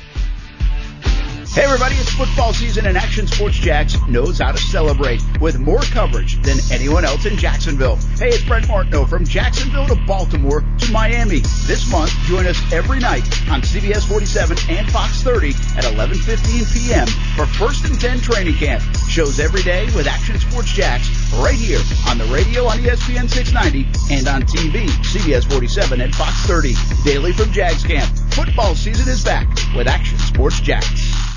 Hey 1.53 1.64
everybody, 1.64 1.95
it's 1.95 2.11
football 2.11 2.53
season 2.53 2.86
and 2.86 2.95
Action 2.95 3.26
Sports 3.26 3.56
Jax 3.56 3.98
knows 4.07 4.38
how 4.38 4.52
to 4.52 4.57
celebrate 4.60 5.24
with 5.41 5.57
more 5.57 5.82
coverage 5.82 6.40
than 6.44 6.57
anyone 6.72 7.03
else 7.03 7.26
in 7.26 7.36
Jacksonville. 7.36 7.95
Hey, 8.19 8.30
it's 8.30 8.44
Brent 8.44 8.68
Martineau 8.68 9.06
from 9.06 9.26
Jacksonville 9.26 9.88
to 9.88 9.95
Baltimore 10.06 10.61
to 10.61 10.91
Miami. 10.91 11.40
This 11.65 11.90
month, 11.91 12.11
join 12.26 12.45
us 12.45 12.61
every 12.72 12.99
night 12.99 13.24
on 13.49 13.61
CBS 13.61 14.07
47 14.07 14.56
and 14.69 14.88
Fox 14.91 15.24
30 15.24 15.49
at 15.78 15.84
11:15 15.86 16.74
p.m. 16.74 17.07
for 17.36 17.48
First 17.48 17.86
and 17.86 17.99
10 17.99 18.19
training 18.19 18.53
camp. 18.53 18.84
Shows 19.10 19.40
every 19.40 19.64
day 19.64 19.86
with 19.95 20.06
Action 20.06 20.38
Sports 20.38 20.72
Jax 20.72 21.10
right 21.34 21.56
here 21.56 21.82
on 22.07 22.19
the 22.19 22.26
radio 22.26 22.68
on 22.68 22.78
ESPN 22.78 23.28
690 23.28 24.14
and 24.14 24.28
on 24.28 24.44
TV, 24.44 24.86
CBS 25.02 25.49
47 25.49 26.02
and 26.02 26.14
Fox 26.14 26.36
30. 26.45 26.76
Daily 27.03 27.34
from 27.34 27.52
Jags 27.52 27.84
Camp. 27.84 28.07
Football 28.34 28.76
season 28.76 29.10
is 29.10 29.24
back 29.24 29.48
with 29.76 29.88
Action 29.88 30.19
Sports 30.19 30.60
Jax. 30.60 31.36